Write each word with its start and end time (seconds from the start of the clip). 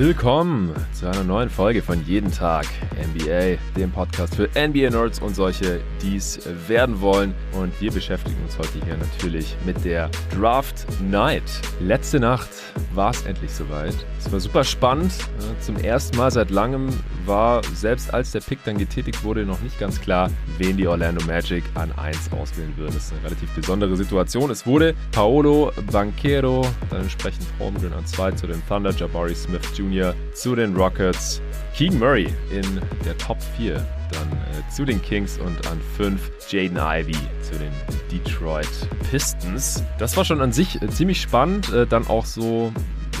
Willkommen 0.00 0.74
zu 0.94 1.06
einer 1.10 1.24
neuen 1.24 1.50
Folge 1.50 1.82
von 1.82 2.02
Jeden 2.06 2.32
Tag 2.32 2.64
NBA, 3.12 3.58
dem 3.76 3.92
Podcast 3.92 4.34
für 4.34 4.48
NBA-Nerds 4.56 5.20
und 5.20 5.36
solche, 5.36 5.82
die 6.00 6.16
es 6.16 6.40
werden 6.66 7.02
wollen. 7.02 7.34
Und 7.52 7.78
wir 7.82 7.92
beschäftigen 7.92 8.42
uns 8.42 8.56
heute 8.56 8.82
hier 8.82 8.96
natürlich 8.96 9.54
mit 9.66 9.84
der 9.84 10.08
Draft 10.34 10.86
Night. 11.02 11.42
Letzte 11.80 12.18
Nacht 12.18 12.48
war 12.94 13.10
es 13.10 13.26
endlich 13.26 13.52
soweit. 13.52 13.94
Es 14.18 14.32
war 14.32 14.40
super 14.40 14.64
spannend. 14.64 15.12
Zum 15.60 15.76
ersten 15.76 16.16
Mal 16.16 16.30
seit 16.30 16.48
langem 16.48 16.88
war, 17.26 17.60
selbst 17.74 18.14
als 18.14 18.32
der 18.32 18.40
Pick 18.40 18.64
dann 18.64 18.78
getätigt 18.78 19.22
wurde, 19.22 19.44
noch 19.44 19.60
nicht 19.60 19.78
ganz 19.78 20.00
klar, 20.00 20.30
wen 20.56 20.78
die 20.78 20.88
Orlando 20.88 21.22
Magic 21.26 21.62
an 21.74 21.92
1 21.92 22.32
auswählen 22.32 22.72
würden. 22.78 22.94
Das 22.94 23.04
ist 23.04 23.12
eine 23.12 23.24
relativ 23.24 23.50
besondere 23.50 23.94
Situation. 23.98 24.50
Es 24.50 24.64
wurde 24.64 24.94
Paolo 25.12 25.72
Banquero, 25.92 26.66
dann 26.88 27.02
entsprechend 27.02 27.46
Holmgren 27.58 27.92
an 27.92 28.06
2 28.06 28.30
zu 28.32 28.46
den 28.46 28.66
Thunder, 28.66 28.92
Jabari 28.92 29.34
Smith 29.34 29.60
Jr. 29.76 29.89
zu 30.34 30.54
den 30.54 30.76
Rockets, 30.76 31.40
Keegan 31.76 31.98
Murray 31.98 32.28
in 32.50 32.80
der 33.04 33.16
Top 33.18 33.38
4 33.56 33.74
dann 34.12 34.32
äh, 34.32 34.70
zu 34.70 34.84
den 34.84 35.00
Kings 35.02 35.38
und 35.38 35.66
an 35.68 35.80
5 35.96 36.20
Jaden 36.48 36.76
Ivey 36.76 37.16
zu 37.42 37.52
den 37.58 37.72
Detroit 38.10 38.68
Pistons. 39.10 39.82
Das 39.98 40.16
war 40.16 40.24
schon 40.24 40.40
an 40.40 40.52
sich 40.52 40.80
äh, 40.82 40.88
ziemlich 40.88 41.20
spannend. 41.20 41.72
Äh, 41.72 41.86
dann 41.86 42.06
auch 42.06 42.24
so, 42.24 42.72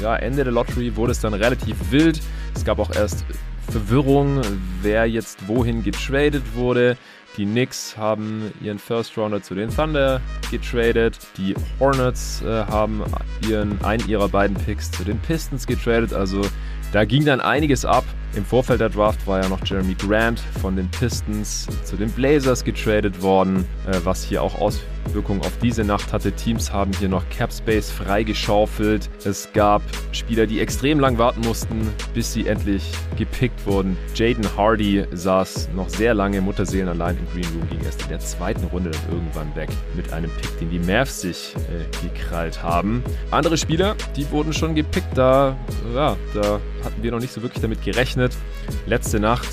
ja, 0.02 0.16
Ende 0.16 0.44
der 0.44 0.52
Lottery 0.52 0.96
wurde 0.96 1.12
es 1.12 1.20
dann 1.20 1.34
relativ 1.34 1.76
wild. 1.90 2.20
Es 2.54 2.64
gab 2.64 2.78
auch 2.78 2.90
erst 2.94 3.24
Verwirrung, 3.70 4.40
wer 4.82 5.06
jetzt 5.06 5.46
wohin 5.48 5.82
getradet 5.82 6.42
wurde. 6.54 6.96
Die 7.36 7.44
Knicks 7.44 7.96
haben 7.96 8.52
ihren 8.60 8.78
First 8.78 9.16
Rounder 9.16 9.42
zu 9.42 9.54
den 9.54 9.74
Thunder 9.74 10.20
getradet. 10.50 11.18
Die 11.36 11.54
Hornets 11.78 12.42
äh, 12.42 12.64
haben 12.64 13.02
ihren, 13.48 13.82
einen 13.84 14.06
ihrer 14.08 14.28
beiden 14.28 14.56
Picks 14.56 14.90
zu 14.90 15.04
den 15.04 15.18
Pistons 15.20 15.66
getradet. 15.66 16.12
Also 16.12 16.42
da 16.92 17.04
ging 17.04 17.24
dann 17.24 17.40
einiges 17.40 17.84
ab. 17.84 18.04
Im 18.36 18.44
Vorfeld 18.44 18.80
der 18.80 18.88
Draft 18.88 19.26
war 19.26 19.42
ja 19.42 19.48
noch 19.48 19.58
Jeremy 19.66 19.94
Grant 19.94 20.38
von 20.60 20.76
den 20.76 20.88
Pistons 20.90 21.66
zu 21.82 21.96
den 21.96 22.10
Blazers 22.10 22.62
getradet 22.62 23.22
worden, 23.22 23.66
äh, 23.88 23.98
was 24.04 24.22
hier 24.22 24.40
auch 24.40 24.54
Auswirkungen 24.60 25.40
auf 25.40 25.52
diese 25.60 25.82
Nacht 25.82 26.12
hatte. 26.12 26.30
Teams 26.30 26.72
haben 26.72 26.92
hier 27.00 27.08
noch 27.08 27.28
Cap 27.30 27.52
Space 27.52 27.90
freigeschaufelt. 27.90 29.10
Es 29.24 29.52
gab 29.52 29.82
Spieler, 30.12 30.46
die 30.46 30.60
extrem 30.60 31.00
lang 31.00 31.18
warten 31.18 31.40
mussten, 31.40 31.92
bis 32.14 32.32
sie 32.32 32.46
endlich 32.46 32.92
gepickt 33.16 33.66
wurden. 33.66 33.96
Jaden 34.14 34.46
Hardy 34.56 35.04
saß 35.10 35.70
noch 35.74 35.88
sehr 35.88 36.14
lange 36.14 36.40
Mutterseelen 36.40 36.88
allein 36.88 37.16
im 37.18 37.26
Green 37.32 37.52
Room, 37.52 37.68
ging 37.68 37.84
erst 37.84 38.02
in 38.02 38.10
der 38.10 38.20
zweiten 38.20 38.64
Runde 38.66 38.90
dann 38.90 39.12
irgendwann 39.12 39.56
weg 39.56 39.70
mit 39.96 40.12
einem 40.12 40.30
Pick, 40.30 40.56
den 40.60 40.70
die 40.70 40.78
Mavs 40.78 41.22
sich 41.22 41.54
äh, 41.56 42.06
gekrallt 42.06 42.62
haben. 42.62 43.02
Andere 43.32 43.56
Spieler, 43.56 43.96
die 44.16 44.30
wurden 44.30 44.52
schon 44.52 44.76
gepickt, 44.76 45.16
da, 45.16 45.56
ja, 45.92 46.16
da 46.32 46.60
hatten 46.84 47.02
wir 47.02 47.10
noch 47.10 47.20
nicht 47.20 47.32
so 47.32 47.42
wirklich 47.42 47.60
damit 47.60 47.82
gerechnet. 47.82 48.19
Letzte 48.86 49.18
Nacht, 49.18 49.48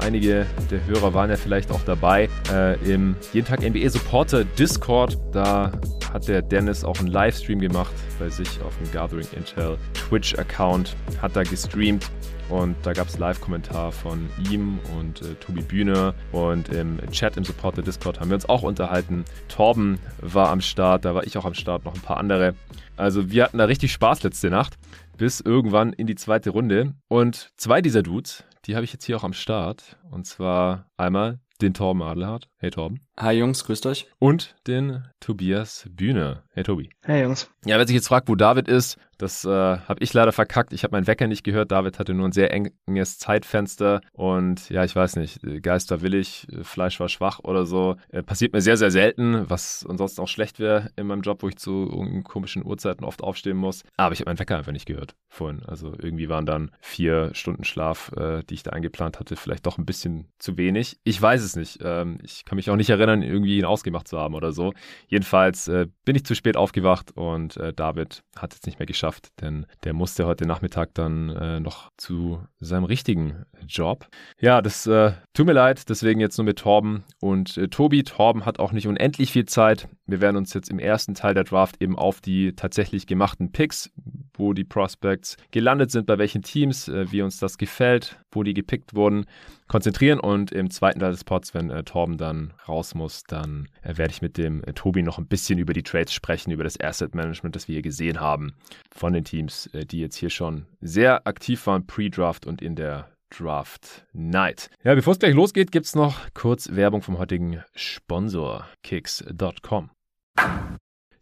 einige 0.00 0.46
der 0.70 0.84
Hörer 0.86 1.12
waren 1.12 1.30
ja 1.30 1.36
vielleicht 1.36 1.72
auch 1.72 1.80
dabei, 1.84 2.28
äh, 2.52 2.74
im 2.88 3.16
Jeden 3.32 3.46
Tag 3.46 3.62
NBA 3.62 3.88
Supporter 3.88 4.44
Discord, 4.44 5.18
da 5.32 5.72
hat 6.12 6.28
der 6.28 6.42
Dennis 6.42 6.84
auch 6.84 6.98
einen 7.00 7.08
Livestream 7.08 7.58
gemacht 7.58 7.92
bei 8.18 8.28
sich 8.28 8.60
auf 8.62 8.76
dem 8.78 8.92
Gathering 8.92 9.26
Intel 9.34 9.76
Twitch-Account, 9.94 10.94
hat 11.20 11.34
da 11.34 11.42
gestreamt 11.42 12.10
und 12.48 12.76
da 12.82 12.92
gab 12.92 13.08
es 13.08 13.18
Live-Kommentar 13.18 13.90
von 13.90 14.28
ihm 14.50 14.78
und 14.98 15.22
äh, 15.22 15.34
Tobi 15.40 15.62
Bühne 15.62 16.14
und 16.32 16.68
im 16.68 16.98
Chat 17.10 17.36
im 17.36 17.44
Supporter 17.44 17.82
Discord 17.82 18.20
haben 18.20 18.30
wir 18.30 18.36
uns 18.36 18.48
auch 18.48 18.62
unterhalten. 18.62 19.24
Torben 19.48 19.98
war 20.20 20.50
am 20.50 20.60
Start, 20.60 21.04
da 21.04 21.14
war 21.14 21.24
ich 21.24 21.36
auch 21.38 21.44
am 21.44 21.54
Start, 21.54 21.84
noch 21.84 21.94
ein 21.94 22.00
paar 22.00 22.18
andere. 22.18 22.54
Also 22.96 23.30
wir 23.30 23.44
hatten 23.44 23.58
da 23.58 23.64
richtig 23.64 23.92
Spaß 23.92 24.22
letzte 24.22 24.50
Nacht 24.50 24.76
bis 25.16 25.40
irgendwann 25.40 25.92
in 25.92 26.06
die 26.06 26.14
zweite 26.14 26.50
Runde. 26.50 26.94
Und 27.08 27.50
zwei 27.56 27.80
dieser 27.80 28.02
Dudes, 28.02 28.44
die 28.64 28.74
habe 28.74 28.84
ich 28.84 28.92
jetzt 28.92 29.04
hier 29.04 29.16
auch 29.16 29.24
am 29.24 29.32
Start. 29.32 29.98
Und 30.10 30.26
zwar 30.26 30.86
einmal 30.96 31.40
den 31.60 31.74
Torben 31.74 32.02
Adelhardt. 32.02 32.48
Hey 32.56 32.70
Torben. 32.70 33.00
Hi 33.20 33.34
Jungs, 33.34 33.64
grüßt 33.64 33.84
euch. 33.86 34.06
Und 34.18 34.54
den 34.66 35.04
Tobias 35.20 35.86
Bühne. 35.90 36.44
Hey 36.54 36.64
Tobi. 36.64 36.88
Hey 37.02 37.22
Jungs. 37.22 37.50
Ja, 37.66 37.76
wer 37.76 37.86
sich 37.86 37.94
jetzt 37.94 38.08
fragt, 38.08 38.28
wo 38.30 38.36
David 38.36 38.68
ist, 38.68 38.98
das 39.18 39.44
äh, 39.44 39.50
habe 39.50 40.02
ich 40.02 40.12
leider 40.14 40.32
verkackt. 40.32 40.72
Ich 40.72 40.82
habe 40.82 40.96
meinen 40.96 41.06
Wecker 41.06 41.28
nicht 41.28 41.44
gehört. 41.44 41.70
David 41.70 41.98
hatte 41.98 42.12
nur 42.12 42.26
ein 42.26 42.32
sehr 42.32 42.52
enges 42.52 43.18
Zeitfenster. 43.18 44.00
Und 44.12 44.68
ja, 44.68 44.82
ich 44.82 44.96
weiß 44.96 45.14
nicht, 45.16 45.40
Geister 45.62 46.02
willig, 46.02 46.48
Fleisch 46.62 46.98
war 46.98 47.08
schwach 47.08 47.38
oder 47.38 47.64
so. 47.64 47.96
Äh, 48.08 48.22
passiert 48.22 48.52
mir 48.52 48.60
sehr, 48.60 48.76
sehr 48.76 48.90
selten, 48.90 49.48
was 49.48 49.86
ansonsten 49.88 50.22
auch 50.22 50.28
schlecht 50.28 50.58
wäre 50.58 50.90
in 50.96 51.06
meinem 51.06 51.22
Job, 51.22 51.42
wo 51.42 51.48
ich 51.48 51.56
zu 51.56 51.86
komischen 52.24 52.64
Uhrzeiten 52.64 53.04
oft 53.04 53.22
aufstehen 53.22 53.58
muss. 53.58 53.84
Aber 53.96 54.12
ich 54.12 54.20
habe 54.20 54.30
meinen 54.30 54.40
Wecker 54.40 54.56
einfach 54.56 54.72
nicht 54.72 54.86
gehört 54.86 55.14
vorhin. 55.28 55.62
Also 55.66 55.94
irgendwie 55.98 56.28
waren 56.28 56.46
dann 56.46 56.72
vier 56.80 57.30
Stunden 57.34 57.64
Schlaf, 57.64 58.10
äh, 58.16 58.42
die 58.42 58.54
ich 58.54 58.64
da 58.64 58.72
eingeplant 58.72 59.20
hatte, 59.20 59.36
vielleicht 59.36 59.66
doch 59.66 59.78
ein 59.78 59.86
bisschen 59.86 60.32
zu 60.38 60.56
wenig. 60.58 60.98
Ich 61.04 61.22
weiß 61.22 61.42
es 61.42 61.54
nicht. 61.54 61.78
Ähm, 61.82 62.18
ich 62.22 62.44
kann 62.44 62.56
mich 62.56 62.70
auch 62.70 62.76
nicht 62.76 62.90
erinnern, 62.90 63.01
irgendwie 63.08 63.58
ihn 63.58 63.64
ausgemacht 63.64 64.08
zu 64.08 64.18
haben 64.18 64.34
oder 64.34 64.52
so. 64.52 64.72
Jedenfalls 65.08 65.68
äh, 65.68 65.86
bin 66.04 66.16
ich 66.16 66.24
zu 66.24 66.34
spät 66.34 66.56
aufgewacht 66.56 67.12
und 67.14 67.56
äh, 67.56 67.72
David 67.72 68.22
hat 68.36 68.54
es 68.54 68.64
nicht 68.64 68.78
mehr 68.78 68.86
geschafft 68.86 69.02
geschafft, 69.02 69.32
denn 69.40 69.66
der 69.84 69.94
musste 69.94 70.26
heute 70.26 70.46
Nachmittag 70.46 70.94
dann 70.94 71.28
äh, 71.30 71.60
noch 71.60 71.90
zu 71.96 72.40
seinem 72.60 72.84
richtigen 72.84 73.44
Job. 73.66 74.06
Ja, 74.40 74.62
das 74.62 74.86
äh, 74.86 75.12
tut 75.34 75.46
mir 75.46 75.52
leid, 75.52 75.88
deswegen 75.88 76.20
jetzt 76.20 76.38
nur 76.38 76.44
mit 76.44 76.58
Torben 76.58 77.04
und 77.20 77.56
äh, 77.56 77.68
Tobi. 77.68 78.04
Torben 78.04 78.44
hat 78.44 78.58
auch 78.58 78.72
nicht 78.72 78.86
unendlich 78.86 79.32
viel 79.32 79.46
Zeit. 79.46 79.88
Wir 80.06 80.20
werden 80.20 80.36
uns 80.36 80.54
jetzt 80.54 80.70
im 80.70 80.78
ersten 80.78 81.14
Teil 81.14 81.34
der 81.34 81.44
Draft 81.44 81.82
eben 81.82 81.98
auf 81.98 82.20
die 82.20 82.54
tatsächlich 82.54 83.06
gemachten 83.06 83.50
Picks, 83.50 83.90
wo 84.34 84.52
die 84.52 84.64
Prospects 84.64 85.36
gelandet 85.50 85.90
sind, 85.90 86.06
bei 86.06 86.18
welchen 86.18 86.42
Teams, 86.42 86.88
äh, 86.88 87.10
wie 87.10 87.22
uns 87.22 87.38
das 87.38 87.58
gefällt, 87.58 88.20
wo 88.30 88.42
die 88.42 88.54
gepickt 88.54 88.94
wurden, 88.94 89.26
konzentrieren. 89.72 90.20
Und 90.20 90.52
im 90.52 90.70
zweiten 90.70 91.00
Teil 91.00 91.10
des 91.10 91.24
Pods, 91.24 91.54
wenn 91.54 91.70
äh, 91.70 91.82
Torben 91.82 92.18
dann 92.18 92.52
raus 92.68 92.94
muss, 92.94 93.24
dann 93.24 93.68
äh, 93.82 93.96
werde 93.96 94.12
ich 94.12 94.22
mit 94.22 94.36
dem 94.36 94.62
äh, 94.64 94.74
Tobi 94.74 95.02
noch 95.02 95.18
ein 95.18 95.26
bisschen 95.26 95.58
über 95.58 95.72
die 95.72 95.82
Trades 95.82 96.12
sprechen, 96.12 96.52
über 96.52 96.62
das 96.62 96.78
Asset 96.78 97.14
Management, 97.14 97.56
das 97.56 97.66
wir 97.66 97.74
hier 97.74 97.82
gesehen 97.82 98.20
haben 98.20 98.54
von 98.94 99.14
den 99.14 99.24
Teams, 99.24 99.66
äh, 99.72 99.86
die 99.86 100.00
jetzt 100.00 100.16
hier 100.16 100.30
schon 100.30 100.66
sehr 100.80 101.26
aktiv 101.26 101.66
waren, 101.66 101.86
Pre-Draft 101.86 102.46
und 102.46 102.60
in 102.60 102.76
der 102.76 103.08
Draft 103.30 104.06
Night. 104.12 104.68
Ja, 104.84 104.94
bevor 104.94 105.14
es 105.14 105.18
gleich 105.18 105.34
losgeht, 105.34 105.72
gibt 105.72 105.86
es 105.86 105.94
noch 105.94 106.18
kurz 106.34 106.68
Werbung 106.72 107.00
vom 107.00 107.18
heutigen 107.18 107.64
Sponsor, 107.74 108.66
Kicks.com. 108.82 109.90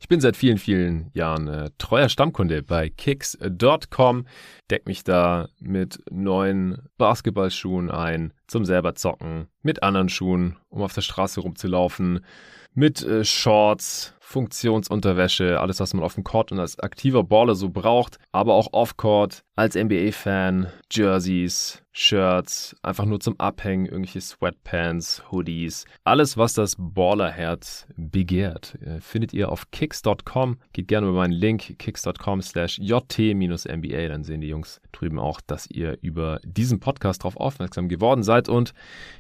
Ich 0.02 0.08
bin 0.08 0.20
seit 0.20 0.34
vielen, 0.34 0.56
vielen 0.56 1.10
Jahren 1.12 1.46
äh, 1.46 1.70
treuer 1.76 2.08
Stammkunde 2.08 2.62
bei 2.62 2.88
Kicks.com, 2.88 4.26
deck 4.70 4.86
mich 4.86 5.04
da 5.04 5.48
mit 5.60 5.98
neuen 6.10 6.78
Basketballschuhen 6.96 7.90
ein 7.90 8.32
zum 8.46 8.64
selber 8.64 8.94
zocken, 8.94 9.48
mit 9.62 9.82
anderen 9.82 10.08
Schuhen, 10.08 10.56
um 10.70 10.80
auf 10.80 10.94
der 10.94 11.02
Straße 11.02 11.40
rumzulaufen, 11.40 12.24
mit 12.72 13.02
äh, 13.02 13.26
Shorts, 13.26 14.14
Funktionsunterwäsche, 14.30 15.58
alles, 15.58 15.80
was 15.80 15.92
man 15.92 16.04
auf 16.04 16.14
dem 16.14 16.22
Court 16.22 16.52
und 16.52 16.60
als 16.60 16.78
aktiver 16.78 17.24
Baller 17.24 17.56
so 17.56 17.68
braucht, 17.68 18.18
aber 18.30 18.54
auch 18.54 18.68
off-Court, 18.72 19.42
als 19.56 19.74
NBA-Fan, 19.74 20.68
Jerseys, 20.90 21.82
Shirts, 21.92 22.76
einfach 22.82 23.04
nur 23.04 23.18
zum 23.18 23.38
Abhängen, 23.40 23.86
irgendwelche 23.86 24.20
Sweatpants, 24.20 25.24
Hoodies, 25.30 25.84
alles, 26.04 26.36
was 26.36 26.54
das 26.54 26.76
Ballerherz 26.78 27.86
begehrt, 27.96 28.78
äh, 28.80 29.00
findet 29.00 29.34
ihr 29.34 29.50
auf 29.50 29.70
kicks.com. 29.72 30.58
Geht 30.72 30.86
gerne 30.86 31.08
über 31.08 31.16
meinen 31.16 31.32
Link 31.32 31.78
kicks.com 31.78 32.42
slash 32.42 32.78
jt-mba, 32.78 34.08
dann 34.08 34.22
sehen 34.22 34.40
die 34.40 34.48
Jungs 34.48 34.80
drüben 34.92 35.18
auch, 35.18 35.40
dass 35.40 35.68
ihr 35.68 35.98
über 36.00 36.40
diesen 36.44 36.78
Podcast 36.78 37.22
darauf 37.22 37.36
aufmerksam 37.36 37.88
geworden 37.88 38.22
seid 38.22 38.48
und 38.48 38.72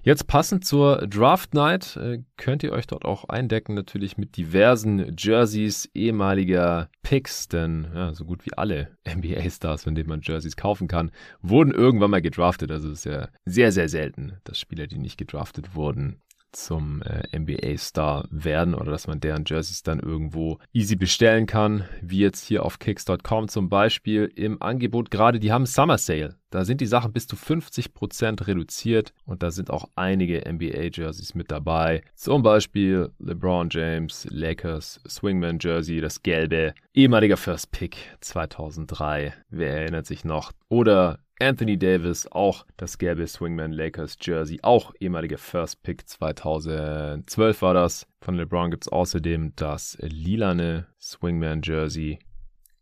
jetzt 0.02 0.28
passend 0.28 0.64
zur 0.64 1.06
Draft 1.08 1.54
Night 1.54 1.96
äh, 1.96 2.22
könnt 2.36 2.62
ihr 2.62 2.72
euch 2.72 2.86
dort 2.86 3.04
auch 3.04 3.24
eindecken, 3.24 3.74
natürlich 3.74 4.16
mit 4.16 4.36
diversen 4.36 4.99
Jerseys 5.16 5.88
ehemaliger 5.94 6.90
Picks, 7.02 7.48
denn 7.48 7.88
ja, 7.94 8.14
so 8.14 8.24
gut 8.24 8.44
wie 8.46 8.52
alle 8.54 8.96
NBA-Stars, 9.08 9.84
von 9.84 9.94
denen 9.94 10.08
man 10.08 10.20
Jerseys 10.22 10.56
kaufen 10.56 10.88
kann, 10.88 11.10
wurden 11.42 11.72
irgendwann 11.72 12.10
mal 12.10 12.22
gedraftet. 12.22 12.70
Also 12.70 12.90
es 12.90 13.00
ist 13.00 13.04
ja 13.04 13.28
sehr, 13.44 13.72
sehr 13.72 13.88
selten, 13.88 14.34
dass 14.44 14.58
Spieler, 14.58 14.86
die 14.86 14.98
nicht 14.98 15.18
gedraftet 15.18 15.74
wurden, 15.74 16.20
zum 16.52 17.02
äh, 17.02 17.38
NBA-Star 17.38 18.26
werden 18.30 18.74
oder 18.74 18.90
dass 18.90 19.06
man 19.06 19.20
deren 19.20 19.44
Jerseys 19.46 19.82
dann 19.82 20.00
irgendwo 20.00 20.58
easy 20.72 20.96
bestellen 20.96 21.46
kann, 21.46 21.84
wie 22.02 22.18
jetzt 22.18 22.44
hier 22.44 22.64
auf 22.64 22.78
Kicks.com 22.78 23.48
zum 23.48 23.68
Beispiel 23.68 24.30
im 24.34 24.60
Angebot 24.62 25.10
gerade, 25.10 25.40
die 25.40 25.52
haben 25.52 25.66
Summer 25.66 25.98
Sale. 25.98 26.36
Da 26.50 26.64
sind 26.64 26.80
die 26.80 26.86
Sachen 26.86 27.12
bis 27.12 27.28
zu 27.28 27.36
50% 27.36 28.46
reduziert 28.46 29.12
und 29.24 29.42
da 29.42 29.52
sind 29.52 29.70
auch 29.70 29.88
einige 29.94 30.42
NBA-Jerseys 30.50 31.34
mit 31.34 31.50
dabei. 31.50 32.02
Zum 32.16 32.42
Beispiel 32.42 33.10
LeBron 33.20 33.68
James, 33.70 34.26
Lakers, 34.30 35.00
Swingman 35.08 35.58
Jersey, 35.60 36.00
das 36.00 36.22
gelbe, 36.22 36.74
ehemaliger 36.92 37.36
First 37.36 37.70
Pick 37.70 37.96
2003, 38.20 39.32
wer 39.50 39.76
erinnert 39.82 40.06
sich 40.06 40.24
noch? 40.24 40.50
Oder 40.68 41.20
Anthony 41.40 41.78
Davis, 41.78 42.30
auch 42.30 42.66
das 42.76 42.98
gelbe 42.98 43.26
Swingman 43.26 43.72
Lakers 43.72 44.16
Jersey, 44.20 44.60
auch 44.62 44.92
ehemaliger 45.00 45.38
First 45.38 45.82
Pick 45.82 46.06
2012 46.08 47.62
war 47.62 47.74
das. 47.74 48.06
Von 48.20 48.34
LeBron 48.34 48.70
gibt 48.70 48.84
es 48.84 48.88
außerdem 48.88 49.54
das 49.56 49.96
lilane 50.00 50.86
Swingman 51.00 51.62
Jersey 51.62 52.18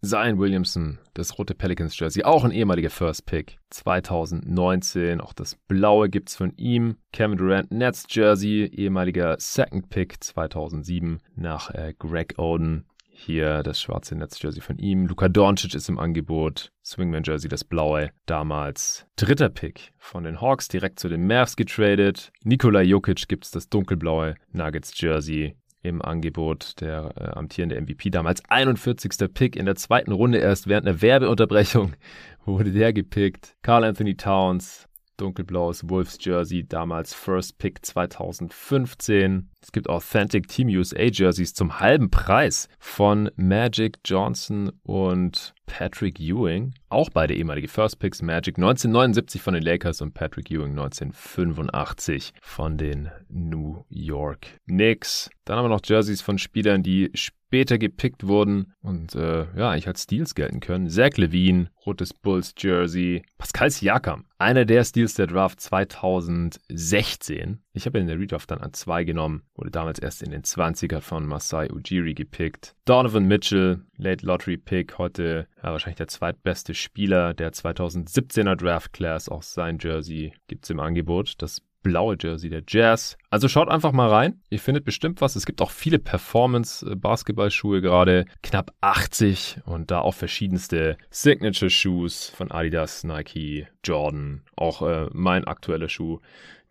Zion 0.01 0.39
Williamson, 0.39 0.99
das 1.15 1.39
rote 1.39 1.57
Pelicans 1.57 1.99
Jersey, 1.99 2.23
auch 2.23 2.45
ein 2.45 2.53
ehemaliger 2.53 2.91
First 2.91 3.27
Pick 3.27 3.59
2019. 3.71 5.21
Auch 5.21 5.33
das 5.33 5.57
blaue 5.67 6.09
gibt's 6.09 6.37
von 6.37 6.53
ihm. 6.57 6.99
Kevin 7.13 7.37
Durant 7.37 7.73
Nets 7.73 8.07
Jersey, 8.09 8.67
ehemaliger 8.67 9.35
Second 9.41 9.91
Pick 9.91 10.23
2007 10.23 11.19
nach 11.35 11.71
äh, 11.75 11.95
Greg 11.99 12.39
Oden. 12.39 12.85
Hier 13.11 13.65
das 13.65 13.81
schwarze 13.81 14.15
Netz-Jersey 14.15 14.61
von 14.61 14.79
ihm. 14.79 15.07
Luka 15.07 15.29
Doncic 15.29 15.75
ist 15.75 15.89
im 15.89 15.99
Angebot. 15.99 16.71
Swingman-Jersey, 16.89 17.49
das 17.49 17.65
blaue. 17.65 18.11
Damals 18.27 19.07
dritter 19.17 19.51
Pick 19.51 19.93
von 19.99 20.25
den 20.25 20.41
Hawks, 20.41 20.69
direkt 20.69 20.99
zu 20.99 21.09
den 21.09 21.27
Mavs 21.27 21.57
getradet. 21.57 22.33
Nikola 22.43 22.81
Jokic 22.81 23.29
gibt 23.29 23.45
es 23.45 23.51
das 23.51 23.69
dunkelblaue 23.69 24.35
Nuggets-Jersey 24.53 25.55
im 25.83 26.03
Angebot. 26.03 26.81
Der 26.81 27.13
äh, 27.17 27.39
amtierende 27.39 27.81
MVP 27.81 28.11
damals 28.11 28.43
41. 28.49 29.33
Pick 29.35 29.57
in 29.57 29.67
der 29.67 29.77
zweiten 29.77 30.13
Runde 30.13 30.39
erst 30.39 30.67
während 30.67 30.87
einer 30.87 31.03
Werbeunterbrechung 31.03 31.93
wurde 32.45 32.73
der 32.73 32.93
gepickt. 32.93 33.57
Carl 33.63 33.85
Anthony 33.85 34.17
Towns 34.17 34.88
dunkelblaues 35.19 35.89
Wolves 35.89 36.19
Jersey, 36.21 36.67
damals 36.67 37.13
First 37.13 37.59
Pick 37.59 37.85
2015. 37.85 39.51
Es 39.61 39.73
gibt 39.73 39.89
Authentic 39.89 40.49
Team 40.49 40.69
USA 40.69 41.03
Jerseys 41.03 41.53
zum 41.53 41.81
halben 41.81 42.11
Preis 42.11 42.69
von 42.79 43.31
Magic 43.37 43.99
Johnson 44.05 44.73
und 44.85 45.55
Patrick 45.67 46.19
Ewing. 46.19 46.73
Auch 46.89 47.11
beide 47.11 47.35
ehemalige 47.35 47.69
First 47.69 47.99
Picks. 47.99 48.23
Magic 48.23 48.57
1979 48.57 49.43
von 49.43 49.55
den 49.55 49.63
Lakers 49.63 50.01
und 50.01 50.15
Patrick 50.15 50.51
Ewing 50.51 50.71
1985 50.71 52.33
von 52.41 52.79
den 52.79 53.11
New 53.29 53.85
York 53.91 54.47
Knicks. 54.67 55.31
Dann 55.45 55.59
haben 55.59 55.67
wir 55.67 55.71
noch 55.71 55.83
Jerseys 55.85 56.23
von 56.23 56.39
Spielern, 56.39 56.83
die 56.83 57.11
später 57.49 57.79
gepickt 57.79 58.27
wurden 58.27 58.75
und 58.83 59.15
äh, 59.15 59.47
ja, 59.57 59.71
eigentlich 59.71 59.89
als 59.89 60.03
Steals 60.03 60.35
gelten 60.35 60.61
können. 60.61 60.91
Zach 60.91 61.17
Levine, 61.17 61.71
rotes 61.87 62.13
Bulls 62.13 62.53
Jersey. 62.59 63.23
Pascal 63.39 63.71
Siakam, 63.71 64.27
einer 64.37 64.67
der 64.67 64.85
Steals 64.85 65.15
der 65.15 65.29
Draft 65.29 65.59
2016. 65.59 67.63
Ich 67.73 67.87
habe 67.87 67.97
ihn 67.97 68.03
in 68.03 68.09
der 68.09 68.19
Redraft 68.19 68.51
dann 68.51 68.61
an 68.61 68.75
zwei 68.75 69.05
genommen, 69.05 69.45
wurde 69.55 69.71
damals 69.71 69.99
erst 69.99 70.23
in 70.23 70.31
den 70.31 70.43
20er 70.43 71.01
von 71.01 71.25
Masai 71.25 71.71
Ujiri 71.73 72.13
gepickt. 72.13 72.75
Donovan 72.85 73.25
Mitchell, 73.25 73.81
Late 73.97 74.27
Lottery 74.27 74.59
Pick, 74.59 74.99
heute 74.99 75.49
ja, 75.63 75.73
wahrscheinlich 75.73 75.97
der 75.97 76.09
zweitbeste 76.09 76.75
Spieler 76.75 77.33
der 77.33 77.55
2017er 77.55 78.57
Draft 78.57 78.93
Class. 78.93 79.31
Auch 79.31 79.43
sein 79.43 79.79
Jersey 79.81 80.35
gibt 80.49 80.65
es 80.65 80.71
im 80.71 80.81
Angebot. 80.81 81.37
Das 81.39 81.63
blaue 81.83 82.17
Jersey 82.21 82.51
der 82.51 82.63
Jazz. 82.67 83.17
Also 83.31 83.49
schaut 83.49 83.69
einfach 83.69 83.93
mal 83.93 84.09
rein. 84.09 84.41
Ihr 84.51 84.59
findet 84.59 84.85
bestimmt 84.85 85.21
was. 85.21 85.37
Es 85.37 85.47
gibt 85.47 85.61
auch 85.61 85.71
viele 85.71 85.99
Performance-Basketballschuhe 85.99 87.81
gerade. 87.81 88.27
Knapp 88.43 88.73
80 88.81 89.61
und 89.65 89.91
da 89.91 90.01
auch 90.01 90.15
verschiedenste 90.15 90.97
Signature-Shoes 91.11 92.31
von 92.31 92.51
Adidas, 92.51 93.05
Nike, 93.05 93.67
Jordan. 93.85 94.43
Auch 94.57 94.83
äh, 94.83 95.07
mein 95.13 95.45
aktueller 95.45 95.89
Schuh 95.89 96.21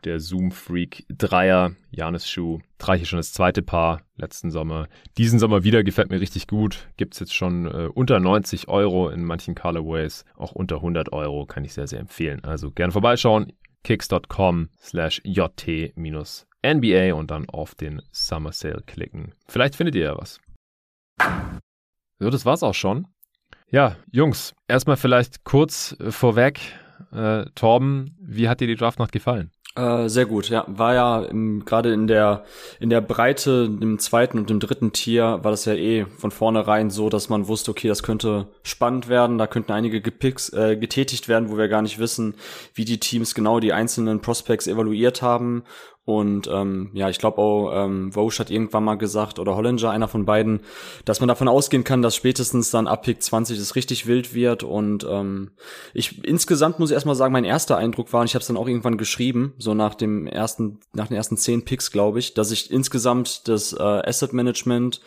der 0.04 0.20
Zoom 0.20 0.52
Freak 0.52 1.06
Dreier, 1.10 1.72
Janis 1.92 2.30
Schuh. 2.30 2.60
Trage 2.78 3.02
ich 3.02 3.10
schon 3.10 3.18
das 3.18 3.34
zweite 3.34 3.62
Paar 3.62 4.02
letzten 4.16 4.52
Sommer. 4.52 4.88
Diesen 5.18 5.40
Sommer 5.40 5.64
wieder 5.64 5.84
gefällt 5.84 6.12
mir 6.12 6.22
richtig 6.22 6.48
gut. 6.48 6.88
Gibt 6.98 7.16
es 7.16 7.20
jetzt 7.20 7.34
schon 7.34 7.66
äh, 7.66 7.90
unter 7.94 8.20
90 8.20 8.68
Euro 8.68 9.10
in 9.10 9.24
manchen 9.24 9.56
Colorways. 9.56 10.26
Auch 10.36 10.52
unter 10.52 10.78
100 10.78 11.12
Euro 11.14 11.46
kann 11.46 11.66
ich 11.66 11.74
sehr, 11.74 11.88
sehr 11.88 12.00
empfehlen. 12.00 12.44
Also 12.44 12.72
gerne 12.72 12.94
vorbeischauen 12.94 13.54
kicks.com 13.88 14.68
slash 14.82 15.22
jt-nba 15.24 17.14
und 17.14 17.32
dann 17.32 17.50
auf 17.50 17.74
den 17.74 18.02
Summer 18.12 18.52
Sale 18.52 18.84
klicken. 18.86 19.34
Vielleicht 19.48 19.76
findet 19.76 19.96
ihr 19.96 20.04
ja 20.04 20.18
was. 20.18 20.42
So, 22.20 22.30
das 22.30 22.46
war's 22.46 22.64
auch 22.64 22.74
schon. 22.74 23.08
Ja, 23.70 23.96
Jungs, 24.12 24.54
erstmal 24.68 24.98
vielleicht 24.98 25.46
kurz 25.46 25.96
vorweg. 26.10 26.60
Äh, 27.14 27.46
Torben, 27.56 28.18
wie 28.20 28.50
hat 28.50 28.60
dir 28.60 28.68
die 28.68 28.76
Draftnacht 28.76 29.14
gefallen? 29.14 29.52
Äh, 29.78 30.10
sehr 30.10 30.26
gut, 30.26 30.50
ja. 30.50 30.66
War 30.68 30.96
ja 30.96 31.28
gerade 31.64 31.94
in 31.94 32.08
der 32.08 32.44
in 32.80 32.90
der 32.90 33.00
Breite 33.00 33.70
im 33.80 34.00
zweiten 34.00 34.40
und 34.40 34.50
im 34.50 34.60
dritten 34.60 34.92
Tier 34.92 35.40
war 35.44 35.52
das 35.52 35.66
ja 35.66 35.76
eh 35.76 36.06
von 36.18 36.32
vornherein 36.32 36.90
so, 36.90 37.10
dass 37.10 37.30
man 37.30 37.48
wusste, 37.48 37.70
okay, 37.70 37.88
das 37.88 38.02
könnte 38.02 38.48
spannend 38.64 39.08
werden, 39.08 39.38
da 39.38 39.46
könnten 39.46 39.72
einige 39.72 40.02
Gepicks, 40.02 40.50
äh, 40.50 40.78
getätigt 40.78 41.28
werden, 41.28 41.52
wo 41.52 41.58
wir 41.58 41.68
gar 41.68 41.84
nicht 41.84 42.00
wissen, 42.00 42.34
wie 42.74 42.86
die 42.86 43.00
Teams 43.00 43.36
genau 43.36 43.60
die 43.60 43.72
einzelnen 43.72 44.20
Prospects 44.20 44.66
evaluiert 44.66 45.22
haben 45.22 45.64
und 46.08 46.48
ähm, 46.48 46.90
ja, 46.94 47.10
ich 47.10 47.18
glaube 47.18 47.40
auch, 47.40 47.70
ähm, 47.74 48.14
Vosch 48.14 48.40
hat 48.40 48.50
irgendwann 48.50 48.86
mal 48.86 48.96
gesagt, 48.96 49.40
oder 49.40 49.58
Hollinger, 49.58 49.90
einer 49.90 50.08
von 50.08 50.24
beiden, 50.24 50.62
dass 51.04 51.20
man 51.20 51.28
davon 51.28 51.50
ausgehen 51.50 51.84
kann, 51.84 52.02
dass 52.02 52.16
spätestens 52.16 52.72
dann 52.72 52.88
ab 52.88 53.02
Pick 53.02 53.22
20 53.22 53.60
es 53.60 53.76
richtig 53.76 54.08
wild 54.08 54.34
wird. 54.34 54.64
Und 54.64 55.06
ähm, 55.10 55.52
ich 55.94 56.24
insgesamt 56.24 56.80
muss 56.80 56.92
ich 56.92 56.94
erstmal 56.94 57.16
sagen, 57.16 57.34
mein 57.34 57.44
erster 57.44 57.76
Eindruck 57.76 58.14
war, 58.14 58.22
und 58.22 58.28
ich 58.28 58.36
habe 58.36 58.42
es 58.42 58.48
dann 58.48 58.56
auch 58.56 58.70
irgendwann 58.70 58.98
geschrieben, 58.98 59.54
so 59.58 59.74
nach 59.74 59.96
dem 59.96 60.28
ersten, 60.28 60.80
nach 60.94 61.08
den 61.08 61.18
ersten 61.18 61.36
zehn 61.36 61.66
Picks, 61.66 61.92
glaube 61.92 62.20
ich, 62.20 62.34
dass 62.34 62.52
ich 62.52 62.72
insgesamt 62.72 63.50
das 63.50 63.74
äh, 63.74 63.84
Asset 63.84 64.32
Management 64.32 65.02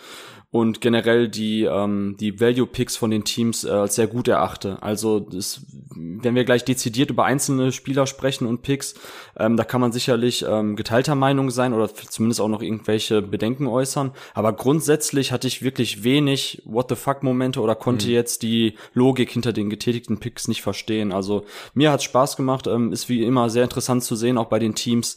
und 0.52 0.80
generell 0.80 1.28
die 1.28 1.62
ähm, 1.62 2.16
die 2.18 2.40
Value 2.40 2.66
Picks 2.66 2.96
von 2.96 3.10
den 3.10 3.22
Teams 3.22 3.62
äh, 3.62 3.70
als 3.70 3.94
sehr 3.94 4.08
gut 4.08 4.26
erachte. 4.26 4.78
Also 4.82 5.20
das, 5.20 5.64
wenn 5.94 6.34
wir 6.34 6.44
gleich 6.44 6.64
dezidiert 6.64 7.10
über 7.10 7.24
einzelne 7.24 7.70
Spieler 7.70 8.08
sprechen 8.08 8.48
und 8.48 8.62
Picks, 8.62 8.94
ähm, 9.38 9.56
da 9.56 9.62
kann 9.62 9.80
man 9.80 9.92
sicherlich 9.92 10.44
ähm, 10.48 10.74
geteilter 10.74 11.14
Meinung 11.14 11.50
sein 11.50 11.72
oder 11.72 11.94
zumindest 11.94 12.40
auch 12.40 12.48
noch 12.48 12.62
irgendwelche 12.62 13.22
Bedenken 13.22 13.68
äußern. 13.68 14.10
Aber 14.34 14.52
grundsätzlich 14.52 15.30
hatte 15.30 15.46
ich 15.46 15.62
wirklich 15.62 16.02
wenig 16.02 16.62
What 16.64 16.88
the 16.88 16.96
fuck 16.96 17.22
Momente 17.22 17.60
oder 17.60 17.76
konnte 17.76 18.06
mhm. 18.06 18.12
jetzt 18.12 18.42
die 18.42 18.74
Logik 18.92 19.30
hinter 19.30 19.52
den 19.52 19.70
getätigten 19.70 20.18
Picks 20.18 20.48
nicht 20.48 20.62
verstehen. 20.62 21.12
Also 21.12 21.44
mir 21.74 21.92
hat's 21.92 22.04
Spaß 22.04 22.36
gemacht, 22.36 22.66
ähm, 22.66 22.92
ist 22.92 23.08
wie 23.08 23.22
immer 23.22 23.50
sehr 23.50 23.64
interessant 23.64 24.02
zu 24.02 24.16
sehen, 24.16 24.36
auch 24.36 24.48
bei 24.48 24.58
den 24.58 24.74
Teams 24.74 25.16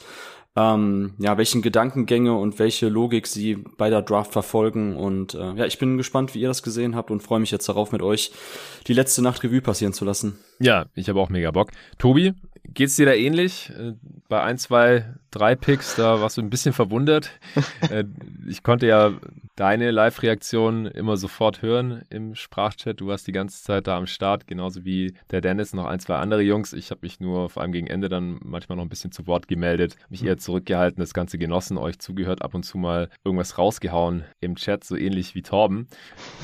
ähm, 0.56 1.16
ja, 1.18 1.38
welchen 1.38 1.62
Gedankengänge 1.62 2.34
und 2.34 2.60
welche 2.60 2.88
Logik 2.88 3.28
sie 3.28 3.56
bei 3.78 3.90
der 3.90 4.02
Draft 4.02 4.32
verfolgen. 4.32 4.96
Und 4.96 5.34
äh, 5.34 5.54
ja, 5.54 5.66
ich 5.66 5.80
bin 5.80 5.98
gespannt, 5.98 6.36
wie 6.36 6.42
ihr 6.42 6.48
das 6.48 6.62
gesehen 6.62 6.96
habt 6.96 7.10
und 7.10 7.22
freue 7.22 7.40
mich 7.40 7.52
jetzt 7.52 7.68
darauf, 7.68 7.92
mit 7.92 8.02
euch 8.02 8.32
die 8.88 8.94
letzte 8.94 9.22
Nacht 9.22 9.44
Revue 9.44 9.62
passieren 9.62 9.94
zu 9.94 10.06
lassen. 10.06 10.38
Ja, 10.60 10.86
ich 10.94 11.10
habe 11.10 11.20
auch 11.20 11.30
mega 11.30 11.50
Bock. 11.52 11.72
Tobi, 11.98 12.34
geht's 12.66 12.96
dir 12.96 13.08
da 13.08 13.14
ähnlich? 13.14 13.72
Äh, 13.78 13.94
bei 14.30 14.42
ein, 14.42 14.58
zwei, 14.60 15.16
drei 15.32 15.56
Picks, 15.56 15.96
da 15.96 16.22
warst 16.22 16.38
du 16.38 16.42
ein 16.42 16.50
bisschen 16.50 16.74
verwundert. 16.74 17.32
Äh, 17.90 18.06
ich 18.48 18.64
konnte 18.64 18.88
ja 18.88 19.12
deine 19.56 19.92
Live-Reaktion 19.92 20.88
immer 20.88 21.18
sofort 21.18 21.62
hören 21.62 22.04
im 22.10 22.36
Sprachchat. 22.36 23.00
Du 23.00 23.08
warst 23.08 23.28
die 23.28 23.32
ganze 23.32 23.64
Zeit 23.64 23.88
da 23.88 23.98
am 23.98 24.08
Start, 24.08 24.48
genauso 24.48 24.84
wie 24.86 25.14
der 25.32 25.42
Dennis, 25.42 25.74
noch 25.74 25.86
ein, 25.86 26.00
zwei 26.00 26.16
andere 26.16 26.42
Jungs. 26.42 26.74
Ich 26.74 26.92
habe 26.92 27.02
mich 27.04 27.20
nur 27.20 27.50
vor 27.50 27.62
allem 27.62 27.72
gegen 27.72 27.88
Ende 27.88 28.10
dann 28.10 28.40
manchmal 28.44 28.78
noch 28.78 28.84
ein 28.84 28.90
bisschen 28.90 29.12
zu 29.12 29.28
Wort 29.28 29.48
gemeldet, 29.48 29.96
mich 30.10 30.24
eher 30.26 30.38
zurückgehalten, 30.38 31.00
das 31.00 31.14
Ganze 31.14 31.38
genossen, 31.38 31.78
euch 31.78 32.00
zugehört, 32.00 32.42
ab 32.42 32.54
und 32.56 32.64
zu 32.64 32.78
mal 32.78 33.10
irgendwas 33.24 33.58
rausgehauen 33.58 34.24
im 34.42 34.56
Chat, 34.56 34.84
so 34.84 34.96
ähnlich 34.96 35.36
wie 35.36 35.44
Torben. 35.44 35.88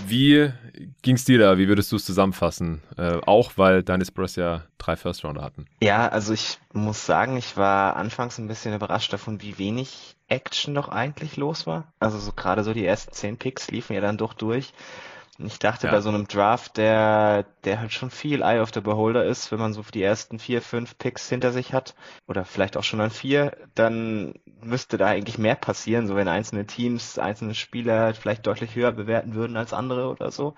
Wie 0.06 0.52
ging's 1.02 1.26
dir 1.26 1.40
da? 1.40 1.58
Wie 1.58 1.68
würdest 1.68 1.92
du 1.92 1.96
es 1.96 2.06
zusammenfassen? 2.06 2.82
Äh, 2.98 3.18
auch 3.26 3.54
weil 3.56 3.84
deine 3.84 4.06
Spurs 4.06 4.36
ja 4.36 4.64
drei 4.78 4.96
First-Rounder 4.96 5.42
hatten. 5.42 5.66
Ja, 5.82 6.08
also 6.08 6.34
ich 6.34 6.60
muss 6.74 7.06
sagen, 7.06 7.38
ich 7.38 7.58
war 7.58 7.96
anfangs 7.96 8.38
ein 8.38 8.48
bisschen 8.48 8.74
überrascht 8.74 9.12
davon, 9.12 9.42
wie 9.42 9.58
wenig 9.58 10.16
Action 10.30 10.74
doch 10.74 10.90
eigentlich 10.90 11.38
los 11.38 11.68
war. 11.68 11.92
Also 12.00 12.18
so 12.18 12.32
gerade 12.32 12.64
so 12.64 12.74
die 12.74 12.86
ersten 12.86 13.14
zehn 13.14 13.38
Picks 13.38 13.70
liefen 13.72 13.94
ja 13.94 14.02
dann 14.02 14.18
doch 14.18 14.34
durch. 14.34 14.74
Ich 15.42 15.58
dachte 15.58 15.88
ja. 15.88 15.94
bei 15.94 16.02
so 16.02 16.10
einem 16.10 16.28
Draft, 16.28 16.76
der, 16.76 17.46
der 17.64 17.80
halt 17.80 17.94
schon 17.94 18.12
viel 18.12 18.42
Eye 18.42 18.60
of 18.60 18.74
the 18.74 18.82
Beholder 18.82 19.24
ist, 19.24 19.52
wenn 19.52 19.60
man 19.60 19.74
so 19.74 19.82
die 19.94 20.04
ersten 20.04 20.38
vier, 20.38 20.62
fünf 20.62 20.98
Picks 20.98 21.30
hinter 21.30 21.54
sich 21.54 21.74
hat, 21.74 21.96
oder 22.28 22.44
vielleicht 22.44 22.76
auch 22.76 22.84
schon 22.84 23.00
an 23.00 23.10
vier, 23.10 23.56
dann 23.74 24.34
müsste 24.62 24.98
da 24.98 25.08
eigentlich 25.08 25.38
mehr 25.38 25.56
passieren, 25.56 26.08
so 26.08 26.16
wenn 26.18 26.28
einzelne 26.28 26.66
Teams, 26.66 27.18
einzelne 27.18 27.56
Spieler 27.56 28.14
vielleicht 28.14 28.48
deutlich 28.48 28.76
höher 28.76 28.92
bewerten 28.92 29.34
würden 29.34 29.56
als 29.56 29.72
andere 29.72 30.10
oder 30.10 30.30
so. 30.30 30.56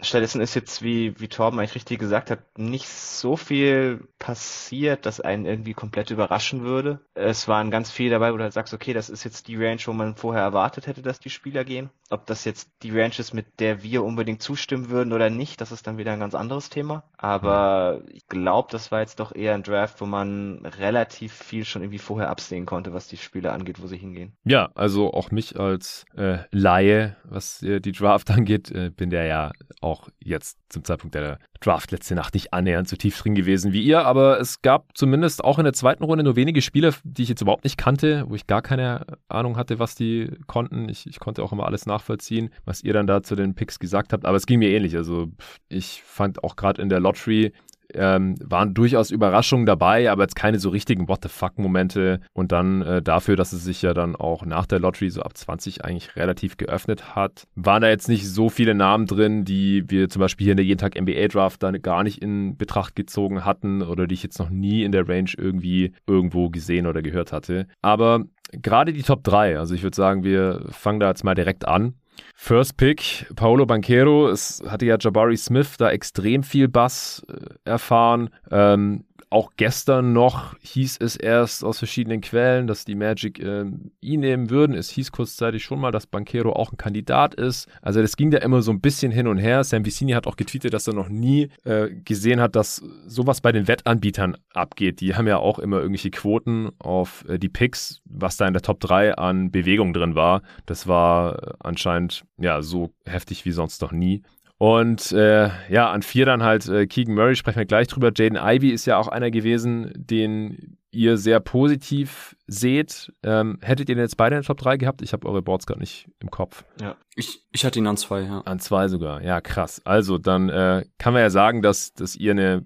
Stattdessen 0.00 0.42
ist 0.42 0.54
jetzt, 0.54 0.82
wie, 0.82 1.18
wie 1.18 1.28
Torben 1.28 1.58
eigentlich 1.58 1.74
richtig 1.74 1.98
gesagt 1.98 2.30
hat, 2.30 2.40
nicht 2.58 2.86
so 2.86 3.36
viel 3.36 4.06
passiert, 4.18 5.06
dass 5.06 5.20
einen 5.20 5.46
irgendwie 5.46 5.72
komplett 5.72 6.10
überraschen 6.10 6.62
würde. 6.62 7.00
Es 7.14 7.48
waren 7.48 7.70
ganz 7.70 7.90
viele 7.90 8.10
dabei, 8.10 8.32
wo 8.32 8.36
du 8.36 8.42
halt 8.42 8.52
sagst, 8.52 8.74
okay, 8.74 8.92
das 8.92 9.08
ist 9.08 9.24
jetzt 9.24 9.48
die 9.48 9.56
Range, 9.56 9.80
wo 9.86 9.92
man 9.92 10.14
vorher 10.14 10.42
erwartet 10.42 10.86
hätte, 10.86 11.00
dass 11.00 11.18
die 11.18 11.30
Spieler 11.30 11.64
gehen. 11.64 11.88
Ob 12.10 12.26
das 12.26 12.44
jetzt 12.44 12.70
die 12.82 12.90
Range 12.90 13.14
ist, 13.18 13.32
mit 13.32 13.58
der 13.58 13.82
wir 13.82 14.04
unbedingt 14.04 14.42
zustimmen 14.42 14.90
würden 14.90 15.12
oder 15.12 15.30
nicht, 15.30 15.60
das 15.60 15.72
ist 15.72 15.86
dann 15.86 15.98
wieder 15.98 16.12
ein 16.12 16.20
ganz 16.20 16.34
anderes 16.34 16.68
Thema. 16.68 17.04
Aber 17.16 18.02
ich 18.12 18.28
glaube, 18.28 18.68
das 18.70 18.92
war 18.92 19.00
jetzt 19.00 19.18
doch 19.18 19.34
eher 19.34 19.54
ein 19.54 19.62
Draft, 19.62 20.00
wo 20.00 20.06
man 20.06 20.64
relativ 20.78 21.32
viel 21.32 21.64
schon 21.64 21.82
irgendwie 21.82 21.98
vorher 21.98 22.28
absehen 22.28 22.66
konnte, 22.66 22.92
was 22.92 23.08
die 23.08 23.16
Spieler 23.16 23.54
angeht, 23.54 23.82
wo 23.82 23.86
sie 23.86 23.96
hingehen. 23.96 24.36
Ja, 24.44 24.70
also 24.74 25.12
auch 25.12 25.30
mich 25.30 25.58
als 25.58 26.04
äh, 26.16 26.38
Laie, 26.50 27.16
was 27.24 27.62
äh, 27.62 27.80
die 27.80 27.92
Draft 27.92 28.30
angeht, 28.36 28.70
äh, 28.70 28.90
bin 28.90 29.10
der 29.10 29.24
ja 29.24 29.52
auch 29.86 30.08
jetzt 30.22 30.58
zum 30.68 30.84
Zeitpunkt 30.84 31.14
der 31.14 31.38
Draft 31.60 31.92
letzte 31.92 32.14
Nacht 32.14 32.34
nicht 32.34 32.52
annähernd 32.52 32.88
so 32.88 32.96
tief 32.96 33.18
drin 33.18 33.34
gewesen 33.34 33.72
wie 33.72 33.82
ihr, 33.82 34.04
aber 34.04 34.40
es 34.40 34.60
gab 34.60 34.96
zumindest 34.96 35.44
auch 35.44 35.58
in 35.58 35.64
der 35.64 35.72
zweiten 35.72 36.04
Runde 36.04 36.24
nur 36.24 36.36
wenige 36.36 36.60
Spieler, 36.60 36.92
die 37.04 37.22
ich 37.22 37.28
jetzt 37.28 37.40
überhaupt 37.40 37.64
nicht 37.64 37.78
kannte, 37.78 38.24
wo 38.28 38.34
ich 38.34 38.46
gar 38.46 38.62
keine 38.62 39.06
Ahnung 39.28 39.56
hatte, 39.56 39.78
was 39.78 39.94
die 39.94 40.30
konnten. 40.46 40.88
Ich, 40.88 41.06
ich 41.06 41.20
konnte 41.20 41.42
auch 41.42 41.52
immer 41.52 41.66
alles 41.66 41.86
nachvollziehen, 41.86 42.50
was 42.64 42.82
ihr 42.82 42.92
dann 42.92 43.06
da 43.06 43.22
zu 43.22 43.36
den 43.36 43.54
Picks 43.54 43.78
gesagt 43.78 44.12
habt, 44.12 44.26
aber 44.26 44.36
es 44.36 44.46
ging 44.46 44.58
mir 44.58 44.70
ähnlich. 44.70 44.96
Also 44.96 45.28
ich 45.68 46.02
fand 46.02 46.42
auch 46.42 46.56
gerade 46.56 46.82
in 46.82 46.88
der 46.88 47.00
Lottery 47.00 47.52
ähm, 47.94 48.36
waren 48.42 48.74
durchaus 48.74 49.10
Überraschungen 49.10 49.66
dabei, 49.66 50.10
aber 50.10 50.22
jetzt 50.22 50.36
keine 50.36 50.58
so 50.58 50.70
richtigen 50.70 51.08
What 51.08 51.20
the 51.22 51.28
fuck-Momente. 51.28 52.20
Und 52.32 52.52
dann 52.52 52.82
äh, 52.82 53.02
dafür, 53.02 53.36
dass 53.36 53.52
es 53.52 53.64
sich 53.64 53.82
ja 53.82 53.94
dann 53.94 54.16
auch 54.16 54.44
nach 54.44 54.66
der 54.66 54.80
Lottery 54.80 55.10
so 55.10 55.22
ab 55.22 55.36
20 55.36 55.84
eigentlich 55.84 56.16
relativ 56.16 56.56
geöffnet 56.56 57.14
hat, 57.14 57.46
waren 57.54 57.82
da 57.82 57.88
jetzt 57.88 58.08
nicht 58.08 58.28
so 58.28 58.48
viele 58.48 58.74
Namen 58.74 59.06
drin, 59.06 59.44
die 59.44 59.84
wir 59.88 60.08
zum 60.08 60.20
Beispiel 60.20 60.44
hier 60.44 60.52
in 60.52 60.58
der 60.58 60.66
jeden 60.66 60.78
Tag 60.78 61.00
NBA 61.00 61.28
Draft 61.28 61.62
dann 61.62 61.80
gar 61.82 62.02
nicht 62.02 62.22
in 62.22 62.56
Betracht 62.56 62.96
gezogen 62.96 63.44
hatten 63.44 63.82
oder 63.82 64.06
die 64.06 64.14
ich 64.14 64.22
jetzt 64.22 64.38
noch 64.38 64.50
nie 64.50 64.84
in 64.84 64.92
der 64.92 65.08
Range 65.08 65.30
irgendwie 65.36 65.92
irgendwo 66.06 66.50
gesehen 66.50 66.86
oder 66.86 67.02
gehört 67.02 67.32
hatte. 67.32 67.66
Aber 67.82 68.24
gerade 68.52 68.92
die 68.92 69.02
Top 69.02 69.24
3, 69.24 69.58
also 69.58 69.74
ich 69.74 69.82
würde 69.82 69.96
sagen, 69.96 70.24
wir 70.24 70.66
fangen 70.70 71.00
da 71.00 71.08
jetzt 71.08 71.24
mal 71.24 71.34
direkt 71.34 71.66
an. 71.66 71.94
First 72.34 72.76
Pick, 72.76 73.26
Paolo 73.34 73.66
Banquero. 73.66 74.28
Es 74.28 74.62
hatte 74.68 74.86
ja 74.86 74.96
Jabari 75.00 75.36
Smith 75.36 75.76
da 75.78 75.90
extrem 75.90 76.42
viel 76.42 76.68
Bass 76.68 77.24
äh, 77.28 77.54
erfahren. 77.64 78.30
Ähm, 78.50 79.05
auch 79.30 79.52
gestern 79.56 80.12
noch 80.12 80.56
hieß 80.60 80.98
es 81.00 81.16
erst 81.16 81.64
aus 81.64 81.78
verschiedenen 81.78 82.20
Quellen, 82.20 82.66
dass 82.66 82.84
die 82.84 82.94
Magic 82.94 83.38
äh, 83.40 83.64
ihn 84.00 84.20
nehmen 84.20 84.50
würden. 84.50 84.76
Es 84.76 84.90
hieß 84.90 85.10
kurzzeitig 85.10 85.64
schon 85.64 85.80
mal, 85.80 85.90
dass 85.90 86.06
Banquero 86.06 86.52
auch 86.52 86.72
ein 86.72 86.76
Kandidat 86.76 87.34
ist. 87.34 87.68
Also 87.82 88.00
das 88.00 88.16
ging 88.16 88.30
da 88.30 88.38
immer 88.38 88.62
so 88.62 88.70
ein 88.70 88.80
bisschen 88.80 89.10
hin 89.10 89.26
und 89.26 89.38
her. 89.38 89.64
Sam 89.64 89.84
Vicini 89.84 90.12
hat 90.12 90.26
auch 90.26 90.36
getweetet, 90.36 90.72
dass 90.72 90.86
er 90.86 90.94
noch 90.94 91.08
nie 91.08 91.50
äh, 91.64 91.88
gesehen 92.04 92.40
hat, 92.40 92.54
dass 92.54 92.82
sowas 93.06 93.40
bei 93.40 93.52
den 93.52 93.66
Wettanbietern 93.66 94.36
abgeht. 94.54 95.00
Die 95.00 95.14
haben 95.14 95.26
ja 95.26 95.38
auch 95.38 95.58
immer 95.58 95.78
irgendwelche 95.78 96.10
Quoten 96.10 96.70
auf 96.78 97.24
äh, 97.28 97.38
die 97.38 97.48
Picks, 97.48 98.02
was 98.04 98.36
da 98.36 98.46
in 98.46 98.52
der 98.52 98.62
Top 98.62 98.80
3 98.80 99.16
an 99.16 99.50
Bewegung 99.50 99.92
drin 99.92 100.14
war. 100.14 100.42
Das 100.66 100.86
war 100.86 101.56
anscheinend 101.58 102.24
ja 102.38 102.62
so 102.62 102.90
heftig 103.04 103.44
wie 103.44 103.52
sonst 103.52 103.82
noch 103.82 103.92
nie. 103.92 104.22
Und 104.58 105.12
äh, 105.12 105.50
ja, 105.68 105.90
an 105.90 106.02
vier 106.02 106.24
dann 106.24 106.42
halt 106.42 106.66
äh, 106.68 106.86
Keegan 106.86 107.14
Murray, 107.14 107.36
sprechen 107.36 107.58
wir 107.58 107.66
gleich 107.66 107.88
drüber. 107.88 108.10
Jaden 108.14 108.38
Ivy 108.38 108.70
ist 108.70 108.86
ja 108.86 108.96
auch 108.96 109.08
einer 109.08 109.30
gewesen, 109.30 109.92
den 109.94 110.78
ihr 110.96 111.18
sehr 111.18 111.40
positiv 111.40 112.36
seht. 112.46 113.12
Ähm, 113.22 113.58
hättet 113.60 113.88
ihr 113.90 113.96
den 113.96 114.02
jetzt 114.02 114.16
beide 114.16 114.36
in 114.36 114.40
der 114.40 114.46
Top 114.46 114.58
3 114.58 114.78
gehabt? 114.78 115.02
Ich 115.02 115.12
habe 115.12 115.28
eure 115.28 115.42
Boards 115.42 115.66
gerade 115.66 115.80
nicht 115.80 116.08
im 116.20 116.30
Kopf. 116.30 116.64
Ja, 116.80 116.96
ich, 117.14 117.44
ich 117.52 117.64
hatte 117.66 117.78
ihn 117.78 117.86
an 117.86 117.98
zwei, 117.98 118.22
ja. 118.22 118.40
An 118.40 118.58
zwei 118.58 118.88
sogar, 118.88 119.22
ja, 119.22 119.42
krass. 119.42 119.82
Also, 119.84 120.16
dann 120.16 120.48
äh, 120.48 120.86
kann 120.98 121.12
man 121.12 121.22
ja 121.22 121.30
sagen, 121.30 121.60
dass, 121.60 121.92
dass 121.92 122.16
ihr 122.16 122.30
eine 122.30 122.64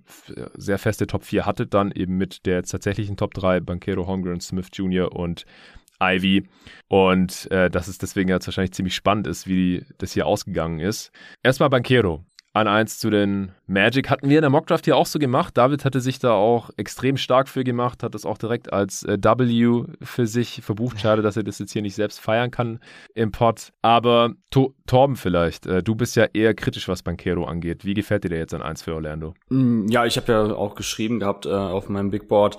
sehr 0.54 0.78
feste 0.78 1.08
Top 1.08 1.24
4 1.24 1.44
hattet, 1.44 1.74
dann 1.74 1.90
eben 1.90 2.16
mit 2.16 2.46
der 2.46 2.62
tatsächlichen 2.62 3.16
Top 3.16 3.34
3, 3.34 3.60
Banquero, 3.60 4.06
Holmgren, 4.06 4.40
Smith 4.40 4.68
Jr. 4.72 5.12
und 5.12 5.44
Ivy. 6.02 6.48
Und 6.88 7.50
äh, 7.50 7.70
dass 7.70 7.88
es 7.88 7.98
deswegen 7.98 8.28
jetzt 8.30 8.46
wahrscheinlich 8.46 8.72
ziemlich 8.72 8.94
spannend 8.94 9.26
ist, 9.26 9.46
wie 9.46 9.84
das 9.98 10.12
hier 10.12 10.26
ausgegangen 10.26 10.80
ist. 10.80 11.12
Erstmal 11.42 11.70
Banquero 11.70 12.24
an 12.52 12.66
eins 12.66 12.98
zu 12.98 13.10
den 13.10 13.52
Magic. 13.66 14.10
Hatten 14.10 14.28
wir 14.28 14.38
in 14.38 14.42
der 14.42 14.50
Mockdraft 14.50 14.84
hier 14.84 14.96
auch 14.96 15.06
so 15.06 15.18
gemacht. 15.18 15.56
David 15.56 15.84
hatte 15.84 16.00
sich 16.00 16.18
da 16.18 16.32
auch 16.32 16.70
extrem 16.76 17.16
stark 17.16 17.48
für 17.48 17.62
gemacht, 17.62 18.02
hat 18.02 18.14
das 18.14 18.24
auch 18.24 18.38
direkt 18.38 18.72
als 18.72 19.04
äh, 19.04 19.18
W 19.22 19.84
für 20.02 20.26
sich 20.26 20.60
verbucht. 20.62 21.00
Schade, 21.00 21.22
dass 21.22 21.36
er 21.36 21.44
das 21.44 21.60
jetzt 21.60 21.72
hier 21.72 21.82
nicht 21.82 21.94
selbst 21.94 22.20
feiern 22.20 22.50
kann 22.50 22.80
im 23.14 23.30
Pod. 23.30 23.72
Aber 23.82 24.34
to 24.50 24.74
Torben 24.86 25.14
vielleicht, 25.14 25.66
äh, 25.66 25.84
du 25.84 25.94
bist 25.94 26.16
ja 26.16 26.24
eher 26.32 26.52
kritisch, 26.52 26.88
was 26.88 27.04
Banquero 27.04 27.44
angeht. 27.44 27.84
Wie 27.84 27.94
gefällt 27.94 28.24
dir 28.24 28.28
der 28.28 28.40
jetzt 28.40 28.54
an 28.54 28.62
eins 28.62 28.82
für 28.82 28.92
Orlando? 28.92 29.34
Mm, 29.48 29.86
ja, 29.86 30.04
ich 30.04 30.16
habe 30.16 30.32
ja 30.32 30.42
auch 30.52 30.74
geschrieben 30.74 31.20
gehabt 31.20 31.46
äh, 31.46 31.50
auf 31.50 31.88
meinem 31.88 32.10
Big 32.10 32.26
Board, 32.26 32.56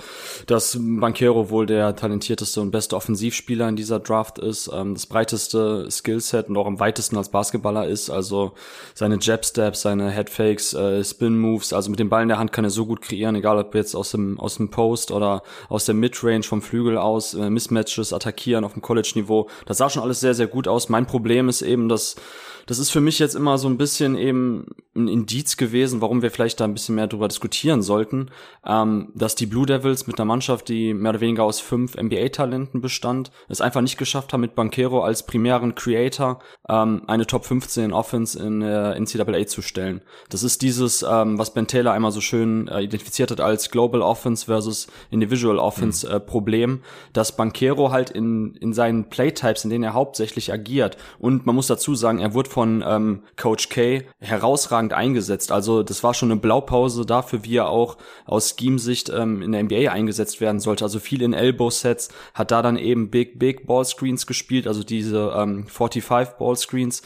dass 0.47 0.77
Banquero 0.79 1.49
wohl 1.49 1.65
der 1.65 1.93
talentierteste 1.97 2.61
und 2.61 2.71
beste 2.71 2.95
Offensivspieler 2.95 3.67
in 3.67 3.75
dieser 3.75 3.99
Draft 3.99 4.39
ist, 4.39 4.69
ähm, 4.73 4.93
das 4.93 5.07
breiteste 5.07 5.91
Skillset 5.91 6.47
und 6.47 6.55
auch 6.55 6.67
am 6.67 6.79
weitesten 6.79 7.17
als 7.17 7.27
Basketballer 7.27 7.85
ist. 7.85 8.09
Also 8.09 8.53
seine 8.93 9.17
Jab-Steps, 9.19 9.80
seine 9.81 10.09
Headfakes, 10.09 10.73
äh, 10.73 11.03
Spin-Moves, 11.03 11.73
also 11.73 11.89
mit 11.89 11.99
dem 11.99 12.09
Ball 12.09 12.23
in 12.23 12.29
der 12.29 12.39
Hand 12.39 12.51
kann 12.51 12.63
er 12.63 12.69
so 12.69 12.85
gut 12.85 13.01
kreieren, 13.01 13.35
egal 13.35 13.57
ob 13.57 13.75
jetzt 13.75 13.95
aus 13.95 14.11
dem, 14.11 14.39
aus 14.39 14.57
dem 14.57 14.69
Post 14.69 15.11
oder 15.11 15.43
aus 15.69 15.85
der 15.85 15.95
Midrange 15.95 16.43
vom 16.43 16.61
Flügel 16.61 16.97
aus, 16.97 17.33
äh, 17.33 17.49
Mismatches 17.49 18.13
attackieren 18.13 18.63
auf 18.63 18.73
dem 18.73 18.81
College-Niveau. 18.81 19.47
Das 19.65 19.77
sah 19.77 19.89
schon 19.89 20.03
alles 20.03 20.19
sehr, 20.19 20.33
sehr 20.33 20.47
gut 20.47 20.67
aus. 20.67 20.89
Mein 20.89 21.05
Problem 21.05 21.49
ist 21.49 21.61
eben, 21.61 21.89
dass 21.89 22.15
das 22.65 22.79
ist 22.79 22.91
für 22.91 23.01
mich 23.01 23.19
jetzt 23.19 23.35
immer 23.35 23.57
so 23.57 23.67
ein 23.67 23.77
bisschen 23.77 24.17
eben 24.17 24.67
ein 24.95 25.07
Indiz 25.07 25.57
gewesen, 25.57 26.01
warum 26.01 26.21
wir 26.21 26.31
vielleicht 26.31 26.59
da 26.59 26.65
ein 26.65 26.73
bisschen 26.73 26.95
mehr 26.95 27.07
drüber 27.07 27.27
diskutieren 27.27 27.81
sollten, 27.81 28.29
ähm, 28.65 29.11
dass 29.15 29.35
die 29.35 29.45
Blue 29.45 29.65
Devils 29.65 30.05
mit 30.07 30.19
einer 30.19 30.25
Mannschaft, 30.25 30.67
die 30.67 30.93
mehr 30.93 31.11
oder 31.11 31.21
weniger 31.21 31.43
aus 31.43 31.61
fünf 31.61 31.95
NBA-Talenten 31.95 32.81
bestand, 32.81 33.31
es 33.47 33.61
einfach 33.61 33.81
nicht 33.81 33.97
geschafft 33.97 34.33
haben, 34.33 34.41
mit 34.41 34.55
Banquero 34.55 35.01
als 35.01 35.25
primären 35.25 35.75
Creator 35.75 36.39
ähm, 36.67 37.03
eine 37.07 37.25
Top 37.25 37.45
15 37.45 37.93
Offense 37.93 38.37
in 38.37 38.61
äh, 38.61 38.99
NCAA 38.99 39.47
zu 39.47 39.61
stellen. 39.61 40.01
Das 40.29 40.43
ist 40.43 40.61
dieses, 40.61 41.03
ähm, 41.03 41.37
was 41.37 41.53
Ben 41.53 41.67
Taylor 41.67 41.93
einmal 41.93 42.11
so 42.11 42.21
schön 42.21 42.67
äh, 42.67 42.81
identifiziert 42.81 43.31
hat 43.31 43.39
als 43.39 43.71
Global 43.71 44.01
Offense 44.01 44.45
versus 44.45 44.87
Individual 45.09 45.57
Offense 45.57 46.05
mhm. 46.07 46.13
äh, 46.13 46.19
Problem, 46.19 46.81
dass 47.13 47.35
Banquero 47.35 47.91
halt 47.91 48.09
in, 48.09 48.55
in 48.55 48.73
seinen 48.73 49.09
Playtypes, 49.09 49.63
in 49.63 49.69
denen 49.69 49.85
er 49.85 49.93
hauptsächlich 49.93 50.51
agiert, 50.51 50.97
und 51.19 51.45
man 51.45 51.55
muss 51.55 51.67
dazu 51.67 51.95
sagen, 51.95 52.19
er 52.19 52.33
wurde 52.33 52.49
von 52.51 52.83
ähm, 52.85 53.23
Coach 53.37 53.69
K 53.69 54.03
herausragend 54.19 54.93
eingesetzt. 54.93 55.51
Also 55.51 55.83
das 55.83 56.03
war 56.03 56.13
schon 56.13 56.31
eine 56.31 56.39
Blaupause 56.39 57.05
dafür, 57.05 57.43
wie 57.43 57.55
er 57.55 57.69
auch 57.69 57.97
aus 58.25 58.55
Scheme-Sicht 58.57 59.09
ähm, 59.09 59.41
in 59.41 59.53
der 59.53 59.63
NBA 59.63 59.91
eingesetzt 59.91 60.41
werden 60.41 60.59
sollte. 60.59 60.83
Also 60.83 60.99
viel 60.99 61.21
in 61.21 61.33
Elbow-Sets, 61.33 62.09
hat 62.33 62.51
da 62.51 62.61
dann 62.61 62.77
eben 62.77 63.09
Big, 63.09 63.39
Big 63.39 63.65
Ball-Screens 63.65 64.27
gespielt, 64.27 64.67
also 64.67 64.83
diese 64.83 65.33
ähm, 65.35 65.65
45 65.67 66.37
Ball-Screens 66.37 67.03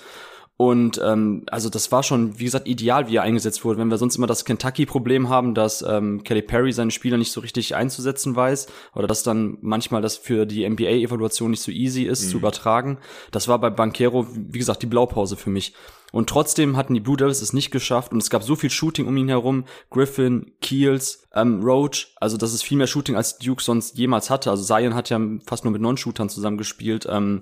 und 0.57 1.01
ähm, 1.03 1.43
also 1.51 1.69
das 1.69 1.91
war 1.91 2.01
schon, 2.01 2.39
wie 2.39 2.45
gesagt, 2.45 2.65
ideal, 2.65 3.09
wie 3.09 3.17
er 3.17 3.23
eingesetzt 3.23 3.65
wurde. 3.65 3.77
Wenn 3.77 3.89
wir 3.89 3.97
sonst 3.97 4.15
immer 4.15 4.27
das 4.27 4.45
Kentucky-Problem 4.45 5.27
haben, 5.27 5.53
dass 5.53 5.81
ähm, 5.81 6.23
Kelly 6.23 6.41
Perry 6.41 6.71
seine 6.71 6.91
Spieler 6.91 7.17
nicht 7.17 7.33
so 7.33 7.41
richtig 7.41 7.75
einzusetzen 7.75 8.37
weiß 8.37 8.67
oder 8.93 9.05
dass 9.05 9.23
dann 9.23 9.57
manchmal 9.59 10.01
das 10.01 10.15
für 10.15 10.45
die 10.45 10.67
NBA-Evaluation 10.67 11.51
nicht 11.51 11.61
so 11.61 11.71
easy 11.71 12.03
ist 12.03 12.25
mhm. 12.25 12.29
zu 12.29 12.37
übertragen. 12.37 12.99
Das 13.31 13.49
war 13.49 13.59
bei 13.59 13.69
Banquero, 13.69 14.27
wie 14.33 14.59
gesagt, 14.59 14.81
die 14.81 14.87
Blaupause 14.87 15.35
für 15.35 15.49
mich. 15.49 15.73
Und 16.15 16.29
trotzdem 16.29 16.77
hatten 16.77 16.93
die 16.93 17.01
Blue 17.01 17.17
Devils 17.17 17.41
es 17.41 17.51
nicht 17.51 17.71
geschafft 17.71 18.13
und 18.13 18.23
es 18.23 18.29
gab 18.29 18.41
so 18.41 18.55
viel 18.55 18.69
Shooting 18.69 19.05
um 19.05 19.17
ihn 19.17 19.27
herum. 19.27 19.65
Griffin, 19.89 20.53
Keels, 20.61 21.27
ähm, 21.35 21.61
Roach, 21.61 22.15
also 22.21 22.37
das 22.37 22.53
ist 22.53 22.63
viel 22.63 22.77
mehr 22.77 22.87
Shooting 22.87 23.17
als 23.17 23.37
Duke 23.37 23.61
sonst 23.61 23.97
jemals 23.97 24.29
hatte. 24.29 24.49
Also 24.49 24.63
Zion 24.63 24.95
hat 24.95 25.09
ja 25.09 25.19
fast 25.45 25.65
nur 25.65 25.73
mit 25.73 25.81
Non-Shootern 25.81 26.29
zusammengespielt. 26.29 27.05
Ähm, 27.09 27.41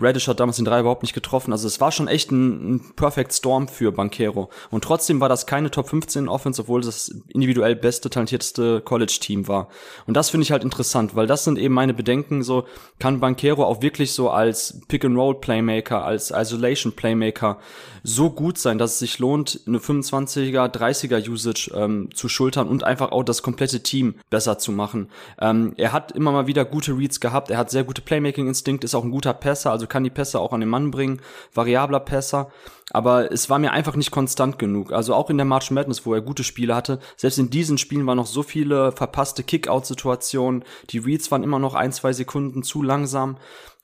Reddish 0.00 0.28
hat 0.28 0.40
damals 0.40 0.56
den 0.56 0.64
drei 0.64 0.80
überhaupt 0.80 1.02
nicht 1.02 1.12
getroffen. 1.12 1.52
Also 1.52 1.66
es 1.66 1.78
war 1.78 1.92
schon 1.92 2.08
echt 2.08 2.30
ein, 2.30 2.76
ein 2.76 2.92
Perfect 2.96 3.34
Storm 3.34 3.68
für 3.68 3.92
Banquero. 3.92 4.48
Und 4.70 4.82
trotzdem 4.82 5.20
war 5.20 5.28
das 5.28 5.44
keine 5.44 5.70
Top 5.70 5.90
15 5.90 6.26
Offense, 6.26 6.62
obwohl 6.62 6.80
das 6.80 7.14
individuell 7.28 7.76
beste, 7.76 8.08
talentierteste 8.08 8.80
College-Team 8.80 9.46
war. 9.46 9.68
Und 10.06 10.16
das 10.16 10.30
finde 10.30 10.44
ich 10.44 10.52
halt 10.52 10.64
interessant, 10.64 11.14
weil 11.14 11.26
das 11.26 11.44
sind 11.44 11.58
eben 11.58 11.74
meine 11.74 11.92
Bedenken. 11.92 12.42
So 12.42 12.64
kann 12.98 13.20
Banquero 13.20 13.62
auch 13.62 13.82
wirklich 13.82 14.12
so 14.12 14.30
als 14.30 14.80
Pick-and-Roll-Playmaker, 14.88 16.02
als 16.02 16.30
Isolation-Playmaker 16.30 17.58
so 18.06 18.30
gut 18.30 18.56
sein, 18.56 18.78
dass 18.78 18.92
es 18.92 18.98
sich 19.00 19.18
lohnt, 19.18 19.62
eine 19.66 19.78
25er, 19.78 20.72
30er 20.72 21.28
Usage 21.28 21.72
ähm, 21.74 22.08
zu 22.14 22.28
schultern 22.28 22.68
und 22.68 22.84
einfach 22.84 23.10
auch 23.10 23.24
das 23.24 23.42
komplette 23.42 23.82
Team 23.82 24.14
besser 24.30 24.58
zu 24.58 24.70
machen. 24.70 25.08
Ähm, 25.40 25.74
er 25.76 25.92
hat 25.92 26.12
immer 26.12 26.30
mal 26.30 26.46
wieder 26.46 26.64
gute 26.64 26.96
Reads 26.96 27.18
gehabt, 27.18 27.50
er 27.50 27.58
hat 27.58 27.70
sehr 27.70 27.82
gute 27.82 28.02
Playmaking-Instinkt, 28.02 28.84
ist 28.84 28.94
auch 28.94 29.02
ein 29.02 29.10
guter 29.10 29.34
Passer, 29.34 29.72
also 29.72 29.88
kann 29.88 30.04
die 30.04 30.10
Pässe 30.10 30.38
auch 30.38 30.52
an 30.52 30.60
den 30.60 30.68
Mann 30.68 30.92
bringen, 30.92 31.20
variabler 31.52 31.98
Passer 32.00 32.52
aber 32.92 33.32
es 33.32 33.50
war 33.50 33.58
mir 33.58 33.72
einfach 33.72 33.96
nicht 33.96 34.12
konstant 34.12 34.58
genug. 34.58 34.92
Also 34.92 35.14
auch 35.14 35.28
in 35.28 35.36
der 35.36 35.46
March 35.46 35.70
Madness, 35.70 36.06
wo 36.06 36.14
er 36.14 36.20
gute 36.20 36.44
Spiele 36.44 36.74
hatte, 36.74 37.00
selbst 37.16 37.38
in 37.38 37.50
diesen 37.50 37.78
Spielen 37.78 38.06
waren 38.06 38.16
noch 38.16 38.26
so 38.26 38.42
viele 38.42 38.92
verpasste 38.92 39.42
Kick-Out-Situationen, 39.42 40.64
die 40.90 40.98
Reads 40.98 41.30
waren 41.30 41.42
immer 41.42 41.58
noch 41.58 41.74
ein, 41.74 41.92
zwei 41.92 42.12
Sekunden 42.12 42.62
zu 42.62 42.82
langsam. 42.82 43.38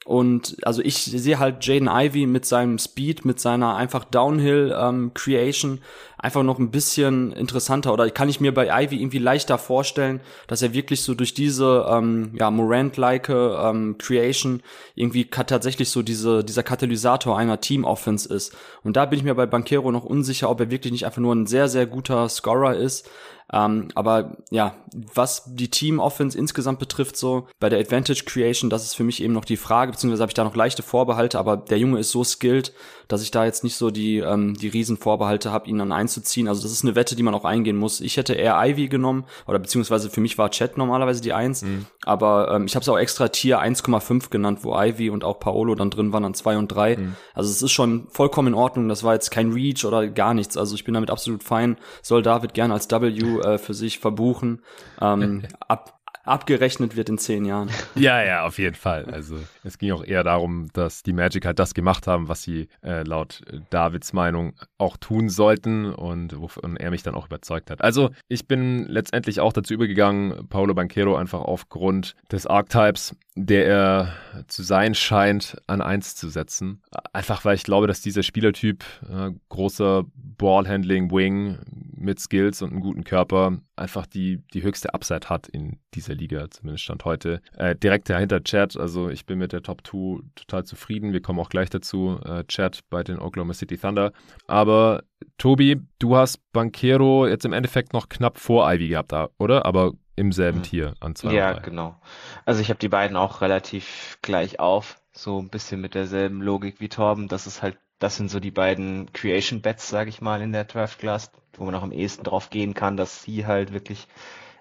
Und 0.05 0.57
also 0.63 0.83
ich 0.83 0.97
sehe 0.97 1.39
halt 1.39 1.65
Jaden 1.65 1.89
Ivy 1.89 2.27
mit 2.27 2.45
seinem 2.45 2.79
Speed, 2.79 3.25
mit 3.25 3.39
seiner 3.39 3.77
einfach 3.77 4.05
Downhill 4.05 4.75
ähm, 4.77 5.13
Creation 5.15 5.81
einfach 6.23 6.43
noch 6.45 6.59
ein 6.59 6.71
bisschen 6.71 7.33
interessanter 7.33 7.93
oder 7.93 8.09
kann 8.09 8.29
ich 8.29 8.41
mir 8.41 8.55
bei 8.55 8.69
Ivy 8.85 8.97
irgendwie 8.97 9.19
leichter 9.19 9.59
vorstellen, 9.59 10.21
dass 10.47 10.63
er 10.63 10.73
wirklich 10.73 11.03
so 11.03 11.15
durch 11.15 11.35
diese 11.35 11.87
ähm, 11.91 12.33
ja 12.39 12.51
Morant-like 12.51 13.29
ähm, 13.29 13.99
Creation 13.99 14.63
irgendwie 14.95 15.27
tatsächlich 15.27 15.91
so 15.91 16.03
diese 16.03 16.45
dieser 16.45 16.63
Katalysator 16.63 17.37
einer 17.37 17.61
Team 17.61 17.85
Offense 17.85 18.33
ist. 18.33 18.57
Und 18.85 18.97
da 18.97 19.05
bin 19.05 19.19
ich 19.19 19.25
mir 19.25 19.35
bei 19.35 19.47
Banquero 19.47 19.91
noch 19.91 20.05
unsicher, 20.05 20.49
ob 20.49 20.61
er 20.61 20.71
wirklich 20.71 20.93
nicht 20.93 21.05
einfach 21.05 21.21
nur 21.21 21.35
ein 21.35 21.47
sehr 21.47 21.69
sehr 21.69 21.87
guter 21.87 22.29
Scorer 22.29 22.77
ist, 22.77 23.11
Ähm, 23.53 23.89
aber 23.95 24.39
ja, 24.51 24.75
was 25.15 25.43
die 25.47 25.69
Team-Offense 25.69 26.39
insgesamt 26.39 26.79
betrifft, 26.79 27.17
so 27.17 27.49
bei 27.61 27.69
der 27.69 27.81
Advantage 27.81 28.25
Creation, 28.25 28.71
das 28.71 28.85
ist 28.85 28.95
für 28.95 29.05
mich 29.05 29.23
eben 29.23 29.35
noch 29.35 29.45
die 29.45 29.59
Frage, 29.59 29.93
beziehungsweise 29.93 30.23
habe 30.23 30.31
ich 30.31 30.35
da 30.35 30.45
noch 30.45 30.57
leichte 30.57 30.83
Vorbehalte, 30.83 31.39
aber 31.39 31.59
der 31.59 31.79
Junge 31.79 31.99
ist 31.99 32.11
so 32.11 32.25
skilled, 32.25 32.73
dass 33.09 33.23
ich 33.23 33.31
da 33.31 33.45
jetzt 33.45 33.65
nicht 33.65 33.77
so 33.77 33.91
die, 33.91 34.19
ähm, 34.19 34.55
die 34.55 34.69
Riesenvorbehalte 34.69 35.53
habe, 35.53 35.69
ihn 35.69 35.79
dann 35.79 35.93
einzuziehen. 35.93 36.49
Also 36.49 36.63
das 36.63 36.73
ist 36.73 36.85
eine 36.85 36.95
Wette, 36.95 37.17
die 37.17 37.23
man 37.23 37.35
auch 37.35 37.45
eingehen 37.45 37.77
muss. 37.77 38.01
Ich 38.01 38.17
hätte 38.17 38.35
eher 38.35 38.57
Ivy 38.57 38.89
genommen, 38.89 39.25
oder 39.47 39.59
beziehungsweise 39.59 40.11
für 40.11 40.21
mich 40.21 40.39
war 40.39 40.51
Chat 40.51 40.79
normalerweise 40.79 41.23
die 41.23 41.33
Eins, 41.33 41.63
mhm. 41.63 41.87
aber 42.05 42.53
ähm, 42.55 42.67
ich 42.67 42.75
habe 42.75 42.83
es 42.83 42.89
auch 42.89 42.99
extra 42.99 43.29
Tier 43.29 43.61
1,5 43.61 44.31
genannt, 44.31 44.61
wo 44.63 44.75
Ivy 44.77 45.11
und 45.11 45.25
auch 45.25 45.39
Paolo 45.41 45.75
dann 45.75 45.91
drin 45.91 46.13
waren 46.13 46.25
an 46.25 46.35
zwei 46.35 46.57
und 46.57 46.69
drei. 46.69 46.97
Mhm. 46.97 47.17
Also 47.35 47.51
es 47.51 47.63
ist 47.63 47.73
schon 47.73 48.09
vollkommen 48.11 48.49
in 48.49 48.55
Ordnung. 48.55 48.89
Das 48.89 49.05
war 49.05 49.15
jetzt 49.15 49.31
kein 49.31 49.53
Reach 49.53 49.85
oder 49.85 50.09
gar 50.09 50.35
nichts. 50.35 50.57
Also 50.57 50.75
ich 50.75 50.85
bin 50.85 50.95
damit 50.95 51.11
absolut 51.11 51.43
fein. 51.43 51.77
Soll 52.03 52.23
David 52.23 52.55
gerne 52.55 52.75
als 52.75 52.91
W 52.91 53.07
äh, 53.07 53.59
für 53.59 53.75
sich 53.75 53.99
verbuchen. 53.99 54.63
Ähm, 55.01 55.43
ab, 55.69 56.02
abgerechnet 56.25 56.97
wird 56.97 57.09
in 57.09 57.19
zehn 57.19 57.45
Jahren. 57.45 57.71
Ja, 57.95 58.23
ja, 58.23 58.47
auf 58.47 58.59
jeden 58.59 58.75
Fall. 58.75 59.05
Also 59.05 59.37
es 59.65 59.79
ging 59.79 59.93
auch 59.93 60.03
eher 60.03 60.25
darum, 60.25 60.69
dass 60.73 61.03
die 61.03 61.13
Magic 61.13 61.45
halt 61.45 61.59
das 61.59 61.75
gemacht 61.75 62.07
haben, 62.07 62.29
was 62.29 62.43
sie 62.43 62.69
äh, 62.83 63.03
laut 63.03 63.43
Davids 63.71 64.13
Meinung 64.13 64.55
auch 64.79 64.97
tun 64.97 65.29
sollten 65.29 65.93
und 65.93 66.41
wovon 66.41 66.77
er 66.77 66.91
mich 66.91 67.03
dann 67.03 67.15
auch 67.15 67.27
überzeugt 67.27 67.71
hat. 67.71 67.83
Also 67.83 68.11
ich 68.29 68.49
bin 68.49 68.87
letztendlich 68.87 69.41
auch 69.41 69.53
dazu 69.53 69.75
übergegangen, 69.75 70.49
Paulo 70.49 70.75
Banquero 70.75 71.17
einfach 71.17 71.41
aufgrund 71.41 72.15
des 72.31 72.47
Archetypes, 72.47 73.15
der 73.35 73.67
er 73.67 74.15
zu 74.47 74.63
sein 74.63 74.95
scheint, 74.95 75.57
an 75.67 75.81
eins 75.81 76.15
zu 76.15 76.29
setzen. 76.29 76.83
Einfach 77.13 77.45
weil 77.45 77.55
ich 77.55 77.65
glaube, 77.65 77.87
dass 77.87 78.03
dieser 78.03 78.23
Spielertyp, 78.23 78.85
äh, 79.09 79.31
großer 79.49 80.05
Ballhandling-Wing 80.15 81.59
mit 81.97 82.21
Skills 82.21 82.61
und 82.61 82.73
einem 82.73 82.81
guten 82.81 83.05
Körper, 83.05 83.59
einfach 83.75 84.07
die, 84.07 84.43
die 84.53 84.63
höchste 84.63 84.93
Upside 84.93 85.31
hat 85.31 85.49
in 85.49 85.79
dieser 85.95 86.15
Liga, 86.15 86.51
zumindest 86.51 86.85
Stand 86.85 87.05
heute. 87.07 87.41
Äh, 87.57 87.75
direkt 87.75 88.11
dahinter 88.11 88.43
Chad, 88.45 88.77
also 88.77 89.09
ich 89.09 89.25
bin 89.25 89.39
mit 89.39 89.53
der 89.53 89.63
Top 89.63 89.87
2 89.87 90.23
total 90.35 90.65
zufrieden. 90.65 91.13
Wir 91.15 91.23
kommen 91.23 91.39
auch 91.39 91.49
gleich 91.51 91.71
dazu. 91.71 92.19
Äh, 92.25 92.45
Chad 92.45 92.81
bei 92.91 93.03
den 93.03 93.19
Oklahoma 93.19 93.55
City 93.55 93.79
Thunder. 93.79 94.13
Aber 94.47 95.05
Tobi, 95.39 95.81
du 95.99 96.17
hast 96.17 96.41
Banquero 96.53 97.27
jetzt 97.27 97.47
im 97.47 97.53
Endeffekt 97.55 97.95
noch 97.95 98.09
knapp 98.09 98.39
vor 98.39 98.71
Ivy 98.71 98.89
gehabt, 98.89 99.13
oder? 99.39 99.65
Aber 99.65 99.93
im 100.17 100.33
selben 100.33 100.59
mhm. 100.59 100.63
Tier 100.65 100.95
an 101.01 101.15
zwei. 101.15 101.33
Ja, 101.33 101.53
genau. 101.55 101.97
Also 102.45 102.61
ich 102.61 102.69
habe 102.69 102.79
die 102.79 102.89
beiden 102.89 103.17
auch 103.17 103.41
relativ 103.41 104.19
gleich 104.23 104.61
auf. 104.61 104.99
So 105.13 105.39
ein 105.39 105.49
bisschen 105.49 105.81
mit 105.81 105.95
derselben 105.95 106.41
Logik 106.41 106.81
wie 106.81 106.89
Torben. 106.89 107.29
Das 107.29 107.47
ist 107.47 107.63
halt, 107.63 107.77
das 107.99 108.17
sind 108.17 108.31
so 108.31 108.41
die 108.41 108.51
beiden 108.51 109.13
Creation 109.13 109.61
Bets, 109.61 109.89
sage 109.89 110.11
ich 110.11 110.21
mal, 110.21 110.43
in 110.43 110.53
der 110.53 110.65
Draft 110.65 110.99
Class, 110.99 111.31
wo 111.55 111.65
man 111.65 111.75
auch 111.75 111.83
am 111.83 111.93
ehesten 111.93 112.25
drauf 112.25 112.51
gehen 112.51 112.75
kann, 112.75 112.97
dass 112.97 113.23
sie 113.23 113.47
halt 113.47 113.73
wirklich 113.73 114.09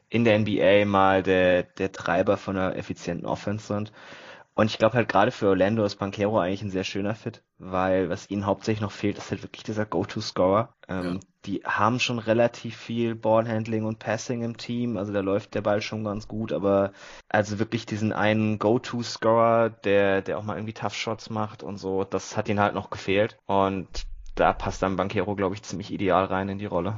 in 0.10 0.25
der 0.25 0.38
NBA 0.39 0.86
mal 0.86 1.24
der, 1.24 1.63
der 1.63 1.91
Treiber 1.91 2.38
von 2.38 2.58
einer 2.58 2.75
effizienten 2.75 3.25
Offense 3.25 3.67
sind. 3.67 3.93
Und 4.53 4.70
ich 4.70 4.77
glaube 4.77 4.96
halt 4.96 5.08
gerade 5.08 5.31
für 5.31 5.48
Orlando 5.48 5.84
ist 5.86 5.96
Banquero 5.96 6.39
eigentlich 6.39 6.62
ein 6.62 6.70
sehr 6.70 6.84
schöner 6.84 7.15
Fit, 7.15 7.41
weil 7.58 8.10
was 8.10 8.29
ihnen 8.29 8.46
hauptsächlich 8.46 8.81
noch 8.81 8.91
fehlt, 8.91 9.17
ist 9.17 9.31
halt 9.31 9.43
wirklich 9.43 9.63
dieser 9.63 9.86
Go-To-Scorer. 9.86 10.74
Ähm, 10.89 11.13
ja. 11.13 11.20
Die 11.46 11.62
haben 11.63 12.00
schon 12.00 12.20
relativ 12.20 12.75
viel 12.75 13.15
Ballhandling 13.15 13.86
und 13.86 14.00
Passing 14.00 14.43
im 14.43 14.58
Team, 14.58 14.98
also 14.98 15.13
da 15.13 15.22
läuft 15.22 15.55
der 15.55 15.62
Ball 15.62 15.81
schon 15.81 16.03
ganz 16.03 16.27
gut, 16.27 16.51
aber 16.51 16.91
also 17.29 17.60
wirklich 17.60 17.86
diesen 17.86 18.12
einen 18.12 18.60
Go-To-Scorer, 18.60 19.70
der, 19.70 20.22
der 20.22 20.38
auch 20.38 20.43
mal 20.43 20.58
irgendwie 20.58 20.74
Tough 20.74 20.96
Shots 20.96 21.29
macht 21.29 21.63
und 21.63 21.77
so, 21.77 22.03
das 22.03 22.36
hat 22.36 22.50
ihnen 22.50 22.60
halt 22.60 22.75
noch 22.75 22.89
gefehlt. 22.89 23.38
Und 23.46 23.88
da 24.36 24.53
passt 24.53 24.81
dann 24.81 24.98
Banquero, 24.98 25.36
glaube 25.36 25.55
ich, 25.55 25.63
ziemlich 25.63 25.91
ideal 25.91 26.25
rein 26.25 26.50
in 26.50 26.58
die 26.58 26.65
Rolle. 26.65 26.98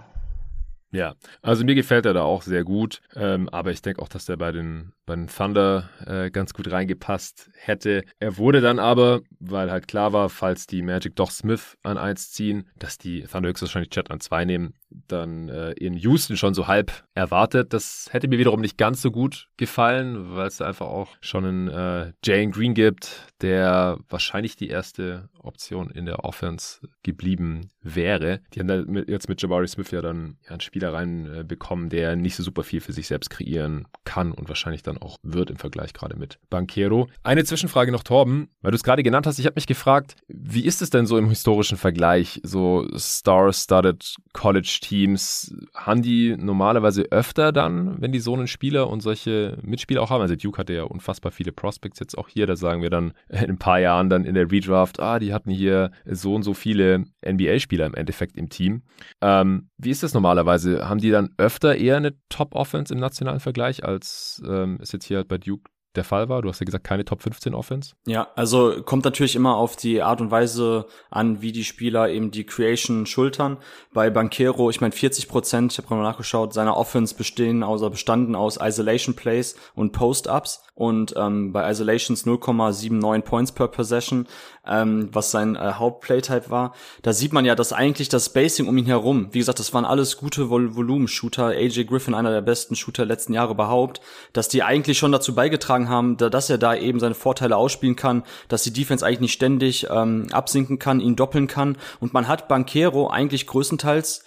Ja, 0.94 1.16
also 1.42 1.66
mir 1.66 1.74
gefällt 1.74 2.06
er 2.06 2.14
da 2.14 2.22
auch 2.22 2.44
sehr 2.44 2.64
gut, 2.64 3.02
ähm, 3.16 3.50
aber 3.50 3.72
ich 3.72 3.82
denke 3.82 4.00
auch, 4.00 4.08
dass 4.08 4.26
der 4.26 4.38
bei 4.38 4.52
den, 4.52 4.94
bei 5.08 5.16
den 5.16 5.26
Thunder 5.26 5.90
äh, 6.06 6.30
ganz 6.30 6.54
gut 6.54 6.72
reingepasst 6.72 7.50
hätte. 7.56 8.04
Er 8.20 8.38
wurde 8.38 8.62
dann 8.62 8.78
aber, 8.78 9.22
weil 9.40 9.72
halt 9.72 9.88
klar 9.88 10.14
war, 10.14 10.30
falls 10.30 10.68
die 10.68 10.84
Magic 10.84 11.16
doch 11.16 11.32
Smith 11.32 11.80
an 11.82 11.98
1 11.98 12.32
ziehen, 12.32 12.70
dass 12.78 13.00
die 13.00 13.24
Thunder 13.24 13.50
höchstwahrscheinlich 13.50 13.90
Chat 13.90 14.12
an 14.12 14.20
2 14.20 14.46
nehmen, 14.46 14.76
dann 15.08 15.50
äh, 15.50 15.72
in 15.72 15.96
Houston 15.96 16.38
schon 16.38 16.54
so 16.54 16.68
halb 16.68 17.04
erwartet. 17.14 17.74
Das 17.74 18.08
hätte 18.12 18.28
mir 18.28 18.38
wiederum 18.38 18.62
nicht 18.62 18.78
ganz 18.78 19.02
so 19.02 19.12
gut 19.12 19.48
gefallen, 19.58 20.36
weil 20.36 20.48
es 20.48 20.62
einfach 20.62 20.88
auch 20.88 21.10
schon 21.22 21.46
einen 21.46 21.68
äh, 21.68 22.14
Jane 22.24 22.52
Green 22.52 22.74
gibt, 22.74 23.28
der 23.42 23.98
wahrscheinlich 24.10 24.56
die 24.56 24.70
erste 24.70 25.30
Option 25.40 25.90
in 25.90 26.06
der 26.06 26.24
Offense 26.24 26.80
geblieben 27.04 27.70
wäre. 27.82 28.40
Die 28.54 28.60
haben 28.60 28.68
da 28.68 28.82
mit, 28.82 29.10
jetzt 29.10 29.30
mit 29.30 29.42
Jabari 29.42 29.68
Smith 29.68 29.92
ja 29.92 30.02
dann 30.02 30.38
einen 30.48 30.62
Spieler 30.62 30.94
reinbekommen, 30.94 31.88
äh, 31.88 31.90
der 31.90 32.16
nicht 32.16 32.36
so 32.36 32.44
super 32.44 32.64
viel 32.64 32.82
für 32.82 32.94
sich 32.94 33.08
selbst 33.08 33.30
kreieren 33.30 33.88
kann 34.06 34.32
und 34.32 34.48
wahrscheinlich 34.48 34.84
dann 34.84 34.98
auch 34.98 35.18
wird 35.22 35.50
im 35.50 35.58
Vergleich 35.58 35.94
gerade 35.94 36.16
mit 36.16 36.40
Banquero. 36.50 37.10
Eine 37.24 37.44
Zwischenfrage 37.44 37.92
noch, 37.92 38.04
Torben, 38.04 38.50
weil 38.62 38.72
du 38.72 38.76
es 38.76 38.84
gerade 38.84 39.04
genannt 39.04 39.28
hast. 39.28 39.40
Ich 39.40 39.46
habe 39.46 39.56
mich 39.56 39.68
gefragt, 39.68 40.16
wie 40.28 40.66
ist 40.66 40.82
es 40.82 40.90
denn 40.90 41.06
so 41.06 41.18
im 41.18 41.30
historischen 41.30 41.78
Vergleich, 41.78 42.40
so 42.44 42.88
Star-Studded 42.98 44.16
College 44.34 44.80
Teams, 44.84 45.56
haben 45.74 46.02
die 46.02 46.36
normalerweise 46.38 47.04
öfter 47.12 47.52
dann, 47.52 48.02
wenn 48.02 48.12
die 48.12 48.20
so 48.20 48.34
einen 48.34 48.48
Spieler 48.48 48.90
und 48.90 49.02
solche 49.02 49.58
Mitspieler 49.64 50.02
auch 50.02 50.10
haben? 50.10 50.22
Also 50.22 50.36
Duke 50.36 50.58
hatte 50.58 50.74
ja 50.74 50.84
unfassbar 50.84 51.32
viele 51.32 51.52
Prospects 51.52 52.00
jetzt 52.00 52.18
auch 52.18 52.28
hier, 52.28 52.46
da 52.46 52.56
sagen 52.56 52.82
wir 52.82 52.90
dann 52.90 53.14
in 53.30 53.50
ein 53.50 53.58
paar 53.58 53.80
Jahren 53.80 54.10
dann 54.10 54.26
in 54.26 54.36
der 54.36 54.52
Redraft, 54.52 55.00
ah, 55.00 55.20
die 55.20 55.34
hatten 55.34 55.50
hier 55.50 55.92
so 56.06 56.36
und 56.36 56.44
so 56.44 56.54
viele 56.54 57.06
NBA-Spieler 57.26 57.86
im 57.86 57.96
Endeffekt 57.96 58.38
im 58.38 58.50
Team. 58.50 58.84
Ähm, 59.22 59.70
wie 59.78 59.90
ist 59.90 60.04
das 60.04 60.14
normalerweise? 60.14 60.88
Haben 60.88 61.00
die 61.00 61.12
dann 61.12 61.30
öfter 61.38 61.76
eher 61.76 61.98
eine 61.98 62.14
Top-Offense 62.30 62.94
im 62.94 63.00
nationalen 63.00 63.40
Vergleich, 63.40 63.84
als 63.84 64.44
ähm, 64.46 64.78
es 64.82 64.92
jetzt 64.92 65.06
hier 65.06 65.18
halt 65.18 65.30
bei 65.30 65.38
Duke 65.38 65.72
der 65.96 66.04
Fall 66.04 66.30
war? 66.30 66.42
Du 66.42 66.50
hast 66.50 66.60
ja 66.60 66.66
gesagt, 66.66 66.84
keine 66.84 67.06
Top 67.06 67.22
15 67.22 67.54
Offense. 67.54 67.96
Ja, 68.06 68.28
also 68.36 68.82
kommt 68.84 69.06
natürlich 69.06 69.36
immer 69.36 69.56
auf 69.58 69.76
die 69.76 70.02
Art 70.02 70.22
und 70.22 70.32
Weise 70.32 70.88
an, 71.10 71.42
wie 71.42 71.52
die 71.52 71.64
Spieler 71.64 72.10
eben 72.10 72.32
die 72.32 72.46
Creation 72.46 73.06
schultern. 73.06 73.58
Bei 73.94 74.10
Banquero, 74.10 74.70
ich 74.70 74.82
meine 74.82 74.94
40 74.94 75.28
Prozent, 75.28 75.72
ich 75.72 75.78
habe 75.78 75.88
gerade 75.88 76.02
mal 76.02 76.10
nachgeschaut, 76.10 76.54
seiner 76.54 76.78
Offense 76.78 77.16
bestehen 77.16 77.64
außer 77.64 77.90
bestanden 77.90 78.36
aus 78.36 78.58
Isolation 78.62 79.16
Plays 79.16 79.56
und 79.76 79.92
Post-Ups 79.92 80.64
und 80.76 81.14
ähm, 81.18 81.54
bei 81.54 81.70
Isolations 81.70 82.26
0,79 82.26 83.22
Points 83.22 83.52
per 83.52 83.68
Possession, 83.68 84.28
ähm, 84.66 85.10
was 85.12 85.30
sein 85.30 85.56
äh, 85.56 85.74
Hauptplaytype 85.74 86.50
war. 86.50 86.74
Da 87.04 87.14
sieht 87.14 87.32
man 87.32 87.46
ja, 87.46 87.54
dass 87.54 87.74
eigentlich 87.74 88.10
das 88.10 88.26
Spacing 88.26 88.68
um 88.68 88.78
ihn 88.78 88.88
herum, 88.88 89.28
wie 89.32 89.40
gesagt, 89.40 89.60
das 89.60 89.74
waren 89.74 89.86
alles 89.86 90.18
gute 90.18 90.50
Vol 90.50 90.76
Volumen-Shooter, 90.76 91.48
AJ 91.48 91.86
Griffin, 91.86 92.16
einer 92.16 92.32
der 92.32 92.42
besten 92.42 92.76
Shooter 92.76 93.06
letzten 93.06 93.34
Jahre 93.34 93.54
überhaupt, 93.54 94.02
dass 94.34 94.48
die 94.48 94.64
eigentlich 94.64 94.98
schon 94.98 95.12
dazu 95.12 95.36
beigetragen 95.36 95.90
haben, 95.90 96.18
da, 96.18 96.30
dass 96.30 96.50
er 96.50 96.58
da 96.58 96.76
eben 96.76 97.00
seine 97.00 97.16
Vorteile 97.16 97.56
ausspielen 97.56 97.96
kann, 97.96 98.24
dass 98.48 98.64
die 98.64 98.74
Defense 98.74 99.06
eigentlich 99.06 99.20
nicht 99.20 99.34
ständig 99.34 99.88
ähm, 99.92 100.28
absinken 100.32 100.80
kann, 100.80 101.00
ihn 101.00 101.16
doppeln 101.16 101.48
kann 101.48 101.78
und 102.00 102.14
man 102.14 102.28
hat 102.28 102.48
Banquero 102.48 103.10
eigentlich 103.10 103.46
größtenteils 103.46 104.24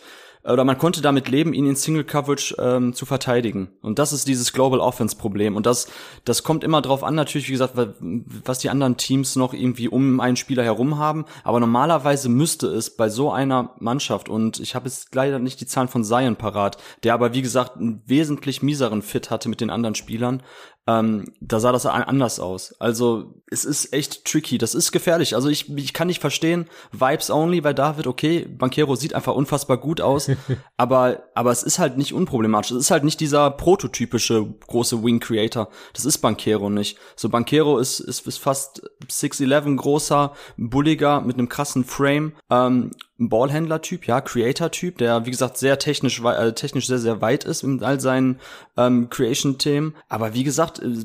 oder 0.47 0.65
man 0.65 0.79
konnte 0.79 1.03
damit 1.03 1.29
leben, 1.29 1.53
ihn 1.53 1.67
in 1.67 1.77
Single 1.77 2.05
Coverage 2.05 2.55
ähm, 2.59 2.93
zu 2.93 3.05
verteidigen. 3.07 3.69
Und 3.83 3.99
das 3.99 4.13
ist 4.13 4.29
dieses 4.29 4.53
Global 4.53 4.81
Offense 4.81 5.17
Problem. 5.17 5.57
Und 5.57 5.67
das, 5.67 5.89
das 6.25 6.43
kommt 6.43 6.63
immer 6.63 6.83
drauf 6.83 7.03
an, 7.03 7.15
natürlich, 7.15 7.49
wie 7.49 7.53
gesagt, 7.53 7.75
was 8.45 8.59
die 8.59 8.71
anderen 8.71 8.97
Teams 8.97 9.37
noch 9.37 9.53
irgendwie 9.53 9.89
um 9.89 10.21
einen 10.21 10.37
Spieler 10.37 10.63
herum 10.63 10.99
haben. 10.99 11.25
Aber 11.43 11.61
normalerweise 11.61 12.29
müsste 12.29 12.69
es 12.69 12.97
bei 12.97 13.09
so 13.09 13.33
einer 13.33 13.75
Mannschaft, 13.79 14.29
und 14.29 14.61
ich 14.61 14.75
habe 14.75 14.87
jetzt 14.87 15.15
leider 15.15 15.39
nicht 15.39 15.61
die 15.61 15.67
Zahlen 15.67 15.89
von 15.89 16.05
Zion 16.05 16.37
parat, 16.37 16.79
der 17.03 17.15
aber, 17.15 17.35
wie 17.35 17.43
gesagt, 17.43 17.77
einen 17.77 18.03
wesentlich 18.07 18.63
mieseren 18.63 19.03
Fit 19.03 19.31
hatte 19.31 19.49
mit 19.49 19.61
den 19.61 19.71
anderen 19.71 19.95
Spielern, 19.95 20.43
ähm, 20.87 21.33
da 21.40 21.59
sah 21.59 21.72
das 21.72 21.85
anders 21.87 22.38
aus. 22.38 22.75
Also 22.79 23.35
es 23.51 23.64
ist 23.64 23.92
echt 23.92 24.25
tricky, 24.25 24.59
das 24.59 24.75
ist 24.75 24.92
gefährlich. 24.92 25.35
Also 25.35 25.49
ich, 25.49 25.75
ich 25.77 25.92
kann 25.92 26.07
nicht 26.07 26.20
verstehen, 26.20 26.66
Vibes 26.92 27.31
only 27.31 27.61
bei 27.61 27.72
David, 27.72 28.07
okay, 28.07 28.46
Banquero 28.49 28.94
sieht 28.94 29.14
einfach 29.14 29.35
unfassbar 29.35 29.79
gut 29.79 30.01
aus, 30.01 30.31
aber, 30.77 31.25
aber 31.35 31.51
es 31.51 31.62
ist 31.62 31.79
halt 31.79 31.96
nicht 31.99 32.12
unproblematisch. 32.12 32.70
Es 32.70 32.79
ist 32.79 32.90
halt 32.90 33.05
nicht 33.05 33.20
dieser 33.20 33.51
prototypische 33.51 34.46
große 34.66 35.03
Wing 35.03 35.18
Creator. 35.20 35.68
Das 35.92 36.05
ist 36.05 36.18
Banquero 36.18 36.70
nicht. 36.70 36.99
So 37.16 37.29
Banquero 37.29 37.79
ist, 37.79 38.01
ist, 38.01 38.27
ist 38.27 38.38
fast 38.38 38.83
6'11 39.09 39.77
großer, 39.77 40.33
bulliger, 40.57 41.20
mit 41.20 41.37
einem 41.37 41.49
krassen 41.49 41.85
Frame, 41.85 42.33
ähm, 42.51 42.92
ein 43.18 43.29
Ballhändler-Typ, 43.29 44.07
ja, 44.07 44.20
Creator-Typ, 44.20 44.98
der 44.98 45.24
wie 45.24 45.31
gesagt 45.31 45.57
sehr 45.57 45.79
technisch, 45.79 46.22
äh, 46.22 46.52
technisch 46.52 46.87
sehr 46.87 46.98
sehr 46.98 47.20
weit 47.20 47.44
ist 47.44 47.62
in 47.62 47.83
all 47.83 47.98
seinen 47.98 48.40
ähm, 48.76 49.09
Creation-Themen. 49.09 49.94
Aber 50.09 50.35
wie 50.35 50.44
gesagt, 50.44 50.81
äh, 50.81 51.05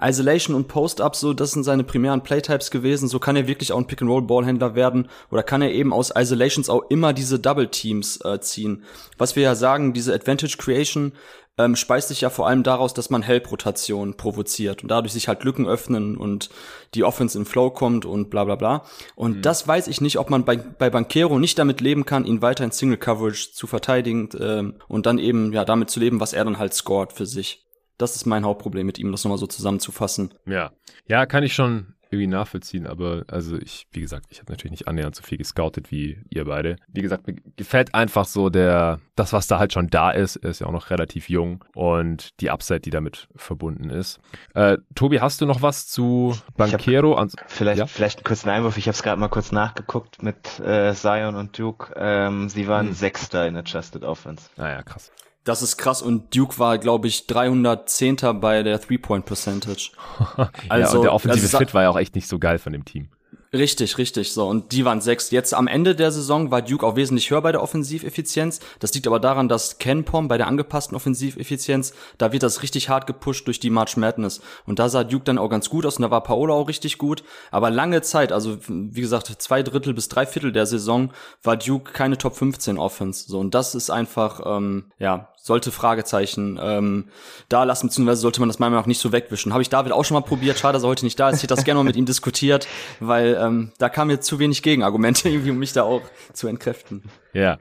Isolation 0.00 0.56
und 0.56 0.68
Post-Up, 0.68 1.14
so 1.14 1.34
das 1.34 1.52
sind 1.52 1.64
seine 1.64 1.84
primären 1.84 2.22
Playtypes 2.22 2.70
gewesen. 2.70 3.08
So 3.08 3.18
kann 3.18 3.36
er 3.36 3.46
wirklich 3.46 3.72
auch 3.72 3.78
ein 3.78 3.86
Pick-and-Roll-Ballhändler 3.86 4.74
werden 4.74 5.08
oder 5.30 5.42
kann 5.42 5.62
er 5.62 5.72
eben 5.72 5.92
aus 5.92 6.12
Isolations 6.14 6.68
auch 6.68 6.84
immer 6.90 7.12
diese 7.12 7.38
Double-Teams 7.38 8.20
äh, 8.24 8.40
ziehen. 8.40 8.84
Was 9.18 9.36
wir 9.36 9.42
ja 9.42 9.54
sagen, 9.54 9.92
diese 9.92 10.14
Advantage 10.14 10.56
Creation 10.58 11.12
ähm, 11.56 11.76
speist 11.76 12.08
sich 12.08 12.20
ja 12.20 12.30
vor 12.30 12.48
allem 12.48 12.62
daraus, 12.62 12.94
dass 12.94 13.10
man 13.10 13.22
Help-Rotation 13.22 14.16
provoziert 14.16 14.82
und 14.82 14.90
dadurch 14.90 15.12
sich 15.12 15.28
halt 15.28 15.44
Lücken 15.44 15.66
öffnen 15.66 16.16
und 16.16 16.50
die 16.94 17.04
Offense 17.04 17.38
in 17.38 17.44
Flow 17.44 17.70
kommt 17.70 18.04
und 18.04 18.30
bla 18.30 18.44
bla 18.44 18.56
bla. 18.56 18.84
Und 19.14 19.38
mhm. 19.38 19.42
das 19.42 19.66
weiß 19.66 19.88
ich 19.88 20.00
nicht, 20.00 20.18
ob 20.18 20.30
man 20.30 20.44
bei, 20.44 20.56
bei 20.56 20.90
Banquero 20.90 21.38
nicht 21.38 21.58
damit 21.58 21.80
leben 21.80 22.04
kann, 22.04 22.24
ihn 22.24 22.42
weiter 22.42 22.64
in 22.64 22.72
Single 22.72 22.98
Coverage 22.98 23.52
zu 23.52 23.66
verteidigen 23.66 24.28
ähm, 24.38 24.74
und 24.88 25.06
dann 25.06 25.18
eben 25.18 25.52
ja 25.52 25.64
damit 25.64 25.90
zu 25.90 26.00
leben, 26.00 26.20
was 26.20 26.32
er 26.32 26.44
dann 26.44 26.58
halt 26.58 26.74
scored 26.74 27.12
für 27.12 27.26
sich. 27.26 27.64
Das 27.98 28.16
ist 28.16 28.26
mein 28.26 28.44
Hauptproblem 28.44 28.86
mit 28.86 28.98
ihm, 28.98 29.12
das 29.12 29.22
nochmal 29.22 29.38
so 29.38 29.46
zusammenzufassen. 29.46 30.34
Ja. 30.46 30.72
Ja, 31.06 31.26
kann 31.26 31.44
ich 31.44 31.54
schon 31.54 31.93
irgendwie 32.14 32.34
nachvollziehen, 32.34 32.86
aber 32.86 33.24
also 33.28 33.56
ich, 33.56 33.86
wie 33.92 34.00
gesagt, 34.00 34.26
ich 34.30 34.40
habe 34.40 34.50
natürlich 34.52 34.70
nicht 34.70 34.88
annähernd 34.88 35.14
so 35.14 35.22
viel 35.22 35.38
gescoutet 35.38 35.90
wie 35.90 36.18
ihr 36.30 36.44
beide. 36.44 36.76
Wie 36.88 37.02
gesagt, 37.02 37.26
mir 37.26 37.36
gefällt 37.56 37.94
einfach 37.94 38.24
so 38.24 38.50
der, 38.50 39.00
das, 39.16 39.32
was 39.32 39.46
da 39.46 39.58
halt 39.58 39.72
schon 39.72 39.88
da 39.88 40.10
ist. 40.10 40.36
Er 40.36 40.50
ist 40.50 40.60
ja 40.60 40.66
auch 40.66 40.72
noch 40.72 40.90
relativ 40.90 41.28
jung 41.28 41.64
und 41.74 42.40
die 42.40 42.50
Upside, 42.50 42.80
die 42.80 42.90
damit 42.90 43.28
verbunden 43.36 43.90
ist. 43.90 44.20
Äh, 44.54 44.78
Tobi, 44.94 45.20
hast 45.20 45.40
du 45.40 45.46
noch 45.46 45.62
was 45.62 45.86
zu 45.86 46.36
Banquero? 46.56 47.16
Hab, 47.18 47.30
vielleicht, 47.46 47.78
ja? 47.78 47.86
vielleicht 47.86 48.18
einen 48.18 48.24
kurzen 48.24 48.48
Einwurf. 48.48 48.76
Ich 48.78 48.86
habe 48.86 48.94
es 48.94 49.02
gerade 49.02 49.20
mal 49.20 49.28
kurz 49.28 49.52
nachgeguckt 49.52 50.22
mit 50.22 50.60
äh, 50.60 50.94
Zion 50.94 51.34
und 51.34 51.58
Duke. 51.58 51.92
Ähm, 51.96 52.48
sie 52.48 52.68
waren 52.68 52.88
hm. 52.88 52.94
Sechster 52.94 53.46
in 53.46 53.56
Adjusted 53.56 54.04
Offense. 54.04 54.50
Naja, 54.56 54.78
ah 54.78 54.82
krass. 54.82 55.12
Das 55.44 55.60
ist 55.60 55.76
krass 55.76 56.00
und 56.00 56.34
Duke 56.34 56.58
war, 56.58 56.78
glaube 56.78 57.06
ich, 57.06 57.26
310. 57.26 58.16
bei 58.40 58.62
der 58.62 58.80
Three-Point-Percentage. 58.80 59.90
also 60.68 60.92
ja, 60.92 60.98
und 60.98 61.02
der 61.02 61.12
offensive 61.12 61.44
also, 61.44 61.58
Fit 61.58 61.74
war 61.74 61.82
ja 61.82 61.90
auch 61.90 61.98
echt 61.98 62.14
nicht 62.14 62.28
so 62.28 62.38
geil 62.38 62.58
von 62.58 62.72
dem 62.72 62.84
Team. 62.86 63.08
Richtig, 63.54 63.98
richtig. 63.98 64.32
So, 64.32 64.48
und 64.48 64.72
die 64.72 64.84
waren 64.84 65.00
sechs. 65.00 65.30
Jetzt 65.30 65.54
am 65.54 65.68
Ende 65.68 65.94
der 65.94 66.10
Saison 66.10 66.50
war 66.50 66.60
Duke 66.60 66.84
auch 66.84 66.96
wesentlich 66.96 67.30
höher 67.30 67.40
bei 67.40 67.52
der 67.52 67.62
Offensiveffizienz. 67.62 68.58
Das 68.80 68.92
liegt 68.94 69.06
aber 69.06 69.20
daran, 69.20 69.48
dass 69.48 69.78
Ken 69.78 70.02
Pom 70.02 70.26
bei 70.26 70.36
der 70.38 70.48
angepassten 70.48 70.96
Offensiveffizienz, 70.96 71.94
da 72.18 72.32
wird 72.32 72.42
das 72.42 72.62
richtig 72.62 72.88
hart 72.88 73.06
gepusht 73.06 73.46
durch 73.46 73.60
die 73.60 73.70
March 73.70 73.96
Madness. 73.96 74.40
Und 74.66 74.80
da 74.80 74.88
sah 74.88 75.04
Duke 75.04 75.24
dann 75.24 75.38
auch 75.38 75.48
ganz 75.48 75.70
gut 75.70 75.86
aus 75.86 75.98
und 75.98 76.02
da 76.02 76.10
war 76.10 76.24
Paolo 76.24 76.52
auch 76.52 76.66
richtig 76.68 76.98
gut. 76.98 77.22
Aber 77.52 77.70
lange 77.70 78.02
Zeit, 78.02 78.32
also 78.32 78.58
wie 78.66 79.00
gesagt, 79.00 79.28
zwei 79.40 79.62
Drittel 79.62 79.94
bis 79.94 80.08
drei 80.08 80.26
Viertel 80.26 80.50
der 80.50 80.66
Saison 80.66 81.12
war 81.44 81.56
Duke 81.56 81.92
keine 81.92 82.18
Top 82.18 82.34
15 82.34 82.76
Offense. 82.76 83.26
So, 83.28 83.38
und 83.38 83.54
das 83.54 83.76
ist 83.76 83.88
einfach, 83.88 84.40
ähm, 84.44 84.90
ja, 84.98 85.28
sollte 85.44 85.70
Fragezeichen 85.70 86.58
ähm, 86.60 87.04
da 87.50 87.64
lassen, 87.64 87.88
beziehungsweise 87.88 88.22
sollte 88.22 88.40
man 88.40 88.48
das 88.48 88.58
meiner 88.58 88.70
Meinung 88.70 88.84
nach 88.84 88.86
nicht 88.86 88.98
so 88.98 89.12
wegwischen. 89.12 89.52
Habe 89.52 89.60
ich 89.62 89.68
David 89.68 89.92
auch 89.92 90.02
schon 90.02 90.14
mal 90.14 90.22
probiert, 90.22 90.58
schade, 90.58 90.72
dass 90.72 90.84
er 90.84 90.88
heute 90.88 91.04
nicht 91.04 91.20
da 91.20 91.28
ist. 91.28 91.36
Ich 91.36 91.42
hätte 91.42 91.54
das 91.54 91.64
gerne 91.64 91.80
mal 91.80 91.84
mit 91.84 91.96
ihm 91.96 92.06
diskutiert, 92.06 92.66
weil 92.98 93.38
ähm, 93.38 93.70
da 93.76 93.90
kamen 93.90 94.10
jetzt 94.10 94.26
zu 94.26 94.38
wenig 94.38 94.62
Gegenargumente, 94.62 95.28
irgendwie, 95.28 95.50
um 95.50 95.58
mich 95.58 95.74
da 95.74 95.82
auch 95.82 96.00
zu 96.32 96.48
entkräften. 96.48 97.02
Ja. 97.34 97.58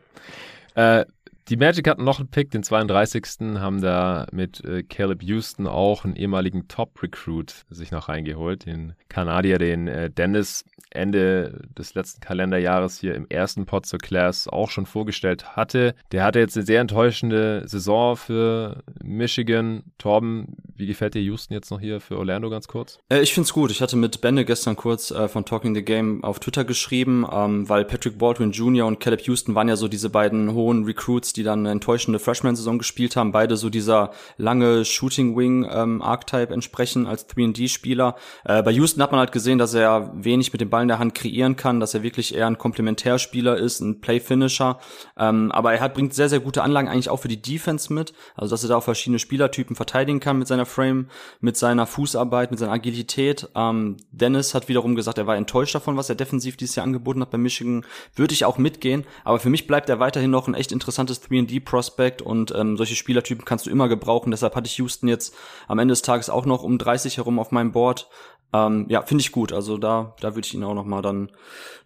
Äh, 0.75 1.03
die 1.49 1.57
Magic 1.57 1.87
hatten 1.87 2.03
noch 2.03 2.19
einen 2.19 2.29
Pick, 2.29 2.51
den 2.51 2.63
32. 2.63 3.23
haben 3.59 3.81
da 3.81 4.27
mit 4.31 4.63
äh, 4.63 4.83
Caleb 4.83 5.23
Houston 5.23 5.67
auch 5.67 6.05
einen 6.05 6.15
ehemaligen 6.15 6.67
Top-Recruit 6.67 7.65
sich 7.69 7.91
noch 7.91 8.09
reingeholt, 8.09 8.65
den 8.65 8.93
Kanadier, 9.09 9.57
den 9.57 9.87
äh, 9.87 10.09
Dennis 10.09 10.65
Ende 10.93 11.61
des 11.77 11.95
letzten 11.95 12.21
Kalenderjahres 12.21 12.99
hier 12.99 13.15
im 13.15 13.27
ersten 13.27 13.65
Pod 13.65 13.85
zur 13.85 13.99
Class 13.99 14.47
auch 14.47 14.69
schon 14.69 14.85
vorgestellt 14.85 15.55
hatte. 15.55 15.95
Der 16.11 16.23
hatte 16.23 16.39
jetzt 16.39 16.55
eine 16.55 16.65
sehr 16.65 16.81
enttäuschende 16.81 17.63
Saison 17.65 18.15
für 18.15 18.83
Michigan. 19.03 19.83
Torben, 19.97 20.55
wie 20.75 20.85
gefällt 20.85 21.15
dir 21.15 21.21
Houston 21.21 21.53
jetzt 21.53 21.71
noch 21.71 21.79
hier 21.79 21.99
für 21.99 22.17
Orlando 22.17 22.49
ganz 22.49 22.67
kurz? 22.67 22.99
Äh, 23.09 23.21
ich 23.21 23.33
find's 23.33 23.53
gut. 23.53 23.71
Ich 23.71 23.81
hatte 23.81 23.95
mit 23.95 24.21
Benne 24.21 24.45
gestern 24.45 24.75
kurz 24.75 25.11
äh, 25.11 25.27
von 25.27 25.45
Talking 25.45 25.73
the 25.75 25.83
Game 25.83 26.23
auf 26.23 26.39
Twitter 26.39 26.63
geschrieben, 26.63 27.25
ähm, 27.31 27.67
weil 27.67 27.85
Patrick 27.85 28.17
Baldwin 28.17 28.51
Jr. 28.51 28.85
und 28.85 28.99
Caleb 28.99 29.21
Houston 29.21 29.55
waren 29.55 29.67
ja 29.67 29.75
so 29.75 29.87
diese 29.87 30.09
beiden 30.09 30.53
hohen 30.53 30.85
Recruits, 30.85 31.32
die 31.33 31.43
dann 31.43 31.59
eine 31.59 31.71
enttäuschende 31.71 32.19
Freshman-Saison 32.19 32.77
gespielt 32.77 33.15
haben. 33.15 33.31
Beide 33.31 33.57
so 33.57 33.69
dieser 33.69 34.11
lange 34.37 34.85
Shooting 34.85 35.35
Wing 35.35 35.67
ähm, 35.69 36.01
entsprechen 36.49 37.07
als 37.07 37.27
3D-Spieler. 37.29 38.15
Äh, 38.45 38.63
bei 38.63 38.71
Houston 38.71 39.01
hat 39.01 39.11
man 39.11 39.19
halt 39.19 39.31
gesehen, 39.31 39.57
dass 39.57 39.73
er 39.73 40.11
wenig 40.15 40.51
mit 40.51 40.61
dem 40.61 40.69
Ball 40.69 40.83
in 40.83 40.87
der 40.87 40.99
Hand 40.99 41.15
kreieren 41.15 41.55
kann, 41.55 41.79
dass 41.79 41.93
er 41.93 42.03
wirklich 42.03 42.35
eher 42.35 42.47
ein 42.47 42.57
Komplementärspieler 42.57 43.57
ist, 43.57 43.81
ein 43.81 44.01
Play-Finisher. 44.01 44.79
Ähm, 45.17 45.51
aber 45.51 45.73
er 45.73 45.81
hat, 45.81 45.93
bringt 45.93 46.13
sehr, 46.13 46.29
sehr 46.29 46.39
gute 46.39 46.63
Anlagen 46.63 46.87
eigentlich 46.87 47.09
auch 47.09 47.17
für 47.17 47.27
die 47.27 47.41
Defense 47.41 47.91
mit. 47.91 48.13
Also, 48.35 48.51
dass 48.51 48.63
er 48.63 48.69
da 48.69 48.77
auch 48.77 48.83
verschiedene 48.83 49.19
Spielertypen 49.19 49.75
verteidigen 49.75 50.19
kann 50.19 50.37
mit 50.37 50.47
seiner 50.47 50.65
Frame, 50.65 51.07
mit 51.39 51.57
seiner 51.57 51.85
Fußarbeit, 51.85 52.51
mit 52.51 52.59
seiner 52.59 52.71
Agilität. 52.71 53.49
Ähm, 53.55 53.97
Dennis 54.11 54.53
hat 54.53 54.69
wiederum 54.69 54.95
gesagt, 54.95 55.17
er 55.17 55.27
war 55.27 55.35
enttäuscht 55.35 55.75
davon, 55.75 55.97
was 55.97 56.09
er 56.09 56.15
defensiv 56.15 56.57
dieses 56.57 56.75
Jahr 56.75 56.85
angeboten 56.85 57.21
hat 57.21 57.31
bei 57.31 57.37
Michigan. 57.37 57.85
Würde 58.15 58.33
ich 58.33 58.45
auch 58.45 58.57
mitgehen. 58.57 59.05
Aber 59.23 59.39
für 59.39 59.49
mich 59.49 59.67
bleibt 59.67 59.89
er 59.89 59.99
weiterhin 59.99 60.31
noch 60.31 60.47
ein 60.47 60.53
echt 60.53 60.71
interessantes 60.71 61.19
3D-Prospect 61.29 62.21
und 62.21 62.53
ähm, 62.55 62.77
solche 62.77 62.95
Spielertypen 62.95 63.45
kannst 63.45 63.65
du 63.65 63.69
immer 63.69 63.87
gebrauchen. 63.87 64.31
Deshalb 64.31 64.55
hatte 64.55 64.67
ich 64.67 64.77
Houston 64.77 65.07
jetzt 65.07 65.35
am 65.67 65.79
Ende 65.79 65.93
des 65.93 66.01
Tages 66.01 66.29
auch 66.29 66.45
noch 66.45 66.63
um 66.63 66.77
30 66.77 67.17
herum 67.17 67.39
auf 67.39 67.51
meinem 67.51 67.71
Board. 67.71 68.09
Ähm, 68.53 68.85
ja, 68.89 69.01
finde 69.01 69.21
ich 69.21 69.31
gut. 69.31 69.51
Also 69.51 69.77
da, 69.77 70.13
da 70.21 70.35
würde 70.35 70.45
ich 70.45 70.53
Ihnen 70.53 70.63
auch 70.63 70.75
noch 70.75 70.85
mal 70.85 71.01
dann 71.01 71.29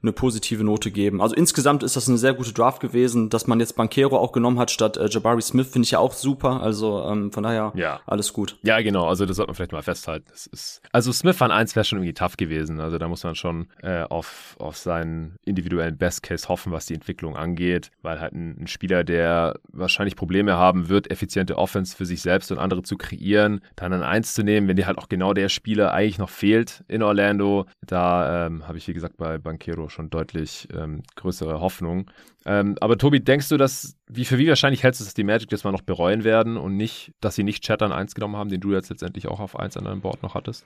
eine 0.01 0.11
positive 0.11 0.63
Note 0.63 0.91
geben. 0.91 1.21
Also 1.21 1.35
insgesamt 1.35 1.81
ist 1.81 1.95
das 1.95 2.07
eine 2.07 2.17
sehr 2.17 2.33
gute 2.33 2.53
Draft 2.53 2.81
gewesen, 2.81 3.29
dass 3.29 3.47
man 3.47 3.59
jetzt 3.59 3.75
Bankero 3.75 4.17
auch 4.17 4.31
genommen 4.31 4.59
hat 4.59 4.69
statt 4.69 4.97
äh, 4.97 5.07
Jabari 5.09 5.41
Smith, 5.41 5.67
finde 5.67 5.85
ich 5.85 5.91
ja 5.91 5.99
auch 5.99 6.13
super. 6.13 6.61
Also 6.61 7.03
ähm, 7.03 7.31
von 7.31 7.43
daher 7.43 7.71
ja. 7.75 7.99
alles 8.05 8.33
gut. 8.33 8.57
Ja, 8.61 8.79
genau. 8.81 9.07
Also 9.07 9.25
das 9.25 9.37
sollte 9.37 9.49
man 9.49 9.55
vielleicht 9.55 9.71
mal 9.71 9.81
festhalten. 9.81 10.25
Das 10.29 10.45
ist, 10.47 10.81
also 10.91 11.11
Smith 11.11 11.41
an 11.41 11.51
eins 11.51 11.75
wäre 11.75 11.83
schon 11.83 11.99
irgendwie 11.99 12.13
tough 12.13 12.37
gewesen. 12.37 12.79
Also 12.79 12.97
da 12.97 13.07
muss 13.07 13.23
man 13.23 13.35
schon 13.35 13.67
äh, 13.81 14.03
auf, 14.03 14.55
auf 14.59 14.77
seinen 14.77 15.37
individuellen 15.45 15.97
Best 15.97 16.21
Case 16.21 16.47
hoffen, 16.47 16.71
was 16.71 16.85
die 16.85 16.93
Entwicklung 16.93 17.35
angeht, 17.35 17.91
weil 18.01 18.19
halt 18.19 18.33
ein, 18.33 18.57
ein 18.61 18.67
Spieler, 18.67 19.03
der 19.03 19.59
wahrscheinlich 19.71 20.15
Probleme 20.15 20.57
haben 20.57 20.89
wird, 20.89 21.09
effiziente 21.09 21.57
Offense 21.57 21.95
für 21.95 22.05
sich 22.05 22.21
selbst 22.21 22.51
und 22.51 22.59
andere 22.59 22.83
zu 22.83 22.97
kreieren, 22.97 23.61
dann 23.75 23.93
ein 23.93 24.03
Eins 24.03 24.33
zu 24.33 24.43
nehmen, 24.43 24.67
wenn 24.67 24.75
dir 24.75 24.85
halt 24.85 24.99
auch 24.99 25.09
genau 25.09 25.33
der 25.33 25.49
Spieler 25.49 25.91
eigentlich 25.91 26.19
noch 26.19 26.29
fehlt 26.29 26.56
in 26.87 27.03
Orlando. 27.03 27.65
Da 27.85 28.47
ähm, 28.47 28.67
habe 28.67 28.77
ich, 28.77 28.87
wie 28.87 28.93
gesagt, 28.93 29.17
bei 29.17 29.37
Bankero 29.37 29.89
schon 29.89 30.09
deutlich 30.09 30.67
ähm, 30.73 31.03
größere 31.15 31.59
Hoffnung. 31.59 32.09
Ähm, 32.45 32.75
aber 32.79 32.97
Tobi, 32.97 33.19
denkst 33.19 33.49
du, 33.49 33.57
dass, 33.57 33.97
wie 34.07 34.25
für 34.25 34.37
wie 34.37 34.47
wahrscheinlich 34.47 34.83
hältst 34.83 35.01
du, 35.01 35.05
dass 35.05 35.13
die 35.13 35.23
Magic 35.23 35.49
das 35.49 35.63
mal 35.63 35.71
noch 35.71 35.81
bereuen 35.81 36.23
werden 36.23 36.57
und 36.57 36.77
nicht, 36.77 37.11
dass 37.19 37.35
sie 37.35 37.43
nicht 37.43 37.63
Chattern 37.63 37.91
1 37.91 38.15
genommen 38.15 38.37
haben, 38.37 38.49
den 38.49 38.61
du 38.61 38.71
jetzt 38.71 38.89
letztendlich 38.89 39.27
auch 39.27 39.39
auf 39.39 39.59
1 39.59 39.77
an 39.77 39.85
deinem 39.85 40.01
Board 40.01 40.23
noch 40.23 40.35
hattest? 40.35 40.65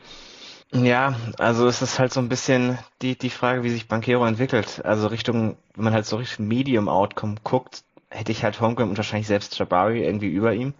Ja, 0.73 1.15
also 1.37 1.67
es 1.67 1.81
ist 1.81 1.99
halt 1.99 2.13
so 2.13 2.21
ein 2.21 2.29
bisschen 2.29 2.77
die, 3.01 3.17
die 3.17 3.29
Frage, 3.29 3.63
wie 3.63 3.69
sich 3.69 3.87
Bankero 3.87 4.25
entwickelt. 4.25 4.81
Also 4.85 5.07
Richtung, 5.07 5.57
wenn 5.75 5.83
man 5.83 5.93
halt 5.93 6.05
so 6.05 6.15
Richtung 6.15 6.47
Medium 6.47 6.87
Outcome 6.87 7.35
guckt, 7.43 7.83
hätte 8.09 8.31
ich 8.31 8.43
halt 8.43 8.59
Holmgren 8.61 8.89
und 8.89 8.97
wahrscheinlich 8.97 9.27
selbst 9.27 9.57
Jabari 9.57 10.03
irgendwie 10.03 10.29
über 10.29 10.53
ihm. 10.53 10.73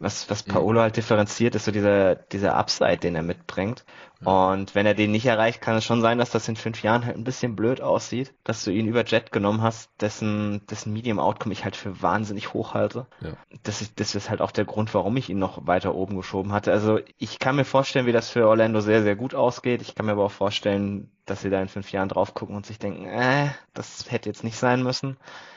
Was, 0.00 0.28
was 0.30 0.46
mhm. 0.46 0.52
Paolo 0.52 0.80
halt 0.80 0.96
differenziert, 0.96 1.54
ist 1.54 1.64
so 1.64 1.70
dieser, 1.70 2.16
dieser 2.16 2.56
Upside, 2.56 2.98
den 2.98 3.14
er 3.14 3.22
mitbringt. 3.22 3.84
Und 4.24 4.74
wenn 4.74 4.86
er 4.86 4.94
den 4.94 5.10
nicht 5.10 5.26
erreicht, 5.26 5.60
kann 5.60 5.76
es 5.76 5.84
schon 5.84 6.00
sein, 6.00 6.18
dass 6.18 6.30
das 6.30 6.48
in 6.48 6.56
fünf 6.56 6.82
Jahren 6.82 7.04
halt 7.04 7.16
ein 7.16 7.24
bisschen 7.24 7.56
blöd 7.56 7.80
aussieht, 7.80 8.34
dass 8.44 8.64
du 8.64 8.70
ihn 8.70 8.86
über 8.86 9.04
Jet 9.04 9.32
genommen 9.32 9.62
hast, 9.62 9.90
dessen, 10.00 10.62
dessen 10.68 10.92
Medium 10.92 11.18
Outcome 11.18 11.52
ich 11.52 11.64
halt 11.64 11.76
für 11.76 12.02
wahnsinnig 12.02 12.52
hoch 12.54 12.74
halte. 12.74 13.06
Ja. 13.20 13.32
Das, 13.62 13.80
ist, 13.80 14.00
das 14.00 14.14
ist 14.14 14.30
halt 14.30 14.40
auch 14.40 14.50
der 14.50 14.64
Grund, 14.64 14.94
warum 14.94 15.16
ich 15.16 15.30
ihn 15.30 15.38
noch 15.38 15.66
weiter 15.66 15.94
oben 15.94 16.16
geschoben 16.16 16.52
hatte. 16.52 16.72
Also 16.72 17.00
ich 17.18 17.38
kann 17.38 17.56
mir 17.56 17.64
vorstellen, 17.64 18.06
wie 18.06 18.12
das 18.12 18.30
für 18.30 18.48
Orlando 18.48 18.80
sehr, 18.80 19.02
sehr 19.02 19.16
gut 19.16 19.34
ausgeht. 19.34 19.82
Ich 19.82 19.94
kann 19.94 20.06
mir 20.06 20.12
aber 20.12 20.24
auch 20.24 20.30
vorstellen, 20.30 21.10
dass 21.26 21.42
sie 21.42 21.50
da 21.50 21.60
in 21.60 21.68
fünf 21.68 21.92
Jahren 21.92 22.08
drauf 22.08 22.34
gucken 22.34 22.56
und 22.56 22.66
sich 22.66 22.78
denken, 22.78 23.06
äh, 23.06 23.48
das 23.72 24.10
hätte 24.10 24.28
jetzt 24.28 24.44
nicht 24.44 24.56
sein 24.56 24.82
müssen. 24.82 25.16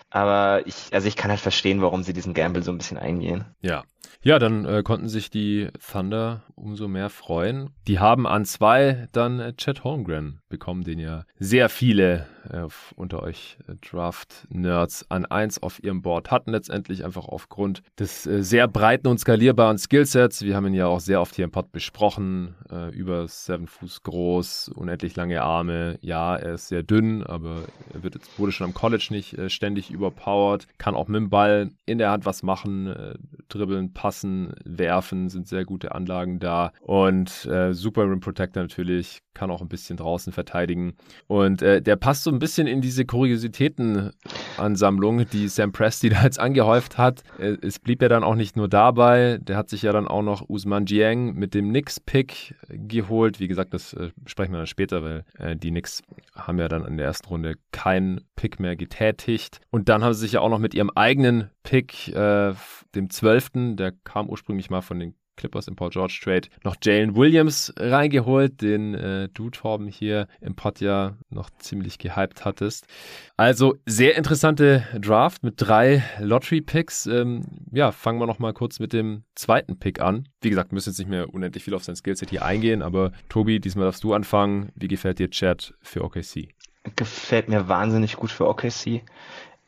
Aber 0.10 0.66
ich, 0.66 0.94
also 0.94 1.08
ich 1.08 1.18
kann 1.18 1.32
halt 1.32 1.42
verstehen, 1.42 1.82
warum 1.82 2.04
sie 2.04 2.14
diesen 2.14 2.34
Gamble 2.34 2.64
so 2.64 2.72
ein 2.72 2.78
bisschen 2.78 2.98
eingehen. 2.98 3.46
Ja. 3.62 3.84
Ja, 4.22 4.40
dann 4.40 4.66
äh, 4.66 4.84
konnten 4.84 5.10
sich 5.10 5.30
die 5.30 5.70
Thunder 5.92 6.44
umso 6.56 6.88
mehr 6.88 7.10
freuen. 7.10 7.70
Die 7.88 8.00
haben 8.00 8.28
an 8.28 8.46
zwei 8.46 9.08
dann 9.12 9.40
äh, 9.40 9.54
Chad 9.56 9.84
Holmgren 9.84 10.42
bekommen, 10.50 10.84
den 10.84 11.00
ja 11.00 11.24
sehr 11.40 11.70
viele 11.70 12.26
äh, 12.50 12.68
unter 12.96 13.24
euch 13.24 13.58
äh, 13.68 13.76
Draft-Nerds 13.76 15.06
an 15.10 15.26
eins 15.26 15.62
auf 15.62 15.84
ihrem 15.84 16.02
Board 16.02 16.32
hatten, 16.32 16.52
letztendlich 16.52 17.06
einfach 17.06 17.26
aufgrund 17.26 17.84
des 18.00 18.26
äh, 18.26 18.44
sehr 18.44 18.68
breiten 18.68 19.08
und 19.08 19.20
skalierbaren 19.20 19.78
Skillsets. 19.78 20.44
Wir 20.44 20.56
haben 20.56 20.68
ihn 20.68 20.74
ja 20.74 20.88
auch 20.88 21.00
sehr 21.00 21.22
oft 21.22 21.36
hier 21.36 21.46
im 21.46 21.52
Pod 21.52 21.72
besprochen. 21.72 22.56
Äh, 22.72 22.90
über 22.96 23.28
seven 23.28 23.68
Fuß 23.68 24.04
groß, 24.04 24.70
unendlich 24.70 25.16
lange 25.16 25.42
Arme. 25.42 25.98
Ja, 26.02 26.36
er 26.36 26.56
ist 26.56 26.70
sehr 26.70 26.84
dünn, 26.84 27.24
aber 27.24 27.64
er 27.94 28.04
wird 28.04 28.18
wurde 28.38 28.52
schon 28.52 28.66
am 28.66 28.74
College 28.74 29.08
nicht 29.12 29.38
ständig 29.52 29.92
überpowered. 29.92 30.68
Kann 30.78 30.96
auch 30.96 31.08
mit 31.08 31.18
dem 31.18 31.30
Ball 31.30 31.72
in 31.86 31.98
der 31.98 32.12
Hand 32.12 32.26
was 32.26 32.44
machen, 32.44 33.18
dribbeln, 33.50 33.94
passen, 33.98 34.54
werfen, 34.64 35.30
sind 35.30 35.48
sehr 35.48 35.66
gute 35.66 35.96
Anlagen 35.96 36.40
da. 36.40 36.72
Und 36.82 37.50
Super 37.72 38.04
Rim 38.04 38.20
Protector 38.20 38.62
natürlich, 38.62 39.24
kann 39.38 39.52
auch 39.52 39.62
ein 39.62 39.70
bisschen 39.70 39.98
draußen 39.98 40.34
verteidigen. 40.34 40.96
Und 41.28 41.62
äh, 41.62 41.80
der 41.82 41.96
passt 41.96 42.24
so 42.24 42.32
ein 42.32 42.40
bisschen 42.40 42.66
in 42.66 42.82
diese 42.82 43.06
Kuriositätenansammlung, 43.06 45.30
die 45.30 45.48
Sam 45.48 45.72
Presti 45.72 46.10
da 46.10 46.24
jetzt 46.24 46.40
angehäuft 46.40 46.98
hat. 46.98 47.22
Äh, 47.38 47.58
es 47.62 47.78
blieb 47.80 48.02
ja 48.02 48.10
dann 48.10 48.24
auch 48.24 48.34
nicht 48.34 48.58
nur 48.58 48.68
dabei, 48.68 49.38
der 49.42 49.56
hat 49.56 49.70
sich 49.70 49.84
ja 49.84 49.92
dann 49.92 50.08
auch 50.08 50.24
noch 50.24 50.50
Usman 50.50 50.88
Jiang 50.88 51.36
mit 51.36 51.54
dem 51.54 51.70
Knicks-Pick 51.70 52.56
geholt. 52.70 53.40
Wie 53.40 53.48
gesagt, 53.48 53.76
das 53.76 53.94
äh, 53.94 54.10
sprechen 54.26 54.54
wir 54.54 54.58
dann 54.58 54.68
später, 54.68 55.04
weil 55.04 55.24
äh, 55.38 55.56
die 55.56 55.70
Knicks 55.70 56.02
haben 56.36 56.58
ja 56.58 56.68
dann 56.68 56.84
in 56.86 56.98
der 56.98 57.06
ersten 57.06 57.28
Runde 57.28 57.58
keinen 57.72 58.22
Pick 58.36 58.60
mehr 58.60 58.76
getätigt. 58.76 59.62
Und 59.70 59.88
dann 59.88 60.04
haben 60.04 60.14
sie 60.14 60.22
sich 60.22 60.32
ja 60.32 60.42
auch 60.42 60.50
noch 60.50 60.60
mit 60.60 60.74
ihrem 60.74 60.90
eigenen 60.96 61.52
Pick, 61.68 62.08
äh, 62.16 62.54
dem 62.96 63.10
12., 63.10 63.76
der 63.76 63.92
kam 64.06 64.30
ursprünglich 64.30 64.70
mal 64.70 64.80
von 64.80 65.02
den 65.02 65.16
Clippers 65.36 65.68
im 65.68 65.76
Paul 65.76 65.90
George 65.90 66.18
Trade 66.24 66.48
noch 66.64 66.78
Jalen 66.82 67.14
Williams 67.18 67.74
reingeholt, 67.78 68.62
den 68.62 68.96
äh, 68.96 69.28
du 69.34 69.50
Torben 69.50 69.90
hier 69.90 70.30
im 70.40 70.56
Pod 70.56 70.80
ja 70.80 71.18
noch 71.30 71.50
ziemlich 71.60 72.00
gehypt 72.00 72.46
hattest. 72.46 72.88
Also 73.36 73.76
sehr 73.86 74.16
interessante 74.16 74.88
Draft 74.98 75.44
mit 75.44 75.56
drei 75.58 76.06
Lottery 76.20 76.62
Picks. 76.62 77.06
Ähm, 77.06 77.44
ja, 77.74 77.92
fangen 77.92 78.22
wir 78.22 78.28
noch 78.28 78.40
mal 78.40 78.54
kurz 78.54 78.80
mit 78.80 78.94
dem 78.94 79.24
zweiten 79.36 79.78
Pick 79.78 80.00
an. 80.00 80.30
Wie 80.42 80.50
gesagt, 80.50 80.72
müssen 80.72 80.92
jetzt 80.92 81.00
nicht 81.00 81.10
mehr 81.10 81.34
unendlich 81.34 81.66
viel 81.66 81.74
auf 81.74 81.84
sein 81.84 81.98
Skillset 81.98 82.30
hier 82.30 82.46
eingehen, 82.46 82.82
aber 82.82 83.12
Tobi, 83.28 83.60
diesmal 83.60 83.84
darfst 83.84 84.06
du 84.06 84.14
anfangen. 84.14 84.72
Wie 84.76 84.88
gefällt 84.88 85.20
dir 85.20 85.30
Chad 85.30 85.74
für 85.82 86.06
OKC? 86.06 86.48
Gefällt 86.96 87.50
mir 87.50 87.68
wahnsinnig 87.68 88.16
gut 88.16 88.32
für 88.32 88.48
OKC 88.48 89.04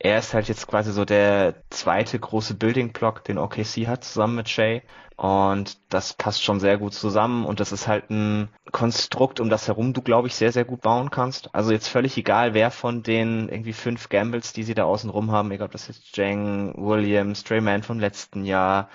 er 0.02 0.18
ist 0.18 0.32
halt 0.32 0.48
jetzt 0.48 0.66
quasi 0.66 0.92
so 0.92 1.04
der 1.04 1.56
zweite 1.68 2.18
große 2.18 2.54
Building 2.54 2.92
Block, 2.92 3.22
den 3.22 3.36
OKC 3.36 3.86
hat, 3.86 4.02
zusammen 4.02 4.34
mit 4.36 4.48
Shay. 4.48 4.82
Und 5.16 5.76
das 5.90 6.14
passt 6.14 6.42
schon 6.42 6.58
sehr 6.58 6.78
gut 6.78 6.94
zusammen. 6.94 7.44
Und 7.44 7.60
das 7.60 7.70
ist 7.70 7.86
halt 7.86 8.08
ein 8.08 8.48
Konstrukt, 8.72 9.40
um 9.40 9.50
das 9.50 9.68
herum 9.68 9.92
du, 9.92 10.00
glaube 10.00 10.28
ich, 10.28 10.34
sehr, 10.34 10.52
sehr 10.52 10.64
gut 10.64 10.80
bauen 10.80 11.10
kannst. 11.10 11.54
Also 11.54 11.72
jetzt 11.72 11.88
völlig 11.88 12.16
egal, 12.16 12.54
wer 12.54 12.70
von 12.70 13.02
den 13.02 13.50
irgendwie 13.50 13.74
fünf 13.74 14.08
Gambles, 14.08 14.54
die 14.54 14.62
sie 14.62 14.72
da 14.72 14.84
außen 14.84 15.10
rum 15.10 15.32
haben, 15.32 15.50
egal 15.50 15.66
ob 15.66 15.72
das 15.72 15.88
jetzt 15.88 16.16
Jang, 16.16 16.72
Williams, 16.78 17.40
Strayman 17.40 17.82
vom 17.82 18.00
letzten 18.00 18.46
Jahr, 18.46 18.88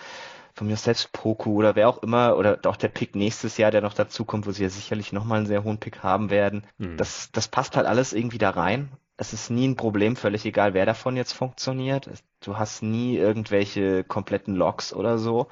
von 0.56 0.66
mir 0.66 0.76
selbst 0.76 1.12
Poku 1.12 1.54
oder 1.54 1.76
wer 1.76 1.88
auch 1.88 2.02
immer, 2.02 2.36
oder 2.36 2.58
auch 2.66 2.78
der 2.78 2.88
Pick 2.88 3.14
nächstes 3.16 3.58
Jahr, 3.58 3.70
der 3.70 3.82
noch 3.82 3.94
dazu 3.94 4.26
kommt, 4.26 4.48
wo 4.48 4.52
sie 4.52 4.64
ja 4.64 4.70
sicherlich 4.70 5.14
nochmal 5.14 5.38
einen 5.38 5.48
sehr 5.48 5.64
hohen 5.64 5.78
Pick 5.78 6.02
haben 6.02 6.32
werden. 6.32 6.66
Mhm. 6.80 6.98
Das, 6.98 7.30
das 7.32 7.48
passt 7.48 7.78
halt 7.78 7.86
alles 7.86 8.12
irgendwie 8.12 8.40
da 8.40 8.50
rein 8.50 8.90
es 9.18 9.34
ist 9.34 9.50
nie 9.50 9.68
ein 9.68 9.76
Problem, 9.76 10.16
völlig 10.16 10.46
egal, 10.46 10.74
wer 10.74 10.86
davon 10.86 11.16
jetzt 11.16 11.34
funktioniert. 11.34 12.10
Du 12.42 12.58
hast 12.58 12.84
nie 12.84 13.18
irgendwelche 13.18 14.04
kompletten 14.04 14.56
Logs 14.56 14.94
oder 14.94 15.18
so. 15.18 15.48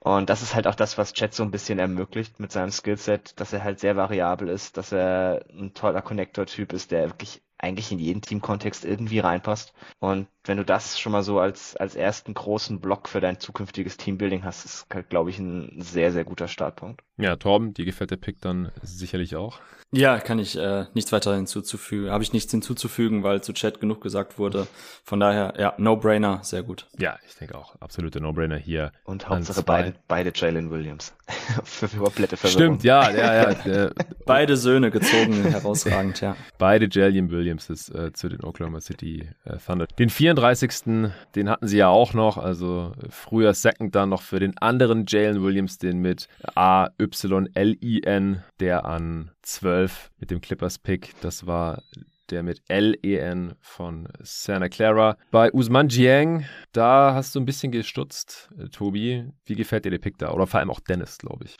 Und 0.00 0.30
das 0.30 0.42
ist 0.42 0.54
halt 0.54 0.66
auch 0.66 0.74
das, 0.74 0.96
was 0.98 1.12
Chat 1.12 1.34
so 1.34 1.42
ein 1.42 1.50
bisschen 1.50 1.78
ermöglicht 1.78 2.40
mit 2.40 2.52
seinem 2.52 2.70
Skillset, 2.70 3.38
dass 3.38 3.52
er 3.52 3.62
halt 3.62 3.80
sehr 3.80 3.96
variabel 3.96 4.48
ist, 4.48 4.76
dass 4.78 4.92
er 4.92 5.44
ein 5.50 5.74
toller 5.74 6.00
Connector-Typ 6.02 6.72
ist, 6.72 6.90
der 6.90 7.10
wirklich 7.10 7.42
eigentlich 7.58 7.92
in 7.92 7.98
jeden 7.98 8.22
Teamkontext 8.22 8.86
irgendwie 8.86 9.18
reinpasst. 9.18 9.74
Und 9.98 10.26
wenn 10.44 10.56
du 10.56 10.64
das 10.64 10.98
schon 10.98 11.12
mal 11.12 11.22
so 11.22 11.38
als, 11.38 11.76
als 11.76 11.94
ersten 11.94 12.34
großen 12.34 12.80
Block 12.80 13.08
für 13.08 13.20
dein 13.20 13.40
zukünftiges 13.40 13.96
Teambuilding 13.96 14.44
hast, 14.44 14.64
ist, 14.64 14.86
halt, 14.92 15.10
glaube 15.10 15.30
ich, 15.30 15.38
ein 15.38 15.80
sehr, 15.80 16.12
sehr 16.12 16.24
guter 16.24 16.48
Startpunkt. 16.48 17.02
Ja, 17.18 17.36
Torben, 17.36 17.74
dir 17.74 17.84
gefällt 17.84 18.10
der 18.10 18.16
Pick 18.16 18.40
dann 18.40 18.72
sicherlich 18.82 19.36
auch. 19.36 19.60
Ja, 19.92 20.20
kann 20.20 20.38
ich 20.38 20.56
äh, 20.56 20.86
nichts 20.94 21.10
weiter 21.10 21.34
hinzuzufügen. 21.34 22.10
Habe 22.10 22.22
ich 22.22 22.32
nichts 22.32 22.52
hinzuzufügen, 22.52 23.24
weil 23.24 23.42
zu 23.42 23.52
Chat 23.52 23.80
genug 23.80 24.00
gesagt 24.00 24.38
wurde. 24.38 24.68
Von 25.04 25.18
daher, 25.18 25.54
ja, 25.58 25.74
No-Brainer, 25.78 26.40
sehr 26.42 26.62
gut. 26.62 26.86
Ja, 26.96 27.18
ich 27.26 27.34
denke 27.34 27.58
auch. 27.58 27.74
Absolute 27.80 28.20
No-Brainer 28.20 28.56
hier. 28.56 28.92
Und 29.04 29.28
Hauptsache 29.28 29.62
beide, 29.64 29.94
beide 30.06 30.32
Jalen 30.32 30.70
Williams. 30.70 31.12
für 31.64 31.88
komplette 31.88 32.36
Verwirrung. 32.36 32.78
Stimmt, 32.78 32.84
ja, 32.84 33.10
ja, 33.10 33.50
ja. 33.50 33.90
beide 34.26 34.56
Söhne 34.56 34.90
gezogen, 34.90 35.42
herausragend, 35.42 36.20
ja. 36.20 36.36
Beide 36.58 36.88
Jalen 36.90 37.30
Williamses 37.30 37.88
äh, 37.88 38.12
zu 38.12 38.28
den 38.28 38.44
Oklahoma 38.44 38.80
City 38.80 39.28
äh, 39.44 39.56
Thunder. 39.58 39.86
Den 39.86 40.10
34. 40.36 41.12
Den 41.34 41.50
hatten 41.50 41.66
sie 41.66 41.78
ja 41.78 41.88
auch 41.88 42.14
noch, 42.14 42.38
also 42.38 42.92
früher 43.08 43.52
Second 43.54 43.94
dann 43.94 44.10
noch 44.10 44.22
für 44.22 44.38
den 44.38 44.56
anderen 44.58 45.04
Jalen 45.08 45.42
Williams, 45.42 45.78
den 45.78 45.98
mit 45.98 46.28
A-Y-L-I-N, 46.54 48.44
der 48.60 48.84
an 48.84 49.30
12 49.42 50.10
mit 50.18 50.30
dem 50.30 50.40
Clippers-Pick. 50.40 51.20
Das 51.20 51.46
war 51.46 51.82
der 52.30 52.44
mit 52.44 52.62
L-E-N 52.68 53.54
von 53.60 54.06
Santa 54.20 54.68
Clara. 54.68 55.16
Bei 55.32 55.52
Usman 55.52 55.88
Jiang, 55.88 56.44
da 56.70 57.12
hast 57.14 57.34
du 57.34 57.40
ein 57.40 57.46
bisschen 57.46 57.72
gestutzt, 57.72 58.50
äh, 58.56 58.68
Tobi. 58.68 59.26
Wie 59.44 59.56
gefällt 59.56 59.84
dir 59.84 59.90
der 59.90 59.98
Pick 59.98 60.16
da? 60.18 60.30
Oder 60.30 60.46
vor 60.46 60.60
allem 60.60 60.70
auch 60.70 60.78
Dennis, 60.78 61.18
glaube 61.18 61.46
ich. 61.46 61.56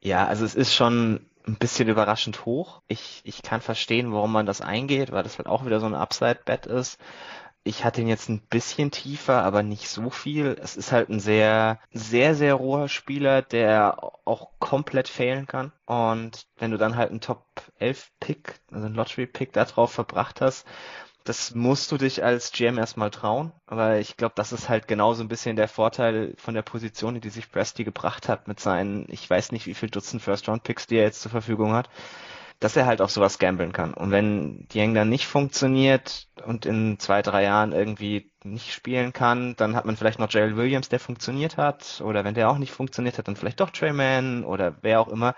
Ja, 0.00 0.26
also 0.26 0.46
es 0.46 0.54
ist 0.54 0.74
schon 0.74 1.26
ein 1.46 1.56
bisschen 1.56 1.88
überraschend 1.88 2.46
hoch. 2.46 2.80
Ich, 2.88 3.20
ich 3.24 3.42
kann 3.42 3.60
verstehen, 3.60 4.12
warum 4.12 4.32
man 4.32 4.46
das 4.46 4.62
eingeht, 4.62 5.12
weil 5.12 5.22
das 5.22 5.36
halt 5.36 5.46
auch 5.46 5.66
wieder 5.66 5.78
so 5.78 5.84
ein 5.84 5.94
Upside-Bet 5.94 6.64
ist 6.64 6.98
ich 7.64 7.82
hatte 7.84 8.02
ihn 8.02 8.08
jetzt 8.08 8.28
ein 8.28 8.40
bisschen 8.40 8.90
tiefer, 8.90 9.42
aber 9.42 9.62
nicht 9.62 9.88
so 9.88 10.10
viel. 10.10 10.56
Es 10.62 10.76
ist 10.76 10.92
halt 10.92 11.08
ein 11.08 11.18
sehr, 11.18 11.80
sehr, 11.92 12.34
sehr 12.34 12.54
roher 12.54 12.88
Spieler, 12.90 13.40
der 13.40 13.96
auch 14.26 14.50
komplett 14.58 15.08
fehlen 15.08 15.46
kann. 15.46 15.72
Und 15.86 16.46
wenn 16.58 16.70
du 16.70 16.76
dann 16.76 16.96
halt 16.96 17.10
einen 17.10 17.22
Top 17.22 17.46
11 17.78 18.10
Pick, 18.20 18.60
also 18.70 18.84
einen 18.84 18.94
Lottery 18.94 19.26
Pick 19.26 19.54
da 19.54 19.64
drauf 19.64 19.92
verbracht 19.92 20.42
hast, 20.42 20.66
das 21.24 21.54
musst 21.54 21.90
du 21.90 21.96
dich 21.96 22.22
als 22.22 22.52
GM 22.52 22.76
erstmal 22.76 23.10
trauen. 23.10 23.52
Aber 23.66 23.98
ich 23.98 24.18
glaube, 24.18 24.34
das 24.36 24.52
ist 24.52 24.68
halt 24.68 24.86
genauso 24.86 25.24
ein 25.24 25.28
bisschen 25.28 25.56
der 25.56 25.68
Vorteil 25.68 26.34
von 26.36 26.52
der 26.52 26.62
Position, 26.62 27.18
die 27.18 27.30
sich 27.30 27.50
Presti 27.50 27.82
gebracht 27.82 28.28
hat 28.28 28.46
mit 28.46 28.60
seinen, 28.60 29.06
ich 29.08 29.28
weiß 29.28 29.52
nicht, 29.52 29.66
wie 29.66 29.74
viel 29.74 29.88
Dutzend 29.88 30.20
First 30.20 30.48
Round 30.50 30.64
Picks, 30.64 30.86
die 30.86 30.96
er 30.96 31.04
jetzt 31.04 31.22
zur 31.22 31.30
Verfügung 31.30 31.72
hat 31.72 31.88
dass 32.64 32.76
er 32.76 32.86
halt 32.86 33.02
auf 33.02 33.10
sowas 33.10 33.38
gambeln 33.38 33.74
kann. 33.74 33.92
Und 33.92 34.10
wenn 34.10 34.66
die 34.68 34.78
Yang 34.78 34.94
dann 34.94 35.10
nicht 35.10 35.26
funktioniert 35.26 36.28
und 36.46 36.64
in 36.64 36.98
zwei, 36.98 37.20
drei 37.20 37.42
Jahren 37.42 37.72
irgendwie 37.72 38.30
nicht 38.42 38.72
spielen 38.72 39.12
kann, 39.12 39.54
dann 39.56 39.76
hat 39.76 39.84
man 39.84 39.98
vielleicht 39.98 40.18
noch 40.18 40.30
Jared 40.30 40.56
Williams, 40.56 40.88
der 40.88 40.98
funktioniert 40.98 41.58
hat. 41.58 42.00
Oder 42.02 42.24
wenn 42.24 42.32
der 42.32 42.48
auch 42.48 42.56
nicht 42.56 42.72
funktioniert 42.72 43.18
hat, 43.18 43.28
dann 43.28 43.36
vielleicht 43.36 43.60
doch 43.60 43.68
Trey 43.68 43.92
Mann 43.92 44.44
oder 44.44 44.76
wer 44.80 45.00
auch 45.00 45.08
immer. 45.08 45.34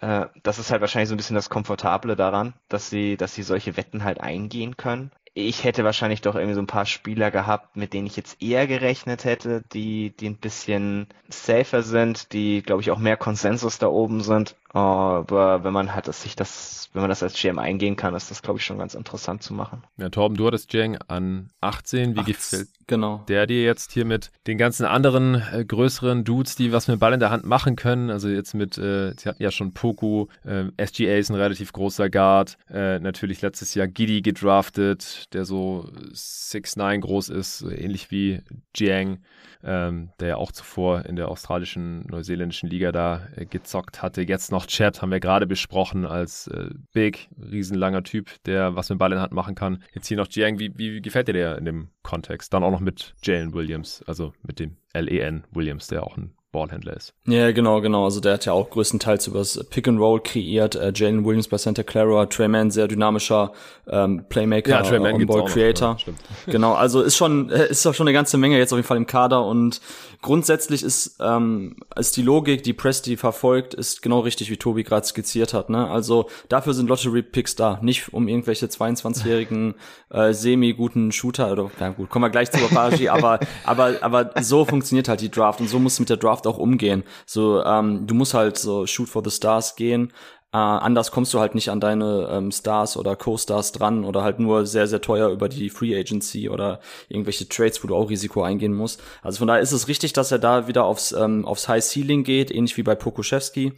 Äh, 0.00 0.26
das 0.44 0.60
ist 0.60 0.70
halt 0.70 0.82
wahrscheinlich 0.82 1.08
so 1.08 1.16
ein 1.16 1.18
bisschen 1.18 1.34
das 1.34 1.50
Komfortable 1.50 2.14
daran, 2.14 2.54
dass 2.68 2.90
sie, 2.90 3.16
dass 3.16 3.34
sie 3.34 3.42
solche 3.42 3.76
Wetten 3.76 4.04
halt 4.04 4.20
eingehen 4.20 4.76
können 4.76 5.10
ich 5.38 5.64
hätte 5.64 5.84
wahrscheinlich 5.84 6.22
doch 6.22 6.34
irgendwie 6.34 6.54
so 6.54 6.62
ein 6.62 6.66
paar 6.66 6.86
Spieler 6.86 7.30
gehabt, 7.30 7.76
mit 7.76 7.92
denen 7.92 8.06
ich 8.06 8.16
jetzt 8.16 8.40
eher 8.42 8.66
gerechnet 8.66 9.24
hätte, 9.24 9.62
die, 9.74 10.16
die 10.16 10.30
ein 10.30 10.38
bisschen 10.38 11.08
safer 11.28 11.82
sind, 11.82 12.32
die, 12.32 12.62
glaube 12.62 12.80
ich, 12.80 12.90
auch 12.90 12.98
mehr 12.98 13.18
Konsensus 13.18 13.78
da 13.78 13.88
oben 13.88 14.22
sind. 14.22 14.56
Aber 14.76 15.64
wenn 15.64 15.72
man 15.72 15.94
halt 15.94 16.04
sich 16.12 16.36
das, 16.36 16.90
wenn 16.92 17.00
man 17.00 17.08
das 17.08 17.22
als 17.22 17.32
GM 17.32 17.58
eingehen 17.58 17.96
kann, 17.96 18.14
ist 18.14 18.30
das, 18.30 18.42
glaube 18.42 18.58
ich, 18.58 18.64
schon 18.66 18.76
ganz 18.76 18.94
interessant 18.94 19.42
zu 19.42 19.54
machen. 19.54 19.82
Ja, 19.96 20.10
Torben, 20.10 20.36
du 20.36 20.46
hattest 20.46 20.70
Jang 20.74 20.98
an 21.08 21.48
18. 21.62 22.14
Wie 22.14 22.20
18, 22.20 22.26
gefällt 22.26 22.68
genau. 22.86 23.24
der 23.26 23.46
dir 23.46 23.64
jetzt 23.64 23.92
hier 23.92 24.04
mit 24.04 24.30
den 24.46 24.58
ganzen 24.58 24.84
anderen 24.84 25.42
äh, 25.50 25.64
größeren 25.64 26.24
Dudes, 26.24 26.56
die 26.56 26.72
was 26.72 26.88
mit 26.88 27.00
Ball 27.00 27.14
in 27.14 27.20
der 27.20 27.30
Hand 27.30 27.46
machen 27.46 27.74
können? 27.74 28.10
Also 28.10 28.28
jetzt 28.28 28.52
mit, 28.52 28.76
äh, 28.76 29.14
sie 29.16 29.30
hatten 29.30 29.42
ja 29.42 29.50
schon 29.50 29.72
Poku, 29.72 30.26
äh, 30.44 30.64
SGA 30.86 31.16
ist 31.16 31.30
ein 31.30 31.36
relativ 31.36 31.72
großer 31.72 32.10
Guard, 32.10 32.58
äh, 32.68 32.98
natürlich 32.98 33.40
letztes 33.40 33.74
Jahr 33.74 33.86
Giddy 33.86 34.20
gedraftet, 34.20 35.32
der 35.32 35.46
so 35.46 35.88
6'9 36.12 37.00
groß 37.00 37.30
ist, 37.30 37.62
ähnlich 37.62 38.10
wie 38.10 38.42
Jiang 38.74 39.20
ähm, 39.66 40.10
der 40.20 40.28
ja 40.28 40.36
auch 40.36 40.52
zuvor 40.52 41.04
in 41.06 41.16
der 41.16 41.28
australischen, 41.28 42.06
neuseeländischen 42.06 42.68
Liga 42.70 42.92
da 42.92 43.26
äh, 43.34 43.46
gezockt 43.46 44.00
hatte. 44.00 44.22
Jetzt 44.22 44.52
noch 44.52 44.65
Chat, 44.66 45.02
haben 45.02 45.10
wir 45.10 45.20
gerade 45.20 45.46
besprochen, 45.46 46.04
als 46.04 46.46
äh, 46.48 46.70
Big, 46.92 47.28
riesenlanger 47.38 48.02
Typ, 48.02 48.30
der 48.44 48.76
was 48.76 48.88
mit 48.90 48.98
Ball 48.98 49.12
in 49.12 49.20
Hand 49.20 49.32
machen 49.32 49.54
kann. 49.54 49.82
Jetzt 49.94 50.08
hier 50.08 50.16
noch 50.16 50.28
Jiang, 50.28 50.58
wie, 50.58 50.76
wie 50.76 51.00
gefällt 51.00 51.28
dir 51.28 51.32
der 51.32 51.58
in 51.58 51.64
dem 51.64 51.88
Kontext? 52.02 52.52
Dann 52.52 52.62
auch 52.62 52.70
noch 52.70 52.80
mit 52.80 53.14
Jalen 53.22 53.52
Williams, 53.52 54.02
also 54.06 54.32
mit 54.42 54.58
dem 54.60 54.76
L-E-N 54.96 55.44
Williams, 55.52 55.88
der 55.88 56.04
auch 56.04 56.16
ein 56.16 56.36
Ballhändler 56.56 56.96
ist. 56.96 57.12
Ja, 57.26 57.52
genau, 57.52 57.82
genau. 57.82 58.04
Also 58.04 58.20
der 58.20 58.34
hat 58.34 58.46
ja 58.46 58.52
auch 58.52 58.70
größtenteils 58.70 59.26
übers 59.26 59.62
Pick 59.68 59.88
and 59.88 60.00
Roll 60.00 60.22
kreiert. 60.22 60.74
Äh, 60.74 60.90
Jalen 60.94 61.24
Williams 61.24 61.48
bei 61.48 61.58
Santa 61.58 61.82
Clara, 61.82 62.24
Trey 62.26 62.48
Mann, 62.48 62.70
sehr 62.70 62.88
dynamischer 62.88 63.52
ähm, 63.86 64.24
Playmaker, 64.30 64.70
ja, 64.70 64.82
Trey 64.82 64.98
Mann 64.98 65.16
On-Ball 65.16 65.44
Creator. 65.44 65.94
Noch, 65.94 66.06
ja, 66.06 66.12
genau, 66.46 66.72
also 66.72 67.02
ist 67.02 67.16
schon 67.16 67.50
äh, 67.50 67.68
ist 67.68 67.86
auch 67.86 67.92
schon 67.92 68.08
eine 68.08 68.14
ganze 68.14 68.38
Menge 68.38 68.56
jetzt 68.56 68.72
auf 68.72 68.78
jeden 68.78 68.88
Fall 68.88 68.96
im 68.96 69.06
Kader 69.06 69.44
und 69.44 69.82
grundsätzlich 70.22 70.82
ist 70.82 71.18
ähm, 71.20 71.76
ist 71.94 72.16
die 72.16 72.22
Logik, 72.22 72.62
die 72.62 72.72
Presti 72.72 73.18
verfolgt, 73.18 73.74
ist 73.74 74.00
genau 74.00 74.20
richtig, 74.20 74.50
wie 74.50 74.56
Tobi 74.56 74.82
gerade 74.82 75.06
skizziert 75.06 75.52
hat. 75.52 75.68
Ne? 75.68 75.86
Also 75.90 76.30
dafür 76.48 76.72
sind 76.72 76.88
Lottery 76.88 77.22
Picks 77.22 77.54
da, 77.54 77.78
nicht 77.82 78.14
um 78.14 78.28
irgendwelche 78.28 78.66
22-jährigen 78.66 79.74
äh, 80.10 80.32
semi 80.32 80.72
guten 80.72 81.12
Shooter 81.12 81.52
oder 81.52 81.70
na 81.78 81.90
gut, 81.90 82.08
kommen 82.08 82.24
wir 82.24 82.30
gleich 82.30 82.50
zu 82.50 82.60
Babaji, 82.60 83.10
aber 83.10 83.40
aber 83.64 83.96
aber 84.00 84.30
so 84.40 84.64
funktioniert 84.64 84.85
halt 84.92 85.20
die 85.20 85.30
Draft 85.30 85.60
und 85.60 85.68
so 85.68 85.78
muss 85.78 86.00
mit 86.00 86.10
der 86.10 86.16
Draft 86.16 86.46
auch 86.46 86.58
umgehen. 86.58 87.04
So, 87.26 87.62
ähm, 87.62 88.06
du 88.06 88.14
musst 88.14 88.34
halt 88.34 88.58
so 88.58 88.86
Shoot 88.86 89.08
for 89.08 89.22
the 89.24 89.30
Stars 89.30 89.76
gehen. 89.76 90.12
Äh, 90.52 90.58
anders 90.58 91.10
kommst 91.10 91.34
du 91.34 91.40
halt 91.40 91.54
nicht 91.54 91.70
an 91.70 91.80
deine 91.80 92.28
ähm, 92.30 92.50
Stars 92.52 92.96
oder 92.96 93.16
Co-Stars 93.16 93.72
dran 93.72 94.04
oder 94.04 94.22
halt 94.22 94.38
nur 94.38 94.64
sehr, 94.64 94.86
sehr 94.86 95.00
teuer 95.00 95.28
über 95.28 95.48
die 95.48 95.68
Free 95.68 95.98
Agency 95.98 96.48
oder 96.48 96.80
irgendwelche 97.08 97.48
Trades, 97.48 97.82
wo 97.82 97.88
du 97.88 97.96
auch 97.96 98.08
Risiko 98.08 98.42
eingehen 98.42 98.72
musst. 98.72 99.02
Also 99.22 99.38
von 99.38 99.48
daher 99.48 99.60
ist 99.60 99.72
es 99.72 99.88
richtig, 99.88 100.12
dass 100.12 100.32
er 100.32 100.38
da 100.38 100.66
wieder 100.68 100.84
aufs, 100.84 101.12
ähm, 101.12 101.44
aufs 101.44 101.68
High 101.68 101.84
Ceiling 101.84 102.24
geht, 102.24 102.50
ähnlich 102.50 102.76
wie 102.76 102.84
bei 102.84 102.94
Pokuschewski. 102.94 103.74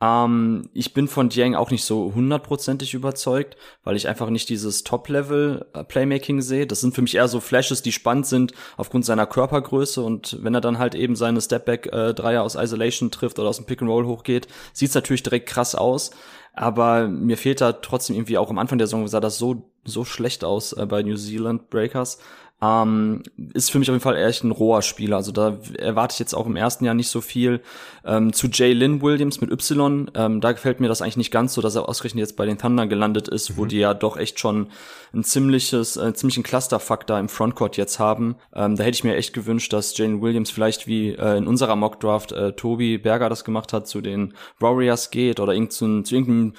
Ähm, 0.00 0.70
ich 0.74 0.94
bin 0.94 1.08
von 1.08 1.28
Dieng 1.28 1.54
auch 1.54 1.70
nicht 1.70 1.84
so 1.84 2.12
hundertprozentig 2.14 2.94
überzeugt, 2.94 3.56
weil 3.82 3.96
ich 3.96 4.08
einfach 4.08 4.30
nicht 4.30 4.48
dieses 4.48 4.84
Top-Level-Playmaking 4.84 6.40
sehe. 6.40 6.66
Das 6.66 6.80
sind 6.80 6.94
für 6.94 7.02
mich 7.02 7.16
eher 7.16 7.28
so 7.28 7.40
Flashes, 7.40 7.82
die 7.82 7.92
spannend 7.92 8.26
sind 8.26 8.52
aufgrund 8.76 9.04
seiner 9.04 9.26
Körpergröße 9.26 10.02
und 10.02 10.38
wenn 10.42 10.54
er 10.54 10.60
dann 10.60 10.78
halt 10.78 10.94
eben 10.94 11.16
seine 11.16 11.40
Stepback-Dreier 11.40 12.42
aus 12.42 12.54
Isolation 12.54 13.10
trifft 13.10 13.38
oder 13.38 13.48
aus 13.48 13.56
dem 13.56 13.66
Pick-and-Roll 13.66 14.06
hochgeht, 14.06 14.48
sieht's 14.72 14.94
natürlich 14.94 15.22
direkt 15.22 15.48
krass 15.48 15.74
aus. 15.74 16.10
Aber 16.54 17.06
mir 17.06 17.36
fehlt 17.36 17.60
da 17.60 17.72
trotzdem 17.72 18.16
irgendwie 18.16 18.38
auch 18.38 18.50
am 18.50 18.58
Anfang 18.58 18.78
der 18.78 18.88
Saison 18.88 19.06
sah 19.06 19.20
das 19.20 19.38
so 19.38 19.70
so 19.84 20.04
schlecht 20.04 20.44
aus 20.44 20.72
äh, 20.72 20.86
bei 20.86 21.02
New 21.02 21.16
Zealand 21.16 21.70
Breakers. 21.70 22.18
Ähm, 22.60 23.22
ist 23.54 23.70
für 23.70 23.78
mich 23.78 23.88
auf 23.88 23.94
jeden 23.94 24.02
Fall 24.02 24.16
echt 24.16 24.42
ein 24.42 24.50
roher 24.50 24.82
Spieler. 24.82 25.16
Also 25.16 25.30
da 25.30 25.58
erwarte 25.78 26.14
ich 26.14 26.18
jetzt 26.18 26.34
auch 26.34 26.46
im 26.46 26.56
ersten 26.56 26.84
Jahr 26.84 26.94
nicht 26.94 27.08
so 27.08 27.20
viel. 27.20 27.60
Ähm, 28.04 28.32
zu 28.32 28.48
Jay 28.48 28.72
Lynn 28.72 29.00
Williams 29.00 29.40
mit 29.40 29.52
Y, 29.52 30.10
ähm, 30.14 30.40
da 30.40 30.50
gefällt 30.50 30.80
mir 30.80 30.88
das 30.88 31.00
eigentlich 31.00 31.18
nicht 31.18 31.30
ganz 31.30 31.54
so, 31.54 31.62
dass 31.62 31.76
er 31.76 31.88
ausgerechnet 31.88 32.20
jetzt 32.22 32.36
bei 32.36 32.46
den 32.46 32.58
Thunder 32.58 32.88
gelandet 32.88 33.28
ist, 33.28 33.50
mhm. 33.50 33.56
wo 33.58 33.64
die 33.66 33.78
ja 33.78 33.94
doch 33.94 34.16
echt 34.16 34.40
schon 34.40 34.68
ein 35.14 35.22
ziemliches, 35.22 35.96
äh, 35.96 36.12
ziemlichen 36.14 36.42
Clusterfaktor 36.42 37.18
im 37.20 37.28
Frontcourt 37.28 37.76
jetzt 37.76 38.00
haben. 38.00 38.34
Ähm, 38.52 38.74
da 38.74 38.82
hätte 38.82 38.96
ich 38.96 39.04
mir 39.04 39.14
echt 39.14 39.34
gewünscht, 39.34 39.72
dass 39.72 39.96
Jalen 39.96 40.20
Williams 40.20 40.50
vielleicht 40.50 40.88
wie 40.88 41.10
äh, 41.10 41.36
in 41.36 41.46
unserer 41.46 41.76
Mockdraft 41.76 42.32
äh, 42.32 42.52
Tobi 42.54 42.98
Berger 42.98 43.28
das 43.28 43.44
gemacht 43.44 43.72
hat, 43.72 43.86
zu 43.86 44.00
den 44.00 44.34
Warriors 44.58 45.10
geht 45.10 45.38
oder 45.38 45.52
irgend 45.52 45.72
zu, 45.72 46.02
zu 46.02 46.14
irgendeinem 46.16 46.54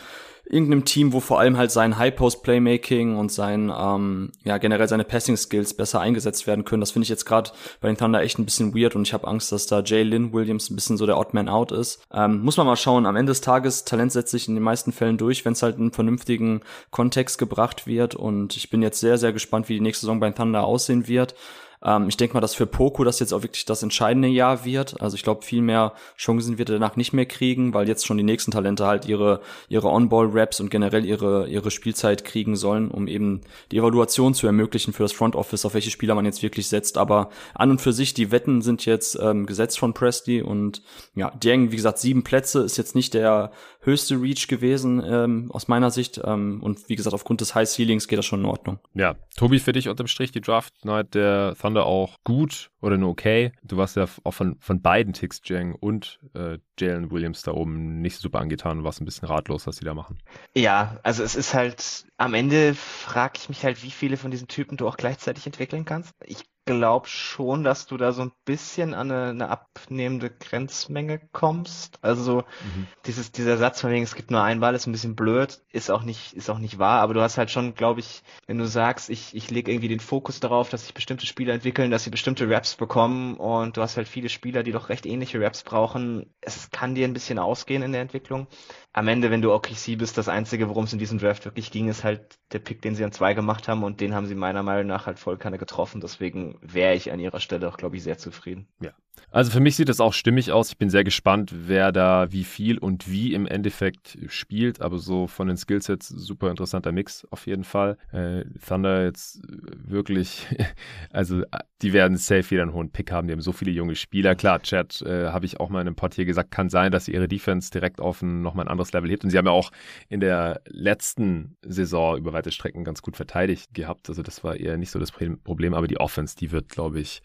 irgendeinem 0.50 0.84
Team, 0.84 1.14
wo 1.14 1.20
vor 1.20 1.40
allem 1.40 1.58
halt 1.58 1.72
sein 1.72 1.98
High-Post-Playmaking 1.98 3.16
und 3.16 3.32
sein, 3.32 3.72
ähm, 3.76 4.32
ja, 4.44 4.58
generell 4.58 4.88
seine 4.88 5.04
Passing-Skills 5.04 5.76
besser 5.76 6.02
eingesetzt 6.02 6.48
werden 6.48 6.66
können. 6.66 6.82
Das 6.82 6.92
finde 6.92 7.04
ich 7.04 7.10
jetzt 7.10 7.26
gerade 7.26 7.52
bei 7.82 7.88
den 7.88 7.98
Thunder 7.98 8.22
echt 8.22 8.40
ein 8.40 8.46
bisschen 8.46 8.76
weird 8.76 8.96
und 8.96 9.08
ich 9.08 9.14
habe 9.14 9.28
Angst, 9.28 9.52
dass 9.52 9.68
da 9.68 9.82
Jay 9.82 10.02
Lynn 10.02 10.34
Williams 10.34 10.70
ein 10.70 10.76
bisschen 10.76 10.98
so 10.98 11.06
der 11.06 11.18
Odd 11.18 11.34
Man 11.34 11.50
Out 11.50 11.72
ist. 11.72 12.02
Ähm, 12.12 12.42
muss 12.42 12.58
man 12.58 12.66
mal 12.66 12.76
schauen. 12.76 13.06
Am 13.06 13.16
Ende 13.16 13.30
des 13.30 13.42
Tages, 13.42 13.86
Talent 13.86 14.12
setzt 14.12 14.32
sich 14.32 14.48
in 14.48 14.56
den 14.56 14.64
meisten 14.64 14.92
Fällen 14.92 15.18
durch, 15.18 15.46
wenn 15.46 15.54
es 15.54 15.62
halt 15.62 15.78
in 15.78 15.92
vernünftigen 15.92 16.62
Kontext 16.90 17.38
gebracht 17.38 17.86
wird 17.86 18.16
und 18.16 18.58
ich 18.58 18.72
bin 18.72 18.82
jetzt 18.82 19.00
sehr, 19.00 19.20
sehr 19.20 19.34
gespannt, 19.34 19.70
wie 19.70 19.76
die 19.76 19.82
nächste 19.82 20.08
Saison 20.08 20.20
bei 20.20 20.30
den 20.30 20.36
Thunder 20.36 20.64
aussehen 20.64 21.08
wird. 21.08 21.36
Ähm, 21.84 22.10
ich 22.10 22.18
denke 22.18 22.34
mal, 22.34 22.42
dass 22.42 22.56
für 22.56 22.66
Poco 22.66 23.04
das 23.04 23.20
jetzt 23.20 23.34
auch 23.34 23.44
wirklich 23.44 23.66
das 23.66 23.84
entscheidende 23.84 24.28
Jahr 24.28 24.66
wird. 24.66 25.02
Also 25.02 25.16
ich 25.16 25.24
glaube, 25.24 25.44
viel 25.44 25.62
mehr 25.62 25.94
Chancen 26.18 26.58
wird 26.58 26.70
er 26.70 26.80
danach 26.80 26.96
nicht 26.96 27.14
mehr 27.14 27.26
kriegen, 27.26 27.74
weil 27.74 27.88
jetzt 27.88 28.06
schon 28.06 28.18
die 28.18 28.24
nächsten 28.24 28.52
Talente 28.52 28.86
halt 28.86 29.06
ihre, 29.06 29.42
ihre 29.70 29.90
On-Ball-Raps 29.90 30.60
und 30.60 30.70
generell 30.70 31.06
ihre, 31.06 31.48
ihre 31.48 31.72
Spielzeit 31.72 32.26
kriegen 32.26 32.56
sollen, 32.56 32.92
um 32.92 33.08
eben 33.08 33.42
die 33.72 33.78
Evaluation 33.78 34.34
zu 34.34 34.48
ermöglichen 34.48 34.94
für 34.94 35.04
das 35.04 35.14
Front 35.14 35.36
Office, 35.36 35.66
auf 35.66 35.74
welche 35.74 35.92
Spieler 35.92 36.16
man 36.16 36.26
jetzt 36.26 36.44
wirklich 36.44 36.68
setzt. 36.68 36.98
Aber 36.98 37.30
an 37.54 37.72
und 37.72 37.82
für 37.82 37.94
sich, 37.94 38.14
die 38.14 38.32
Wetten 38.32 38.62
sind 38.62 38.86
jetzt 38.86 39.18
ähm, 39.22 39.46
gesetzt 39.46 39.80
von 39.80 39.94
Presti 39.94 40.42
und 40.42 40.82
ja, 41.16 41.32
Dieng, 41.32 41.72
wie 41.72 41.76
gesagt, 41.76 42.00
sieben 42.00 42.24
Plätze 42.24 42.62
ist 42.62 42.78
jetzt 42.78 42.96
nicht 42.96 43.14
der 43.14 43.52
höchste 43.82 44.22
Reach 44.22 44.48
gewesen 44.48 45.02
ähm, 45.06 45.50
aus 45.52 45.68
meiner 45.68 45.92
Sicht. 45.92 46.20
Ähm, 46.24 46.62
und 46.62 46.90
wie 46.90 46.96
gesagt, 46.96 47.14
aufgrund 47.14 47.42
des 47.42 47.56
High 47.56 47.68
Ceilings 47.68 48.08
geht 48.08 48.20
das 48.20 48.26
schon 48.26 48.42
in 48.42 48.46
Ordnung. 48.46 48.80
Ja, 48.94 49.16
Tobi, 49.38 49.60
für 49.60 49.72
dich 49.72 49.88
unterm 49.88 50.08
Strich 50.08 50.32
die 50.32 50.42
Draft 50.42 50.74
Night 50.84 51.16
der 51.16 51.56
Thunder 51.60 51.69
auch 51.78 52.18
gut 52.24 52.72
oder 52.82 52.98
nur 52.98 53.10
okay? 53.10 53.52
Du 53.64 53.78
warst 53.78 53.96
ja 53.96 54.06
auch 54.24 54.34
von, 54.34 54.58
von 54.60 54.82
beiden 54.82 55.14
Ticks, 55.14 55.42
Jang 55.44 55.76
und 55.76 56.20
äh, 56.34 56.58
Jalen 56.80 57.12
Williams 57.12 57.42
da 57.42 57.52
oben 57.52 58.02
nicht 58.02 58.18
super 58.18 58.40
angetan 58.40 58.80
und 58.80 58.84
warst 58.84 59.02
ein 59.02 59.06
bisschen 59.06 59.28
ratlos, 59.28 59.68
was 59.68 59.78
die 59.78 59.86
da 59.86 59.94
machen. 59.94 60.20
Ja, 60.56 61.00
also 61.04 61.24
es 61.24 61.36
ist 61.36 61.54
halt, 61.54 62.06
am 62.18 62.34
Ende 62.34 62.74
frage 62.76 63.34
ich 63.38 63.50
mich 63.50 63.64
halt, 63.64 63.84
wie 63.84 63.92
viele 63.92 64.18
von 64.18 64.32
diesen 64.32 64.48
Typen 64.48 64.78
du 64.78 64.88
auch 64.88 64.98
gleichzeitig 64.98 65.46
entwickeln 65.46 65.86
kannst. 65.86 66.14
Ich 66.26 66.44
glaube 66.78 67.08
schon, 67.08 67.64
dass 67.64 67.88
du 67.88 67.98
da 67.98 68.12
so 68.12 68.22
ein 68.22 68.32
bisschen 68.46 68.94
an 68.94 69.10
eine, 69.10 69.30
eine 69.30 69.50
abnehmende 69.50 70.30
Grenzmenge 70.30 71.20
kommst. 71.32 71.98
Also 72.04 72.44
mhm. 72.64 72.86
dieses, 73.08 73.32
dieser 73.32 73.58
Satz 73.58 73.82
von 73.82 73.90
wegen, 73.90 74.04
es 74.04 74.16
gibt 74.16 74.30
nur 74.30 74.44
einen 74.44 74.60
Ball, 74.60 74.76
ist 74.76 74.86
ein 74.86 74.92
bisschen 74.92 75.16
blöd, 75.16 75.62
ist 75.72 75.90
auch 75.90 76.04
nicht, 76.04 76.34
ist 76.34 76.50
auch 76.52 76.60
nicht 76.60 76.78
wahr, 76.78 77.02
aber 77.02 77.16
du 77.16 77.22
hast 77.22 77.40
halt 77.40 77.50
schon, 77.50 77.74
glaube 77.74 78.02
ich, 78.02 78.22
wenn 78.46 78.60
du 78.60 78.68
sagst, 78.68 79.10
ich, 79.10 79.36
ich 79.36 79.50
lege 79.50 79.72
irgendwie 79.72 79.88
den 79.88 80.00
Fokus 80.00 80.40
darauf, 80.40 80.70
dass 80.70 80.84
sich 80.84 80.94
bestimmte 80.94 81.26
Spieler 81.26 81.56
entwickeln, 81.56 81.90
dass 81.90 82.04
sie 82.04 82.12
bestimmte 82.12 82.48
Raps 82.48 82.76
bekommen 82.76 83.36
und 83.38 83.76
du 83.76 83.82
hast 83.82 83.98
halt 83.98 84.08
viele 84.08 84.30
Spieler, 84.30 84.62
die 84.62 84.72
doch 84.72 84.90
recht 84.90 85.08
ähnliche 85.08 85.42
Raps 85.42 85.64
brauchen. 85.64 86.32
Es 86.42 86.70
kann 86.70 86.94
dir 86.94 87.08
ein 87.08 87.14
bisschen 87.14 87.40
ausgehen 87.40 87.82
in 87.82 87.94
der 87.94 88.02
Entwicklung 88.02 88.48
am 88.92 89.08
Ende, 89.08 89.30
wenn 89.30 89.42
du 89.42 89.54
OKC 89.54 89.98
bist, 89.98 90.18
das 90.18 90.30
Einzige, 90.30 90.68
worum 90.68 90.86
es 90.86 90.94
in 90.94 91.00
diesem 91.00 91.20
Draft 91.20 91.46
wirklich 91.46 91.72
ging, 91.72 91.90
ist 91.90 92.04
halt 92.04 92.40
der 92.52 92.60
Pick, 92.60 92.82
den 92.82 92.96
sie 92.96 93.04
an 93.04 93.12
zwei 93.12 93.36
gemacht 93.36 93.68
haben 93.68 93.84
und 93.84 94.02
den 94.02 94.16
haben 94.16 94.26
sie 94.26 94.34
meiner 94.34 94.64
Meinung 94.64 94.88
nach 94.88 95.06
halt 95.06 95.20
voll 95.20 95.38
keine 95.38 95.60
getroffen. 95.60 96.02
Deswegen 96.02 96.59
wäre 96.62 96.96
ich 96.96 97.12
an 97.12 97.20
ihrer 97.20 97.40
Stelle 97.40 97.68
auch, 97.68 97.78
glaube 97.78 97.98
ich, 97.98 98.04
sehr 98.04 98.18
zufrieden. 98.18 98.68
Ja. 98.82 98.92
Also 99.32 99.52
für 99.52 99.60
mich 99.60 99.76
sieht 99.76 99.90
das 99.90 100.00
auch 100.00 100.14
stimmig 100.14 100.52
aus. 100.52 100.70
Ich 100.70 100.78
bin 100.78 100.90
sehr 100.90 101.04
gespannt, 101.04 101.54
wer 101.54 101.92
da 101.92 102.32
wie 102.32 102.44
viel 102.44 102.80
und 102.80 103.12
wie 103.12 103.34
im 103.36 103.46
Endeffekt 103.46 104.18
spielt. 104.28 104.82
Aber 104.82 104.98
so 104.98 105.28
von 105.28 105.48
den 105.48 105.58
Skillsets 105.58 106.08
super 106.08 106.50
interessanter 106.50 106.92
Mix 106.92 107.28
auf 107.30 107.46
jeden 107.46 107.64
Fall. 107.64 107.98
Äh, 108.12 108.46
Thunder 108.68 109.04
jetzt 109.04 109.40
wirklich, 109.48 110.48
also 111.12 111.44
die 111.84 111.94
werden 111.94 112.18
safe 112.18 112.50
wieder 112.50 112.64
einen 112.64 112.74
hohen 112.74 112.92
Pick 112.92 113.12
haben. 113.12 113.28
Die 113.28 113.34
haben 113.34 113.42
so 113.42 113.52
viele 113.52 113.72
junge 113.72 113.96
Spieler. 113.96 114.34
Klar, 114.34 114.64
Chat, 114.64 115.04
äh, 115.04 115.28
habe 115.28 115.46
ich 115.46 115.60
auch 115.60 115.70
mal 115.70 115.82
in 115.82 115.88
einem 115.88 115.96
Pod 115.96 116.16
hier 116.16 116.26
gesagt, 116.26 116.50
kann 116.50 116.70
sein, 116.70 116.92
dass 116.92 117.06
sie 117.06 117.14
ihre 117.14 117.28
Defense 117.28 117.70
direkt 117.70 118.02
auf 118.02 118.24
ein, 118.24 118.42
nochmal 118.42 118.66
ein 118.66 118.72
anderes 118.72 118.92
Level 118.94 119.12
hebt. 119.12 119.24
Und 119.24 119.30
sie 119.30 119.38
haben 119.38 119.46
ja 119.46 119.52
auch 119.52 119.72
in 120.08 120.22
der 120.22 120.62
letzten 120.66 121.56
Saison 121.62 122.18
über 122.18 122.34
weite 122.34 122.52
Strecken 122.52 122.84
ganz 122.84 123.04
gut 123.04 123.16
verteidigt 123.16 123.76
gehabt. 123.76 124.10
Also 124.10 124.24
das 124.24 124.44
war 124.44 124.56
eher 124.56 124.78
nicht 124.78 124.90
so 124.90 124.98
das 124.98 125.12
Problem. 125.12 125.76
Aber 125.76 125.88
die 125.88 126.00
Offense, 126.00 126.36
die 126.36 126.52
wird, 126.52 126.70
glaube 126.70 127.00
ich, 127.00 127.22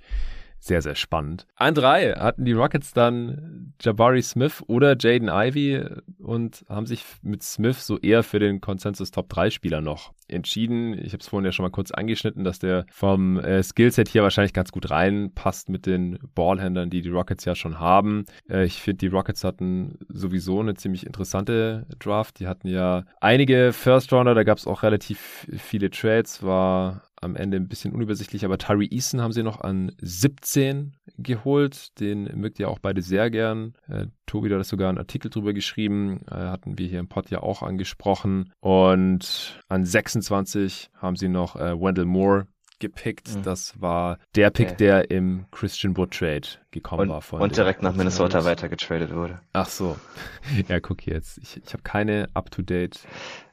sehr, 0.64 0.80
sehr 0.80 0.94
spannend. 0.94 1.46
An 1.56 1.74
drei 1.74 2.12
hatten 2.12 2.46
die 2.46 2.52
Rockets 2.52 2.94
dann 2.94 3.74
Jabari 3.80 4.22
Smith 4.22 4.62
oder 4.66 4.96
Jaden 4.98 5.28
Ivey 5.28 5.84
und 6.18 6.64
haben 6.70 6.86
sich 6.86 7.04
mit 7.22 7.42
Smith 7.42 7.86
so 7.86 7.98
eher 7.98 8.22
für 8.22 8.38
den 8.38 8.62
Consensus 8.62 9.10
Top 9.10 9.28
3 9.28 9.50
Spieler 9.50 9.82
noch 9.82 10.14
entschieden. 10.26 10.94
Ich 10.94 11.12
habe 11.12 11.18
es 11.20 11.28
vorhin 11.28 11.44
ja 11.44 11.52
schon 11.52 11.64
mal 11.64 11.70
kurz 11.70 11.90
angeschnitten, 11.90 12.44
dass 12.44 12.60
der 12.60 12.86
vom 12.90 13.38
äh, 13.38 13.62
Skillset 13.62 14.08
hier 14.08 14.22
wahrscheinlich 14.22 14.54
ganz 14.54 14.72
gut 14.72 14.90
reinpasst 14.90 15.68
mit 15.68 15.84
den 15.84 16.18
Ballhändlern, 16.34 16.88
die 16.88 17.02
die 17.02 17.10
Rockets 17.10 17.44
ja 17.44 17.54
schon 17.54 17.78
haben. 17.78 18.24
Äh, 18.48 18.64
ich 18.64 18.80
finde, 18.80 18.98
die 18.98 19.08
Rockets 19.08 19.44
hatten 19.44 19.98
sowieso 20.08 20.60
eine 20.60 20.74
ziemlich 20.74 21.04
interessante 21.04 21.86
Draft. 21.98 22.40
Die 22.40 22.46
hatten 22.46 22.68
ja 22.68 23.04
einige 23.20 23.74
First 23.74 24.14
Rounder, 24.14 24.34
da 24.34 24.44
gab 24.44 24.56
es 24.56 24.66
auch 24.66 24.82
relativ 24.82 25.46
viele 25.58 25.90
Trades, 25.90 26.42
war 26.42 27.02
am 27.24 27.36
Ende 27.36 27.56
ein 27.56 27.68
bisschen 27.68 27.92
unübersichtlich, 27.92 28.44
aber 28.44 28.58
Tyree 28.58 28.88
Eason 28.90 29.20
haben 29.20 29.32
sie 29.32 29.42
noch 29.42 29.60
an 29.60 29.92
17 30.00 30.94
geholt. 31.18 31.98
Den 32.00 32.24
mögt 32.38 32.60
ihr 32.60 32.68
auch 32.68 32.78
beide 32.78 33.02
sehr 33.02 33.30
gern. 33.30 33.74
Äh, 33.88 34.06
Tobi 34.26 34.54
hat 34.54 34.64
sogar 34.66 34.88
einen 34.88 34.98
Artikel 34.98 35.30
drüber 35.30 35.52
geschrieben, 35.52 36.20
äh, 36.30 36.34
hatten 36.34 36.78
wir 36.78 36.86
hier 36.86 37.00
im 37.00 37.08
Pod 37.08 37.30
ja 37.30 37.42
auch 37.42 37.62
angesprochen. 37.62 38.52
Und 38.60 39.60
an 39.68 39.84
26 39.84 40.90
haben 40.94 41.16
sie 41.16 41.28
noch 41.28 41.56
äh, 41.56 41.80
Wendell 41.80 42.04
Moore 42.04 42.46
gepickt. 42.78 43.34
Mhm. 43.34 43.42
Das 43.42 43.80
war 43.80 44.18
der 44.34 44.50
Pick, 44.50 44.68
okay. 44.68 44.76
der 44.76 45.10
im 45.10 45.46
Christian 45.50 45.96
Wood 45.96 46.12
Trade 46.12 46.46
gekommen 46.70 47.02
und, 47.02 47.08
war. 47.08 47.22
Von 47.22 47.40
und 47.40 47.56
direkt 47.56 47.82
nach 47.82 47.94
Minnesota 47.94 48.44
weitergetradet 48.44 49.14
wurde. 49.14 49.40
Ach 49.52 49.68
so. 49.68 49.96
ja, 50.68 50.80
guck 50.80 51.06
jetzt. 51.06 51.38
Ich, 51.38 51.56
ich 51.64 51.72
habe 51.72 51.82
keine 51.82 52.28
up-to-date 52.34 53.00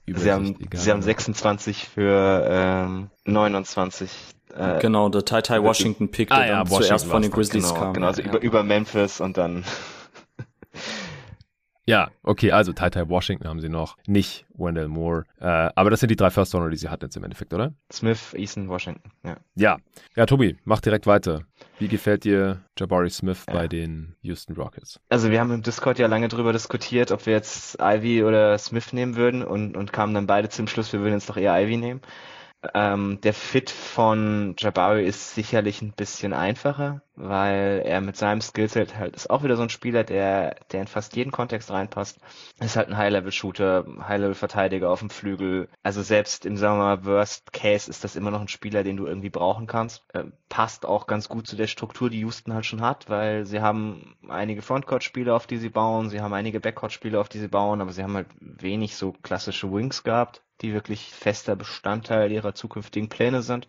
sie 0.08 0.32
haben, 0.32 0.56
egal. 0.60 0.82
sie 0.82 0.92
haben 0.92 1.02
26 1.02 1.88
für 1.88 2.46
ähm, 2.50 3.10
29 3.26 4.10
äh, 4.56 4.80
genau, 4.80 5.10
der 5.10 5.24
Tai 5.24 5.42
Tai 5.42 5.64
Washington 5.64 6.10
Pick, 6.12 6.30
der 6.30 6.38
ah, 6.38 6.46
ja, 6.46 6.60
Washington 6.62 6.84
zuerst 6.84 7.06
von 7.06 7.22
den 7.22 7.32
Grizzlies 7.32 7.70
genau, 7.70 7.80
kam. 7.80 7.94
Genau, 7.94 8.08
also 8.08 8.22
ja. 8.22 8.28
über, 8.28 8.42
über 8.42 8.64
Memphis 8.64 9.22
und 9.22 9.38
dann 9.38 9.64
Ja, 11.92 12.10
okay, 12.24 12.54
also 12.54 12.72
Tai 12.72 12.90
Tai 12.90 13.10
Washington 13.10 13.50
haben 13.50 13.60
sie 13.60 13.68
noch, 13.68 13.98
nicht 14.08 14.46
Wendell 14.54 14.88
Moore. 14.88 15.26
Äh, 15.42 15.72
aber 15.76 15.90
das 15.90 16.00
sind 16.00 16.10
die 16.10 16.16
drei 16.16 16.30
First 16.30 16.56
Runner, 16.56 16.70
die 16.70 16.78
sie 16.78 16.88
hatten 16.88 17.04
jetzt 17.04 17.18
im 17.18 17.24
Endeffekt, 17.26 17.54
oder? 17.54 17.74
Smith, 17.92 18.34
Eason, 18.34 18.70
Washington, 18.70 19.12
ja. 19.26 19.36
Ja, 19.56 19.78
ja 20.16 20.26
Tobi, 20.26 20.56
mach 20.64 20.80
direkt 20.80 21.06
weiter. 21.06 21.42
Wie 21.80 21.90
gefällt 21.90 22.24
dir 22.24 22.62
Jabari 22.80 23.10
Smith 23.10 23.44
ja. 23.46 23.54
bei 23.54 23.68
den 23.68 24.16
Houston 24.22 24.56
Rockets? 24.56 25.02
Also 25.10 25.32
wir 25.32 25.42
haben 25.42 25.52
im 25.52 25.64
Discord 25.64 26.00
ja 26.00 26.08
lange 26.08 26.30
drüber 26.30 26.54
diskutiert, 26.54 27.12
ob 27.12 27.26
wir 27.26 27.34
jetzt 27.34 27.78
Ivy 27.82 28.24
oder 28.24 28.58
Smith 28.58 28.94
nehmen 28.94 29.18
würden 29.18 29.44
und, 29.44 29.76
und 29.76 29.92
kamen 29.92 30.14
dann 30.14 30.28
beide 30.28 30.48
zum 30.48 30.68
Schluss, 30.68 30.94
wir 30.94 31.02
würden 31.02 31.16
jetzt 31.16 31.30
doch 31.30 31.36
eher 31.36 31.62
Ivy 31.62 31.76
nehmen. 31.76 32.00
Ähm, 32.76 33.20
der 33.22 33.34
Fit 33.34 33.72
von 33.72 34.54
Jabari 34.58 35.04
ist 35.04 35.34
sicherlich 35.34 35.82
ein 35.82 35.94
bisschen 35.94 36.32
einfacher, 36.32 37.02
weil 37.16 37.82
er 37.84 38.02
mit 38.02 38.18
seinem 38.18 38.40
Skillset 38.40 38.96
halt 38.96 39.16
ist 39.16 39.32
auch 39.32 39.44
wieder 39.44 39.56
so 39.56 39.64
ein 39.64 39.70
Spieler, 39.70 40.04
der, 40.04 40.58
der 40.72 40.82
in 40.82 40.88
fast 40.88 41.16
jeden 41.16 41.32
Kontext 41.32 41.72
reinpasst. 41.72 42.20
Ist 42.60 42.76
halt 42.76 42.90
ein 42.90 42.98
High-Level-Shooter, 42.98 43.86
High-Level-Verteidiger 44.08 44.92
auf 44.92 45.00
dem 45.00 45.10
Flügel. 45.10 45.70
Also 45.82 46.04
selbst 46.04 46.46
im, 46.46 46.60
mal, 46.60 47.04
Worst 47.04 47.52
Case 47.52 47.90
ist 47.90 48.04
das 48.04 48.16
immer 48.16 48.30
noch 48.30 48.42
ein 48.42 48.48
Spieler, 48.48 48.84
den 48.84 48.98
du 48.98 49.08
irgendwie 49.08 49.32
brauchen 49.32 49.66
kannst. 49.66 50.06
Äh, 50.14 50.26
passt 50.48 50.86
auch 50.86 51.08
ganz 51.08 51.30
gut 51.30 51.48
zu 51.48 51.56
der 51.56 51.68
Struktur, 51.68 52.12
die 52.12 52.20
Houston 52.20 52.54
halt 52.54 52.68
schon 52.68 52.82
hat, 52.82 53.10
weil 53.10 53.48
sie 53.48 53.62
haben 53.62 54.16
einige 54.30 54.62
Frontcourt-Spiele, 54.62 55.34
auf 55.34 55.48
die 55.48 55.58
sie 55.58 55.70
bauen, 55.70 56.10
sie 56.10 56.22
haben 56.22 56.34
einige 56.34 56.60
Backcourt-Spiele, 56.60 57.20
auf 57.20 57.30
die 57.30 57.40
sie 57.40 57.48
bauen, 57.48 57.82
aber 57.82 57.92
sie 57.92 58.04
haben 58.04 58.16
halt 58.16 58.28
wenig 58.40 58.96
so 58.96 59.14
klassische 59.24 59.72
Wings 59.72 60.04
gehabt 60.04 60.44
die 60.62 60.74
wirklich 60.74 61.12
fester 61.12 61.56
Bestandteil 61.56 62.32
ihrer 62.32 62.54
zukünftigen 62.56 63.10
Pläne 63.10 63.42
sind. 63.42 63.68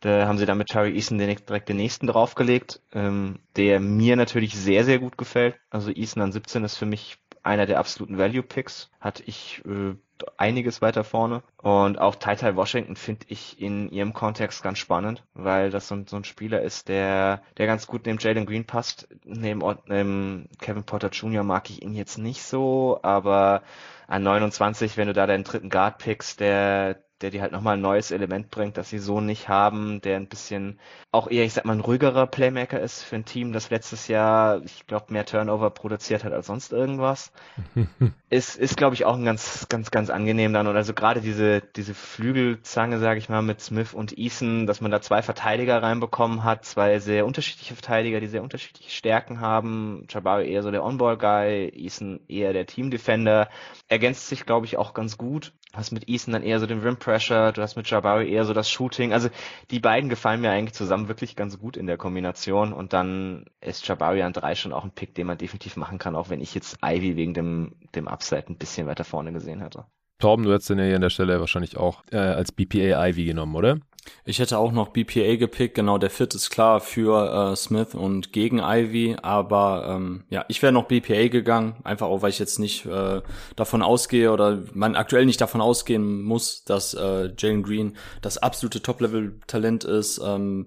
Da 0.00 0.28
haben 0.28 0.38
sie 0.38 0.46
dann 0.46 0.58
mit 0.58 0.68
Tari 0.68 0.94
Eason 0.94 1.18
direkt 1.18 1.48
den 1.68 1.76
nächsten 1.76 2.06
draufgelegt, 2.06 2.80
ähm, 2.92 3.40
der 3.56 3.80
mir 3.80 4.14
natürlich 4.14 4.54
sehr, 4.54 4.84
sehr 4.84 5.00
gut 5.00 5.18
gefällt. 5.18 5.56
Also 5.70 5.90
Eason 5.90 6.22
an 6.22 6.32
17 6.32 6.62
ist 6.64 6.76
für 6.76 6.86
mich 6.86 7.18
einer 7.42 7.66
der 7.66 7.80
absoluten 7.80 8.18
Value-Picks. 8.18 8.90
Hatte 9.00 9.24
ich 9.26 9.62
äh, 9.66 9.94
einiges 10.36 10.82
weiter 10.82 11.04
vorne. 11.04 11.42
Und 11.56 11.98
auch 11.98 12.14
Tai 12.14 12.36
Tai 12.36 12.56
Washington 12.56 12.96
finde 12.96 13.26
ich 13.28 13.60
in 13.60 13.90
ihrem 13.90 14.12
Kontext 14.12 14.62
ganz 14.62 14.78
spannend, 14.78 15.24
weil 15.34 15.70
das 15.70 15.88
so 15.88 15.94
ein, 15.94 16.06
so 16.06 16.16
ein 16.16 16.24
Spieler 16.24 16.62
ist, 16.62 16.88
der, 16.88 17.42
der 17.56 17.66
ganz 17.66 17.86
gut 17.86 18.06
neben 18.06 18.18
Jalen 18.18 18.46
Green 18.46 18.64
passt. 18.64 19.08
Neben, 19.24 19.62
neben 19.86 20.48
Kevin 20.60 20.84
Potter 20.84 21.10
Jr. 21.10 21.42
mag 21.42 21.70
ich 21.70 21.82
ihn 21.82 21.94
jetzt 21.94 22.18
nicht 22.18 22.42
so, 22.42 23.00
aber 23.02 23.62
an 24.06 24.22
29, 24.22 24.96
wenn 24.96 25.08
du 25.08 25.12
da 25.12 25.26
deinen 25.26 25.44
dritten 25.44 25.70
Guard 25.70 25.98
pickst, 25.98 26.40
der, 26.40 27.02
der 27.20 27.30
dir 27.30 27.42
halt 27.42 27.52
nochmal 27.52 27.76
ein 27.76 27.80
neues 27.80 28.10
Element 28.10 28.50
bringt, 28.50 28.76
das 28.76 28.90
sie 28.90 28.98
so 28.98 29.20
nicht 29.20 29.48
haben, 29.48 30.00
der 30.00 30.16
ein 30.16 30.28
bisschen 30.28 30.78
auch 31.10 31.30
eher, 31.30 31.44
ich 31.44 31.52
sag 31.52 31.64
mal, 31.64 31.72
ein 31.72 31.80
ruhigerer 31.80 32.26
Playmaker 32.26 32.80
ist 32.80 33.02
für 33.02 33.16
ein 33.16 33.24
Team, 33.24 33.52
das 33.52 33.70
letztes 33.70 34.08
Jahr, 34.08 34.62
ich 34.64 34.86
glaube, 34.86 35.12
mehr 35.12 35.24
Turnover 35.24 35.70
produziert 35.70 36.24
hat 36.24 36.32
als 36.32 36.46
sonst 36.46 36.72
irgendwas. 36.72 37.32
ist, 38.30 38.56
ist 38.56 38.76
glaube 38.76 38.94
ich, 38.94 39.04
auch 39.04 39.16
ein 39.16 39.24
ganz, 39.24 39.66
ganz, 39.68 39.90
ganz 39.90 40.10
angenehm 40.10 40.52
dann. 40.52 40.66
Und 40.66 40.76
also 40.76 40.94
gerade 40.94 41.20
diese, 41.20 41.60
diese 41.60 41.94
Flügelzange, 41.94 42.98
sage 42.98 43.18
ich 43.18 43.28
mal, 43.28 43.42
mit 43.42 43.60
Smith 43.60 43.94
und 43.94 44.16
Eason, 44.16 44.66
dass 44.66 44.80
man 44.80 44.90
da 44.90 45.00
zwei 45.00 45.22
Verteidiger 45.22 45.82
reinbekommen 45.82 46.44
hat, 46.44 46.64
zwei 46.64 46.98
sehr 46.98 47.26
unterschiedliche 47.26 47.74
Verteidiger, 47.74 48.20
die 48.20 48.26
sehr 48.26 48.42
unterschiedliche 48.42 48.90
Stärken 48.90 49.40
haben. 49.40 50.06
Jabari 50.08 50.50
eher 50.50 50.62
so 50.62 50.70
der 50.70 50.84
On-Ball-Guy, 50.84 51.72
Eason 51.74 52.20
eher 52.28 52.52
der 52.52 52.66
Team-Defender. 52.66 53.48
Ergänzt 53.88 54.28
sich, 54.28 54.46
glaube 54.46 54.66
ich, 54.66 54.76
auch 54.76 54.94
ganz 54.94 55.18
gut. 55.18 55.52
Du 55.72 55.78
hast 55.78 55.92
mit 55.92 56.08
Eason 56.08 56.32
dann 56.32 56.42
eher 56.42 56.60
so 56.60 56.66
den 56.66 56.80
Rim 56.80 56.96
Pressure, 56.96 57.52
du 57.52 57.60
hast 57.60 57.76
mit 57.76 57.88
Jabari 57.90 58.30
eher 58.30 58.44
so 58.44 58.54
das 58.54 58.70
Shooting. 58.70 59.12
Also 59.12 59.28
die 59.70 59.80
beiden 59.80 60.08
gefallen 60.08 60.40
mir 60.40 60.50
eigentlich 60.50 60.72
zusammen 60.72 61.08
wirklich 61.08 61.36
ganz 61.36 61.58
gut 61.58 61.76
in 61.76 61.86
der 61.86 61.98
Kombination 61.98 62.72
und 62.72 62.94
dann 62.94 63.44
ist 63.60 63.86
Jabari 63.86 64.22
an 64.22 64.32
drei 64.32 64.54
schon 64.54 64.72
auch 64.72 64.84
ein 64.84 64.92
Pick, 64.92 65.14
den 65.14 65.26
man 65.26 65.36
definitiv 65.36 65.76
machen 65.76 65.98
kann, 65.98 66.16
auch 66.16 66.30
wenn 66.30 66.40
ich 66.40 66.54
jetzt 66.54 66.78
Ivy 66.82 67.16
wegen 67.16 67.34
dem, 67.34 67.76
dem 67.94 68.08
Upside 68.08 68.46
ein 68.48 68.56
bisschen 68.56 68.86
weiter 68.86 69.04
vorne 69.04 69.32
gesehen 69.32 69.60
hätte. 69.60 69.84
Torben, 70.18 70.44
du 70.44 70.52
hättest 70.52 70.70
den 70.70 70.78
ja 70.78 70.84
hier 70.84 70.96
an 70.96 71.02
der 71.02 71.10
Stelle 71.10 71.40
wahrscheinlich 71.40 71.76
auch 71.76 72.02
äh, 72.10 72.16
als 72.16 72.52
BPA 72.52 73.06
Ivy 73.06 73.24
genommen, 73.24 73.54
oder? 73.54 73.78
Ich 74.24 74.38
hätte 74.38 74.58
auch 74.58 74.72
noch 74.72 74.88
BPA 74.88 75.36
gepickt, 75.36 75.74
genau, 75.74 75.98
der 75.98 76.10
Fit 76.10 76.34
ist 76.34 76.50
klar 76.50 76.80
für 76.80 77.52
äh, 77.52 77.56
Smith 77.56 77.94
und 77.94 78.32
gegen 78.32 78.58
Ivy, 78.58 79.16
aber 79.22 79.86
ähm, 79.88 80.24
ja, 80.30 80.44
ich 80.48 80.62
wäre 80.62 80.72
noch 80.72 80.84
BPA 80.84 81.28
gegangen, 81.28 81.76
einfach 81.84 82.06
auch, 82.06 82.22
weil 82.22 82.30
ich 82.30 82.38
jetzt 82.38 82.58
nicht 82.58 82.86
äh, 82.86 83.20
davon 83.56 83.82
ausgehe 83.82 84.32
oder 84.32 84.62
man 84.72 84.96
aktuell 84.96 85.26
nicht 85.26 85.40
davon 85.40 85.60
ausgehen 85.60 86.22
muss, 86.22 86.64
dass 86.64 86.94
äh, 86.94 87.30
Jalen 87.36 87.62
Green 87.62 87.96
das 88.22 88.38
absolute 88.38 88.82
Top-Level-Talent 88.82 89.84
ist. 89.84 90.20
Ähm, 90.24 90.66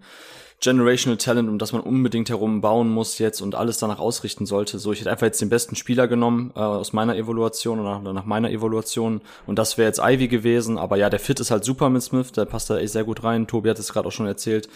Generational 0.61 1.17
Talent, 1.17 1.49
um 1.49 1.57
das 1.57 1.73
man 1.73 1.81
unbedingt 1.81 2.29
herum 2.29 2.61
bauen 2.61 2.87
muss 2.89 3.17
jetzt 3.17 3.41
und 3.41 3.55
alles 3.55 3.79
danach 3.79 3.99
ausrichten 3.99 4.45
sollte. 4.45 4.77
So, 4.77 4.93
ich 4.93 4.99
hätte 4.99 5.09
einfach 5.09 5.25
jetzt 5.25 5.41
den 5.41 5.49
besten 5.49 5.75
Spieler 5.75 6.07
genommen 6.07 6.51
äh, 6.55 6.59
aus 6.59 6.93
meiner 6.93 7.15
Evaluation 7.15 7.79
oder 7.79 7.99
nach, 7.99 8.13
nach 8.13 8.25
meiner 8.25 8.51
Evaluation 8.51 9.21
und 9.47 9.57
das 9.57 9.79
wäre 9.79 9.87
jetzt 9.87 9.99
Ivy 9.99 10.27
gewesen. 10.27 10.77
Aber 10.77 10.97
ja, 10.97 11.09
der 11.09 11.19
Fit 11.19 11.39
ist 11.39 11.49
halt 11.49 11.65
super 11.65 11.89
mit 11.89 12.03
Smith, 12.03 12.31
der 12.31 12.45
passt 12.45 12.69
da 12.69 12.77
echt 12.77 12.93
sehr 12.93 13.03
gut 13.03 13.23
rein. 13.23 13.47
Tobi 13.47 13.71
hat 13.71 13.79
es 13.79 13.91
gerade 13.91 14.07
auch 14.07 14.11
schon 14.11 14.27
erzählt 14.27 14.69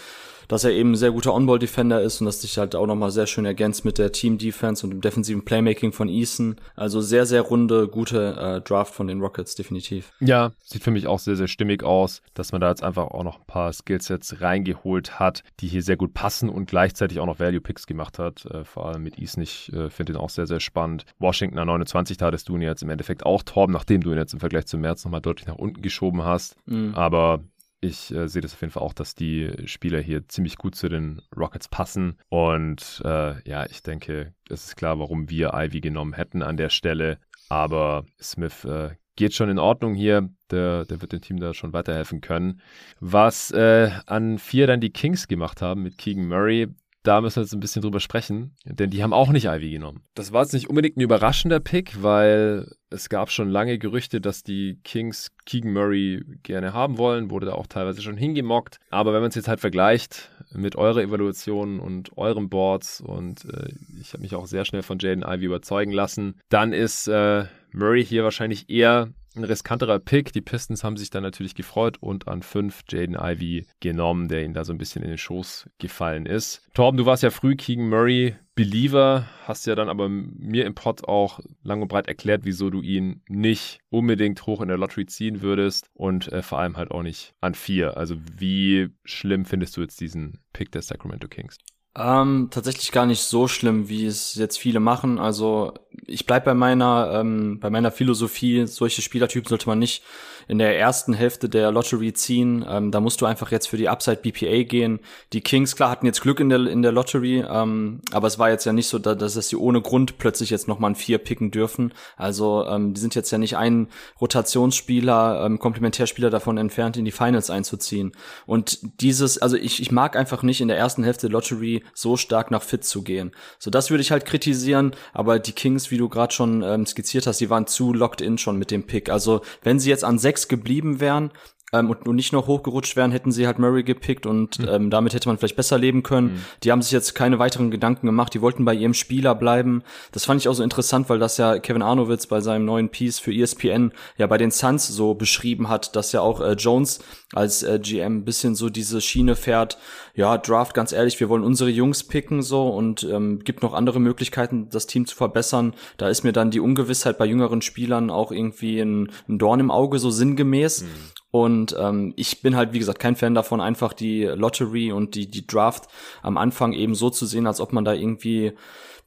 dass 0.47 0.63
er 0.63 0.71
eben 0.71 0.91
ein 0.91 0.95
sehr 0.95 1.11
guter 1.11 1.33
On-Ball-Defender 1.33 2.01
ist 2.01 2.21
und 2.21 2.25
dass 2.25 2.41
sich 2.41 2.57
halt 2.57 2.75
auch 2.75 2.87
nochmal 2.87 3.11
sehr 3.11 3.27
schön 3.27 3.45
ergänzt 3.45 3.85
mit 3.85 3.97
der 3.97 4.11
Team-Defense 4.11 4.85
und 4.85 4.91
dem 4.91 5.01
defensiven 5.01 5.45
Playmaking 5.45 5.91
von 5.91 6.09
Eason. 6.09 6.55
Also 6.75 7.01
sehr, 7.01 7.25
sehr 7.25 7.41
runde, 7.41 7.87
gute 7.87 8.35
äh, 8.35 8.61
Draft 8.61 8.93
von 8.93 9.07
den 9.07 9.21
Rockets, 9.21 9.55
definitiv. 9.55 10.11
Ja, 10.19 10.51
sieht 10.63 10.83
für 10.83 10.91
mich 10.91 11.07
auch 11.07 11.19
sehr, 11.19 11.35
sehr 11.35 11.47
stimmig 11.47 11.83
aus, 11.83 12.21
dass 12.33 12.51
man 12.51 12.61
da 12.61 12.69
jetzt 12.69 12.83
einfach 12.83 13.07
auch 13.07 13.23
noch 13.23 13.39
ein 13.39 13.47
paar 13.47 13.71
Skillsets 13.73 14.41
reingeholt 14.41 15.19
hat, 15.19 15.43
die 15.59 15.67
hier 15.67 15.81
sehr 15.81 15.97
gut 15.97 16.13
passen 16.13 16.49
und 16.49 16.67
gleichzeitig 16.67 17.19
auch 17.19 17.25
noch 17.25 17.39
Value-Picks 17.39 17.87
gemacht 17.87 18.19
hat. 18.19 18.45
Äh, 18.45 18.63
vor 18.63 18.87
allem 18.87 19.03
mit 19.03 19.19
Eason, 19.19 19.43
ich 19.43 19.71
äh, 19.73 19.89
finde 19.89 20.13
ihn 20.13 20.17
auch 20.17 20.29
sehr, 20.29 20.47
sehr 20.47 20.59
spannend. 20.59 21.05
Washington 21.19 21.59
an 21.59 21.67
29, 21.67 22.17
da 22.17 22.27
hattest 22.27 22.49
du 22.49 22.55
ihn 22.55 22.61
jetzt 22.61 22.83
im 22.83 22.89
Endeffekt 22.89 23.25
auch 23.25 23.43
Torben, 23.43 23.73
nachdem 23.73 24.01
du 24.01 24.11
ihn 24.11 24.17
jetzt 24.17 24.33
im 24.33 24.39
Vergleich 24.39 24.65
zum 24.65 24.81
März 24.81 25.03
nochmal 25.05 25.21
deutlich 25.21 25.47
nach 25.47 25.55
unten 25.55 25.81
geschoben 25.81 26.23
hast. 26.23 26.55
Mhm. 26.65 26.93
Aber 26.95 27.41
ich 27.81 28.13
äh, 28.13 28.27
sehe 28.27 28.41
das 28.41 28.53
auf 28.53 28.61
jeden 28.61 28.71
Fall 28.71 28.83
auch, 28.83 28.93
dass 28.93 29.15
die 29.15 29.51
Spieler 29.65 29.99
hier 29.99 30.27
ziemlich 30.27 30.57
gut 30.57 30.75
zu 30.75 30.89
den 30.89 31.21
Rockets 31.35 31.67
passen. 31.67 32.17
Und 32.29 33.01
äh, 33.05 33.47
ja, 33.47 33.65
ich 33.69 33.83
denke, 33.83 34.33
es 34.49 34.65
ist 34.65 34.75
klar, 34.75 34.99
warum 34.99 35.29
wir 35.29 35.53
Ivy 35.53 35.81
genommen 35.81 36.13
hätten 36.13 36.41
an 36.41 36.57
der 36.57 36.69
Stelle. 36.69 37.19
Aber 37.49 38.05
Smith 38.21 38.65
äh, 38.65 38.95
geht 39.15 39.33
schon 39.33 39.49
in 39.49 39.59
Ordnung 39.59 39.93
hier. 39.93 40.29
Der, 40.51 40.85
der 40.85 41.01
wird 41.01 41.13
dem 41.13 41.21
Team 41.21 41.39
da 41.39 41.53
schon 41.53 41.73
weiterhelfen 41.73 42.21
können. 42.21 42.61
Was 42.99 43.51
äh, 43.51 43.91
an 44.05 44.37
vier 44.39 44.67
dann 44.67 44.81
die 44.81 44.91
Kings 44.91 45.27
gemacht 45.27 45.61
haben 45.61 45.83
mit 45.83 45.97
Keegan 45.97 46.27
Murray, 46.27 46.67
da 47.07 47.21
müssen 47.21 47.37
wir 47.37 47.43
jetzt 47.43 47.53
ein 47.53 47.59
bisschen 47.59 47.81
drüber 47.81 47.99
sprechen, 47.99 48.55
denn 48.65 48.89
die 48.89 49.03
haben 49.03 49.13
auch 49.13 49.29
nicht 49.29 49.45
Ivy 49.45 49.71
genommen. 49.71 50.03
Das 50.13 50.33
war 50.33 50.41
jetzt 50.41 50.53
nicht 50.53 50.69
unbedingt 50.69 50.97
ein 50.97 51.01
überraschender 51.01 51.59
Pick, 51.59 52.01
weil 52.01 52.71
es 52.89 53.09
gab 53.09 53.31
schon 53.31 53.49
lange 53.49 53.77
Gerüchte, 53.77 54.21
dass 54.21 54.43
die 54.43 54.79
Kings 54.83 55.31
Keegan 55.45 55.73
Murray 55.73 56.23
gerne 56.43 56.73
haben 56.73 56.97
wollen, 56.97 57.29
wurde 57.29 57.47
da 57.47 57.53
auch 57.53 57.67
teilweise 57.67 58.01
schon 58.01 58.17
hingemockt. 58.17 58.79
Aber 58.89 59.13
wenn 59.13 59.21
man 59.21 59.29
es 59.29 59.35
jetzt 59.35 59.47
halt 59.47 59.59
vergleicht 59.59 60.31
mit 60.53 60.75
eurer 60.75 61.01
Evaluation 61.01 61.79
und 61.79 62.17
euren 62.17 62.49
Boards 62.49 63.01
und 63.01 63.45
äh, 63.45 63.69
ich 63.99 64.13
habe 64.13 64.21
mich 64.21 64.35
auch 64.35 64.47
sehr 64.47 64.65
schnell 64.65 64.83
von 64.83 64.99
Jaden 64.99 65.23
Ivy 65.23 65.45
überzeugen 65.45 65.91
lassen, 65.91 66.39
dann 66.49 66.73
ist 66.73 67.07
äh, 67.07 67.45
Murray 67.71 68.05
hier 68.05 68.23
wahrscheinlich 68.23 68.69
eher 68.69 69.09
ein 69.35 69.43
riskanterer 69.43 69.99
Pick. 69.99 70.33
Die 70.33 70.41
Pistons 70.41 70.83
haben 70.83 70.97
sich 70.97 71.09
dann 71.09 71.23
natürlich 71.23 71.55
gefreut 71.55 71.97
und 71.99 72.27
an 72.27 72.41
fünf 72.41 72.83
Jaden 72.89 73.15
Ivy 73.15 73.67
genommen, 73.79 74.27
der 74.27 74.43
ihnen 74.43 74.53
da 74.53 74.63
so 74.63 74.73
ein 74.73 74.77
bisschen 74.77 75.03
in 75.03 75.09
den 75.09 75.17
Schoß 75.17 75.69
gefallen 75.77 76.25
ist. 76.25 76.61
Torben, 76.73 76.97
du 76.97 77.05
warst 77.05 77.23
ja 77.23 77.29
früh 77.29 77.55
Keegan 77.55 77.89
Murray 77.89 78.35
Believer, 78.55 79.27
hast 79.43 79.67
ja 79.67 79.75
dann 79.75 79.89
aber 79.89 80.07
mir 80.07 80.65
im 80.65 80.75
Pod 80.75 81.05
auch 81.05 81.41
lang 81.61 81.81
und 81.81 81.89
breit 81.89 82.07
erklärt, 82.07 82.45
wieso 82.45 82.69
du 82.69 82.81
ihn 82.81 83.21
nicht 83.27 83.79
unbedingt 83.89 84.45
hoch 84.45 84.61
in 84.61 84.69
der 84.69 84.77
Lottery 84.77 85.05
ziehen 85.07 85.41
würdest 85.41 85.89
und 85.93 86.31
äh, 86.31 86.41
vor 86.41 86.59
allem 86.59 86.77
halt 86.77 86.91
auch 86.91 87.03
nicht 87.03 87.33
an 87.41 87.53
vier. 87.53 87.97
Also 87.97 88.15
wie 88.37 88.89
schlimm 89.03 89.43
findest 89.43 89.75
du 89.75 89.81
jetzt 89.81 89.99
diesen 89.99 90.39
Pick 90.53 90.71
der 90.71 90.81
Sacramento 90.81 91.27
Kings? 91.27 91.57
Ähm, 91.97 92.49
tatsächlich 92.51 92.91
gar 92.91 93.05
nicht 93.05 93.21
so 93.21 93.47
schlimm, 93.47 93.87
wie 93.87 94.05
es 94.05 94.35
jetzt 94.35 94.57
viele 94.57 94.81
machen. 94.81 95.17
Also 95.17 95.73
ich 96.05 96.25
bleib 96.25 96.43
bei 96.43 96.53
meiner 96.53 97.11
ähm, 97.13 97.59
bei 97.61 97.69
meiner 97.69 97.91
Philosophie. 97.91 98.67
Solche 98.67 99.01
Spielertypen 99.01 99.47
sollte 99.47 99.69
man 99.69 99.79
nicht 99.79 100.03
in 100.47 100.57
der 100.57 100.77
ersten 100.77 101.13
Hälfte 101.13 101.49
der 101.49 101.71
Lottery 101.71 102.13
ziehen. 102.13 102.65
Ähm, 102.67 102.91
da 102.91 102.99
musst 102.99 103.21
du 103.21 103.25
einfach 103.25 103.51
jetzt 103.51 103.67
für 103.67 103.77
die 103.77 103.89
Upside 103.89 104.17
BPA 104.17 104.63
gehen. 104.63 104.99
Die 105.33 105.41
Kings 105.41 105.75
klar 105.75 105.89
hatten 105.89 106.05
jetzt 106.05 106.21
Glück 106.21 106.39
in 106.39 106.49
der 106.49 106.65
in 106.65 106.81
der 106.81 106.91
Lottery, 106.91 107.43
ähm, 107.47 108.01
aber 108.11 108.27
es 108.27 108.39
war 108.39 108.49
jetzt 108.49 108.65
ja 108.65 108.73
nicht 108.73 108.87
so, 108.87 108.99
dass, 108.99 109.33
dass 109.33 109.47
sie 109.47 109.55
ohne 109.55 109.81
Grund 109.81 110.17
plötzlich 110.17 110.49
jetzt 110.49 110.67
noch 110.67 110.79
mal 110.79 110.87
ein 110.87 110.95
vier 110.95 111.17
picken 111.17 111.51
dürfen. 111.51 111.93
Also 112.17 112.65
ähm, 112.65 112.93
die 112.93 113.01
sind 113.01 113.15
jetzt 113.15 113.31
ja 113.31 113.37
nicht 113.37 113.57
ein 113.57 113.87
Rotationsspieler, 114.19 115.45
ähm, 115.45 115.59
Komplementärspieler 115.59 116.29
davon 116.29 116.57
entfernt, 116.57 116.97
in 116.97 117.05
die 117.05 117.11
Finals 117.11 117.49
einzuziehen. 117.49 118.11
Und 118.45 118.79
dieses, 119.01 119.37
also 119.37 119.55
ich 119.55 119.81
ich 119.81 119.91
mag 119.91 120.15
einfach 120.15 120.43
nicht 120.43 120.61
in 120.61 120.67
der 120.67 120.77
ersten 120.77 121.03
Hälfte 121.03 121.27
Lottery 121.27 121.83
so 121.93 122.17
stark 122.17 122.51
nach 122.51 122.63
Fit 122.63 122.83
zu 122.83 123.03
gehen. 123.03 123.31
So, 123.59 123.69
das 123.69 123.89
würde 123.89 124.01
ich 124.01 124.11
halt 124.11 124.25
kritisieren, 124.25 124.95
aber 125.13 125.39
die 125.39 125.51
Kings, 125.51 125.91
wie 125.91 125.97
du 125.97 126.09
gerade 126.09 126.33
schon 126.33 126.63
ähm, 126.63 126.85
skizziert 126.85 127.27
hast, 127.27 127.39
die 127.39 127.49
waren 127.49 127.67
zu 127.67 127.93
locked 127.93 128.21
in 128.21 128.37
schon 128.37 128.57
mit 128.57 128.71
dem 128.71 128.85
Pick. 128.87 129.09
Also, 129.09 129.41
wenn 129.63 129.79
sie 129.79 129.89
jetzt 129.89 130.03
an 130.03 130.19
sechs 130.19 130.34
geblieben 130.47 130.99
wären, 130.99 131.31
ähm, 131.75 131.89
und, 131.89 132.07
und 132.07 132.15
nicht 132.15 132.33
noch 132.33 132.47
hochgerutscht 132.47 132.95
wären, 132.95 133.11
hätten 133.11 133.31
sie 133.31 133.45
halt 133.45 133.59
Murray 133.59 133.83
gepickt 133.83 134.25
und 134.25 134.59
mhm. 134.59 134.67
ähm, 134.69 134.89
damit 134.89 135.13
hätte 135.13 135.29
man 135.29 135.37
vielleicht 135.37 135.55
besser 135.55 135.77
leben 135.77 136.03
können. 136.03 136.27
Mhm. 136.27 136.41
Die 136.63 136.71
haben 136.71 136.81
sich 136.81 136.91
jetzt 136.91 137.15
keine 137.15 137.39
weiteren 137.39 137.71
Gedanken 137.71 138.05
gemacht, 138.05 138.33
die 138.33 138.41
wollten 138.41 138.65
bei 138.65 138.73
ihrem 138.73 138.93
Spieler 138.93 139.35
bleiben. 139.35 139.83
Das 140.11 140.25
fand 140.25 140.41
ich 140.41 140.47
auch 140.47 140.53
so 140.53 140.63
interessant, 140.63 141.09
weil 141.09 141.19
das 141.19 141.37
ja 141.37 141.59
Kevin 141.59 141.81
Arnowitz 141.81 142.27
bei 142.27 142.41
seinem 142.41 142.65
neuen 142.65 142.89
Piece 142.89 143.19
für 143.19 143.33
ESPN 143.33 143.91
ja 144.17 144.27
bei 144.27 144.37
den 144.37 144.51
Suns 144.51 144.87
so 144.87 145.13
beschrieben 145.13 145.69
hat, 145.69 145.95
dass 145.95 146.11
ja 146.11 146.21
auch 146.21 146.41
äh, 146.41 146.53
Jones 146.53 146.99
als 147.33 147.63
äh, 147.63 147.79
GM 147.79 148.17
ein 148.17 148.25
bisschen 148.25 148.55
so 148.55 148.69
diese 148.69 149.01
Schiene 149.01 149.35
fährt, 149.35 149.77
ja, 150.15 150.37
Draft, 150.37 150.73
ganz 150.73 150.93
ehrlich, 150.93 151.19
wir 151.19 151.27
wollen 151.27 151.43
unsere 151.43 151.69
Jungs 151.69 152.03
picken 152.03 152.41
so 152.41 152.69
und 152.69 153.03
ähm, 153.03 153.39
gibt 153.43 153.63
noch 153.63 153.73
andere 153.73 153.99
Möglichkeiten, 153.99 154.69
das 154.69 154.87
Team 154.87 155.05
zu 155.05 155.15
verbessern. 155.15 155.73
Da 155.97 156.07
ist 156.07 156.23
mir 156.23 156.31
dann 156.31 156.51
die 156.51 156.61
Ungewissheit 156.61 157.17
bei 157.17 157.25
jüngeren 157.25 157.61
Spielern 157.61 158.09
auch 158.09 158.31
irgendwie 158.31 158.79
ein, 158.79 159.11
ein 159.27 159.37
Dorn 159.37 159.59
im 159.59 159.71
Auge, 159.71 159.99
so 159.99 160.09
sinngemäß. 160.09 160.83
Mhm. 160.83 160.87
Und 161.35 161.75
ähm, 161.77 162.13
ich 162.15 162.41
bin 162.41 162.55
halt, 162.55 162.71
wie 162.71 162.79
gesagt, 162.79 162.99
kein 162.99 163.17
Fan 163.17 163.35
davon, 163.35 163.59
einfach 163.59 163.91
die 163.91 164.23
Lottery 164.23 164.93
und 164.93 165.15
die, 165.15 165.27
die 165.27 165.45
Draft 165.45 165.89
am 166.21 166.37
Anfang 166.37 166.71
eben 166.71 166.95
so 166.95 167.09
zu 167.09 167.25
sehen, 167.25 167.45
als 167.45 167.59
ob 167.59 167.73
man 167.73 167.83
da 167.83 167.93
irgendwie 167.93 168.53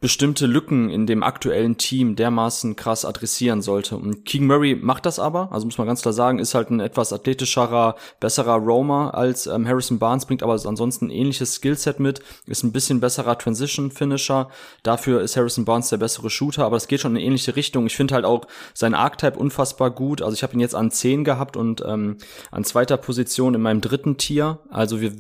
bestimmte 0.01 0.46
Lücken 0.46 0.90
in 0.90 1.07
dem 1.07 1.24
aktuellen 1.24 1.76
Team 1.76 2.14
dermaßen 2.14 2.76
krass 2.76 3.05
adressieren 3.05 3.62
sollte. 3.62 3.96
Und 3.96 4.24
King 4.24 4.46
Murray 4.46 4.76
macht 4.76 5.07
das 5.07 5.18
aber, 5.18 5.51
also 5.51 5.66
muss 5.66 5.78
man 5.78 5.88
ganz 5.88 6.03
klar 6.03 6.12
sagen, 6.12 6.38
ist 6.38 6.55
halt 6.55 6.70
ein 6.70 6.78
etwas 6.78 7.12
athletischerer, 7.12 7.96
besserer 8.20 8.57
Roamer 8.57 9.14
als 9.14 9.49
ähm, 9.49 9.66
Harrison 9.66 9.99
Barnes, 9.99 10.26
bringt 10.26 10.44
aber 10.44 10.53
ansonsten 10.53 11.07
ein 11.07 11.11
ähnliches 11.11 11.55
Skillset 11.55 11.99
mit, 11.99 12.20
ist 12.46 12.62
ein 12.62 12.70
bisschen 12.70 13.01
besserer 13.01 13.36
Transition-Finisher. 13.36 14.49
Dafür 14.84 15.20
ist 15.20 15.36
Harrison 15.36 15.64
Barnes 15.64 15.88
der 15.88 15.96
bessere 15.96 16.30
Shooter, 16.30 16.64
aber 16.64 16.76
es 16.76 16.86
geht 16.86 17.01
schon 17.01 17.12
in 17.12 17.16
eine 17.16 17.26
ähnliche 17.26 17.57
Richtung. 17.57 17.86
Ich 17.86 17.96
finde 17.96 18.14
halt 18.14 18.24
auch 18.24 18.46
sein 18.74 18.94
Archetype 18.94 19.38
unfassbar 19.38 19.90
gut. 19.90 20.22
Also 20.22 20.34
ich 20.34 20.44
habe 20.44 20.55
ihn 20.55 20.61
jetzt 20.61 20.76
an 20.76 20.92
10 20.92 21.24
gehabt 21.24 21.57
und 21.57 21.82
ähm, 21.84 22.18
an 22.53 22.62
zweiter 22.62 22.99
Position 22.99 23.55
in 23.55 23.62
meinem 23.62 23.80
dritten 23.80 24.16
Tier. 24.16 24.61
Also 24.70 25.01
wir 25.01 25.12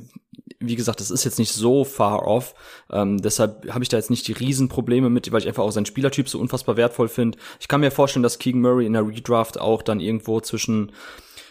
wie 0.60 0.76
gesagt, 0.76 1.00
das 1.00 1.10
ist 1.10 1.24
jetzt 1.24 1.38
nicht 1.38 1.52
so 1.52 1.84
far 1.84 2.26
off. 2.26 2.54
Ähm, 2.90 3.18
deshalb 3.18 3.72
habe 3.72 3.82
ich 3.82 3.88
da 3.88 3.96
jetzt 3.96 4.10
nicht 4.10 4.26
die 4.26 4.32
Riesenprobleme 4.32 5.10
mit, 5.10 5.30
weil 5.30 5.40
ich 5.40 5.48
einfach 5.48 5.62
auch 5.62 5.70
seinen 5.70 5.86
Spielertyp 5.86 6.28
so 6.28 6.38
unfassbar 6.38 6.76
wertvoll 6.76 7.08
finde. 7.08 7.38
Ich 7.60 7.68
kann 7.68 7.80
mir 7.80 7.90
vorstellen, 7.90 8.22
dass 8.22 8.38
Keegan 8.38 8.60
Murray 8.60 8.86
in 8.86 8.94
der 8.94 9.06
Redraft 9.06 9.60
auch 9.60 9.82
dann 9.82 10.00
irgendwo 10.00 10.40
zwischen 10.40 10.92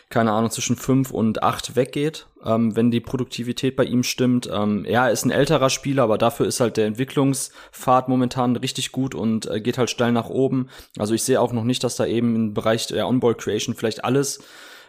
keine 0.10 0.32
Ahnung, 0.32 0.50
zwischen 0.52 0.78
fünf 0.78 1.12
und 1.12 1.44
acht 1.44 1.76
weggeht, 1.76 2.28
ähm, 2.46 2.76
wenn 2.78 2.92
die 2.92 3.02
Produktivität 3.02 3.76
bei 3.76 3.84
ihm 3.84 4.04
stimmt. 4.04 4.50
Ähm, 4.52 4.86
er 4.86 5.12
ist 5.12 5.26
ein 5.26 5.32
älterer 5.32 5.70
Spieler, 5.70 6.04
aber 6.04 6.18
dafür 6.18 6.46
ist 6.46 6.62
halt 6.62 6.78
der 6.78 6.86
Entwicklungspfad 6.86 8.08
momentan 8.08 8.56
richtig 8.56 8.94
gut 8.94 9.16
und 9.16 9.48
äh, 9.48 9.60
geht 9.60 9.78
halt 9.78 9.90
steil 9.90 10.14
nach 10.14 10.30
oben. 10.30 10.70
Also 10.98 11.14
ich 11.14 11.24
sehe 11.24 11.42
auch 11.42 11.52
noch 11.52 11.66
nicht, 11.66 11.84
dass 11.84 11.98
da 11.98 12.06
eben 12.06 12.36
im 12.36 12.54
Bereich 12.54 12.88
der 12.88 13.06
Onboard 13.06 13.40
Creation 13.40 13.76
vielleicht 13.76 14.06
alles 14.06 14.40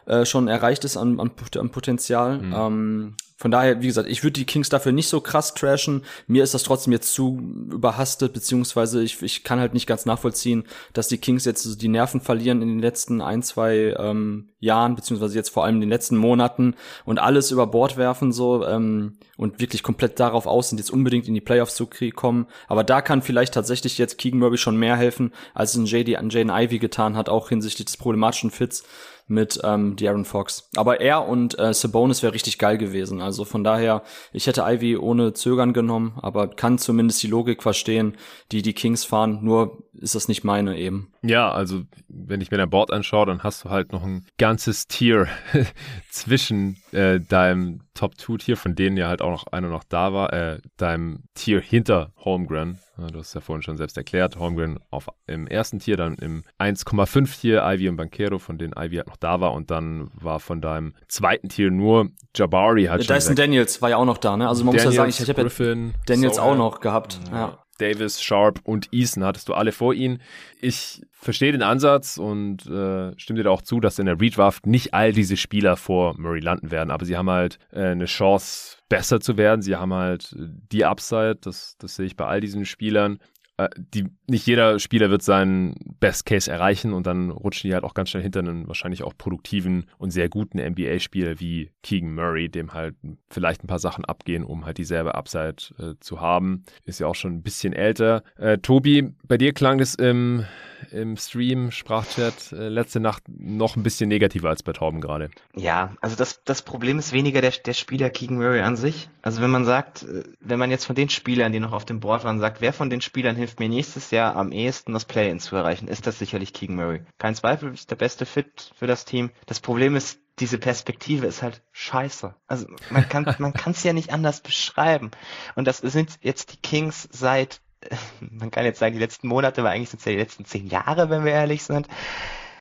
äh, 0.06 0.24
schon 0.24 0.46
erreicht 0.46 0.84
ist 0.84 0.96
an, 0.96 1.18
an, 1.18 1.32
an 1.56 1.70
Potenzial. 1.70 2.38
Mhm. 2.38 2.54
Ähm, 2.54 3.16
von 3.40 3.52
daher, 3.52 3.80
wie 3.80 3.86
gesagt, 3.86 4.08
ich 4.08 4.24
würde 4.24 4.32
die 4.32 4.46
Kings 4.46 4.68
dafür 4.68 4.90
nicht 4.90 5.08
so 5.08 5.20
krass 5.20 5.54
trashen. 5.54 6.02
Mir 6.26 6.42
ist 6.42 6.54
das 6.54 6.64
trotzdem 6.64 6.92
jetzt 6.92 7.12
zu 7.12 7.38
überhastet, 7.70 8.32
beziehungsweise 8.32 9.00
ich, 9.00 9.22
ich 9.22 9.44
kann 9.44 9.60
halt 9.60 9.74
nicht 9.74 9.86
ganz 9.86 10.06
nachvollziehen, 10.06 10.64
dass 10.92 11.06
die 11.06 11.18
Kings 11.18 11.44
jetzt 11.44 11.80
die 11.80 11.86
Nerven 11.86 12.20
verlieren 12.20 12.62
in 12.62 12.68
den 12.68 12.80
letzten 12.80 13.20
ein, 13.20 13.44
zwei 13.44 13.94
ähm, 13.96 14.48
Jahren, 14.58 14.96
beziehungsweise 14.96 15.36
jetzt 15.36 15.50
vor 15.50 15.64
allem 15.64 15.76
in 15.76 15.82
den 15.82 15.90
letzten 15.90 16.16
Monaten 16.16 16.74
und 17.04 17.20
alles 17.20 17.52
über 17.52 17.68
Bord 17.68 17.96
werfen 17.96 18.32
so 18.32 18.66
ähm, 18.66 19.18
und 19.36 19.60
wirklich 19.60 19.84
komplett 19.84 20.18
darauf 20.18 20.48
aus 20.48 20.70
sind, 20.70 20.78
jetzt 20.78 20.90
unbedingt 20.90 21.28
in 21.28 21.34
die 21.34 21.40
Playoffs 21.40 21.76
zu 21.76 21.88
kommen. 22.16 22.48
Aber 22.66 22.82
da 22.82 23.00
kann 23.02 23.22
vielleicht 23.22 23.54
tatsächlich 23.54 23.98
jetzt 23.98 24.18
Keegan 24.18 24.40
Murray 24.40 24.58
schon 24.58 24.76
mehr 24.76 24.96
helfen, 24.96 25.32
als 25.54 25.76
es 25.76 25.76
ein 25.76 25.86
JD 25.86 26.16
an 26.16 26.30
Jaden 26.30 26.50
Ivy 26.50 26.80
getan 26.80 27.16
hat, 27.16 27.28
auch 27.28 27.50
hinsichtlich 27.50 27.86
des 27.86 27.98
problematischen 27.98 28.50
Fits 28.50 28.82
mit 29.28 29.60
ähm, 29.62 29.96
De'Aaron 29.96 30.24
Fox. 30.24 30.68
Aber 30.76 31.00
er 31.00 31.28
und 31.28 31.58
äh, 31.58 31.72
Sabonis 31.72 32.22
wäre 32.22 32.34
richtig 32.34 32.58
geil 32.58 32.78
gewesen. 32.78 33.20
Also 33.20 33.44
von 33.44 33.62
daher, 33.62 34.02
ich 34.32 34.46
hätte 34.46 34.64
Ivy 34.66 34.96
ohne 34.96 35.34
Zögern 35.34 35.72
genommen, 35.72 36.18
aber 36.20 36.48
kann 36.48 36.78
zumindest 36.78 37.22
die 37.22 37.28
Logik 37.28 37.62
verstehen, 37.62 38.16
die 38.50 38.62
die 38.62 38.74
Kings 38.74 39.04
fahren. 39.04 39.40
Nur 39.42 39.84
ist 39.92 40.14
das 40.14 40.28
nicht 40.28 40.44
meine 40.44 40.76
eben. 40.76 41.12
Ja, 41.22 41.50
also 41.50 41.82
wenn 42.08 42.40
ich 42.40 42.50
mir 42.50 42.56
dein 42.56 42.70
Board 42.70 42.92
anschaue, 42.92 43.26
dann 43.26 43.42
hast 43.42 43.64
du 43.64 43.70
halt 43.70 43.92
noch 43.92 44.02
ein 44.02 44.26
ganzes 44.38 44.86
Tier 44.86 45.28
zwischen 46.10 46.76
äh, 46.92 47.20
deinem 47.20 47.80
Top-2-Tier, 47.98 48.56
von 48.56 48.76
denen 48.76 48.96
ja 48.96 49.08
halt 49.08 49.22
auch 49.22 49.30
noch 49.30 49.46
einer 49.48 49.68
noch 49.68 49.82
da 49.82 50.12
war, 50.12 50.32
äh, 50.32 50.60
deinem 50.76 51.24
Tier 51.34 51.60
hinter 51.60 52.12
Holmgren. 52.18 52.78
Ja, 52.96 53.08
du 53.08 53.18
hast 53.18 53.34
ja 53.34 53.40
vorhin 53.40 53.62
schon 53.62 53.76
selbst 53.76 53.96
erklärt, 53.96 54.36
Holmgren 54.36 54.78
auf, 54.90 55.08
im 55.26 55.48
ersten 55.48 55.80
Tier, 55.80 55.96
dann 55.96 56.14
im 56.14 56.44
1,5 56.60 57.40
Tier 57.40 57.62
Ivy 57.64 57.88
und 57.88 57.96
Banquero, 57.96 58.38
von 58.38 58.56
denen 58.56 58.72
Ivy 58.72 58.96
halt 58.96 59.08
noch 59.08 59.16
da 59.16 59.40
war 59.40 59.52
und 59.52 59.72
dann 59.72 60.10
war 60.14 60.38
von 60.38 60.60
deinem 60.60 60.94
zweiten 61.08 61.48
Tier 61.48 61.72
nur 61.72 62.10
Jabari 62.36 62.84
halt 62.84 63.04
schon 63.04 63.16
Dyson 63.16 63.34
Daniels 63.34 63.82
war 63.82 63.90
ja 63.90 63.96
auch 63.96 64.04
noch 64.04 64.18
da, 64.18 64.36
ne? 64.36 64.48
Also 64.48 64.64
man 64.64 64.76
Daniels, 64.76 64.86
muss 64.86 64.94
ja 64.94 65.00
sagen, 65.00 65.10
ich, 65.10 65.20
ich 65.20 65.28
habe 65.28 65.42
ja 65.42 65.92
Daniels 66.06 66.36
Sohan. 66.36 66.50
auch 66.50 66.56
noch 66.56 66.80
gehabt. 66.80 67.18
Ja. 67.32 67.38
ja. 67.38 67.58
Davis, 67.78 68.22
Sharp 68.22 68.60
und 68.64 68.92
Eason 68.92 69.24
hattest 69.24 69.48
du 69.48 69.54
alle 69.54 69.72
vor 69.72 69.94
ihnen. 69.94 70.20
Ich 70.60 71.02
verstehe 71.12 71.52
den 71.52 71.62
Ansatz 71.62 72.18
und 72.18 72.66
äh, 72.66 73.18
stimme 73.18 73.38
dir 73.38 73.44
da 73.44 73.50
auch 73.50 73.62
zu, 73.62 73.80
dass 73.80 73.98
in 73.98 74.06
der 74.06 74.20
Redraft 74.20 74.66
nicht 74.66 74.94
all 74.94 75.12
diese 75.12 75.36
Spieler 75.36 75.76
vor 75.76 76.18
Murray 76.18 76.40
landen 76.40 76.70
werden, 76.70 76.90
aber 76.90 77.04
sie 77.04 77.16
haben 77.16 77.30
halt 77.30 77.58
äh, 77.72 77.86
eine 77.86 78.06
Chance, 78.06 78.78
besser 78.88 79.20
zu 79.20 79.36
werden. 79.36 79.62
Sie 79.62 79.76
haben 79.76 79.92
halt 79.92 80.34
die 80.36 80.84
Upside, 80.84 81.36
das, 81.36 81.76
das 81.78 81.96
sehe 81.96 82.06
ich 82.06 82.16
bei 82.16 82.26
all 82.26 82.40
diesen 82.40 82.64
Spielern. 82.64 83.18
Äh, 83.58 83.68
die, 83.76 84.06
nicht 84.26 84.46
jeder 84.46 84.78
Spieler 84.78 85.10
wird 85.10 85.22
seinen 85.22 85.74
Best 86.00 86.24
Case 86.24 86.50
erreichen 86.50 86.92
und 86.94 87.06
dann 87.06 87.30
rutschen 87.30 87.68
die 87.68 87.74
halt 87.74 87.84
auch 87.84 87.94
ganz 87.94 88.10
schnell 88.10 88.22
hinter 88.22 88.40
einen 88.40 88.66
wahrscheinlich 88.68 89.02
auch 89.02 89.12
produktiven 89.18 89.86
und 89.98 90.10
sehr 90.10 90.28
guten 90.28 90.58
NBA-Spieler 90.58 91.40
wie 91.40 91.70
Keegan 91.82 92.14
Murray, 92.14 92.48
dem 92.48 92.72
halt 92.72 92.94
vielleicht 93.28 93.62
ein 93.62 93.66
paar 93.66 93.80
Sachen 93.80 94.04
abgehen, 94.04 94.44
um 94.44 94.64
halt 94.64 94.78
dieselbe 94.78 95.14
Upside 95.14 95.56
äh, 95.78 95.94
zu 96.00 96.20
haben. 96.20 96.64
Ist 96.84 97.00
ja 97.00 97.08
auch 97.08 97.16
schon 97.16 97.34
ein 97.34 97.42
bisschen 97.42 97.72
älter. 97.72 98.22
Äh, 98.36 98.58
Tobi, 98.58 99.14
bei 99.26 99.36
dir 99.36 99.52
klang 99.52 99.78
das 99.78 99.96
im, 99.96 100.44
im 100.92 101.16
Stream, 101.16 101.70
Sprachchat 101.72 102.52
äh, 102.52 102.68
letzte 102.68 103.00
Nacht 103.00 103.24
noch 103.28 103.76
ein 103.76 103.82
bisschen 103.82 104.08
negativer 104.08 104.48
als 104.48 104.62
bei 104.62 104.72
Torben 104.72 105.00
gerade. 105.00 105.30
Ja, 105.54 105.94
also 106.00 106.16
das, 106.16 106.42
das 106.44 106.62
Problem 106.62 106.98
ist 106.98 107.12
weniger 107.12 107.40
der, 107.40 107.50
der 107.50 107.74
Spieler 107.74 108.10
Keegan 108.10 108.38
Murray 108.38 108.60
an 108.60 108.76
sich. 108.76 109.08
Also 109.20 109.42
wenn 109.42 109.50
man 109.50 109.64
sagt, 109.64 110.04
äh, 110.04 110.22
wenn 110.40 110.58
man 110.58 110.70
jetzt 110.70 110.84
von 110.84 110.94
den 110.94 111.08
Spielern, 111.08 111.52
die 111.52 111.60
noch 111.60 111.72
auf 111.72 111.84
dem 111.84 112.00
Board 112.00 112.24
waren, 112.24 112.38
sagt, 112.38 112.60
wer 112.60 112.72
von 112.72 112.88
den 112.88 113.00
Spielern 113.00 113.36
hilft 113.36 113.48
hilft 113.48 113.60
mir 113.60 113.68
nächstes 113.70 114.10
Jahr 114.10 114.36
am 114.36 114.52
ehesten, 114.52 114.92
das 114.92 115.06
Play-In 115.06 115.40
zu 115.40 115.56
erreichen, 115.56 115.88
ist 115.88 116.06
das 116.06 116.18
sicherlich 116.18 116.52
Keegan 116.52 116.76
Murray. 116.76 117.00
Kein 117.16 117.34
Zweifel, 117.34 117.72
ist 117.72 117.90
der 117.90 117.96
beste 117.96 118.26
Fit 118.26 118.72
für 118.76 118.86
das 118.86 119.06
Team. 119.06 119.30
Das 119.46 119.60
Problem 119.60 119.96
ist, 119.96 120.20
diese 120.38 120.58
Perspektive 120.58 121.26
ist 121.26 121.42
halt 121.42 121.62
scheiße. 121.72 122.34
Also 122.46 122.66
man 122.90 123.08
kann 123.08 123.24
man 123.38 123.54
kann 123.54 123.72
es 123.72 123.82
ja 123.84 123.94
nicht 123.94 124.12
anders 124.12 124.40
beschreiben. 124.40 125.10
Und 125.56 125.66
das 125.66 125.78
sind 125.78 126.18
jetzt 126.20 126.52
die 126.52 126.58
Kings 126.58 127.08
seit 127.10 127.60
man 128.20 128.50
kann 128.50 128.64
jetzt 128.64 128.78
sagen 128.78 128.94
die 128.94 129.00
letzten 129.00 129.28
Monate, 129.28 129.60
aber 129.60 129.70
eigentlich 129.70 129.90
sind 129.90 130.00
es 130.00 130.06
ja 130.06 130.12
die 130.12 130.18
letzten 130.18 130.44
zehn 130.44 130.66
Jahre, 130.66 131.10
wenn 131.10 131.24
wir 131.24 131.32
ehrlich 131.32 131.62
sind 131.62 131.88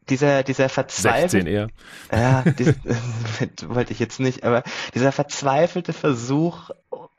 dieser, 0.10 0.44
dieser 0.44 0.70
verzweifelte, 0.70 1.30
16 1.30 1.48
eher. 1.48 1.68
Ja, 2.12 2.44
dies, 2.58 2.76
wollte 3.68 3.94
ich 3.94 4.00
jetzt 4.00 4.20
nicht, 4.20 4.44
aber 4.44 4.64
dieser 4.94 5.12
verzweifelte 5.12 5.94
Versuch, 5.94 6.70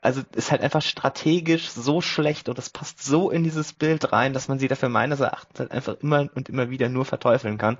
also 0.01 0.21
ist 0.35 0.51
halt 0.51 0.61
einfach 0.61 0.81
strategisch 0.81 1.69
so 1.69 2.01
schlecht 2.01 2.49
und 2.49 2.57
das 2.57 2.69
passt 2.69 3.03
so 3.03 3.29
in 3.29 3.43
dieses 3.43 3.73
Bild 3.73 4.11
rein, 4.11 4.33
dass 4.33 4.47
man 4.47 4.59
sie 4.59 4.67
dafür 4.67 4.89
meines 4.89 5.19
Erachtens 5.19 5.59
halt 5.59 5.71
einfach 5.71 5.97
immer 6.01 6.29
und 6.33 6.49
immer 6.49 6.69
wieder 6.69 6.89
nur 6.89 7.05
verteufeln 7.05 7.57
kann. 7.57 7.77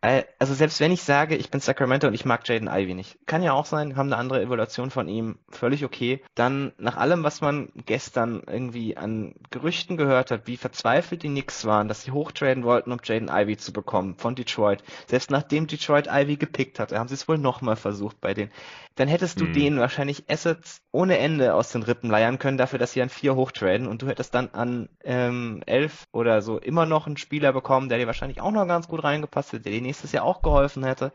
Äh, 0.00 0.24
also 0.38 0.54
selbst 0.54 0.80
wenn 0.80 0.92
ich 0.92 1.02
sage, 1.02 1.36
ich 1.36 1.50
bin 1.50 1.60
Sacramento 1.60 2.06
und 2.06 2.14
ich 2.14 2.24
mag 2.24 2.46
Jaden 2.48 2.68
Ivy 2.68 2.94
nicht, 2.94 3.18
kann 3.26 3.42
ja 3.42 3.52
auch 3.52 3.66
sein, 3.66 3.96
haben 3.96 4.12
eine 4.12 4.18
andere 4.18 4.42
Evaluation 4.42 4.90
von 4.90 5.08
ihm, 5.08 5.38
völlig 5.48 5.84
okay. 5.84 6.22
Dann 6.34 6.72
nach 6.78 6.96
allem, 6.96 7.24
was 7.24 7.40
man 7.40 7.70
gestern 7.86 8.42
irgendwie 8.46 8.96
an 8.96 9.34
Gerüchten 9.50 9.96
gehört 9.96 10.30
hat, 10.30 10.46
wie 10.46 10.56
verzweifelt 10.56 11.22
die 11.22 11.28
Knicks 11.28 11.64
waren, 11.64 11.88
dass 11.88 12.02
sie 12.02 12.10
hochtraden 12.10 12.64
wollten, 12.64 12.92
um 12.92 13.00
Jaden 13.02 13.30
Ivy 13.30 13.56
zu 13.56 13.72
bekommen 13.72 14.16
von 14.16 14.34
Detroit. 14.34 14.82
Selbst 15.06 15.30
nachdem 15.30 15.66
Detroit 15.66 16.08
Ivy 16.10 16.36
gepickt 16.36 16.78
hatte, 16.78 16.98
haben 16.98 17.08
sie 17.08 17.14
es 17.14 17.28
wohl 17.28 17.38
nochmal 17.38 17.76
versucht 17.76 18.20
bei 18.20 18.34
denen. 18.34 18.50
Dann 18.96 19.08
hättest 19.08 19.40
du 19.40 19.44
hm. 19.44 19.52
denen 19.52 19.78
wahrscheinlich 19.78 20.24
Assets 20.30 20.80
ohne 20.90 21.18
Ende 21.18 21.54
aus 21.54 21.70
den 21.70 21.82
Rippen 21.82 22.10
leiern 22.10 22.38
können, 22.38 22.56
dafür, 22.56 22.78
dass 22.78 22.92
sie 22.92 23.02
an 23.02 23.10
vier 23.10 23.36
hochtraden 23.36 23.86
und 23.86 24.00
du 24.00 24.08
hättest 24.08 24.34
dann 24.34 24.48
an 24.52 24.88
ähm, 25.04 25.62
elf 25.66 26.06
oder 26.12 26.40
so 26.40 26.58
immer 26.58 26.86
noch 26.86 27.06
einen 27.06 27.18
Spieler 27.18 27.52
bekommen, 27.52 27.90
der 27.90 27.98
dir 27.98 28.06
wahrscheinlich 28.06 28.40
auch 28.40 28.50
noch 28.50 28.66
ganz 28.66 28.88
gut 28.88 29.04
reingepasst 29.04 29.52
hätte, 29.52 29.64
der 29.64 29.72
dir 29.72 29.82
nächstes 29.86 30.12
Jahr 30.12 30.24
auch 30.24 30.42
geholfen 30.42 30.84
hätte. 30.84 31.12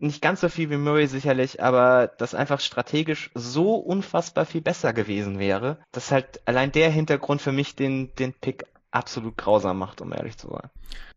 Nicht 0.00 0.22
ganz 0.22 0.40
so 0.40 0.48
viel 0.48 0.70
wie 0.70 0.76
Murray 0.76 1.06
sicherlich, 1.08 1.62
aber 1.62 2.06
das 2.06 2.34
einfach 2.34 2.60
strategisch 2.60 3.30
so 3.34 3.74
unfassbar 3.74 4.46
viel 4.46 4.60
besser 4.60 4.92
gewesen 4.92 5.38
wäre, 5.38 5.78
dass 5.92 6.12
halt 6.12 6.40
allein 6.46 6.70
der 6.70 6.90
Hintergrund 6.90 7.42
für 7.42 7.52
mich 7.52 7.74
den, 7.74 8.14
den 8.14 8.32
Pick 8.32 8.64
absolut 8.90 9.36
grausam 9.36 9.78
macht, 9.78 10.00
um 10.00 10.12
ehrlich 10.12 10.36
zu 10.38 10.48
sein. 10.48 10.70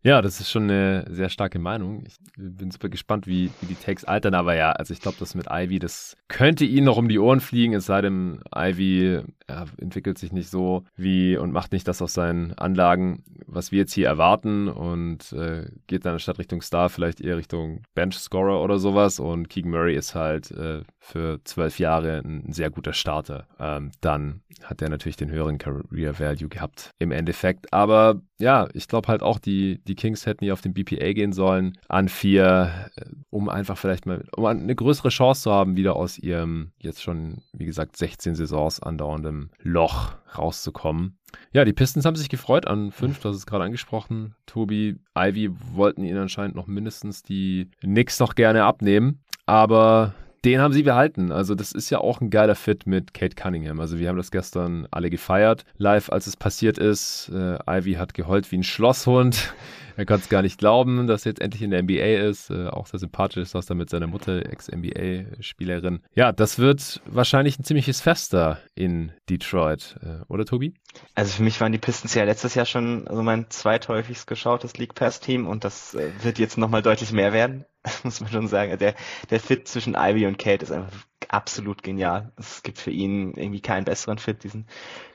Ja, 0.04 0.24
das 0.24 0.40
ist 0.40 0.50
schon 0.50 0.64
eine 0.64 1.06
sehr 1.12 1.30
starke 1.30 1.60
Meinung. 1.60 2.04
Ich 2.08 2.16
bin 2.36 2.72
super 2.72 2.90
gespannt, 2.90 3.28
wie, 3.28 3.52
wie 3.62 3.68
die 3.68 3.76
Takes 3.76 4.04
altern. 4.04 4.34
Aber 4.34 4.56
ja, 4.56 4.72
also 4.72 4.94
ich 4.94 5.00
glaube, 5.00 5.18
das 5.20 5.36
mit 5.36 5.46
Ivy, 5.52 5.78
das 5.78 6.18
könnte 6.28 6.66
ihnen 6.66 6.86
noch 6.86 6.98
um 6.98 7.08
die 7.08 7.20
Ohren 7.20 7.40
fliegen, 7.40 7.74
es 7.76 7.86
sei 7.86 8.02
denn, 8.02 8.40
Ivy 8.56 9.22
ja, 9.48 9.66
entwickelt 9.78 10.18
sich 10.18 10.32
nicht 10.32 10.50
so 10.50 10.86
wie 10.96 11.38
und 11.38 11.52
macht 11.52 11.72
nicht 11.72 11.88
das 11.88 12.02
aus 12.02 12.14
seinen 12.14 12.54
Anlagen, 12.54 13.24
was 13.46 13.72
wir 13.72 13.80
jetzt 13.80 13.94
hier 13.94 14.08
erwarten 14.08 14.70
und 14.70 15.34
äh, 15.34 15.68
geht 15.88 16.06
dann 16.06 16.20
statt 16.20 16.40
Richtung 16.40 16.62
Star 16.62 16.90
vielleicht 16.90 17.22
eher 17.22 17.38
Richtung 17.38 17.84
Bench-Scorer 17.94 18.62
oder 18.64 18.80
sowas. 18.80 19.20
Und 19.20 19.50
Keegan 19.50 19.72
Murray 19.72 19.96
ist 19.96 20.16
halt 20.16 20.50
äh, 20.52 20.82
für 21.00 21.42
zwölf 21.44 21.80
Jahre 21.80 22.20
ein 22.20 22.52
sehr 22.54 22.70
guter 22.70 22.94
Starter. 22.94 23.48
Ähm, 23.60 23.92
dann 24.02 24.42
hat 24.64 24.82
er 24.82 24.90
natürlich 24.90 25.18
den 25.18 25.32
höheren 25.32 25.58
Career 25.58 26.18
Value 26.20 26.50
gehabt 26.50 26.92
im 26.98 27.12
Endeffekt. 27.12 27.74
Aber 27.74 28.22
ja, 28.40 28.68
ich 28.74 28.88
glaube 28.88 29.08
halt 29.08 29.22
auch, 29.22 29.40
die, 29.40 29.82
die 29.84 29.91
Kings 29.96 30.26
hätten 30.26 30.44
hier 30.44 30.54
auf 30.54 30.62
den 30.62 30.74
BPA 30.74 31.14
gehen 31.14 31.34
sollen 31.34 31.78
an 31.88 32.10
vier, 32.10 32.90
äh, 32.96 33.06
um 33.30 33.50
einfach 33.50 33.78
vielleicht 33.78 34.06
mal, 34.06 34.24
um 34.36 34.46
eine 34.46 34.76
größere 34.76 35.10
Chance 35.10 35.44
zu 35.44 35.52
haben, 35.52 35.78
wieder 35.78 35.96
aus 35.96 36.18
ihrem 36.18 36.72
jetzt 36.80 37.02
schon, 37.02 37.42
wie 37.54 37.66
gesagt, 37.66 37.98
16 37.98 38.36
Saisons 38.36 38.80
andauerndem 38.82 39.50
Loch 39.62 40.16
rauszukommen. 40.38 41.18
Ja, 41.54 41.66
die 41.66 41.74
Pistons 41.74 42.06
haben 42.06 42.16
sich 42.16 42.30
gefreut 42.30 42.68
an 42.68 42.92
fünf, 42.92 43.20
das 43.20 43.36
ist 43.36 43.46
gerade 43.46 43.64
angesprochen. 43.64 44.36
Tobi, 44.46 44.98
Ivy 45.18 45.50
wollten 45.74 46.04
ihnen 46.04 46.18
anscheinend 46.18 46.56
noch 46.56 46.68
mindestens 46.68 47.24
die 47.24 47.70
Knicks 47.80 48.20
noch 48.20 48.36
gerne 48.36 48.64
abnehmen. 48.64 49.22
Aber 49.46 50.14
den 50.46 50.60
haben 50.60 50.74
sie 50.74 50.84
behalten. 50.84 51.32
Also 51.32 51.56
das 51.56 51.72
ist 51.72 51.90
ja 51.90 52.00
auch 52.00 52.22
ein 52.22 52.30
geiler 52.30 52.56
Fit 52.56 52.88
mit 52.88 53.14
Kate 53.14 53.36
Cunningham. 53.36 53.80
Also 53.80 54.00
wir 54.00 54.10
haben 54.10 54.18
das 54.18 54.32
gestern 54.32 54.88
alle 54.92 55.10
gefeiert, 55.10 55.66
live, 55.78 56.10
als 56.10 56.28
es 56.28 56.36
passiert 56.36 56.78
ist. 56.78 57.30
Äh, 57.34 57.60
Ivy 57.68 57.94
hat 57.94 58.14
geheult 58.14 58.52
wie 58.52 58.58
ein 58.58 58.64
Schlosshund. 58.64 59.54
er 59.98 60.06
kann 60.06 60.20
es 60.20 60.30
gar 60.30 60.42
nicht 60.42 60.58
glauben, 60.58 61.06
dass 61.06 61.26
er 61.26 61.32
jetzt 61.32 61.42
endlich 61.42 61.62
in 61.62 61.70
der 61.70 61.84
NBA 61.84 62.28
ist. 62.28 62.50
Äh, 62.50 62.68
auch 62.68 62.88
sehr 62.88 63.00
sympathisch 63.00 63.44
ist 63.44 63.56
das 63.56 63.68
da 63.68 63.76
mit 63.76 63.90
seiner 63.90 64.08
Mutter, 64.08 64.46
Ex-NBA-Spielerin. 64.46 66.02
Ja, 66.16 66.32
das 66.32 66.58
wird 66.58 67.02
wahrscheinlich 67.06 67.60
ein 67.60 67.64
ziemliches 67.64 68.02
Fest 68.02 68.34
da 68.34 68.58
in 68.74 69.12
Detroit. 69.30 69.98
Äh, 70.02 70.24
oder 70.28 70.46
Tobi? 70.46 70.74
Also 71.14 71.34
für 71.34 71.44
mich 71.44 71.62
waren 71.62 71.72
die 71.72 71.78
Pistons 71.78 72.16
ja 72.16 72.24
letztes 72.24 72.56
Jahr 72.56 72.66
schon 72.66 73.08
also 73.08 73.22
mein 73.22 73.46
zweithäufigst 73.50 74.26
geschautes 74.26 74.78
League 74.78 74.96
Pass 74.96 75.20
Team 75.20 75.48
und 75.48 75.64
das 75.64 75.94
äh, 75.94 76.10
wird 76.24 76.40
jetzt 76.40 76.58
nochmal 76.58 76.82
deutlich 76.82 77.12
mehr 77.12 77.32
werden. 77.32 77.66
muss 78.04 78.22
man 78.22 78.32
schon 78.32 78.48
sagen. 78.48 78.78
Der, 78.78 78.96
der 79.30 79.40
Fit 79.40 79.68
zwischen 79.68 79.96
Ivy 79.96 80.26
und 80.28 80.38
Kate 80.38 80.64
ist 80.64 80.72
einfach 80.72 81.06
absolut 81.30 81.84
genial. 81.84 82.32
Es 82.38 82.64
gibt 82.64 82.78
für 82.78 82.92
ihn 82.92 83.34
irgendwie 83.34 83.62
keinen 83.62 83.86
besseren 83.86 84.18
Fit, 84.18 84.44
diesen 84.44 84.68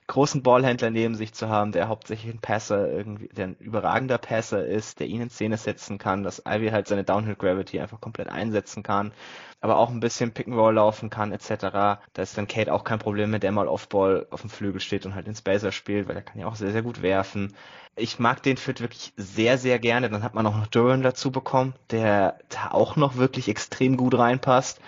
großen 0.09 0.42
Ballhändler 0.42 0.90
neben 0.90 1.14
sich 1.14 1.32
zu 1.32 1.48
haben, 1.48 1.72
der 1.72 1.88
hauptsächlich 1.88 2.32
ein 2.32 2.40
Passer 2.40 2.88
irgendwie, 2.90 3.28
der 3.28 3.48
ein 3.48 3.57
überragender 3.59 4.18
Passer 4.18 4.64
ist, 4.64 5.00
der 5.00 5.09
ihn 5.09 5.20
in 5.20 5.30
Szene 5.30 5.57
setzen 5.57 5.98
kann, 5.98 6.22
dass 6.22 6.42
Ivy 6.46 6.68
halt 6.70 6.86
seine 6.86 7.04
Downhill 7.04 7.34
Gravity 7.34 7.80
einfach 7.80 8.00
komplett 8.00 8.28
einsetzen 8.28 8.82
kann, 8.82 9.12
aber 9.61 9.78
auch 9.78 9.90
ein 9.90 10.00
bisschen 10.00 10.32
Pick 10.32 10.46
and 10.46 10.57
Roll 10.57 10.74
laufen 10.74 11.11
kann, 11.11 11.32
etc. 11.32 11.48
Da 12.12 12.22
ist 12.22 12.38
dann 12.38 12.46
Kate 12.46 12.72
auch 12.72 12.84
kein 12.84 12.98
Problem, 12.98 13.32
wenn 13.32 13.40
der 13.40 13.52
mal 13.52 13.68
Off-Ball 13.68 14.26
auf 14.30 14.42
dem 14.42 14.50
Flügel 14.50 14.80
steht 14.80 15.07
und 15.07 15.14
halt 15.14 15.26
den 15.26 15.34
Spacer 15.34 15.72
spielt, 15.72 16.09
weil 16.09 16.16
er 16.16 16.22
kann 16.22 16.40
ja 16.40 16.46
auch 16.46 16.57
sehr, 16.57 16.72
sehr 16.72 16.82
gut 16.82 17.02
werfen. 17.02 17.54
Ich 17.96 18.18
mag 18.18 18.42
den 18.42 18.59
Fit 18.59 18.82
wirklich 18.82 19.14
sehr, 19.16 19.57
sehr 19.57 19.78
gerne. 19.78 20.11
Dann 20.11 20.22
hat 20.22 20.34
man 20.34 20.46
auch 20.46 20.57
noch 20.57 20.66
Duran 20.66 21.02
dazu 21.02 21.30
bekommen, 21.30 21.74
der 21.90 22.38
da 22.50 22.70
auch 22.72 22.96
noch 22.96 23.16
wirklich 23.16 23.48
extrem 23.48 23.96
gut 23.96 24.16
reinpasst 24.16 24.80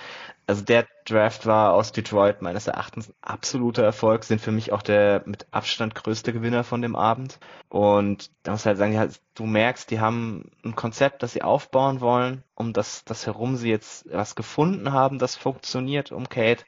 also 0.49 0.65
der 0.65 0.87
Draft 1.05 1.45
war 1.45 1.75
aus 1.75 1.93
Detroit 1.93 2.41
meines 2.41 2.67
Erachtens 2.67 3.11
ein 3.11 3.15
absoluter 3.21 3.85
Erfolg, 3.85 4.25
sind 4.25 4.41
für 4.41 4.51
mich 4.51 4.73
auch 4.73 4.81
der 4.81 5.23
mit 5.27 5.47
Abstand 5.51 5.95
größte 5.95 6.33
Gewinner 6.33 6.65
von 6.65 6.81
dem 6.81 6.97
Abend. 6.97 7.39
Und 7.69 8.31
da 8.43 8.53
muss 8.53 8.63
ich 8.63 8.67
halt 8.67 8.79
sagen, 8.79 9.13
du 9.35 9.45
merkst, 9.45 9.91
die 9.91 10.01
haben 10.01 10.51
ein 10.65 10.75
Konzept, 10.75 11.23
das 11.23 11.35
sie 11.35 11.43
aufbauen 11.43 12.01
wollen, 12.01 12.45
um 12.55 12.73
das, 12.73 13.05
das 13.05 13.27
herum 13.27 13.57
sie 13.57 13.69
jetzt 13.69 14.11
was 14.11 14.37
gefunden 14.37 14.91
haben, 14.91 15.19
das 15.19 15.37
funktioniert 15.37 16.13
um 16.13 16.31
Kate 16.31 16.65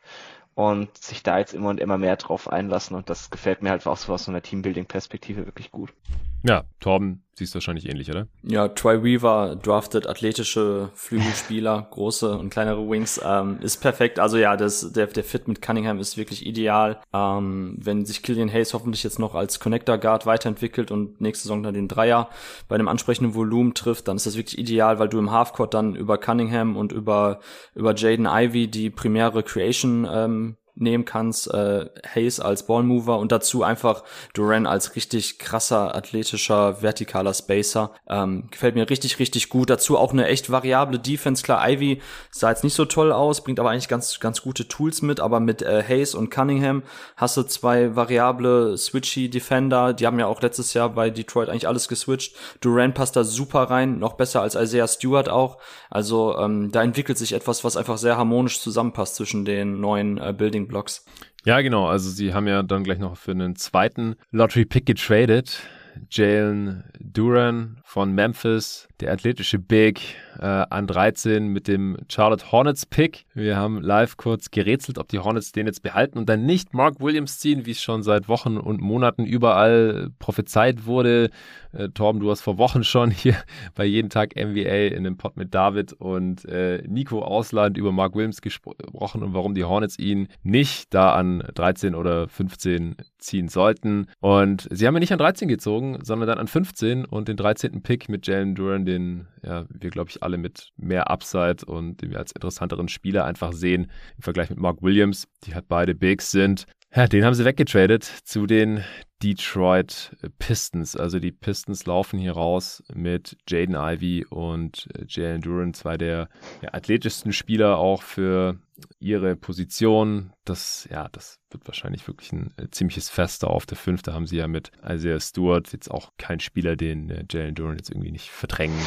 und 0.54 0.94
sich 0.98 1.22
da 1.22 1.38
jetzt 1.38 1.54
immer 1.54 1.70
und 1.70 1.80
immer 1.80 1.96
mehr 1.96 2.16
drauf 2.16 2.52
einlassen 2.52 2.96
und 2.96 3.08
das 3.08 3.30
gefällt 3.30 3.62
mir 3.62 3.70
halt 3.70 3.86
auch 3.86 3.96
so 3.96 4.12
aus 4.12 4.24
so 4.24 4.30
einer 4.30 4.42
Teambuilding-Perspektive 4.42 5.46
wirklich 5.46 5.70
gut. 5.70 5.94
Ja, 6.42 6.64
Torben, 6.80 7.22
siehst 7.34 7.54
du 7.54 7.56
wahrscheinlich 7.56 7.88
ähnlich, 7.88 8.10
oder? 8.10 8.26
Ja, 8.42 8.68
Troy 8.68 9.02
Weaver 9.02 9.56
draftet 9.56 10.06
athletische 10.06 10.90
Flügelspieler, 10.94 11.88
große 11.90 12.38
und 12.38 12.50
kleinere 12.50 12.88
Wings, 12.88 13.20
ähm, 13.24 13.58
ist 13.60 13.78
perfekt. 13.78 14.18
Also 14.18 14.38
ja, 14.38 14.56
das, 14.56 14.92
der, 14.92 15.06
der 15.08 15.24
Fit 15.24 15.48
mit 15.48 15.60
Cunningham 15.60 15.98
ist 15.98 16.16
wirklich 16.16 16.46
ideal. 16.46 17.00
Ähm, 17.12 17.76
wenn 17.78 18.06
sich 18.06 18.22
Killian 18.22 18.50
Hayes 18.50 18.72
hoffentlich 18.72 19.02
jetzt 19.02 19.18
noch 19.18 19.34
als 19.34 19.60
Connector 19.60 19.98
Guard 19.98 20.24
weiterentwickelt 20.24 20.90
und 20.90 21.20
nächste 21.20 21.44
Saison 21.44 21.62
dann 21.62 21.74
den 21.74 21.88
Dreier 21.88 22.30
bei 22.68 22.76
einem 22.76 22.88
ansprechenden 22.88 23.34
Volumen 23.34 23.74
trifft, 23.74 24.08
dann 24.08 24.16
ist 24.16 24.26
das 24.26 24.36
wirklich 24.36 24.58
ideal, 24.58 24.98
weil 24.98 25.08
du 25.08 25.18
im 25.18 25.30
Halfcourt 25.30 25.74
dann 25.74 25.94
über 25.94 26.16
Cunningham 26.18 26.76
und 26.76 26.92
über, 26.92 27.40
über 27.74 27.94
Jaden 27.94 28.26
Ivy 28.26 28.68
die 28.68 28.90
primäre 28.90 29.42
Creation 29.42 30.06
ähm, 30.10 30.56
nehmen 30.74 31.04
kannst, 31.04 31.52
äh, 31.52 31.86
Hayes 32.14 32.40
als 32.40 32.66
Ballmover 32.66 33.18
und 33.18 33.32
dazu 33.32 33.62
einfach 33.62 34.02
Duran 34.34 34.66
als 34.66 34.96
richtig 34.96 35.38
krasser, 35.38 35.94
athletischer, 35.94 36.76
vertikaler 36.76 37.34
Spacer. 37.34 37.92
Ähm, 38.08 38.48
gefällt 38.50 38.74
mir 38.74 38.88
richtig, 38.88 39.18
richtig 39.18 39.48
gut. 39.48 39.70
Dazu 39.70 39.98
auch 39.98 40.12
eine 40.12 40.26
echt 40.26 40.50
variable 40.50 40.98
Defense. 40.98 41.42
Klar, 41.42 41.68
Ivy 41.68 42.00
sah 42.30 42.50
jetzt 42.50 42.64
nicht 42.64 42.74
so 42.74 42.84
toll 42.84 43.12
aus, 43.12 43.42
bringt 43.42 43.60
aber 43.60 43.70
eigentlich 43.70 43.88
ganz, 43.88 44.20
ganz 44.20 44.42
gute 44.42 44.68
Tools 44.68 45.02
mit, 45.02 45.20
aber 45.20 45.40
mit 45.40 45.62
äh, 45.62 45.82
Hayes 45.86 46.14
und 46.14 46.30
Cunningham 46.30 46.82
hast 47.16 47.36
du 47.36 47.42
zwei 47.42 47.96
variable 47.96 48.76
switchy 48.76 49.28
Defender. 49.28 49.92
Die 49.92 50.06
haben 50.06 50.18
ja 50.18 50.26
auch 50.26 50.40
letztes 50.40 50.74
Jahr 50.74 50.90
bei 50.90 51.10
Detroit 51.10 51.48
eigentlich 51.48 51.68
alles 51.68 51.88
geswitcht. 51.88 52.34
Duran 52.60 52.94
passt 52.94 53.16
da 53.16 53.24
super 53.24 53.64
rein, 53.64 53.98
noch 53.98 54.14
besser 54.14 54.42
als 54.42 54.54
Isaiah 54.54 54.88
Stewart 54.88 55.28
auch. 55.28 55.58
Also 55.90 56.38
ähm, 56.38 56.70
da 56.72 56.82
entwickelt 56.82 57.18
sich 57.18 57.32
etwas, 57.32 57.64
was 57.64 57.76
einfach 57.76 57.98
sehr 57.98 58.16
harmonisch 58.16 58.60
zusammenpasst 58.60 59.16
zwischen 59.16 59.44
den 59.44 59.80
neuen 59.80 60.18
äh, 60.18 60.34
Building 60.36 60.59
Blocks. 60.68 61.04
Ja, 61.44 61.60
genau. 61.60 61.86
Also 61.86 62.10
sie 62.10 62.34
haben 62.34 62.46
ja 62.46 62.62
dann 62.62 62.84
gleich 62.84 62.98
noch 62.98 63.16
für 63.16 63.30
einen 63.30 63.56
zweiten 63.56 64.16
Lottery 64.30 64.64
Pick 64.64 64.86
getradet. 64.86 65.62
Jalen 66.10 66.84
Duran 66.98 67.78
von 67.84 68.12
Memphis, 68.12 68.88
der 69.00 69.12
athletische 69.12 69.58
Big, 69.58 70.00
äh, 70.40 70.64
an 70.70 70.86
13 70.86 71.48
mit 71.48 71.68
dem 71.68 71.98
Charlotte 72.08 72.50
Hornets 72.50 72.86
Pick. 72.86 73.26
Wir 73.34 73.56
haben 73.56 73.80
live 73.82 74.16
kurz 74.16 74.50
gerätselt, 74.50 74.98
ob 74.98 75.08
die 75.08 75.18
Hornets 75.18 75.52
den 75.52 75.66
jetzt 75.66 75.82
behalten 75.82 76.18
und 76.18 76.28
dann 76.28 76.46
nicht 76.46 76.72
Mark 76.72 77.00
Williams 77.00 77.38
ziehen, 77.38 77.66
wie 77.66 77.72
es 77.72 77.82
schon 77.82 78.02
seit 78.02 78.28
Wochen 78.28 78.56
und 78.56 78.80
Monaten 78.80 79.24
überall 79.24 80.08
prophezeit 80.18 80.86
wurde. 80.86 81.30
Äh, 81.72 81.90
Torben, 81.90 82.20
du 82.20 82.30
hast 82.30 82.40
vor 82.40 82.56
Wochen 82.56 82.84
schon 82.84 83.10
hier 83.10 83.36
bei 83.74 83.84
jeden 83.84 84.08
Tag 84.08 84.34
NBA 84.34 84.88
in 84.88 84.98
einem 84.98 85.18
Pod 85.18 85.36
mit 85.36 85.54
David 85.54 85.92
und 85.92 86.46
äh, 86.46 86.82
Nico 86.88 87.20
Ausland 87.22 87.76
über 87.76 87.92
Mark 87.92 88.14
Williams 88.14 88.40
gesprochen 88.40 89.22
und 89.22 89.34
warum 89.34 89.54
die 89.54 89.64
Hornets 89.64 89.98
ihn 89.98 90.28
nicht 90.42 90.94
da 90.94 91.12
an 91.14 91.44
13 91.54 91.94
oder 91.94 92.28
15 92.28 92.96
ziehen 93.18 93.48
sollten. 93.48 94.06
Und 94.20 94.66
sie 94.70 94.86
haben 94.86 94.96
ihn 94.96 95.00
nicht 95.00 95.12
an 95.12 95.18
13 95.18 95.48
gezogen, 95.48 95.98
sondern 96.02 96.28
dann 96.28 96.38
an 96.38 96.48
15 96.48 97.04
und 97.04 97.28
den 97.28 97.36
13. 97.36 97.82
Pick 97.82 98.08
mit 98.08 98.26
Jalen 98.26 98.54
Duran, 98.54 98.86
den 98.86 99.26
ja, 99.42 99.64
wir, 99.70 99.90
glaube 99.90 100.10
ich, 100.10 100.22
alle 100.22 100.29
mit 100.38 100.70
mehr 100.76 101.10
Upside 101.10 101.64
und 101.66 102.02
den 102.02 102.10
wir 102.10 102.18
als 102.18 102.32
interessanteren 102.32 102.88
Spieler 102.88 103.24
einfach 103.24 103.52
sehen 103.52 103.90
im 104.16 104.22
Vergleich 104.22 104.50
mit 104.50 104.58
Mark 104.58 104.82
Williams, 104.82 105.28
die 105.44 105.54
halt 105.54 105.68
beide 105.68 105.94
Bigs 105.94 106.30
sind. 106.30 106.66
Ja, 106.94 107.06
den 107.06 107.24
haben 107.24 107.34
sie 107.34 107.44
weggetradet 107.44 108.02
zu 108.02 108.46
den 108.46 108.82
Detroit 109.22 110.16
Pistons. 110.40 110.96
Also 110.96 111.20
die 111.20 111.30
Pistons 111.30 111.86
laufen 111.86 112.18
hier 112.18 112.32
raus 112.32 112.82
mit 112.92 113.36
Jaden 113.48 113.76
Ivey 113.76 114.26
und 114.26 114.88
äh, 114.94 115.04
Jalen 115.06 115.40
Duran, 115.40 115.74
zwei 115.74 115.96
der 115.96 116.28
ja, 116.62 116.74
athletischsten 116.74 117.32
Spieler 117.32 117.78
auch 117.78 118.02
für 118.02 118.58
ihre 118.98 119.36
Position. 119.36 120.32
Das, 120.44 120.88
ja, 120.90 121.08
das 121.12 121.39
wird 121.50 121.66
wahrscheinlich 121.66 122.06
wirklich 122.06 122.32
ein 122.32 122.52
äh, 122.56 122.68
ziemliches 122.70 123.08
Fest 123.08 123.42
da 123.42 123.48
auf 123.48 123.66
der 123.66 123.76
Fünfte 123.76 124.12
haben 124.14 124.26
sie 124.26 124.36
ja 124.36 124.48
mit 124.48 124.70
Isaiah 124.86 125.20
Stewart 125.20 125.72
jetzt 125.72 125.90
auch 125.90 126.12
kein 126.18 126.40
Spieler, 126.40 126.76
den 126.76 127.10
äh, 127.10 127.24
Jalen 127.30 127.54
Duran 127.54 127.76
jetzt 127.76 127.90
irgendwie 127.90 128.12
nicht 128.12 128.30
verdrängen 128.30 128.78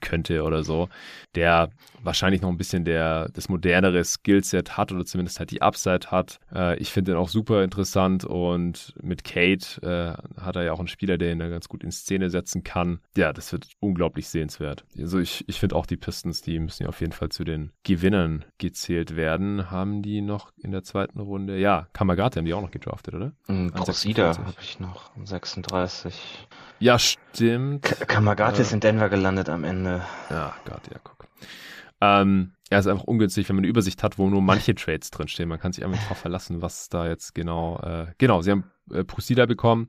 könnte 0.00 0.42
oder 0.42 0.64
so, 0.64 0.88
der 1.34 1.70
wahrscheinlich 2.02 2.42
noch 2.42 2.48
ein 2.48 2.58
bisschen 2.58 2.84
der, 2.84 3.28
das 3.32 3.48
modernere 3.48 4.04
Skillset 4.04 4.76
hat 4.76 4.92
oder 4.92 5.04
zumindest 5.04 5.38
halt 5.38 5.50
die 5.50 5.62
Upside 5.62 6.10
hat. 6.10 6.38
Äh, 6.54 6.76
ich 6.78 6.90
finde 6.90 7.12
den 7.12 7.18
auch 7.18 7.28
super 7.28 7.62
interessant 7.64 8.24
und 8.24 8.94
mit 9.00 9.24
Kate 9.24 9.80
äh, 9.82 10.40
hat 10.40 10.56
er 10.56 10.64
ja 10.64 10.72
auch 10.72 10.78
einen 10.78 10.88
Spieler, 10.88 11.16
der 11.16 11.32
ihn 11.32 11.38
da 11.38 11.48
ganz 11.48 11.68
gut 11.68 11.84
in 11.84 11.92
Szene 11.92 12.28
setzen 12.28 12.64
kann. 12.64 13.00
Ja, 13.16 13.32
das 13.32 13.52
wird 13.52 13.68
unglaublich 13.80 14.28
sehenswert. 14.28 14.84
Also 14.98 15.18
ich, 15.18 15.44
ich 15.48 15.60
finde 15.60 15.76
auch 15.76 15.86
die 15.86 15.96
Pistons, 15.96 16.42
die 16.42 16.58
müssen 16.58 16.82
ja 16.82 16.88
auf 16.88 17.00
jeden 17.00 17.12
Fall 17.12 17.30
zu 17.30 17.44
den 17.44 17.70
Gewinnern 17.84 18.44
gezählt 18.58 19.16
werden. 19.16 19.70
Haben 19.70 20.02
die 20.02 20.20
noch 20.20 20.52
in 20.58 20.72
der 20.72 20.82
zweiten 20.82 21.20
Runde, 21.20 21.58
ja, 21.58 21.86
Kamagate 22.12 22.38
haben 22.38 22.44
die 22.44 22.52
auch 22.52 22.60
noch 22.60 22.70
gedraftet, 22.70 23.14
oder? 23.14 23.32
Crosida 23.74 24.36
habe 24.36 24.54
ich 24.60 24.78
noch, 24.80 25.10
36. 25.24 26.46
Ja, 26.78 26.98
stimmt. 26.98 27.84
Kamagate 28.06 28.58
äh, 28.58 28.62
ist 28.62 28.72
in 28.72 28.80
Denver 28.80 29.08
gelandet 29.08 29.48
am 29.48 29.64
Ende. 29.64 30.02
Ja, 30.28 30.54
Gott, 30.66 30.82
ja, 30.90 30.98
guck. 31.02 31.26
Ähm, 32.02 32.52
ja, 32.70 32.78
ist 32.78 32.86
einfach 32.86 33.04
ungünstig, 33.04 33.48
wenn 33.48 33.56
man 33.56 33.64
eine 33.64 33.70
Übersicht 33.70 34.02
hat, 34.02 34.18
wo 34.18 34.28
nur 34.28 34.42
manche 34.42 34.74
Trades 34.74 35.10
drinstehen. 35.10 35.48
Man 35.48 35.58
kann 35.58 35.72
sich 35.72 35.84
einfach 35.84 36.02
darauf 36.02 36.18
verlassen, 36.18 36.60
was 36.60 36.88
da 36.90 37.08
jetzt 37.08 37.34
genau. 37.34 37.78
Äh, 37.78 38.12
genau, 38.18 38.42
sie 38.42 38.50
haben 38.50 38.64
äh, 38.92 39.04
Procida 39.04 39.46
bekommen 39.46 39.88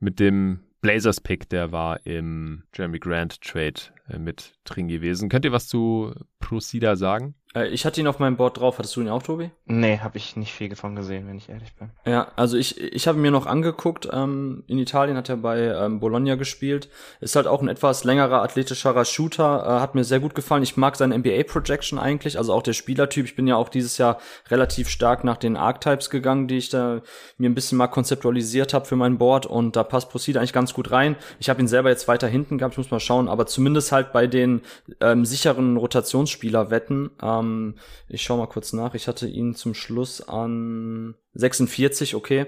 mit 0.00 0.20
dem 0.20 0.60
Blazers-Pick, 0.80 1.48
der 1.48 1.72
war 1.72 2.04
im 2.06 2.62
Jeremy 2.74 2.98
Grant-Trade 2.98 3.80
äh, 4.08 4.18
mit 4.18 4.52
drin 4.64 4.88
gewesen. 4.88 5.28
Könnt 5.28 5.44
ihr 5.44 5.52
was 5.52 5.66
zu 5.66 6.14
Procida 6.40 6.96
sagen? 6.96 7.34
Äh, 7.54 7.68
ich 7.68 7.84
hatte 7.84 8.00
ihn 8.00 8.06
auf 8.06 8.18
meinem 8.18 8.36
Board 8.36 8.58
drauf. 8.58 8.78
Hattest 8.78 8.96
du 8.96 9.00
ihn 9.00 9.08
auch, 9.08 9.22
Tobi? 9.22 9.50
Nee, 9.66 9.98
habe 9.98 10.18
ich 10.18 10.36
nicht 10.36 10.52
viel 10.52 10.68
davon 10.68 10.94
gesehen, 10.96 11.26
wenn 11.28 11.36
ich 11.36 11.48
ehrlich 11.48 11.74
bin. 11.74 11.90
Ja, 12.04 12.28
also 12.36 12.56
ich, 12.56 12.80
ich 12.80 13.08
habe 13.08 13.18
mir 13.18 13.30
noch 13.30 13.46
angeguckt. 13.46 14.08
Ähm, 14.12 14.64
in 14.66 14.78
Italien 14.78 15.16
hat 15.16 15.28
er 15.28 15.36
bei 15.36 15.60
ähm, 15.60 16.00
Bologna 16.00 16.34
gespielt. 16.34 16.88
Ist 17.20 17.36
halt 17.36 17.46
auch 17.46 17.62
ein 17.62 17.68
etwas 17.68 18.04
längerer, 18.04 18.42
athletischerer 18.42 19.04
Shooter. 19.04 19.64
Äh, 19.64 19.80
hat 19.80 19.94
mir 19.94 20.04
sehr 20.04 20.20
gut 20.20 20.34
gefallen. 20.34 20.62
Ich 20.62 20.76
mag 20.76 20.96
seine 20.96 21.16
NBA-Projection 21.18 21.98
eigentlich, 21.98 22.38
also 22.38 22.52
auch 22.52 22.62
der 22.62 22.72
Spielertyp. 22.72 23.24
Ich 23.24 23.36
bin 23.36 23.46
ja 23.46 23.56
auch 23.56 23.68
dieses 23.68 23.98
Jahr 23.98 24.18
relativ 24.50 24.88
stark 24.88 25.24
nach 25.24 25.36
den 25.36 25.56
Archetypes 25.56 26.10
gegangen, 26.10 26.48
die 26.48 26.58
ich 26.58 26.68
da 26.68 27.00
mir 27.38 27.48
ein 27.48 27.54
bisschen 27.54 27.78
mal 27.78 27.88
konzeptualisiert 27.88 28.74
habe 28.74 28.84
für 28.84 28.96
mein 28.96 29.18
Board. 29.18 29.46
Und 29.46 29.76
da 29.76 29.84
passt 29.84 30.10
Proceed 30.10 30.36
eigentlich 30.36 30.52
ganz 30.52 30.74
gut 30.74 30.90
rein. 30.90 31.16
Ich 31.38 31.48
habe 31.48 31.60
ihn 31.60 31.68
selber 31.68 31.88
jetzt 31.88 32.08
weiter 32.08 32.28
hinten 32.28 32.58
gehabt, 32.58 32.74
ich 32.74 32.78
muss 32.78 32.90
mal 32.90 33.00
schauen. 33.00 33.28
Aber 33.28 33.46
zumindest 33.46 33.92
halt 33.92 34.12
bei 34.12 34.26
den 34.26 34.60
ähm, 35.00 35.24
sicheren 35.24 35.76
Rotationsspieler-Wetten. 35.76 37.10
Ähm, 37.38 37.76
ich 38.08 38.22
schau 38.22 38.36
mal 38.36 38.46
kurz 38.46 38.72
nach. 38.72 38.94
Ich 38.94 39.08
hatte 39.08 39.28
ihn 39.28 39.54
zum 39.54 39.74
Schluss 39.74 40.20
an 40.20 41.14
46, 41.38 42.14
okay. 42.14 42.46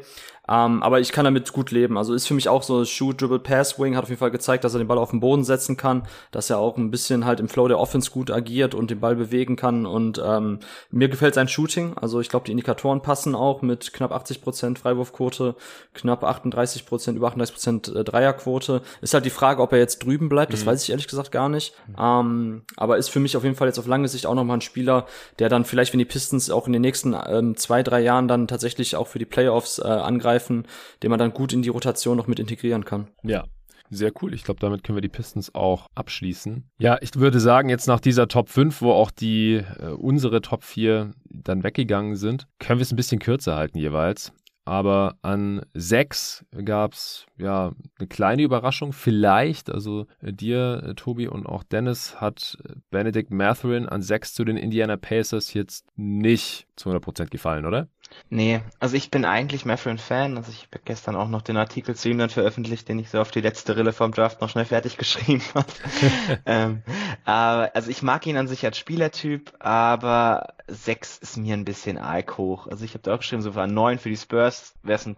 Ähm, 0.51 0.83
aber 0.83 0.99
ich 0.99 1.13
kann 1.13 1.25
damit 1.25 1.53
gut 1.53 1.71
leben. 1.71 1.97
Also 1.97 2.13
ist 2.13 2.27
für 2.27 2.35
mich 2.35 2.49
auch 2.49 2.65
so 2.65 2.85
Shoot, 2.85 3.21
Dribble, 3.21 3.39
Pass, 3.39 3.79
Wing, 3.79 3.95
hat 3.95 4.03
auf 4.03 4.09
jeden 4.09 4.19
Fall 4.19 4.33
gezeigt, 4.33 4.65
dass 4.65 4.75
er 4.75 4.79
den 4.79 4.89
Ball 4.89 4.99
auf 4.99 5.11
den 5.11 5.21
Boden 5.21 5.45
setzen 5.45 5.77
kann, 5.77 6.03
dass 6.33 6.51
er 6.51 6.59
auch 6.59 6.77
ein 6.77 6.91
bisschen 6.91 7.25
halt 7.25 7.39
im 7.39 7.49
Flow 7.49 7.69
der 7.69 7.79
Offense 7.79 8.11
gut 8.11 8.33
agiert 8.33 8.75
und 8.75 8.91
den 8.91 8.99
Ball 8.99 9.15
bewegen 9.15 9.55
kann. 9.55 9.87
Und 9.87 10.21
ähm, 10.25 10.59
mir 10.91 11.09
gefällt 11.09 11.35
sein 11.35 11.47
Shooting. 11.47 11.97
Also 11.97 12.21
ich 12.21 12.29
glaube, 12.29 12.47
die 12.47 12.51
Indikatoren 12.51 13.01
passen 13.01 13.37
auch 13.37 13.63
mit 13.63 13.93
knapp 13.93 14.13
80% 14.13 14.77
Freiwurfquote, 14.77 15.55
knapp 15.95 16.25
38%, 16.25 17.15
über 17.15 17.29
38% 17.29 17.95
äh, 17.95 18.03
Dreierquote. 18.03 18.83
Ist 19.03 19.15
halt 19.15 19.27
die 19.27 19.31
Frage, 19.31 19.63
ob 19.63 19.73
er 19.73 19.79
jetzt 19.79 20.05
drüben 20.05 20.29
bleibt, 20.29 20.53
das 20.53 20.63
mhm. 20.63 20.71
weiß 20.71 20.83
ich 20.83 20.91
ehrlich 20.91 21.07
gesagt 21.07 21.31
gar 21.31 21.49
nicht. 21.49 21.75
Mhm. 21.87 21.95
Ähm, 22.01 22.63
aber 22.77 22.99
ist 22.99 23.09
für 23.09 23.21
mich 23.21 23.37
auf 23.37 23.45
jeden 23.45 23.55
Fall 23.55 23.69
jetzt 23.69 23.79
auf 23.79 23.87
lange 23.87 24.09
Sicht 24.09 24.27
auch 24.27 24.35
nochmal 24.35 24.57
ein 24.57 24.63
Spieler, 24.63 25.07
der 25.39 25.49
dann 25.49 25.65
vielleicht, 25.65 25.93
wenn 25.93 25.99
die 26.01 26.05
Pistons 26.05 26.51
auch 26.51 26.67
in 26.67 26.73
den 26.73 26.83
nächsten 26.83 27.15
ähm, 27.29 27.57
zwei, 27.57 27.85
drei 27.85 28.01
Jahren 28.01 28.27
dann 28.27 28.49
tatsächlich 28.49 28.80
auch 28.97 29.07
für 29.07 29.19
die 29.19 29.27
Playoffs 29.27 29.79
äh, 29.79 29.83
angreifen, 29.83 30.67
den 31.03 31.11
man 31.11 31.19
dann 31.19 31.33
gut 31.33 31.53
in 31.53 31.63
die 31.63 31.69
Rotation 31.69 32.17
noch 32.17 32.27
mit 32.27 32.39
integrieren 32.41 32.85
kann. 32.85 33.09
Ja, 33.23 33.45
Sehr 33.93 34.13
cool. 34.23 34.35
Ich 34.35 34.45
glaube, 34.45 34.61
damit 34.61 34.85
können 34.85 34.97
wir 34.97 35.03
die 35.03 35.09
Pistons 35.09 35.53
auch 35.55 35.89
abschließen. 35.97 36.65
Ja, 36.79 36.99
ich 37.01 37.17
würde 37.17 37.41
sagen, 37.41 37.69
jetzt 37.69 37.89
nach 37.89 38.01
dieser 38.01 38.29
Top 38.29 38.49
5, 38.49 38.83
wo 38.83 38.93
auch 38.93 39.11
die 39.11 39.57
äh, 39.57 39.89
unsere 39.89 40.41
Top 40.43 40.63
4 40.63 41.13
dann 41.25 41.65
weggegangen 41.65 42.15
sind, 42.15 42.47
können 42.61 42.79
wir 42.79 42.85
es 42.85 42.93
ein 42.93 42.97
bisschen 42.97 43.19
kürzer 43.19 43.57
halten 43.57 43.79
jeweils. 43.79 44.33
Aber 44.65 45.17
an 45.23 45.63
sechs 45.75 46.45
gab 46.65 46.93
es 46.93 47.27
ja 47.37 47.73
eine 47.99 48.09
kleine 48.09 48.43
Überraschung. 48.43 48.93
Vielleicht, 48.93 49.69
also 49.69 50.07
äh, 50.21 50.33
dir, 50.33 50.85
äh, 50.87 50.95
Tobi 50.95 51.27
und 51.27 51.47
auch 51.47 51.65
Dennis, 51.65 52.21
hat 52.21 52.57
äh, 52.65 52.75
Benedict 52.91 53.33
Matherin 53.33 53.89
an 53.89 54.03
sechs 54.03 54.33
zu 54.35 54.45
den 54.45 54.57
Indiana 54.57 54.97
Pacers 54.97 55.55
jetzt 55.55 55.87
nicht 55.97 56.69
zu 56.77 56.91
100% 56.91 57.31
gefallen, 57.31 57.65
oder? 57.67 57.89
Nee, 58.29 58.61
also 58.79 58.97
ich 58.97 59.11
bin 59.11 59.25
eigentlich 59.25 59.65
Matherin-Fan. 59.65 60.37
Also 60.37 60.53
ich 60.53 60.69
habe 60.73 60.81
gestern 60.85 61.17
auch 61.17 61.29
noch 61.29 61.43
den 61.43 61.57
Artikel 61.57 61.95
zu 61.97 62.09
ihm 62.09 62.19
dann 62.19 62.31
veröffentlicht, 62.31 62.89
den 62.89 62.99
ich 62.99 63.11
so 63.11 63.21
auf 63.21 63.31
die 63.31 63.41
letzte 63.41 63.77
Rille 63.77 63.93
vom 63.93 64.13
Draft 64.13 64.41
noch 64.41 64.49
schnell 64.49 64.65
fertig 64.65 64.97
geschrieben 64.99 65.43
habe. 65.55 65.67
ähm, 66.47 66.83
aber, 67.25 67.75
also 67.75 67.91
ich 67.91 68.03
mag 68.03 68.27
ihn 68.27 68.37
an 68.37 68.49
sich 68.49 68.65
als 68.65 68.79
Spielertyp, 68.79 69.53
aber 69.59 70.55
sechs 70.69 71.19
ist 71.19 71.37
mir 71.37 71.55
ein 71.55 71.65
bisschen 71.65 71.99
arg 71.99 72.39
hoch. 72.39 72.67
Also 72.67 72.85
ich 72.85 72.93
habe 72.93 73.03
da 73.03 73.15
auch 73.15 73.19
geschrieben, 73.19 73.43
so 73.43 73.55
war 73.55 73.67
neun 73.67 73.99
für 73.99 74.11
die 74.11 74.17
Spurs 74.17 74.75
wäre 74.83 74.97
es 74.97 75.09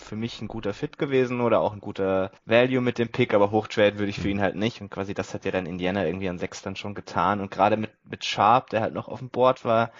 für 0.00 0.16
mich 0.16 0.40
ein 0.40 0.48
guter 0.48 0.74
Fit 0.74 0.98
gewesen 0.98 1.40
oder 1.40 1.60
auch 1.60 1.72
ein 1.72 1.80
guter 1.80 2.30
Value 2.44 2.80
mit 2.80 2.98
dem 2.98 3.08
Pick, 3.08 3.34
aber 3.34 3.50
hochtrade 3.50 3.98
würde 3.98 4.10
ich 4.10 4.20
für 4.20 4.28
ihn 4.28 4.40
halt 4.40 4.56
nicht. 4.56 4.80
Und 4.80 4.90
quasi 4.90 5.14
das 5.14 5.34
hat 5.34 5.44
ja 5.44 5.50
dann 5.50 5.66
Indiana 5.66 6.04
irgendwie 6.04 6.28
an 6.28 6.38
sechs 6.38 6.62
dann 6.62 6.76
schon 6.76 6.94
getan. 6.94 7.40
Und 7.40 7.50
gerade 7.50 7.76
mit, 7.76 7.90
mit 8.04 8.24
Sharp, 8.24 8.70
der 8.70 8.80
halt 8.82 8.94
noch 8.94 9.08
auf 9.08 9.20
dem 9.20 9.30
Board 9.30 9.64
war, 9.64 9.90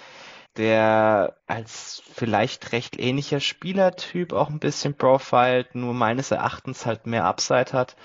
der 0.60 1.36
als 1.46 2.02
vielleicht 2.12 2.72
recht 2.72 3.00
ähnlicher 3.00 3.40
Spielertyp 3.40 4.34
auch 4.34 4.50
ein 4.50 4.58
bisschen 4.58 4.92
profiled, 4.92 5.74
nur 5.74 5.94
meines 5.94 6.30
Erachtens 6.32 6.84
halt 6.84 7.06
mehr 7.06 7.24
Upside 7.24 7.72
hat. 7.72 7.96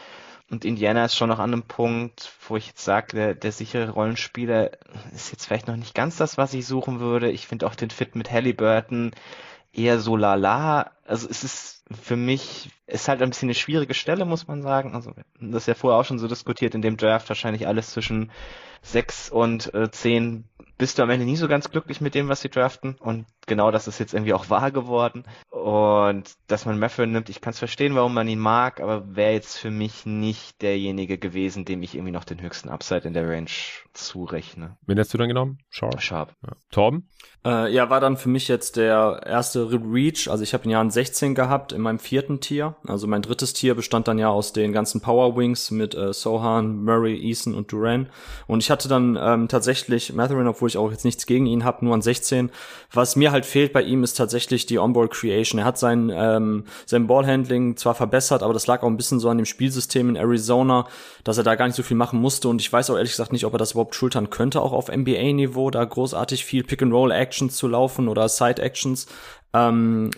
Und 0.50 0.64
Indiana 0.64 1.04
ist 1.04 1.18
schon 1.18 1.28
noch 1.28 1.40
an 1.40 1.52
einem 1.52 1.64
Punkt, 1.64 2.32
wo 2.48 2.56
ich 2.56 2.68
jetzt 2.68 2.86
sage, 2.86 3.08
der, 3.14 3.36
der 3.36 3.52
sichere 3.52 3.90
Rollenspieler 3.90 4.72
ist 5.14 5.32
jetzt 5.34 5.48
vielleicht 5.48 5.68
noch 5.68 5.76
nicht 5.76 5.96
ganz 5.96 6.16
das, 6.16 6.38
was 6.38 6.54
ich 6.54 6.66
suchen 6.66 7.02
würde. 7.02 7.30
Ich 7.30 7.46
finde 7.46 7.68
auch 7.68 7.76
den 7.76 7.90
Fit 7.90 8.16
mit 8.16 8.32
Halliburton 8.32 9.12
eher 9.74 10.00
so 10.00 10.16
lala. 10.16 10.92
Also 11.06 11.28
es 11.30 11.44
ist 11.44 11.84
für 11.92 12.16
mich, 12.16 12.70
ist 12.88 13.10
halt 13.10 13.22
ein 13.22 13.32
bisschen 13.32 13.48
eine 13.48 13.56
schwierige 13.56 13.96
Stelle, 13.96 14.24
muss 14.24 14.48
man 14.48 14.62
sagen. 14.62 14.96
Also 14.96 15.12
das 15.42 15.64
ist 15.64 15.68
ja 15.68 15.74
vorher 15.74 16.00
auch 16.00 16.06
schon 16.06 16.20
so 16.20 16.30
diskutiert, 16.30 16.74
in 16.74 16.82
dem 16.82 16.96
Draft 16.96 17.28
wahrscheinlich 17.28 17.68
alles 17.68 17.92
zwischen 17.92 18.32
sechs 18.82 19.30
und 19.30 19.74
äh, 19.74 19.92
zehn 19.92 20.46
bist 20.78 20.98
du 20.98 21.04
am 21.04 21.10
Ende 21.10 21.26
nie 21.26 21.38
so 21.38 21.48
ganz 21.48 21.70
glücklich 21.70 22.02
mit 22.02 22.16
dem, 22.16 22.28
was 22.28 22.42
sie 22.42 22.50
draften. 22.50 22.96
Und 23.00 23.26
genau 23.48 23.72
das 23.72 23.88
ist 23.88 24.00
jetzt 24.00 24.14
irgendwie 24.14 24.34
auch 24.34 24.50
wahr 24.50 24.72
geworden. 24.72 25.24
Und 25.50 26.34
dass 26.48 26.66
man 26.66 26.78
Meffrin 26.80 27.12
nimmt, 27.12 27.30
ich 27.30 27.42
kann 27.42 27.52
es 27.52 27.60
verstehen, 27.60 27.96
warum 27.96 28.14
man 28.14 28.28
ihn 28.28 28.40
mag, 28.40 28.80
aber 28.82 29.16
wäre 29.16 29.34
jetzt 29.34 29.58
für 29.58 29.72
mich 29.72 30.06
nicht 30.06 30.62
derjenige 30.62 31.18
gewesen, 31.18 31.66
dem 31.66 31.82
ich 31.84 31.96
irgendwie 31.96 32.12
noch 32.12 32.26
den 32.26 32.42
höchsten 32.42 32.70
Upside 32.70 33.08
in 33.08 33.14
der 33.14 33.28
Range 33.28 33.50
zurechne. 33.94 34.78
Wen 34.86 35.00
hast 35.00 35.14
du 35.14 35.18
dann 35.18 35.28
genommen? 35.28 35.60
Sharp. 35.70 36.02
Sharp. 36.02 36.34
Ja. 36.46 36.54
Torben? 36.72 37.10
Äh, 37.46 37.72
ja, 37.72 37.90
war 37.92 38.00
dann 38.00 38.18
für 38.18 38.30
mich 38.30 38.48
jetzt 38.48 38.76
der 38.76 39.22
erste 39.24 39.70
Reach. 39.72 40.30
Also 40.30 40.44
ich 40.44 40.54
habe 40.54 40.64
ihn 40.66 40.72
ja 40.72 40.82
an 40.82 40.90
16 40.90 41.36
gehabt 41.36 41.74
in 41.74 41.82
meinem 41.82 42.00
vierten 42.00 42.42
Tier. 42.42 42.76
Also 42.88 43.06
mein 43.06 43.22
drittes 43.22 43.54
Tier 43.54 43.76
bestand 43.76 44.08
dann 44.08 44.18
ja 44.18 44.30
aus 44.30 44.52
den 44.52 44.74
ganzen 44.74 45.00
Power 45.00 45.38
Wings 45.38 45.70
mit 45.70 45.94
äh, 45.94 46.12
Sohan, 46.12 46.84
Murray, 46.84 47.16
Eason 47.16 47.54
und 47.54 47.72
Duran. 47.72 48.10
Und 48.48 48.64
ich 48.64 48.72
hatte 48.72 48.90
dann 48.90 49.18
ähm, 49.22 49.48
tatsächlich 49.48 50.12
Matherin, 50.14 50.48
obwohl 50.66 50.70
ich 50.70 50.78
auch 50.78 50.92
jetzt 50.92 51.06
nichts 51.06 51.28
gegen 51.28 51.46
ihn 51.46 51.64
habe, 51.64 51.86
nur 51.86 51.94
an 51.94 52.02
16. 52.02 52.50
Was 52.92 53.16
mir 53.16 53.32
halt 53.32 53.46
fehlt 53.46 53.72
bei 53.72 53.84
ihm 53.84 54.04
ist 54.04 54.16
tatsächlich 54.16 54.66
die 54.66 54.80
Onboard 54.80 55.12
Creation. 55.12 55.60
Er 55.60 55.66
hat 55.66 55.78
sein, 55.78 56.12
ähm, 56.12 56.64
sein 56.88 57.06
Ballhandling 57.06 57.78
zwar 57.78 57.94
verbessert, 57.94 58.42
aber 58.42 58.54
das 58.54 58.66
lag 58.66 58.82
auch 58.82 58.88
ein 58.88 58.98
bisschen 58.98 59.20
so 59.20 59.30
an 59.30 59.38
dem 59.38 59.46
Spielsystem 59.46 60.10
in 60.10 60.16
Arizona, 60.16 60.88
dass 61.24 61.38
er 61.38 61.44
da 61.44 61.54
gar 61.54 61.68
nicht 61.68 61.76
so 61.76 61.84
viel 61.84 61.98
machen 61.98 62.20
musste. 62.20 62.50
Und 62.50 62.62
ich 62.62 62.74
weiß 62.74 62.90
auch 62.90 62.96
ehrlich 62.96 63.12
gesagt 63.12 63.32
nicht, 63.32 63.46
ob 63.46 63.54
er 63.54 63.60
das 63.60 63.74
überhaupt 63.74 63.94
schultern 63.94 64.32
könnte, 64.32 64.62
auch 64.62 64.74
auf 64.74 64.90
NBA-Niveau, 64.90 65.70
da 65.70 65.86
großartig 65.86 66.44
viel 66.44 66.64
Pick-and-Roll-Actions 66.64 67.56
zu 67.56 67.68
laufen 67.68 68.08
oder 68.08 68.28
Side-Actions. 68.28 69.06
Ähm, 69.56 70.12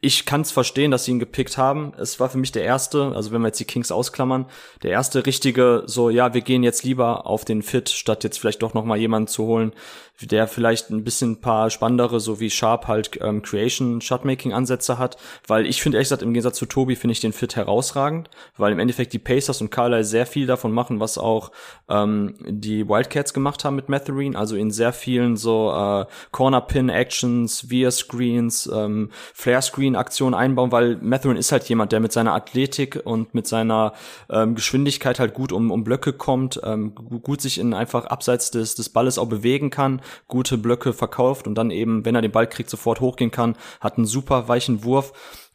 ich 0.00 0.26
kann 0.26 0.40
es 0.40 0.50
verstehen, 0.50 0.90
dass 0.90 1.04
sie 1.04 1.12
ihn 1.12 1.20
gepickt 1.20 1.56
haben. 1.56 1.92
Es 1.96 2.18
war 2.18 2.28
für 2.28 2.38
mich 2.38 2.50
der 2.50 2.64
erste, 2.64 3.12
also 3.14 3.30
wenn 3.30 3.40
wir 3.40 3.48
jetzt 3.48 3.60
die 3.60 3.64
Kings 3.64 3.92
ausklammern, 3.92 4.46
der 4.82 4.90
erste 4.90 5.24
richtige, 5.24 5.84
so 5.86 6.10
ja, 6.10 6.34
wir 6.34 6.40
gehen 6.40 6.64
jetzt 6.64 6.82
lieber 6.82 7.26
auf 7.26 7.44
den 7.44 7.62
Fit, 7.62 7.88
statt 7.88 8.24
jetzt 8.24 8.38
vielleicht 8.38 8.62
doch 8.62 8.74
noch 8.74 8.84
mal 8.84 8.98
jemanden 8.98 9.28
zu 9.28 9.44
holen, 9.44 9.72
der 10.20 10.46
vielleicht 10.46 10.90
ein 10.90 11.04
bisschen 11.04 11.40
paar 11.40 11.70
spannendere, 11.70 12.20
so 12.20 12.40
wie 12.40 12.50
Sharp 12.50 12.86
halt 12.86 13.18
ähm, 13.20 13.42
Creation, 13.42 14.00
Shotmaking 14.00 14.52
Ansätze 14.52 14.98
hat, 14.98 15.16
weil 15.46 15.66
ich 15.66 15.82
finde 15.82 15.96
ehrlich 15.98 16.06
gesagt 16.06 16.22
im 16.22 16.32
Gegensatz 16.32 16.58
zu 16.58 16.66
Tobi 16.66 16.96
finde 16.96 17.12
ich 17.12 17.20
den 17.20 17.32
Fit 17.32 17.56
herausragend, 17.56 18.30
weil 18.56 18.72
im 18.72 18.78
Endeffekt 18.78 19.12
die 19.12 19.18
Pacers 19.18 19.60
und 19.60 19.70
Carlisle 19.70 20.04
sehr 20.04 20.26
viel 20.26 20.46
davon 20.46 20.72
machen, 20.72 21.00
was 21.00 21.18
auch 21.18 21.50
ähm, 21.88 22.34
die 22.46 22.88
Wildcats 22.88 23.34
gemacht 23.34 23.64
haben 23.64 23.76
mit 23.76 23.88
Matherine, 23.88 24.38
also 24.38 24.56
in 24.56 24.70
sehr 24.70 24.92
vielen 24.92 25.36
so 25.36 25.72
äh, 25.72 26.06
Corner 26.30 26.60
Pin 26.60 26.88
Actions, 26.88 27.70
Via 27.70 27.90
Screens, 27.90 28.70
ähm, 28.72 29.10
Flare 29.34 29.62
Screen 29.62 29.96
Aktionen 29.96 30.34
einbauen, 30.34 30.72
weil 30.72 30.96
Matherine 30.96 31.38
ist 31.38 31.52
halt 31.52 31.64
jemand, 31.68 31.92
der 31.92 32.00
mit 32.00 32.12
seiner 32.12 32.34
Athletik 32.34 33.00
und 33.04 33.34
mit 33.34 33.46
seiner 33.46 33.94
ähm, 34.30 34.54
Geschwindigkeit 34.54 35.18
halt 35.18 35.34
gut 35.34 35.52
um, 35.52 35.70
um 35.70 35.84
Blöcke 35.84 36.12
kommt, 36.12 36.60
ähm, 36.64 36.94
gut 36.94 37.40
sich 37.40 37.58
in 37.58 37.74
einfach 37.74 38.06
abseits 38.06 38.50
des, 38.50 38.74
des 38.74 38.90
Balles 38.90 39.18
auch 39.18 39.28
bewegen 39.28 39.70
kann, 39.70 40.01
gute 40.28 40.58
Blöcke 40.58 40.92
verkauft 40.92 41.46
und 41.46 41.54
dann 41.54 41.70
eben, 41.70 42.04
wenn 42.04 42.14
er 42.14 42.22
den 42.22 42.32
Ball 42.32 42.46
kriegt, 42.46 42.70
sofort 42.70 43.00
hochgehen 43.00 43.30
kann, 43.30 43.56
hat 43.80 43.96
einen 43.96 44.06
super 44.06 44.48
weichen 44.48 44.84
Wurf 44.84 45.12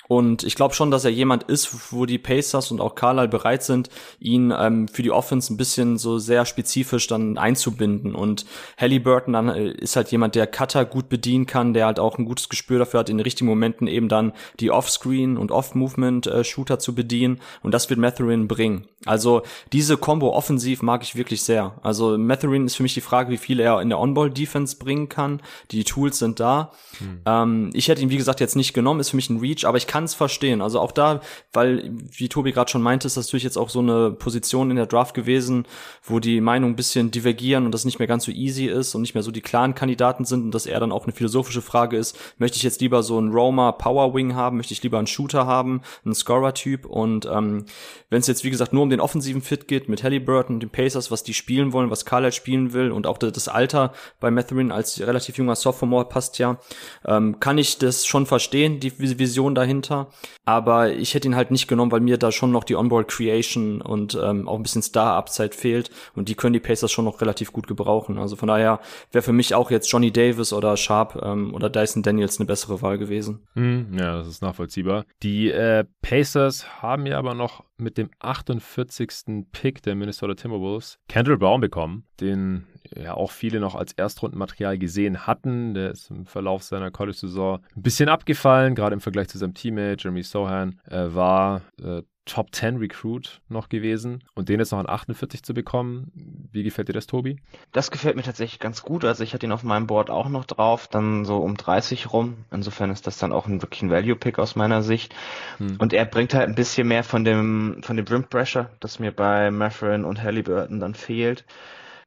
und 0.07 0.43
ich 0.43 0.55
glaube 0.55 0.73
schon, 0.73 0.91
dass 0.91 1.05
er 1.05 1.11
jemand 1.11 1.43
ist, 1.43 1.91
wo 1.91 2.05
die 2.05 2.17
Pacers 2.17 2.71
und 2.71 2.81
auch 2.81 2.95
Carlisle 2.95 3.27
bereit 3.27 3.63
sind, 3.63 3.89
ihn 4.19 4.53
ähm, 4.57 4.87
für 4.87 5.03
die 5.03 5.11
Offense 5.11 5.53
ein 5.53 5.57
bisschen 5.57 5.97
so 5.97 6.17
sehr 6.17 6.45
spezifisch 6.45 7.07
dann 7.07 7.37
einzubinden. 7.37 8.15
Und 8.15 8.45
Halliburton 8.77 9.33
dann 9.33 9.49
äh, 9.49 9.71
ist 9.71 9.95
halt 9.95 10.11
jemand, 10.11 10.35
der 10.35 10.47
Cutter 10.47 10.85
gut 10.85 11.09
bedienen 11.09 11.45
kann, 11.45 11.73
der 11.73 11.85
halt 11.85 11.99
auch 11.99 12.17
ein 12.17 12.25
gutes 12.25 12.49
Gespür 12.49 12.79
dafür 12.79 13.01
hat, 13.01 13.09
in 13.09 13.17
den 13.17 13.23
richtigen 13.23 13.49
Momenten 13.49 13.87
eben 13.87 14.09
dann 14.09 14.33
die 14.59 14.71
Offscreen 14.71 15.37
und 15.37 15.51
Off-Movement-Shooter 15.51 16.75
äh, 16.75 16.79
zu 16.79 16.95
bedienen. 16.95 17.39
Und 17.63 17.73
das 17.73 17.89
wird 17.89 17.99
Matherin 17.99 18.47
bringen. 18.47 18.87
Also 19.05 19.43
diese 19.73 19.97
Combo 19.97 20.33
offensiv 20.33 20.81
mag 20.81 21.03
ich 21.03 21.15
wirklich 21.15 21.43
sehr. 21.43 21.75
Also 21.81 22.17
Matherin 22.17 22.65
ist 22.65 22.75
für 22.75 22.83
mich 22.83 22.93
die 22.93 23.01
Frage, 23.01 23.31
wie 23.31 23.37
viel 23.37 23.59
er 23.59 23.81
in 23.81 23.89
der 23.89 23.99
On-Ball-Defense 23.99 24.77
bringen 24.77 25.09
kann. 25.09 25.41
Die 25.71 25.83
Tools 25.83 26.19
sind 26.19 26.39
da. 26.39 26.71
Hm. 26.97 27.21
Ähm, 27.25 27.69
ich 27.73 27.87
hätte 27.87 28.01
ihn, 28.01 28.09
wie 28.09 28.17
gesagt, 28.17 28.39
jetzt 28.39 28.55
nicht 28.55 28.73
genommen, 28.73 28.99
ist 28.99 29.11
für 29.11 29.15
mich 29.15 29.29
ein 29.29 29.39
Reach, 29.39 29.65
aber 29.65 29.77
ich 29.77 29.87
kann 29.87 29.96
kann 29.97 30.03
es 30.03 30.13
verstehen. 30.13 30.61
Also 30.61 30.79
auch 30.79 30.91
da, 30.91 31.21
weil, 31.53 31.89
wie 32.11 32.29
Tobi 32.29 32.51
gerade 32.51 32.69
schon 32.69 32.83
meinte, 32.83 33.07
ist 33.07 33.17
das 33.17 33.25
natürlich 33.25 33.45
jetzt 33.45 33.57
auch 33.57 33.69
so 33.69 33.79
eine 33.79 34.11
Position 34.11 34.69
in 34.69 34.75
der 34.75 34.85
Draft 34.85 35.15
gewesen, 35.15 35.65
wo 36.03 36.19
die 36.19 36.39
Meinungen 36.39 36.73
ein 36.73 36.75
bisschen 36.75 37.09
divergieren 37.09 37.65
und 37.65 37.71
das 37.71 37.83
nicht 37.83 37.97
mehr 37.97 38.07
ganz 38.07 38.25
so 38.25 38.31
easy 38.31 38.65
ist 38.65 38.93
und 38.93 39.01
nicht 39.01 39.15
mehr 39.15 39.23
so 39.23 39.31
die 39.31 39.41
klaren 39.41 39.73
Kandidaten 39.73 40.23
sind 40.23 40.43
und 40.43 40.51
dass 40.51 40.67
eher 40.67 40.79
dann 40.79 40.91
auch 40.91 41.05
eine 41.05 41.13
philosophische 41.13 41.63
Frage 41.63 41.97
ist, 41.97 42.15
möchte 42.37 42.57
ich 42.57 42.63
jetzt 42.63 42.79
lieber 42.79 43.01
so 43.01 43.17
einen 43.17 43.31
Roma 43.31 43.71
Power 43.71 44.13
Wing 44.13 44.35
haben, 44.35 44.57
möchte 44.57 44.73
ich 44.73 44.83
lieber 44.83 44.99
einen 44.99 45.07
Shooter 45.07 45.47
haben, 45.47 45.81
einen 46.05 46.13
Scorer-Typ 46.13 46.85
und 46.85 47.25
ähm, 47.25 47.65
wenn 48.11 48.19
es 48.19 48.27
jetzt, 48.27 48.43
wie 48.43 48.51
gesagt, 48.51 48.73
nur 48.73 48.83
um 48.83 48.91
den 48.91 48.99
offensiven 48.99 49.41
Fit 49.41 49.67
geht 49.67 49.89
mit 49.89 50.03
Halliburton 50.03 50.57
und 50.57 50.59
den 50.59 50.69
Pacers, 50.69 51.09
was 51.09 51.23
die 51.23 51.33
spielen 51.33 51.73
wollen, 51.73 51.89
was 51.89 52.05
Carlisle 52.05 52.33
spielen 52.33 52.73
will 52.73 52.91
und 52.91 53.07
auch 53.07 53.17
das 53.17 53.47
Alter 53.47 53.93
bei 54.19 54.29
Matherin 54.29 54.71
als 54.71 54.99
relativ 54.99 55.39
junger 55.39 55.55
Sophomore 55.55 56.05
passt 56.05 56.37
ja, 56.37 56.59
ähm, 57.03 57.39
kann 57.39 57.57
ich 57.57 57.79
das 57.79 58.05
schon 58.05 58.27
verstehen, 58.27 58.79
die 58.79 58.93
Vision 58.99 59.55
dahinter 59.55 59.86
runter. 59.87 60.07
Aber 60.45 60.91
ich 60.91 61.13
hätte 61.13 61.27
ihn 61.27 61.35
halt 61.35 61.51
nicht 61.51 61.67
genommen, 61.67 61.91
weil 61.91 61.99
mir 61.99 62.17
da 62.17 62.31
schon 62.31 62.51
noch 62.51 62.63
die 62.63 62.75
Onboard 62.75 63.09
Creation 63.09 63.81
und 63.81 64.17
ähm, 64.21 64.47
auch 64.47 64.55
ein 64.55 64.63
bisschen 64.63 64.81
Star-Upside 64.81 65.53
fehlt. 65.53 65.89
Und 66.15 66.29
die 66.29 66.35
können 66.35 66.53
die 66.53 66.59
Pacers 66.59 66.91
schon 66.91 67.05
noch 67.05 67.21
relativ 67.21 67.51
gut 67.51 67.67
gebrauchen. 67.67 68.17
Also 68.17 68.35
von 68.35 68.47
daher 68.47 68.79
wäre 69.11 69.21
für 69.21 69.33
mich 69.33 69.55
auch 69.55 69.71
jetzt 69.71 69.91
Johnny 69.91 70.11
Davis 70.11 70.53
oder 70.53 70.77
Sharp 70.77 71.19
ähm, 71.21 71.53
oder 71.53 71.69
Dyson 71.69 72.03
Daniels 72.03 72.39
eine 72.39 72.47
bessere 72.47 72.81
Wahl 72.81 72.97
gewesen. 72.97 73.45
Hm, 73.53 73.97
ja, 73.97 74.17
das 74.17 74.27
ist 74.27 74.41
nachvollziehbar. 74.41 75.05
Die 75.23 75.51
äh, 75.51 75.85
Pacers 76.01 76.81
haben 76.81 77.05
ja 77.05 77.17
aber 77.17 77.33
noch 77.33 77.63
mit 77.77 77.97
dem 77.97 78.09
48. 78.19 79.45
Pick 79.51 79.81
der 79.83 79.95
Minnesota 79.95 80.33
Timberwolves 80.33 80.99
Kendall 81.07 81.37
Brown 81.37 81.61
bekommen, 81.61 82.05
den 82.19 82.65
ja 82.95 83.13
auch 83.13 83.31
viele 83.31 83.59
noch 83.59 83.75
als 83.75 83.93
Erstrundenmaterial 83.93 84.77
gesehen 84.77 85.27
hatten. 85.27 85.73
Der 85.73 85.91
ist 85.91 86.09
im 86.09 86.25
Verlauf 86.25 86.63
seiner 86.63 86.91
College-Saison 86.91 87.59
ein 87.75 87.81
bisschen 87.81 88.09
abgefallen, 88.09 88.75
gerade 88.75 88.93
im 88.93 89.01
Vergleich 89.01 89.29
zu 89.29 89.37
seinem 89.37 89.53
Teammate 89.53 90.03
Jeremy 90.03 90.23
Sohan. 90.23 90.79
Er 90.85 91.15
war 91.15 91.61
äh, 91.81 92.01
Top 92.27 92.53
10 92.53 92.77
Recruit 92.77 93.41
noch 93.47 93.69
gewesen 93.69 94.23
und 94.35 94.49
den 94.49 94.59
jetzt 94.59 94.71
noch 94.71 94.79
an 94.79 94.89
48 94.89 95.43
zu 95.43 95.53
bekommen. 95.53 96.11
Wie 96.51 96.63
gefällt 96.63 96.89
dir 96.89 96.93
das, 96.93 97.07
Tobi? 97.07 97.39
Das 97.71 97.89
gefällt 97.89 98.15
mir 98.15 98.21
tatsächlich 98.21 98.59
ganz 98.59 98.83
gut. 98.83 99.05
Also 99.05 99.23
ich 99.23 99.33
hatte 99.33 99.45
ihn 99.45 99.51
auf 99.51 99.63
meinem 99.63 99.87
Board 99.87 100.09
auch 100.09 100.27
noch 100.27 100.45
drauf, 100.45 100.87
dann 100.87 101.25
so 101.25 101.37
um 101.37 101.55
30 101.55 102.11
rum. 102.11 102.45
Insofern 102.51 102.91
ist 102.91 103.07
das 103.07 103.17
dann 103.17 103.31
auch 103.31 103.47
ein 103.47 103.61
wirklich 103.61 103.81
ein 103.81 103.89
Value-Pick 103.89 104.39
aus 104.39 104.55
meiner 104.55 104.83
Sicht. 104.83 105.15
Hm. 105.57 105.77
Und 105.79 105.93
er 105.93 106.05
bringt 106.05 106.33
halt 106.33 106.49
ein 106.49 106.55
bisschen 106.55 106.87
mehr 106.87 107.03
von 107.03 107.23
dem, 107.23 107.81
von 107.81 107.95
dem 107.95 108.05
Brim 108.05 108.25
Pressure, 108.25 108.69
das 108.81 108.99
mir 108.99 109.11
bei 109.11 109.49
Matherin 109.49 110.03
und 110.03 110.21
Halliburton 110.21 110.79
dann 110.79 110.95
fehlt. 110.95 111.45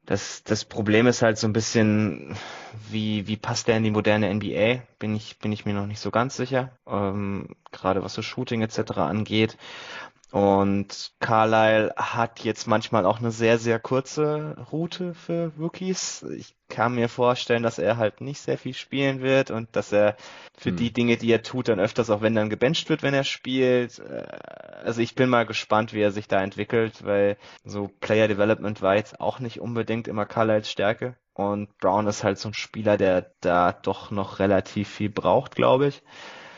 Das, 0.05 0.43
das 0.43 0.65
Problem 0.65 1.07
ist 1.07 1.21
halt 1.21 1.37
so 1.37 1.47
ein 1.47 1.53
bisschen, 1.53 2.35
wie, 2.89 3.27
wie 3.27 3.37
passt 3.37 3.67
der 3.67 3.77
in 3.77 3.83
die 3.83 3.91
moderne 3.91 4.29
NBA? 4.29 4.81
Bin 4.99 5.15
ich, 5.15 5.37
bin 5.39 5.51
ich 5.51 5.65
mir 5.65 5.73
noch 5.73 5.85
nicht 5.85 5.99
so 5.99 6.11
ganz 6.11 6.35
sicher. 6.35 6.77
Ähm, 6.87 7.55
gerade 7.71 8.03
was 8.03 8.13
so 8.15 8.21
Shooting 8.21 8.61
etc. 8.61 9.07
angeht. 9.07 9.57
Und 10.31 11.11
Carlisle 11.19 11.93
hat 11.97 12.43
jetzt 12.45 12.65
manchmal 12.65 13.05
auch 13.05 13.19
eine 13.19 13.31
sehr, 13.31 13.59
sehr 13.59 13.79
kurze 13.79 14.55
Route 14.71 15.13
für 15.13 15.51
Rookies. 15.59 16.23
Ich 16.23 16.55
kann 16.69 16.95
mir 16.95 17.09
vorstellen, 17.09 17.63
dass 17.63 17.79
er 17.79 17.97
halt 17.97 18.21
nicht 18.21 18.39
sehr 18.39 18.57
viel 18.57 18.73
spielen 18.73 19.21
wird 19.21 19.51
und 19.51 19.75
dass 19.75 19.91
er 19.91 20.15
für 20.57 20.69
hm. 20.69 20.77
die 20.77 20.93
Dinge, 20.93 21.17
die 21.17 21.33
er 21.33 21.43
tut, 21.43 21.67
dann 21.67 21.81
öfters 21.81 22.09
auch 22.09 22.21
wenn 22.21 22.33
dann 22.33 22.49
gebencht 22.49 22.89
wird, 22.89 23.03
wenn 23.03 23.13
er 23.13 23.25
spielt. 23.25 23.99
Äh, 23.99 24.25
also 24.85 25.01
ich 25.01 25.15
bin 25.15 25.29
mal 25.29 25.45
gespannt, 25.45 25.91
wie 25.91 26.01
er 26.01 26.11
sich 26.11 26.29
da 26.29 26.41
entwickelt, 26.41 27.03
weil 27.03 27.35
so 27.65 27.89
Player 27.99 28.29
Development 28.29 28.81
war 28.81 28.95
jetzt 28.95 29.19
auch 29.19 29.39
nicht 29.39 29.59
unbedingt 29.59 30.07
immer 30.07 30.25
Carlisles 30.25 30.71
Stärke. 30.71 31.17
Und 31.33 31.77
Brown 31.79 32.07
ist 32.07 32.23
halt 32.23 32.39
so 32.39 32.49
ein 32.49 32.53
Spieler, 32.53 32.97
der 32.97 33.31
da 33.41 33.73
doch 33.73 34.11
noch 34.11 34.39
relativ 34.39 34.89
viel 34.89 35.09
braucht, 35.09 35.55
glaube 35.55 35.87
ich. 35.87 36.03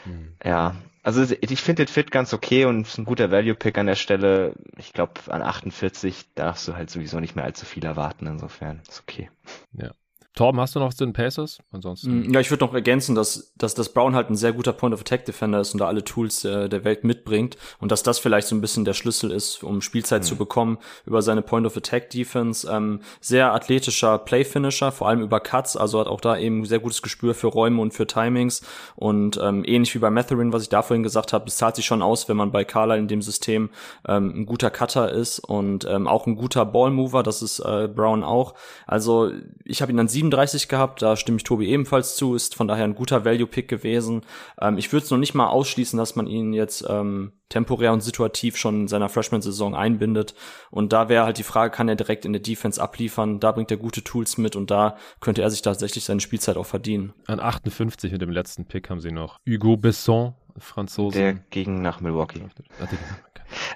Hm. 0.04 0.36
Ja, 0.44 0.76
also 1.04 1.24
ich 1.42 1.62
finde 1.62 1.86
den 1.86 1.92
Fit 1.92 2.12
ganz 2.12 2.34
okay 2.34 2.66
und 2.66 2.88
ist 2.88 2.98
ein 2.98 3.06
guter 3.06 3.32
Value-Pick 3.32 3.78
an 3.78 3.88
der 3.88 3.96
Stelle. 3.96 4.54
Ich 4.78 4.94
glaube, 4.94 5.14
an 5.28 5.42
48 5.42 6.34
darfst 6.36 6.68
du 6.68 6.76
halt 6.76 6.90
sowieso 6.90 7.20
nicht 7.20 7.36
mehr 7.36 7.46
allzu 7.46 7.66
viel 7.66 7.86
erwarten, 7.86 8.26
insofern 8.26 8.82
ist 8.88 9.02
okay. 9.02 9.30
Ja. 9.74 9.92
Torben, 10.36 10.60
hast 10.60 10.76
du 10.76 10.80
noch 10.80 10.94
zu 10.94 11.06
den 11.06 11.14
Pacers? 11.14 11.60
Ansonsten. 11.72 12.28
Mm, 12.28 12.34
ja, 12.34 12.40
ich 12.40 12.50
würde 12.50 12.66
noch 12.66 12.74
ergänzen, 12.74 13.14
dass, 13.14 13.54
dass, 13.56 13.76
dass 13.76 13.90
Brown 13.90 14.16
halt 14.16 14.32
ein 14.32 14.36
sehr 14.36 14.52
guter 14.52 14.74
Point 14.74 14.96
of 14.96 15.02
Attack 15.02 15.26
Defender 15.26 15.60
ist 15.60 15.74
und 15.74 15.80
da 15.80 15.86
alle 15.86 16.04
Tools 16.04 16.44
äh, 16.44 16.68
der 16.70 16.84
Welt 16.84 17.04
mitbringt 17.04 17.56
und 17.80 17.92
dass 17.92 18.02
das 18.02 18.18
vielleicht 18.18 18.48
so 18.48 18.56
ein 18.56 18.62
bisschen 18.62 18.84
der 18.84 18.94
Schlüssel 18.94 19.32
ist, 19.32 19.64
um 19.64 19.82
Spielzeit 19.82 20.24
mhm. 20.24 20.26
zu 20.26 20.36
bekommen 20.36 20.80
über 21.06 21.22
seine 21.22 21.44
Point 21.44 21.68
of 21.68 21.78
Attack 21.78 22.10
Defense. 22.10 22.68
Ähm, 22.68 23.02
sehr 23.22 23.54
athletischer 23.54 24.18
Play 24.18 24.44
Finisher, 24.44 24.92
vor 24.92 25.08
allem 25.08 25.22
über 25.22 25.40
Cuts, 25.40 25.78
also 25.78 26.00
hat 26.00 26.08
auch 26.08 26.22
da 26.22 26.36
eben 26.36 26.66
sehr 26.66 26.80
gutes 26.80 27.04
Gespür 27.04 27.36
für 27.36 27.48
Räume 27.48 27.80
und 27.80 27.94
für 27.94 28.08
Timings 28.08 28.64
und 28.96 29.40
ähm, 29.42 29.64
ähnlich 29.64 29.94
wie 29.94 30.00
bei 30.00 30.10
Matherin, 30.10 30.52
was 30.52 30.64
ich 30.64 30.70
da 30.70 30.82
vorhin 30.82 31.04
gesagt 31.04 31.32
habe, 31.32 31.46
es 31.48 31.58
zahlt 31.58 31.76
sich 31.76 31.86
schon 31.86 32.02
aus, 32.02 32.28
wenn 32.28 32.38
man 32.38 32.52
bei 32.52 32.64
Carla 32.64 32.96
in 32.96 33.08
dem 33.08 33.22
System 33.22 33.70
ähm, 34.08 34.34
ein 34.36 34.46
guter 34.48 34.72
Cutter 34.72 35.12
ist 35.12 35.38
und 35.40 35.86
ähm, 35.86 36.08
auch 36.08 36.26
ein 36.26 36.36
guter 36.36 36.66
Ballmover, 36.66 37.22
das 37.22 37.44
ist 37.44 37.60
äh, 37.60 37.88
Brown 37.88 38.24
auch. 38.24 38.56
Also 38.88 39.32
ich 39.64 39.84
habe 39.84 39.92
ihn 39.92 39.98
dann 39.98 40.08
37 40.24 40.68
gehabt, 40.68 41.02
da 41.02 41.16
stimme 41.16 41.38
ich 41.38 41.44
Tobi 41.44 41.68
ebenfalls 41.68 42.16
zu, 42.16 42.36
ist 42.36 42.56
von 42.56 42.68
daher 42.68 42.86
ein 42.86 42.96
guter 42.96 43.26
Value-Pick 43.26 43.68
gewesen. 43.68 44.22
Ähm, 44.60 44.78
ich 44.78 44.92
würde 44.92 45.04
es 45.04 45.12
noch 45.12 45.18
nicht 45.18 45.34
mal 45.34 45.48
ausschließen, 45.48 45.98
dass 45.98 46.16
man 46.16 46.28
ihn 46.28 46.54
jetzt 46.54 46.86
ähm, 46.88 47.34
temporär 47.50 47.92
und 47.94 48.02
situativ 48.02 48.58
schon 48.58 48.82
in 48.82 48.88
seiner 48.88 49.10
Freshman-Saison 49.10 49.76
einbindet. 49.76 50.34
Und 50.72 50.94
da 50.94 51.10
wäre 51.10 51.26
halt 51.26 51.38
die 51.38 51.44
Frage, 51.44 51.72
kann 51.72 51.90
er 51.90 51.96
direkt 51.96 52.26
in 52.26 52.34
der 52.34 52.42
Defense 52.42 52.82
abliefern? 52.82 53.40
Da 53.40 53.52
bringt 53.52 53.72
er 53.72 53.78
gute 53.78 54.04
Tools 54.04 54.38
mit 54.38 54.56
und 54.56 54.72
da 54.72 54.98
könnte 55.20 55.42
er 55.42 55.50
sich 55.50 55.62
tatsächlich 55.62 56.06
seine 56.06 56.22
Spielzeit 56.22 56.58
auch 56.58 56.66
verdienen. 56.66 57.14
An 57.28 57.40
58 57.40 58.12
mit 58.12 58.22
dem 58.22 58.32
letzten 58.32 58.66
Pick 58.66 58.90
haben 58.90 59.02
sie 59.02 59.12
noch 59.12 59.38
Hugo 59.48 59.78
Besson, 59.78 60.34
Franzose. 60.58 61.18
Der 61.18 61.34
ging 61.34 61.82
nach 61.82 62.00
Milwaukee. 62.00 62.46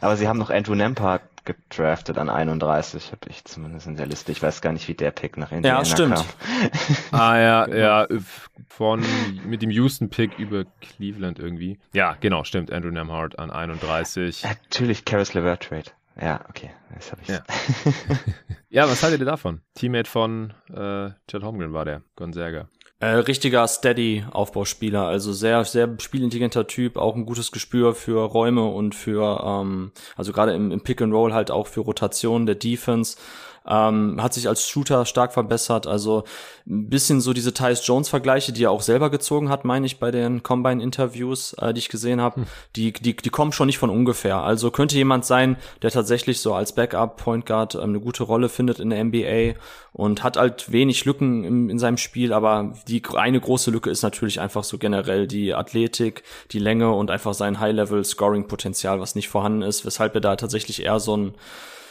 Aber 0.02 0.16
sie 0.16 0.28
haben 0.28 0.40
noch 0.40 0.50
Andrew 0.50 0.76
Nembhard 0.76 1.22
gedraftet 1.48 2.18
an 2.18 2.30
31, 2.30 3.12
habe 3.12 3.30
ich 3.30 3.46
zumindest 3.46 3.88
in 3.88 3.96
der 3.96 4.06
Liste. 4.06 4.32
Ich 4.32 4.44
weiß 4.44 4.62
gar 4.62 4.74
nicht, 4.74 4.88
wie 4.88 4.94
der 4.94 5.12
Pick 5.12 5.38
nach 5.38 5.52
Indiana 5.52 5.80
ja, 5.80 5.86
stimmt. 5.86 6.16
kam. 6.16 6.26
ah 7.20 7.40
ja, 7.40 7.68
ja, 7.68 8.08
von 8.68 9.04
mit 9.46 9.62
dem 9.62 9.72
Houston-Pick 9.72 10.38
über 10.38 10.66
Cleveland 10.82 11.40
irgendwie. 11.40 11.80
Ja, 11.94 12.18
genau, 12.20 12.44
stimmt. 12.44 12.72
Andrew 12.72 12.92
Nemhard 12.92 13.40
an 13.40 13.50
31. 13.50 14.44
Natürlich 14.44 15.06
Caris 15.06 15.34
LeVert 15.34 15.64
Trade. 15.64 15.92
Ja, 16.20 16.42
okay, 16.50 16.72
jetzt 16.94 17.12
habe 17.12 17.22
ich 17.22 17.28
ja. 17.30 17.44
ja, 18.70 18.90
was 18.90 19.04
haltet 19.04 19.20
ihr 19.20 19.26
davon? 19.26 19.62
Teammate 19.76 20.10
von 20.10 20.54
äh, 20.70 21.12
Chad 21.28 21.44
Holmgren 21.44 21.74
war 21.74 21.86
der, 21.86 22.02
Gonzaga. 22.16 22.68
Äh, 23.00 23.10
richtiger 23.10 23.68
Steady-Aufbauspieler, 23.68 25.04
also 25.04 25.32
sehr, 25.32 25.64
sehr 25.66 25.88
spielintelligenter 26.00 26.66
Typ, 26.66 26.98
auch 26.98 27.16
ein 27.16 27.28
gutes 27.28 27.52
Gespür 27.52 27.94
für 27.94 28.26
Räume 28.26 28.66
und 28.66 28.96
für, 28.96 29.44
ähm, 29.46 29.92
also 30.16 30.34
gerade 30.34 30.54
im, 30.54 30.72
im 30.72 30.82
Pick 30.82 31.04
and 31.04 31.14
Roll 31.14 31.32
halt 31.32 31.52
auch 31.52 31.68
für 31.68 31.82
Rotation 31.82 32.48
der 32.48 32.56
Defense. 32.56 33.16
Ähm, 33.70 34.22
hat 34.22 34.34
sich 34.34 34.48
als 34.48 34.68
Shooter 34.68 35.06
stark 35.06 35.34
verbessert. 35.34 35.88
Also 35.88 36.24
ein 36.66 36.90
bisschen 36.90 37.22
so 37.22 37.34
diese 37.34 37.54
Tyus 37.54 37.86
Jones-Vergleiche, 37.86 38.52
die 38.54 38.64
er 38.64 38.72
auch 38.72 38.82
selber 38.82 39.10
gezogen 39.10 39.50
hat, 39.50 39.66
meine 39.66 39.86
ich, 39.86 40.00
bei 40.00 40.12
den 40.12 40.44
Combine-Interviews, 40.44 41.54
äh, 41.54 41.74
die 41.74 41.80
ich 41.80 41.90
gesehen 41.90 42.22
habe. 42.22 42.38
Hm. 42.42 42.48
Die, 42.76 42.94
die, 42.94 43.16
die 43.16 43.30
kommen 43.30 43.52
schon 43.52 43.68
nicht 43.68 43.78
von 43.78 43.90
ungefähr. 43.90 44.38
Also 44.38 44.72
könnte 44.72 44.96
jemand 44.96 45.26
sein, 45.26 45.58
der 45.82 45.92
tatsächlich 45.92 46.40
so 46.40 46.54
als 46.54 46.74
Backup-Point 46.74 47.46
Guard 47.46 47.76
ähm, 47.76 47.82
eine 47.82 48.00
gute 48.00 48.24
Rolle 48.24 48.50
findet 48.50 48.80
in 48.80 48.90
der 48.90 49.04
NBA 49.04 49.60
und 49.98 50.24
hat 50.24 50.38
halt 50.38 50.72
wenig 50.72 51.06
Lücken 51.06 51.44
im, 51.44 51.70
in 51.70 51.80
seinem 51.80 51.98
Spiel, 51.98 52.32
aber 52.32 52.74
die 52.88 53.02
eine 53.16 53.40
große 53.40 53.72
Lücke 53.72 53.90
ist 53.90 54.04
natürlich 54.04 54.40
einfach 54.40 54.64
so 54.64 54.78
generell 54.78 55.28
die 55.28 55.56
Athletik, 55.56 56.24
die 56.52 56.60
Länge 56.60 56.92
und 56.92 57.10
einfach 57.10 57.34
sein 57.34 57.60
High-Level-Scoring-Potenzial, 57.60 59.00
was 59.00 59.16
nicht 59.16 59.28
vorhanden 59.28 59.64
ist, 59.64 59.86
weshalb 59.86 60.14
er 60.14 60.22
da 60.22 60.36
tatsächlich 60.36 60.84
eher 60.84 61.00
so 61.00 61.18
ein 61.18 61.34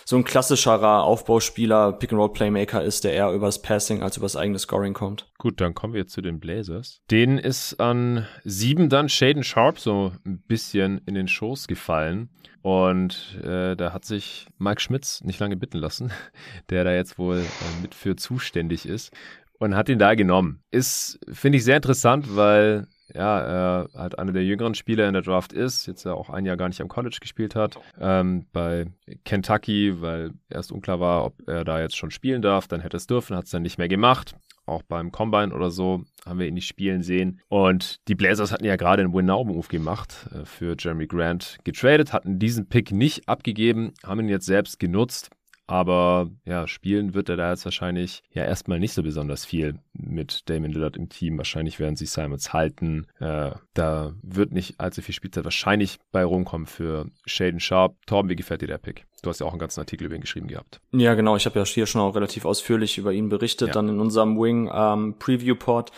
so 0.08 0.16
ein 0.16 0.22
klassischerer 0.22 1.02
Aufbauspieler, 1.02 1.92
Pick-and-Roll-Playmaker 1.92 2.80
ist, 2.80 3.02
der 3.02 3.12
eher 3.12 3.32
übers 3.32 3.60
Passing 3.60 4.04
als 4.04 4.16
übers 4.16 4.36
eigene 4.36 4.58
Scoring 4.60 4.94
kommt. 4.94 5.28
Gut, 5.36 5.60
dann 5.60 5.74
kommen 5.74 5.94
wir 5.94 6.06
zu 6.06 6.22
den 6.22 6.38
Blazers. 6.38 7.00
Denen 7.10 7.38
ist 7.38 7.80
an 7.80 8.24
sieben 8.44 8.88
dann 8.88 9.08
Shaden 9.08 9.42
Sharp 9.42 9.80
so 9.80 10.12
ein 10.24 10.38
bisschen 10.46 11.00
in 11.06 11.14
den 11.14 11.26
Schoß 11.26 11.66
gefallen. 11.66 12.30
Und 12.62 13.40
äh, 13.42 13.74
da 13.74 13.92
hat 13.92 14.04
sich 14.04 14.46
Mike 14.58 14.80
Schmitz 14.80 15.22
nicht 15.22 15.40
lange 15.40 15.56
bitten 15.56 15.78
lassen, 15.78 16.12
der 16.70 16.84
da 16.84 16.94
jetzt 16.94 17.18
wohl 17.18 17.38
äh, 17.38 17.82
mit 17.82 17.92
für 17.92 18.14
zuständig 18.14 18.86
ist 18.86 19.12
und 19.58 19.74
hat 19.74 19.88
ihn 19.88 19.98
da 19.98 20.14
genommen. 20.14 20.62
Ist, 20.70 21.18
finde 21.32 21.58
ich, 21.58 21.64
sehr 21.64 21.76
interessant, 21.76 22.36
weil 22.36 22.86
ja, 23.16 23.40
er 23.40 23.88
halt 23.94 24.18
einer 24.18 24.32
der 24.32 24.44
jüngeren 24.44 24.74
Spieler 24.74 25.06
in 25.08 25.14
der 25.14 25.22
Draft 25.22 25.52
ist, 25.52 25.86
jetzt 25.86 26.04
ja 26.04 26.12
auch 26.12 26.30
ein 26.30 26.44
Jahr 26.44 26.56
gar 26.56 26.68
nicht 26.68 26.80
am 26.80 26.88
College 26.88 27.18
gespielt 27.20 27.54
hat, 27.54 27.78
ähm, 28.00 28.46
bei 28.52 28.86
Kentucky, 29.24 30.00
weil 30.00 30.32
erst 30.50 30.72
unklar 30.72 31.00
war, 31.00 31.24
ob 31.24 31.48
er 31.48 31.64
da 31.64 31.80
jetzt 31.80 31.96
schon 31.96 32.10
spielen 32.10 32.42
darf, 32.42 32.68
dann 32.68 32.80
hätte 32.80 32.96
es 32.96 33.06
dürfen, 33.06 33.36
hat 33.36 33.44
es 33.44 33.50
dann 33.50 33.62
nicht 33.62 33.78
mehr 33.78 33.88
gemacht. 33.88 34.34
Auch 34.66 34.82
beim 34.82 35.12
Combine 35.12 35.54
oder 35.54 35.70
so 35.70 36.02
haben 36.24 36.40
wir 36.40 36.48
ihn 36.48 36.54
nicht 36.54 36.66
spielen 36.66 37.02
sehen. 37.02 37.40
Und 37.48 38.00
die 38.08 38.16
Blazers 38.16 38.50
hatten 38.50 38.64
ja 38.64 38.74
gerade 38.74 39.02
einen 39.02 39.14
Win-Now-Move 39.14 39.68
gemacht, 39.68 40.28
äh, 40.34 40.44
für 40.44 40.74
Jeremy 40.76 41.06
Grant 41.06 41.58
getradet, 41.62 42.12
hatten 42.12 42.40
diesen 42.40 42.68
Pick 42.68 42.90
nicht 42.90 43.28
abgegeben, 43.28 43.94
haben 44.04 44.20
ihn 44.20 44.28
jetzt 44.28 44.46
selbst 44.46 44.80
genutzt. 44.80 45.30
Aber 45.66 46.30
ja, 46.44 46.68
spielen 46.68 47.14
wird 47.14 47.28
er 47.28 47.36
da 47.36 47.50
jetzt 47.50 47.64
wahrscheinlich 47.64 48.22
ja 48.30 48.44
erstmal 48.44 48.78
nicht 48.78 48.92
so 48.92 49.02
besonders 49.02 49.44
viel 49.44 49.78
mit 49.92 50.48
Damon 50.48 50.70
Lillard 50.70 50.96
im 50.96 51.08
Team. 51.08 51.38
Wahrscheinlich 51.38 51.80
werden 51.80 51.96
sie 51.96 52.06
Simons 52.06 52.52
halten. 52.52 53.06
Äh, 53.18 53.50
da 53.74 54.14
wird 54.22 54.52
nicht 54.52 54.78
allzu 54.78 55.02
viel 55.02 55.14
Spielzeit 55.14 55.44
wahrscheinlich 55.44 55.98
bei 56.12 56.24
rumkommen 56.24 56.66
für 56.66 57.06
Shaden 57.26 57.60
Sharp. 57.60 57.96
Torben, 58.06 58.30
wie 58.30 58.36
gefällt 58.36 58.62
dir 58.62 58.68
der 58.68 58.78
Pick? 58.78 59.06
Du 59.22 59.30
hast 59.30 59.40
ja 59.40 59.46
auch 59.46 59.52
einen 59.52 59.58
ganzen 59.58 59.80
Artikel 59.80 60.04
über 60.04 60.14
ihn 60.14 60.20
geschrieben 60.20 60.46
gehabt. 60.46 60.80
Ja, 60.92 61.14
genau. 61.14 61.34
Ich 61.34 61.46
habe 61.46 61.58
ja 61.58 61.64
hier 61.64 61.86
schon 61.86 62.00
auch 62.00 62.14
relativ 62.14 62.44
ausführlich 62.44 62.96
über 62.98 63.12
ihn 63.12 63.28
berichtet, 63.28 63.68
ja. 63.68 63.74
dann 63.74 63.88
in 63.88 63.98
unserem 63.98 64.38
Wing 64.38 64.70
ähm, 64.72 65.16
Preview 65.18 65.56
Pod. 65.56 65.90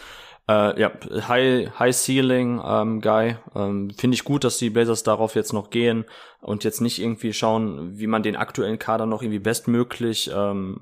Äh, 0.49 0.81
ja, 0.81 0.93
High, 1.29 1.79
High 1.79 1.95
Ceiling 1.95 2.63
ähm, 2.65 3.03
Guy. 3.03 3.37
Ähm, 3.55 3.91
Finde 3.91 4.15
ich 4.15 4.25
gut, 4.25 4.45
dass 4.45 4.57
die 4.57 4.71
Blazers 4.71 5.03
darauf 5.03 5.35
jetzt 5.35 5.53
noch 5.53 5.69
gehen 5.69 6.07
und 6.41 6.65
jetzt 6.65 6.81
nicht 6.81 6.99
irgendwie 6.99 7.33
schauen, 7.33 7.99
wie 7.99 8.07
man 8.07 8.23
den 8.23 8.37
aktuellen 8.37 8.79
Kader 8.79 9.07
noch 9.07 9.23
irgendwie 9.23 9.41
bestmöglich 9.41 10.31
ähm, 10.35 10.81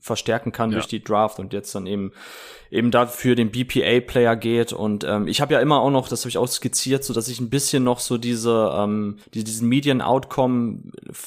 verstärken 0.00 0.52
kann 0.52 0.70
ja. 0.70 0.76
durch 0.76 0.86
die 0.86 1.02
Draft 1.02 1.38
und 1.38 1.52
jetzt 1.52 1.74
dann 1.74 1.86
eben 1.86 2.12
eben 2.70 2.90
dafür 2.90 3.34
den 3.34 3.50
BPA-Player 3.50 4.36
geht 4.36 4.72
und 4.72 5.02
ähm, 5.04 5.26
ich 5.26 5.40
habe 5.40 5.54
ja 5.54 5.60
immer 5.60 5.80
auch 5.80 5.90
noch, 5.90 6.08
das 6.08 6.20
habe 6.20 6.28
ich 6.28 6.38
auch 6.38 6.46
skizziert, 6.46 7.02
so 7.02 7.14
dass 7.14 7.28
ich 7.28 7.40
ein 7.40 7.50
bisschen 7.50 7.82
noch 7.82 7.98
so 7.98 8.18
diese 8.18 8.72
ähm, 8.76 9.18
die, 9.34 9.42
diesen 9.42 9.68
Median-Outcome, 9.68 10.82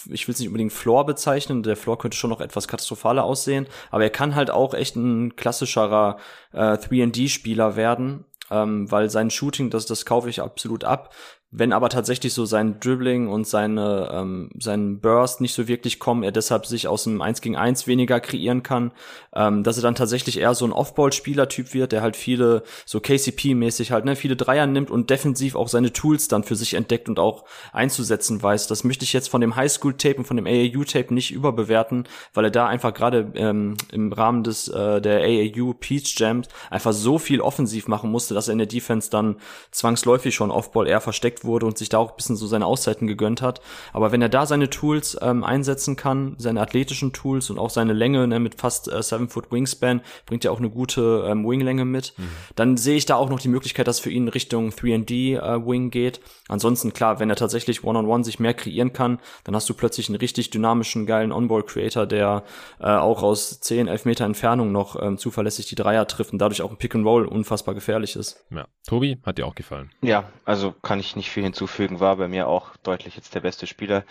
ich 0.09 0.27
will 0.27 0.34
es 0.34 0.39
nicht 0.39 0.47
unbedingt 0.47 0.71
Floor 0.71 1.05
bezeichnen, 1.05 1.63
der 1.63 1.75
Floor 1.75 1.97
könnte 1.97 2.17
schon 2.17 2.29
noch 2.29 2.41
etwas 2.41 2.67
katastrophaler 2.67 3.23
aussehen, 3.23 3.67
aber 3.89 4.03
er 4.03 4.09
kann 4.09 4.36
halt 4.36 4.51
auch 4.51 4.73
echt 4.73 4.95
ein 4.95 5.36
klassischerer 5.36 6.17
äh, 6.53 6.77
3D-Spieler 6.77 7.75
werden 7.75 8.25
ähm, 8.51 8.91
weil 8.91 9.09
sein 9.09 9.29
Shooting, 9.32 9.69
das, 9.69 9.86
das 9.86 10.05
kaufe 10.05 10.29
ich 10.29 10.41
absolut 10.41 10.84
ab. 10.84 11.15
Wenn 11.53 11.73
aber 11.73 11.89
tatsächlich 11.89 12.33
so 12.33 12.45
sein 12.45 12.79
Dribbling 12.79 13.27
und 13.27 13.45
seine, 13.45 14.09
ähm, 14.13 14.49
sein 14.57 15.01
Burst 15.01 15.41
nicht 15.41 15.53
so 15.53 15.67
wirklich 15.67 15.99
kommen, 15.99 16.23
er 16.23 16.31
deshalb 16.31 16.65
sich 16.65 16.87
aus 16.87 17.05
einem 17.05 17.21
1 17.21 17.41
gegen 17.41 17.57
1 17.57 17.87
weniger 17.87 18.21
kreieren 18.21 18.63
kann, 18.63 18.93
ähm, 19.35 19.61
dass 19.63 19.75
er 19.75 19.83
dann 19.83 19.95
tatsächlich 19.95 20.39
eher 20.39 20.55
so 20.55 20.63
ein 20.63 20.71
Off-Ball-Spieler-Typ 20.71 21.73
wird, 21.73 21.91
der 21.91 22.01
halt 22.01 22.15
viele, 22.15 22.63
so 22.85 22.99
KCP-mäßig 22.99 23.91
halt, 23.91 24.05
ne, 24.05 24.15
viele 24.15 24.37
Dreier 24.37 24.65
nimmt 24.65 24.89
und 24.89 25.09
defensiv 25.09 25.55
auch 25.55 25.67
seine 25.67 25.91
Tools 25.91 26.29
dann 26.29 26.45
für 26.45 26.55
sich 26.55 26.73
entdeckt 26.73 27.09
und 27.09 27.19
auch 27.19 27.43
einzusetzen 27.73 28.41
weiß. 28.41 28.67
Das 28.67 28.85
möchte 28.85 29.03
ich 29.03 29.11
jetzt 29.11 29.27
von 29.27 29.41
dem 29.41 29.57
Highschool-Tape 29.57 30.19
und 30.19 30.25
von 30.27 30.37
dem 30.37 30.47
AAU-Tape 30.47 31.13
nicht 31.13 31.31
überbewerten, 31.31 32.07
weil 32.33 32.45
er 32.45 32.51
da 32.51 32.67
einfach 32.67 32.93
gerade 32.93 33.29
ähm, 33.35 33.75
im 33.91 34.13
Rahmen 34.13 34.45
des 34.45 34.69
äh, 34.69 35.01
der 35.01 35.19
AAU 35.19 35.73
Peach 35.73 36.15
Jams 36.17 36.47
einfach 36.69 36.93
so 36.93 37.17
viel 37.17 37.41
offensiv 37.41 37.89
machen 37.89 38.09
musste, 38.09 38.33
dass 38.33 38.47
er 38.47 38.53
in 38.53 38.59
der 38.59 38.67
Defense 38.67 39.09
dann 39.09 39.35
zwangsläufig 39.71 40.33
schon 40.33 40.49
Off-Ball 40.49 40.87
eher 40.87 41.01
versteckt 41.01 41.40
geprägt 41.41 41.45
wurde 41.45 41.65
und 41.65 41.77
sich 41.77 41.89
da 41.89 41.97
auch 41.97 42.11
ein 42.11 42.15
bisschen 42.15 42.35
so 42.35 42.47
seine 42.47 42.65
Auszeiten 42.65 43.07
gegönnt 43.07 43.41
hat. 43.41 43.61
Aber 43.93 44.11
wenn 44.11 44.21
er 44.21 44.29
da 44.29 44.45
seine 44.45 44.69
Tools 44.69 45.17
ähm, 45.21 45.43
einsetzen 45.43 45.95
kann, 45.95 46.35
seine 46.37 46.61
athletischen 46.61 47.13
Tools 47.13 47.49
und 47.49 47.59
auch 47.59 47.69
seine 47.69 47.93
Länge 47.93 48.27
ne, 48.27 48.39
mit 48.39 48.59
fast 48.59 48.91
äh, 48.91 49.01
7 49.01 49.29
Foot 49.29 49.51
Wingspan, 49.51 50.01
bringt 50.25 50.43
ja 50.43 50.51
auch 50.51 50.59
eine 50.59 50.69
gute 50.69 51.25
ähm, 51.27 51.47
Winglänge 51.47 51.85
mit, 51.85 52.13
mhm. 52.17 52.29
dann 52.55 52.77
sehe 52.77 52.95
ich 52.95 53.05
da 53.05 53.15
auch 53.15 53.29
noch 53.29 53.39
die 53.39 53.49
Möglichkeit, 53.49 53.87
dass 53.87 53.99
für 53.99 54.11
ihn 54.11 54.27
Richtung 54.27 54.69
3D 54.69 55.37
äh, 55.37 55.65
Wing 55.65 55.89
geht. 55.91 56.21
Ansonsten 56.47 56.93
klar, 56.93 57.19
wenn 57.19 57.29
er 57.29 57.35
tatsächlich 57.35 57.83
One-on-One 57.83 58.07
-on 58.07 58.21
-one 58.21 58.23
sich 58.23 58.39
mehr 58.39 58.53
kreieren 58.53 58.93
kann, 58.93 59.19
dann 59.43 59.55
hast 59.55 59.69
du 59.69 59.73
plötzlich 59.73 60.09
einen 60.09 60.17
richtig 60.17 60.49
dynamischen, 60.49 61.05
geilen 61.05 61.31
On-Ball-Creator, 61.31 62.05
der 62.05 62.43
äh, 62.79 62.87
auch 62.87 63.23
aus 63.23 63.59
10, 63.61 63.87
11 63.87 64.05
Meter 64.05 64.25
Entfernung 64.25 64.71
noch 64.71 65.01
ähm, 65.01 65.17
zuverlässig 65.17 65.67
die 65.67 65.75
Dreier 65.75 66.07
trifft 66.07 66.33
und 66.33 66.39
dadurch 66.39 66.61
auch 66.61 66.71
ein 66.71 66.77
Pick-and-Roll 66.77 67.25
unfassbar 67.25 67.73
gefährlich 67.73 68.15
ist. 68.15 68.43
Ja. 68.49 68.67
Tobi, 68.87 69.19
hat 69.23 69.37
dir 69.37 69.45
auch 69.45 69.55
gefallen? 69.55 69.91
Ja, 70.01 70.25
also 70.45 70.73
kann 70.81 70.99
ich 70.99 71.15
nicht 71.15 71.30
viel 71.32 71.43
hinzufügen, 71.43 71.99
war 71.99 72.15
bei 72.17 72.27
mir 72.27 72.47
auch 72.47 72.75
deutlich 72.84 73.15
jetzt 73.15 73.36
der 73.36 73.39
beste 73.41 73.67
Spieler 73.67 74.03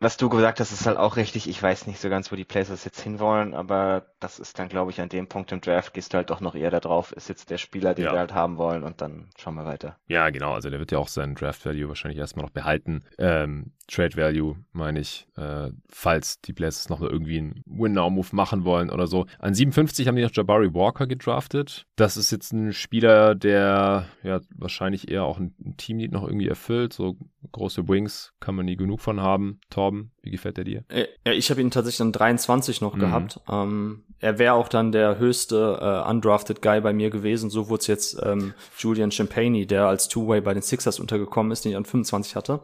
was 0.00 0.16
du 0.16 0.30
gesagt 0.30 0.60
hast, 0.60 0.72
ist 0.72 0.86
halt 0.86 0.96
auch 0.96 1.16
richtig. 1.16 1.48
Ich 1.48 1.62
weiß 1.62 1.86
nicht 1.86 2.00
so 2.00 2.08
ganz, 2.08 2.32
wo 2.32 2.36
die 2.36 2.44
Blazers 2.44 2.84
jetzt 2.84 3.00
hinwollen, 3.00 3.52
aber 3.54 4.06
das 4.18 4.38
ist 4.38 4.58
dann, 4.58 4.68
glaube 4.68 4.90
ich, 4.90 5.00
an 5.00 5.10
dem 5.10 5.28
Punkt 5.28 5.52
im 5.52 5.60
Draft 5.60 5.92
gehst 5.92 6.12
du 6.12 6.16
halt 6.16 6.30
doch 6.30 6.40
noch 6.40 6.54
eher 6.54 6.70
da 6.70 6.80
drauf, 6.80 7.12
ist 7.12 7.28
jetzt 7.28 7.50
der 7.50 7.58
Spieler, 7.58 7.94
den 7.94 8.06
ja. 8.06 8.12
wir 8.12 8.18
halt 8.18 8.34
haben 8.34 8.56
wollen 8.56 8.82
und 8.82 9.02
dann 9.02 9.28
schauen 9.38 9.54
wir 9.54 9.66
weiter. 9.66 9.96
Ja, 10.08 10.30
genau. 10.30 10.54
Also 10.54 10.70
der 10.70 10.78
wird 10.78 10.90
ja 10.90 10.98
auch 10.98 11.08
seinen 11.08 11.34
Draft 11.34 11.64
Value 11.66 11.88
wahrscheinlich 11.88 12.18
erstmal 12.18 12.46
noch 12.46 12.52
behalten. 12.52 13.04
Ähm, 13.18 13.72
Trade 13.90 14.16
Value, 14.16 14.56
meine 14.72 15.00
ich, 15.00 15.26
äh, 15.36 15.70
falls 15.88 16.40
die 16.40 16.52
Blazers 16.52 16.88
noch 16.88 17.02
irgendwie 17.02 17.38
einen 17.38 17.62
Win-Now-Move 17.66 18.28
machen 18.32 18.64
wollen 18.64 18.88
oder 18.88 19.06
so. 19.06 19.26
An 19.38 19.52
57 19.52 20.06
haben 20.06 20.16
die 20.16 20.22
noch 20.22 20.32
Jabari 20.32 20.72
Walker 20.72 21.06
gedraftet. 21.06 21.86
Das 21.96 22.16
ist 22.16 22.30
jetzt 22.30 22.52
ein 22.52 22.72
Spieler, 22.72 23.34
der 23.34 24.06
ja 24.22 24.40
wahrscheinlich 24.54 25.10
eher 25.10 25.24
auch 25.24 25.38
ein, 25.38 25.54
Teamlead 25.76 26.12
noch 26.12 26.22
irgendwie 26.22 26.48
erfüllt. 26.48 26.92
So 26.92 27.16
große 27.52 27.88
Wings 27.88 28.32
kann 28.38 28.54
man 28.54 28.66
nie 28.66 28.76
genug 28.76 29.00
von 29.00 29.20
haben. 29.20 29.60
Torben, 29.90 30.12
wie 30.22 30.30
gefällt 30.30 30.58
er 30.58 30.64
dir? 30.64 30.84
Äh, 30.88 31.06
ja, 31.24 31.32
ich 31.32 31.50
habe 31.50 31.60
ihn 31.60 31.70
tatsächlich 31.70 32.02
an 32.02 32.12
23 32.12 32.80
noch 32.80 32.94
mhm. 32.94 33.00
gehabt. 33.00 33.40
Ähm, 33.48 34.02
er 34.20 34.38
wäre 34.38 34.52
auch 34.52 34.68
dann 34.68 34.92
der 34.92 35.18
höchste 35.18 35.78
äh, 35.80 36.10
undrafted 36.10 36.60
Guy 36.60 36.80
bei 36.82 36.92
mir 36.92 37.08
gewesen. 37.08 37.48
So 37.48 37.70
wurde 37.70 37.80
es 37.80 37.86
jetzt 37.86 38.20
ähm, 38.22 38.52
Julian 38.78 39.10
Champagne, 39.10 39.66
der 39.66 39.86
als 39.86 40.08
Two-Way 40.08 40.42
bei 40.42 40.52
den 40.52 40.62
Sixers 40.62 41.00
untergekommen 41.00 41.50
ist, 41.52 41.64
den 41.64 41.72
ich 41.72 41.76
an 41.76 41.86
25 41.86 42.36
hatte. 42.36 42.54
Mhm. 42.54 42.58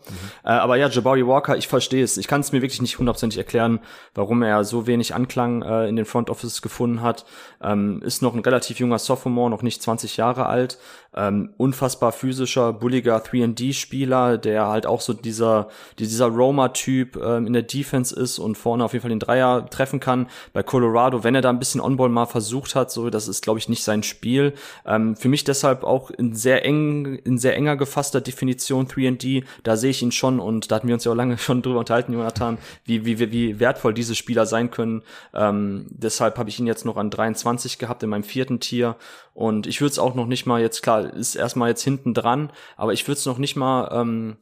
Äh, 0.44 0.48
aber 0.50 0.76
ja, 0.76 0.88
Jabari 0.88 1.26
Walker, 1.26 1.56
ich 1.56 1.66
verstehe 1.66 2.04
es. 2.04 2.18
Ich 2.18 2.28
kann 2.28 2.42
es 2.42 2.52
mir 2.52 2.60
wirklich 2.60 2.82
nicht 2.82 2.98
hundertprozentig 2.98 3.38
erklären, 3.38 3.80
warum 4.14 4.42
er 4.42 4.64
so 4.64 4.86
wenig 4.86 5.14
Anklang 5.14 5.62
äh, 5.62 5.88
in 5.88 5.96
den 5.96 6.04
Front 6.04 6.28
Office 6.28 6.60
gefunden 6.60 7.00
hat. 7.00 7.24
Ähm, 7.62 8.02
ist 8.02 8.20
noch 8.20 8.34
ein 8.34 8.40
relativ 8.40 8.78
junger 8.78 8.98
Sophomore, 8.98 9.48
noch 9.48 9.62
nicht 9.62 9.82
20 9.82 10.18
Jahre 10.18 10.46
alt. 10.46 10.78
Ähm, 11.14 11.54
unfassbar 11.56 12.12
physischer, 12.12 12.74
bulliger 12.74 13.16
3D-Spieler, 13.16 14.36
der 14.36 14.66
halt 14.66 14.84
auch 14.84 15.00
so 15.00 15.14
dieser, 15.14 15.68
dieser 15.98 16.26
Roma-Typ 16.26 17.16
ähm, 17.16 17.45
in 17.46 17.52
der 17.52 17.62
Defense 17.62 18.14
ist 18.14 18.38
und 18.38 18.56
vorne 18.56 18.84
auf 18.84 18.92
jeden 18.92 19.02
Fall 19.02 19.10
den 19.10 19.20
Dreier 19.20 19.68
treffen 19.70 20.00
kann. 20.00 20.28
Bei 20.52 20.62
Colorado, 20.62 21.24
wenn 21.24 21.34
er 21.34 21.42
da 21.42 21.50
ein 21.50 21.58
bisschen 21.58 21.80
On-Ball 21.80 22.08
mal 22.08 22.26
versucht 22.26 22.74
hat, 22.74 22.90
so, 22.90 23.10
das 23.10 23.28
ist, 23.28 23.42
glaube 23.42 23.58
ich, 23.58 23.68
nicht 23.68 23.84
sein 23.84 24.02
Spiel. 24.02 24.54
Ähm, 24.84 25.16
für 25.16 25.28
mich 25.28 25.44
deshalb 25.44 25.84
auch 25.84 26.10
in 26.10 26.34
sehr 26.34 26.64
eng, 26.64 27.16
in 27.24 27.38
sehr 27.38 27.56
enger 27.56 27.76
gefasster 27.76 28.20
Definition 28.20 28.86
3D, 28.86 29.44
da 29.62 29.76
sehe 29.76 29.90
ich 29.90 30.02
ihn 30.02 30.12
schon 30.12 30.40
und 30.40 30.70
da 30.70 30.76
hatten 30.76 30.88
wir 30.88 30.94
uns 30.94 31.04
ja 31.04 31.12
auch 31.12 31.16
lange 31.16 31.38
schon 31.38 31.62
drüber 31.62 31.80
unterhalten, 31.80 32.12
Jonathan, 32.12 32.58
wie, 32.84 33.04
wie, 33.04 33.18
wie 33.30 33.60
wertvoll 33.60 33.94
diese 33.94 34.14
Spieler 34.14 34.46
sein 34.46 34.70
können. 34.70 35.02
Ähm, 35.34 35.86
deshalb 35.90 36.38
habe 36.38 36.48
ich 36.48 36.58
ihn 36.58 36.66
jetzt 36.66 36.84
noch 36.84 36.96
an 36.96 37.10
23 37.10 37.78
gehabt 37.78 38.02
in 38.02 38.10
meinem 38.10 38.24
vierten 38.24 38.60
Tier 38.60 38.96
und 39.34 39.66
ich 39.66 39.82
würde 39.82 39.92
es 39.92 39.98
auch 39.98 40.14
noch 40.14 40.26
nicht 40.26 40.46
mal 40.46 40.60
jetzt, 40.62 40.82
klar, 40.82 41.12
ist 41.12 41.34
erstmal 41.34 41.68
jetzt 41.68 41.82
hinten 41.82 42.14
dran, 42.14 42.50
aber 42.76 42.94
ich 42.94 43.06
würde 43.06 43.18
es 43.18 43.26
noch 43.26 43.36
nicht 43.36 43.54
mal 43.54 43.90
ähm, 43.92 44.36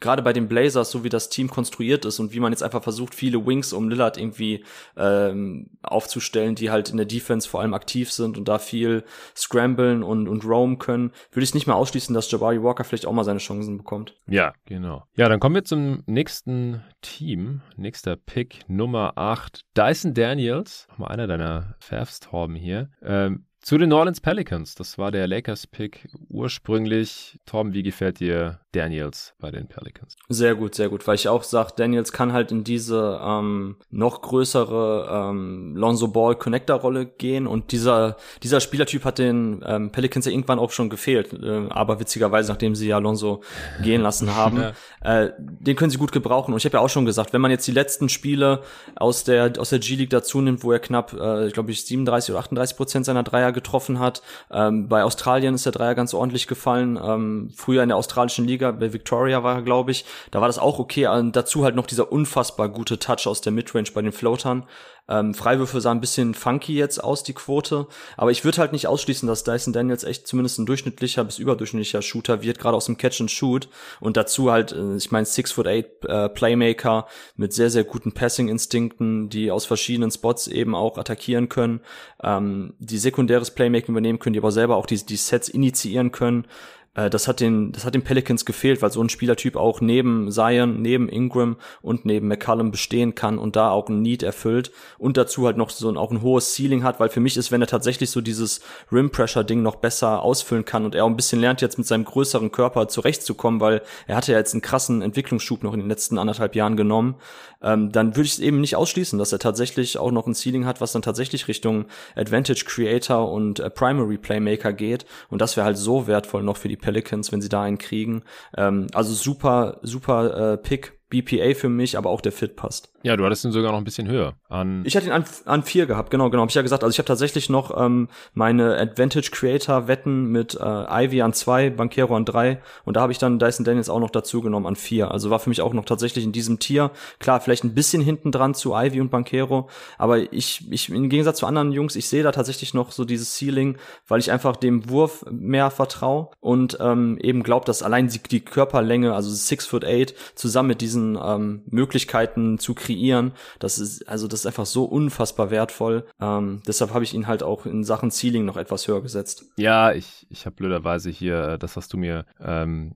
gerade 0.00 0.22
bei 0.22 0.32
den 0.32 0.48
Blazers, 0.48 0.90
so 0.90 1.04
wie 1.04 1.08
das 1.08 1.28
Team 1.28 1.48
konstruiert 1.48 2.04
ist 2.04 2.18
und 2.18 2.32
wie 2.32 2.40
man 2.40 2.52
jetzt 2.52 2.62
einfach 2.62 2.82
versucht, 2.82 3.14
viele 3.14 3.46
Wings 3.46 3.72
um 3.72 3.88
Lillard 3.88 4.16
irgendwie 4.16 4.64
ähm, 4.96 5.70
aufzustellen, 5.82 6.54
die 6.54 6.70
halt 6.70 6.90
in 6.90 6.96
der 6.96 7.06
Defense 7.06 7.48
vor 7.48 7.60
allem 7.60 7.74
aktiv 7.74 8.12
sind 8.12 8.36
und 8.36 8.48
da 8.48 8.58
viel 8.58 9.04
scramblen 9.36 10.02
und, 10.02 10.28
und 10.28 10.44
roam 10.44 10.78
können, 10.78 11.12
würde 11.32 11.44
ich 11.44 11.54
nicht 11.54 11.66
mal 11.66 11.74
ausschließen, 11.74 12.14
dass 12.14 12.30
Jabari 12.30 12.62
Walker 12.62 12.84
vielleicht 12.84 13.06
auch 13.06 13.12
mal 13.12 13.24
seine 13.24 13.38
Chancen 13.38 13.78
bekommt. 13.78 14.14
Ja, 14.26 14.52
genau. 14.66 15.04
Ja, 15.16 15.28
dann 15.28 15.40
kommen 15.40 15.54
wir 15.54 15.64
zum 15.64 16.02
nächsten 16.06 16.82
Team. 17.00 17.62
Nächster 17.76 18.16
Pick, 18.16 18.60
Nummer 18.68 19.12
8. 19.16 19.60
Dyson 19.76 20.14
Daniels, 20.14 20.88
mal 20.96 21.08
einer 21.08 21.26
deiner 21.26 21.76
Favs, 21.78 22.20
Torben 22.20 22.56
hier. 22.56 22.90
Ähm, 23.02 23.46
zu 23.64 23.78
den 23.78 23.88
New 23.88 23.96
Orleans 23.96 24.20
Pelicans. 24.20 24.74
Das 24.74 24.98
war 24.98 25.10
der 25.10 25.26
Lakers-Pick 25.26 26.08
ursprünglich. 26.28 27.38
Tom, 27.46 27.72
wie 27.72 27.82
gefällt 27.82 28.20
dir 28.20 28.60
Daniels 28.74 29.34
bei 29.40 29.50
den 29.50 29.68
Pelicans? 29.68 30.16
Sehr 30.28 30.54
gut, 30.54 30.74
sehr 30.74 30.88
gut, 30.88 31.06
weil 31.06 31.14
ich 31.14 31.28
auch 31.28 31.42
sage, 31.42 31.72
Daniels 31.76 32.12
kann 32.12 32.32
halt 32.32 32.50
in 32.50 32.64
diese 32.64 33.20
ähm, 33.22 33.76
noch 33.90 34.22
größere 34.22 35.30
ähm, 35.30 35.76
Lonzo 35.76 36.08
Ball 36.08 36.34
Connector-Rolle 36.34 37.06
gehen 37.06 37.46
und 37.46 37.72
dieser 37.72 38.16
dieser 38.42 38.60
Spielertyp 38.60 39.04
hat 39.04 39.18
den 39.18 39.64
ähm, 39.66 39.90
Pelicans 39.90 40.26
ja 40.26 40.32
irgendwann 40.32 40.58
auch 40.58 40.70
schon 40.70 40.90
gefehlt, 40.90 41.32
äh, 41.32 41.68
aber 41.70 42.00
witzigerweise, 42.00 42.50
nachdem 42.50 42.74
sie 42.74 42.88
ja 42.88 42.98
Lonzo 42.98 43.42
gehen 43.82 44.02
lassen 44.02 44.34
haben, 44.34 44.60
ja. 44.60 45.22
äh, 45.22 45.32
den 45.38 45.76
können 45.76 45.90
sie 45.90 45.98
gut 45.98 46.12
gebrauchen. 46.12 46.52
Und 46.52 46.58
ich 46.58 46.64
habe 46.64 46.76
ja 46.76 46.80
auch 46.80 46.88
schon 46.88 47.04
gesagt, 47.04 47.32
wenn 47.32 47.40
man 47.40 47.50
jetzt 47.50 47.66
die 47.66 47.72
letzten 47.72 48.08
Spiele 48.08 48.62
aus 48.96 49.24
der 49.24 49.52
aus 49.58 49.70
der 49.70 49.78
G 49.78 49.94
League 49.94 50.10
dazu 50.10 50.40
nimmt, 50.40 50.64
wo 50.64 50.72
er 50.72 50.78
knapp, 50.78 51.12
äh, 51.12 51.48
glaube 51.50 51.70
ich, 51.70 51.84
37 51.86 52.30
oder 52.30 52.40
38 52.40 52.76
Prozent 52.76 53.06
seiner 53.06 53.22
Dreier 53.22 53.52
getroffen 53.52 53.98
hat. 53.98 54.22
Ähm, 54.50 54.88
bei 54.88 55.04
Australien 55.04 55.54
ist 55.54 55.66
der 55.66 55.72
Dreier 55.72 55.94
ganz 55.94 56.14
ordentlich 56.14 56.46
gefallen. 56.46 56.98
Ähm, 57.02 57.50
früher 57.54 57.82
in 57.82 57.88
der 57.88 57.98
australischen 57.98 58.46
Liga, 58.46 58.63
bei 58.72 58.92
Victoria 58.92 59.42
war 59.42 59.56
er, 59.56 59.62
glaube 59.62 59.90
ich, 59.90 60.04
da 60.30 60.40
war 60.40 60.48
das 60.48 60.58
auch 60.58 60.78
okay. 60.78 61.06
Und 61.06 61.36
dazu 61.36 61.64
halt 61.64 61.74
noch 61.74 61.86
dieser 61.86 62.10
unfassbar 62.10 62.68
gute 62.68 62.98
Touch 62.98 63.26
aus 63.26 63.40
der 63.40 63.52
Midrange 63.52 63.90
bei 63.94 64.02
den 64.02 64.12
Floatern. 64.12 64.66
Ähm, 65.06 65.34
Freiwürfe 65.34 65.80
sah 65.80 65.90
ein 65.90 66.00
bisschen 66.00 66.32
funky 66.32 66.74
jetzt 66.74 67.02
aus, 67.02 67.22
die 67.22 67.34
Quote. 67.34 67.86
Aber 68.16 68.30
ich 68.30 68.44
würde 68.44 68.58
halt 68.58 68.72
nicht 68.72 68.86
ausschließen, 68.86 69.28
dass 69.28 69.44
Dyson 69.44 69.72
Daniels 69.72 70.04
echt 70.04 70.26
zumindest 70.26 70.58
ein 70.58 70.66
durchschnittlicher 70.66 71.24
bis 71.24 71.38
überdurchschnittlicher 71.38 72.00
Shooter 72.00 72.42
wird, 72.42 72.58
gerade 72.58 72.76
aus 72.76 72.86
dem 72.86 72.96
Catch 72.96 73.20
and 73.20 73.30
Shoot. 73.30 73.68
Und 74.00 74.16
dazu 74.16 74.50
halt, 74.50 74.72
äh, 74.72 74.96
ich 74.96 75.10
meine, 75.10 75.26
Six 75.26 75.52
Foot 75.52 75.66
Eight 75.66 76.04
äh, 76.06 76.28
Playmaker 76.30 77.06
mit 77.36 77.52
sehr, 77.52 77.70
sehr 77.70 77.84
guten 77.84 78.12
Passing-Instinkten, 78.12 79.28
die 79.28 79.50
aus 79.50 79.66
verschiedenen 79.66 80.10
Spots 80.10 80.46
eben 80.46 80.74
auch 80.74 80.96
attackieren 80.96 81.48
können, 81.50 81.80
ähm, 82.22 82.74
die 82.78 82.98
sekundäres 82.98 83.50
Playmaking 83.50 83.92
übernehmen 83.92 84.18
können, 84.18 84.32
die 84.32 84.40
aber 84.40 84.52
selber 84.52 84.76
auch 84.76 84.86
die, 84.86 85.04
die 85.04 85.16
Sets 85.16 85.48
initiieren 85.48 86.12
können. 86.12 86.46
Äh, 86.94 87.10
das 87.10 87.28
hat 87.28 87.40
den, 87.40 87.72
das 87.72 87.84
hat 87.84 87.94
den 87.94 88.02
Pelicans 88.02 88.44
gefehlt, 88.44 88.82
weil 88.82 88.90
so 88.90 89.02
ein 89.02 89.08
Spielertyp 89.08 89.56
auch 89.56 89.80
neben 89.80 90.30
Zion, 90.30 90.80
neben 90.80 91.08
Ingram 91.08 91.56
und 91.82 92.04
neben 92.04 92.28
McCallum 92.28 92.70
bestehen 92.70 93.14
kann 93.14 93.38
und 93.38 93.56
da 93.56 93.70
auch 93.70 93.88
ein 93.88 94.02
Need 94.02 94.22
erfüllt 94.22 94.72
und 94.98 95.16
dazu 95.16 95.46
halt 95.46 95.56
noch 95.56 95.70
so 95.70 95.88
ein, 95.88 95.96
auch 95.96 96.10
ein 96.10 96.22
hohes 96.22 96.54
Ceiling 96.54 96.82
hat, 96.82 97.00
weil 97.00 97.08
für 97.08 97.20
mich 97.20 97.36
ist, 97.36 97.52
wenn 97.52 97.60
er 97.60 97.66
tatsächlich 97.66 98.10
so 98.10 98.20
dieses 98.20 98.60
Rim 98.90 99.10
Pressure 99.10 99.44
Ding 99.44 99.62
noch 99.62 99.76
besser 99.76 100.22
ausfüllen 100.22 100.64
kann 100.64 100.84
und 100.84 100.94
er 100.94 101.04
auch 101.04 101.08
ein 101.10 101.16
bisschen 101.16 101.40
lernt 101.40 101.60
jetzt 101.60 101.78
mit 101.78 101.86
seinem 101.86 102.04
größeren 102.04 102.52
Körper 102.52 102.88
zurechtzukommen, 102.88 103.60
weil 103.60 103.82
er 104.06 104.16
hatte 104.16 104.32
ja 104.32 104.38
jetzt 104.38 104.54
einen 104.54 104.62
krassen 104.62 105.02
Entwicklungsschub 105.02 105.62
noch 105.62 105.74
in 105.74 105.80
den 105.80 105.88
letzten 105.88 106.18
anderthalb 106.18 106.54
Jahren 106.54 106.76
genommen, 106.76 107.16
ähm, 107.64 107.90
dann 107.90 108.16
würde 108.16 108.26
ich 108.26 108.34
es 108.34 108.38
eben 108.38 108.60
nicht 108.60 108.76
ausschließen, 108.76 109.18
dass 109.18 109.32
er 109.32 109.38
tatsächlich 109.38 109.98
auch 109.98 110.12
noch 110.12 110.26
ein 110.26 110.34
Ceiling 110.34 110.66
hat, 110.66 110.80
was 110.80 110.92
dann 110.92 111.02
tatsächlich 111.02 111.48
Richtung 111.48 111.86
Advantage 112.14 112.64
Creator 112.66 113.30
und 113.30 113.60
äh, 113.60 113.70
Primary 113.70 114.18
Playmaker 114.18 114.72
geht 114.72 115.06
und 115.30 115.40
das 115.40 115.56
wäre 115.56 115.66
halt 115.66 115.78
so 115.78 116.06
wertvoll 116.06 116.42
noch 116.42 116.56
für 116.56 116.68
die 116.68 116.76
Pelicans, 116.76 117.32
wenn 117.32 117.40
sie 117.40 117.48
da 117.48 117.62
einen 117.62 117.78
kriegen. 117.78 118.22
Ähm, 118.56 118.86
also 118.92 119.12
super, 119.12 119.78
super 119.82 120.52
äh, 120.52 120.56
Pick 120.58 121.00
BPA 121.10 121.54
für 121.54 121.68
mich, 121.68 121.96
aber 121.98 122.10
auch 122.10 122.20
der 122.20 122.32
Fit 122.32 122.56
passt. 122.56 122.93
Ja, 123.04 123.18
du 123.18 123.24
hattest 123.26 123.44
ihn 123.44 123.52
sogar 123.52 123.70
noch 123.70 123.76
ein 123.76 123.84
bisschen 123.84 124.08
höher. 124.08 124.32
An 124.48 124.82
ich 124.86 124.96
hatte 124.96 125.04
ihn 125.04 125.12
an, 125.12 125.26
an 125.44 125.62
vier 125.62 125.84
gehabt, 125.84 126.10
genau, 126.10 126.30
genau. 126.30 126.42
Hab 126.42 126.48
ich 126.48 126.54
ja 126.54 126.62
gesagt. 126.62 126.82
Also 126.82 126.94
ich 126.94 126.98
habe 126.98 127.06
tatsächlich 127.06 127.50
noch 127.50 127.78
ähm, 127.78 128.08
meine 128.32 128.78
Advantage 128.78 129.28
Creator 129.30 129.88
Wetten 129.88 130.28
mit 130.32 130.54
äh, 130.54 131.04
Ivy 131.04 131.20
an 131.20 131.34
zwei, 131.34 131.68
Banquero 131.68 132.16
an 132.16 132.24
drei 132.24 132.62
und 132.86 132.96
da 132.96 133.02
habe 133.02 133.12
ich 133.12 133.18
dann 133.18 133.38
Dyson 133.38 133.66
Daniels 133.66 133.90
auch 133.90 134.00
noch 134.00 134.08
dazu 134.08 134.40
genommen 134.40 134.64
an 134.64 134.74
vier. 134.74 135.10
Also 135.10 135.28
war 135.28 135.38
für 135.38 135.50
mich 135.50 135.60
auch 135.60 135.74
noch 135.74 135.84
tatsächlich 135.84 136.24
in 136.24 136.32
diesem 136.32 136.60
Tier. 136.60 136.92
Klar, 137.18 137.42
vielleicht 137.42 137.62
ein 137.64 137.74
bisschen 137.74 138.00
hinten 138.00 138.32
dran 138.32 138.54
zu 138.54 138.72
Ivy 138.74 139.02
und 139.02 139.10
Banquero, 139.10 139.68
aber 139.98 140.32
ich, 140.32 140.64
ich 140.72 140.88
im 140.88 141.10
Gegensatz 141.10 141.40
zu 141.40 141.46
anderen 141.46 141.72
Jungs, 141.72 141.96
ich 141.96 142.08
sehe 142.08 142.22
da 142.22 142.32
tatsächlich 142.32 142.72
noch 142.72 142.90
so 142.90 143.04
dieses 143.04 143.36
Ceiling, 143.36 143.76
weil 144.08 144.20
ich 144.20 144.32
einfach 144.32 144.56
dem 144.56 144.88
Wurf 144.88 145.26
mehr 145.30 145.70
vertraue 145.70 146.30
und 146.40 146.78
ähm, 146.80 147.18
eben 147.20 147.42
glaube, 147.42 147.66
dass 147.66 147.82
allein 147.82 148.08
die, 148.08 148.40
Körperlänge, 148.40 149.12
also 149.12 149.28
six 149.28 149.66
foot 149.66 149.84
eight, 149.84 150.14
zusammen 150.36 150.68
mit 150.68 150.80
diesen 150.80 151.18
ähm, 151.22 151.64
Möglichkeiten 151.66 152.58
zu 152.58 152.72
kreieren 152.72 152.93
kreieren. 152.94 153.32
Das 153.58 153.78
ist, 153.78 154.08
also 154.08 154.28
das 154.28 154.40
ist 154.40 154.46
einfach 154.46 154.66
so 154.66 154.84
unfassbar 154.84 155.50
wertvoll. 155.50 156.06
Ähm, 156.20 156.62
deshalb 156.66 156.92
habe 156.92 157.04
ich 157.04 157.14
ihn 157.14 157.26
halt 157.26 157.42
auch 157.42 157.66
in 157.66 157.84
Sachen 157.84 158.10
Ceiling 158.10 158.44
noch 158.44 158.56
etwas 158.56 158.88
höher 158.88 159.02
gesetzt. 159.02 159.44
Ja, 159.56 159.92
ich, 159.92 160.26
ich 160.30 160.46
habe 160.46 160.56
blöderweise 160.56 161.10
hier 161.10 161.42
äh, 161.48 161.58
das, 161.58 161.76
was 161.76 161.88
du 161.88 161.96
mir 161.96 162.24
ähm, 162.40 162.94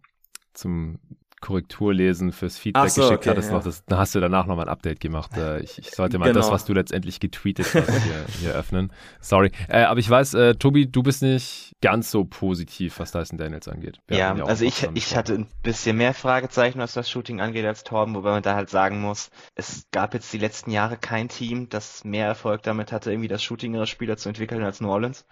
zum 0.55 0.99
Korrektur 1.41 1.95
lesen 1.95 2.33
fürs 2.33 2.59
Feedback 2.59 2.91
so, 2.91 3.03
geschickt 3.03 3.21
okay, 3.21 3.31
hattest 3.31 3.51
ja. 3.51 3.57
noch. 3.57 3.65
Das, 3.65 3.85
da 3.85 3.99
hast 3.99 4.15
du 4.15 4.21
danach 4.21 4.47
nochmal 4.47 4.67
ein 4.67 4.71
Update 4.71 5.01
gemacht. 5.01 5.37
Äh, 5.37 5.61
ich, 5.61 5.79
ich, 5.79 5.91
sollte 5.91 6.19
mal 6.19 6.27
genau. 6.27 6.41
das, 6.41 6.51
was 6.51 6.65
du 6.65 6.73
letztendlich 6.73 7.21
getweetet 7.21 7.67
hast, 7.75 7.91
hier, 8.05 8.25
hier 8.41 8.55
öffnen. 8.55 8.93
Sorry. 9.21 9.53
Äh, 9.69 9.83
aber 9.83 10.01
ich 10.01 10.09
weiß, 10.09 10.35
äh, 10.35 10.55
Tobi, 10.55 10.87
du 10.87 11.03
bist 11.03 11.23
nicht 11.23 11.77
ganz 11.81 12.11
so 12.11 12.25
positiv, 12.25 12.99
was 12.99 13.13
Dyson 13.13 13.39
Daniels 13.39 13.69
angeht. 13.69 14.01
Wir 14.09 14.19
ja, 14.19 14.35
also 14.45 14.65
ich, 14.65 14.89
ich 14.95 15.17
hatte 15.17 15.35
ein 15.35 15.47
bisschen 15.63 15.97
mehr 15.97 16.15
Fragezeichen, 16.15 16.79
was 16.79 16.95
das 16.95 17.11
Shooting 17.11 17.41
angeht, 17.41 17.65
als 17.65 17.85
Torben, 17.85 18.15
wobei 18.15 18.31
man 18.31 18.43
da 18.43 18.55
halt 18.55 18.71
sagen 18.71 19.01
muss, 19.01 19.31
es 19.55 19.87
gab 19.93 20.15
jetzt 20.15 20.33
die 20.33 20.39
letzten 20.39 20.71
Jahre 20.71 20.97
kein 20.97 21.29
Team, 21.29 21.69
das 21.69 22.05
mehr 22.05 22.27
Erfolg 22.27 22.63
damit 22.63 22.93
hatte, 22.93 23.11
irgendwie 23.11 23.29
das 23.29 23.43
Shooting 23.43 23.75
ihrer 23.75 23.87
Spieler 23.87 24.17
zu 24.17 24.29
entwickeln 24.29 24.63
als 24.63 24.81
New 24.81 24.91
Orleans. 24.91 25.25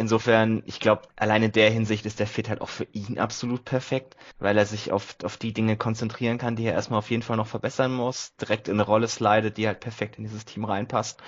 Insofern, 0.00 0.62
ich 0.64 0.78
glaube, 0.78 1.02
allein 1.16 1.42
in 1.42 1.50
der 1.50 1.72
Hinsicht 1.72 2.06
ist 2.06 2.20
der 2.20 2.28
Fit 2.28 2.48
halt 2.48 2.60
auch 2.60 2.68
für 2.68 2.86
ihn 2.92 3.18
absolut 3.18 3.64
perfekt, 3.64 4.16
weil 4.38 4.56
er 4.56 4.64
sich 4.64 4.92
auf, 4.92 5.16
auf 5.24 5.36
die 5.38 5.52
Dinge 5.52 5.76
konzentrieren 5.76 6.38
kann, 6.38 6.54
die 6.54 6.66
er 6.66 6.74
erstmal 6.74 7.00
auf 7.00 7.10
jeden 7.10 7.24
Fall 7.24 7.36
noch 7.36 7.48
verbessern 7.48 7.92
muss, 7.92 8.36
direkt 8.36 8.68
in 8.68 8.74
eine 8.74 8.84
Rolle 8.84 9.08
slidet, 9.08 9.56
die 9.56 9.66
halt 9.66 9.80
perfekt 9.80 10.16
in 10.16 10.22
dieses 10.22 10.44
Team 10.44 10.64
reinpasst. 10.64 11.20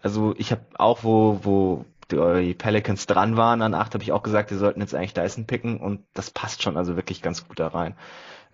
Also 0.00 0.34
ich 0.38 0.50
habe 0.50 0.62
auch, 0.78 1.04
wo, 1.04 1.40
wo 1.42 1.84
die 2.10 2.54
Pelicans 2.54 3.04
dran 3.06 3.36
waren 3.36 3.60
an 3.60 3.74
acht, 3.74 3.92
habe 3.92 4.02
ich 4.02 4.12
auch 4.12 4.22
gesagt, 4.22 4.50
wir 4.50 4.56
sollten 4.56 4.80
jetzt 4.80 4.94
eigentlich 4.94 5.12
Dyson 5.12 5.46
picken 5.46 5.78
und 5.78 6.00
das 6.14 6.30
passt 6.30 6.62
schon 6.62 6.78
also 6.78 6.96
wirklich 6.96 7.20
ganz 7.20 7.46
gut 7.46 7.60
da 7.60 7.68
rein. 7.68 7.96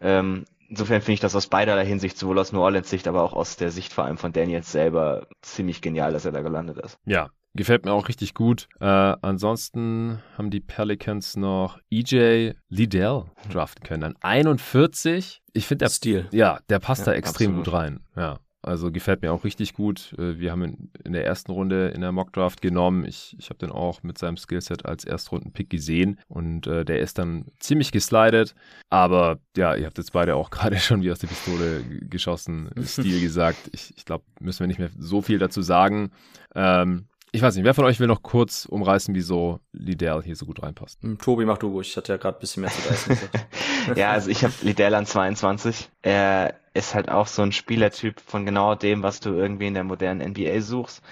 Ähm, 0.01 0.45
insofern 0.69 1.03
finde 1.03 1.13
ich 1.13 1.21
das 1.21 1.37
aus 1.37 1.47
beiderlei 1.47 1.87
Hinsicht, 1.87 2.19
sowohl 2.19 2.41
aus 2.41 2.51
New 2.51 2.63
Orleans 2.63 2.91
Sicht, 2.91 3.07
aber 3.07 3.23
auch 3.23 3.33
aus 3.33 3.55
der 3.55 3.71
Sicht 3.71 3.93
vor 3.93 4.07
allem 4.07 4.19
von 4.19 4.33
Daniels 4.33 4.73
selber 4.73 5.29
ziemlich 5.41 5.83
genial, 5.83 6.13
dass 6.13 6.25
er 6.25 6.33
da 6.33 6.41
gelandet 6.41 6.79
ist. 6.79 6.99
Ja, 7.05 7.31
Gefällt 7.55 7.85
mir 7.85 7.93
auch 7.93 8.09
richtig 8.09 8.33
gut. 8.35 8.69
Äh, 8.81 8.87
ansonsten 8.87 10.21
haben 10.39 10.51
die 10.51 10.61
Pelicans 10.61 11.37
noch 11.37 11.79
EJ 11.91 12.53
Liddell 12.71 13.25
draften 13.51 13.85
können. 13.85 14.05
An 14.05 14.15
41. 14.21 15.43
Ich 15.53 15.67
finde 15.67 15.85
der 15.85 15.91
Stil. 15.91 16.29
Ja, 16.33 16.61
der 16.71 16.79
passt 16.79 17.07
ja, 17.07 17.13
da 17.13 17.19
extrem 17.19 17.51
absolut. 17.51 17.65
gut 17.67 17.75
rein. 17.75 18.01
Ja. 18.17 18.39
Also 18.65 18.93
gefällt 18.93 19.23
mir 19.23 19.33
auch 19.33 19.43
richtig 19.43 19.75
gut. 19.75 20.15
Äh, 20.17 20.39
wir 20.39 20.53
haben 20.53 20.63
ihn 20.63 20.91
in 21.05 21.13
der 21.13 21.27
ersten 21.27 21.51
Runde 21.51 21.89
in 21.89 22.01
der 22.01 22.13
Mockdraft 22.13 22.63
genommen. 22.63 23.05
Ich, 23.05 23.35
ich 23.39 23.51
habe 23.51 23.59
den 23.59 23.73
auch 23.73 24.05
mit 24.05 24.19
seinem 24.19 24.37
Skillset 24.37 24.87
als 24.87 25.05
Erstrunden-Pick 25.05 25.69
gesehen 25.69 26.21
und 26.29 26.69
äh, 26.69 26.85
der 26.85 27.01
ist 27.01 27.19
dann 27.19 27.47
ziemlich 27.59 27.91
geslidet. 27.91 28.55
Aber 28.89 29.41
ja, 29.57 29.75
ihr 29.75 29.87
habt 29.87 29.99
jetzt 29.99 30.13
beide 30.13 30.37
auch 30.37 30.51
gerade 30.51 30.79
schon 30.79 31.03
wie 31.03 31.11
aus 31.11 31.19
der 31.19 31.27
Pistole 31.27 31.83
geschossen, 32.09 32.71
Stil 32.85 33.21
gesagt. 33.21 33.69
Ich, 33.73 33.93
ich 33.97 34.05
glaube, 34.05 34.25
müssen 34.41 34.61
wir 34.61 34.69
nicht 34.69 34.79
mehr 34.79 34.91
so 34.97 35.23
viel 35.23 35.41
dazu 35.41 35.61
sagen. 35.61 36.13
Ähm, 36.55 37.09
ich 37.35 37.41
weiß 37.41 37.57
nicht, 37.57 37.65
wer 37.65 37.73
von 37.73 37.87
euch 37.87 37.99
will 37.99 38.07
noch 38.07 38.23
kurz 38.23 38.67
umreißen, 38.67 39.15
wieso 39.15 39.59
Liddell 39.73 40.23
hier 40.23 40.37
so 40.37 40.45
gut 40.45 40.63
reinpasst? 40.63 41.03
Hm, 41.03 41.19
Tobi, 41.19 41.47
mach 41.47 41.57
du 41.57 41.69
ruhig. 41.69 41.89
Ich 41.89 41.97
hatte 41.97 42.13
ja 42.13 42.19
gerade 42.19 42.37
ein 42.37 42.41
bisschen 42.41 42.61
mehr 42.61 42.71
zu 42.71 42.87
leisten. 42.89 43.19
ja, 43.97 44.11
also 44.11 44.29
ich 44.29 44.45
habe 44.45 44.53
Liddell 44.61 44.95
an 44.95 45.07
22. 45.07 45.89
Er 46.03 46.55
ist 46.75 46.95
halt 46.95 47.09
auch 47.09 47.27
so 47.27 47.41
ein 47.41 47.53
Spielertyp 47.53 48.21
von 48.21 48.45
genau 48.45 48.75
dem, 48.75 49.03
was 49.03 49.21
du 49.21 49.31
irgendwie 49.31 49.67
in 49.67 49.75
der 49.75 49.85
modernen 49.85 50.31
NBA 50.31 50.61
suchst. 50.61 51.03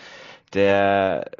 Der 0.52 1.30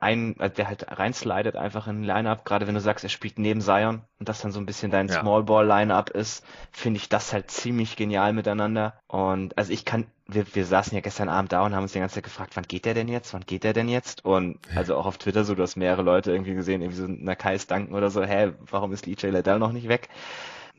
ein, 0.00 0.38
äh, 0.40 0.50
der 0.50 0.66
halt 0.66 0.86
reinslidet 0.98 1.56
einfach 1.56 1.86
in 1.86 2.00
ein 2.00 2.04
Lineup, 2.04 2.44
gerade 2.44 2.66
wenn 2.66 2.74
du 2.74 2.80
sagst, 2.80 3.04
er 3.04 3.10
spielt 3.10 3.38
neben 3.38 3.60
Zion 3.60 4.00
und 4.18 4.28
das 4.28 4.40
dann 4.40 4.50
so 4.50 4.58
ein 4.58 4.66
bisschen 4.66 4.90
dein 4.90 5.08
ja. 5.08 5.20
Small 5.20 5.44
Ball 5.44 5.66
Lineup 5.66 6.10
ist, 6.10 6.44
finde 6.72 6.96
ich 6.96 7.10
das 7.10 7.32
halt 7.34 7.50
ziemlich 7.50 7.96
genial 7.96 8.32
miteinander. 8.32 8.94
Und 9.06 9.56
also 9.58 9.72
ich 9.72 9.84
kann, 9.84 10.06
wir, 10.26 10.46
wir 10.54 10.64
saßen 10.64 10.94
ja 10.94 11.02
gestern 11.02 11.28
Abend 11.28 11.52
da 11.52 11.64
und 11.64 11.74
haben 11.74 11.82
uns 11.82 11.92
die 11.92 12.00
ganze 12.00 12.14
Zeit 12.14 12.24
gefragt, 12.24 12.56
wann 12.56 12.64
geht 12.66 12.86
der 12.86 12.94
denn 12.94 13.08
jetzt? 13.08 13.34
Wann 13.34 13.44
geht 13.44 13.62
der 13.62 13.74
denn 13.74 13.88
jetzt? 13.88 14.24
Und 14.24 14.58
also 14.74 14.96
auch 14.96 15.04
auf 15.04 15.18
Twitter 15.18 15.44
so, 15.44 15.54
du 15.54 15.62
hast 15.62 15.76
mehrere 15.76 16.02
Leute 16.02 16.32
irgendwie 16.32 16.54
gesehen, 16.54 16.80
irgendwie 16.80 17.00
so 17.00 17.06
Nakais 17.06 17.66
danken 17.66 17.94
oder 17.94 18.08
so, 18.08 18.24
hä, 18.24 18.52
warum 18.70 18.92
ist 18.92 19.06
EJ 19.06 19.26
Liddell 19.26 19.58
noch 19.58 19.72
nicht 19.72 19.88
weg? 19.88 20.08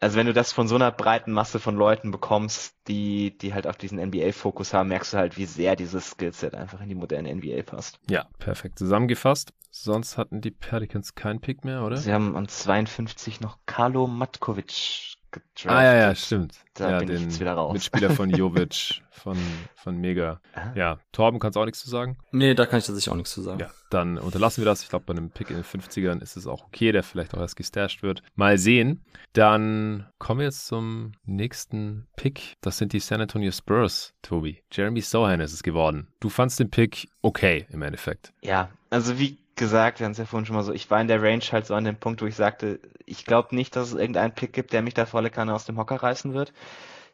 Also 0.01 0.17
wenn 0.17 0.25
du 0.25 0.33
das 0.33 0.51
von 0.51 0.67
so 0.67 0.75
einer 0.75 0.91
breiten 0.91 1.31
Masse 1.31 1.59
von 1.59 1.75
Leuten 1.75 2.09
bekommst, 2.09 2.75
die, 2.87 3.37
die 3.37 3.53
halt 3.53 3.67
auf 3.67 3.77
diesen 3.77 3.99
NBA-Fokus 3.99 4.73
haben, 4.73 4.89
merkst 4.89 5.13
du 5.13 5.17
halt, 5.17 5.37
wie 5.37 5.45
sehr 5.45 5.75
dieses 5.75 6.09
Skillset 6.09 6.55
einfach 6.55 6.81
in 6.81 6.89
die 6.89 6.95
moderne 6.95 7.33
NBA 7.33 7.61
passt. 7.61 7.99
Ja, 8.09 8.25
perfekt 8.39 8.79
zusammengefasst. 8.79 9.53
Sonst 9.69 10.17
hatten 10.17 10.41
die 10.41 10.51
Pelicans 10.51 11.15
keinen 11.15 11.39
Pick 11.39 11.63
mehr, 11.63 11.83
oder? 11.83 11.97
Sie 11.97 12.11
haben 12.11 12.35
an 12.35 12.47
52 12.47 13.39
noch 13.39 13.59
Carlo 13.65 14.07
Matkovic 14.07 15.10
gedraftet. 15.31 15.71
Ah 15.71 15.83
ja, 15.83 15.95
ja, 15.95 16.15
stimmt. 16.15 16.55
Da 16.73 16.91
ja, 16.91 16.99
bin 16.99 17.07
den 17.07 17.17
ich 17.17 17.23
jetzt 17.23 17.39
wieder 17.39 17.53
raus. 17.53 17.73
Mitspieler 17.73 18.11
von 18.11 18.29
Jovic, 18.35 19.01
von, 19.11 19.37
von 19.75 19.97
Mega. 19.97 20.39
Ja, 20.75 20.99
Torben, 21.11 21.39
kannst 21.39 21.55
du 21.55 21.61
auch 21.61 21.65
nichts 21.65 21.81
zu 21.81 21.89
sagen? 21.89 22.17
Nee, 22.31 22.53
da 22.53 22.65
kann 22.65 22.79
ich 22.79 22.85
tatsächlich 22.85 23.11
auch 23.11 23.15
nichts 23.17 23.33
zu 23.33 23.41
sagen. 23.41 23.59
Ja, 23.59 23.69
dann 23.89 24.17
unterlassen 24.17 24.61
wir 24.61 24.65
das. 24.65 24.83
Ich 24.83 24.89
glaube, 24.89 25.05
bei 25.05 25.13
einem 25.13 25.29
Pick 25.29 25.49
in 25.49 25.57
den 25.57 25.65
50ern 25.65 26.21
ist 26.21 26.37
es 26.37 26.47
auch 26.47 26.65
okay, 26.65 26.91
der 26.91 27.03
vielleicht 27.03 27.33
auch 27.33 27.39
erst 27.39 27.55
gestasht 27.55 28.03
wird. 28.03 28.23
Mal 28.35 28.57
sehen. 28.57 29.03
Dann 29.33 30.07
kommen 30.17 30.39
wir 30.39 30.45
jetzt 30.45 30.67
zum 30.67 31.13
nächsten 31.25 32.07
Pick. 32.15 32.57
Das 32.61 32.77
sind 32.77 32.93
die 32.93 32.99
San 32.99 33.21
Antonio 33.21 33.51
Spurs, 33.51 34.13
Tobi. 34.21 34.63
Jeremy 34.71 35.01
Sohan 35.01 35.39
ist 35.39 35.53
es 35.53 35.63
geworden. 35.63 36.07
Du 36.19 36.29
fandst 36.29 36.59
den 36.59 36.69
Pick 36.69 37.07
okay 37.21 37.65
im 37.69 37.81
Endeffekt. 37.81 38.33
Ja, 38.41 38.69
also 38.89 39.19
wie 39.19 39.40
gesagt, 39.61 39.99
wir 39.99 40.05
haben 40.05 40.13
es 40.13 40.17
ja 40.17 40.25
vorhin 40.25 40.47
schon 40.47 40.55
mal 40.55 40.63
so, 40.63 40.73
ich 40.73 40.89
war 40.89 40.99
in 40.99 41.07
der 41.07 41.21
Range 41.21 41.43
halt 41.51 41.67
so 41.67 41.75
an 41.75 41.85
dem 41.85 41.95
Punkt, 41.95 42.21
wo 42.23 42.25
ich 42.25 42.35
sagte, 42.35 42.79
ich 43.05 43.25
glaube 43.25 43.55
nicht, 43.55 43.75
dass 43.75 43.89
es 43.89 43.93
irgendeinen 43.93 44.33
Pick 44.33 44.53
gibt, 44.53 44.73
der 44.73 44.81
mich 44.81 44.95
da 44.95 45.05
volle 45.05 45.29
Kanne 45.29 45.53
aus 45.53 45.65
dem 45.65 45.77
Hocker 45.77 45.97
reißen 45.97 46.33
wird. 46.33 46.51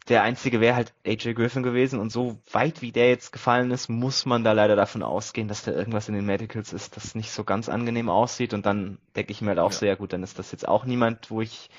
Der 0.08 0.24
einzige 0.24 0.62
wäre 0.62 0.78
halt 0.78 0.94
AJ 1.06 1.34
Griffin 1.34 1.62
gewesen 1.62 2.00
und 2.00 2.10
so 2.10 2.38
weit 2.54 2.82
wie 2.82 2.94
der 2.94 3.10
jetzt 3.10 3.34
gefallen 3.34 3.70
ist, 3.72 3.90
muss 3.90 4.26
man 4.26 4.46
da 4.46 4.54
leider 4.54 4.78
davon 4.78 5.04
ausgehen, 5.04 5.50
dass 5.50 5.66
da 5.66 5.74
irgendwas 5.74 6.08
in 6.08 6.16
den 6.16 6.26
Medicals 6.26 6.72
ist, 6.72 6.96
das 6.96 7.16
nicht 7.16 7.32
so 7.32 7.44
ganz 7.44 7.68
angenehm 7.68 8.08
aussieht 8.08 8.54
und 8.54 8.66
dann 8.66 8.98
denke 9.18 9.34
ich 9.34 9.42
mir 9.42 9.50
halt 9.50 9.60
auch 9.60 9.74
ja. 9.74 9.78
so, 9.78 9.86
ja 9.86 9.96
gut, 9.96 10.14
dann 10.14 10.24
ist 10.24 10.40
das 10.40 10.54
jetzt 10.54 10.66
auch 10.66 10.86
niemand, 10.86 11.30
wo 11.30 11.42
ich 11.42 11.70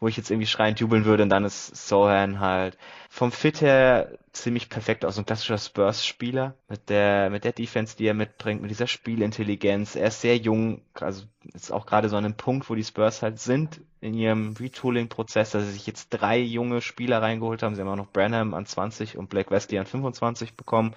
wo 0.00 0.08
ich 0.08 0.16
jetzt 0.16 0.30
irgendwie 0.30 0.46
schreiend 0.46 0.80
jubeln 0.80 1.04
würde 1.04 1.22
und 1.24 1.28
dann 1.28 1.44
ist 1.44 1.88
Sohan 1.88 2.40
halt 2.40 2.78
vom 3.10 3.32
Fit 3.32 3.60
her 3.60 4.12
ziemlich 4.32 4.68
perfekt 4.68 5.04
aus, 5.04 5.18
ein 5.18 5.26
klassischer 5.26 5.58
Spurs-Spieler 5.58 6.54
mit 6.68 6.88
der, 6.88 7.30
mit 7.30 7.44
der 7.44 7.52
Defense, 7.52 7.96
die 7.96 8.06
er 8.06 8.14
mitbringt, 8.14 8.60
mit 8.60 8.70
dieser 8.70 8.86
Spielintelligenz. 8.86 9.96
Er 9.96 10.08
ist 10.08 10.20
sehr 10.20 10.36
jung, 10.36 10.82
also 10.94 11.24
ist 11.54 11.72
auch 11.72 11.86
gerade 11.86 12.08
so 12.08 12.16
an 12.16 12.24
einem 12.24 12.34
Punkt, 12.34 12.70
wo 12.70 12.74
die 12.74 12.84
Spurs 12.84 13.22
halt 13.22 13.40
sind 13.40 13.80
in 14.00 14.14
ihrem 14.14 14.54
Retooling-Prozess, 14.58 15.50
dass 15.50 15.64
sie 15.64 15.72
sich 15.72 15.86
jetzt 15.86 16.10
drei 16.10 16.38
junge 16.38 16.80
Spieler 16.80 17.20
reingeholt 17.20 17.62
haben. 17.62 17.74
Sie 17.74 17.80
haben 17.80 17.88
auch 17.88 17.96
noch 17.96 18.12
Branham 18.12 18.54
an 18.54 18.66
20 18.66 19.18
und 19.18 19.28
Black 19.28 19.50
Wesley 19.50 19.78
an 19.78 19.86
25 19.86 20.54
bekommen, 20.54 20.94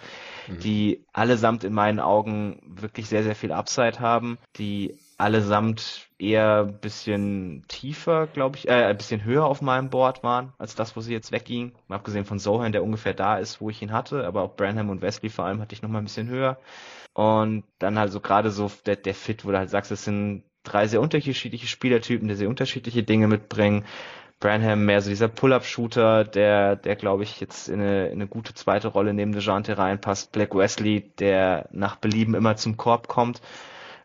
mhm. 0.47 0.59
die 0.59 1.03
allesamt 1.13 1.63
in 1.63 1.73
meinen 1.73 1.99
Augen 1.99 2.61
wirklich 2.65 3.07
sehr, 3.07 3.23
sehr 3.23 3.35
viel 3.35 3.51
Upside 3.51 3.99
haben, 3.99 4.37
die 4.57 4.95
allesamt 5.21 6.09
eher 6.17 6.65
ein 6.67 6.79
bisschen 6.79 7.63
tiefer, 7.67 8.27
glaube 8.27 8.57
ich, 8.57 8.67
äh, 8.67 8.85
ein 8.85 8.97
bisschen 8.97 9.23
höher 9.23 9.45
auf 9.45 9.61
meinem 9.61 9.89
Board 9.89 10.23
waren, 10.23 10.53
als 10.57 10.75
das, 10.75 10.95
wo 10.95 11.01
sie 11.01 11.13
jetzt 11.13 11.31
wegging. 11.31 11.73
Mal 11.87 11.97
abgesehen 11.97 12.25
von 12.25 12.39
Sohan, 12.39 12.71
der 12.71 12.83
ungefähr 12.83 13.13
da 13.13 13.37
ist, 13.37 13.61
wo 13.61 13.69
ich 13.69 13.81
ihn 13.81 13.91
hatte, 13.91 14.25
aber 14.25 14.41
auch 14.41 14.55
Branham 14.55 14.89
und 14.89 15.01
Wesley 15.01 15.29
vor 15.29 15.45
allem 15.45 15.61
hatte 15.61 15.73
ich 15.73 15.81
noch 15.81 15.89
mal 15.89 15.99
ein 15.99 16.05
bisschen 16.05 16.27
höher. 16.27 16.57
Und 17.13 17.63
dann 17.79 17.99
halt 17.99 18.11
so 18.11 18.19
gerade 18.19 18.51
so 18.51 18.71
der, 18.85 18.95
der 18.95 19.13
Fit, 19.13 19.45
wo 19.45 19.51
du 19.51 19.57
halt 19.57 19.69
sagst, 19.69 19.91
es 19.91 20.05
sind 20.05 20.43
drei 20.63 20.87
sehr 20.87 21.01
unterschiedliche 21.01 21.67
Spielertypen, 21.67 22.27
die 22.27 22.35
sehr 22.35 22.49
unterschiedliche 22.49 23.03
Dinge 23.03 23.27
mitbringen. 23.27 23.85
Branham 24.39 24.85
mehr 24.85 25.01
so 25.01 25.09
dieser 25.09 25.27
Pull-Up-Shooter, 25.27 26.23
der, 26.23 26.75
der 26.75 26.95
glaube 26.95 27.23
ich 27.23 27.39
jetzt 27.39 27.69
in 27.69 27.79
eine, 27.79 28.07
in 28.07 28.13
eine 28.13 28.27
gute 28.27 28.55
zweite 28.55 28.87
Rolle 28.87 29.13
neben 29.13 29.33
DeJounte 29.33 29.77
reinpasst. 29.77 30.31
Black 30.31 30.55
Wesley, 30.55 31.11
der 31.19 31.67
nach 31.71 31.95
Belieben 31.97 32.33
immer 32.33 32.55
zum 32.55 32.75
Korb 32.75 33.07
kommt 33.07 33.41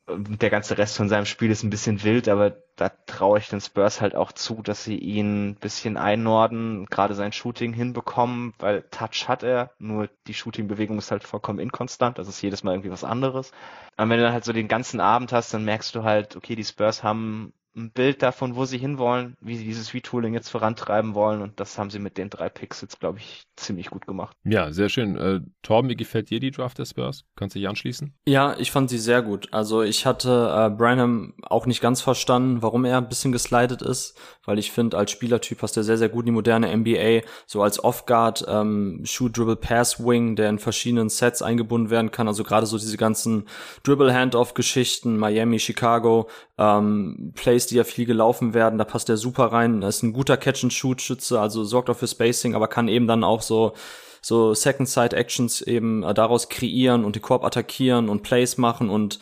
der 0.08 0.50
ganze 0.50 0.78
Rest 0.78 0.96
von 0.96 1.08
seinem 1.08 1.26
Spiel 1.26 1.50
ist 1.50 1.64
ein 1.64 1.70
bisschen 1.70 2.02
wild, 2.04 2.28
aber 2.28 2.56
da 2.76 2.90
traue 3.06 3.38
ich 3.38 3.48
den 3.48 3.60
Spurs 3.60 4.00
halt 4.00 4.14
auch 4.14 4.30
zu, 4.30 4.62
dass 4.62 4.84
sie 4.84 4.98
ihn 4.98 5.50
ein 5.50 5.54
bisschen 5.56 5.96
einnorden, 5.96 6.86
gerade 6.86 7.14
sein 7.14 7.32
Shooting 7.32 7.72
hinbekommen, 7.72 8.54
weil 8.58 8.82
Touch 8.90 9.28
hat 9.28 9.42
er, 9.42 9.72
nur 9.78 10.08
die 10.28 10.34
Shooting-Bewegung 10.34 10.98
ist 10.98 11.10
halt 11.10 11.24
vollkommen 11.24 11.58
inkonstant, 11.58 12.18
das 12.18 12.28
ist 12.28 12.40
jedes 12.40 12.62
Mal 12.62 12.72
irgendwie 12.72 12.92
was 12.92 13.02
anderes. 13.04 13.50
Aber 13.96 14.10
wenn 14.10 14.18
du 14.18 14.24
dann 14.24 14.32
halt 14.32 14.44
so 14.44 14.52
den 14.52 14.68
ganzen 14.68 15.00
Abend 15.00 15.32
hast, 15.32 15.52
dann 15.52 15.64
merkst 15.64 15.94
du 15.94 16.04
halt, 16.04 16.36
okay, 16.36 16.54
die 16.54 16.64
Spurs 16.64 17.02
haben 17.02 17.52
ein 17.76 17.90
Bild 17.90 18.22
davon, 18.22 18.56
wo 18.56 18.64
sie 18.64 18.78
hinwollen, 18.78 19.36
wie 19.40 19.56
sie 19.56 19.64
dieses 19.64 19.92
Retooling 19.92 20.34
jetzt 20.34 20.48
vorantreiben 20.48 21.14
wollen. 21.14 21.42
Und 21.42 21.60
das 21.60 21.78
haben 21.78 21.90
sie 21.90 21.98
mit 21.98 22.16
den 22.16 22.30
drei 22.30 22.48
Picks 22.48 22.80
jetzt, 22.80 23.00
glaube 23.00 23.18
ich, 23.18 23.45
ziemlich 23.56 23.90
gut 23.90 24.06
gemacht. 24.06 24.36
Ja, 24.44 24.72
sehr 24.72 24.88
schön. 24.88 25.16
Äh, 25.16 25.40
Torben, 25.62 25.88
wie 25.88 25.96
gefällt 25.96 26.30
dir 26.30 26.40
die 26.40 26.50
Draft 26.50 26.78
der 26.78 26.84
Spurs? 26.84 27.24
Kannst 27.36 27.54
du 27.54 27.58
dich 27.58 27.68
anschließen? 27.68 28.14
Ja, 28.26 28.54
ich 28.58 28.70
fand 28.70 28.90
sie 28.90 28.98
sehr 28.98 29.22
gut. 29.22 29.48
Also 29.52 29.82
ich 29.82 30.06
hatte 30.06 30.52
äh, 30.54 30.70
Branham 30.70 31.34
auch 31.42 31.66
nicht 31.66 31.80
ganz 31.80 32.00
verstanden, 32.00 32.62
warum 32.62 32.84
er 32.84 32.98
ein 32.98 33.08
bisschen 33.08 33.32
geslidet 33.32 33.82
ist, 33.82 34.18
weil 34.44 34.58
ich 34.58 34.72
finde, 34.72 34.98
als 34.98 35.10
Spielertyp 35.10 35.58
passt 35.58 35.76
er 35.76 35.84
sehr, 35.84 35.98
sehr 35.98 36.08
gut 36.08 36.22
in 36.22 36.26
die 36.26 36.32
moderne 36.32 36.74
NBA. 36.76 37.26
So 37.46 37.62
als 37.62 37.82
Off-Guard, 37.82 38.44
ähm, 38.48 39.00
Shoot, 39.04 39.36
Dribble, 39.36 39.56
Pass, 39.56 40.04
Wing, 40.04 40.36
der 40.36 40.50
in 40.50 40.58
verschiedenen 40.58 41.08
Sets 41.08 41.42
eingebunden 41.42 41.90
werden 41.90 42.10
kann. 42.10 42.28
Also 42.28 42.44
gerade 42.44 42.66
so 42.66 42.78
diese 42.78 42.96
ganzen 42.96 43.46
Dribble-Handoff-Geschichten, 43.84 45.16
Miami, 45.16 45.58
Chicago, 45.58 46.28
ähm, 46.58 47.32
Plays, 47.34 47.66
die 47.66 47.76
ja 47.76 47.84
viel 47.84 48.06
gelaufen 48.06 48.54
werden, 48.54 48.78
da 48.78 48.84
passt 48.84 49.08
er 49.08 49.16
super 49.16 49.46
rein. 49.46 49.82
Er 49.82 49.88
ist 49.88 50.02
ein 50.02 50.12
guter 50.12 50.36
Catch-and-Shoot-Schütze, 50.36 51.40
also 51.40 51.64
sorgt 51.64 51.90
auch 51.90 51.96
für 51.96 52.06
Spacing, 52.06 52.54
aber 52.54 52.68
kann 52.68 52.88
eben 52.88 53.06
dann 53.06 53.24
auch 53.24 53.42
so 53.46 53.72
so 54.20 54.54
Second 54.54 54.88
Side 54.88 55.16
Actions 55.16 55.62
eben 55.62 56.02
äh, 56.02 56.12
daraus 56.12 56.48
kreieren 56.48 57.04
und 57.04 57.14
die 57.14 57.20
Korb 57.20 57.44
attackieren 57.44 58.08
und 58.08 58.22
Plays 58.22 58.58
machen 58.58 58.90
und 58.90 59.20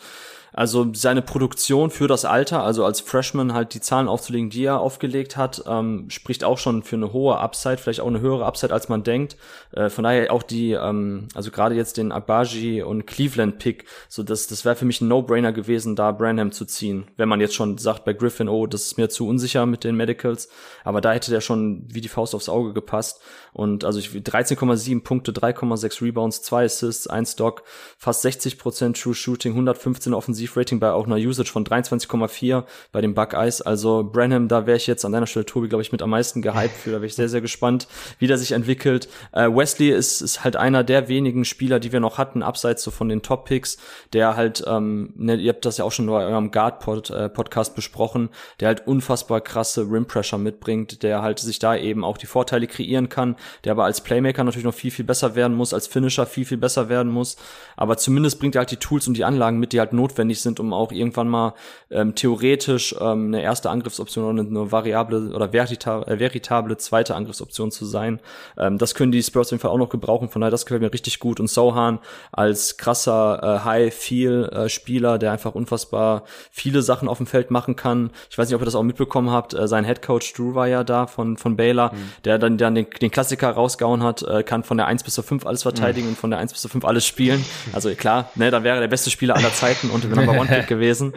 Also 0.57 0.87
seine 0.93 1.21
Produktion 1.21 1.89
für 1.89 2.07
das 2.07 2.23
Alter, 2.23 2.63
also 2.63 2.85
als 2.85 3.01
Freshman 3.01 3.53
halt 3.53 3.73
die 3.73 3.81
Zahlen 3.81 4.07
aufzulegen, 4.07 4.49
die 4.49 4.63
er 4.63 4.79
aufgelegt 4.79 5.35
hat, 5.35 5.61
ähm, 5.67 6.09
spricht 6.09 6.45
auch 6.45 6.57
schon 6.57 6.81
für 6.81 6.95
eine 6.95 7.11
hohe 7.11 7.37
Upside, 7.37 7.77
vielleicht 7.77 7.99
auch 7.99 8.07
eine 8.07 8.21
höhere 8.21 8.45
Upside, 8.45 8.71
als 8.71 8.87
man 8.87 9.03
denkt. 9.03 9.35
Äh, 9.73 9.89
von 9.89 10.05
daher 10.05 10.31
auch 10.31 10.43
die, 10.43 10.71
ähm, 10.71 11.27
also 11.33 11.51
gerade 11.51 11.75
jetzt 11.75 11.97
den 11.97 12.13
Abaji 12.13 12.83
und 12.83 13.05
Cleveland 13.05 13.59
Pick, 13.59 13.83
so 14.07 14.23
das, 14.23 14.47
das 14.47 14.63
wäre 14.63 14.77
für 14.77 14.85
mich 14.85 15.01
ein 15.01 15.09
No-Brainer 15.09 15.51
gewesen, 15.51 15.97
da 15.97 16.13
Branham 16.13 16.53
zu 16.53 16.63
ziehen. 16.63 17.07
Wenn 17.17 17.27
man 17.27 17.41
jetzt 17.41 17.55
schon 17.55 17.77
sagt 17.77 18.05
bei 18.05 18.13
Griffin, 18.13 18.47
oh, 18.47 18.65
das 18.65 18.83
ist 18.83 18.97
mir 18.97 19.09
zu 19.09 19.27
unsicher 19.27 19.65
mit 19.65 19.83
den 19.83 19.97
Medicals, 19.97 20.47
aber 20.85 21.01
da 21.01 21.11
hätte 21.11 21.31
der 21.31 21.41
schon 21.41 21.83
wie 21.89 21.99
die 21.99 22.07
Faust 22.07 22.33
aufs 22.33 22.47
Auge 22.47 22.71
gepasst. 22.71 23.19
Und 23.51 23.83
also 23.83 23.99
13,7 23.99 25.03
Punkte, 25.03 25.31
3,6 25.33 26.01
Rebounds, 26.01 26.41
2 26.43 26.65
Assists, 26.65 27.07
1 27.07 27.33
Stock, 27.33 27.63
fast 27.97 28.25
60% 28.25 29.01
True 29.01 29.13
Shooting, 29.13 29.51
115 29.53 30.13
Offensivrating 30.45 30.79
bei 30.79 30.91
auch 30.91 31.05
einer 31.05 31.15
Usage 31.15 31.51
von 31.51 31.65
23,4 31.65 32.63
bei 32.91 33.01
dem 33.01 33.13
Buckeyes. 33.13 33.61
Also 33.61 34.03
Branham, 34.03 34.47
da 34.47 34.65
wäre 34.65 34.77
ich 34.77 34.87
jetzt 34.87 35.05
an 35.05 35.11
deiner 35.11 35.27
Stelle, 35.27 35.45
Tobi, 35.45 35.67
glaube 35.67 35.81
ich, 35.81 35.91
mit 35.91 36.01
am 36.01 36.09
meisten 36.09 36.41
gehypt 36.41 36.75
für. 36.75 36.91
Da 36.91 36.97
wäre 36.97 37.07
ich 37.07 37.15
sehr, 37.15 37.29
sehr 37.29 37.41
gespannt, 37.41 37.87
wie 38.19 38.27
der 38.27 38.37
sich 38.37 38.51
entwickelt. 38.51 39.09
Äh, 39.31 39.49
Wesley 39.49 39.89
ist, 39.89 40.21
ist 40.21 40.43
halt 40.43 40.55
einer 40.55 40.83
der 40.83 41.07
wenigen 41.07 41.45
Spieler, 41.45 41.79
die 41.79 41.91
wir 41.91 41.99
noch 41.99 42.17
hatten, 42.17 42.43
abseits 42.43 42.83
so 42.83 42.91
von 42.91 43.09
den 43.09 43.21
Top-Picks, 43.21 43.77
der 44.13 44.35
halt, 44.35 44.63
ähm, 44.67 45.13
ne, 45.15 45.35
ihr 45.35 45.51
habt 45.53 45.65
das 45.65 45.77
ja 45.77 45.85
auch 45.85 45.91
schon 45.91 46.07
bei 46.07 46.25
eurem 46.25 46.51
Guard-Podcast 46.51 47.71
äh, 47.71 47.75
besprochen, 47.75 48.29
der 48.59 48.69
halt 48.69 48.87
unfassbar 48.87 49.41
krasse 49.41 49.81
Rim-Pressure 49.81 50.39
mitbringt, 50.39 51.03
der 51.03 51.21
halt 51.21 51.39
sich 51.39 51.59
da 51.59 51.75
eben 51.75 52.03
auch 52.03 52.17
die 52.17 52.25
Vorteile 52.25 52.67
kreieren 52.67 53.09
kann, 53.09 53.35
der 53.63 53.71
aber 53.71 53.85
als 53.85 54.01
Playmaker 54.01 54.43
natürlich 54.43 54.65
noch 54.65 54.73
viel, 54.73 54.91
viel 54.91 55.05
besser 55.05 55.35
werden 55.35 55.55
muss, 55.55 55.73
als 55.73 55.87
Finisher 55.87 56.25
viel, 56.25 56.45
viel 56.45 56.57
besser 56.57 56.89
werden 56.89 57.11
muss. 57.11 57.37
Aber 57.75 57.97
zumindest 57.97 58.39
bringt 58.39 58.55
er 58.55 58.59
halt 58.59 58.71
die 58.71 58.77
Tools 58.77 59.07
und 59.07 59.15
die 59.15 59.23
Anlagen 59.23 59.59
mit, 59.59 59.73
die 59.73 59.79
halt 59.79 59.93
notwendig 59.93 60.34
sind, 60.41 60.59
um 60.59 60.73
auch 60.73 60.91
irgendwann 60.91 61.27
mal 61.27 61.53
ähm, 61.91 62.15
theoretisch 62.15 62.95
ähm, 62.99 63.27
eine 63.27 63.41
erste 63.41 63.69
Angriffsoption 63.69 64.25
oder 64.25 64.47
eine 64.47 64.71
variable 64.71 65.33
oder 65.33 65.49
verita 65.49 66.03
äh, 66.03 66.19
veritable 66.19 66.77
zweite 66.77 67.15
Angriffsoption 67.15 67.71
zu 67.71 67.85
sein. 67.85 68.19
Ähm, 68.57 68.77
das 68.77 68.95
können 68.95 69.11
die 69.11 69.23
Spurs 69.23 69.47
auf 69.47 69.51
jeden 69.51 69.61
Fall 69.61 69.71
auch 69.71 69.77
noch 69.77 69.89
gebrauchen, 69.89 70.29
von 70.29 70.41
daher 70.41 70.51
das 70.51 70.65
gefällt 70.65 70.81
mir 70.81 70.93
richtig 70.93 71.19
gut. 71.19 71.39
Und 71.39 71.49
Sohan 71.49 71.99
als 72.31 72.77
krasser 72.77 73.41
äh, 73.41 73.65
High-Feel-Spieler, 73.65 75.17
der 75.17 75.31
einfach 75.31 75.55
unfassbar 75.55 76.23
viele 76.51 76.81
Sachen 76.81 77.07
auf 77.07 77.17
dem 77.17 77.27
Feld 77.27 77.51
machen 77.51 77.75
kann. 77.75 78.11
Ich 78.29 78.37
weiß 78.37 78.47
nicht, 78.47 78.55
ob 78.55 78.61
ihr 78.61 78.65
das 78.65 78.75
auch 78.75 78.83
mitbekommen 78.83 79.31
habt, 79.31 79.53
äh, 79.53 79.67
sein 79.67 79.83
Headcoach 79.83 80.33
Drew 80.35 80.55
war 80.55 80.67
ja 80.67 80.83
da 80.83 81.07
von, 81.07 81.37
von 81.37 81.55
Baylor, 81.55 81.93
mhm. 81.93 82.11
der 82.23 82.37
dann, 82.37 82.57
dann 82.57 82.75
den, 82.75 82.87
den 83.01 83.11
Klassiker 83.11 83.49
rausgehauen 83.51 84.03
hat, 84.03 84.23
äh, 84.23 84.43
kann 84.43 84.63
von 84.63 84.77
der 84.77 84.87
1 84.87 85.03
bis 85.03 85.15
zur 85.15 85.23
5 85.23 85.45
alles 85.45 85.63
verteidigen 85.63 86.07
mhm. 86.07 86.13
und 86.13 86.17
von 86.17 86.29
der 86.29 86.39
1 86.39 86.51
bis 86.53 86.61
zur 86.61 86.71
5 86.71 86.85
alles 86.85 87.05
spielen. 87.05 87.43
Also 87.73 87.93
klar, 87.95 88.29
ne, 88.35 88.51
dann 88.51 88.63
wäre 88.63 88.75
er 88.77 88.81
der 88.81 88.87
beste 88.87 89.09
Spieler 89.09 89.35
aller 89.35 89.53
Zeiten 89.53 89.89
und 89.89 90.03
der 90.03 90.09
Number 90.25 90.41
One 90.41 90.49
Pick 90.49 90.67
gewesen. 90.67 91.13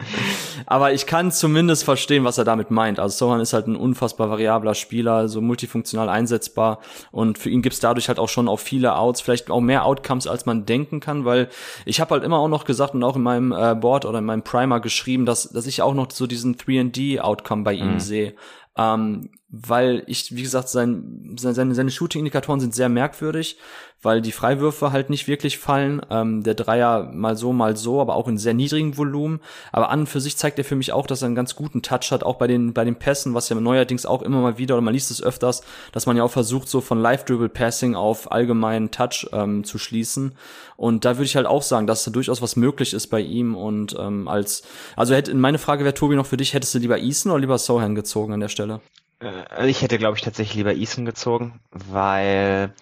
Aber 0.65 0.93
ich 0.93 1.05
kann 1.05 1.31
zumindest 1.31 1.83
verstehen, 1.83 2.23
was 2.23 2.37
er 2.37 2.45
damit 2.45 2.71
meint. 2.71 2.99
Also 2.99 3.25
Sohan 3.25 3.41
ist 3.41 3.53
halt 3.53 3.67
ein 3.67 3.75
unfassbar 3.75 4.29
variabler 4.29 4.75
Spieler, 4.75 5.27
so 5.27 5.41
multifunktional 5.41 6.09
einsetzbar 6.09 6.79
und 7.11 7.37
für 7.37 7.49
ihn 7.49 7.61
gibt's 7.61 7.79
dadurch 7.79 8.07
halt 8.07 8.19
auch 8.19 8.29
schon 8.29 8.47
auch 8.47 8.59
viele 8.59 8.95
Outs, 8.95 9.21
vielleicht 9.21 9.49
auch 9.49 9.61
mehr 9.61 9.85
Outcomes, 9.85 10.27
als 10.27 10.45
man 10.45 10.65
denken 10.65 10.99
kann, 10.99 11.25
weil 11.25 11.49
ich 11.85 11.99
habe 11.99 12.11
halt 12.11 12.23
immer 12.23 12.39
auch 12.39 12.47
noch 12.47 12.65
gesagt 12.65 12.93
und 12.93 13.03
auch 13.03 13.15
in 13.15 13.23
meinem 13.23 13.51
äh, 13.51 13.75
Board 13.75 14.05
oder 14.05 14.19
in 14.19 14.25
meinem 14.25 14.43
Primer 14.43 14.79
geschrieben, 14.79 15.25
dass, 15.25 15.49
dass 15.49 15.65
ich 15.65 15.81
auch 15.81 15.93
noch 15.93 16.11
so 16.11 16.27
diesen 16.27 16.55
3D-Outcome 16.55 17.63
bei 17.63 17.73
ihm 17.73 17.93
mhm. 17.93 17.99
sehe. 17.99 18.35
Ähm, 18.77 19.29
weil 19.51 20.03
ich, 20.05 20.35
wie 20.35 20.43
gesagt, 20.43 20.69
sein, 20.69 21.35
seine, 21.39 21.73
seine 21.73 21.89
Shooting-Indikatoren 21.89 22.59
sind 22.59 22.75
sehr 22.75 22.87
merkwürdig, 22.87 23.57
weil 24.01 24.21
die 24.21 24.31
Freiwürfe 24.31 24.91
halt 24.91 25.09
nicht 25.09 25.27
wirklich 25.27 25.57
fallen. 25.57 26.01
Ähm, 26.11 26.43
der 26.43 26.53
Dreier 26.53 27.09
mal 27.11 27.35
so, 27.35 27.51
mal 27.51 27.75
so, 27.75 27.99
aber 27.99 28.15
auch 28.15 28.27
in 28.27 28.37
sehr 28.37 28.53
niedrigem 28.53 28.95
Volumen. 28.95 29.41
Aber 29.71 29.89
an 29.89 30.01
und 30.01 30.07
für 30.07 30.21
sich 30.21 30.37
zeigt 30.37 30.59
er 30.59 30.65
für 30.65 30.75
mich 30.75 30.93
auch, 30.93 31.07
dass 31.07 31.23
er 31.23 31.25
einen 31.25 31.35
ganz 31.35 31.55
guten 31.55 31.81
Touch 31.81 32.11
hat, 32.11 32.23
auch 32.23 32.35
bei 32.35 32.45
den, 32.45 32.73
bei 32.73 32.85
den 32.85 32.95
Pässen, 32.95 33.33
was 33.33 33.49
ja 33.49 33.59
neuerdings 33.59 34.05
auch 34.05 34.21
immer 34.21 34.39
mal 34.39 34.59
wieder, 34.59 34.75
oder 34.75 34.83
man 34.83 34.93
liest 34.93 35.09
es 35.09 35.21
öfters, 35.21 35.63
dass 35.91 36.05
man 36.05 36.15
ja 36.15 36.23
auch 36.23 36.31
versucht, 36.31 36.69
so 36.69 36.79
von 36.79 37.01
Live-Dribble-Passing 37.01 37.95
auf 37.95 38.31
allgemeinen 38.31 38.91
Touch 38.91 39.27
ähm, 39.33 39.63
zu 39.63 39.79
schließen. 39.79 40.35
Und 40.77 41.05
da 41.05 41.17
würde 41.17 41.25
ich 41.25 41.35
halt 41.35 41.47
auch 41.47 41.63
sagen, 41.63 41.87
dass 41.87 42.03
da 42.03 42.11
durchaus 42.11 42.43
was 42.43 42.55
möglich 42.55 42.93
ist 42.93 43.07
bei 43.07 43.19
ihm 43.19 43.55
und 43.55 43.97
ähm, 43.99 44.27
als, 44.27 44.61
also 44.95 45.15
hätte, 45.15 45.33
meine 45.33 45.57
Frage 45.57 45.83
wäre, 45.83 45.95
Tobi, 45.95 46.15
noch 46.15 46.27
für 46.27 46.37
dich, 46.37 46.53
hättest 46.53 46.75
du 46.75 46.79
lieber 46.79 46.99
Eason 46.99 47.31
oder 47.31 47.41
lieber 47.41 47.57
Sohan 47.57 47.95
gezogen 47.95 48.33
an 48.33 48.39
der 48.39 48.49
Stelle? 48.49 48.79
Äh, 49.21 49.69
ich 49.69 49.81
hätte, 49.81 49.97
glaube 49.97 50.17
ich, 50.17 50.23
tatsächlich 50.23 50.55
lieber 50.55 50.73
Eason 50.75 51.05
gezogen, 51.05 51.59
weil 51.71 52.73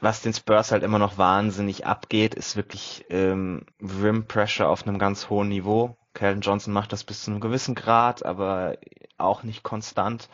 was 0.00 0.20
den 0.20 0.34
Spurs 0.34 0.72
halt 0.72 0.82
immer 0.82 0.98
noch 0.98 1.16
wahnsinnig 1.16 1.86
abgeht, 1.86 2.34
ist 2.34 2.56
wirklich 2.56 3.04
ähm, 3.08 3.64
Rim 3.80 4.26
Pressure 4.26 4.68
auf 4.68 4.86
einem 4.86 4.98
ganz 4.98 5.30
hohen 5.30 5.48
Niveau. 5.48 5.96
Calvin 6.12 6.40
Johnson 6.40 6.74
macht 6.74 6.92
das 6.92 7.04
bis 7.04 7.22
zu 7.22 7.30
einem 7.30 7.40
gewissen 7.40 7.74
Grad, 7.74 8.24
aber 8.24 8.76
auch 9.16 9.44
nicht 9.44 9.62
konstant. 9.62 10.28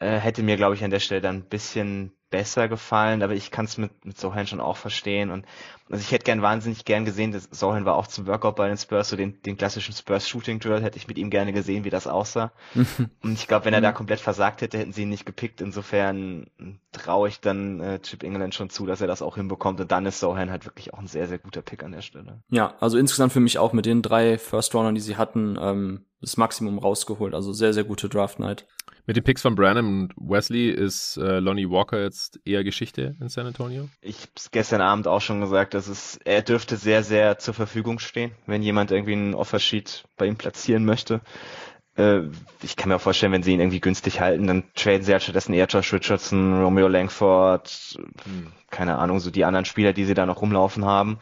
Äh, 0.00 0.18
hätte 0.18 0.42
mir, 0.42 0.56
glaube 0.56 0.74
ich, 0.74 0.84
an 0.84 0.90
der 0.90 1.00
Stelle 1.00 1.22
dann 1.22 1.36
ein 1.36 1.48
bisschen 1.48 2.12
besser 2.30 2.68
gefallen, 2.68 3.22
aber 3.22 3.32
ich 3.34 3.50
kann 3.50 3.64
es 3.64 3.78
mit, 3.78 4.04
mit 4.04 4.18
Sohan 4.18 4.46
schon 4.46 4.60
auch 4.60 4.76
verstehen. 4.76 5.30
Und 5.30 5.46
also 5.90 6.00
ich 6.00 6.12
hätte 6.12 6.24
gern 6.24 6.40
wahnsinnig 6.40 6.84
gern 6.84 7.04
gesehen, 7.04 7.32
dass 7.32 7.48
Sohan 7.50 7.84
war 7.84 7.96
auch 7.96 8.06
zum 8.06 8.26
Workout 8.26 8.56
bei 8.56 8.68
den 8.68 8.78
Spurs, 8.78 9.10
so 9.10 9.16
den, 9.16 9.42
den 9.42 9.58
klassischen 9.58 9.94
Spurs 9.94 10.26
Shooting 10.26 10.58
Drill 10.58 10.82
hätte 10.82 10.96
ich 10.96 11.08
mit 11.08 11.18
ihm 11.18 11.28
gerne 11.28 11.52
gesehen, 11.52 11.84
wie 11.84 11.90
das 11.90 12.06
aussah. 12.06 12.52
und 13.22 13.32
ich 13.32 13.46
glaube, 13.46 13.66
wenn 13.66 13.74
er 13.74 13.82
da 13.82 13.92
komplett 13.92 14.20
versagt 14.20 14.62
hätte, 14.62 14.78
hätten 14.78 14.92
sie 14.92 15.02
ihn 15.02 15.10
nicht 15.10 15.26
gepickt. 15.26 15.60
Insofern 15.60 16.46
traue 16.92 17.28
ich 17.28 17.40
dann 17.40 17.80
äh, 17.80 17.98
Chip 18.00 18.22
England 18.22 18.54
schon 18.54 18.70
zu, 18.70 18.86
dass 18.86 19.02
er 19.02 19.06
das 19.06 19.20
auch 19.20 19.36
hinbekommt. 19.36 19.80
Und 19.80 19.92
dann 19.92 20.06
ist 20.06 20.20
Sohan 20.20 20.50
halt 20.50 20.64
wirklich 20.64 20.94
auch 20.94 20.98
ein 20.98 21.06
sehr, 21.06 21.28
sehr 21.28 21.38
guter 21.38 21.60
Pick 21.60 21.82
an 21.82 21.92
der 21.92 22.02
Stelle. 22.02 22.40
Ja, 22.48 22.74
also 22.80 22.96
insgesamt 22.96 23.32
für 23.32 23.40
mich 23.40 23.58
auch 23.58 23.74
mit 23.74 23.84
den 23.84 24.00
drei 24.00 24.38
First 24.38 24.74
Roundern, 24.74 24.94
die 24.94 25.02
sie 25.02 25.16
hatten, 25.16 25.58
ähm, 25.60 26.06
das 26.20 26.38
Maximum 26.38 26.78
rausgeholt. 26.78 27.34
Also 27.34 27.52
sehr, 27.52 27.74
sehr 27.74 27.84
gute 27.84 28.08
Draft 28.08 28.38
Night. 28.38 28.66
Mit 29.06 29.16
den 29.16 29.24
Picks 29.24 29.42
von 29.42 29.54
Branham 29.54 29.86
und 29.86 30.14
Wesley 30.16 30.70
ist 30.70 31.18
äh, 31.18 31.38
Lonnie 31.38 31.68
Walker 31.68 32.00
jetzt 32.00 32.40
eher 32.46 32.64
Geschichte 32.64 33.14
in 33.20 33.28
San 33.28 33.46
Antonio? 33.46 33.90
Ich 34.00 34.22
habe 34.22 34.30
gestern 34.50 34.80
Abend 34.80 35.06
auch 35.06 35.20
schon 35.20 35.42
gesagt, 35.42 35.73
dass 35.74 35.88
es, 35.88 36.18
er 36.24 36.42
dürfte 36.42 36.76
sehr, 36.76 37.02
sehr 37.02 37.38
zur 37.38 37.54
Verfügung 37.54 37.98
stehen, 37.98 38.32
wenn 38.46 38.62
jemand 38.62 38.90
irgendwie 38.90 39.12
einen 39.12 39.34
Offersheet 39.34 40.04
bei 40.16 40.26
ihm 40.26 40.36
platzieren 40.36 40.84
möchte. 40.84 41.20
Äh, 41.96 42.22
ich 42.62 42.76
kann 42.76 42.88
mir 42.88 42.96
auch 42.96 43.00
vorstellen, 43.00 43.32
wenn 43.32 43.42
sie 43.42 43.52
ihn 43.52 43.60
irgendwie 43.60 43.80
günstig 43.80 44.20
halten, 44.20 44.46
dann 44.46 44.64
traden 44.74 45.02
sie 45.02 45.12
halt 45.12 45.22
stattdessen 45.22 45.54
eher 45.54 45.66
Josh 45.66 45.92
Richardson, 45.92 46.62
Romeo 46.62 46.88
Langford, 46.88 47.98
hm, 48.24 48.52
keine 48.70 48.98
Ahnung, 48.98 49.20
so 49.20 49.30
die 49.30 49.44
anderen 49.44 49.64
Spieler, 49.64 49.92
die 49.92 50.04
sie 50.04 50.14
da 50.14 50.26
noch 50.26 50.40
rumlaufen 50.40 50.84
haben 50.84 51.18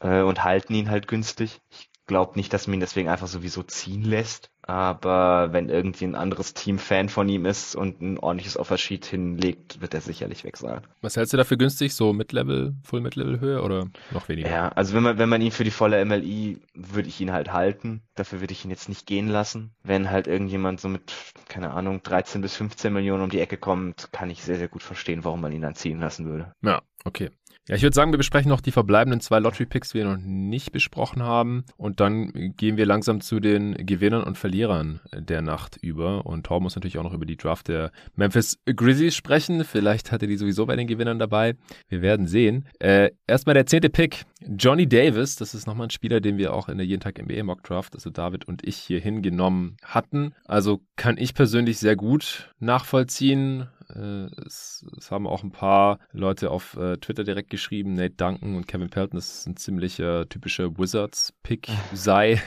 äh, 0.00 0.20
und 0.20 0.44
halten 0.44 0.74
ihn 0.74 0.90
halt 0.90 1.08
günstig. 1.08 1.60
Ich 1.70 1.90
glaube 2.06 2.32
nicht, 2.36 2.52
dass 2.52 2.66
man 2.66 2.74
ihn 2.74 2.80
deswegen 2.80 3.08
einfach 3.08 3.28
sowieso 3.28 3.62
ziehen 3.62 4.02
lässt. 4.02 4.50
Aber 4.66 5.52
wenn 5.52 5.68
irgendwie 5.68 6.04
ein 6.04 6.14
anderes 6.14 6.54
Team 6.54 6.78
Fan 6.78 7.08
von 7.08 7.28
ihm 7.28 7.44
ist 7.44 7.76
und 7.76 8.00
ein 8.00 8.18
ordentliches 8.18 8.56
Offersheet 8.56 9.04
hinlegt, 9.04 9.80
wird 9.80 9.92
er 9.92 10.00
sicherlich 10.00 10.42
weg 10.44 10.56
sein. 10.56 10.80
Was 11.02 11.16
hältst 11.16 11.34
du 11.34 11.36
dafür 11.36 11.58
günstig? 11.58 11.94
So 11.94 12.14
Mid-Level, 12.14 12.74
Full-Mid-Level-Höhe 12.84 13.60
oder 13.60 13.88
noch 14.10 14.28
weniger? 14.28 14.48
Ja, 14.48 14.68
also 14.70 14.94
wenn 14.94 15.02
man, 15.02 15.18
wenn 15.18 15.28
man 15.28 15.42
ihn 15.42 15.52
für 15.52 15.64
die 15.64 15.70
volle 15.70 16.02
MLI, 16.04 16.62
würde 16.74 17.08
ich 17.08 17.20
ihn 17.20 17.32
halt 17.32 17.52
halten. 17.52 18.02
Dafür 18.14 18.40
würde 18.40 18.52
ich 18.52 18.64
ihn 18.64 18.70
jetzt 18.70 18.88
nicht 18.88 19.06
gehen 19.06 19.28
lassen. 19.28 19.74
Wenn 19.82 20.10
halt 20.10 20.26
irgendjemand 20.26 20.80
so 20.80 20.88
mit, 20.88 21.12
keine 21.48 21.72
Ahnung, 21.72 22.02
13 22.02 22.40
bis 22.40 22.56
15 22.56 22.92
Millionen 22.92 23.22
um 23.22 23.30
die 23.30 23.40
Ecke 23.40 23.58
kommt, 23.58 24.08
kann 24.12 24.30
ich 24.30 24.42
sehr, 24.42 24.56
sehr 24.56 24.68
gut 24.68 24.82
verstehen, 24.82 25.24
warum 25.24 25.42
man 25.42 25.52
ihn 25.52 25.62
dann 25.62 25.74
ziehen 25.74 26.00
lassen 26.00 26.26
würde. 26.26 26.52
Ja, 26.62 26.80
okay. 27.04 27.30
Ja, 27.66 27.76
ich 27.76 27.82
würde 27.82 27.94
sagen, 27.94 28.12
wir 28.12 28.18
besprechen 28.18 28.50
noch 28.50 28.60
die 28.60 28.72
verbleibenden 28.72 29.22
zwei 29.22 29.38
Lottery-Picks, 29.38 29.90
die 29.90 29.98
wir 29.98 30.04
noch 30.04 30.18
nicht 30.18 30.70
besprochen 30.70 31.22
haben. 31.22 31.64
Und 31.78 31.98
dann 31.98 32.52
gehen 32.56 32.76
wir 32.76 32.84
langsam 32.84 33.22
zu 33.22 33.40
den 33.40 33.74
Gewinnern 33.86 34.22
und 34.22 34.36
Verlierern 34.36 35.00
der 35.14 35.40
Nacht 35.40 35.78
über. 35.80 36.26
Und 36.26 36.44
Thor 36.44 36.60
muss 36.60 36.74
natürlich 36.74 36.98
auch 36.98 37.04
noch 37.04 37.14
über 37.14 37.24
die 37.24 37.38
Draft 37.38 37.68
der 37.68 37.90
Memphis 38.16 38.58
Grizzlies 38.66 39.16
sprechen. 39.16 39.64
Vielleicht 39.64 40.12
hat 40.12 40.20
er 40.20 40.28
die 40.28 40.36
sowieso 40.36 40.66
bei 40.66 40.76
den 40.76 40.86
Gewinnern 40.86 41.18
dabei. 41.18 41.54
Wir 41.88 42.02
werden 42.02 42.26
sehen. 42.26 42.66
Äh, 42.80 43.12
erstmal 43.26 43.54
der 43.54 43.64
zehnte 43.64 43.88
Pick. 43.88 44.26
Johnny 44.46 44.86
Davis. 44.86 45.36
Das 45.36 45.54
ist 45.54 45.66
nochmal 45.66 45.86
ein 45.86 45.90
Spieler, 45.90 46.20
den 46.20 46.36
wir 46.36 46.52
auch 46.52 46.68
in 46.68 46.76
der 46.76 46.86
Jeden 46.86 47.00
Tag 47.00 47.18
NBA 47.18 47.44
Mock 47.44 47.62
Draft, 47.62 47.94
also 47.94 48.10
David 48.10 48.46
und 48.46 48.62
ich 48.66 48.76
hier 48.76 49.00
hingenommen 49.00 49.78
hatten. 49.82 50.34
Also 50.44 50.80
kann 50.96 51.16
ich 51.16 51.32
persönlich 51.32 51.78
sehr 51.78 51.96
gut 51.96 52.52
nachvollziehen. 52.58 53.68
Äh, 53.94 54.26
es, 54.46 54.84
es, 54.96 55.10
haben 55.10 55.26
auch 55.26 55.42
ein 55.42 55.52
paar 55.52 55.98
Leute 56.12 56.50
auf 56.50 56.76
äh, 56.76 56.96
Twitter 56.98 57.24
direkt 57.24 57.50
geschrieben, 57.50 57.94
Nate 57.94 58.14
Duncan 58.14 58.56
und 58.56 58.66
Kevin 58.66 58.90
Pelton, 58.90 59.16
das 59.16 59.38
ist 59.38 59.46
ein 59.46 59.56
ziemlicher 59.56 60.28
typischer 60.28 60.76
Wizards-Pick 60.78 61.68
sei. 61.92 62.40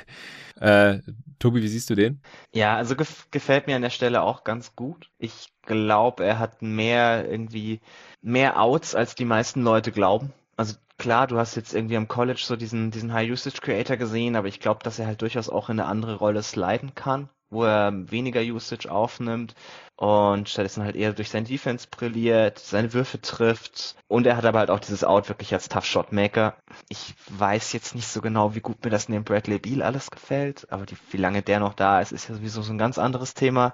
Äh, 0.60 1.00
Tobi, 1.40 1.62
wie 1.62 1.68
siehst 1.68 1.90
du 1.90 1.96
den? 1.96 2.22
Ja, 2.54 2.76
also 2.76 2.96
gef 2.96 3.28
gefällt 3.32 3.68
mir 3.68 3.76
an 3.76 3.82
der 3.82 3.90
Stelle 3.90 4.22
auch 4.22 4.44
ganz 4.44 4.76
gut. 4.76 5.12
Ich 5.18 5.50
glaube, 5.64 6.26
er 6.26 6.40
hat 6.40 6.62
mehr 6.62 7.30
irgendwie 7.30 7.82
mehr 8.22 8.60
Outs, 8.60 8.96
als 8.96 9.16
die 9.16 9.26
meisten 9.26 9.62
Leute 9.62 9.92
glauben. 9.92 10.34
Also 10.56 10.76
klar, 10.98 11.28
du 11.28 11.38
hast 11.38 11.56
jetzt 11.56 11.76
irgendwie 11.76 11.98
am 11.98 12.08
College 12.08 12.42
so 12.44 12.56
diesen, 12.56 12.92
diesen 12.92 13.14
High-Usage-Creator 13.14 13.98
gesehen, 13.98 14.36
aber 14.36 14.48
ich 14.48 14.60
glaube, 14.60 14.84
dass 14.84 14.98
er 14.98 15.06
halt 15.06 15.22
durchaus 15.22 15.50
auch 15.50 15.70
in 15.70 15.80
eine 15.80 15.88
andere 15.88 16.16
Rolle 16.16 16.42
sliden 16.42 16.96
kann 16.96 17.30
wo 17.50 17.64
er 17.64 17.92
weniger 18.12 18.42
Usage 18.42 18.92
aufnimmt 18.92 19.56
und 19.96 20.50
stattdessen 20.50 20.84
halt 20.84 20.96
eher 20.96 21.14
durch 21.14 21.30
sein 21.30 21.46
Defense 21.46 21.88
brilliert, 21.90 22.60
seine 22.60 22.94
Würfe 22.94 23.20
trifft 23.22 23.96
und 24.08 24.28
er 24.28 24.38
hat 24.38 24.46
aber 24.46 24.60
halt 24.60 24.70
auch 24.70 24.80
dieses 24.80 25.04
Out 25.04 25.30
wirklich 25.30 25.54
als 25.54 25.70
Tough 25.70 25.86
Shot 25.86 26.12
Maker. 26.12 26.56
Ich 26.90 27.16
weiß 27.30 27.74
jetzt 27.74 27.96
nicht 27.96 28.08
so 28.08 28.22
genau, 28.22 28.56
wie 28.56 28.62
gut 28.62 28.84
mir 28.84 28.92
das 28.92 29.10
neben 29.10 29.24
Bradley 29.24 29.60
Beal 29.60 29.82
alles 29.82 30.12
gefällt, 30.12 30.72
aber 30.72 30.86
die, 30.86 30.98
wie 31.12 31.18
lange 31.18 31.42
der 31.42 31.60
noch 31.60 31.74
da 31.74 32.02
ist, 32.02 32.12
ist 32.12 32.30
ja 32.30 32.36
sowieso 32.36 32.62
so 32.62 32.74
ein 32.74 32.78
ganz 32.78 32.98
anderes 32.98 33.34
Thema. 33.34 33.74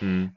Hm 0.00 0.32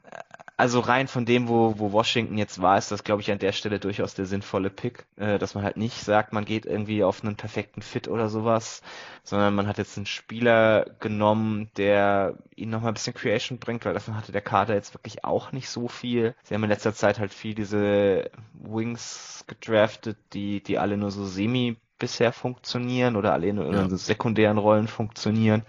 also 0.58 0.80
rein 0.80 1.06
von 1.06 1.26
dem, 1.26 1.48
wo, 1.48 1.78
wo 1.78 1.92
Washington 1.92 2.38
jetzt 2.38 2.62
war, 2.62 2.78
ist 2.78 2.90
das, 2.90 3.04
glaube 3.04 3.20
ich, 3.20 3.30
an 3.30 3.38
der 3.38 3.52
Stelle 3.52 3.78
durchaus 3.78 4.14
der 4.14 4.24
sinnvolle 4.24 4.70
Pick, 4.70 5.04
äh, 5.16 5.38
dass 5.38 5.54
man 5.54 5.62
halt 5.62 5.76
nicht 5.76 6.02
sagt, 6.02 6.32
man 6.32 6.46
geht 6.46 6.64
irgendwie 6.64 7.04
auf 7.04 7.22
einen 7.22 7.36
perfekten 7.36 7.82
Fit 7.82 8.08
oder 8.08 8.30
sowas, 8.30 8.80
sondern 9.22 9.54
man 9.54 9.66
hat 9.66 9.76
jetzt 9.76 9.98
einen 9.98 10.06
Spieler 10.06 10.86
genommen, 10.98 11.70
der 11.76 12.38
ihnen 12.54 12.70
nochmal 12.70 12.92
ein 12.92 12.94
bisschen 12.94 13.12
Creation 13.12 13.58
bringt, 13.58 13.84
weil 13.84 13.92
davon 13.92 14.16
hatte 14.16 14.32
der 14.32 14.40
Kader 14.40 14.74
jetzt 14.74 14.94
wirklich 14.94 15.24
auch 15.24 15.52
nicht 15.52 15.68
so 15.68 15.88
viel. 15.88 16.34
Sie 16.42 16.54
haben 16.54 16.64
in 16.64 16.70
letzter 16.70 16.94
Zeit 16.94 17.18
halt 17.18 17.34
viel 17.34 17.54
diese 17.54 18.30
Wings 18.54 19.44
gedraftet, 19.46 20.16
die, 20.32 20.62
die 20.62 20.78
alle 20.78 20.96
nur 20.96 21.10
so 21.10 21.26
semi 21.26 21.76
bisher 21.98 22.32
funktionieren 22.32 23.16
oder 23.16 23.32
alle 23.34 23.48
in, 23.48 23.58
in 23.58 23.72
ja. 23.72 23.88
sekundären 23.90 24.58
Rollen 24.58 24.88
funktionieren. 24.88 25.62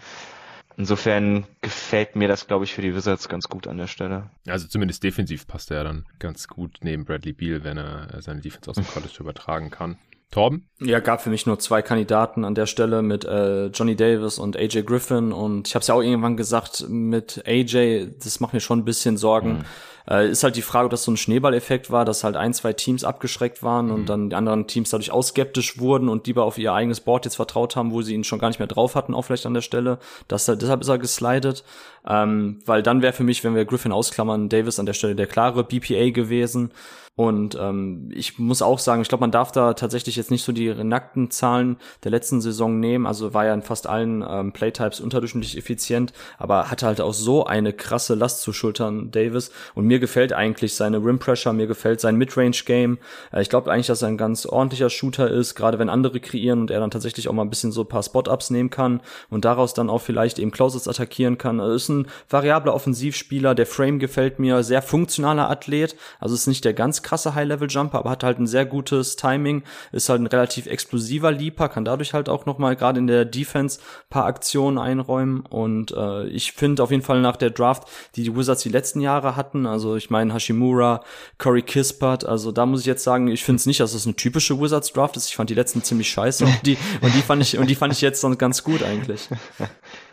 Insofern 0.77 1.47
gefällt 1.61 2.15
mir 2.15 2.27
das, 2.27 2.45
glaube 2.45 2.63
ich, 2.63 2.73
für 2.73 2.83
die 2.83 2.95
Wizards 2.95 3.27
ganz 3.27 3.49
gut 3.49 3.65
an 3.65 3.77
der 3.77 3.87
Stelle. 3.87 4.29
Also 4.47 4.67
zumindest 4.67 5.03
defensiv 5.03 5.47
passt 5.47 5.71
er 5.71 5.77
ja 5.77 5.83
dann 5.83 6.05
ganz 6.19 6.47
gut 6.47 6.77
neben 6.81 7.03
Bradley 7.03 7.33
Beal, 7.33 7.63
wenn 7.63 7.77
er 7.77 8.21
seine 8.21 8.41
Defense 8.41 8.69
aus 8.69 8.75
dem 8.75 8.87
College 8.93 9.15
übertragen 9.19 9.71
kann. 9.71 9.97
Torben? 10.29 10.67
Ja, 10.79 10.99
gab 10.99 11.21
für 11.21 11.29
mich 11.29 11.45
nur 11.45 11.57
zwei 11.57 11.81
Kandidaten 11.81 12.43
an 12.43 12.53
der 12.53 12.65
Stelle 12.65 13.01
mit 13.01 13.23
äh, 13.25 13.67
Johnny 13.67 13.95
Davis 13.95 14.37
und 14.37 14.57
AJ 14.57 14.83
Griffin 14.83 15.31
und 15.31 15.67
ich 15.67 15.73
habe 15.73 15.81
es 15.81 15.87
ja 15.87 15.95
auch 15.95 16.01
irgendwann 16.01 16.37
gesagt 16.37 16.85
mit 16.89 17.43
AJ, 17.47 18.09
das 18.21 18.39
macht 18.39 18.53
mir 18.53 18.59
schon 18.59 18.79
ein 18.79 18.85
bisschen 18.85 19.17
Sorgen. 19.17 19.59
Mhm. 19.59 19.65
Äh, 20.09 20.29
ist 20.29 20.43
halt 20.43 20.55
die 20.55 20.61
Frage, 20.61 20.85
ob 20.85 20.91
das 20.91 21.03
so 21.03 21.11
ein 21.11 21.17
Schneeballeffekt 21.17 21.91
war, 21.91 22.05
dass 22.05 22.23
halt 22.23 22.35
ein, 22.35 22.53
zwei 22.53 22.73
Teams 22.73 23.03
abgeschreckt 23.03 23.63
waren 23.63 23.87
mhm. 23.87 23.93
und 23.93 24.05
dann 24.07 24.29
die 24.29 24.35
anderen 24.35 24.67
Teams 24.67 24.89
dadurch 24.89 25.11
ausskeptisch 25.11 25.79
wurden 25.79 26.09
und 26.09 26.27
lieber 26.27 26.45
auf 26.45 26.57
ihr 26.57 26.73
eigenes 26.73 27.01
Board 27.01 27.25
jetzt 27.25 27.35
vertraut 27.35 27.75
haben, 27.75 27.91
wo 27.91 28.01
sie 28.01 28.13
ihn 28.13 28.23
schon 28.23 28.39
gar 28.39 28.47
nicht 28.47 28.59
mehr 28.59 28.67
drauf 28.67 28.95
hatten, 28.95 29.13
auch 29.13 29.23
vielleicht 29.23 29.45
an 29.45 29.53
der 29.53 29.61
Stelle. 29.61 29.99
Das, 30.27 30.45
deshalb 30.45 30.81
ist 30.81 30.87
er 30.87 30.97
geslidet. 30.97 31.63
Ähm, 32.07 32.59
weil 32.65 32.83
dann 32.83 33.01
wäre 33.01 33.13
für 33.13 33.23
mich, 33.23 33.43
wenn 33.43 33.55
wir 33.55 33.65
Griffin 33.65 33.91
ausklammern, 33.91 34.49
Davis 34.49 34.79
an 34.79 34.85
der 34.85 34.93
Stelle 34.93 35.15
der 35.15 35.27
klare 35.27 35.63
BPA 35.63 36.11
gewesen. 36.11 36.71
Und 37.17 37.57
ähm, 37.59 38.11
ich 38.13 38.37
muss 38.37 38.61
auch 38.61 38.77
sagen, 38.77 39.01
ich 39.01 39.07
glaube, 39.07 39.21
man 39.21 39.31
darf 39.31 39.51
da 39.51 39.73
tatsächlich 39.73 40.15
jetzt 40.17 40.29
nicht 40.29 40.43
so 40.43 40.51
die 40.51 40.71
nackten 40.71 41.31
Zahlen 41.31 41.77
der 42.03 42.11
letzten 42.11 42.41
Saison 42.41 42.79
nehmen. 42.79 43.07
Also 43.07 43.33
war 43.33 43.43
ja 43.43 43.55
in 43.55 43.63
fast 43.63 43.87
allen 43.87 44.23
ähm, 44.29 44.51
Playtypes 44.51 44.99
unterdurchschnittlich 44.99 45.57
effizient, 45.57 46.13
aber 46.37 46.69
hatte 46.69 46.85
halt 46.85 47.01
auch 47.01 47.15
so 47.15 47.43
eine 47.43 47.73
krasse 47.73 48.13
Last 48.13 48.41
zu 48.41 48.53
schultern, 48.53 49.09
Davis. 49.09 49.49
Und 49.73 49.87
mir 49.87 49.97
gefällt 49.97 50.31
eigentlich 50.31 50.75
seine 50.75 50.97
Rim 50.97 51.17
Pressure, 51.17 51.53
mir 51.53 51.65
gefällt 51.65 52.01
sein 52.01 52.17
Midrange 52.17 52.61
Game. 52.65 52.99
Äh, 53.33 53.41
ich 53.41 53.49
glaube 53.49 53.71
eigentlich, 53.71 53.87
dass 53.87 54.03
er 54.03 54.09
ein 54.09 54.17
ganz 54.17 54.45
ordentlicher 54.45 54.91
Shooter 54.91 55.27
ist, 55.27 55.55
gerade 55.55 55.79
wenn 55.79 55.89
andere 55.89 56.19
kreieren 56.19 56.61
und 56.61 56.69
er 56.69 56.79
dann 56.79 56.91
tatsächlich 56.91 57.27
auch 57.29 57.33
mal 57.33 57.41
ein 57.41 57.49
bisschen 57.49 57.71
so 57.71 57.81
ein 57.81 57.89
paar 57.89 58.03
Spot-Ups 58.03 58.51
nehmen 58.51 58.69
kann 58.69 59.01
und 59.31 59.43
daraus 59.43 59.73
dann 59.73 59.89
auch 59.89 60.03
vielleicht 60.03 60.37
eben 60.37 60.51
Closets 60.51 60.87
attackieren 60.87 61.39
kann. 61.39 61.59
Also 61.61 61.73
ist 61.73 61.89
ein 61.89 62.07
variabler 62.29 62.75
Offensivspieler, 62.75 63.55
der 63.55 63.65
Frame 63.65 63.97
gefällt 63.97 64.37
mir, 64.37 64.61
sehr 64.61 64.83
funktionaler 64.83 65.49
Athlet. 65.49 65.95
Also 66.19 66.35
ist 66.35 66.45
nicht 66.45 66.63
der 66.63 66.75
ganz 66.75 67.06
krasse 67.07 67.35
High-Level-Jumper, 67.35 67.99
aber 67.99 68.09
hat 68.09 68.23
halt 68.23 68.37
ein 68.37 68.47
sehr 68.47 68.65
gutes 68.65 69.15
Timing, 69.15 69.63
ist 69.93 70.09
halt 70.09 70.19
ein 70.19 70.27
relativ 70.27 70.65
explosiver 70.65 71.31
Leaper, 71.31 71.69
kann 71.69 71.85
dadurch 71.85 72.13
halt 72.13 72.27
auch 72.27 72.45
nochmal 72.45 72.75
gerade 72.75 72.99
in 72.99 73.07
der 73.07 73.23
Defense 73.23 73.79
paar 74.09 74.25
Aktionen 74.25 74.77
einräumen 74.77 75.45
und 75.45 75.91
äh, 75.91 76.27
ich 76.27 76.51
finde 76.51 76.83
auf 76.83 76.91
jeden 76.91 77.03
Fall 77.03 77.21
nach 77.21 77.37
der 77.37 77.51
Draft, 77.51 77.87
die 78.15 78.23
die 78.23 78.35
Wizards 78.35 78.63
die 78.63 78.69
letzten 78.69 78.99
Jahre 78.99 79.37
hatten, 79.37 79.65
also 79.65 79.95
ich 79.95 80.09
meine 80.09 80.33
Hashimura, 80.33 81.01
Corey 81.37 81.61
Kispert, 81.61 82.25
also 82.25 82.51
da 82.51 82.65
muss 82.65 82.81
ich 82.81 82.87
jetzt 82.87 83.05
sagen, 83.05 83.29
ich 83.29 83.45
finde 83.45 83.61
es 83.61 83.65
nicht, 83.65 83.79
dass 83.79 83.91
es 83.91 84.01
das 84.01 84.05
eine 84.05 84.17
typische 84.17 84.59
Wizards 84.59 84.91
Draft 84.91 85.15
ist, 85.15 85.29
ich 85.29 85.35
fand 85.37 85.49
die 85.49 85.55
letzten 85.55 85.83
ziemlich 85.83 86.09
scheiße 86.09 86.43
und 86.43 86.65
die, 86.65 86.77
und 86.99 87.15
die 87.15 87.21
fand 87.21 87.41
ich, 87.41 87.57
und 87.57 87.69
die 87.69 87.75
fand 87.75 87.93
ich 87.93 88.01
jetzt 88.01 88.25
ganz 88.37 88.63
gut 88.63 88.83
eigentlich. 88.83 89.29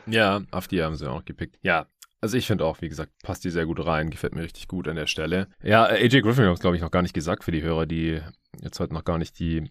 Ja, 0.07 0.43
auf 0.51 0.69
die 0.69 0.83
haben 0.83 0.97
sie 0.97 1.11
auch 1.11 1.25
gepickt. 1.25 1.57
Ja, 1.63 1.87
also 2.25 2.39
ich 2.39 2.47
finde 2.47 2.65
auch, 2.65 2.81
wie 2.81 2.89
gesagt, 2.89 3.13
passt 3.23 3.45
die 3.45 3.51
sehr 3.51 3.67
gut 3.67 3.85
rein, 3.85 4.09
gefällt 4.09 4.35
mir 4.35 4.43
richtig 4.43 4.67
gut 4.67 4.89
an 4.89 4.97
der 4.97 5.07
Stelle. 5.07 5.47
Ja, 5.63 5.85
AJ 5.85 6.23
Griffin 6.23 6.47
haben 6.47 6.55
es, 6.55 6.61
glaube 6.61 6.75
ich, 6.75 6.81
noch 6.81 6.91
gar 6.91 7.03
nicht 7.03 7.13
gesagt 7.13 7.45
für 7.45 7.53
die 7.53 7.61
Hörer, 7.61 7.85
die 7.85 8.19
jetzt 8.63 8.81
heute 8.81 8.95
noch 8.95 9.05
gar 9.05 9.19
nicht 9.19 9.39
die 9.39 9.71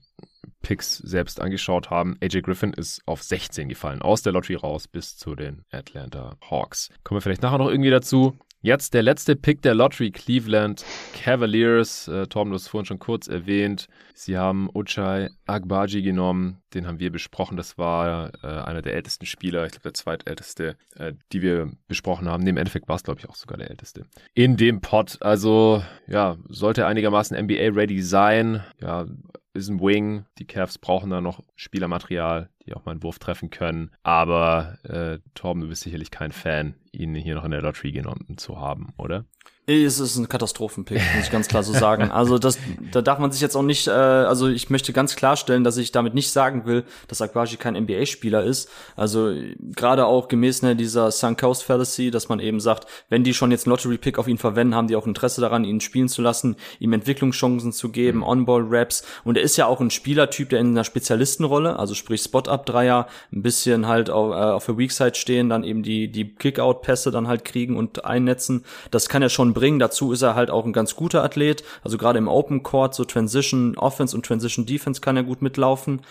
Picks 0.61 0.97
selbst 0.97 1.41
angeschaut 1.41 1.89
haben. 1.89 2.15
AJ 2.21 2.43
Griffin 2.43 2.71
ist 2.71 3.01
auf 3.07 3.23
16 3.23 3.69
gefallen, 3.69 4.03
aus 4.03 4.21
der 4.21 4.33
Lottery 4.33 4.53
raus 4.53 4.87
bis 4.87 5.17
zu 5.17 5.33
den 5.33 5.63
Atlanta 5.71 6.37
Hawks. 6.47 6.91
Kommen 7.03 7.17
wir 7.17 7.21
vielleicht 7.23 7.41
nachher 7.41 7.57
noch 7.57 7.71
irgendwie 7.71 7.89
dazu. 7.89 8.37
Jetzt 8.65 8.93
der 8.93 9.03
letzte 9.03 9.35
Pick 9.35 9.61
der 9.61 9.75
Lottery, 9.75 10.09
Cleveland 10.11 10.85
Cavaliers. 11.21 12.07
Äh, 12.07 12.27
Tom, 12.27 12.47
du 12.47 12.55
hast 12.55 12.69
vorhin 12.69 12.85
schon 12.85 12.97
kurz 12.97 13.27
erwähnt. 13.27 13.89
Sie 14.13 14.37
haben 14.37 14.69
Uchai 14.73 15.31
Agbaji 15.45 16.01
genommen. 16.01 16.61
Den 16.73 16.87
haben 16.87 16.97
wir 16.97 17.11
besprochen. 17.11 17.57
Das 17.57 17.77
war 17.77 18.31
äh, 18.41 18.47
einer 18.47 18.81
der 18.81 18.93
ältesten 18.93 19.25
Spieler. 19.25 19.65
Ich 19.65 19.73
glaube, 19.73 19.83
der 19.83 19.93
zweitälteste, 19.95 20.77
äh, 20.95 21.11
die 21.33 21.41
wir 21.41 21.73
besprochen 21.89 22.29
haben. 22.29 22.47
Im 22.47 22.55
Endeffekt 22.55 22.87
war 22.87 22.95
es, 22.95 23.03
glaube 23.03 23.19
ich, 23.19 23.27
auch 23.27 23.35
sogar 23.35 23.57
der 23.57 23.69
älteste. 23.69 24.05
In 24.33 24.55
dem 24.55 24.79
Pot. 24.79 25.17
Also, 25.19 25.83
ja, 26.07 26.37
sollte 26.47 26.87
einigermaßen 26.87 27.35
NBA-ready 27.35 28.01
sein. 28.01 28.63
Ja, 28.79 29.07
ist 29.53 29.69
ein 29.69 29.79
Wing. 29.79 30.25
Die 30.39 30.45
Cavs 30.45 30.77
brauchen 30.77 31.09
da 31.09 31.21
noch 31.21 31.43
Spielermaterial, 31.55 32.49
die 32.65 32.73
auch 32.73 32.85
mal 32.85 32.93
einen 32.93 33.03
Wurf 33.03 33.19
treffen 33.19 33.49
können. 33.49 33.91
Aber 34.01 34.77
äh, 34.83 35.19
Torben, 35.35 35.61
du 35.61 35.69
bist 35.69 35.83
sicherlich 35.83 36.11
kein 36.11 36.31
Fan, 36.31 36.75
ihn 36.91 37.15
hier 37.15 37.35
noch 37.35 37.45
in 37.45 37.51
der 37.51 37.61
Lottery 37.61 37.91
genommen 37.91 38.37
zu 38.37 38.59
haben, 38.59 38.93
oder? 38.97 39.25
Es 39.65 39.97
ist 39.97 40.17
ein 40.17 40.27
Katastrophenpick, 40.27 41.01
muss 41.15 41.23
ich 41.23 41.31
ganz 41.31 41.47
klar 41.47 41.63
so 41.63 41.71
sagen. 41.71 42.11
Also 42.11 42.37
das, 42.37 42.57
da 42.91 43.01
darf 43.01 43.19
man 43.19 43.31
sich 43.31 43.39
jetzt 43.39 43.55
auch 43.55 43.63
nicht, 43.63 43.87
äh, 43.87 43.91
also 43.91 44.49
ich 44.49 44.69
möchte 44.69 44.91
ganz 44.91 45.15
klarstellen, 45.15 45.63
dass 45.63 45.77
ich 45.77 45.93
damit 45.93 46.13
nicht 46.13 46.31
sagen 46.31 46.65
will, 46.65 46.83
dass 47.07 47.21
Akbaji 47.21 47.55
kein 47.55 47.75
NBA-Spieler 47.75 48.43
ist. 48.43 48.69
Also 48.97 49.33
gerade 49.73 50.05
auch 50.05 50.27
gemäß 50.27 50.63
ne, 50.63 50.75
dieser 50.75 51.11
Sun 51.11 51.37
Coast 51.37 51.63
Fallacy, 51.63 52.11
dass 52.11 52.27
man 52.27 52.41
eben 52.41 52.59
sagt, 52.59 52.89
wenn 53.07 53.23
die 53.23 53.33
schon 53.33 53.51
jetzt 53.51 53.65
einen 53.65 53.71
Lottery-Pick 53.71 54.19
auf 54.19 54.27
ihn 54.27 54.37
verwenden, 54.37 54.75
haben 54.75 54.89
die 54.89 54.97
auch 54.97 55.07
Interesse 55.07 55.39
daran, 55.39 55.63
ihn 55.63 55.79
spielen 55.79 56.09
zu 56.09 56.21
lassen, 56.21 56.57
ihm 56.79 56.91
Entwicklungschancen 56.91 57.71
zu 57.71 57.87
geben, 57.87 58.17
mhm. 58.17 58.25
On-Ball-Raps. 58.25 59.05
Und 59.23 59.37
er 59.37 59.43
ist 59.43 59.55
ja 59.55 59.67
auch 59.67 59.79
ein 59.79 59.91
Spielertyp, 59.91 60.49
der 60.49 60.59
in 60.59 60.71
einer 60.71 60.83
Spezialistenrolle, 60.83 61.79
also 61.79 61.93
sprich 61.93 62.21
Spot-Up-Dreier, 62.21 63.07
ein 63.31 63.41
bisschen 63.41 63.87
halt 63.87 64.09
auf, 64.09 64.31
äh, 64.31 64.35
auf 64.35 64.65
der 64.65 64.77
Weak-Side 64.77 65.15
stehen, 65.15 65.47
dann 65.47 65.63
eben 65.63 65.83
die, 65.83 66.11
die 66.11 66.35
Kick-Out-Pässe 66.35 67.11
dann 67.11 67.29
halt 67.29 67.45
kriegen 67.45 67.77
und 67.77 68.03
einnetzen. 68.03 68.65
Das 68.91 69.07
kann 69.07 69.21
er 69.21 69.29
schon 69.29 69.52
bringen. 69.53 69.79
Dazu 69.79 70.11
ist 70.11 70.21
er 70.21 70.35
halt 70.35 70.49
auch 70.49 70.65
ein 70.65 70.73
ganz 70.73 70.95
guter 70.95 71.23
Athlet. 71.23 71.63
Also 71.83 71.97
gerade 71.97 72.19
im 72.19 72.27
Open 72.27 72.63
Court, 72.63 72.93
so 72.95 73.05
Transition 73.05 73.77
Offense 73.77 74.15
und 74.15 74.25
Transition 74.25 74.65
Defense 74.65 75.01
kann 75.01 75.17
er 75.17 75.23
gut 75.23 75.41
mitlaufen. 75.41 76.01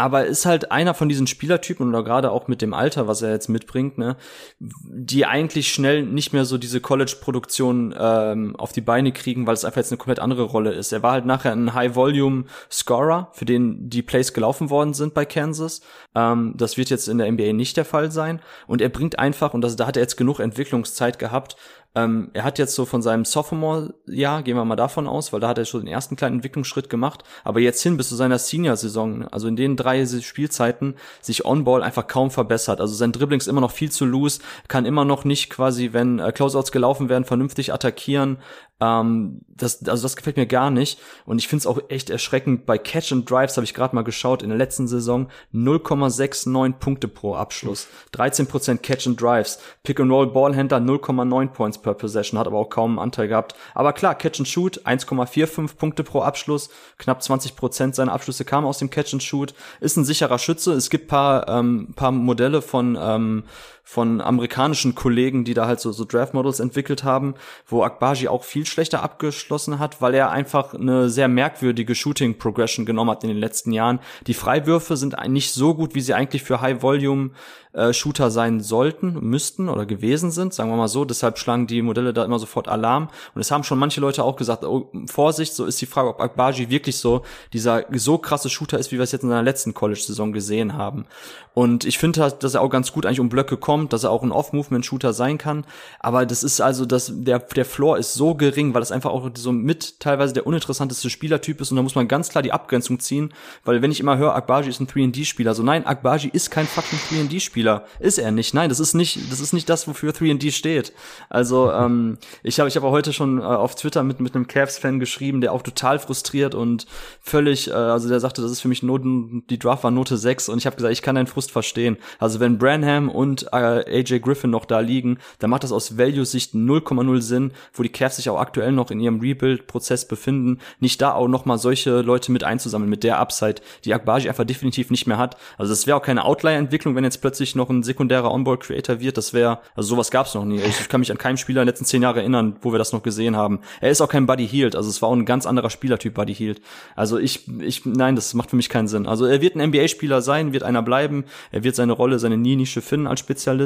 Aber 0.00 0.26
ist 0.26 0.46
halt 0.46 0.70
einer 0.70 0.94
von 0.94 1.08
diesen 1.08 1.26
Spielertypen 1.26 1.88
oder 1.88 2.04
gerade 2.04 2.30
auch 2.30 2.46
mit 2.46 2.62
dem 2.62 2.72
Alter, 2.72 3.08
was 3.08 3.20
er 3.20 3.32
jetzt 3.32 3.48
mitbringt, 3.48 3.98
ne, 3.98 4.16
die 4.60 5.26
eigentlich 5.26 5.72
schnell 5.72 6.04
nicht 6.04 6.32
mehr 6.32 6.44
so 6.44 6.56
diese 6.56 6.80
College-Produktion 6.80 7.92
ähm, 7.98 8.54
auf 8.54 8.70
die 8.70 8.80
Beine 8.80 9.10
kriegen, 9.10 9.48
weil 9.48 9.54
es 9.54 9.64
einfach 9.64 9.78
jetzt 9.78 9.90
eine 9.90 9.98
komplett 9.98 10.20
andere 10.20 10.44
Rolle 10.44 10.70
ist. 10.70 10.92
Er 10.92 11.02
war 11.02 11.12
halt 11.12 11.26
nachher 11.26 11.50
ein 11.50 11.74
High-Volume-Scorer, 11.74 13.32
für 13.32 13.44
den 13.44 13.90
die 13.90 14.02
Plays 14.02 14.32
gelaufen 14.32 14.70
worden 14.70 14.94
sind 14.94 15.14
bei 15.14 15.24
Kansas. 15.24 15.80
Ähm, 16.14 16.54
das 16.56 16.76
wird 16.76 16.90
jetzt 16.90 17.08
in 17.08 17.18
der 17.18 17.30
NBA 17.32 17.52
nicht 17.52 17.76
der 17.76 17.84
Fall 17.84 18.12
sein. 18.12 18.40
Und 18.68 18.80
er 18.80 18.90
bringt 18.90 19.18
einfach, 19.18 19.52
und 19.52 19.62
das, 19.62 19.74
da 19.74 19.88
hat 19.88 19.96
er 19.96 20.02
jetzt 20.02 20.16
genug 20.16 20.38
Entwicklungszeit 20.38 21.18
gehabt, 21.18 21.56
ähm, 21.94 22.30
er 22.34 22.44
hat 22.44 22.58
jetzt 22.58 22.74
so 22.74 22.84
von 22.84 23.02
seinem 23.02 23.24
Sophomore-Jahr, 23.24 24.42
gehen 24.42 24.56
wir 24.56 24.64
mal 24.64 24.76
davon 24.76 25.06
aus, 25.06 25.32
weil 25.32 25.40
da 25.40 25.48
hat 25.48 25.58
er 25.58 25.64
schon 25.64 25.80
den 25.80 25.88
ersten 25.88 26.16
kleinen 26.16 26.36
Entwicklungsschritt 26.36 26.90
gemacht, 26.90 27.24
aber 27.44 27.60
jetzt 27.60 27.82
hin 27.82 27.96
bis 27.96 28.08
zu 28.08 28.14
seiner 28.14 28.38
Senior-Saison, 28.38 29.26
also 29.28 29.48
in 29.48 29.56
den 29.56 29.76
drei 29.76 30.04
Spielzeiten, 30.06 30.94
sich 31.20 31.44
On-Ball 31.44 31.82
einfach 31.82 32.06
kaum 32.06 32.30
verbessert. 32.30 32.80
Also 32.80 32.94
sein 32.94 33.12
Dribbling 33.12 33.40
ist 33.40 33.48
immer 33.48 33.60
noch 33.60 33.72
viel 33.72 33.90
zu 33.90 34.04
loose, 34.04 34.40
kann 34.68 34.84
immer 34.84 35.04
noch 35.04 35.24
nicht 35.24 35.50
quasi, 35.50 35.92
wenn 35.92 36.18
äh, 36.18 36.30
Closeouts 36.30 36.72
gelaufen 36.72 37.08
werden, 37.08 37.24
vernünftig 37.24 37.72
attackieren. 37.72 38.38
Ähm, 38.80 39.40
das, 39.48 39.86
also 39.88 40.04
das 40.04 40.14
gefällt 40.14 40.36
mir 40.36 40.46
gar 40.46 40.70
nicht. 40.70 41.00
Und 41.24 41.38
ich 41.38 41.48
finde 41.48 41.62
es 41.62 41.66
auch 41.66 41.80
echt 41.88 42.10
erschreckend. 42.10 42.66
Bei 42.66 42.78
Catch 42.78 43.12
and 43.12 43.28
Drives 43.28 43.56
habe 43.56 43.64
ich 43.64 43.74
gerade 43.74 43.94
mal 43.94 44.04
geschaut 44.04 44.42
in 44.42 44.50
der 44.50 44.58
letzten 44.58 44.86
Saison 44.86 45.28
0,69 45.52 46.74
Punkte 46.74 47.08
pro 47.08 47.34
Abschluss, 47.34 47.88
13% 48.14 48.78
Catch 48.78 49.06
and 49.08 49.20
Drives, 49.20 49.58
Pick 49.82 49.98
and 50.00 50.10
Roll 50.10 50.28
Ballhändler 50.28 50.78
0,9 50.78 51.48
Points 51.48 51.77
per 51.82 51.94
Possession, 51.94 52.38
hat 52.38 52.46
aber 52.46 52.58
auch 52.58 52.70
kaum 52.70 52.92
einen 52.92 52.98
Anteil 52.98 53.28
gehabt. 53.28 53.54
Aber 53.74 53.92
klar, 53.92 54.14
Catch 54.14 54.40
and 54.40 54.48
Shoot 54.48 54.80
1,45 54.86 55.76
Punkte 55.76 56.04
pro 56.04 56.20
Abschluss, 56.20 56.70
knapp 56.98 57.20
20% 57.20 57.94
seiner 57.94 58.12
Abschlüsse 58.12 58.44
kamen 58.44 58.66
aus 58.66 58.78
dem 58.78 58.90
Catch 58.90 59.14
and 59.14 59.22
Shoot, 59.22 59.54
ist 59.80 59.96
ein 59.96 60.04
sicherer 60.04 60.38
Schütze. 60.38 60.72
Es 60.72 60.90
gibt 60.90 61.08
paar 61.08 61.48
ähm, 61.48 61.94
paar 61.94 62.12
Modelle 62.12 62.62
von 62.62 62.98
ähm, 63.00 63.44
von 63.88 64.20
amerikanischen 64.20 64.94
Kollegen, 64.94 65.44
die 65.44 65.54
da 65.54 65.66
halt 65.66 65.80
so, 65.80 65.92
so 65.92 66.04
Draft 66.04 66.34
Models 66.34 66.60
entwickelt 66.60 67.04
haben, 67.04 67.34
wo 67.66 67.82
Akbaji 67.82 68.28
auch 68.28 68.44
viel 68.44 68.66
schlechter 68.66 69.02
abgeschlossen 69.02 69.78
hat, 69.78 70.02
weil 70.02 70.12
er 70.12 70.30
einfach 70.30 70.74
eine 70.74 71.08
sehr 71.08 71.26
merkwürdige 71.26 71.94
Shooting 71.94 72.36
Progression 72.36 72.84
genommen 72.84 73.10
hat 73.10 73.24
in 73.24 73.30
den 73.30 73.38
letzten 73.38 73.72
Jahren. 73.72 74.00
Die 74.26 74.34
Freiwürfe 74.34 74.98
sind 74.98 75.16
nicht 75.28 75.54
so 75.54 75.74
gut, 75.74 75.94
wie 75.94 76.02
sie 76.02 76.12
eigentlich 76.12 76.42
für 76.42 76.60
High 76.60 76.82
Volume 76.82 77.30
äh, 77.72 77.92
Shooter 77.92 78.30
sein 78.30 78.60
sollten, 78.60 79.18
müssten 79.20 79.68
oder 79.68 79.86
gewesen 79.86 80.30
sind, 80.30 80.52
sagen 80.52 80.70
wir 80.70 80.76
mal 80.76 80.88
so. 80.88 81.04
Deshalb 81.04 81.38
schlagen 81.38 81.66
die 81.66 81.80
Modelle 81.80 82.12
da 82.12 82.24
immer 82.24 82.38
sofort 82.38 82.66
Alarm. 82.66 83.08
Und 83.34 83.40
es 83.40 83.50
haben 83.50 83.62
schon 83.62 83.78
manche 83.78 84.00
Leute 84.00 84.24
auch 84.24 84.36
gesagt, 84.36 84.64
oh, 84.64 84.90
Vorsicht, 85.06 85.54
so 85.54 85.64
ist 85.64 85.80
die 85.80 85.86
Frage, 85.86 86.08
ob 86.08 86.20
Akbaji 86.20 86.70
wirklich 86.70 86.96
so 86.96 87.22
dieser 87.52 87.84
so 87.92 88.18
krasse 88.18 88.50
Shooter 88.50 88.78
ist, 88.78 88.90
wie 88.90 88.96
wir 88.96 89.04
es 89.04 89.12
jetzt 89.12 89.22
in 89.22 89.28
seiner 89.28 89.42
letzten 89.42 89.74
College-Saison 89.74 90.32
gesehen 90.32 90.74
haben. 90.74 91.06
Und 91.54 91.84
ich 91.84 91.98
finde, 91.98 92.22
halt, 92.22 92.42
dass 92.42 92.54
er 92.54 92.62
auch 92.62 92.68
ganz 92.68 92.92
gut 92.92 93.06
eigentlich 93.06 93.20
um 93.20 93.28
Blöcke 93.28 93.56
kommt, 93.56 93.77
dass 93.86 94.04
er 94.04 94.10
auch 94.10 94.22
ein 94.22 94.32
Off-Movement-Shooter 94.32 95.12
sein 95.12 95.38
kann. 95.38 95.64
Aber 96.00 96.26
das 96.26 96.42
ist 96.42 96.60
also, 96.60 96.86
dass 96.86 97.12
der, 97.14 97.38
der 97.38 97.64
Floor 97.64 97.98
ist 97.98 98.14
so 98.14 98.34
gering, 98.34 98.74
weil 98.74 98.80
das 98.80 98.90
einfach 98.90 99.10
auch 99.10 99.30
so 99.34 99.52
mit 99.52 100.00
teilweise 100.00 100.34
der 100.34 100.46
uninteressanteste 100.46 101.10
Spielertyp 101.10 101.60
ist. 101.60 101.70
Und 101.70 101.76
da 101.76 101.82
muss 101.82 101.94
man 101.94 102.08
ganz 102.08 102.30
klar 102.30 102.42
die 102.42 102.52
Abgrenzung 102.52 102.98
ziehen, 102.98 103.32
weil 103.64 103.82
wenn 103.82 103.92
ich 103.92 104.00
immer 104.00 104.18
höre, 104.18 104.34
Akbaji 104.34 104.68
ist 104.68 104.80
ein 104.80 104.86
3D-Spieler, 104.88 105.54
so 105.54 105.62
nein, 105.62 105.86
Akbaji 105.86 106.30
ist 106.32 106.50
kein 106.50 106.66
fucking 106.66 106.98
3D-Spieler. 107.10 107.84
Ist 108.00 108.18
er 108.18 108.30
nicht. 108.32 108.54
Nein, 108.54 108.68
das 108.68 108.80
ist 108.80 108.94
nicht, 108.94 109.30
das 109.30 109.40
ist 109.40 109.52
nicht 109.52 109.68
das, 109.68 109.86
wofür 109.86 110.12
3D 110.12 110.50
steht. 110.50 110.92
Also, 111.28 111.70
ähm, 111.70 112.18
ich 112.42 112.58
habe 112.58 112.68
ich 112.68 112.76
hab 112.76 112.82
heute 112.82 113.12
schon 113.12 113.38
äh, 113.38 113.42
auf 113.42 113.74
Twitter 113.74 114.02
mit, 114.02 114.20
mit 114.20 114.34
einem 114.34 114.46
Cavs-Fan 114.46 114.98
geschrieben, 114.98 115.40
der 115.40 115.52
auch 115.52 115.62
total 115.62 115.98
frustriert 115.98 116.54
und 116.54 116.86
völlig, 117.20 117.68
äh, 117.68 117.72
also 117.72 118.08
der 118.08 118.20
sagte, 118.20 118.42
das 118.42 118.50
ist 118.50 118.60
für 118.60 118.68
mich 118.68 118.82
Noten, 118.82 119.44
die 119.50 119.58
Draft 119.58 119.84
war 119.84 119.90
Note 119.90 120.16
6 120.16 120.48
und 120.48 120.58
ich 120.58 120.66
habe 120.66 120.76
gesagt, 120.76 120.92
ich 120.92 121.02
kann 121.02 121.14
deinen 121.14 121.26
Frust 121.26 121.50
verstehen. 121.50 121.98
Also 122.18 122.40
wenn 122.40 122.58
Branham 122.58 123.08
und 123.08 123.44
äh, 123.52 123.56
AJ 123.76 124.20
Griffin 124.20 124.50
noch 124.50 124.64
da 124.64 124.80
liegen, 124.80 125.18
dann 125.38 125.50
macht 125.50 125.64
das 125.64 125.72
aus 125.72 125.98
Value-Sicht 125.98 126.54
0,0 126.54 127.20
Sinn, 127.20 127.52
wo 127.72 127.82
die 127.82 127.88
Cavs 127.88 128.16
sich 128.16 128.30
auch 128.30 128.38
aktuell 128.38 128.72
noch 128.72 128.90
in 128.90 129.00
ihrem 129.00 129.20
Rebuild-Prozess 129.20 130.06
befinden, 130.06 130.58
nicht 130.80 131.00
da 131.00 131.12
auch 131.12 131.28
noch 131.28 131.44
mal 131.44 131.58
solche 131.58 132.00
Leute 132.00 132.32
mit 132.32 132.44
einzusammeln, 132.44 132.90
mit 132.90 133.04
der 133.04 133.18
Upside, 133.18 133.56
die 133.84 133.94
Akbaji 133.94 134.28
einfach 134.28 134.44
definitiv 134.44 134.90
nicht 134.90 135.06
mehr 135.06 135.18
hat. 135.18 135.36
Also 135.56 135.72
das 135.72 135.86
wäre 135.86 135.96
auch 135.96 136.02
keine 136.02 136.24
Outlier-Entwicklung, 136.24 136.94
wenn 136.94 137.04
jetzt 137.04 137.20
plötzlich 137.20 137.54
noch 137.54 137.70
ein 137.70 137.82
sekundärer 137.82 138.30
Onboard-Creator 138.30 139.00
wird. 139.00 139.16
Das 139.16 139.32
wäre, 139.32 139.60
also 139.74 139.90
sowas 139.90 140.10
gab's 140.10 140.34
noch 140.34 140.44
nie. 140.44 140.60
Ich 140.60 140.88
kann 140.88 141.00
mich 141.00 141.10
an 141.10 141.18
keinen 141.18 141.36
Spieler 141.36 141.62
in 141.62 141.66
den 141.66 141.72
letzten 141.72 141.84
zehn 141.84 142.02
Jahren 142.02 142.16
erinnern, 142.16 142.56
wo 142.62 142.72
wir 142.72 142.78
das 142.78 142.92
noch 142.92 143.02
gesehen 143.02 143.36
haben. 143.36 143.60
Er 143.80 143.90
ist 143.90 144.00
auch 144.00 144.08
kein 144.08 144.26
Buddy 144.26 144.46
Healed, 144.46 144.76
also 144.76 144.88
es 144.88 145.02
war 145.02 145.08
auch 145.08 145.14
ein 145.14 145.26
ganz 145.26 145.46
anderer 145.46 145.70
Spielertyp 145.70 146.14
Buddy 146.14 146.34
Healed. 146.34 146.60
Also 146.96 147.18
ich, 147.18 147.48
ich, 147.60 147.84
nein, 147.84 148.16
das 148.16 148.34
macht 148.34 148.50
für 148.50 148.56
mich 148.56 148.68
keinen 148.68 148.88
Sinn. 148.88 149.06
Also 149.06 149.26
er 149.26 149.40
wird 149.40 149.56
ein 149.56 149.68
NBA-Spieler 149.68 150.22
sein, 150.22 150.52
wird 150.52 150.62
einer 150.62 150.82
bleiben, 150.82 151.24
er 151.50 151.64
wird 151.64 151.76
seine 151.76 151.92
Rolle, 151.92 152.18
seine 152.18 152.36
Nische 152.36 152.80
finden 152.80 153.06
als 153.06 153.20
Spezialist. 153.20 153.57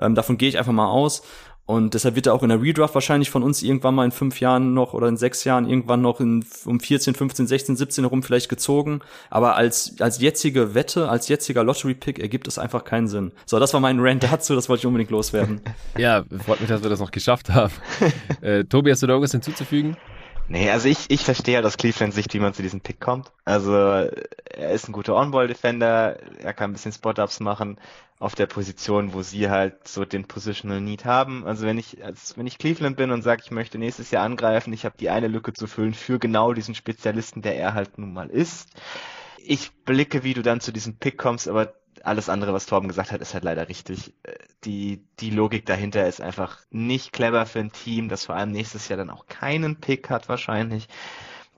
Ähm, 0.00 0.14
davon 0.14 0.38
gehe 0.38 0.48
ich 0.48 0.58
einfach 0.58 0.72
mal 0.72 0.88
aus. 0.88 1.22
Und 1.66 1.94
deshalb 1.94 2.14
wird 2.14 2.26
er 2.26 2.34
auch 2.34 2.42
in 2.42 2.50
der 2.50 2.60
Redraft 2.60 2.94
wahrscheinlich 2.94 3.30
von 3.30 3.42
uns 3.42 3.62
irgendwann 3.62 3.94
mal 3.94 4.04
in 4.04 4.10
fünf 4.10 4.38
Jahren 4.38 4.74
noch 4.74 4.92
oder 4.92 5.08
in 5.08 5.16
sechs 5.16 5.44
Jahren 5.44 5.66
irgendwann 5.66 6.02
noch 6.02 6.20
in, 6.20 6.44
um 6.66 6.78
14, 6.78 7.14
15, 7.14 7.46
16, 7.46 7.76
17 7.76 8.04
herum 8.04 8.22
vielleicht 8.22 8.50
gezogen. 8.50 9.00
Aber 9.30 9.56
als, 9.56 9.96
als 9.98 10.20
jetzige 10.20 10.74
Wette, 10.74 11.08
als 11.08 11.28
jetziger 11.28 11.64
Lottery-Pick 11.64 12.18
ergibt 12.18 12.48
es 12.48 12.58
einfach 12.58 12.84
keinen 12.84 13.08
Sinn. 13.08 13.32
So, 13.46 13.58
das 13.58 13.72
war 13.72 13.80
mein 13.80 13.98
Rant 13.98 14.24
dazu, 14.24 14.54
das 14.54 14.68
wollte 14.68 14.80
ich 14.80 14.86
unbedingt 14.86 15.10
loswerden. 15.10 15.62
ja, 15.96 16.24
freut 16.44 16.60
mich, 16.60 16.68
dass 16.68 16.82
wir 16.82 16.90
das 16.90 17.00
noch 17.00 17.10
geschafft 17.10 17.48
haben. 17.48 17.72
äh, 18.42 18.64
Tobi, 18.64 18.90
hast 18.90 19.02
du 19.02 19.06
da 19.06 19.14
irgendwas 19.14 19.32
hinzuzufügen? 19.32 19.96
Nee, 20.48 20.70
also 20.70 20.88
ich, 20.88 21.10
ich 21.10 21.24
verstehe 21.24 21.56
halt 21.56 21.64
aus 21.64 21.78
Clevelands 21.78 22.16
Sicht, 22.16 22.34
wie 22.34 22.38
man 22.38 22.52
zu 22.52 22.62
diesem 22.62 22.80
Pick 22.80 23.00
kommt. 23.00 23.32
Also 23.44 23.72
er 23.74 24.70
ist 24.72 24.88
ein 24.88 24.92
guter 24.92 25.16
On-Ball-Defender, 25.16 26.18
er 26.38 26.52
kann 26.52 26.70
ein 26.70 26.72
bisschen 26.74 26.92
Spot-Ups 26.92 27.40
machen 27.40 27.78
auf 28.18 28.34
der 28.34 28.46
Position, 28.46 29.12
wo 29.12 29.22
sie 29.22 29.50
halt 29.50 29.88
so 29.88 30.04
den 30.04 30.26
Positional 30.26 30.80
Need 30.80 31.04
haben. 31.04 31.46
Also 31.46 31.66
wenn 31.66 31.78
ich, 31.78 32.04
als 32.04 32.36
wenn 32.36 32.46
ich 32.46 32.58
Cleveland 32.58 32.96
bin 32.96 33.10
und 33.10 33.22
sage, 33.22 33.42
ich 33.44 33.50
möchte 33.50 33.78
nächstes 33.78 34.10
Jahr 34.10 34.24
angreifen, 34.24 34.72
ich 34.72 34.84
habe 34.84 34.96
die 34.98 35.10
eine 35.10 35.28
Lücke 35.28 35.52
zu 35.52 35.66
füllen 35.66 35.94
für 35.94 36.18
genau 36.18 36.52
diesen 36.52 36.74
Spezialisten, 36.74 37.42
der 37.42 37.56
er 37.56 37.74
halt 37.74 37.98
nun 37.98 38.12
mal 38.12 38.30
ist. 38.30 38.68
Ich 39.38 39.72
blicke, 39.84 40.24
wie 40.24 40.34
du 40.34 40.42
dann 40.42 40.60
zu 40.60 40.72
diesem 40.72 40.96
Pick 40.96 41.18
kommst, 41.18 41.48
aber 41.48 41.74
alles 42.04 42.28
andere, 42.28 42.52
was 42.52 42.66
Torben 42.66 42.88
gesagt 42.88 43.12
hat, 43.12 43.20
ist 43.20 43.34
halt 43.34 43.44
leider 43.44 43.68
richtig. 43.68 44.14
Die, 44.64 45.02
die 45.20 45.30
Logik 45.30 45.66
dahinter 45.66 46.06
ist 46.06 46.20
einfach 46.20 46.58
nicht 46.70 47.12
clever 47.12 47.46
für 47.46 47.60
ein 47.60 47.72
Team, 47.72 48.08
das 48.08 48.26
vor 48.26 48.34
allem 48.34 48.50
nächstes 48.52 48.88
Jahr 48.88 48.96
dann 48.96 49.10
auch 49.10 49.26
keinen 49.26 49.76
Pick 49.76 50.10
hat 50.10 50.28
wahrscheinlich, 50.28 50.88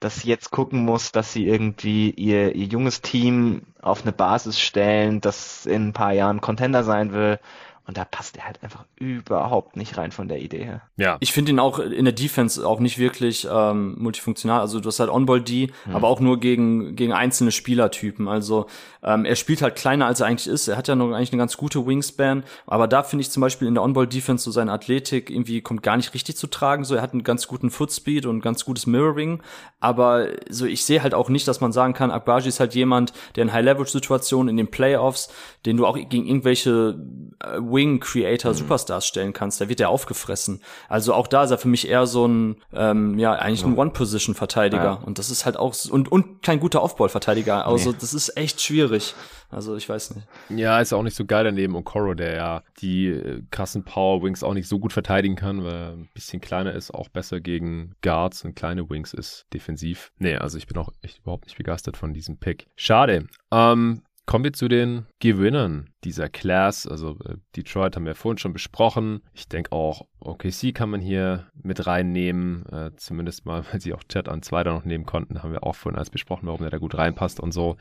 das 0.00 0.24
jetzt 0.24 0.50
gucken 0.50 0.84
muss, 0.84 1.12
dass 1.12 1.32
sie 1.32 1.46
irgendwie 1.46 2.10
ihr, 2.10 2.54
ihr 2.54 2.66
junges 2.66 3.00
Team 3.02 3.62
auf 3.80 4.02
eine 4.02 4.12
Basis 4.12 4.60
stellen, 4.60 5.20
das 5.20 5.66
in 5.66 5.88
ein 5.88 5.92
paar 5.92 6.12
Jahren 6.12 6.40
Contender 6.40 6.84
sein 6.84 7.12
will 7.12 7.38
und 7.86 7.96
da 7.96 8.04
passt 8.04 8.36
er 8.36 8.44
halt 8.44 8.62
einfach 8.64 8.84
überhaupt 8.96 9.76
nicht 9.76 9.96
rein 9.96 10.10
von 10.10 10.26
der 10.26 10.40
Idee 10.40 10.64
her. 10.64 10.82
Ja. 10.96 11.18
Ich 11.20 11.32
finde 11.32 11.52
ihn 11.52 11.60
auch 11.60 11.78
in 11.78 12.04
der 12.04 12.12
Defense 12.12 12.66
auch 12.66 12.80
nicht 12.80 12.98
wirklich 12.98 13.46
ähm, 13.48 13.94
multifunktional. 13.98 14.60
Also 14.60 14.80
du 14.80 14.88
hast 14.88 14.98
halt 14.98 15.08
On-Ball-D, 15.08 15.70
mhm. 15.86 15.94
aber 15.94 16.08
auch 16.08 16.18
nur 16.18 16.40
gegen, 16.40 16.96
gegen 16.96 17.12
einzelne 17.12 17.52
Spielertypen. 17.52 18.26
Also 18.26 18.66
ähm, 19.04 19.24
er 19.24 19.36
spielt 19.36 19.62
halt 19.62 19.76
kleiner, 19.76 20.06
als 20.06 20.18
er 20.18 20.26
eigentlich 20.26 20.48
ist. 20.48 20.66
Er 20.66 20.76
hat 20.76 20.88
ja 20.88 20.96
noch 20.96 21.12
eigentlich 21.12 21.30
eine 21.30 21.38
ganz 21.38 21.56
gute 21.56 21.86
Wingspan. 21.86 22.42
Aber 22.66 22.88
da 22.88 23.04
finde 23.04 23.22
ich 23.22 23.30
zum 23.30 23.40
Beispiel 23.40 23.68
in 23.68 23.74
der 23.74 23.84
On-Ball-Defense 23.84 24.42
so 24.42 24.50
seine 24.50 24.72
Athletik 24.72 25.30
irgendwie 25.30 25.60
kommt 25.60 25.84
gar 25.84 25.96
nicht 25.96 26.12
richtig 26.12 26.36
zu 26.36 26.48
tragen. 26.48 26.82
So, 26.82 26.96
er 26.96 27.02
hat 27.02 27.12
einen 27.12 27.22
ganz 27.22 27.46
guten 27.46 27.70
Footspeed 27.70 28.26
und 28.26 28.40
ganz 28.40 28.64
gutes 28.64 28.86
Mirroring. 28.86 29.42
Aber 29.78 30.26
so, 30.50 30.66
ich 30.66 30.84
sehe 30.84 31.04
halt 31.04 31.14
auch 31.14 31.28
nicht, 31.28 31.46
dass 31.46 31.60
man 31.60 31.70
sagen 31.70 31.94
kann, 31.94 32.10
Akbaji 32.10 32.48
ist 32.48 32.58
halt 32.58 32.74
jemand, 32.74 33.12
der 33.36 33.44
in 33.44 33.52
High-Leverage-Situationen 33.52 34.48
in 34.48 34.56
den 34.56 34.72
Playoffs, 34.72 35.32
den 35.64 35.76
du 35.76 35.86
auch 35.86 35.96
gegen 35.96 36.26
irgendwelche 36.26 36.98
äh, 37.40 37.60
Wing-Creator 37.76 38.52
mhm. 38.52 38.56
Superstars 38.56 39.06
stellen 39.06 39.32
kannst, 39.32 39.60
da 39.60 39.68
wird 39.68 39.80
er 39.80 39.90
aufgefressen. 39.90 40.60
Also 40.88 41.14
auch 41.14 41.26
da 41.28 41.44
ist 41.44 41.50
er 41.50 41.58
für 41.58 41.68
mich 41.68 41.88
eher 41.88 42.06
so 42.06 42.26
ein, 42.26 42.56
ähm, 42.72 43.18
ja, 43.18 43.34
eigentlich 43.34 43.64
ein 43.64 43.76
One-Position-Verteidiger. 43.76 44.82
Ja. 44.82 44.92
Und 44.94 45.18
das 45.18 45.30
ist 45.30 45.44
halt 45.44 45.56
auch, 45.56 45.74
und, 45.90 46.10
und 46.10 46.42
kein 46.42 46.58
guter 46.58 46.82
Off-Ball-Verteidiger. 46.82 47.66
Also 47.66 47.90
nee. 47.90 47.96
das 48.00 48.14
ist 48.14 48.36
echt 48.36 48.60
schwierig. 48.60 49.14
Also 49.48 49.76
ich 49.76 49.88
weiß 49.88 50.16
nicht. 50.16 50.26
Ja, 50.48 50.80
ist 50.80 50.92
auch 50.92 51.02
nicht 51.02 51.16
so 51.16 51.24
geil 51.24 51.44
daneben 51.44 51.76
Okoro, 51.76 52.14
der 52.14 52.34
ja 52.34 52.62
die 52.80 53.06
äh, 53.08 53.42
krassen 53.50 53.84
Power 53.84 54.22
Wings 54.22 54.42
auch 54.42 54.54
nicht 54.54 54.68
so 54.68 54.78
gut 54.78 54.92
verteidigen 54.92 55.36
kann, 55.36 55.64
weil 55.64 55.74
er 55.74 55.92
ein 55.92 56.08
bisschen 56.14 56.40
kleiner 56.40 56.72
ist, 56.72 56.92
auch 56.92 57.08
besser 57.08 57.40
gegen 57.40 57.94
Guards 58.02 58.44
und 58.44 58.56
kleine 58.56 58.90
Wings 58.90 59.14
ist 59.14 59.46
defensiv. 59.52 60.10
Nee, 60.18 60.36
also 60.36 60.58
ich 60.58 60.66
bin 60.66 60.76
auch 60.78 60.90
echt 61.00 61.20
überhaupt 61.20 61.44
nicht 61.44 61.56
begeistert 61.56 61.96
von 61.96 62.12
diesem 62.12 62.38
Pick. 62.38 62.66
Schade. 62.74 63.26
Ähm, 63.52 64.02
Kommen 64.26 64.42
wir 64.42 64.52
zu 64.52 64.66
den 64.66 65.06
Gewinnern 65.20 65.90
dieser 66.02 66.28
Class. 66.28 66.88
Also 66.88 67.16
äh, 67.24 67.36
Detroit 67.54 67.94
haben 67.94 68.06
wir 68.06 68.16
vorhin 68.16 68.38
schon 68.38 68.52
besprochen. 68.52 69.22
Ich 69.32 69.48
denke 69.48 69.70
auch 69.70 70.06
OKC 70.18 70.74
kann 70.74 70.90
man 70.90 71.00
hier 71.00 71.46
mit 71.62 71.86
reinnehmen. 71.86 72.66
Äh, 72.66 72.90
zumindest 72.96 73.46
mal, 73.46 73.64
weil 73.70 73.80
sie 73.80 73.94
auch 73.94 74.02
Chat 74.02 74.28
an 74.28 74.42
zwei 74.42 74.64
da 74.64 74.72
noch 74.72 74.84
nehmen 74.84 75.06
konnten, 75.06 75.44
haben 75.44 75.52
wir 75.52 75.62
auch 75.62 75.76
vorhin 75.76 75.96
alles 75.96 76.10
besprochen, 76.10 76.46
warum 76.46 76.60
der 76.60 76.70
da 76.70 76.78
gut 76.78 76.98
reinpasst 76.98 77.38
und 77.38 77.52
so. 77.52 77.76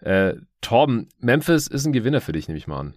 Äh, 0.00 0.36
Torben, 0.62 1.10
Memphis 1.18 1.66
ist 1.66 1.84
ein 1.84 1.92
Gewinner 1.92 2.22
für 2.22 2.32
dich, 2.32 2.48
nehme 2.48 2.58
ich 2.58 2.66
mal 2.66 2.80
an. 2.80 2.94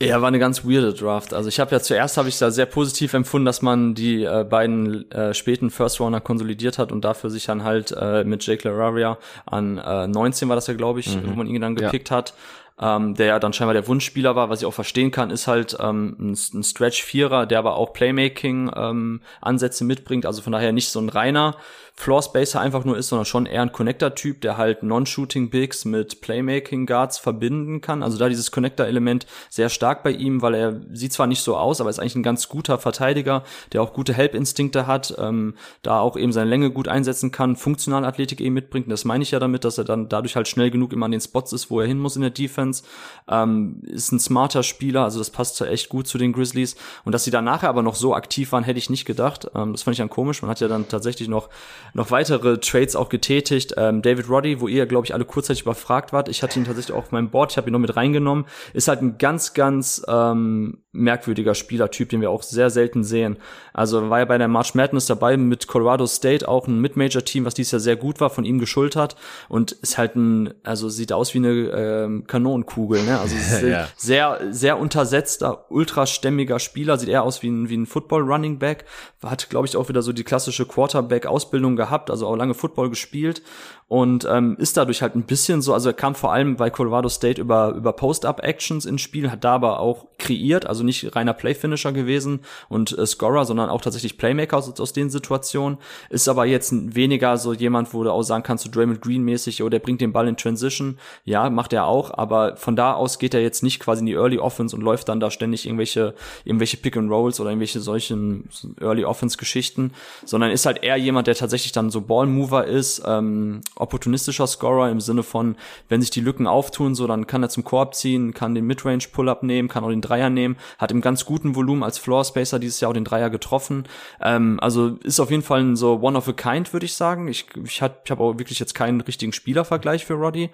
Ja, 0.00 0.20
war 0.20 0.28
eine 0.28 0.38
ganz 0.38 0.64
weirde 0.64 0.94
Draft. 0.94 1.34
Also 1.34 1.48
ich 1.48 1.58
habe 1.58 1.72
ja 1.72 1.80
zuerst 1.80 2.16
habe 2.18 2.28
ich 2.28 2.38
da 2.38 2.52
sehr 2.52 2.66
positiv 2.66 3.14
empfunden, 3.14 3.46
dass 3.46 3.62
man 3.62 3.94
die 3.94 4.22
äh, 4.22 4.44
beiden 4.48 5.10
äh, 5.10 5.34
späten 5.34 5.70
First 5.70 5.98
Runner 5.98 6.20
konsolidiert 6.20 6.78
hat 6.78 6.92
und 6.92 7.04
dafür 7.04 7.30
sich 7.30 7.46
dann 7.46 7.64
halt 7.64 7.92
äh, 7.98 8.22
mit 8.22 8.46
Jake 8.46 8.68
Lararia 8.68 9.18
an 9.44 9.78
äh, 9.78 10.06
19 10.06 10.48
war 10.48 10.54
das 10.54 10.68
ja, 10.68 10.74
glaube 10.74 11.00
ich, 11.00 11.16
mhm. 11.16 11.30
wo 11.30 11.34
man 11.34 11.48
ihn 11.48 11.60
dann 11.60 11.74
gepickt 11.74 12.10
ja. 12.10 12.16
hat, 12.16 12.34
ähm, 12.80 13.16
der 13.16 13.26
ja 13.26 13.38
dann 13.40 13.52
scheinbar 13.52 13.74
der 13.74 13.88
Wunschspieler 13.88 14.36
war, 14.36 14.50
was 14.50 14.60
ich 14.60 14.66
auch 14.66 14.74
verstehen 14.74 15.10
kann, 15.10 15.30
ist 15.30 15.48
halt 15.48 15.76
ähm, 15.80 16.16
ein, 16.20 16.38
ein 16.54 16.62
Stretch-Vierer, 16.62 17.46
der 17.46 17.58
aber 17.58 17.74
auch 17.74 17.92
Playmaking-Ansätze 17.92 19.82
ähm, 19.82 19.88
mitbringt, 19.88 20.26
also 20.26 20.42
von 20.42 20.52
daher 20.52 20.70
nicht 20.70 20.90
so 20.90 21.00
ein 21.00 21.08
reiner 21.08 21.56
Floor 21.98 22.22
Spacer 22.22 22.60
einfach 22.60 22.84
nur 22.84 22.96
ist, 22.96 23.08
sondern 23.08 23.26
schon 23.26 23.44
eher 23.44 23.60
ein 23.60 23.72
Connector-Typ, 23.72 24.40
der 24.40 24.56
halt 24.56 24.84
Non-Shooting 24.84 25.50
Bigs 25.50 25.84
mit 25.84 26.20
Playmaking 26.20 26.86
Guards 26.86 27.18
verbinden 27.18 27.80
kann. 27.80 28.04
Also 28.04 28.18
da 28.18 28.28
dieses 28.28 28.52
Connector-Element 28.52 29.26
sehr 29.50 29.68
stark 29.68 30.04
bei 30.04 30.12
ihm, 30.12 30.40
weil 30.40 30.54
er 30.54 30.80
sieht 30.92 31.12
zwar 31.12 31.26
nicht 31.26 31.42
so 31.42 31.56
aus, 31.56 31.80
aber 31.80 31.90
ist 31.90 31.98
eigentlich 31.98 32.14
ein 32.14 32.22
ganz 32.22 32.48
guter 32.48 32.78
Verteidiger, 32.78 33.42
der 33.72 33.82
auch 33.82 33.92
gute 33.94 34.14
Help-Instinkte 34.14 34.86
hat, 34.86 35.12
ähm, 35.18 35.56
da 35.82 35.98
auch 35.98 36.16
eben 36.16 36.30
seine 36.30 36.48
Länge 36.48 36.70
gut 36.70 36.86
einsetzen 36.86 37.32
kann, 37.32 37.56
funktionale 37.56 38.06
Athletik 38.06 38.40
eben 38.40 38.54
mitbringt. 38.54 38.88
Das 38.92 39.04
meine 39.04 39.24
ich 39.24 39.32
ja 39.32 39.40
damit, 39.40 39.64
dass 39.64 39.76
er 39.76 39.84
dann 39.84 40.08
dadurch 40.08 40.36
halt 40.36 40.46
schnell 40.46 40.70
genug 40.70 40.92
immer 40.92 41.06
an 41.06 41.10
den 41.10 41.20
Spots 41.20 41.52
ist, 41.52 41.68
wo 41.68 41.80
er 41.80 41.88
hin 41.88 41.98
muss 41.98 42.14
in 42.14 42.22
der 42.22 42.30
Defense. 42.30 42.84
Ähm, 43.26 43.82
ist 43.82 44.12
ein 44.12 44.20
smarter 44.20 44.62
Spieler, 44.62 45.02
also 45.02 45.18
das 45.18 45.30
passt 45.30 45.60
echt 45.62 45.88
gut 45.88 46.06
zu 46.06 46.16
den 46.16 46.32
Grizzlies. 46.32 46.76
Und 47.04 47.10
dass 47.10 47.24
sie 47.24 47.32
dann 47.32 47.44
nachher 47.44 47.68
aber 47.68 47.82
noch 47.82 47.96
so 47.96 48.14
aktiv 48.14 48.52
waren, 48.52 48.62
hätte 48.62 48.78
ich 48.78 48.88
nicht 48.88 49.04
gedacht. 49.04 49.50
Ähm, 49.56 49.72
das 49.72 49.82
fand 49.82 49.94
ich 49.94 49.98
dann 49.98 50.10
komisch. 50.10 50.42
Man 50.42 50.50
hat 50.52 50.60
ja 50.60 50.68
dann 50.68 50.86
tatsächlich 50.86 51.28
noch 51.28 51.48
noch 51.94 52.10
weitere 52.10 52.58
Trades 52.58 52.96
auch 52.96 53.08
getätigt. 53.08 53.74
Ähm, 53.76 54.02
David 54.02 54.28
Roddy, 54.28 54.60
wo 54.60 54.68
ihr, 54.68 54.86
glaube 54.86 55.06
ich, 55.06 55.14
alle 55.14 55.24
kurzzeitig 55.24 55.62
überfragt 55.62 56.12
wart. 56.12 56.28
Ich 56.28 56.42
hatte 56.42 56.58
ihn 56.58 56.64
tatsächlich 56.64 56.94
auch 56.94 57.04
auf 57.04 57.12
meinem 57.12 57.30
Board, 57.30 57.52
ich 57.52 57.56
habe 57.56 57.68
ihn 57.70 57.72
noch 57.72 57.78
mit 57.78 57.96
reingenommen. 57.96 58.46
Ist 58.72 58.88
halt 58.88 59.02
ein 59.02 59.18
ganz, 59.18 59.54
ganz 59.54 60.02
ähm, 60.08 60.82
merkwürdiger 60.92 61.54
Spielertyp, 61.54 62.08
den 62.08 62.22
wir 62.22 62.30
auch 62.30 62.42
sehr 62.42 62.70
selten 62.70 63.04
sehen. 63.04 63.36
Also 63.74 64.08
war 64.08 64.20
ja 64.20 64.24
bei 64.24 64.38
der 64.38 64.48
March 64.48 64.74
Madness 64.74 65.06
dabei 65.06 65.36
mit 65.36 65.66
Colorado 65.66 66.06
State 66.06 66.48
auch 66.48 66.66
ein 66.66 66.80
Mid-Major-Team, 66.80 67.44
was 67.44 67.54
dieses 67.54 67.72
Jahr 67.72 67.80
sehr 67.80 67.96
gut 67.96 68.20
war, 68.20 68.30
von 68.30 68.44
ihm 68.44 68.58
geschultert 68.58 69.14
und 69.50 69.72
ist 69.72 69.98
halt 69.98 70.16
ein, 70.16 70.54
also 70.64 70.88
sieht 70.88 71.12
aus 71.12 71.34
wie 71.34 71.38
eine 71.38 71.50
ähm, 71.50 72.26
Kanonenkugel, 72.26 73.02
ne? 73.04 73.20
Also 73.20 73.36
ja. 73.66 73.88
sehr, 73.96 74.40
sehr 74.50 74.78
untersetzter, 74.78 75.70
ultrastämmiger 75.70 76.58
Spieler, 76.58 76.96
sieht 76.96 77.10
eher 77.10 77.22
aus 77.22 77.42
wie 77.42 77.48
ein, 77.48 77.68
wie 77.68 77.76
ein 77.76 77.86
Football-Running-Back, 77.86 78.86
hat, 79.22 79.50
glaube 79.50 79.66
ich, 79.66 79.76
auch 79.76 79.90
wieder 79.90 80.00
so 80.00 80.12
die 80.12 80.24
klassische 80.24 80.64
Quarterback-Ausbildung 80.64 81.76
gehabt, 81.76 82.10
also 82.10 82.26
auch 82.26 82.36
lange 82.36 82.54
Football 82.54 82.88
gespielt 82.88 83.42
und 83.88 84.26
ähm, 84.30 84.54
ist 84.58 84.76
dadurch 84.76 85.00
halt 85.00 85.16
ein 85.16 85.22
bisschen 85.22 85.62
so, 85.62 85.72
also 85.72 85.88
er 85.88 85.94
kam 85.94 86.14
vor 86.14 86.30
allem 86.30 86.56
bei 86.56 86.68
Colorado 86.68 87.08
State 87.08 87.40
über, 87.40 87.70
über 87.70 87.94
Post-Up-Actions 87.94 88.84
ins 88.84 89.00
Spiel, 89.00 89.30
hat 89.30 89.44
da 89.44 89.54
aber 89.54 89.80
auch 89.80 90.06
kreiert, 90.18 90.66
also 90.66 90.84
nicht 90.84 91.16
reiner 91.16 91.32
Play-Finisher 91.32 91.92
gewesen 91.92 92.40
und 92.68 92.96
äh, 92.96 93.06
Scorer, 93.06 93.46
sondern 93.46 93.70
auch 93.70 93.80
tatsächlich 93.80 94.18
Playmaker 94.18 94.58
aus, 94.58 94.78
aus 94.78 94.92
den 94.92 95.08
Situationen, 95.08 95.78
ist 96.10 96.28
aber 96.28 96.44
jetzt 96.44 96.70
weniger 96.94 97.38
so 97.38 97.54
jemand, 97.54 97.94
wo 97.94 98.04
du 98.04 98.12
auch 98.12 98.22
sagen 98.22 98.42
kannst, 98.42 98.64
so 98.64 98.70
Draymond 98.70 99.00
Green-mäßig, 99.00 99.62
oh, 99.62 99.70
der 99.70 99.78
bringt 99.78 100.02
den 100.02 100.12
Ball 100.12 100.28
in 100.28 100.36
Transition, 100.36 100.98
ja, 101.24 101.48
macht 101.48 101.72
er 101.72 101.86
auch, 101.86 102.12
aber 102.12 102.58
von 102.58 102.76
da 102.76 102.92
aus 102.92 103.18
geht 103.18 103.32
er 103.32 103.40
jetzt 103.40 103.62
nicht 103.62 103.80
quasi 103.80 104.00
in 104.00 104.06
die 104.06 104.14
Early 104.14 104.38
Offense 104.38 104.76
und 104.76 104.82
läuft 104.82 105.08
dann 105.08 105.18
da 105.18 105.30
ständig 105.30 105.64
irgendwelche, 105.64 106.14
irgendwelche 106.44 106.76
Pick-and-Rolls 106.76 107.40
oder 107.40 107.50
irgendwelche 107.50 107.80
solchen 107.80 108.50
Early 108.82 109.06
Offense-Geschichten, 109.06 109.92
sondern 110.26 110.50
ist 110.50 110.66
halt 110.66 110.82
eher 110.82 110.96
jemand, 110.96 111.26
der 111.26 111.36
tatsächlich 111.36 111.72
dann 111.72 111.88
so 111.88 112.02
Ball-Mover 112.02 112.66
ist, 112.66 113.02
ähm, 113.06 113.62
opportunistischer 113.78 114.46
Scorer 114.46 114.90
im 114.90 115.00
Sinne 115.00 115.22
von, 115.22 115.56
wenn 115.88 116.00
sich 116.00 116.10
die 116.10 116.20
Lücken 116.20 116.46
auftun, 116.46 116.94
so 116.94 117.06
dann 117.06 117.26
kann 117.26 117.42
er 117.42 117.48
zum 117.48 117.64
Korb 117.64 117.94
ziehen, 117.94 118.34
kann 118.34 118.54
den 118.54 118.66
Midrange 118.66 119.04
Pull-up 119.12 119.42
nehmen, 119.42 119.68
kann 119.68 119.84
auch 119.84 119.90
den 119.90 120.00
Dreier 120.00 120.30
nehmen, 120.30 120.56
hat 120.78 120.90
im 120.90 121.00
ganz 121.00 121.24
guten 121.24 121.54
Volumen 121.54 121.82
als 121.82 121.98
Floor 121.98 122.24
Spacer 122.24 122.58
dieses 122.58 122.80
Jahr 122.80 122.90
auch 122.90 122.94
den 122.94 123.04
Dreier 123.04 123.30
getroffen. 123.30 123.84
Ähm, 124.20 124.58
also 124.60 124.98
ist 125.02 125.20
auf 125.20 125.30
jeden 125.30 125.42
Fall 125.42 125.60
ein 125.60 125.76
so 125.76 126.00
one 126.00 126.16
of 126.16 126.28
a 126.28 126.32
kind, 126.32 126.72
würde 126.72 126.86
ich 126.86 126.94
sagen. 126.94 127.28
Ich 127.28 127.46
ich 127.64 127.82
habe 127.82 127.96
ich 128.04 128.10
hab 128.10 128.20
auch 128.20 128.38
wirklich 128.38 128.58
jetzt 128.58 128.74
keinen 128.74 129.00
richtigen 129.00 129.32
Spielervergleich 129.32 130.04
für 130.04 130.14
Roddy, 130.14 130.50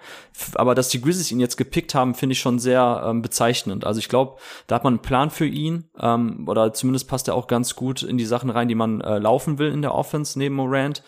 aber 0.55 0.75
dass 0.75 0.89
die 0.89 1.01
Grizzlies 1.01 1.31
ihn 1.31 1.39
jetzt 1.39 1.57
gepickt 1.57 1.95
haben, 1.95 2.15
finde 2.15 2.33
ich 2.33 2.39
schon 2.39 2.59
sehr 2.59 3.03
ähm, 3.05 3.21
bezeichnend. 3.21 3.85
Also 3.85 3.99
ich 3.99 4.09
glaube, 4.09 4.37
da 4.67 4.75
hat 4.75 4.83
man 4.83 4.95
einen 4.95 5.01
Plan 5.01 5.29
für 5.29 5.45
ihn 5.45 5.85
ähm, 5.99 6.45
oder 6.47 6.73
zumindest 6.73 7.07
passt 7.07 7.27
er 7.27 7.35
auch 7.35 7.47
ganz 7.47 7.75
gut 7.75 8.03
in 8.03 8.17
die 8.17 8.25
Sachen 8.25 8.49
rein, 8.49 8.67
die 8.67 8.75
man 8.75 9.01
äh, 9.01 9.17
laufen 9.17 9.57
will 9.57 9.71
in 9.71 9.81
der 9.81 9.93
Offense 9.93 10.37
neben 10.37 10.55
Morant. 10.55 11.03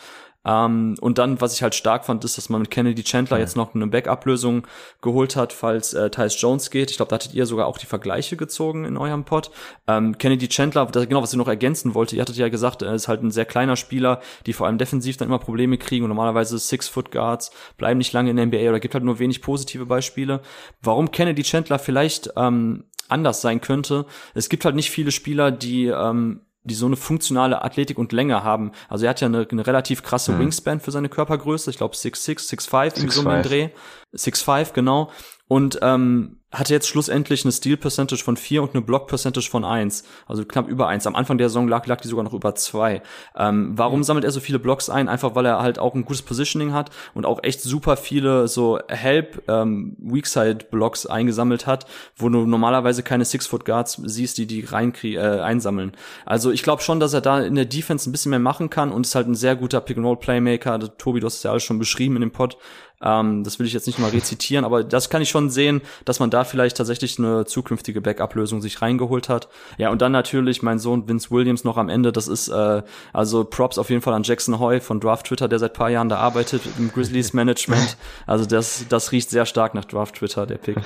Ähm, 0.47 0.95
und 1.01 1.17
dann, 1.17 1.41
was 1.41 1.53
ich 1.53 1.61
halt 1.61 1.75
stark 1.75 2.05
fand, 2.05 2.23
ist, 2.23 2.37
dass 2.37 2.49
man 2.49 2.61
mit 2.61 2.71
Kennedy 2.71 3.03
Chandler 3.03 3.37
ja. 3.37 3.43
jetzt 3.43 3.55
noch 3.55 3.75
eine 3.75 3.87
Backup-Lösung 3.87 4.65
geholt 5.01 5.35
hat, 5.35 5.53
falls 5.53 5.93
äh, 5.93 6.09
Tyus 6.09 6.39
Jones 6.41 6.71
geht. 6.71 6.91
Ich 6.91 6.97
glaube, 6.97 7.09
da 7.09 7.15
hattet 7.15 7.33
ihr 7.33 7.45
sogar 7.45 7.67
auch 7.67 7.77
die 7.77 7.85
Vergleiche 7.85 8.37
gezogen 8.37 8.85
in 8.85 8.97
eurem 8.97 9.25
Pod. 9.25 9.51
Ähm, 9.87 10.17
Kennedy 10.17 10.47
Chandler, 10.47 10.85
das, 10.85 11.07
genau, 11.07 11.21
was 11.21 11.33
ich 11.33 11.37
noch 11.37 11.47
ergänzen 11.47 11.93
wollte, 11.93 12.15
ihr 12.15 12.21
hattet 12.21 12.37
ja 12.37 12.49
gesagt, 12.49 12.81
er 12.81 12.93
ist 12.93 13.07
halt 13.07 13.23
ein 13.23 13.31
sehr 13.31 13.45
kleiner 13.45 13.75
Spieler, 13.75 14.21
die 14.45 14.53
vor 14.53 14.67
allem 14.67 14.77
defensiv 14.77 15.17
dann 15.17 15.27
immer 15.27 15.39
Probleme 15.39 15.77
kriegen 15.77 16.05
und 16.05 16.09
normalerweise 16.09 16.57
Six-Foot-Guards 16.57 17.51
bleiben 17.77 17.97
nicht 17.97 18.13
lange 18.13 18.29
in 18.29 18.37
der 18.37 18.45
NBA 18.45 18.69
oder 18.69 18.79
gibt 18.79 18.93
halt 18.93 19.03
nur 19.03 19.19
wenig 19.19 19.41
positive 19.41 19.85
Beispiele. 19.85 20.41
Warum 20.81 21.11
Kennedy 21.11 21.43
Chandler 21.43 21.79
vielleicht 21.79 22.31
ähm, 22.35 22.85
anders 23.09 23.41
sein 23.41 23.61
könnte. 23.61 24.05
Es 24.33 24.49
gibt 24.49 24.65
halt 24.65 24.75
nicht 24.75 24.91
viele 24.91 25.11
Spieler, 25.11 25.51
die 25.51 25.85
ähm, 25.85 26.41
die 26.67 26.75
so 26.75 26.85
eine 26.85 26.95
funktionale 26.95 27.63
Athletik 27.63 27.97
und 27.97 28.11
Länge 28.11 28.43
haben. 28.43 28.71
Also 28.89 29.05
er 29.05 29.11
hat 29.11 29.21
ja 29.21 29.27
eine, 29.27 29.47
eine 29.49 29.65
relativ 29.65 30.03
krasse 30.03 30.33
mhm. 30.33 30.39
Wingspan 30.39 30.79
für 30.79 30.91
seine 30.91 31.09
Körpergröße. 31.09 31.69
Ich 31.69 31.77
glaube 31.77 31.95
6'6, 31.95 32.49
6'5, 32.49 32.97
irgendwie 32.97 33.09
so 33.09 33.21
um 33.21 33.29
den 33.29 33.43
Dreh. 33.43 33.69
6'5, 34.15 34.73
genau. 34.73 35.11
Und 35.47 35.79
ähm, 35.81 36.37
hatte 36.51 36.73
jetzt 36.73 36.87
schlussendlich 36.87 37.43
eine 37.43 37.51
Steal 37.51 37.75
Percentage 37.75 38.23
von 38.23 38.37
4 38.37 38.63
und 38.63 38.73
eine 38.73 38.81
Block 38.81 39.07
Percentage 39.07 39.49
von 39.49 39.65
1, 39.65 40.05
also 40.27 40.45
knapp 40.45 40.69
über 40.69 40.87
1. 40.87 41.05
Am 41.05 41.15
Anfang 41.15 41.37
der 41.37 41.49
Saison 41.49 41.67
lag, 41.67 41.85
lag 41.87 41.99
die 41.99 42.07
sogar 42.07 42.23
noch 42.23 42.33
über 42.33 42.55
2. 42.55 43.01
Ähm, 43.35 43.71
warum 43.75 43.99
mhm. 43.99 44.03
sammelt 44.03 44.23
er 44.23 44.31
so 44.31 44.39
viele 44.39 44.57
Blocks 44.57 44.89
ein? 44.89 45.09
Einfach 45.09 45.35
weil 45.35 45.45
er 45.45 45.61
halt 45.61 45.77
auch 45.77 45.93
ein 45.93 46.05
gutes 46.05 46.21
Positioning 46.21 46.71
hat 46.71 46.89
und 47.13 47.25
auch 47.25 47.43
echt 47.43 47.61
super 47.61 47.97
viele 47.97 48.47
so 48.47 48.79
Help 48.87 49.43
ähm, 49.49 49.97
Weakside 49.99 50.65
Blocks 50.71 51.05
eingesammelt 51.05 51.67
hat, 51.67 51.85
wo 52.15 52.29
du 52.29 52.45
normalerweise 52.45 53.03
keine 53.03 53.25
Six 53.25 53.45
Foot 53.47 53.65
Guards 53.65 54.01
siehst, 54.05 54.37
die 54.37 54.47
die 54.47 54.63
rein 54.63 54.93
äh, 55.03 55.19
einsammeln. 55.19 55.91
Also 56.25 56.51
ich 56.51 56.63
glaube 56.63 56.81
schon, 56.81 57.01
dass 57.01 57.13
er 57.13 57.21
da 57.21 57.41
in 57.41 57.55
der 57.55 57.65
Defense 57.65 58.09
ein 58.09 58.13
bisschen 58.13 58.29
mehr 58.29 58.39
machen 58.39 58.69
kann 58.69 58.93
und 58.93 59.05
ist 59.05 59.15
halt 59.15 59.27
ein 59.27 59.35
sehr 59.35 59.57
guter 59.57 59.81
Pick 59.81 59.97
and 59.97 60.05
Roll 60.05 60.17
Playmaker. 60.17 60.79
Tobi, 60.97 61.19
du 61.19 61.25
hast 61.25 61.37
es 61.37 61.43
ja 61.43 61.51
alles 61.51 61.63
schon 61.63 61.77
beschrieben 61.77 62.15
in 62.15 62.21
dem 62.21 62.31
Pod. 62.31 62.57
Ähm, 63.01 63.43
das 63.43 63.59
will 63.59 63.67
ich 63.67 63.73
jetzt 63.73 63.87
nicht 63.87 63.99
mal 63.99 64.09
rezitieren, 64.09 64.65
aber 64.65 64.83
das 64.83 65.09
kann 65.09 65.21
ich 65.21 65.29
schon 65.29 65.49
sehen, 65.49 65.81
dass 66.05 66.19
man 66.19 66.29
da 66.29 66.43
vielleicht 66.43 66.77
tatsächlich 66.77 67.19
eine 67.19 67.45
zukünftige 67.45 68.01
Backup-Lösung 68.01 68.61
sich 68.61 68.81
reingeholt 68.81 69.29
hat. 69.29 69.47
Ja, 69.77 69.89
und 69.89 70.01
dann 70.01 70.11
natürlich 70.11 70.63
mein 70.63 70.79
Sohn 70.79 71.07
Vince 71.07 71.29
Williams 71.29 71.63
noch 71.63 71.77
am 71.77 71.89
Ende. 71.89 72.11
Das 72.11 72.27
ist 72.27 72.47
äh, 72.47 72.81
also 73.13 73.43
Props 73.43 73.77
auf 73.77 73.89
jeden 73.89 74.01
Fall 74.01 74.13
an 74.13 74.23
Jackson 74.23 74.59
Hoy 74.59 74.79
von 74.79 74.99
Draft 74.99 75.27
Twitter, 75.27 75.47
der 75.47 75.59
seit 75.59 75.73
paar 75.73 75.89
Jahren 75.89 76.09
da 76.09 76.17
arbeitet 76.17 76.63
im 76.77 76.91
Grizzlies 76.91 77.33
Management. 77.33 77.97
Also 78.25 78.45
das, 78.45 78.85
das 78.89 79.11
riecht 79.11 79.29
sehr 79.29 79.45
stark 79.45 79.73
nach 79.73 79.85
Draft 79.85 80.15
Twitter, 80.15 80.45
der 80.45 80.57
Pick. 80.57 80.77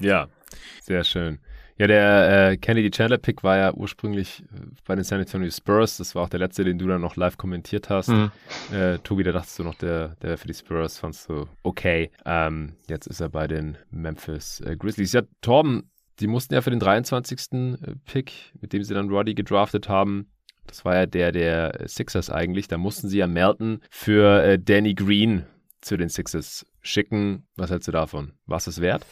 Ja, 0.00 0.28
sehr 0.82 1.04
schön. 1.04 1.38
Ja, 1.78 1.86
der 1.86 2.50
äh, 2.50 2.56
Kennedy 2.56 2.90
Chandler 2.90 3.18
Pick 3.18 3.44
war 3.44 3.56
ja 3.56 3.72
ursprünglich 3.72 4.42
äh, 4.52 4.66
bei 4.84 4.96
den 4.96 5.04
San 5.04 5.20
Antonio 5.20 5.50
Spurs. 5.50 5.98
Das 5.98 6.14
war 6.14 6.24
auch 6.24 6.28
der 6.28 6.40
letzte, 6.40 6.64
den 6.64 6.78
du 6.78 6.88
dann 6.88 7.00
noch 7.00 7.14
live 7.14 7.36
kommentiert 7.36 7.88
hast. 7.88 8.08
Mhm. 8.08 8.32
Äh, 8.72 8.98
Tobi, 8.98 9.22
da 9.22 9.30
dachtest 9.30 9.60
du 9.60 9.62
noch, 9.62 9.76
der, 9.76 10.16
der 10.20 10.36
für 10.38 10.48
die 10.48 10.54
Spurs 10.54 10.98
fandst 10.98 11.28
du 11.28 11.46
okay. 11.62 12.10
Ähm, 12.26 12.74
jetzt 12.88 13.06
ist 13.06 13.20
er 13.20 13.28
bei 13.28 13.46
den 13.46 13.78
Memphis 13.90 14.60
äh, 14.60 14.76
Grizzlies. 14.76 15.12
Ja, 15.12 15.22
Torben, 15.40 15.88
die 16.18 16.26
mussten 16.26 16.54
ja 16.54 16.62
für 16.62 16.70
den 16.70 16.80
23. 16.80 17.52
Äh, 17.52 17.76
Pick, 18.04 18.32
mit 18.60 18.72
dem 18.72 18.82
sie 18.82 18.94
dann 18.94 19.08
Roddy 19.08 19.34
gedraftet 19.34 19.88
haben, 19.88 20.26
das 20.66 20.84
war 20.84 20.96
ja 20.96 21.06
der 21.06 21.32
der 21.32 21.84
Sixers 21.86 22.28
eigentlich, 22.28 22.68
da 22.68 22.76
mussten 22.76 23.08
sie 23.08 23.18
ja 23.18 23.26
Melton 23.26 23.80
für 23.88 24.42
äh, 24.42 24.58
Danny 24.58 24.94
Green 24.94 25.46
zu 25.80 25.96
den 25.96 26.08
Sixers 26.08 26.66
schicken. 26.82 27.46
Was 27.56 27.70
hältst 27.70 27.88
du 27.88 27.92
davon? 27.92 28.32
War 28.46 28.58
es 28.58 28.80
wert? 28.80 29.06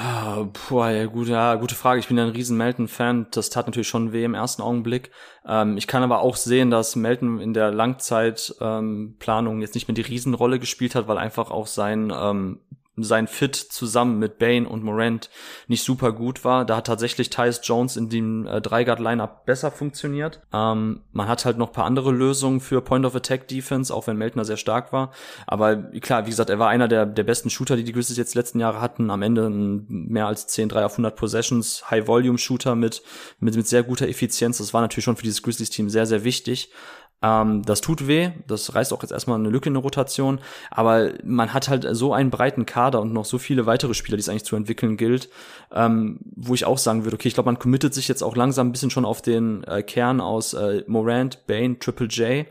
Ah, 0.00 0.46
boah, 0.68 0.90
ja, 0.90 1.06
gut, 1.06 1.26
ja, 1.26 1.56
gute 1.56 1.74
Frage. 1.74 1.98
Ich 1.98 2.06
bin 2.06 2.16
ja 2.16 2.22
ein 2.22 2.30
riesen 2.30 2.56
Melton-Fan. 2.56 3.26
Das 3.32 3.50
tat 3.50 3.66
natürlich 3.66 3.88
schon 3.88 4.12
weh 4.12 4.22
im 4.22 4.34
ersten 4.34 4.62
Augenblick. 4.62 5.10
Ähm, 5.44 5.76
ich 5.76 5.88
kann 5.88 6.04
aber 6.04 6.20
auch 6.20 6.36
sehen, 6.36 6.70
dass 6.70 6.94
Melton 6.94 7.40
in 7.40 7.52
der 7.52 7.72
Langzeitplanung 7.72 9.54
ähm, 9.56 9.60
jetzt 9.60 9.74
nicht 9.74 9.88
mehr 9.88 9.96
die 9.96 10.02
Riesenrolle 10.02 10.60
gespielt 10.60 10.94
hat, 10.94 11.08
weil 11.08 11.18
einfach 11.18 11.50
auch 11.50 11.66
sein 11.66 12.12
ähm, 12.14 12.60
sein 13.02 13.26
Fit 13.26 13.56
zusammen 13.56 14.18
mit 14.18 14.38
Bane 14.38 14.68
und 14.68 14.82
Morant 14.82 15.30
nicht 15.66 15.82
super 15.82 16.12
gut 16.12 16.44
war. 16.44 16.64
Da 16.64 16.76
hat 16.76 16.86
tatsächlich 16.86 17.30
Tyus 17.30 17.60
Jones 17.62 17.96
in 17.96 18.08
dem 18.08 18.46
äh, 18.46 18.60
Dreiguard-Lineup 18.60 19.44
besser 19.46 19.70
funktioniert. 19.70 20.40
Ähm, 20.52 21.02
man 21.12 21.28
hat 21.28 21.44
halt 21.44 21.58
noch 21.58 21.72
paar 21.72 21.84
andere 21.84 22.12
Lösungen 22.12 22.60
für 22.60 22.80
Point-of-Attack-Defense, 22.80 23.94
auch 23.94 24.06
wenn 24.06 24.16
Meltner 24.16 24.44
sehr 24.44 24.56
stark 24.56 24.92
war. 24.92 25.12
Aber 25.46 25.76
klar, 25.76 26.26
wie 26.26 26.30
gesagt, 26.30 26.50
er 26.50 26.58
war 26.58 26.68
einer 26.68 26.88
der, 26.88 27.06
der 27.06 27.24
besten 27.24 27.50
Shooter, 27.50 27.76
die 27.76 27.84
die 27.84 27.92
Grizzlies 27.92 28.18
jetzt 28.18 28.34
letzten 28.34 28.60
Jahre 28.60 28.80
hatten. 28.80 29.10
Am 29.10 29.22
Ende 29.22 29.48
mehr 29.50 30.26
als 30.26 30.46
10 30.48 30.68
3 30.68 30.84
auf 30.84 30.92
100 30.92 31.16
Possessions, 31.16 31.90
High-Volume-Shooter 31.90 32.74
mit, 32.74 33.02
mit, 33.40 33.56
mit 33.56 33.66
sehr 33.66 33.82
guter 33.82 34.08
Effizienz. 34.08 34.58
Das 34.58 34.74
war 34.74 34.80
natürlich 34.80 35.04
schon 35.04 35.16
für 35.16 35.22
dieses 35.22 35.42
Grizzlies-Team 35.42 35.88
sehr, 35.88 36.06
sehr 36.06 36.24
wichtig. 36.24 36.70
Ähm, 37.20 37.62
das 37.64 37.80
tut 37.80 38.06
weh, 38.06 38.30
das 38.46 38.74
reißt 38.74 38.92
auch 38.92 39.02
jetzt 39.02 39.10
erstmal 39.10 39.38
eine 39.38 39.50
Lücke 39.50 39.68
in 39.68 39.74
der 39.74 39.82
Rotation, 39.82 40.38
aber 40.70 41.12
man 41.24 41.52
hat 41.52 41.68
halt 41.68 41.86
so 41.90 42.12
einen 42.12 42.30
breiten 42.30 42.64
Kader 42.64 43.00
und 43.00 43.12
noch 43.12 43.24
so 43.24 43.38
viele 43.38 43.66
weitere 43.66 43.94
Spieler, 43.94 44.16
die 44.16 44.20
es 44.20 44.28
eigentlich 44.28 44.44
zu 44.44 44.56
entwickeln 44.56 44.96
gilt, 44.96 45.28
ähm, 45.72 46.20
wo 46.36 46.54
ich 46.54 46.64
auch 46.64 46.78
sagen 46.78 47.04
würde, 47.04 47.16
okay, 47.16 47.28
ich 47.28 47.34
glaube, 47.34 47.48
man 47.48 47.58
committet 47.58 47.92
sich 47.92 48.06
jetzt 48.06 48.22
auch 48.22 48.36
langsam 48.36 48.68
ein 48.68 48.72
bisschen 48.72 48.90
schon 48.90 49.04
auf 49.04 49.20
den 49.20 49.64
äh, 49.64 49.82
Kern 49.82 50.20
aus 50.20 50.54
äh, 50.54 50.84
Morant, 50.86 51.46
Bane, 51.46 51.78
Triple 51.78 52.06
J 52.06 52.46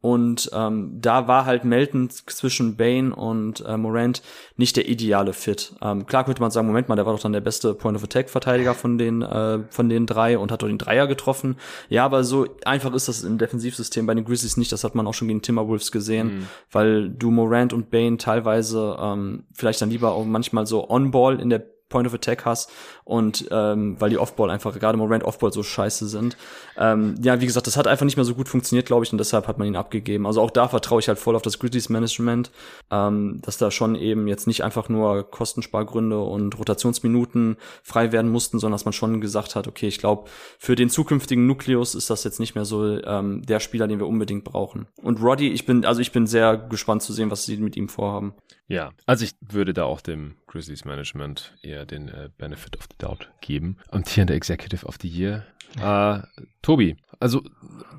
und 0.00 0.50
ähm, 0.54 0.96
da 1.00 1.28
war 1.28 1.44
halt 1.44 1.64
Melton 1.64 2.08
zwischen 2.10 2.76
Bane 2.76 3.14
und 3.14 3.64
äh, 3.66 3.76
Morant 3.76 4.22
nicht 4.56 4.76
der 4.76 4.88
ideale 4.88 5.34
Fit. 5.34 5.74
Ähm, 5.82 6.06
klar 6.06 6.24
könnte 6.24 6.40
man 6.40 6.50
sagen, 6.50 6.66
Moment 6.66 6.88
mal, 6.88 6.96
der 6.96 7.04
war 7.04 7.12
doch 7.12 7.20
dann 7.20 7.34
der 7.34 7.42
beste 7.42 7.74
Point-of-Attack-Verteidiger 7.74 8.74
von 8.74 8.96
den 8.96 9.20
äh, 9.20 9.60
von 9.68 9.90
den 9.90 10.06
drei 10.06 10.38
und 10.38 10.50
hat 10.50 10.62
doch 10.62 10.68
den 10.68 10.78
Dreier 10.78 11.06
getroffen. 11.06 11.56
Ja, 11.90 12.06
aber 12.06 12.24
so 12.24 12.46
einfach 12.64 12.94
ist 12.94 13.08
das 13.08 13.24
im 13.24 13.36
Defensivsystem 13.36 14.06
bei 14.06 14.14
den 14.14 14.24
Grizzlies 14.24 14.56
nicht. 14.56 14.72
Das 14.72 14.84
hat 14.84 14.94
man 14.94 15.06
auch 15.06 15.14
schon 15.14 15.28
gegen 15.28 15.42
Timberwolves 15.42 15.92
gesehen, 15.92 16.26
mhm. 16.28 16.46
weil 16.70 17.10
du 17.10 17.30
Morant 17.30 17.74
und 17.74 17.90
Bane 17.90 18.16
teilweise 18.16 18.96
ähm, 18.98 19.44
vielleicht 19.52 19.82
dann 19.82 19.90
lieber 19.90 20.12
auch 20.12 20.24
manchmal 20.24 20.66
so 20.66 20.88
On-Ball 20.88 21.40
in 21.40 21.50
der 21.50 21.66
Point 21.90 22.06
of 22.06 22.14
Attack 22.14 22.46
hast 22.46 22.70
und 23.04 23.46
ähm, 23.50 23.96
weil 23.98 24.08
die 24.08 24.18
Offball 24.18 24.48
einfach, 24.48 24.78
gerade 24.78 24.96
Morant 24.96 25.24
Offball 25.24 25.52
so 25.52 25.62
scheiße 25.62 26.08
sind. 26.08 26.36
Ähm, 26.78 27.16
ja, 27.20 27.40
wie 27.40 27.46
gesagt, 27.46 27.66
das 27.66 27.76
hat 27.76 27.86
einfach 27.86 28.06
nicht 28.06 28.16
mehr 28.16 28.24
so 28.24 28.34
gut 28.34 28.48
funktioniert, 28.48 28.86
glaube 28.86 29.04
ich, 29.04 29.12
und 29.12 29.18
deshalb 29.18 29.46
hat 29.48 29.58
man 29.58 29.68
ihn 29.68 29.76
abgegeben. 29.76 30.26
Also 30.26 30.40
auch 30.40 30.50
da 30.50 30.68
vertraue 30.68 31.00
ich 31.00 31.08
halt 31.08 31.18
voll 31.18 31.36
auf 31.36 31.42
das 31.42 31.58
Grizzlies 31.58 31.90
Management, 31.90 32.50
ähm, 32.90 33.40
dass 33.42 33.58
da 33.58 33.70
schon 33.70 33.96
eben 33.96 34.28
jetzt 34.28 34.46
nicht 34.46 34.64
einfach 34.64 34.88
nur 34.88 35.30
Kostenspargründe 35.30 36.20
und 36.20 36.58
Rotationsminuten 36.58 37.56
frei 37.82 38.12
werden 38.12 38.30
mussten, 38.30 38.58
sondern 38.58 38.76
dass 38.76 38.84
man 38.84 38.92
schon 38.92 39.20
gesagt 39.20 39.56
hat, 39.56 39.66
okay, 39.66 39.88
ich 39.88 39.98
glaube, 39.98 40.30
für 40.58 40.76
den 40.76 40.88
zukünftigen 40.88 41.46
Nukleus 41.46 41.94
ist 41.94 42.10
das 42.10 42.24
jetzt 42.24 42.40
nicht 42.40 42.54
mehr 42.54 42.64
so 42.64 43.02
ähm, 43.02 43.42
der 43.44 43.60
Spieler, 43.60 43.88
den 43.88 43.98
wir 43.98 44.06
unbedingt 44.06 44.44
brauchen. 44.44 44.86
Und 45.02 45.20
Roddy, 45.20 45.48
ich 45.48 45.66
bin, 45.66 45.84
also 45.84 46.00
ich 46.00 46.12
bin 46.12 46.26
sehr 46.26 46.56
gespannt 46.56 47.02
zu 47.02 47.12
sehen, 47.12 47.30
was 47.30 47.44
sie 47.44 47.56
mit 47.56 47.76
ihm 47.76 47.88
vorhaben. 47.88 48.34
Ja, 48.68 48.92
also 49.04 49.24
ich 49.24 49.34
würde 49.40 49.74
da 49.74 49.82
auch 49.82 50.00
dem 50.00 50.36
Grizzlies 50.50 50.84
Management 50.84 51.54
eher 51.62 51.86
den 51.86 52.08
äh, 52.08 52.28
Benefit 52.36 52.76
of 52.76 52.88
the 52.90 52.96
Doubt 52.98 53.30
geben. 53.40 53.76
Amtierender 53.90 54.34
Executive 54.34 54.84
of 54.84 54.98
the 55.00 55.08
Year. 55.08 55.46
Äh, 55.78 56.20
Tobi, 56.62 56.96
also 57.20 57.42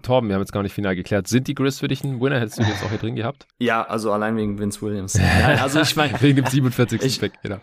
Torben, 0.01 0.29
wir 0.29 0.35
haben 0.35 0.41
jetzt 0.41 0.51
gar 0.51 0.63
nicht 0.63 0.73
final 0.73 0.95
geklärt. 0.95 1.27
Sind 1.27 1.47
die 1.47 1.53
Grizz 1.53 1.79
für 1.79 1.87
dich 1.87 2.03
ein 2.03 2.19
Winner? 2.19 2.39
Hättest 2.39 2.57
du 2.57 2.63
jetzt 2.63 2.83
auch 2.83 2.89
hier 2.89 2.97
drin 2.97 3.15
gehabt? 3.15 3.45
Ja, 3.59 3.83
also 3.83 4.11
allein 4.11 4.35
wegen 4.37 4.57
Vince 4.57 4.81
Williams. 4.81 5.13
Nein, 5.19 5.59
also 5.59 5.81
ich 5.81 5.95
meine. 5.95 6.19
wegen 6.19 6.37
dem 6.37 6.47
47. 6.47 6.99
Ich, 7.03 7.19
Pick, 7.19 7.33
genau. 7.43 7.57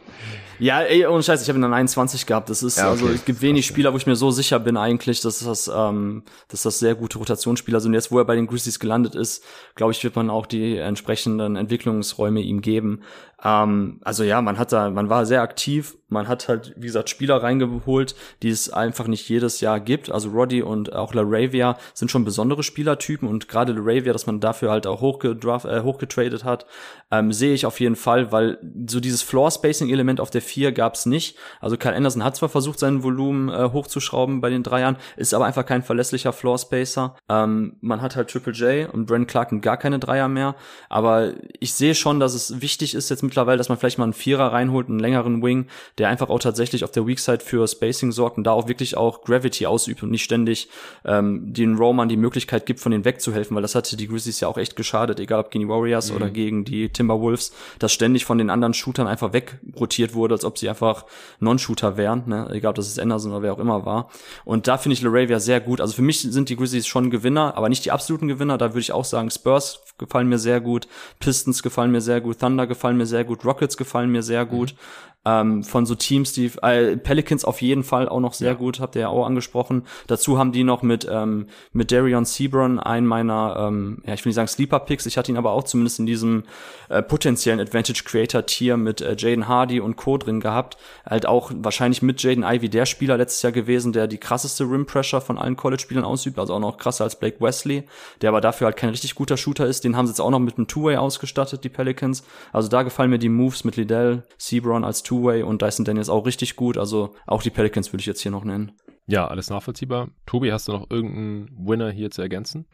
Ja, 0.60 0.80
ey, 0.80 1.06
ohne 1.06 1.24
Scheiß, 1.24 1.42
ich 1.42 1.48
habe 1.48 1.58
ihn 1.58 1.62
dann 1.62 1.74
21 1.74 2.24
gehabt. 2.24 2.50
Das 2.50 2.62
ist, 2.62 2.78
ja, 2.78 2.84
okay. 2.84 3.02
also 3.02 3.08
es 3.08 3.24
gibt 3.24 3.42
wenig 3.42 3.66
Spieler, 3.66 3.92
wo 3.92 3.96
ich 3.96 4.06
mir 4.06 4.14
so 4.14 4.30
sicher 4.30 4.60
bin 4.60 4.76
eigentlich, 4.76 5.20
dass 5.20 5.40
das, 5.40 5.68
ähm, 5.72 6.22
dass 6.48 6.62
das 6.62 6.78
sehr 6.78 6.94
gute 6.94 7.18
Rotationsspieler 7.18 7.80
sind. 7.80 7.94
Jetzt, 7.94 8.12
wo 8.12 8.18
er 8.18 8.24
bei 8.24 8.36
den 8.36 8.46
Grizzlies 8.46 8.78
gelandet 8.78 9.16
ist, 9.16 9.44
glaube 9.74 9.92
ich, 9.92 10.02
wird 10.04 10.14
man 10.14 10.30
auch 10.30 10.46
die 10.46 10.76
entsprechenden 10.76 11.56
Entwicklungsräume 11.56 12.40
ihm 12.40 12.60
geben. 12.60 13.02
Ähm, 13.42 14.00
also 14.02 14.24
ja, 14.24 14.42
man 14.42 14.58
hat 14.58 14.72
da, 14.72 14.90
man 14.90 15.08
war 15.08 15.26
sehr 15.26 15.42
aktiv, 15.42 15.96
man 16.08 16.26
hat 16.26 16.48
halt, 16.48 16.74
wie 16.76 16.86
gesagt, 16.86 17.08
Spieler 17.08 17.42
reingeholt, 17.42 18.16
die 18.42 18.48
es 18.48 18.70
einfach 18.70 19.06
nicht 19.06 19.28
jedes 19.28 19.60
Jahr 19.60 19.78
gibt. 19.78 20.10
Also 20.10 20.30
Roddy 20.30 20.62
und 20.62 20.92
auch 20.92 21.14
LaRavia 21.48 21.76
sind 21.94 22.10
schon 22.10 22.24
besondere 22.24 22.62
Spielertypen 22.62 23.28
und 23.28 23.48
gerade 23.48 23.72
LaRavia, 23.72 24.12
dass 24.12 24.26
man 24.26 24.40
dafür 24.40 24.70
halt 24.70 24.86
auch 24.86 25.00
hochgedraft, 25.00 25.66
äh, 25.66 25.80
hochgetradet 25.80 26.44
hat, 26.44 26.66
ähm, 27.10 27.32
sehe 27.32 27.54
ich 27.54 27.66
auf 27.66 27.80
jeden 27.80 27.96
Fall, 27.96 28.32
weil 28.32 28.58
so 28.86 29.00
dieses 29.00 29.22
Floor-Spacing-Element 29.22 30.20
auf 30.20 30.30
der 30.30 30.42
4 30.42 30.72
gab's 30.72 31.06
nicht. 31.06 31.36
Also 31.60 31.76
Kyle 31.76 31.94
Anderson 31.94 32.24
hat 32.24 32.36
zwar 32.36 32.48
versucht, 32.48 32.78
sein 32.78 33.02
Volumen 33.02 33.48
äh, 33.48 33.70
hochzuschrauben 33.72 34.40
bei 34.40 34.50
den 34.50 34.62
Dreiern, 34.62 34.96
ist 35.16 35.34
aber 35.34 35.46
einfach 35.46 35.64
kein 35.66 35.82
verlässlicher 35.82 36.32
Floor-Spacer. 36.32 37.16
Ähm, 37.28 37.76
man 37.80 38.02
hat 38.02 38.16
halt 38.16 38.30
Triple 38.30 38.52
J 38.52 38.92
und 38.92 39.06
Brent 39.06 39.28
Clark 39.28 39.48
gar 39.62 39.76
keine 39.76 39.98
Dreier 39.98 40.28
mehr, 40.28 40.56
aber 40.90 41.32
ich 41.58 41.72
sehe 41.72 41.94
schon, 41.94 42.20
dass 42.20 42.34
es 42.34 42.60
wichtig 42.60 42.94
ist 42.94 43.08
jetzt 43.08 43.22
mittlerweile, 43.22 43.56
dass 43.56 43.68
man 43.68 43.78
vielleicht 43.78 43.98
mal 43.98 44.04
einen 44.04 44.12
Vierer 44.12 44.52
reinholt, 44.52 44.88
einen 44.88 44.98
längeren 44.98 45.42
Wing, 45.42 45.66
der 45.96 46.08
einfach 46.08 46.28
auch 46.28 46.40
tatsächlich 46.40 46.84
auf 46.84 46.90
der 46.90 47.06
Weak 47.06 47.18
Side 47.18 47.40
für 47.40 47.66
Spacing 47.66 48.12
sorgt 48.12 48.36
und 48.36 48.44
da 48.44 48.52
auch 48.52 48.68
wirklich 48.68 48.96
auch 48.96 49.22
Gravity 49.22 49.66
ausübt 49.66 50.02
und 50.02 50.10
nicht 50.10 50.24
ständig 50.24 50.68
ähm, 51.04 51.37
den 51.40 51.76
Roman 51.76 52.08
die 52.08 52.16
Möglichkeit 52.16 52.66
gibt, 52.66 52.80
von 52.80 52.92
denen 52.92 53.04
wegzuhelfen, 53.04 53.54
weil 53.54 53.62
das 53.62 53.74
hatte 53.74 53.96
die 53.96 54.08
Grizzlies 54.08 54.40
ja 54.40 54.48
auch 54.48 54.58
echt 54.58 54.76
geschadet, 54.76 55.20
egal 55.20 55.40
ob 55.40 55.50
gegen 55.50 55.64
die 55.64 55.68
Warriors 55.68 56.10
mhm. 56.10 56.16
oder 56.16 56.30
gegen 56.30 56.64
die 56.64 56.88
Timberwolves, 56.88 57.52
dass 57.78 57.92
ständig 57.92 58.24
von 58.24 58.38
den 58.38 58.50
anderen 58.50 58.74
Shootern 58.74 59.06
einfach 59.06 59.32
wegrotiert 59.32 60.14
wurde, 60.14 60.34
als 60.34 60.44
ob 60.44 60.58
sie 60.58 60.68
einfach 60.68 61.04
Non-Shooter 61.40 61.96
wären, 61.96 62.24
ne? 62.26 62.48
egal 62.52 62.70
ob 62.70 62.76
das 62.76 62.88
ist 62.88 62.98
Anderson 62.98 63.32
oder 63.32 63.42
wer 63.42 63.52
auch 63.52 63.58
immer 63.58 63.84
war. 63.84 64.10
Und 64.44 64.66
da 64.66 64.78
finde 64.78 64.94
ich 64.94 65.02
LaRavia 65.02 65.40
sehr 65.40 65.60
gut. 65.60 65.80
Also 65.80 65.94
für 65.94 66.02
mich 66.02 66.20
sind 66.20 66.48
die 66.48 66.56
Grizzlies 66.56 66.86
schon 66.86 67.10
Gewinner, 67.10 67.56
aber 67.56 67.68
nicht 67.68 67.84
die 67.84 67.92
absoluten 67.92 68.28
Gewinner. 68.28 68.58
Da 68.58 68.70
würde 68.70 68.80
ich 68.80 68.92
auch 68.92 69.04
sagen, 69.04 69.30
Spurs 69.30 69.80
gefallen 69.98 70.28
mir 70.28 70.38
sehr 70.38 70.60
gut, 70.60 70.88
Pistons 71.20 71.62
gefallen 71.62 71.90
mir 71.90 72.00
sehr 72.00 72.20
gut, 72.20 72.38
Thunder 72.38 72.66
gefallen 72.66 72.96
mir 72.96 73.06
sehr 73.06 73.24
gut, 73.24 73.44
Rockets 73.44 73.76
gefallen 73.76 74.10
mir 74.10 74.22
sehr 74.22 74.46
gut. 74.46 74.72
Mhm 74.72 75.08
ähm, 75.24 75.64
von 75.64 75.84
so 75.86 75.94
Teams, 75.94 76.32
die 76.32 76.50
äh, 76.62 76.96
Pelicans 76.96 77.44
auf 77.44 77.60
jeden 77.60 77.82
Fall 77.82 78.08
auch 78.08 78.20
noch 78.20 78.34
sehr 78.34 78.52
ja. 78.52 78.54
gut, 78.54 78.80
habt 78.80 78.94
ihr 78.94 79.02
ja 79.02 79.08
auch 79.08 79.26
angesprochen. 79.26 79.84
Dazu 80.06 80.38
haben 80.38 80.52
die 80.52 80.64
noch 80.64 80.82
mit 80.82 81.06
ähm, 81.10 81.46
mit 81.72 81.92
Darion 81.92 82.24
Sebron 82.24 82.78
einen 82.78 83.06
meiner, 83.06 83.68
ähm, 83.68 84.02
ja 84.06 84.14
ich 84.14 84.24
will 84.24 84.30
nicht 84.30 84.36
sagen 84.36 84.48
Sleeper 84.48 84.80
Picks, 84.80 85.06
ich 85.06 85.18
hatte 85.18 85.30
ihn 85.30 85.36
aber 85.36 85.52
auch 85.52 85.64
zumindest 85.64 85.98
in 85.98 86.06
diesem 86.06 86.44
äh, 86.88 87.02
potenziellen 87.02 87.60
Advantage 87.60 88.02
Creator 88.04 88.46
Tier 88.46 88.76
mit 88.76 89.00
äh, 89.00 89.16
Jaden 89.18 89.48
Hardy 89.48 89.80
und 89.80 89.96
Co 89.96 90.18
drin 90.18 90.40
gehabt. 90.40 90.76
Halt 91.04 91.26
auch 91.26 91.50
wahrscheinlich 91.54 92.00
mit 92.02 92.22
Jaden 92.22 92.44
Ivy 92.44 92.68
der 92.68 92.86
Spieler 92.86 93.16
letztes 93.16 93.42
Jahr 93.42 93.52
gewesen, 93.52 93.92
der 93.92 94.06
die 94.06 94.18
krasseste 94.18 94.64
Rim 94.64 94.86
Pressure 94.86 95.20
von 95.20 95.38
allen 95.38 95.56
College-Spielern 95.56 96.04
ausübt, 96.04 96.38
also 96.38 96.54
auch 96.54 96.60
noch 96.60 96.78
krasser 96.78 97.04
als 97.04 97.18
Blake 97.18 97.40
Wesley, 97.40 97.84
der 98.22 98.30
aber 98.30 98.40
dafür 98.40 98.66
halt 98.66 98.76
kein 98.76 98.90
richtig 98.90 99.14
guter 99.14 99.36
Shooter 99.36 99.66
ist. 99.66 99.84
Den 99.84 99.96
haben 99.96 100.06
sie 100.06 100.12
jetzt 100.12 100.20
auch 100.20 100.30
noch 100.30 100.38
mit 100.38 100.56
einem 100.56 100.68
Two-Way 100.68 100.96
ausgestattet, 100.96 101.64
die 101.64 101.68
Pelicans. 101.68 102.24
Also 102.52 102.68
da 102.68 102.82
gefallen 102.82 103.10
mir 103.10 103.18
die 103.18 103.28
Moves 103.28 103.64
mit 103.64 103.76
Liddell, 103.76 104.22
Sebron 104.38 104.84
als 104.84 105.02
Two-Way 105.08 105.42
und 105.42 105.62
Dyson 105.62 105.86
Daniels 105.86 106.10
auch 106.10 106.26
richtig 106.26 106.54
gut. 106.54 106.76
Also 106.76 107.14
auch 107.26 107.42
die 107.42 107.48
Pelicans 107.48 107.92
würde 107.92 108.00
ich 108.00 108.06
jetzt 108.06 108.20
hier 108.20 108.30
noch 108.30 108.44
nennen. 108.44 108.72
Ja, 109.06 109.26
alles 109.26 109.48
nachvollziehbar. 109.48 110.08
Tobi, 110.26 110.52
hast 110.52 110.68
du 110.68 110.72
noch 110.72 110.90
irgendeinen 110.90 111.48
Winner 111.58 111.90
hier 111.90 112.10
zu 112.10 112.20
ergänzen? 112.20 112.66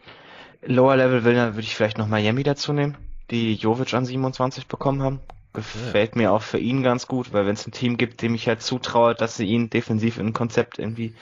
Lower 0.66 0.97
Level 0.97 1.24
Winner 1.24 1.55
würde 1.55 1.61
ich 1.61 1.77
vielleicht 1.77 1.97
noch 1.97 2.09
Miami 2.09 2.43
dazu 2.43 2.73
nehmen, 2.73 2.97
die 3.31 3.55
Jovic 3.55 3.94
an 3.94 4.05
27 4.05 4.66
bekommen 4.66 5.01
haben. 5.01 5.20
Gefällt 5.52 6.16
ja. 6.16 6.23
mir 6.23 6.32
auch 6.32 6.43
für 6.43 6.59
ihn 6.59 6.82
ganz 6.82 7.06
gut, 7.06 7.32
weil 7.32 7.47
wenn 7.47 7.55
es 7.55 7.69
ein 7.69 7.73
Team 7.73 7.97
gibt, 7.97 8.20
dem 8.20 8.35
ich 8.35 8.48
halt 8.48 8.62
zutraue, 8.62 9.15
dass 9.15 9.36
sie 9.36 9.47
ihn 9.47 9.70
defensiv 9.70 10.19
in 10.19 10.28
ein 10.28 10.32
Konzept 10.32 10.81
irgendwie 10.81 11.15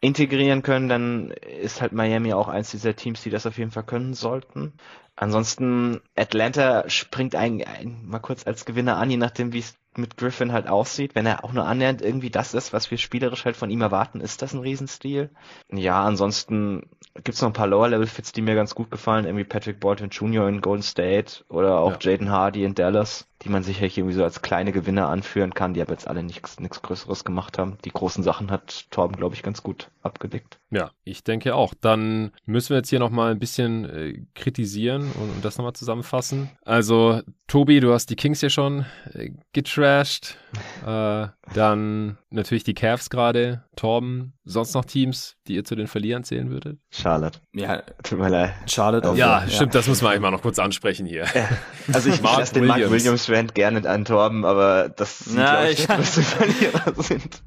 integrieren 0.00 0.62
können, 0.62 0.88
dann 0.88 1.32
ist 1.60 1.82
halt 1.82 1.92
Miami 1.92 2.32
auch 2.32 2.48
eins 2.48 2.70
dieser 2.70 2.96
Teams, 2.96 3.22
die 3.22 3.28
das 3.28 3.44
auf 3.44 3.58
jeden 3.58 3.72
Fall 3.72 3.82
können 3.84 4.14
sollten. 4.14 4.72
Ansonsten, 5.16 6.00
Atlanta 6.16 6.88
springt 6.88 7.34
ein, 7.34 7.62
ein, 7.62 8.06
mal 8.06 8.20
kurz 8.20 8.46
als 8.46 8.64
Gewinner 8.64 8.96
an, 8.96 9.10
je 9.10 9.18
nachdem, 9.18 9.52
wie 9.52 9.58
es 9.58 9.76
mit 9.96 10.16
Griffin 10.16 10.52
halt 10.52 10.68
aussieht. 10.68 11.14
Wenn 11.14 11.26
er 11.26 11.44
auch 11.44 11.52
nur 11.52 11.66
annähernd 11.66 12.02
irgendwie 12.02 12.30
das 12.30 12.54
ist, 12.54 12.72
was 12.72 12.90
wir 12.90 12.98
spielerisch 12.98 13.44
halt 13.44 13.56
von 13.56 13.70
ihm 13.70 13.80
erwarten, 13.80 14.20
ist 14.20 14.42
das 14.42 14.52
ein 14.52 14.60
Riesenstil. 14.60 15.30
Ja, 15.70 16.02
ansonsten 16.04 16.88
gibt's 17.14 17.40
noch 17.42 17.48
ein 17.48 17.54
paar 17.54 17.66
Lower-Level-Fits, 17.66 18.32
die 18.32 18.42
mir 18.42 18.54
ganz 18.54 18.74
gut 18.74 18.90
gefallen, 18.90 19.24
irgendwie 19.24 19.44
Patrick 19.44 19.80
Bolton 19.80 20.10
Jr. 20.10 20.48
in 20.48 20.60
Golden 20.60 20.82
State 20.82 21.44
oder 21.48 21.78
auch 21.78 21.92
ja. 22.02 22.10
Jaden 22.10 22.30
Hardy 22.30 22.64
in 22.64 22.74
Dallas 22.74 23.26
die 23.42 23.48
man 23.48 23.62
sicherlich 23.62 23.96
irgendwie 23.96 24.16
so 24.16 24.22
als 24.22 24.42
kleine 24.42 24.72
Gewinner 24.72 25.08
anführen 25.08 25.54
kann, 25.54 25.74
die 25.74 25.80
aber 25.80 25.92
jetzt 25.92 26.06
alle 26.06 26.22
nichts 26.22 26.60
nichts 26.60 26.82
Größeres 26.82 27.24
gemacht 27.24 27.58
haben. 27.58 27.78
Die 27.84 27.90
großen 27.90 28.22
Sachen 28.22 28.50
hat 28.50 28.90
Torben, 28.90 29.16
glaube 29.16 29.34
ich, 29.34 29.42
ganz 29.42 29.62
gut 29.62 29.90
abgedeckt. 30.02 30.58
Ja, 30.70 30.90
ich 31.04 31.24
denke 31.24 31.54
auch. 31.54 31.74
Dann 31.80 32.32
müssen 32.44 32.70
wir 32.70 32.76
jetzt 32.78 32.90
hier 32.90 32.98
nochmal 32.98 33.32
ein 33.32 33.38
bisschen 33.38 33.84
äh, 33.84 34.22
kritisieren 34.34 35.10
und, 35.12 35.30
und 35.30 35.44
das 35.44 35.56
nochmal 35.56 35.72
zusammenfassen. 35.72 36.50
Also, 36.64 37.22
Tobi, 37.46 37.80
du 37.80 37.92
hast 37.92 38.10
die 38.10 38.16
Kings 38.16 38.40
hier 38.40 38.50
schon 38.50 38.84
äh, 39.14 39.30
getrashed. 39.52 40.36
äh, 40.86 41.28
dann 41.54 42.18
natürlich 42.30 42.64
die 42.64 42.74
Cavs 42.74 43.10
gerade. 43.10 43.64
Torben, 43.80 44.34
sonst 44.44 44.74
noch 44.74 44.84
Teams, 44.84 45.38
die 45.48 45.54
ihr 45.54 45.64
zu 45.64 45.74
den 45.74 45.86
Verlierern 45.86 46.22
zählen 46.22 46.50
würdet? 46.50 46.78
Charlotte. 46.90 47.38
Ja, 47.54 47.80
tut 48.02 48.18
mir 48.18 48.28
leid. 48.28 48.52
Charlotte 48.66 49.08
auch. 49.08 49.16
Ja, 49.16 49.44
so. 49.46 49.54
stimmt, 49.54 49.72
ja. 49.72 49.80
das 49.80 49.88
muss 49.88 50.02
man 50.02 50.10
eigentlich 50.10 50.20
mal 50.20 50.30
noch 50.32 50.42
kurz 50.42 50.58
ansprechen 50.58 51.06
hier. 51.06 51.24
Ja. 51.34 51.48
Also 51.90 52.10
ich 52.10 52.20
lasse 52.22 52.52
den 52.52 52.66
Mark 52.66 52.90
Williams 52.90 53.30
Rand 53.30 53.54
gerne 53.54 53.88
an 53.88 54.04
Torben, 54.04 54.44
aber 54.44 54.90
das 54.90 55.20
sind, 55.20 55.36
Na, 55.36 55.66
ich, 55.70 55.80
ich 55.80 55.88
nicht, 55.88 56.08
Verlierer 56.10 57.02
sind. 57.02 57.42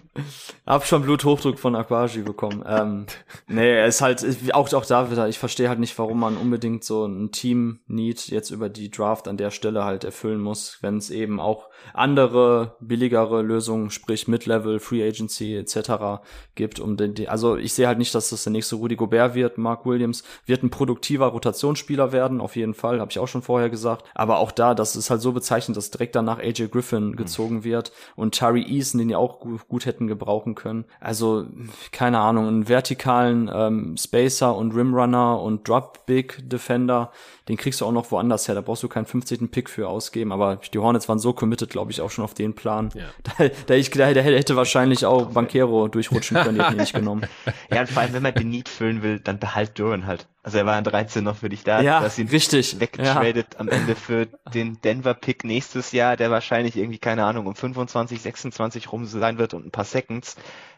Hab 0.66 0.86
schon 0.86 1.02
Bluthochdruck 1.02 1.58
von 1.58 1.76
Aquaji 1.76 2.22
bekommen. 2.22 2.64
ähm, 2.66 3.04
nee, 3.46 3.78
es 3.80 3.96
ist 3.96 4.00
halt, 4.00 4.54
auch, 4.54 4.72
auch 4.72 4.86
da 4.86 5.10
wieder, 5.10 5.28
ich 5.28 5.38
verstehe 5.38 5.68
halt 5.68 5.80
nicht, 5.80 5.98
warum 5.98 6.18
man 6.18 6.38
unbedingt 6.38 6.82
so 6.82 7.04
ein 7.04 7.30
Team-Need 7.30 8.28
jetzt 8.28 8.48
über 8.50 8.70
die 8.70 8.90
Draft 8.90 9.28
an 9.28 9.36
der 9.36 9.50
Stelle 9.50 9.84
halt 9.84 10.04
erfüllen 10.04 10.40
muss, 10.40 10.78
wenn 10.80 10.96
es 10.96 11.10
eben 11.10 11.40
auch 11.40 11.68
andere, 11.92 12.76
billigere 12.80 13.42
Lösungen, 13.42 13.90
sprich 13.90 14.28
Mid-Level, 14.28 14.78
Free 14.80 15.06
Agency 15.06 15.56
etc. 15.56 16.22
gibt, 16.54 16.80
um 16.80 16.96
den, 16.96 17.28
also 17.28 17.56
ich 17.56 17.72
sehe 17.72 17.86
halt 17.86 17.98
nicht, 17.98 18.14
dass 18.14 18.30
das 18.30 18.44
der 18.44 18.52
nächste 18.52 18.76
Rudy 18.76 18.96
Gobert 18.96 19.34
wird. 19.34 19.58
Mark 19.58 19.86
Williams 19.86 20.24
wird 20.46 20.62
ein 20.62 20.70
produktiver 20.70 21.26
Rotationsspieler 21.26 22.12
werden, 22.12 22.40
auf 22.40 22.56
jeden 22.56 22.74
Fall, 22.74 23.00
habe 23.00 23.10
ich 23.10 23.18
auch 23.18 23.28
schon 23.28 23.42
vorher 23.42 23.70
gesagt. 23.70 24.04
Aber 24.14 24.38
auch 24.38 24.52
da, 24.52 24.74
das 24.74 24.96
ist 24.96 25.10
halt 25.10 25.20
so 25.20 25.32
bezeichnend, 25.32 25.76
dass 25.76 25.90
direkt 25.90 26.14
danach 26.14 26.38
AJ 26.38 26.68
Griffin 26.68 27.08
mhm. 27.08 27.16
gezogen 27.16 27.56
mhm. 27.56 27.64
wird 27.64 27.92
und 28.16 28.34
Tari 28.34 28.62
Eason, 28.62 28.98
den 28.98 29.08
die 29.08 29.16
auch 29.16 29.40
gut, 29.40 29.68
gut, 29.68 29.86
hätten 29.86 30.06
gebrauchen 30.06 30.54
können. 30.54 30.84
Also, 31.00 31.46
keine 31.92 32.18
Ahnung, 32.18 32.48
einen 32.48 32.68
vertikalen 32.68 33.50
ähm, 33.52 33.96
Spacer 33.96 34.56
und 34.56 34.74
Rimrunner 34.74 35.40
und 35.40 35.68
Drop 35.68 36.06
Big 36.06 36.48
Defender, 36.48 37.12
den 37.48 37.56
kriegst 37.56 37.80
du 37.80 37.86
auch 37.86 37.92
noch 37.92 38.10
woanders 38.10 38.48
her. 38.48 38.54
Da 38.54 38.60
brauchst 38.60 38.82
du 38.82 38.88
keinen 38.88 39.06
15. 39.06 39.48
Pick 39.50 39.68
für 39.68 39.88
ausgeben. 39.88 40.32
Aber 40.32 40.56
die 40.56 40.78
Hornets 40.78 41.08
waren 41.08 41.18
so 41.18 41.32
committed, 41.32 41.63
glaube 41.66 41.90
ich, 41.92 42.00
auch 42.00 42.10
schon 42.10 42.24
auf 42.24 42.34
den 42.34 42.54
Plan. 42.54 42.90
Ja. 42.94 43.04
Da, 43.38 43.48
da, 43.66 43.74
ich, 43.74 43.90
da, 43.90 44.12
da 44.12 44.20
hätte 44.20 44.54
wahrscheinlich 44.56 45.06
auch 45.06 45.30
Banquero 45.30 45.88
durchrutschen 45.88 46.36
können, 46.36 46.58
die 46.58 46.64
hätten 46.64 46.76
nicht 46.76 46.94
genommen. 46.94 47.26
Ja, 47.72 47.80
und 47.80 47.90
vor 47.90 48.02
allem, 48.02 48.12
wenn 48.12 48.22
man 48.22 48.34
den 48.34 48.50
Need 48.50 48.68
füllen 48.68 49.02
will, 49.02 49.18
dann 49.18 49.38
behalt 49.38 49.78
Duran 49.78 50.06
halt. 50.06 50.28
Also 50.42 50.58
er 50.58 50.66
war 50.66 50.76
an 50.76 50.84
13 50.84 51.24
noch 51.24 51.36
für 51.36 51.48
dich 51.48 51.64
da. 51.64 51.80
Ja, 51.80 52.00
dass 52.00 52.18
ihn 52.18 52.28
richtig. 52.28 52.78
Weggetradet 52.78 53.46
ja. 53.54 53.60
am 53.60 53.68
Ende 53.68 53.96
für 53.96 54.26
den 54.52 54.80
Denver-Pick 54.82 55.44
nächstes 55.44 55.92
Jahr, 55.92 56.16
der 56.16 56.30
wahrscheinlich 56.30 56.76
irgendwie, 56.76 56.98
keine 56.98 57.24
Ahnung, 57.24 57.46
um 57.46 57.54
25, 57.54 58.20
26 58.20 58.92
rum 58.92 59.06
sein 59.06 59.38
wird 59.38 59.54
und 59.54 59.66
ein 59.66 59.70
paar 59.70 59.84
Seconds 59.84 60.36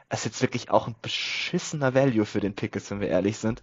es 0.09 0.25
jetzt 0.25 0.41
wirklich 0.41 0.71
auch 0.71 0.87
ein 0.87 0.95
beschissener 1.03 1.95
Value 1.95 2.27
für 2.27 2.41
den 2.41 2.55
Pick 2.55 2.77
ist, 2.77 2.91
wenn 2.91 3.01
wir 3.01 3.09
ehrlich 3.09 3.39
sind. 3.39 3.63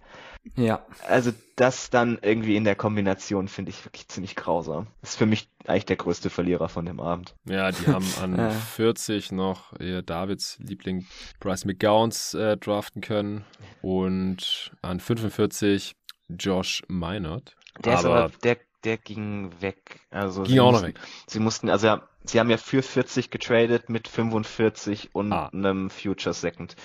Ja. 0.56 0.84
Also 1.08 1.32
das 1.56 1.88
dann 1.88 2.18
irgendwie 2.20 2.56
in 2.56 2.64
der 2.64 2.74
Kombination 2.74 3.48
finde 3.48 3.70
ich 3.70 3.84
wirklich 3.84 4.08
ziemlich 4.08 4.36
grausam. 4.36 4.88
Das 5.00 5.10
ist 5.10 5.16
für 5.16 5.26
mich 5.26 5.48
eigentlich 5.66 5.86
der 5.86 5.96
größte 5.96 6.28
Verlierer 6.28 6.68
von 6.68 6.84
dem 6.84 7.00
Abend. 7.00 7.34
Ja, 7.46 7.70
die 7.70 7.86
haben 7.86 8.06
an 8.20 8.50
40 8.50 9.32
noch 9.32 9.78
ihr 9.80 10.02
Davids 10.02 10.58
Liebling 10.60 11.06
Bryce 11.40 11.64
McGowns 11.64 12.34
äh, 12.34 12.58
draften 12.58 13.00
können 13.00 13.44
und 13.80 14.72
an 14.82 15.00
45 15.00 15.96
Josh 16.28 16.82
Minot. 16.88 17.56
Der 17.82 17.98
aber, 17.98 18.24
aber 18.24 18.32
der, 18.42 18.58
der 18.84 18.98
ging 18.98 19.50
weg. 19.60 20.00
Also 20.10 20.42
ging 20.42 20.58
auch 20.58 20.72
mussten, 20.72 20.88
noch 20.88 20.94
weg. 20.94 21.00
Sie 21.26 21.40
mussten, 21.40 21.70
also 21.70 21.86
ja, 21.86 22.08
sie 22.24 22.40
haben 22.40 22.50
ja 22.50 22.56
für 22.56 22.82
40 22.82 23.30
getradet 23.30 23.88
mit 23.88 24.08
45 24.08 25.14
und 25.14 25.32
ah. 25.32 25.50
einem 25.52 25.90
Future 25.90 26.34
Second. 26.34 26.76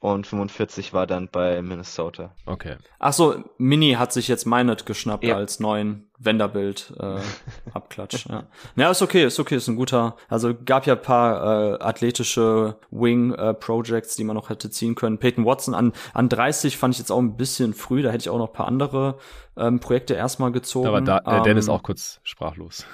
und 0.00 0.26
45 0.26 0.92
war 0.92 1.06
dann 1.06 1.28
bei 1.28 1.62
Minnesota. 1.62 2.34
Okay. 2.44 2.76
Ach 2.98 3.12
so, 3.12 3.44
Mini 3.58 3.92
hat 3.92 4.12
sich 4.12 4.28
jetzt 4.28 4.46
Minot 4.46 4.84
geschnappt 4.84 5.24
ja. 5.24 5.36
als 5.36 5.60
neuen 5.60 6.10
Wenderbild 6.24 6.92
äh, 6.98 7.16
Abklatsch. 7.74 8.26
ja. 8.28 8.44
ja, 8.76 8.90
ist 8.90 9.02
okay, 9.02 9.24
ist 9.24 9.40
okay, 9.40 9.56
ist 9.56 9.68
ein 9.68 9.76
guter. 9.76 10.16
Also 10.28 10.54
gab 10.64 10.86
ja 10.86 10.96
paar 10.96 11.74
äh, 11.74 11.82
athletische 11.82 12.76
Wing 12.90 13.34
äh, 13.34 13.54
Projects, 13.54 14.16
die 14.16 14.24
man 14.24 14.36
noch 14.36 14.50
hätte 14.50 14.70
ziehen 14.70 14.94
können. 14.94 15.18
Peyton 15.18 15.44
Watson 15.44 15.74
an 15.74 15.92
an 16.14 16.28
30 16.28 16.76
fand 16.76 16.94
ich 16.94 16.98
jetzt 16.98 17.10
auch 17.10 17.18
ein 17.18 17.36
bisschen 17.36 17.74
früh. 17.74 18.02
Da 18.02 18.10
hätte 18.10 18.22
ich 18.22 18.30
auch 18.30 18.38
noch 18.38 18.48
ein 18.48 18.52
paar 18.52 18.68
andere 18.68 19.16
ähm, 19.56 19.80
Projekte 19.80 20.14
erstmal 20.14 20.50
gezogen. 20.50 20.86
Aber 20.86 21.00
da, 21.00 21.18
äh, 21.18 21.42
Dennis 21.42 21.68
ähm, 21.68 21.74
auch 21.74 21.82
kurz 21.82 22.20
sprachlos. 22.22 22.86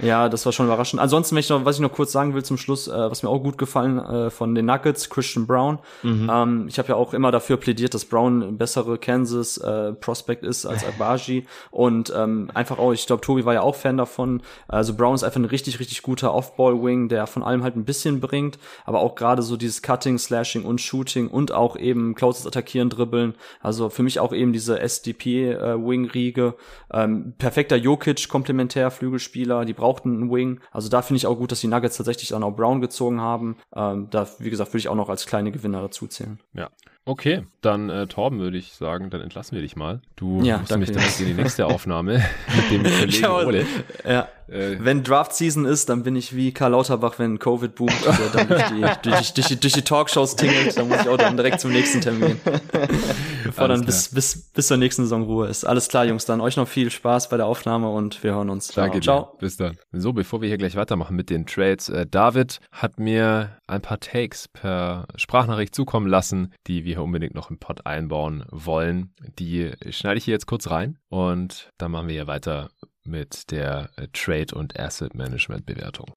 ja, 0.00 0.28
das 0.28 0.44
war 0.44 0.52
schon 0.52 0.66
überraschend. 0.66 1.00
Ansonsten, 1.00 1.36
ich 1.36 1.48
noch, 1.48 1.64
was 1.64 1.76
ich 1.76 1.80
noch 1.80 1.92
kurz 1.92 2.10
sagen 2.10 2.34
will 2.34 2.44
zum 2.44 2.56
Schluss, 2.56 2.88
äh, 2.88 2.92
was 2.92 3.22
mir 3.22 3.28
auch 3.28 3.38
gut 3.38 3.56
gefallen 3.56 3.98
äh, 3.98 4.30
von 4.30 4.54
den 4.54 4.66
Nuggets, 4.66 5.10
Christian 5.10 5.46
Brown. 5.46 5.78
Mhm. 6.02 6.30
Ähm, 6.32 6.66
ich 6.68 6.78
habe 6.78 6.88
ja 6.88 6.94
auch 6.96 7.14
immer 7.14 7.30
dafür 7.30 7.56
plädiert, 7.56 7.94
dass 7.94 8.04
Brown 8.04 8.42
ein 8.42 8.58
bessere 8.58 8.98
Kansas 8.98 9.58
äh, 9.58 9.92
Prospect 9.92 10.42
ist 10.42 10.66
als 10.66 10.84
Abaji 10.84 11.46
und 11.70 12.12
ähm, 12.16 12.50
einfach 12.62 12.78
auch, 12.78 12.92
ich 12.92 13.06
glaube, 13.06 13.22
Tobi 13.22 13.44
war 13.44 13.54
ja 13.54 13.62
auch 13.62 13.74
Fan 13.74 13.96
davon. 13.96 14.40
Also 14.68 14.94
Brown 14.94 15.16
ist 15.16 15.24
einfach 15.24 15.40
ein 15.40 15.44
richtig, 15.44 15.80
richtig 15.80 16.02
guter 16.02 16.32
Off-Ball-Wing, 16.32 17.08
der 17.08 17.26
von 17.26 17.42
allem 17.42 17.64
halt 17.64 17.76
ein 17.76 17.84
bisschen 17.84 18.20
bringt, 18.20 18.58
aber 18.84 19.00
auch 19.00 19.16
gerade 19.16 19.42
so 19.42 19.56
dieses 19.56 19.82
Cutting, 19.82 20.16
Slashing 20.16 20.64
und 20.64 20.80
Shooting 20.80 21.26
und 21.26 21.50
auch 21.50 21.76
eben 21.76 22.14
Closes 22.14 22.46
Attackieren, 22.46 22.88
Dribbeln. 22.88 23.34
Also 23.60 23.90
für 23.90 24.04
mich 24.04 24.20
auch 24.20 24.32
eben 24.32 24.52
diese 24.52 24.78
SDP-Wing 24.78 26.10
äh. 26.14 26.52
Ähm, 26.92 27.34
perfekter 27.36 27.76
Jokic, 27.76 28.28
komplementär 28.28 28.92
Flügelspieler, 28.92 29.64
die 29.64 29.74
brauchten 29.74 30.14
einen 30.14 30.30
Wing. 30.30 30.60
Also 30.70 30.88
da 30.88 31.02
finde 31.02 31.16
ich 31.16 31.26
auch 31.26 31.36
gut, 31.36 31.50
dass 31.50 31.60
die 31.60 31.66
Nuggets 31.66 31.96
tatsächlich 31.96 32.28
dann 32.28 32.44
auch 32.44 32.52
Brown 32.52 32.80
gezogen 32.80 33.20
haben. 33.20 33.56
Ähm, 33.74 34.08
da, 34.10 34.28
wie 34.38 34.50
gesagt, 34.50 34.70
würde 34.70 34.78
ich 34.78 34.88
auch 34.88 34.94
noch 34.94 35.08
als 35.08 35.26
kleine 35.26 35.50
Gewinner 35.50 35.82
dazu 35.82 36.06
zählen. 36.06 36.38
Ja, 36.54 36.70
Okay, 37.04 37.42
dann 37.62 37.90
äh, 37.90 38.06
Torben 38.06 38.38
würde 38.38 38.56
ich 38.56 38.74
sagen, 38.74 39.10
dann 39.10 39.20
entlassen 39.20 39.56
wir 39.56 39.62
dich 39.62 39.74
mal. 39.74 40.00
Du 40.14 40.40
ja, 40.42 40.58
musst 40.58 40.76
mich 40.76 40.92
direkt 40.92 41.18
in 41.18 41.26
die 41.26 41.34
nächste 41.34 41.66
Aufnahme 41.66 42.24
mit 42.54 42.70
dem 42.70 42.82
Kollegen 42.98 43.26
Ole. 43.26 43.66
Ja. 44.04 44.28
Äh, 44.48 44.76
wenn 44.80 45.02
Draft 45.02 45.34
Season 45.34 45.64
ist, 45.64 45.88
dann 45.88 46.02
bin 46.02 46.16
ich 46.16 46.34
wie 46.34 46.52
Karl 46.52 46.72
Lauterbach, 46.72 47.18
wenn 47.18 47.38
Covid 47.38 47.74
boomt, 47.74 47.92
der 48.04 48.28
dann 48.32 48.48
durch 48.48 48.64
die, 48.68 49.08
durch, 49.08 49.34
durch, 49.34 49.60
durch 49.60 49.72
die 49.72 49.82
Talkshows 49.82 50.36
tingelt, 50.36 50.76
dann 50.76 50.88
muss 50.88 51.00
ich 51.02 51.08
auch 51.08 51.16
dann 51.16 51.36
direkt 51.36 51.60
zum 51.60 51.72
nächsten 51.72 52.00
Termin. 52.00 52.40
Bevor 53.44 53.64
Alles 53.64 53.80
dann 53.80 53.86
bis, 53.86 54.08
bis, 54.08 54.50
bis 54.52 54.66
zur 54.66 54.76
nächsten 54.76 55.02
Saison 55.02 55.24
Ruhe 55.24 55.48
ist. 55.48 55.64
Alles 55.64 55.88
klar, 55.88 56.04
Jungs, 56.04 56.24
dann 56.24 56.40
euch 56.40 56.56
noch 56.56 56.68
viel 56.68 56.90
Spaß 56.90 57.28
bei 57.28 57.36
der 57.36 57.46
Aufnahme 57.46 57.88
und 57.88 58.22
wir 58.22 58.32
hören 58.32 58.50
uns. 58.50 58.68
Danke 58.68 59.00
Ciao. 59.00 59.24
Ciao. 59.24 59.36
Bis 59.38 59.56
dann. 59.56 59.76
So, 59.92 60.12
bevor 60.12 60.40
wir 60.40 60.48
hier 60.48 60.58
gleich 60.58 60.76
weitermachen 60.76 61.16
mit 61.16 61.30
den 61.30 61.46
Trades, 61.46 61.88
äh, 61.88 62.06
David 62.06 62.60
hat 62.70 62.98
mir 62.98 63.56
ein 63.66 63.82
paar 63.82 64.00
Takes 64.00 64.48
per 64.48 65.06
Sprachnachricht 65.16 65.74
zukommen 65.74 66.06
lassen, 66.06 66.52
die 66.66 66.84
wir 66.84 67.02
unbedingt 67.02 67.34
noch 67.34 67.50
im 67.50 67.58
Pod 67.58 67.86
einbauen 67.86 68.44
wollen. 68.50 69.14
Die 69.38 69.70
schneide 69.90 70.18
ich 70.18 70.24
hier 70.24 70.32
jetzt 70.32 70.46
kurz 70.46 70.70
rein 70.70 70.98
und 71.08 71.70
dann 71.78 71.90
machen 71.90 72.08
wir 72.08 72.14
hier 72.14 72.26
weiter 72.26 72.70
mit 73.04 73.50
der 73.50 73.90
äh, 73.96 74.06
Trade- 74.12 74.54
und 74.54 74.78
Asset-Management-Bewertung. 74.78 76.12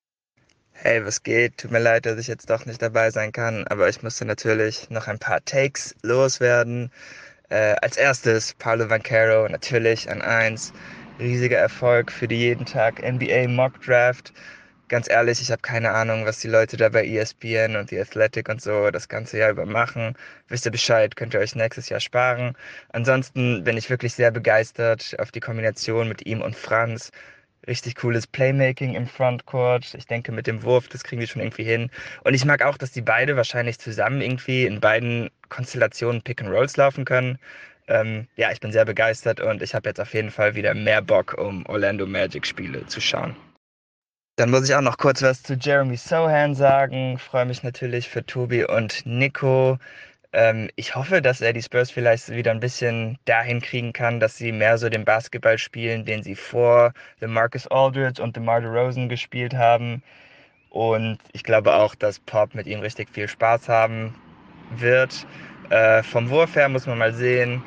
Hey, 0.74 1.04
was 1.06 1.24
geht? 1.24 1.58
Tut 1.58 1.72
mir 1.72 1.80
leid, 1.80 2.06
dass 2.06 2.20
ich 2.20 2.28
jetzt 2.28 2.50
doch 2.50 2.66
nicht 2.66 2.82
dabei 2.82 3.10
sein 3.10 3.32
kann, 3.32 3.66
aber 3.68 3.88
ich 3.88 4.04
musste 4.04 4.26
natürlich 4.26 4.90
noch 4.90 5.08
ein 5.08 5.20
paar 5.20 5.44
Takes 5.46 5.96
loswerden. 6.04 6.92
Äh, 7.50 7.76
als 7.82 7.98
erstes 7.98 8.54
Paulo 8.56 8.90
Vancaro, 8.90 9.48
natürlich 9.48 10.10
an 10.10 10.22
1. 10.22 10.74
Riesiger 11.20 11.58
Erfolg 11.58 12.12
für 12.12 12.28
die 12.28 12.38
jeden 12.38 12.66
Tag 12.66 13.02
NBA 13.02 13.48
Mock 13.48 13.82
Draft 13.82 14.34
ganz 14.88 15.10
ehrlich, 15.10 15.42
ich 15.42 15.52
habe 15.52 15.62
keine 15.62 15.92
Ahnung, 15.92 16.26
was 16.26 16.40
die 16.40 16.48
Leute 16.48 16.78
da 16.78 16.90
bei 16.90 17.06
ESPN 17.06 17.76
und 17.76 17.90
The 17.90 18.00
Athletic 18.00 18.50
und 18.50 18.62
so 18.62 18.92
das 18.92 19.08
ganze 19.10 19.38
Jahr 19.38 19.52
über 19.52 19.66
machen. 19.66 20.16
Wisst 20.48 20.66
ihr 20.66 20.72
Bescheid, 20.72 21.16
könnt 21.16 21.34
ihr 21.34 21.40
euch 21.40 21.56
nächstes 21.56 21.90
Jahr 21.90 22.00
sparen. 22.00 22.56
Ansonsten 22.90 23.64
bin 23.64 23.78
ich 23.78 23.90
wirklich 23.90 24.14
sehr 24.14 24.32
begeistert 24.32 25.16
auf 25.20 25.32
die 25.32 25.40
Kombination 25.40 26.08
mit 26.08 26.26
ihm 26.26 26.42
und 26.42 26.56
Franz. 26.56 27.12
Richtig 27.68 27.96
cooles 27.96 28.28
Playmaking 28.28 28.94
im 28.94 29.08
Frontcourt. 29.08 29.96
Ich 29.96 30.06
denke, 30.06 30.32
mit 30.32 30.46
dem 30.46 30.62
Wurf, 30.64 30.88
das 30.88 31.04
kriegen 31.04 31.20
wir 31.20 31.28
schon 31.28 31.42
irgendwie 31.42 31.64
hin. 31.64 31.90
Und 32.24 32.36
ich 32.36 32.46
mag 32.46 32.62
auch, 32.62 32.78
dass 32.78 32.92
die 32.92 33.02
beide 33.02 33.36
wahrscheinlich 33.36 33.80
zusammen 33.80 34.22
irgendwie 34.22 34.66
in 34.66 34.80
beiden 34.80 35.32
Konstellationen 35.50 36.22
Pick 36.22 36.42
and 36.42 36.52
Rolls 36.52 36.78
laufen 36.78 37.06
können. 37.06 37.40
Ähm, 37.88 38.28
ja, 38.36 38.52
ich 38.52 38.60
bin 38.60 38.72
sehr 38.72 38.86
begeistert 38.86 39.40
und 39.40 39.62
ich 39.62 39.74
habe 39.74 39.90
jetzt 39.90 40.00
auf 40.00 40.14
jeden 40.14 40.32
Fall 40.32 40.56
wieder 40.56 40.74
mehr 40.74 41.02
Bock, 41.02 41.36
um 41.38 41.66
Orlando 41.68 42.06
Magic 42.06 42.46
Spiele 42.46 42.86
zu 42.88 43.02
schauen. 43.02 43.36
Dann 44.38 44.52
muss 44.52 44.68
ich 44.68 44.76
auch 44.76 44.82
noch 44.82 44.98
kurz 44.98 45.22
was 45.22 45.44
zu 45.44 45.54
Jeremy 45.54 45.96
Sohan 45.96 46.56
sagen. 46.56 47.18
Freue 47.18 47.46
mich 47.46 47.64
natürlich 47.64 48.10
für 48.10 48.26
Tobi 48.26 48.66
und 48.66 49.06
Nico. 49.06 49.80
Ähm, 50.34 50.70
ich 50.76 50.94
hoffe, 50.94 51.22
dass 51.22 51.40
er 51.40 51.54
die 51.54 51.62
Spurs 51.62 51.90
vielleicht 51.90 52.28
wieder 52.30 52.52
ein 52.52 52.60
bisschen 52.60 53.18
dahin 53.24 53.62
kriegen 53.62 53.94
kann, 53.94 54.20
dass 54.20 54.36
sie 54.36 54.52
mehr 54.52 54.78
so 54.78 54.90
den 54.90 55.06
Basketball 55.06 55.58
spielen, 55.58 56.04
den 56.04 56.22
sie 56.22 56.36
vor 56.36 56.92
The 57.22 57.28
Marcus 57.28 57.66
Aldridge 57.68 58.22
und 58.22 58.36
DeMar 58.36 58.60
DeRozan 58.60 59.08
gespielt 59.08 59.54
haben. 59.54 60.04
Und 60.70 61.20
ich 61.32 61.44
glaube 61.46 61.74
auch, 61.74 61.96
dass 61.96 62.20
Pop 62.20 62.56
mit 62.56 62.68
ihm 62.68 62.82
richtig 62.82 63.10
viel 63.12 63.30
Spaß 63.30 63.70
haben 63.70 64.14
wird. 64.76 65.26
Äh, 65.70 66.04
vom 66.04 66.30
Wurf 66.30 66.56
her 66.58 66.68
muss 66.68 66.88
man 66.88 66.98
mal 66.98 67.14
sehen. 67.14 67.64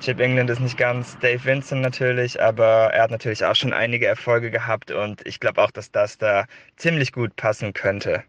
Chip 0.00 0.20
England 0.20 0.50
ist 0.50 0.60
nicht 0.60 0.76
ganz 0.76 1.18
Dave 1.20 1.44
Vincent 1.44 1.80
natürlich, 1.80 2.40
aber 2.40 2.92
er 2.92 3.04
hat 3.04 3.10
natürlich 3.10 3.44
auch 3.44 3.56
schon 3.56 3.72
einige 3.72 4.06
Erfolge 4.06 4.50
gehabt 4.50 4.90
und 4.90 5.26
ich 5.26 5.40
glaube 5.40 5.62
auch, 5.62 5.70
dass 5.70 5.90
das 5.90 6.18
da 6.18 6.46
ziemlich 6.76 7.12
gut 7.12 7.36
passen 7.36 7.72
könnte. 7.72 8.22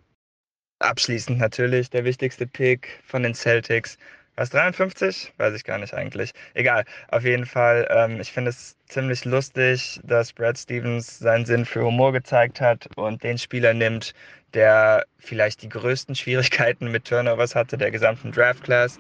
Abschließend 0.80 1.40
natürlich 1.40 1.90
der 1.90 2.06
wichtigste 2.06 2.48
Pick 2.48 3.00
von 3.06 3.24
den 3.24 3.34
Celtics. 3.34 3.98
Was 4.38 4.50
53? 4.50 5.34
Weiß 5.38 5.54
ich 5.54 5.64
gar 5.64 5.78
nicht 5.78 5.94
eigentlich. 5.94 6.32
Egal. 6.54 6.84
Auf 7.08 7.24
jeden 7.24 7.46
Fall, 7.46 7.88
ähm, 7.90 8.20
ich 8.20 8.34
finde 8.34 8.50
es 8.50 8.76
ziemlich 8.88 9.24
lustig, 9.24 10.02
dass 10.04 10.34
Brad 10.34 10.58
Stevens 10.58 11.20
seinen 11.20 11.46
Sinn 11.46 11.66
für 11.66 11.86
Humor 11.86 12.12
gezeigt 12.12 12.60
hat 12.60 12.90
und 12.98 13.24
den 13.24 13.38
Spieler 13.38 13.74
nimmt, 13.74 14.14
der 14.54 15.06
vielleicht 15.18 15.62
die 15.62 15.70
größten 15.70 16.16
Schwierigkeiten 16.16 16.92
mit 16.92 17.06
Turnovers 17.06 17.56
hatte 17.56 17.78
der 17.78 17.92
gesamten 17.92 18.32
Draft 18.32 18.64
Class. 18.64 19.00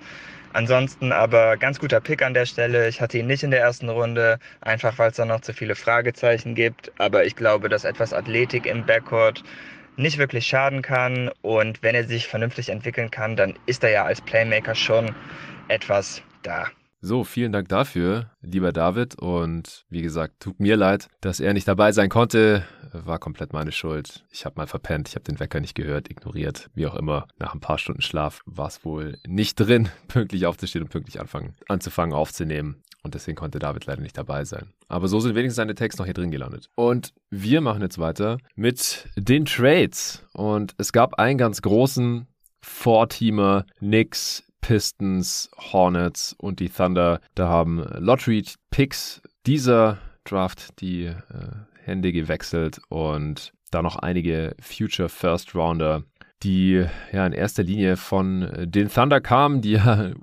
Ansonsten 0.56 1.12
aber 1.12 1.58
ganz 1.58 1.80
guter 1.80 2.00
Pick 2.00 2.22
an 2.22 2.34
der 2.34 2.46
Stelle. 2.46 2.88
Ich 2.88 3.02
hatte 3.02 3.18
ihn 3.18 3.28
nicht 3.28 3.44
in 3.44 3.52
der 3.52 3.60
ersten 3.60 3.90
Runde, 3.90 4.40
einfach 4.62 4.98
weil 4.98 5.10
es 5.10 5.18
da 5.18 5.26
noch 5.26 5.42
zu 5.42 5.52
viele 5.52 5.76
Fragezeichen 5.76 6.56
gibt. 6.56 6.94
Aber 6.98 7.26
ich 7.26 7.36
glaube, 7.36 7.68
dass 7.68 7.84
etwas 7.84 8.14
Athletik 8.14 8.66
im 8.66 8.86
Backcourt 8.86 9.44
nicht 9.98 10.18
wirklich 10.18 10.48
schaden 10.48 10.82
kann. 10.82 11.30
Und 11.42 11.84
wenn 11.84 11.94
er 11.94 12.06
sich 12.06 12.30
vernünftig 12.30 12.70
entwickeln 12.70 13.12
kann, 13.12 13.36
dann 13.36 13.56
ist 13.66 13.84
er 13.84 13.90
ja 13.90 14.06
als 14.06 14.22
Playmaker 14.22 14.76
schon 14.76 15.14
etwas 15.68 16.22
da. 16.42 16.68
So, 17.06 17.24
vielen 17.24 17.52
Dank 17.52 17.70
dafür, 17.70 18.32
lieber 18.42 18.72
David. 18.72 19.14
Und 19.20 19.86
wie 19.90 20.02
gesagt, 20.02 20.40
tut 20.40 20.60
mir 20.60 20.76
leid, 20.76 21.08
dass 21.22 21.40
er 21.40 21.54
nicht 21.54 21.68
dabei 21.68 21.92
sein 21.92 22.10
konnte. 22.10 22.66
War 22.94 23.20
komplett 23.20 23.54
meine 23.54 23.72
Schuld. 23.72 24.26
Ich 24.32 24.44
habe 24.44 24.56
mal 24.58 24.66
verpennt, 24.66 25.10
ich 25.10 25.14
habe 25.14 25.24
den 25.24 25.40
Wecker 25.40 25.60
nicht 25.60 25.76
gehört, 25.76 26.10
ignoriert, 26.10 26.72
wie 26.74 26.88
auch 26.88 26.96
immer. 26.96 27.28
Nach 27.38 27.54
ein 27.54 27.60
paar 27.60 27.78
Stunden 27.78 28.02
Schlaf 28.02 28.42
war 28.48 28.70
es 28.70 28.84
wohl 28.84 29.20
nicht 29.28 29.60
drin, 29.60 29.90
pünktlich 30.08 30.48
aufzustehen 30.48 30.84
und 30.84 30.90
pünktlich 30.90 31.20
anfangen, 31.20 31.54
anzufangen 31.68 32.16
aufzunehmen. 32.16 32.82
Und 33.04 33.14
deswegen 33.14 33.38
konnte 33.38 33.60
David 33.60 33.86
leider 33.86 34.02
nicht 34.02 34.18
dabei 34.18 34.44
sein. 34.44 34.74
Aber 34.88 35.08
so 35.08 35.20
sind 35.20 35.36
wenigstens 35.36 35.58
seine 35.58 35.76
Texte 35.76 36.02
noch 36.02 36.06
hier 36.08 36.16
drin 36.16 36.32
gelandet. 36.32 36.72
Und 36.74 37.14
wir 37.30 37.62
machen 37.62 37.84
jetzt 37.84 38.00
weiter 38.00 38.40
mit 38.56 39.08
den 39.16 39.46
Trades. 39.46 40.26
Und 40.34 40.74
es 40.80 40.92
gab 40.92 41.20
einen 41.20 41.38
ganz 41.38 41.62
großen 41.62 42.26
Vorteamer, 42.64 43.68
Knicks, 43.78 44.42
Pistons, 44.66 45.52
Hornets 45.72 46.34
und 46.40 46.60
die 46.60 46.70
Thunder. 46.70 47.20
Da 47.36 47.48
haben 47.48 47.86
Lottery-Picks 48.00 49.22
dieser 49.46 50.00
Draft 50.24 50.82
die 50.82 51.04
äh, 51.04 51.14
Hände 51.84 52.12
gewechselt 52.12 52.82
und 52.90 53.54
da 53.70 53.84
noch 53.84 53.98
einige 53.98 54.56
Future 54.60 55.08
First 55.08 55.54
Rounder, 55.54 56.02
die 56.42 56.84
ja 57.12 57.28
in 57.28 57.34
erster 57.34 57.62
Linie 57.62 57.96
von 57.96 58.52
den 58.66 58.90
Thunder 58.90 59.22
kamen, 59.22 59.62
die 59.62 59.72
ja 59.74 59.94
ein 59.94 60.16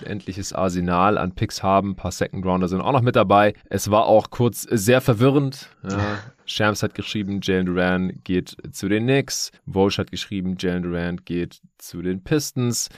unendliches 0.00 0.54
Arsenal 0.54 1.18
an 1.18 1.34
Picks 1.34 1.62
haben. 1.62 1.90
Ein 1.90 1.96
paar 1.96 2.12
Second 2.12 2.46
Rounder 2.46 2.68
sind 2.68 2.80
auch 2.80 2.92
noch 2.92 3.02
mit 3.02 3.16
dabei. 3.16 3.52
Es 3.68 3.90
war 3.90 4.06
auch 4.06 4.30
kurz 4.30 4.62
sehr 4.62 5.02
verwirrend. 5.02 5.68
Ja, 5.82 6.18
Shams 6.46 6.82
hat 6.82 6.94
geschrieben, 6.94 7.40
Jalen 7.42 7.66
Duran 7.66 8.20
geht 8.24 8.56
zu 8.72 8.88
den 8.88 9.04
Knicks. 9.04 9.50
Walsh 9.66 9.98
hat 9.98 10.10
geschrieben, 10.10 10.56
Jalen 10.58 10.82
Duran 10.82 11.20
geht 11.24 11.60
zu 11.78 12.02
den 12.02 12.22
Pistons. 12.22 12.88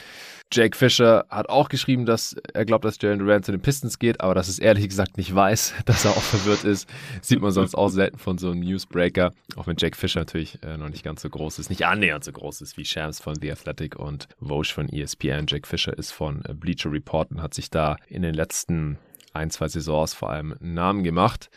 Jake 0.53 0.77
Fisher 0.77 1.25
hat 1.31 1.49
auch 1.49 1.69
geschrieben, 1.69 2.07
dass 2.07 2.37
er 2.53 2.65
glaubt, 2.65 2.85
dass 2.85 3.01
Jalen 3.01 3.19
Duran 3.19 3.43
zu 3.43 3.53
den 3.53 3.61
Pistons 3.61 3.99
geht, 3.99 4.21
aber 4.21 4.35
dass 4.35 4.49
es 4.49 4.59
ehrlich 4.59 4.89
gesagt 4.89 5.17
nicht 5.17 5.35
weiß, 5.35 5.75
dass 5.85 6.05
er 6.05 6.13
auch 6.13 6.23
verwirrt 6.23 6.65
ist. 6.65 6.89
Sieht 7.23 7.41
man 7.41 7.53
sonst 7.53 7.75
auch 7.75 7.89
selten 7.89 8.19
von 8.19 8.39
so 8.39 8.51
einem 8.51 8.61
Newsbreaker. 8.61 9.33
Auch 9.57 9.67
wenn 9.67 9.77
Jake 9.79 9.97
Fisher 9.97 10.21
natürlich 10.21 10.63
äh, 10.63 10.77
noch 10.77 10.89
nicht 10.89 11.05
ganz 11.05 11.23
so 11.23 11.31
groß 11.31 11.59
ist, 11.59 11.71
nicht 11.71 11.87
annähernd 11.87 12.25
so 12.25 12.33
groß 12.33 12.61
ist 12.61 12.77
wie 12.77 12.85
Shams 12.85 13.21
von 13.21 13.35
The 13.41 13.51
Athletic 13.51 13.97
und 13.97 14.29
Walsh 14.41 14.73
von 14.73 14.89
ESPN. 14.89 15.47
Jake 15.49 15.67
Fisher 15.67 15.97
ist 15.97 16.13
von 16.13 16.43
Bleacher 16.55 16.93
Report 16.93 17.31
und 17.31 17.43
hat 17.43 17.55
sich 17.55 17.71
da 17.71 17.97
in 18.09 18.23
den 18.23 18.35
letzten 18.35 18.99
ein, 19.35 19.51
zwei 19.51 19.69
Saisons 19.69 20.15
vor 20.15 20.31
allem 20.31 20.55
einen 20.61 20.75
Namen 20.75 21.03
gemacht. 21.05 21.51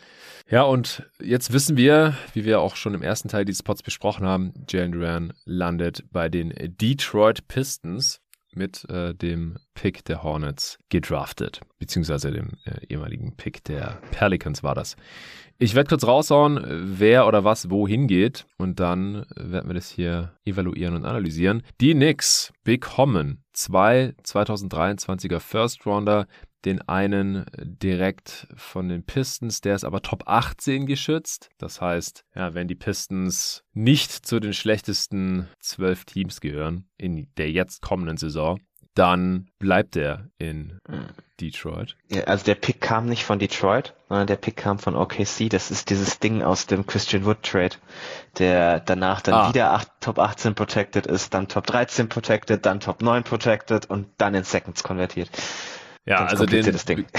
Ja, 0.50 0.62
und 0.62 1.08
jetzt 1.20 1.52
wissen 1.52 1.76
wir, 1.76 2.16
wie 2.32 2.44
wir 2.44 2.60
auch 2.60 2.76
schon 2.76 2.94
im 2.94 3.02
ersten 3.02 3.28
Teil 3.28 3.44
dieses 3.44 3.62
Pods 3.62 3.82
besprochen 3.82 4.26
haben, 4.26 4.52
Jalen 4.68 4.92
Duran 4.92 5.32
landet 5.44 6.04
bei 6.10 6.28
den 6.28 6.52
Detroit 6.56 7.48
Pistons 7.48 8.20
mit 8.54 8.88
äh, 8.88 9.14
dem 9.14 9.58
Pick 9.74 10.04
der 10.04 10.22
Hornets 10.22 10.78
gedraftet, 10.88 11.60
beziehungsweise 11.78 12.30
dem 12.30 12.52
äh, 12.64 12.86
ehemaligen 12.88 13.36
Pick 13.36 13.62
der 13.64 14.00
Pelicans 14.10 14.62
war 14.62 14.74
das. 14.74 14.96
Ich 15.58 15.74
werde 15.74 15.88
kurz 15.88 16.06
raushauen, 16.06 16.60
wer 16.98 17.26
oder 17.26 17.42
was 17.42 17.68
wohin 17.68 18.06
geht 18.06 18.46
und 18.58 18.78
dann 18.80 19.26
werden 19.34 19.68
wir 19.68 19.74
das 19.74 19.90
hier 19.90 20.32
evaluieren 20.44 20.94
und 20.94 21.04
analysieren. 21.04 21.62
Die 21.80 21.94
Knicks 21.94 22.52
bekommen 22.62 23.42
zwei 23.52 24.14
2023er 24.22 25.40
First 25.40 25.84
Rounder, 25.84 26.28
den 26.64 26.86
einen 26.88 27.46
direkt 27.54 28.48
von 28.56 28.88
den 28.88 29.04
Pistons, 29.04 29.60
der 29.60 29.74
ist 29.74 29.84
aber 29.84 30.02
Top 30.02 30.24
18 30.26 30.86
geschützt. 30.86 31.50
Das 31.58 31.80
heißt, 31.80 32.24
ja, 32.34 32.54
wenn 32.54 32.68
die 32.68 32.74
Pistons 32.74 33.64
nicht 33.72 34.10
zu 34.10 34.40
den 34.40 34.52
schlechtesten 34.52 35.48
zwölf 35.60 36.04
Teams 36.04 36.40
gehören 36.40 36.88
in 36.96 37.28
der 37.36 37.50
jetzt 37.50 37.82
kommenden 37.82 38.16
Saison, 38.16 38.58
dann 38.94 39.48
bleibt 39.60 39.96
er 39.96 40.28
in 40.38 40.80
Detroit. 41.40 41.96
Ja, 42.08 42.24
also 42.24 42.44
der 42.44 42.56
Pick 42.56 42.80
kam 42.80 43.06
nicht 43.06 43.24
von 43.24 43.38
Detroit, 43.38 43.94
sondern 44.08 44.26
der 44.26 44.36
Pick 44.36 44.56
kam 44.56 44.80
von 44.80 44.96
OKC. 44.96 45.48
Das 45.48 45.70
ist 45.70 45.90
dieses 45.90 46.18
Ding 46.18 46.42
aus 46.42 46.66
dem 46.66 46.84
Christian 46.84 47.24
Wood 47.24 47.44
Trade, 47.44 47.76
der 48.38 48.80
danach 48.80 49.20
dann 49.20 49.34
ah. 49.34 49.48
wieder 49.48 49.72
8, 49.72 49.88
Top 50.00 50.18
18 50.18 50.56
protected 50.56 51.06
ist, 51.06 51.32
dann 51.32 51.46
Top 51.46 51.66
13 51.66 52.08
protected, 52.08 52.66
dann 52.66 52.80
Top 52.80 53.00
9 53.00 53.22
protected 53.22 53.88
und 53.88 54.08
dann 54.18 54.34
in 54.34 54.42
Seconds 54.42 54.82
konvertiert. 54.82 55.30
Ja, 56.08 56.24
also 56.24 56.46
den 56.46 56.64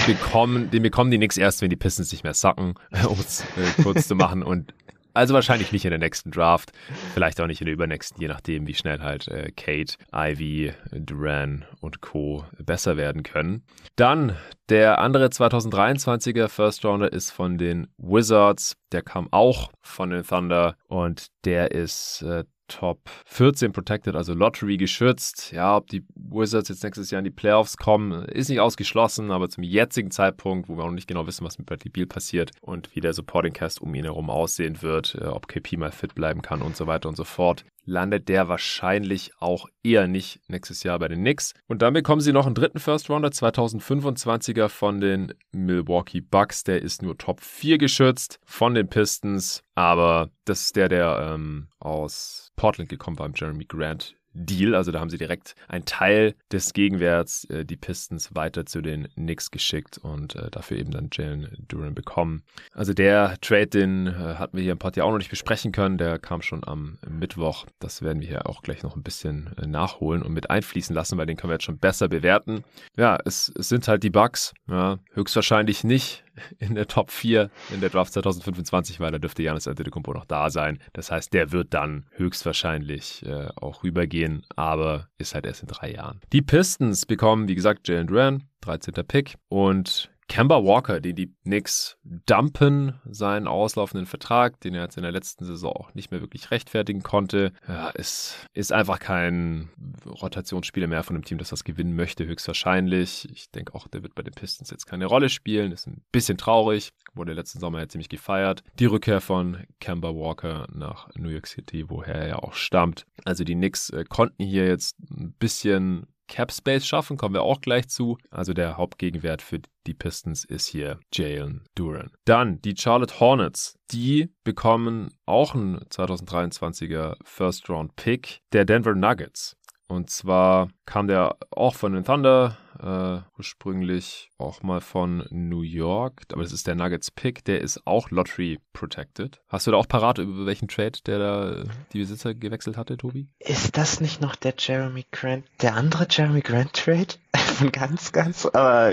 bekommen, 0.06 0.70
den 0.70 0.82
bekommen 0.82 1.10
die 1.10 1.18
nix 1.18 1.36
erst, 1.36 1.62
wenn 1.62 1.70
die 1.70 1.76
Pistons 1.76 2.10
nicht 2.10 2.24
mehr 2.24 2.34
sacken, 2.34 2.74
um 3.08 3.18
es 3.18 3.42
äh, 3.56 3.82
kurz 3.82 4.08
zu 4.08 4.16
machen. 4.16 4.42
Und 4.42 4.74
also 5.14 5.34
wahrscheinlich 5.34 5.72
nicht 5.72 5.84
in 5.84 5.90
der 5.90 5.98
nächsten 5.98 6.30
Draft, 6.30 6.72
vielleicht 7.14 7.40
auch 7.40 7.46
nicht 7.46 7.60
in 7.60 7.66
der 7.66 7.74
übernächsten, 7.74 8.20
je 8.20 8.28
nachdem, 8.28 8.66
wie 8.66 8.74
schnell 8.74 9.00
halt 9.00 9.28
äh, 9.28 9.50
Kate, 9.52 9.94
Ivy, 10.12 10.72
Duran 10.92 11.64
und 11.80 12.00
Co. 12.00 12.44
besser 12.58 12.96
werden 12.96 13.22
können. 13.22 13.64
Dann 13.96 14.36
der 14.68 14.98
andere 14.98 15.26
2023er 15.26 16.48
First 16.48 16.84
Rounder 16.84 17.12
ist 17.12 17.30
von 17.30 17.58
den 17.58 17.88
Wizards. 17.96 18.76
Der 18.92 19.02
kam 19.02 19.28
auch 19.32 19.70
von 19.82 20.10
den 20.10 20.24
Thunder 20.24 20.76
und 20.88 21.26
der 21.44 21.72
ist 21.72 22.22
äh, 22.22 22.44
Top 22.70 23.10
14 23.26 23.72
protected, 23.72 24.14
also 24.14 24.32
Lottery 24.32 24.76
geschützt. 24.76 25.52
Ja, 25.52 25.76
ob 25.76 25.88
die 25.88 26.04
Wizards 26.14 26.68
jetzt 26.68 26.84
nächstes 26.84 27.10
Jahr 27.10 27.18
in 27.18 27.24
die 27.24 27.30
Playoffs 27.30 27.76
kommen, 27.76 28.24
ist 28.26 28.48
nicht 28.48 28.60
ausgeschlossen, 28.60 29.30
aber 29.30 29.48
zum 29.48 29.64
jetzigen 29.64 30.10
Zeitpunkt, 30.10 30.68
wo 30.68 30.76
wir 30.76 30.84
auch 30.84 30.90
nicht 30.90 31.08
genau 31.08 31.26
wissen, 31.26 31.44
was 31.44 31.58
mit 31.58 31.66
Bradley 31.66 31.90
Beal 31.90 32.06
passiert 32.06 32.52
und 32.60 32.94
wie 32.94 33.00
der 33.00 33.12
Supporting 33.12 33.52
Cast 33.52 33.82
um 33.82 33.94
ihn 33.94 34.04
herum 34.04 34.30
aussehen 34.30 34.82
wird, 34.82 35.16
äh, 35.20 35.24
ob 35.24 35.48
KP 35.48 35.76
mal 35.76 35.90
fit 35.90 36.14
bleiben 36.14 36.42
kann 36.42 36.62
und 36.62 36.76
so 36.76 36.86
weiter 36.86 37.08
und 37.08 37.16
so 37.16 37.24
fort, 37.24 37.64
landet 37.90 38.28
der 38.28 38.48
wahrscheinlich 38.48 39.32
auch 39.38 39.66
eher 39.82 40.06
nicht 40.06 40.40
nächstes 40.48 40.82
Jahr 40.82 40.98
bei 40.98 41.08
den 41.08 41.20
Knicks. 41.20 41.54
Und 41.66 41.82
dann 41.82 41.92
bekommen 41.92 42.20
sie 42.20 42.32
noch 42.32 42.46
einen 42.46 42.54
dritten 42.54 42.78
First 42.78 43.10
Rounder, 43.10 43.30
2025er 43.30 44.68
von 44.68 45.00
den 45.00 45.34
Milwaukee 45.52 46.20
Bucks. 46.20 46.64
Der 46.64 46.80
ist 46.80 47.02
nur 47.02 47.18
Top 47.18 47.40
4 47.40 47.78
geschützt 47.78 48.38
von 48.44 48.74
den 48.74 48.88
Pistons, 48.88 49.62
aber 49.74 50.30
das 50.44 50.62
ist 50.62 50.76
der, 50.76 50.88
der 50.88 51.32
ähm, 51.34 51.68
aus 51.80 52.52
Portland 52.56 52.88
gekommen 52.88 53.18
war, 53.18 53.30
Jeremy 53.34 53.64
Grant 53.64 54.16
Deal. 54.32 54.74
Also 54.74 54.92
da 54.92 55.00
haben 55.00 55.10
sie 55.10 55.18
direkt 55.18 55.54
einen 55.68 55.84
Teil 55.84 56.34
des 56.52 56.72
Gegenwerts, 56.72 57.44
äh, 57.44 57.64
die 57.64 57.76
Pistons, 57.76 58.34
weiter 58.34 58.66
zu 58.66 58.80
den 58.80 59.08
Knicks 59.14 59.50
geschickt 59.50 59.98
und 59.98 60.36
äh, 60.36 60.50
dafür 60.50 60.78
eben 60.78 60.90
dann 60.90 61.10
Jalen 61.12 61.64
Duran 61.68 61.94
bekommen. 61.94 62.42
Also 62.72 62.94
der 62.94 63.38
Trade, 63.40 63.66
den 63.66 64.06
äh, 64.06 64.10
hatten 64.12 64.56
wir 64.56 64.62
hier 64.62 64.72
im 64.72 64.78
Pod 64.78 64.96
ja 64.96 65.04
auch 65.04 65.10
noch 65.10 65.18
nicht 65.18 65.30
besprechen 65.30 65.72
können. 65.72 65.98
Der 65.98 66.18
kam 66.18 66.42
schon 66.42 66.66
am 66.66 66.98
Mittwoch. 67.08 67.66
Das 67.78 68.02
werden 68.02 68.20
wir 68.20 68.28
hier 68.28 68.46
auch 68.46 68.62
gleich 68.62 68.82
noch 68.82 68.96
ein 68.96 69.02
bisschen 69.02 69.50
äh, 69.58 69.66
nachholen 69.66 70.22
und 70.22 70.32
mit 70.32 70.50
einfließen 70.50 70.94
lassen, 70.94 71.18
weil 71.18 71.26
den 71.26 71.36
können 71.36 71.50
wir 71.50 71.54
jetzt 71.54 71.64
schon 71.64 71.78
besser 71.78 72.08
bewerten. 72.08 72.64
Ja, 72.96 73.18
es, 73.24 73.52
es 73.58 73.68
sind 73.68 73.88
halt 73.88 74.02
die 74.02 74.10
Bugs. 74.10 74.52
Ja, 74.68 74.98
höchstwahrscheinlich 75.12 75.84
nicht 75.84 76.24
in 76.58 76.74
der 76.74 76.86
Top 76.86 77.10
4 77.10 77.50
in 77.72 77.80
der 77.80 77.90
Draft 77.90 78.12
2025, 78.12 79.00
weil 79.00 79.12
da 79.12 79.18
dürfte 79.18 79.42
Janis 79.42 79.68
Antetokounmpo 79.68 80.12
noch 80.12 80.24
da 80.24 80.50
sein. 80.50 80.78
Das 80.92 81.10
heißt, 81.10 81.32
der 81.32 81.52
wird 81.52 81.74
dann 81.74 82.06
höchstwahrscheinlich 82.12 83.24
äh, 83.26 83.48
auch 83.56 83.82
rübergehen, 83.82 84.44
aber 84.56 85.08
ist 85.18 85.34
halt 85.34 85.46
erst 85.46 85.62
in 85.62 85.68
drei 85.68 85.92
Jahren. 85.92 86.20
Die 86.32 86.42
Pistons 86.42 87.06
bekommen, 87.06 87.48
wie 87.48 87.54
gesagt, 87.54 87.88
Jalen 87.88 88.06
Duran, 88.06 88.44
13. 88.62 88.94
Pick 89.06 89.36
und 89.48 90.10
Kemba 90.30 90.62
Walker, 90.62 91.00
den 91.00 91.16
die 91.16 91.34
Knicks 91.42 91.98
dumpen, 92.04 93.00
seinen 93.04 93.48
auslaufenden 93.48 94.06
Vertrag, 94.06 94.60
den 94.60 94.76
er 94.76 94.84
jetzt 94.84 94.96
in 94.96 95.02
der 95.02 95.10
letzten 95.10 95.44
Saison 95.44 95.72
auch 95.72 95.92
nicht 95.94 96.12
mehr 96.12 96.20
wirklich 96.20 96.52
rechtfertigen 96.52 97.02
konnte, 97.02 97.52
ja, 97.66 97.88
ist, 97.90 98.46
ist 98.52 98.72
einfach 98.72 99.00
kein 99.00 99.70
Rotationsspieler 100.06 100.86
mehr 100.86 101.02
von 101.02 101.16
einem 101.16 101.24
Team, 101.24 101.38
das 101.38 101.48
das 101.48 101.64
gewinnen 101.64 101.96
möchte, 101.96 102.26
höchstwahrscheinlich. 102.26 103.28
Ich 103.32 103.50
denke 103.50 103.74
auch, 103.74 103.88
der 103.88 104.04
wird 104.04 104.14
bei 104.14 104.22
den 104.22 104.32
Pistons 104.32 104.70
jetzt 104.70 104.86
keine 104.86 105.06
Rolle 105.06 105.30
spielen. 105.30 105.72
Ist 105.72 105.88
ein 105.88 106.04
bisschen 106.12 106.38
traurig. 106.38 106.92
Wurde 107.12 107.32
letzten 107.32 107.58
Sommer 107.58 107.80
ja 107.80 107.88
ziemlich 107.88 108.08
gefeiert. 108.08 108.62
Die 108.78 108.86
Rückkehr 108.86 109.20
von 109.20 109.58
Kemba 109.80 110.14
Walker 110.14 110.68
nach 110.72 111.08
New 111.16 111.30
York 111.30 111.48
City, 111.48 111.90
woher 111.90 112.14
er 112.14 112.28
ja 112.28 112.36
auch 112.36 112.54
stammt. 112.54 113.04
Also 113.24 113.42
die 113.42 113.56
Knicks 113.56 113.90
äh, 113.90 114.04
konnten 114.08 114.44
hier 114.44 114.68
jetzt 114.68 114.96
ein 115.10 115.34
bisschen 115.40 116.06
Cap 116.30 116.52
Space 116.52 116.86
schaffen, 116.86 117.16
kommen 117.16 117.34
wir 117.34 117.42
auch 117.42 117.60
gleich 117.60 117.88
zu. 117.88 118.16
Also 118.30 118.54
der 118.54 118.76
Hauptgegenwert 118.76 119.42
für 119.42 119.60
die 119.86 119.94
Pistons 119.94 120.44
ist 120.44 120.66
hier 120.66 121.00
Jalen 121.12 121.64
Duran. 121.74 122.12
Dann 122.24 122.62
die 122.62 122.76
Charlotte 122.76 123.18
Hornets. 123.18 123.76
Die 123.90 124.32
bekommen 124.44 125.10
auch 125.26 125.54
einen 125.54 125.80
2023er 125.80 127.16
First 127.24 127.68
Round 127.68 127.96
Pick 127.96 128.40
der 128.52 128.64
Denver 128.64 128.94
Nuggets. 128.94 129.56
Und 129.90 130.08
zwar 130.08 130.68
kam 130.86 131.08
der 131.08 131.36
auch 131.50 131.74
von 131.74 131.92
den 131.92 132.04
Thunder, 132.04 132.56
äh, 132.78 133.28
ursprünglich 133.36 134.30
auch 134.38 134.62
mal 134.62 134.80
von 134.80 135.26
New 135.30 135.62
York, 135.62 136.22
aber 136.32 136.44
das 136.44 136.52
ist 136.52 136.68
der 136.68 136.76
Nuggets 136.76 137.10
Pick, 137.10 137.44
der 137.44 137.60
ist 137.60 137.88
auch 137.88 138.08
Lottery 138.10 138.60
protected. 138.72 139.40
Hast 139.48 139.66
du 139.66 139.72
da 139.72 139.76
auch 139.76 139.88
parat, 139.88 140.18
über 140.18 140.46
welchen 140.46 140.68
Trade 140.68 141.00
der 141.06 141.18
da 141.18 141.64
die 141.92 141.98
Besitzer 141.98 142.36
gewechselt 142.36 142.76
hatte, 142.76 142.96
Tobi? 142.98 143.26
Ist 143.40 143.76
das 143.76 144.00
nicht 144.00 144.20
noch 144.20 144.36
der 144.36 144.54
Jeremy 144.56 145.04
Grant, 145.10 145.44
der 145.60 145.74
andere 145.74 146.06
Jeremy 146.08 146.40
Grant 146.40 146.72
Trade? 146.72 147.14
Ganz, 147.72 148.12
ganz, 148.12 148.46
aber 148.46 148.92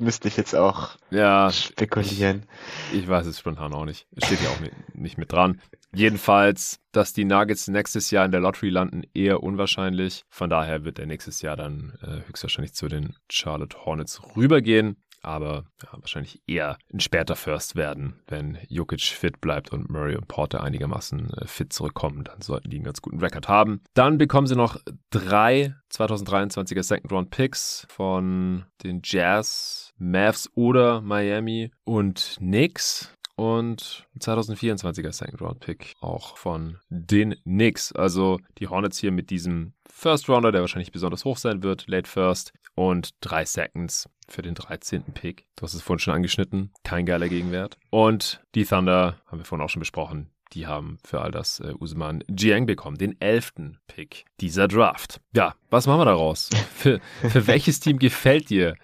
müsste 0.00 0.28
ich 0.28 0.36
jetzt 0.36 0.54
auch 0.54 0.90
ja, 1.10 1.50
spekulieren. 1.50 2.46
Ich, 2.92 3.00
ich 3.00 3.08
weiß 3.08 3.26
es 3.26 3.38
spontan 3.38 3.72
auch 3.74 3.84
nicht. 3.84 4.06
Steht 4.16 4.42
ja 4.42 4.50
auch 4.50 4.60
nicht, 4.60 4.94
nicht 4.94 5.18
mit 5.18 5.32
dran. 5.32 5.60
Jedenfalls, 5.92 6.78
dass 6.92 7.12
die 7.12 7.24
Nuggets 7.24 7.68
nächstes 7.68 8.10
Jahr 8.10 8.24
in 8.24 8.30
der 8.30 8.40
Lottery 8.40 8.70
landen, 8.70 9.02
eher 9.12 9.42
unwahrscheinlich. 9.42 10.24
Von 10.28 10.48
daher 10.48 10.84
wird 10.84 10.98
er 10.98 11.06
nächstes 11.06 11.42
Jahr 11.42 11.56
dann 11.56 11.98
äh, 12.02 12.28
höchstwahrscheinlich 12.28 12.74
zu 12.74 12.88
den 12.88 13.16
Charlotte 13.28 13.84
Hornets 13.84 14.20
rübergehen 14.36 14.96
aber 15.22 15.64
ja, 15.82 15.90
wahrscheinlich 15.92 16.40
eher 16.46 16.78
ein 16.92 17.00
später 17.00 17.36
First 17.36 17.76
werden, 17.76 18.20
wenn 18.26 18.58
Jokic 18.68 19.02
fit 19.02 19.40
bleibt 19.40 19.72
und 19.72 19.90
Murray 19.90 20.16
und 20.16 20.28
Porter 20.28 20.62
einigermaßen 20.62 21.30
äh, 21.30 21.46
fit 21.46 21.72
zurückkommen. 21.72 22.24
Dann 22.24 22.40
sollten 22.40 22.70
die 22.70 22.76
einen 22.76 22.84
ganz 22.84 23.02
guten 23.02 23.20
Rekord 23.20 23.48
haben. 23.48 23.82
Dann 23.94 24.18
bekommen 24.18 24.46
sie 24.46 24.56
noch 24.56 24.78
drei 25.10 25.74
2023er 25.92 26.82
Second 26.82 27.12
Round 27.12 27.30
Picks 27.30 27.86
von 27.90 28.64
den 28.82 29.00
Jazz, 29.04 29.92
Mavs 29.98 30.50
oder 30.54 31.00
Miami 31.00 31.70
und 31.84 32.36
Knicks 32.38 33.14
und 33.40 34.06
2024er 34.18 35.12
Second 35.12 35.40
Round 35.40 35.60
Pick 35.60 35.94
auch 36.02 36.36
von 36.36 36.76
den 36.90 37.36
Knicks. 37.44 37.90
Also 37.90 38.38
die 38.58 38.68
Hornets 38.68 38.98
hier 38.98 39.12
mit 39.12 39.30
diesem 39.30 39.72
First 39.88 40.28
Rounder, 40.28 40.52
der 40.52 40.60
wahrscheinlich 40.60 40.92
besonders 40.92 41.24
hoch 41.24 41.38
sein 41.38 41.62
wird, 41.62 41.86
Late 41.88 42.08
First 42.08 42.52
und 42.74 43.12
drei 43.22 43.46
Seconds 43.46 44.10
für 44.28 44.42
den 44.42 44.54
13. 44.54 45.04
Pick. 45.14 45.46
Du 45.56 45.62
hast 45.62 45.72
es 45.72 45.80
vorhin 45.80 46.00
schon 46.00 46.14
angeschnitten. 46.14 46.72
Kein 46.84 47.06
geiler 47.06 47.30
Gegenwert. 47.30 47.78
Und 47.88 48.42
die 48.54 48.66
Thunder, 48.66 49.16
haben 49.26 49.38
wir 49.38 49.46
vorhin 49.46 49.64
auch 49.64 49.70
schon 49.70 49.80
besprochen, 49.80 50.30
die 50.52 50.66
haben 50.66 50.98
für 51.04 51.20
all 51.20 51.30
das 51.30 51.60
äh, 51.60 51.72
Usman 51.78 52.24
Jiang 52.28 52.66
bekommen, 52.66 52.98
den 52.98 53.18
11. 53.20 53.52
Pick 53.86 54.24
dieser 54.40 54.68
Draft. 54.68 55.20
Ja, 55.34 55.54
was 55.70 55.86
machen 55.86 56.00
wir 56.00 56.04
daraus? 56.04 56.50
für, 56.74 57.00
für 57.22 57.46
welches 57.46 57.80
Team 57.80 57.98
gefällt 57.98 58.50
dir 58.50 58.74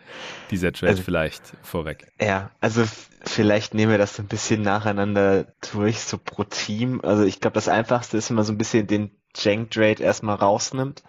dieser 0.51 0.73
Trade 0.73 0.93
also, 0.93 1.03
vielleicht 1.03 1.43
vorweg? 1.63 2.07
Ja, 2.21 2.53
also 2.61 2.85
vielleicht 3.27 3.75
nehmen 3.75 3.91
wir 3.91 3.99
das 3.99 4.19
ein 4.19 4.27
bisschen 4.27 4.63
nacheinander 4.63 5.47
durch, 5.73 6.01
so 6.01 6.19
pro 6.19 6.45
Team. 6.45 7.01
Also 7.03 7.25
ich 7.25 7.41
glaube, 7.41 7.55
das 7.55 7.69
Einfachste 7.69 8.17
ist, 8.17 8.31
wenn 8.31 8.37
man 8.37 8.45
so 8.45 8.53
ein 8.53 8.59
bisschen 8.59 8.87
den 8.87 9.11
Jiang 9.35 9.69
Trade 9.69 10.03
erstmal 10.03 10.37
rausnimmt. 10.37 11.03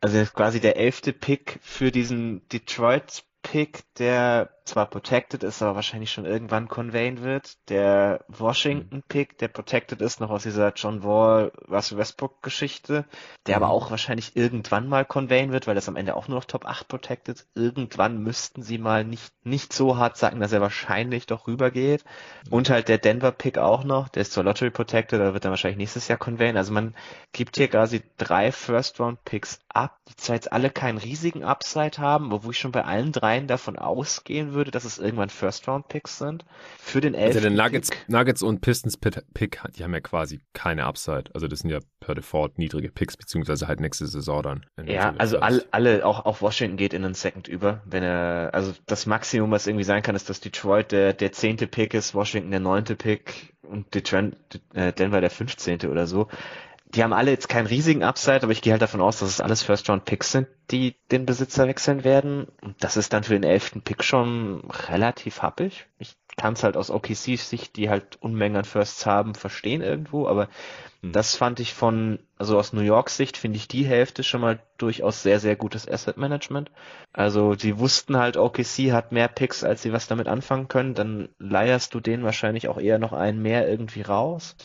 Also 0.00 0.24
quasi 0.32 0.60
der 0.60 0.76
elfte 0.76 1.12
Pick 1.12 1.58
für 1.62 1.90
diesen 1.90 2.46
Detroit 2.48 3.24
Pick, 3.42 3.84
der 3.98 4.53
zwar 4.64 4.86
protected 4.86 5.42
ist, 5.42 5.62
aber 5.62 5.74
wahrscheinlich 5.74 6.10
schon 6.10 6.24
irgendwann 6.24 6.68
conveyen 6.68 7.22
wird. 7.22 7.56
Der 7.68 8.24
Washington-Pick, 8.28 9.36
der 9.38 9.48
protected 9.48 10.00
ist, 10.00 10.20
noch 10.20 10.30
aus 10.30 10.44
dieser 10.44 10.72
John 10.74 11.02
Wall, 11.02 11.52
Russell 11.68 11.98
Westbrook-Geschichte, 11.98 13.04
der 13.46 13.56
aber 13.56 13.66
mhm. 13.66 13.72
auch 13.72 13.90
wahrscheinlich 13.90 14.36
irgendwann 14.36 14.88
mal 14.88 15.04
conveyen 15.04 15.52
wird, 15.52 15.66
weil 15.66 15.74
das 15.74 15.88
am 15.88 15.96
Ende 15.96 16.16
auch 16.16 16.28
nur 16.28 16.38
noch 16.38 16.46
Top 16.46 16.64
8 16.64 16.88
protected. 16.88 17.46
Irgendwann 17.54 18.22
müssten 18.22 18.62
sie 18.62 18.78
mal 18.78 19.04
nicht, 19.04 19.34
nicht 19.44 19.74
so 19.74 19.98
hart 19.98 20.16
sagen, 20.16 20.40
dass 20.40 20.52
er 20.52 20.62
wahrscheinlich 20.62 21.26
doch 21.26 21.46
rübergeht. 21.46 22.04
Und 22.48 22.70
halt 22.70 22.88
der 22.88 22.98
Denver-Pick 22.98 23.58
auch 23.58 23.84
noch, 23.84 24.08
der 24.08 24.22
ist 24.22 24.32
zwar 24.32 24.44
Lottery 24.44 24.70
protected, 24.70 25.20
aber 25.20 25.34
wird 25.34 25.44
dann 25.44 25.52
wahrscheinlich 25.52 25.78
nächstes 25.78 26.08
Jahr 26.08 26.18
conveyen. 26.18 26.56
Also 26.56 26.72
man 26.72 26.94
gibt 27.32 27.56
hier 27.56 27.68
quasi 27.68 28.02
drei 28.16 28.50
First-Round-Picks 28.50 29.60
ab, 29.68 29.98
die 30.08 30.16
zwar 30.16 30.36
jetzt 30.36 30.52
alle 30.52 30.70
keinen 30.70 30.98
riesigen 30.98 31.44
Upside 31.44 31.98
haben, 31.98 32.30
wo 32.30 32.50
ich 32.50 32.58
schon 32.58 32.72
bei 32.72 32.84
allen 32.84 33.12
dreien 33.12 33.46
davon 33.46 33.76
ausgehen 33.76 34.53
würde, 34.54 34.70
dass 34.70 34.84
es 34.84 34.98
irgendwann 34.98 35.28
First-Round-Picks 35.28 36.18
sind. 36.18 36.44
Für 36.78 37.00
den 37.00 37.14
elften 37.14 37.44
also 37.44 37.62
Nuggets, 37.62 37.90
Nuggets 38.08 38.42
und 38.42 38.60
Pistons 38.60 38.96
Pick, 38.96 39.60
die 39.76 39.84
haben 39.84 39.92
ja 39.92 40.00
quasi 40.00 40.40
keine 40.52 40.86
Upside. 40.86 41.24
Also 41.34 41.46
das 41.46 41.60
sind 41.60 41.70
ja 41.70 41.80
per 42.00 42.14
Default 42.14 42.58
niedrige 42.58 42.90
Picks, 42.90 43.16
beziehungsweise 43.16 43.68
halt 43.68 43.80
nächste 43.80 44.06
Saison 44.06 44.42
dann. 44.42 44.66
Ja, 44.84 45.14
also 45.18 45.40
all, 45.40 45.64
alle, 45.70 46.06
auch, 46.06 46.24
auch 46.24 46.40
Washington 46.40 46.76
geht 46.76 46.94
in 46.94 47.02
den 47.02 47.14
Second 47.14 47.48
über. 47.48 47.82
Wenn 47.84 48.02
er, 48.02 48.50
also 48.52 48.72
das 48.86 49.06
Maximum, 49.06 49.50
was 49.50 49.66
irgendwie 49.66 49.84
sein 49.84 50.02
kann, 50.02 50.16
ist, 50.16 50.30
dass 50.30 50.40
Detroit 50.40 50.92
der, 50.92 51.12
der 51.12 51.32
zehnte 51.32 51.66
Pick 51.66 51.94
ist, 51.94 52.14
Washington 52.14 52.50
der 52.50 52.60
neunte 52.60 52.96
Pick 52.96 53.54
und 53.62 53.94
Detroit, 53.94 54.36
äh, 54.74 54.92
Denver 54.92 55.20
der 55.20 55.30
fünfzehnte 55.30 55.90
oder 55.90 56.06
so 56.06 56.28
die 56.94 57.02
haben 57.02 57.12
alle 57.12 57.32
jetzt 57.32 57.48
keinen 57.48 57.66
riesigen 57.66 58.04
Upside, 58.04 58.42
aber 58.42 58.52
ich 58.52 58.62
gehe 58.62 58.72
halt 58.72 58.82
davon 58.82 59.00
aus, 59.00 59.18
dass 59.18 59.28
es 59.28 59.40
alles 59.40 59.62
First-Round-Picks 59.62 60.30
sind, 60.30 60.48
die 60.70 60.94
den 61.10 61.26
Besitzer 61.26 61.66
wechseln 61.66 62.04
werden. 62.04 62.46
Und 62.62 62.76
das 62.82 62.96
ist 62.96 63.12
dann 63.12 63.24
für 63.24 63.32
den 63.32 63.42
elften 63.42 63.82
Pick 63.82 64.04
schon 64.04 64.62
relativ 64.88 65.42
happig. 65.42 65.86
Ich 65.98 66.16
kann 66.36 66.54
es 66.54 66.62
halt 66.62 66.76
aus 66.76 66.90
OKCs 66.90 67.48
Sicht, 67.48 67.76
die 67.76 67.90
halt 67.90 68.16
Unmengen 68.20 68.56
an 68.56 68.64
Firsts 68.64 69.06
haben, 69.06 69.34
verstehen 69.34 69.82
irgendwo, 69.82 70.26
aber 70.28 70.48
hm. 71.02 71.12
das 71.12 71.36
fand 71.36 71.60
ich 71.60 71.74
von, 71.74 72.18
also 72.38 72.58
aus 72.58 72.72
New 72.72 72.80
York 72.80 73.10
Sicht 73.10 73.36
finde 73.36 73.56
ich 73.56 73.68
die 73.68 73.86
Hälfte 73.86 74.22
schon 74.22 74.40
mal 74.40 74.60
durchaus 74.78 75.22
sehr, 75.22 75.40
sehr 75.40 75.56
gutes 75.56 75.88
Asset 75.88 76.16
Management. 76.16 76.70
Also 77.12 77.54
sie 77.54 77.78
wussten 77.78 78.16
halt, 78.16 78.36
OKC 78.36 78.92
hat 78.92 79.12
mehr 79.12 79.28
Picks, 79.28 79.64
als 79.64 79.82
sie 79.82 79.92
was 79.92 80.06
damit 80.06 80.28
anfangen 80.28 80.68
können, 80.68 80.94
dann 80.94 81.28
leierst 81.38 81.94
du 81.94 82.00
denen 82.00 82.24
wahrscheinlich 82.24 82.68
auch 82.68 82.78
eher 82.78 82.98
noch 82.98 83.12
einen 83.12 83.42
mehr 83.42 83.68
irgendwie 83.68 84.02
raus. 84.02 84.56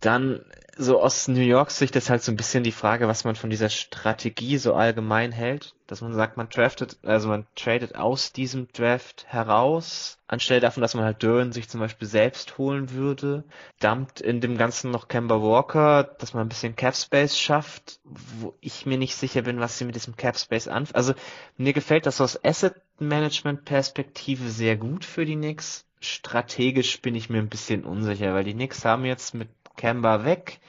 Dann 0.00 0.40
so 0.78 1.00
aus 1.00 1.26
New 1.26 1.40
York 1.40 1.70
Sicht 1.70 1.96
ist 1.96 2.10
halt 2.10 2.22
so 2.22 2.30
ein 2.30 2.36
bisschen 2.36 2.62
die 2.62 2.72
Frage, 2.72 3.08
was 3.08 3.24
man 3.24 3.34
von 3.34 3.48
dieser 3.48 3.70
Strategie 3.70 4.58
so 4.58 4.74
allgemein 4.74 5.32
hält, 5.32 5.74
dass 5.86 6.02
man 6.02 6.12
sagt, 6.12 6.36
man 6.36 6.50
draftet, 6.50 6.98
also 7.02 7.28
man 7.28 7.46
tradet 7.56 7.94
aus 7.94 8.32
diesem 8.32 8.68
Draft 8.72 9.24
heraus, 9.26 10.18
anstelle 10.28 10.60
davon, 10.60 10.82
dass 10.82 10.94
man 10.94 11.04
halt 11.04 11.22
Duran 11.22 11.52
sich 11.52 11.70
zum 11.70 11.80
Beispiel 11.80 12.06
selbst 12.06 12.58
holen 12.58 12.90
würde, 12.90 13.44
dumpt 13.80 14.20
in 14.20 14.42
dem 14.42 14.58
Ganzen 14.58 14.90
noch 14.90 15.08
Kemba 15.08 15.40
Walker, 15.40 16.04
dass 16.04 16.34
man 16.34 16.46
ein 16.46 16.50
bisschen 16.50 16.76
Cap 16.76 16.94
Space 16.94 17.38
schafft, 17.38 18.00
wo 18.04 18.54
ich 18.60 18.84
mir 18.84 18.98
nicht 18.98 19.16
sicher 19.16 19.42
bin, 19.42 19.60
was 19.60 19.78
sie 19.78 19.86
mit 19.86 19.94
diesem 19.94 20.16
Cap 20.16 20.38
Space 20.38 20.68
anfangen. 20.68 20.96
Also 20.96 21.14
mir 21.56 21.72
gefällt 21.72 22.04
das 22.04 22.20
aus 22.20 22.44
Asset 22.44 22.74
Management 22.98 23.64
Perspektive 23.64 24.50
sehr 24.50 24.76
gut 24.76 25.06
für 25.06 25.24
die 25.24 25.36
Knicks. 25.36 25.86
Strategisch 26.00 27.00
bin 27.00 27.14
ich 27.14 27.30
mir 27.30 27.38
ein 27.38 27.48
bisschen 27.48 27.84
unsicher, 27.84 28.34
weil 28.34 28.44
die 28.44 28.52
Knicks 28.52 28.84
haben 28.84 29.06
jetzt 29.06 29.32
mit 29.34 29.48
Kemba 29.76 30.24
weg. 30.24 30.60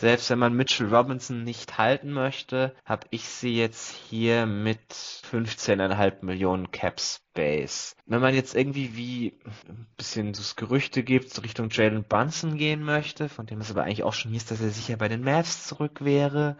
Selbst 0.00 0.30
wenn 0.30 0.38
man 0.38 0.54
Mitchell 0.54 0.94
Robinson 0.94 1.44
nicht 1.44 1.76
halten 1.76 2.12
möchte, 2.12 2.74
habe 2.86 3.06
ich 3.10 3.28
sie 3.28 3.54
jetzt 3.54 3.90
hier 3.90 4.46
mit 4.46 4.80
15,5 4.92 6.24
Millionen 6.24 6.70
Cap 6.70 7.00
Space. 7.00 7.96
Wenn 8.06 8.22
man 8.22 8.34
jetzt 8.34 8.54
irgendwie 8.54 8.96
wie 8.96 9.38
ein 9.44 9.86
bisschen 9.98 10.32
so 10.32 10.42
Gerüchte 10.56 11.02
gibt, 11.02 11.42
Richtung 11.42 11.68
Jalen 11.70 12.04
Bunson 12.04 12.56
gehen 12.56 12.82
möchte, 12.82 13.28
von 13.28 13.44
dem 13.44 13.60
es 13.60 13.70
aber 13.70 13.82
eigentlich 13.82 14.04
auch 14.04 14.14
schon 14.14 14.30
hieß, 14.30 14.46
dass 14.46 14.62
er 14.62 14.70
sicher 14.70 14.96
bei 14.96 15.08
den 15.08 15.22
Mavs 15.22 15.66
zurück 15.66 16.02
wäre, 16.02 16.56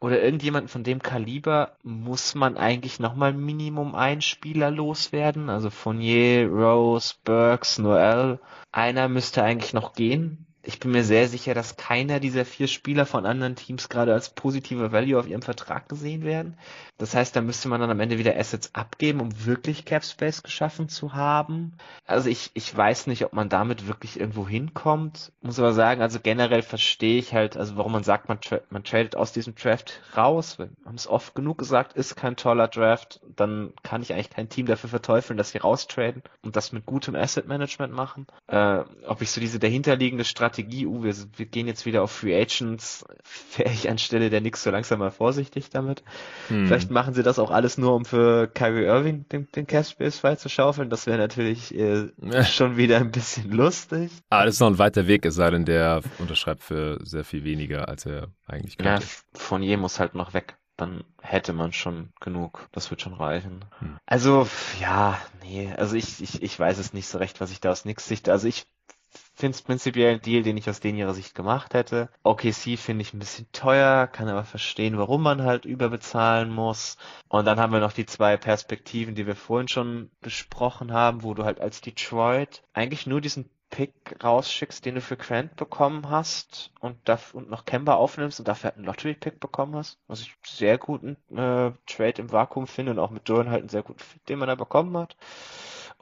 oder 0.00 0.20
irgendjemanden 0.20 0.68
von 0.68 0.82
dem 0.82 1.00
Kaliber 1.00 1.76
muss 1.84 2.34
man 2.34 2.56
eigentlich 2.56 2.98
nochmal 2.98 3.32
Minimum 3.32 3.94
ein 3.94 4.20
Spieler 4.22 4.72
loswerden. 4.72 5.48
Also 5.48 5.70
Fournier, 5.70 6.48
Rose, 6.48 7.14
Burks, 7.22 7.78
Noel. 7.78 8.40
Einer 8.72 9.08
müsste 9.08 9.44
eigentlich 9.44 9.72
noch 9.72 9.92
gehen 9.92 10.48
ich 10.64 10.78
bin 10.78 10.92
mir 10.92 11.02
sehr 11.02 11.28
sicher, 11.28 11.54
dass 11.54 11.76
keiner 11.76 12.20
dieser 12.20 12.44
vier 12.44 12.68
Spieler 12.68 13.04
von 13.04 13.26
anderen 13.26 13.56
Teams 13.56 13.88
gerade 13.88 14.12
als 14.12 14.30
positiver 14.30 14.92
Value 14.92 15.18
auf 15.18 15.26
ihrem 15.26 15.42
Vertrag 15.42 15.88
gesehen 15.88 16.22
werden. 16.22 16.56
Das 16.98 17.16
heißt, 17.16 17.34
da 17.34 17.40
müsste 17.40 17.68
man 17.68 17.80
dann 17.80 17.90
am 17.90 17.98
Ende 17.98 18.18
wieder 18.18 18.36
Assets 18.36 18.72
abgeben, 18.74 19.20
um 19.20 19.44
wirklich 19.44 19.84
Cap 19.84 20.04
Space 20.04 20.44
geschaffen 20.44 20.88
zu 20.88 21.14
haben. 21.14 21.72
Also 22.06 22.28
ich, 22.28 22.52
ich 22.54 22.76
weiß 22.76 23.08
nicht, 23.08 23.24
ob 23.24 23.32
man 23.32 23.48
damit 23.48 23.88
wirklich 23.88 24.20
irgendwo 24.20 24.46
hinkommt. 24.46 25.32
Muss 25.42 25.58
aber 25.58 25.72
sagen, 25.72 26.00
also 26.00 26.20
generell 26.22 26.62
verstehe 26.62 27.18
ich 27.18 27.34
halt, 27.34 27.56
also 27.56 27.76
warum 27.76 27.90
man 27.90 28.04
sagt, 28.04 28.28
man, 28.28 28.40
tra 28.40 28.60
man 28.70 28.84
tradet 28.84 29.16
aus 29.16 29.32
diesem 29.32 29.56
Draft 29.56 30.00
raus. 30.16 30.60
Wir 30.60 30.68
haben 30.86 30.94
es 30.94 31.08
oft 31.08 31.34
genug 31.34 31.58
gesagt, 31.58 31.94
ist 31.94 32.14
kein 32.14 32.36
toller 32.36 32.68
Draft. 32.68 33.20
Dann 33.34 33.72
kann 33.82 34.02
ich 34.02 34.12
eigentlich 34.12 34.30
kein 34.30 34.48
Team 34.48 34.66
dafür 34.66 34.90
verteufeln, 34.90 35.36
dass 35.36 35.50
sie 35.50 35.58
raustraden 35.58 36.22
und 36.42 36.54
das 36.54 36.70
mit 36.70 36.86
gutem 36.86 37.16
Asset 37.16 37.48
Management 37.48 37.92
machen. 37.92 38.28
Äh, 38.46 38.84
ob 39.08 39.22
ich 39.22 39.32
so 39.32 39.40
diese 39.40 39.58
dahinterliegende 39.58 40.24
Strategie, 40.24 40.51
uh, 40.58 41.02
wir, 41.02 41.14
wir 41.36 41.46
gehen 41.46 41.66
jetzt 41.66 41.86
wieder 41.86 42.02
auf 42.02 42.12
Free 42.12 42.34
Agents, 42.34 43.04
wäre 43.56 43.70
ich 43.70 43.88
anstelle 43.88 44.30
der 44.30 44.40
Nix 44.40 44.62
so 44.62 44.70
langsam 44.70 44.98
mal 44.98 45.10
vorsichtig 45.10 45.70
damit. 45.70 46.02
Hm. 46.48 46.66
Vielleicht 46.66 46.90
machen 46.90 47.14
sie 47.14 47.22
das 47.22 47.38
auch 47.38 47.50
alles 47.50 47.78
nur, 47.78 47.94
um 47.94 48.04
für 48.04 48.46
Kyrie 48.48 48.84
Irving 48.84 49.28
den, 49.28 49.48
den 49.52 49.66
Cap 49.66 49.86
Space 49.86 50.18
freizuschaufeln. 50.18 50.90
Das 50.90 51.06
wäre 51.06 51.18
natürlich 51.18 51.74
äh, 51.74 52.08
schon 52.44 52.76
wieder 52.76 52.98
ein 52.98 53.10
bisschen 53.10 53.50
lustig. 53.50 54.10
Aber 54.30 54.44
das 54.44 54.54
ist 54.54 54.60
noch 54.60 54.68
ein 54.68 54.78
weiter 54.78 55.06
Weg, 55.06 55.24
es 55.26 55.34
sei 55.34 55.50
denn, 55.50 55.64
der 55.64 56.02
unterschreibt 56.18 56.62
für 56.62 56.98
sehr 57.02 57.24
viel 57.24 57.44
weniger, 57.44 57.88
als 57.88 58.06
er 58.06 58.28
eigentlich 58.46 58.78
könnte. 58.78 59.04
Ja, 59.04 59.08
von 59.34 59.62
je 59.62 59.76
muss 59.76 59.98
halt 59.98 60.14
noch 60.14 60.34
weg 60.34 60.56
dann 60.76 61.04
hätte 61.20 61.52
man 61.52 61.72
schon 61.72 62.12
genug. 62.20 62.68
Das 62.72 62.90
wird 62.90 63.02
schon 63.02 63.14
reichen. 63.14 63.64
Hm. 63.78 63.98
Also, 64.06 64.48
ja, 64.80 65.20
nee, 65.42 65.72
also 65.76 65.96
ich, 65.96 66.22
ich, 66.22 66.42
ich 66.42 66.58
weiß 66.58 66.78
es 66.78 66.92
nicht 66.92 67.06
so 67.06 67.18
recht, 67.18 67.40
was 67.40 67.52
ich 67.52 67.60
da 67.60 67.70
aus 67.70 67.84
nix 67.84 68.06
Sicht, 68.06 68.28
also 68.28 68.48
ich 68.48 68.66
finde 69.34 69.56
es 69.56 69.62
prinzipiell 69.62 70.14
ein 70.14 70.22
Deal, 70.22 70.42
den 70.42 70.56
ich 70.56 70.68
aus 70.70 70.80
den 70.80 70.96
ihrer 70.96 71.14
Sicht 71.14 71.34
gemacht 71.34 71.74
hätte. 71.74 72.08
OKC 72.22 72.78
finde 72.78 73.02
ich 73.02 73.12
ein 73.12 73.18
bisschen 73.18 73.50
teuer, 73.52 74.06
kann 74.06 74.28
aber 74.28 74.44
verstehen, 74.44 74.98
warum 74.98 75.22
man 75.22 75.42
halt 75.42 75.64
überbezahlen 75.64 76.50
muss. 76.50 76.96
Und 77.28 77.44
dann 77.44 77.58
haben 77.58 77.72
wir 77.72 77.80
noch 77.80 77.92
die 77.92 78.06
zwei 78.06 78.36
Perspektiven, 78.36 79.14
die 79.14 79.26
wir 79.26 79.36
vorhin 79.36 79.68
schon 79.68 80.10
besprochen 80.20 80.92
haben, 80.92 81.22
wo 81.22 81.34
du 81.34 81.44
halt 81.44 81.60
als 81.60 81.80
Detroit 81.80 82.62
eigentlich 82.72 83.06
nur 83.06 83.20
diesen 83.20 83.48
Pick 83.72 84.22
rausschickst, 84.22 84.84
den 84.84 84.96
du 84.96 85.00
für 85.00 85.16
Grant 85.16 85.56
bekommen 85.56 86.10
hast 86.10 86.70
und, 86.80 86.96
dafür, 87.08 87.40
und 87.40 87.50
noch 87.50 87.64
Kemba 87.64 87.94
aufnimmst 87.94 88.38
und 88.38 88.46
dafür 88.46 88.64
halt 88.64 88.76
einen 88.76 88.84
Lottery-Pick 88.84 89.40
bekommen 89.40 89.74
hast, 89.74 89.98
was 90.08 90.20
ich 90.20 90.36
sehr 90.46 90.76
guten 90.76 91.16
äh, 91.30 91.72
Trade 91.86 92.20
im 92.20 92.30
Vakuum 92.30 92.66
finde 92.66 92.92
und 92.92 92.98
auch 92.98 93.10
mit 93.10 93.26
Duran 93.28 93.50
halt 93.50 93.62
einen 93.62 93.70
sehr 93.70 93.82
guten 93.82 93.98
Fit, 93.98 94.28
den 94.28 94.38
man 94.38 94.48
da 94.48 94.56
bekommen 94.56 94.96
hat. 94.98 95.16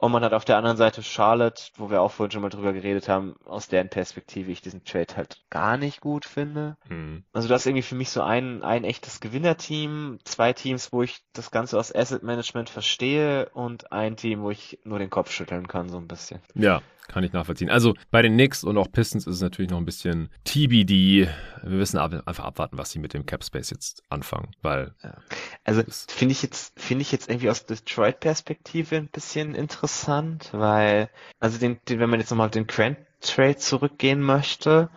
Und 0.01 0.11
man 0.11 0.23
hat 0.23 0.33
auf 0.33 0.45
der 0.45 0.57
anderen 0.57 0.77
Seite 0.77 1.03
Charlotte, 1.03 1.61
wo 1.77 1.91
wir 1.91 2.01
auch 2.01 2.09
vorhin 2.09 2.31
schon 2.31 2.41
mal 2.41 2.49
drüber 2.49 2.73
geredet 2.73 3.07
haben, 3.07 3.35
aus 3.45 3.67
deren 3.67 3.87
Perspektive 3.87 4.51
ich 4.51 4.59
diesen 4.59 4.83
Trade 4.83 5.15
halt 5.15 5.43
gar 5.51 5.77
nicht 5.77 6.01
gut 6.01 6.25
finde. 6.25 6.75
Hm. 6.87 7.23
Also 7.33 7.47
das 7.47 7.61
ist 7.61 7.65
irgendwie 7.67 7.83
für 7.83 7.93
mich 7.93 8.09
so 8.09 8.23
ein, 8.23 8.63
ein 8.63 8.83
echtes 8.83 9.19
Gewinnerteam, 9.19 10.17
zwei 10.23 10.53
Teams, 10.53 10.91
wo 10.91 11.03
ich 11.03 11.19
das 11.33 11.51
Ganze 11.51 11.77
aus 11.77 11.93
Asset 11.93 12.23
Management 12.23 12.71
verstehe 12.71 13.49
und 13.49 13.91
ein 13.91 14.17
Team, 14.17 14.41
wo 14.41 14.49
ich 14.49 14.79
nur 14.85 14.97
den 14.97 15.11
Kopf 15.11 15.29
schütteln 15.29 15.67
kann, 15.67 15.89
so 15.89 15.97
ein 15.97 16.07
bisschen. 16.07 16.41
Ja, 16.55 16.81
kann 17.07 17.23
ich 17.23 17.33
nachvollziehen. 17.33 17.69
Also 17.69 17.93
bei 18.09 18.21
den 18.21 18.33
Knicks 18.33 18.63
und 18.63 18.77
auch 18.77 18.91
Pistons 18.91 19.27
ist 19.27 19.35
es 19.35 19.41
natürlich 19.41 19.71
noch 19.71 19.77
ein 19.77 19.85
bisschen 19.85 20.29
TBD. 20.45 21.27
Wir 21.63 21.77
müssen 21.77 21.97
einfach 21.97 22.45
abwarten, 22.45 22.77
was 22.77 22.91
sie 22.91 22.99
mit 22.99 23.13
dem 23.13 23.25
Cap 23.25 23.43
Space 23.43 23.69
jetzt 23.69 24.03
anfangen, 24.09 24.51
weil. 24.61 24.93
Ja. 25.03 25.15
Also 25.63 25.83
finde 26.07 26.31
ich 26.31 26.41
jetzt 26.41 26.79
finde 26.79 27.01
ich 27.01 27.11
jetzt 27.11 27.29
irgendwie 27.29 27.49
aus 27.49 27.65
Detroit-Perspektive 27.65 28.95
ein 28.95 29.07
bisschen 29.07 29.55
interessant, 29.55 30.49
weil 30.53 31.09
also 31.39 31.57
den, 31.57 31.79
den 31.87 31.99
wenn 31.99 32.09
man 32.09 32.19
jetzt 32.19 32.29
nochmal 32.31 32.49
den 32.49 32.67
Grant 32.67 32.97
Trade 33.21 33.57
zurückgehen 33.57 34.21
möchte, 34.21 34.89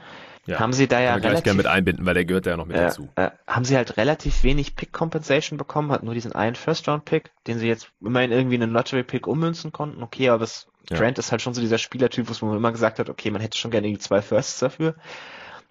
ja, 0.46 0.60
haben 0.60 0.72
sie 0.72 0.86
da 0.86 1.00
ja 1.00 1.14
relativ 1.14 1.44
gerne 1.44 1.56
mit 1.56 1.66
einbinden, 1.66 2.04
weil 2.06 2.14
der 2.14 2.24
gehört 2.24 2.46
ja 2.46 2.56
noch 2.56 2.66
mit 2.66 2.76
äh, 2.76 2.80
dazu. 2.80 3.08
Äh, 3.16 3.30
haben 3.46 3.64
sie 3.64 3.76
halt 3.76 3.96
relativ 3.96 4.42
wenig 4.44 4.76
Pick 4.76 4.92
Compensation 4.92 5.58
bekommen, 5.58 5.90
hat 5.90 6.02
nur 6.02 6.14
diesen 6.14 6.32
einen 6.32 6.54
First 6.54 6.88
Round 6.88 7.04
Pick, 7.04 7.30
den 7.46 7.58
sie 7.58 7.68
jetzt 7.68 7.90
immerhin 8.00 8.32
irgendwie 8.32 8.56
in 8.56 8.62
einen 8.62 8.72
Lottery 8.72 9.02
Pick 9.02 9.26
ummünzen 9.26 9.72
konnten. 9.72 10.02
Okay, 10.02 10.28
aber 10.28 10.40
das 10.40 10.68
ja. 10.90 10.98
Grant 10.98 11.18
ist 11.18 11.30
halt 11.30 11.40
schon 11.40 11.54
so 11.54 11.60
dieser 11.60 11.78
Spielertypus, 11.78 12.42
wo 12.42 12.46
man 12.46 12.56
immer 12.56 12.72
gesagt 12.72 12.98
hat, 12.98 13.08
okay, 13.08 13.30
man 13.30 13.40
hätte 13.40 13.58
schon 13.58 13.70
gerne 13.70 13.88
die 13.88 13.98
zwei 13.98 14.20
Firsts 14.20 14.58
dafür. 14.58 14.94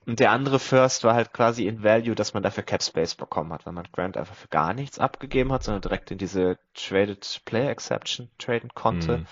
Und 0.06 0.20
der 0.20 0.32
andere 0.32 0.60
First 0.60 1.04
war 1.06 1.14
halt 1.14 1.32
quasi 1.32 1.66
in 1.66 1.84
Value, 1.84 2.16
dass 2.16 2.34
man 2.34 2.44
dafür 2.44 2.64
Cap 2.64 2.84
Space 2.84 3.16
bekommen 3.16 3.54
hat, 3.54 3.66
weil 3.66 3.74
man 3.74 3.88
Grant 3.94 4.18
einfach 4.18 4.36
für 4.36 4.50
gar 4.50 4.74
nichts 4.74 5.00
abgegeben 5.00 5.54
hat, 5.54 5.64
sondern 5.64 5.82
direkt 5.82 6.12
in 6.12 6.18
diese 6.18 6.58
Traded 6.74 7.42
Player 7.46 7.70
Exception 7.70 8.30
traden 8.38 8.72
konnte. 8.74 9.20
Mhm. 9.20 9.26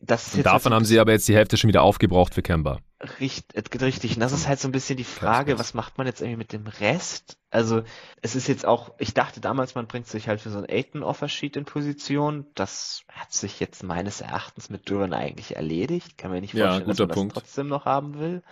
Das 0.00 0.28
ist 0.28 0.36
Und 0.36 0.46
davon 0.46 0.72
haben 0.72 0.84
sie 0.84 1.00
aber 1.00 1.12
jetzt 1.12 1.26
die 1.28 1.34
Hälfte 1.34 1.56
schon 1.56 1.68
wieder 1.68 1.82
aufgebraucht 1.82 2.34
für 2.34 2.42
Kemba. 2.42 2.78
Richtig, 3.20 3.80
richtig. 3.80 4.14
Und 4.14 4.20
das 4.20 4.32
ist 4.32 4.48
halt 4.48 4.58
so 4.60 4.68
ein 4.68 4.72
bisschen 4.72 4.96
die 4.96 5.04
Frage, 5.04 5.58
was 5.58 5.74
macht 5.74 5.98
man 5.98 6.06
jetzt 6.06 6.20
irgendwie 6.20 6.38
mit 6.38 6.52
dem 6.52 6.66
Rest? 6.66 7.36
Also, 7.50 7.82
es 8.22 8.34
ist 8.34 8.48
jetzt 8.48 8.66
auch, 8.66 8.94
ich 8.98 9.14
dachte 9.14 9.40
damals, 9.40 9.74
man 9.74 9.86
bringt 9.86 10.06
sich 10.06 10.28
halt 10.28 10.40
für 10.40 10.50
so 10.50 10.58
ein 10.58 10.68
Aiton 10.68 11.02
Offersheet 11.02 11.56
in 11.56 11.64
Position. 11.64 12.46
Das 12.54 13.02
hat 13.12 13.32
sich 13.32 13.60
jetzt 13.60 13.82
meines 13.82 14.20
Erachtens 14.20 14.70
mit 14.70 14.88
Duran 14.88 15.12
eigentlich 15.12 15.56
erledigt. 15.56 16.18
Kann 16.18 16.30
mir 16.30 16.40
nicht 16.40 16.52
vorstellen, 16.52 16.80
ja, 16.80 16.86
dass 16.86 16.98
man 16.98 17.08
Punkt. 17.08 17.36
das 17.36 17.42
trotzdem 17.44 17.68
noch 17.68 17.84
haben 17.84 18.18
will. 18.18 18.42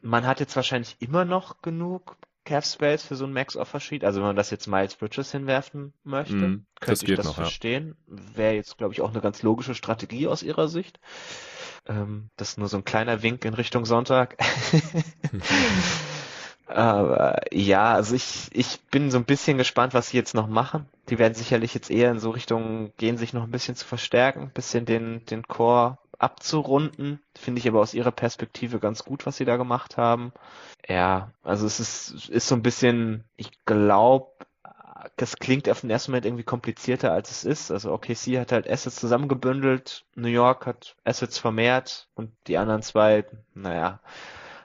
Man 0.00 0.26
hat 0.26 0.40
jetzt 0.40 0.56
wahrscheinlich 0.56 0.96
immer 0.98 1.24
noch 1.24 1.62
genug 1.62 2.16
Cap 2.44 2.64
Space 2.64 3.04
für 3.04 3.16
so 3.16 3.24
ein 3.24 3.32
Max 3.32 3.56
Offersheet. 3.56 4.04
Also 4.04 4.20
wenn 4.20 4.26
man 4.26 4.36
das 4.36 4.50
jetzt 4.50 4.66
Miles 4.66 4.96
Bridges 4.96 5.30
hinwerfen 5.30 5.92
möchte, 6.04 6.34
mm, 6.34 6.66
könnte 6.80 7.06
ich 7.06 7.16
das 7.16 7.26
noch, 7.26 7.34
verstehen. 7.34 7.96
Ja. 8.08 8.16
Wäre 8.36 8.54
jetzt, 8.54 8.78
glaube 8.78 8.94
ich, 8.94 9.00
auch 9.00 9.10
eine 9.10 9.20
ganz 9.20 9.42
logische 9.42 9.74
Strategie 9.74 10.26
aus 10.26 10.42
ihrer 10.42 10.68
Sicht. 10.68 10.98
Ähm, 11.86 12.30
das 12.36 12.50
ist 12.50 12.58
nur 12.58 12.68
so 12.68 12.76
ein 12.76 12.84
kleiner 12.84 13.22
Wink 13.22 13.44
in 13.44 13.54
Richtung 13.54 13.84
Sonntag. 13.84 14.36
Aber 16.66 17.40
ja, 17.52 17.92
also 17.92 18.14
ich, 18.14 18.48
ich 18.52 18.80
bin 18.90 19.10
so 19.10 19.18
ein 19.18 19.24
bisschen 19.24 19.58
gespannt, 19.58 19.94
was 19.94 20.08
sie 20.08 20.16
jetzt 20.16 20.34
noch 20.34 20.46
machen. 20.46 20.86
Die 21.10 21.18
werden 21.18 21.34
sicherlich 21.34 21.74
jetzt 21.74 21.90
eher 21.90 22.10
in 22.10 22.18
so 22.18 22.30
Richtung 22.30 22.92
gehen, 22.96 23.18
sich 23.18 23.32
noch 23.32 23.42
ein 23.42 23.50
bisschen 23.50 23.76
zu 23.76 23.86
verstärken, 23.86 24.44
ein 24.44 24.50
bisschen 24.50 24.86
den, 24.86 25.26
den 25.26 25.42
Core 25.42 25.98
abzurunden. 26.22 27.20
Finde 27.36 27.60
ich 27.60 27.68
aber 27.68 27.80
aus 27.80 27.94
ihrer 27.94 28.12
Perspektive 28.12 28.78
ganz 28.78 29.04
gut, 29.04 29.26
was 29.26 29.36
sie 29.36 29.44
da 29.44 29.56
gemacht 29.56 29.96
haben. 29.96 30.32
Ja, 30.88 31.30
also 31.42 31.66
es 31.66 31.80
ist, 31.80 32.28
ist 32.28 32.48
so 32.48 32.54
ein 32.54 32.62
bisschen, 32.62 33.24
ich 33.36 33.50
glaube, 33.64 34.28
das 35.16 35.36
klingt 35.36 35.68
auf 35.68 35.80
den 35.80 35.90
ersten 35.90 36.12
Moment 36.12 36.26
irgendwie 36.26 36.44
komplizierter 36.44 37.12
als 37.12 37.30
es 37.30 37.44
ist. 37.44 37.70
Also 37.70 37.92
OKC 37.92 38.38
hat 38.38 38.52
halt 38.52 38.70
Assets 38.70 38.96
zusammengebündelt, 38.96 40.04
New 40.14 40.28
York 40.28 40.66
hat 40.66 40.96
Assets 41.04 41.38
vermehrt 41.38 42.08
und 42.14 42.32
die 42.46 42.58
anderen 42.58 42.82
zwei, 42.82 43.24
naja, 43.54 44.00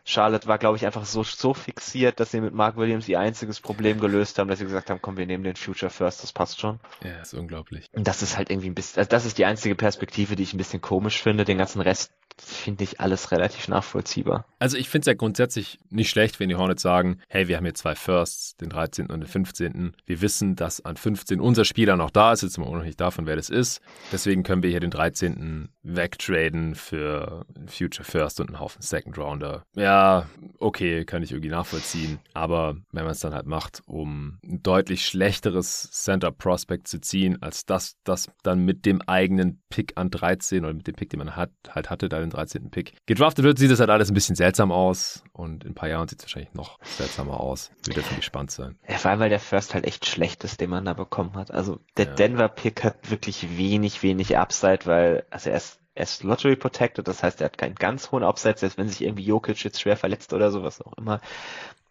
Charlotte 0.09 0.47
war, 0.47 0.57
glaube 0.57 0.77
ich, 0.77 0.85
einfach 0.85 1.05
so, 1.05 1.23
so 1.23 1.53
fixiert, 1.53 2.21
dass 2.21 2.31
sie 2.31 2.39
mit 2.39 2.53
Mark 2.53 2.77
Williams 2.77 3.09
ihr 3.09 3.19
einziges 3.19 3.59
Problem 3.59 3.99
gelöst 3.99 4.39
haben, 4.39 4.47
dass 4.47 4.59
sie 4.59 4.63
gesagt 4.63 4.89
haben, 4.89 5.01
komm, 5.01 5.17
wir 5.17 5.25
nehmen 5.25 5.43
den 5.43 5.57
Future 5.57 5.89
First, 5.89 6.23
das 6.23 6.31
passt 6.31 6.61
schon. 6.61 6.79
Ja, 7.03 7.19
ist 7.19 7.33
unglaublich. 7.33 7.89
Und 7.91 8.07
das 8.07 8.21
ist 8.21 8.37
halt 8.37 8.49
irgendwie 8.49 8.69
ein 8.69 8.73
bisschen, 8.73 8.99
also 8.99 9.09
das 9.09 9.25
ist 9.25 9.37
die 9.37 9.43
einzige 9.43 9.75
Perspektive, 9.75 10.37
die 10.37 10.43
ich 10.43 10.53
ein 10.53 10.57
bisschen 10.57 10.79
komisch 10.79 11.21
finde. 11.21 11.43
Den 11.43 11.57
ganzen 11.57 11.81
Rest 11.81 12.13
finde 12.41 12.83
ich 12.83 12.99
alles 12.99 13.31
relativ 13.31 13.67
nachvollziehbar. 13.67 14.45
Also 14.59 14.77
ich 14.77 14.89
finde 14.89 15.01
es 15.01 15.07
ja 15.07 15.13
grundsätzlich 15.13 15.79
nicht 15.89 16.09
schlecht, 16.09 16.39
wenn 16.39 16.49
die 16.49 16.55
Hornets 16.55 16.81
sagen, 16.81 17.19
hey, 17.27 17.47
wir 17.47 17.57
haben 17.57 17.65
hier 17.65 17.73
zwei 17.73 17.95
Firsts, 17.95 18.55
den 18.57 18.69
13. 18.69 19.07
und 19.07 19.21
den 19.21 19.27
15. 19.27 19.95
Wir 20.05 20.21
wissen, 20.21 20.55
dass 20.55 20.83
an 20.83 20.97
15 20.97 21.39
unser 21.39 21.65
Spieler 21.65 21.95
noch 21.95 22.11
da 22.11 22.33
ist, 22.33 22.43
jetzt 22.43 22.57
noch 22.57 22.83
nicht 22.83 22.99
davon, 22.99 23.25
wer 23.25 23.35
das 23.35 23.49
ist. 23.49 23.81
Deswegen 24.11 24.43
können 24.43 24.63
wir 24.63 24.69
hier 24.69 24.79
den 24.79 24.91
13. 24.91 25.69
wegtraden 25.83 26.75
für 26.75 27.45
Future 27.67 28.03
First 28.03 28.39
und 28.39 28.49
einen 28.49 28.59
Haufen 28.59 28.81
Second 28.81 29.17
Rounder. 29.17 29.63
Ja, 29.75 30.27
okay, 30.59 31.05
kann 31.05 31.23
ich 31.23 31.31
irgendwie 31.31 31.49
nachvollziehen. 31.49 32.19
Aber 32.33 32.75
wenn 32.91 33.03
man 33.03 33.11
es 33.11 33.19
dann 33.19 33.33
halt 33.33 33.45
macht, 33.45 33.81
um 33.85 34.39
ein 34.43 34.61
deutlich 34.63 35.05
schlechteres 35.05 35.89
Center 35.91 36.31
Prospect 36.31 36.87
zu 36.87 36.99
ziehen, 36.99 37.41
als 37.41 37.65
das, 37.65 37.97
das 38.03 38.29
dann 38.43 38.65
mit 38.65 38.85
dem 38.85 39.01
eigenen 39.01 39.61
Pick 39.69 39.93
an 39.95 40.09
13 40.09 40.65
oder 40.65 40.73
mit 40.73 40.87
dem 40.87 40.95
Pick, 40.95 41.09
den 41.09 41.19
man 41.19 41.35
hat, 41.35 41.51
halt 41.69 41.89
hatte, 41.89 42.09
da 42.09 42.26
den 42.27 42.31
13. 42.31 42.69
Pick 42.69 42.93
gedraftet 43.05 43.45
wird, 43.45 43.57
sieht 43.57 43.71
das 43.71 43.79
halt 43.79 43.89
alles 43.89 44.09
ein 44.09 44.13
bisschen 44.13 44.35
seltsam 44.35 44.71
aus. 44.71 45.23
Und 45.33 45.63
in 45.63 45.71
ein 45.71 45.75
paar 45.75 45.89
Jahren 45.89 46.07
sieht 46.07 46.19
es 46.19 46.25
wahrscheinlich 46.25 46.53
noch 46.53 46.79
seltsamer 46.83 47.39
aus. 47.39 47.71
Wird 47.85 47.97
dafür 47.97 48.17
gespannt 48.17 48.51
sein. 48.51 48.77
Ja, 48.87 48.97
vor 48.97 49.11
allem, 49.11 49.19
weil 49.19 49.29
der 49.29 49.39
First 49.39 49.73
halt 49.73 49.85
echt 49.85 50.05
schlecht 50.05 50.43
ist, 50.43 50.61
den 50.61 50.69
man 50.69 50.85
da 50.85 50.93
bekommen 50.93 51.35
hat. 51.35 51.51
Also 51.51 51.79
der 51.97 52.07
ja. 52.07 52.13
Denver-Pick 52.13 52.83
hat 52.83 53.09
wirklich 53.09 53.57
wenig, 53.57 54.03
wenig 54.03 54.37
Upside, 54.37 54.85
weil, 54.85 55.25
also 55.29 55.49
er 55.49 55.57
ist 55.57 55.79
er 55.97 56.03
ist 56.03 56.23
Lottery 56.23 56.55
Protected, 56.55 57.07
das 57.07 57.23
heißt, 57.23 57.41
er 57.41 57.45
hat 57.45 57.57
keinen 57.57 57.75
ganz 57.75 58.11
hohen 58.11 58.23
Upside, 58.23 58.57
selbst 58.57 58.77
wenn 58.77 58.87
sich 58.87 59.01
irgendwie 59.01 59.25
Jokic 59.25 59.63
jetzt 59.63 59.81
schwer 59.81 59.97
verletzt 59.97 60.31
oder 60.31 60.51
sowas 60.51 60.81
auch 60.81 60.93
immer. 60.93 61.21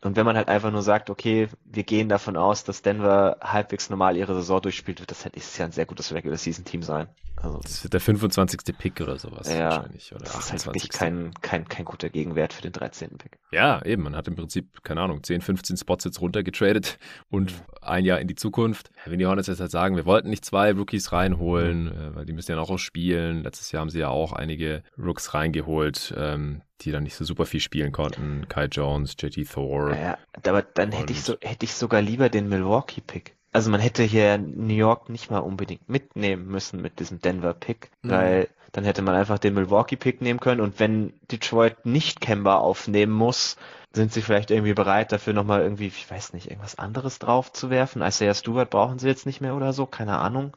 Und 0.02 0.14
wenn 0.14 0.24
man 0.24 0.36
halt 0.36 0.48
einfach 0.48 0.70
nur 0.70 0.82
sagt, 0.82 1.10
okay, 1.10 1.48
wir 1.64 1.82
gehen 1.82 2.08
davon 2.08 2.36
aus, 2.36 2.62
dass 2.62 2.82
Denver 2.82 3.38
halbwegs 3.40 3.90
normal 3.90 4.16
ihre 4.16 4.34
Saison 4.34 4.62
durchspielt, 4.62 5.00
wird 5.00 5.10
das 5.10 5.24
halt 5.24 5.34
ist 5.36 5.58
ja 5.58 5.64
ein 5.64 5.72
sehr 5.72 5.86
gutes 5.86 6.12
Regular 6.12 6.38
Season 6.38 6.64
Team 6.64 6.82
sein. 6.82 7.08
Also, 7.36 7.58
das 7.58 7.84
wird 7.84 7.92
der 7.92 8.00
25. 8.00 8.60
Pick 8.78 9.00
oder 9.00 9.18
sowas 9.18 9.48
ja, 9.52 9.70
wahrscheinlich. 9.70 10.14
Oder 10.14 10.24
das 10.24 10.38
ist 10.38 10.52
halt 10.52 10.66
wirklich 10.66 10.88
kein, 10.88 11.32
kein, 11.42 11.68
kein 11.68 11.84
guter 11.84 12.08
Gegenwert 12.08 12.54
für 12.54 12.62
den 12.62 12.72
13. 12.72 13.18
Pick. 13.18 13.38
Ja, 13.52 13.84
eben. 13.84 14.02
Man 14.02 14.16
hat 14.16 14.26
im 14.26 14.36
Prinzip, 14.36 14.82
keine 14.82 15.02
Ahnung, 15.02 15.22
10, 15.22 15.42
15 15.42 15.76
Spots 15.76 16.04
jetzt 16.04 16.20
runtergetradet 16.20 16.98
und 17.28 17.52
ein 17.82 18.06
Jahr 18.06 18.20
in 18.20 18.28
die 18.28 18.36
Zukunft. 18.36 18.90
Wenn 19.04 19.18
die 19.18 19.26
Hornets 19.26 19.48
jetzt 19.48 19.60
halt 19.60 19.70
sagen, 19.70 19.96
wir 19.96 20.06
wollten 20.06 20.30
nicht 20.30 20.46
zwei 20.46 20.72
Rookies 20.72 21.12
reinholen, 21.12 21.84
mhm. 21.84 22.14
weil 22.14 22.24
die 22.24 22.32
müssen 22.32 22.52
ja 22.52 22.56
noch 22.56 22.70
auch 22.70 22.78
spielen. 22.78 23.42
Letztes 23.42 23.70
Jahr 23.70 23.82
haben 23.82 23.90
sie 23.90 23.95
ja 23.98 24.08
auch 24.08 24.32
einige 24.32 24.82
Rooks 24.98 25.34
reingeholt. 25.34 26.14
Ähm, 26.16 26.62
die 26.82 26.92
dann 26.92 27.04
nicht 27.04 27.16
so 27.16 27.24
super 27.24 27.46
viel 27.46 27.60
spielen 27.60 27.92
konnten. 27.92 28.46
Kai 28.48 28.66
Jones, 28.66 29.16
JT 29.18 29.50
Thor. 29.50 29.94
Ja, 29.94 30.18
aber 30.46 30.62
dann 30.62 30.92
hätte 30.92 31.12
ich 31.12 31.22
so, 31.22 31.36
hätte 31.40 31.64
ich 31.64 31.74
sogar 31.74 32.02
lieber 32.02 32.28
den 32.28 32.48
Milwaukee 32.48 33.00
Pick. 33.00 33.34
Also 33.52 33.70
man 33.70 33.80
hätte 33.80 34.02
hier 34.02 34.36
New 34.36 34.74
York 34.74 35.08
nicht 35.08 35.30
mal 35.30 35.38
unbedingt 35.38 35.88
mitnehmen 35.88 36.46
müssen 36.46 36.82
mit 36.82 37.00
diesem 37.00 37.20
Denver 37.20 37.54
Pick, 37.54 37.90
mhm. 38.02 38.10
weil 38.10 38.48
dann 38.72 38.84
hätte 38.84 39.00
man 39.00 39.14
einfach 39.14 39.38
den 39.38 39.54
Milwaukee 39.54 39.96
Pick 39.96 40.20
nehmen 40.20 40.40
können 40.40 40.60
und 40.60 40.78
wenn 40.78 41.14
Detroit 41.32 41.86
nicht 41.86 42.20
Kemba 42.20 42.56
aufnehmen 42.56 43.12
muss, 43.12 43.56
sind 43.94 44.12
sie 44.12 44.20
vielleicht 44.20 44.50
irgendwie 44.50 44.74
bereit 44.74 45.10
dafür 45.10 45.32
nochmal 45.32 45.62
irgendwie, 45.62 45.86
ich 45.86 46.10
weiß 46.10 46.34
nicht, 46.34 46.50
irgendwas 46.50 46.78
anderes 46.78 47.18
drauf 47.18 47.50
zu 47.50 47.70
werfen. 47.70 48.02
Isaiah 48.02 48.34
Stewart 48.34 48.68
brauchen 48.68 48.98
sie 48.98 49.08
jetzt 49.08 49.24
nicht 49.24 49.40
mehr 49.40 49.56
oder 49.56 49.72
so, 49.72 49.86
keine 49.86 50.18
Ahnung. 50.18 50.54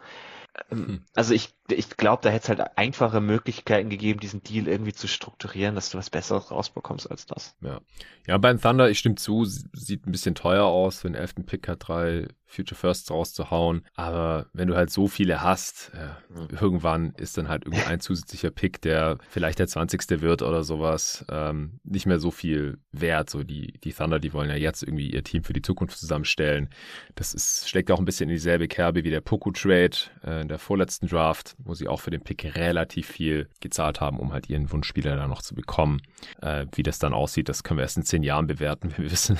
Hm. 0.69 1.03
Also 1.15 1.34
ich, 1.34 1.53
ich 1.69 1.89
glaube, 1.97 2.21
da 2.23 2.30
hätte 2.30 2.51
es 2.53 2.59
halt 2.59 2.77
einfache 2.77 3.21
Möglichkeiten 3.21 3.89
gegeben, 3.89 4.19
diesen 4.19 4.43
Deal 4.43 4.67
irgendwie 4.67 4.93
zu 4.93 5.07
strukturieren, 5.07 5.76
dass 5.76 5.89
du 5.89 5.97
was 5.97 6.09
Besseres 6.09 6.51
rausbekommst 6.51 7.09
als 7.09 7.26
das. 7.26 7.55
Ja, 7.61 7.81
ja 8.27 8.38
beim 8.38 8.59
Thunder, 8.59 8.89
ich 8.89 8.99
stimme 8.99 9.15
zu, 9.15 9.45
sieht 9.45 10.05
ein 10.05 10.11
bisschen 10.11 10.35
teuer 10.35 10.65
aus, 10.65 11.03
wenn 11.03 11.15
11. 11.15 11.45
Pick 11.45 11.67
hat, 11.67 11.88
drei 11.88 12.27
Future 12.49 12.77
Firsts 12.77 13.11
rauszuhauen. 13.11 13.85
Aber 13.95 14.47
wenn 14.53 14.67
du 14.67 14.76
halt 14.76 14.89
so 14.89 15.07
viele 15.07 15.41
hast, 15.41 15.91
äh, 15.93 16.53
irgendwann 16.59 17.13
ist 17.17 17.38
dann 17.38 17.47
halt 17.47 17.65
irgendwie 17.65 17.84
ein 17.84 17.99
zusätzlicher 17.99 18.49
Pick, 18.49 18.81
der 18.81 19.17
vielleicht 19.30 19.59
der 19.59 19.67
20. 19.67 20.21
wird 20.21 20.41
oder 20.41 20.63
sowas, 20.63 21.26
ähm, 21.30 21.80
nicht 21.84 22.07
mehr 22.07 22.19
so 22.19 22.31
viel 22.31 22.80
wert. 22.91 23.30
So 23.30 23.43
die, 23.43 23.73
die 23.84 23.93
Thunder, 23.93 24.19
die 24.19 24.34
wollen 24.34 24.49
ja 24.49 24.55
jetzt 24.55 24.81
irgendwie 24.81 25.11
ihr 25.11 25.23
Team 25.23 25.43
für 25.43 25.53
die 25.53 25.61
Zukunft 25.61 25.97
zusammenstellen. 25.97 26.69
Das 27.15 27.34
ist, 27.34 27.69
schlägt 27.69 27.91
auch 27.91 27.99
ein 27.99 28.05
bisschen 28.05 28.30
in 28.30 28.35
dieselbe 28.35 28.67
Kerbe 28.67 29.03
wie 29.03 29.11
der 29.11 29.21
Poku-Trade 29.21 29.97
äh, 30.23 30.41
in 30.41 30.47
der 30.47 30.59
vorletzten 30.59 31.07
Draft, 31.07 31.55
wo 31.59 31.76
sie 31.76 31.88
auch 31.88 32.01
für 32.01 32.11
den 32.11 32.21
Pick 32.21 32.55
relativ 32.55 33.07
viel 33.07 33.47
gezahlt 33.59 34.01
haben, 34.01 34.19
um 34.19 34.34
halt 34.34 34.49
ihren 34.49 34.71
Wunschspieler 34.71 35.15
da 35.15 35.27
noch 35.27 35.43
zu 35.43 35.53
bekommen. 35.53 36.01
Äh, 36.41 36.65
wie 36.73 36.84
das 36.84 36.97
dann 36.97 37.13
aussieht, 37.13 37.47
das 37.47 37.63
können 37.63 37.77
wir 37.77 37.84
erst 37.84 37.97
in 37.97 38.03
zehn 38.03 38.23
Jahren 38.23 38.47
bewerten. 38.47 38.91
Wir 38.97 39.11
wissen, 39.11 39.38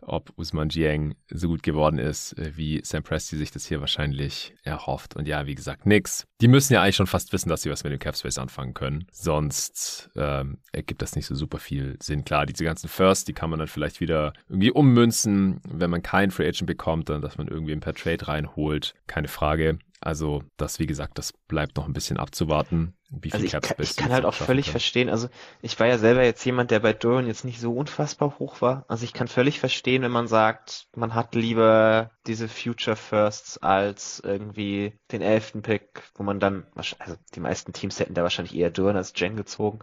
ob 0.00 0.32
Usman 0.36 0.68
Jiang 0.68 1.14
so 1.30 1.48
gut 1.48 1.62
geworden 1.62 1.98
ist, 1.98 2.32
äh, 2.32 2.47
wie 2.56 2.80
Sam 2.84 3.02
Presti 3.02 3.36
sich 3.36 3.50
das 3.50 3.66
hier 3.66 3.80
wahrscheinlich 3.80 4.54
erhofft. 4.62 5.16
Und 5.16 5.28
ja, 5.28 5.46
wie 5.46 5.54
gesagt, 5.54 5.86
nix. 5.86 6.26
Die 6.40 6.48
müssen 6.48 6.72
ja 6.72 6.82
eigentlich 6.82 6.96
schon 6.96 7.06
fast 7.06 7.32
wissen, 7.32 7.48
dass 7.48 7.62
sie 7.62 7.70
was 7.70 7.84
mit 7.84 7.92
dem 7.92 7.98
Capspace 7.98 8.38
anfangen 8.38 8.74
können. 8.74 9.06
Sonst 9.12 10.10
ähm, 10.16 10.58
ergibt 10.72 11.02
das 11.02 11.16
nicht 11.16 11.26
so 11.26 11.34
super 11.34 11.58
viel 11.58 11.96
Sinn. 12.00 12.24
Klar, 12.24 12.46
diese 12.46 12.64
ganzen 12.64 12.88
First, 12.88 13.28
die 13.28 13.32
kann 13.32 13.50
man 13.50 13.58
dann 13.58 13.68
vielleicht 13.68 14.00
wieder 14.00 14.32
irgendwie 14.48 14.70
ummünzen, 14.70 15.60
wenn 15.68 15.90
man 15.90 16.02
keinen 16.02 16.30
Free 16.30 16.48
Agent 16.48 16.66
bekommt, 16.66 17.08
dann 17.08 17.22
dass 17.22 17.38
man 17.38 17.48
irgendwie 17.48 17.72
ein 17.72 17.80
paar 17.80 17.94
Trade 17.94 18.28
reinholt. 18.28 18.94
Keine 19.06 19.28
Frage. 19.28 19.78
Also 20.00 20.44
das, 20.56 20.78
wie 20.78 20.86
gesagt, 20.86 21.18
das 21.18 21.32
bleibt 21.32 21.76
noch 21.76 21.86
ein 21.86 21.92
bisschen 21.92 22.18
abzuwarten. 22.18 22.94
Wie 23.10 23.30
viel 23.30 23.40
also 23.40 23.46
ich, 23.46 23.52
kann, 23.52 23.76
ich 23.78 23.96
kann 23.96 24.12
halt 24.12 24.24
auch 24.24 24.34
völlig 24.34 24.66
kann. 24.66 24.72
verstehen, 24.72 25.08
also 25.08 25.28
ich 25.60 25.78
war 25.80 25.86
ja 25.86 25.98
selber 25.98 26.22
jetzt 26.22 26.44
jemand, 26.44 26.70
der 26.70 26.80
bei 26.80 26.92
Duran 26.92 27.26
jetzt 27.26 27.44
nicht 27.44 27.60
so 27.60 27.74
unfassbar 27.74 28.38
hoch 28.38 28.60
war. 28.60 28.84
Also 28.86 29.04
ich 29.04 29.12
kann 29.12 29.28
völlig 29.28 29.58
verstehen, 29.58 30.02
wenn 30.02 30.12
man 30.12 30.28
sagt, 30.28 30.86
man 30.94 31.14
hat 31.14 31.34
lieber 31.34 32.10
diese 32.26 32.48
Future 32.48 32.96
Firsts 32.96 33.58
als 33.58 34.20
irgendwie 34.24 34.92
den 35.10 35.22
elften 35.22 35.62
Pick, 35.62 36.02
wo 36.14 36.22
man 36.22 36.38
dann, 36.38 36.66
also 36.74 37.16
die 37.34 37.40
meisten 37.40 37.72
Teams 37.72 37.98
hätten 37.98 38.14
da 38.14 38.22
wahrscheinlich 38.22 38.54
eher 38.54 38.70
Duran 38.70 38.96
als 38.96 39.12
Jen 39.16 39.36
gezogen. 39.36 39.80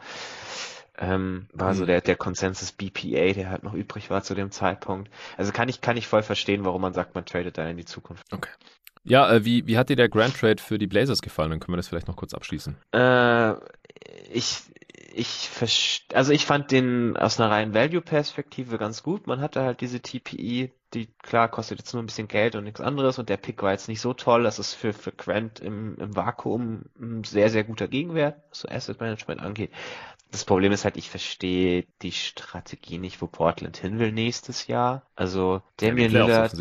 Ähm, 0.97 1.47
war 1.51 1.71
hm. 1.71 1.77
so 1.77 1.85
der, 1.85 1.99
der 1.99 2.15
Consensus 2.15 2.71
BPA, 2.71 3.33
der 3.33 3.49
halt 3.49 3.63
noch 3.63 3.73
übrig 3.73 4.09
war 4.09 4.23
zu 4.23 4.33
dem 4.33 4.51
Zeitpunkt. 4.51 5.11
Also 5.35 5.51
kann 5.51 5.67
ich, 5.67 5.81
kann 5.81 5.97
ich 5.97 6.07
voll 6.07 6.23
verstehen, 6.23 6.63
warum 6.63 6.81
man 6.81 6.93
sagt, 6.93 7.15
man 7.15 7.25
tradet 7.25 7.57
da 7.57 7.67
in 7.67 7.75
die 7.75 7.85
Zukunft. 7.85 8.31
Okay. 8.31 8.51
Ja, 9.05 9.31
äh, 9.31 9.45
wie, 9.45 9.65
wie 9.67 9.77
hat 9.77 9.89
dir 9.89 9.95
der 9.95 10.09
Grand 10.09 10.37
Trade 10.37 10.61
für 10.61 10.77
die 10.77 10.87
Blazers 10.87 11.21
gefallen? 11.21 11.51
Dann 11.51 11.59
können 11.59 11.73
wir 11.73 11.77
das 11.77 11.87
vielleicht 11.87 12.07
noch 12.07 12.15
kurz 12.15 12.33
abschließen. 12.33 12.75
Äh, 12.91 13.53
ich, 14.31 14.57
ich, 15.13 15.49
also 16.13 16.33
ich 16.33 16.45
fand 16.45 16.71
den 16.71 17.15
aus 17.15 17.39
einer 17.39 17.51
reinen 17.51 17.73
Value-Perspektive 17.73 18.77
ganz 18.77 19.03
gut. 19.03 19.27
Man 19.27 19.39
hatte 19.41 19.61
halt 19.61 19.81
diese 19.81 20.01
TPE 20.01 20.71
die, 20.95 21.07
klar, 21.21 21.49
kostet 21.49 21.79
jetzt 21.79 21.93
nur 21.93 22.01
ein 22.01 22.05
bisschen 22.05 22.27
Geld 22.27 22.55
und 22.55 22.63
nichts 22.63 22.81
anderes 22.81 23.19
und 23.19 23.29
der 23.29 23.37
Pick 23.37 23.61
war 23.61 23.71
jetzt 23.71 23.87
nicht 23.87 24.01
so 24.01 24.13
toll. 24.13 24.43
Das 24.43 24.59
ist 24.59 24.73
für, 24.73 24.93
für 24.93 25.11
Grant 25.11 25.59
im, 25.59 25.97
im 25.97 26.15
Vakuum 26.15 26.85
ein 26.99 27.23
sehr, 27.23 27.49
sehr 27.49 27.63
guter 27.63 27.87
Gegenwert, 27.87 28.41
was 28.49 28.59
so 28.61 28.69
Asset 28.69 28.99
Management 28.99 29.41
angeht. 29.41 29.71
Das 30.35 30.43
Problem 30.43 30.73
ist 30.73 30.83
halt, 30.83 30.97
ich 30.97 31.09
verstehe 31.09 31.87
die 32.01 32.11
Strategie 32.11 32.97
nicht, 32.97 33.21
wo 33.21 33.27
Portland 33.27 33.77
hin 33.77 33.99
will 33.99 34.11
nächstes 34.11 34.67
Jahr. 34.67 35.03
Also 35.15 35.61
Damian 35.77 36.11
ja, 36.11 36.25
Lillard, 36.25 36.51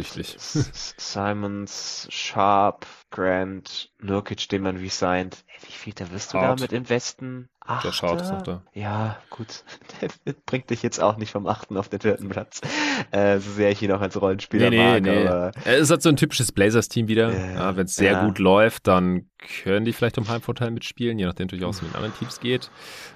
Simons, 0.97 2.07
Sharp, 2.09 2.87
Grant, 3.11 3.91
Nurkic, 3.99 4.49
den 4.49 4.63
man 4.63 4.77
resigned. 4.77 5.45
Wie 5.63 5.73
viel 5.73 5.93
da 5.93 6.09
wirst 6.13 6.33
du 6.33 6.39
Hart. 6.39 6.61
damit 6.61 6.73
investen? 6.73 7.49
Achter? 7.59 7.89
Der 7.89 7.93
Schaut 7.93 8.21
ist 8.21 8.31
noch 8.31 8.43
da. 8.43 8.63
Ja, 8.75 9.19
gut. 9.29 9.65
Der 10.01 10.35
bringt 10.47 10.71
dich 10.71 10.85
jetzt 10.85 11.01
auch 11.01 11.17
nicht 11.17 11.33
vom 11.33 11.49
achten 11.49 11.77
auf 11.77 11.89
den 11.89 11.99
vierten 11.99 12.29
Platz. 12.29 12.61
Äh, 13.11 13.39
so 13.39 13.51
sehr 13.53 13.71
ich 13.71 13.83
ihn 13.83 13.93
auch 13.93 14.01
als 14.01 14.21
Rollenspieler 14.21 14.71
nee, 14.71 14.77
nee, 14.77 14.93
mag. 14.93 15.03
Nee. 15.03 15.27
Aber... 15.27 15.53
Er 15.65 15.77
ist 15.77 15.91
halt 15.91 16.03
so 16.03 16.09
ein 16.09 16.17
typisches 16.17 16.53
Blazers-Team 16.53 17.09
wieder. 17.09 17.33
Äh, 17.33 17.55
ja, 17.55 17.77
Wenn 17.77 17.85
es 17.85 17.97
sehr 17.97 18.13
ja. 18.13 18.27
gut 18.27 18.39
läuft, 18.39 18.87
dann 18.87 19.27
können 19.63 19.85
die 19.85 19.93
vielleicht 19.93 20.19
um 20.19 20.29
Heimvorteil 20.29 20.71
mitspielen, 20.71 21.19
je 21.19 21.27
nachdem 21.27 21.47
natürlich 21.47 21.65
auch, 21.65 21.73
wie 21.73 21.77
es 21.77 21.83
mit 21.83 21.95
anderen 21.95 22.15
Teams 22.17 22.41
geht. 22.41 22.71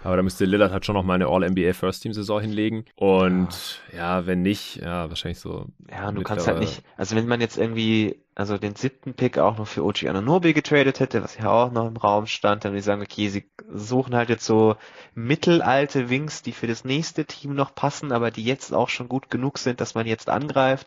Aber 0.04 0.16
da 0.16 0.22
müsste 0.22 0.44
Lillard 0.44 0.72
halt 0.72 0.84
schon 0.84 0.94
noch 0.94 1.04
mal 1.04 1.14
eine 1.14 1.26
All-NBA 1.26 1.72
First-Team-Saison 1.72 2.40
hinlegen. 2.40 2.84
Und 2.96 3.80
ja. 3.92 4.20
ja. 4.20 4.26
wenn 4.26 4.42
nicht, 4.42 4.76
ja, 4.76 5.08
wahrscheinlich 5.08 5.40
so. 5.40 5.66
Ja, 5.90 6.08
und 6.08 6.16
du 6.16 6.22
kannst 6.22 6.46
halt 6.46 6.60
nicht, 6.60 6.82
also 6.96 7.16
wenn 7.16 7.26
man 7.26 7.40
jetzt 7.40 7.56
irgendwie 7.56 8.18
also 8.38 8.56
den 8.56 8.76
siebten 8.76 9.14
Pick 9.14 9.36
auch 9.36 9.58
noch 9.58 9.66
für 9.66 9.84
Ochi 9.84 10.08
Ananobi 10.08 10.52
getradet 10.52 11.00
hätte, 11.00 11.24
was 11.24 11.36
ja 11.36 11.50
auch 11.50 11.72
noch 11.72 11.88
im 11.88 11.96
Raum 11.96 12.28
stand, 12.28 12.64
dann 12.64 12.70
würde 12.70 12.78
ich 12.78 12.84
sagen, 12.84 13.02
okay, 13.02 13.28
sie 13.28 13.50
suchen 13.68 14.14
halt 14.14 14.28
jetzt 14.28 14.44
so 14.44 14.76
mittelalte 15.14 16.08
Wings, 16.08 16.42
die 16.42 16.52
für 16.52 16.68
das 16.68 16.84
nächste 16.84 17.24
Team 17.24 17.54
noch 17.54 17.74
passen, 17.74 18.12
aber 18.12 18.30
die 18.30 18.44
jetzt 18.44 18.72
auch 18.72 18.90
schon 18.90 19.08
gut 19.08 19.28
genug 19.28 19.58
sind, 19.58 19.80
dass 19.80 19.96
man 19.96 20.06
jetzt 20.06 20.28
angreift. 20.28 20.86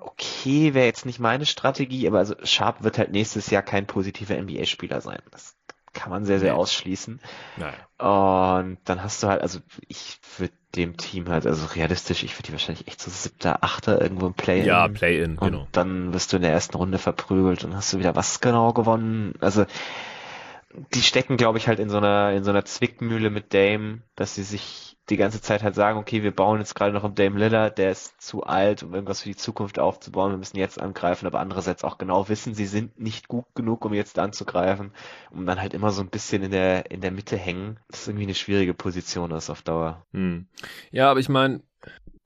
Okay, 0.00 0.74
wäre 0.74 0.86
jetzt 0.86 1.06
nicht 1.06 1.20
meine 1.20 1.46
Strategie, 1.46 2.08
aber 2.08 2.18
also 2.18 2.34
Sharp 2.42 2.82
wird 2.82 2.98
halt 2.98 3.12
nächstes 3.12 3.50
Jahr 3.50 3.62
kein 3.62 3.86
positiver 3.86 4.36
NBA-Spieler 4.36 5.00
sein. 5.00 5.20
Das 5.30 5.57
kann 5.98 6.10
man 6.10 6.24
sehr, 6.24 6.38
sehr 6.38 6.56
ausschließen. 6.56 7.20
Nein. 7.56 7.74
Und 7.98 8.78
dann 8.84 9.02
hast 9.02 9.22
du 9.22 9.26
halt, 9.26 9.42
also 9.42 9.58
ich 9.88 10.20
würde 10.38 10.54
dem 10.76 10.96
Team 10.96 11.28
halt, 11.28 11.44
also 11.44 11.66
realistisch, 11.66 12.22
ich 12.22 12.34
würde 12.34 12.44
die 12.44 12.52
wahrscheinlich 12.52 12.86
echt 12.86 13.00
so 13.00 13.10
siebter, 13.10 13.64
achter 13.64 14.00
irgendwo 14.00 14.28
im 14.28 14.34
Play-In. 14.34 14.64
Ja, 14.64 14.86
Play-In, 14.86 15.36
genau. 15.36 15.62
Und 15.62 15.68
dann 15.72 16.14
wirst 16.14 16.32
du 16.32 16.36
in 16.36 16.42
der 16.42 16.52
ersten 16.52 16.76
Runde 16.76 16.98
verprügelt 16.98 17.64
und 17.64 17.74
hast 17.74 17.92
du 17.92 17.98
wieder 17.98 18.14
was 18.14 18.40
genau 18.40 18.72
gewonnen. 18.72 19.34
Also 19.40 19.66
die 20.94 21.02
stecken, 21.02 21.36
glaube 21.36 21.58
ich, 21.58 21.68
halt 21.68 21.78
in 21.78 21.88
so 21.88 21.96
einer, 21.96 22.32
in 22.32 22.44
so 22.44 22.50
einer 22.50 22.64
Zwickmühle 22.64 23.30
mit 23.30 23.54
Dame, 23.54 24.02
dass 24.16 24.34
sie 24.34 24.42
sich 24.42 24.96
die 25.08 25.16
ganze 25.16 25.40
Zeit 25.40 25.62
halt 25.62 25.74
sagen, 25.74 25.98
okay, 25.98 26.22
wir 26.22 26.34
bauen 26.34 26.58
jetzt 26.58 26.74
gerade 26.74 26.92
noch 26.92 27.04
um 27.04 27.14
Dame 27.14 27.38
Lillard, 27.38 27.78
der 27.78 27.90
ist 27.90 28.20
zu 28.20 28.42
alt, 28.44 28.82
um 28.82 28.92
irgendwas 28.92 29.22
für 29.22 29.30
die 29.30 29.36
Zukunft 29.36 29.78
aufzubauen, 29.78 30.32
wir 30.32 30.36
müssen 30.36 30.58
jetzt 30.58 30.80
angreifen, 30.80 31.26
aber 31.26 31.40
andererseits 31.40 31.84
auch 31.84 31.96
genau 31.96 32.28
wissen, 32.28 32.54
sie 32.54 32.66
sind 32.66 33.00
nicht 33.00 33.28
gut 33.28 33.46
genug, 33.54 33.84
um 33.86 33.94
jetzt 33.94 34.18
anzugreifen, 34.18 34.92
um 35.30 35.46
dann 35.46 35.60
halt 35.60 35.72
immer 35.72 35.90
so 35.90 36.02
ein 36.02 36.10
bisschen 36.10 36.42
in 36.42 36.50
der, 36.50 36.90
in 36.90 37.00
der 37.00 37.12
Mitte 37.12 37.38
hängen. 37.38 37.80
Das 37.88 38.02
ist 38.02 38.08
irgendwie 38.08 38.24
eine 38.24 38.34
schwierige 38.34 38.74
Position 38.74 39.30
ist 39.30 39.48
auf 39.48 39.62
Dauer. 39.62 40.04
Hm. 40.12 40.46
Ja, 40.90 41.10
aber 41.10 41.20
ich 41.20 41.30
meine, 41.30 41.62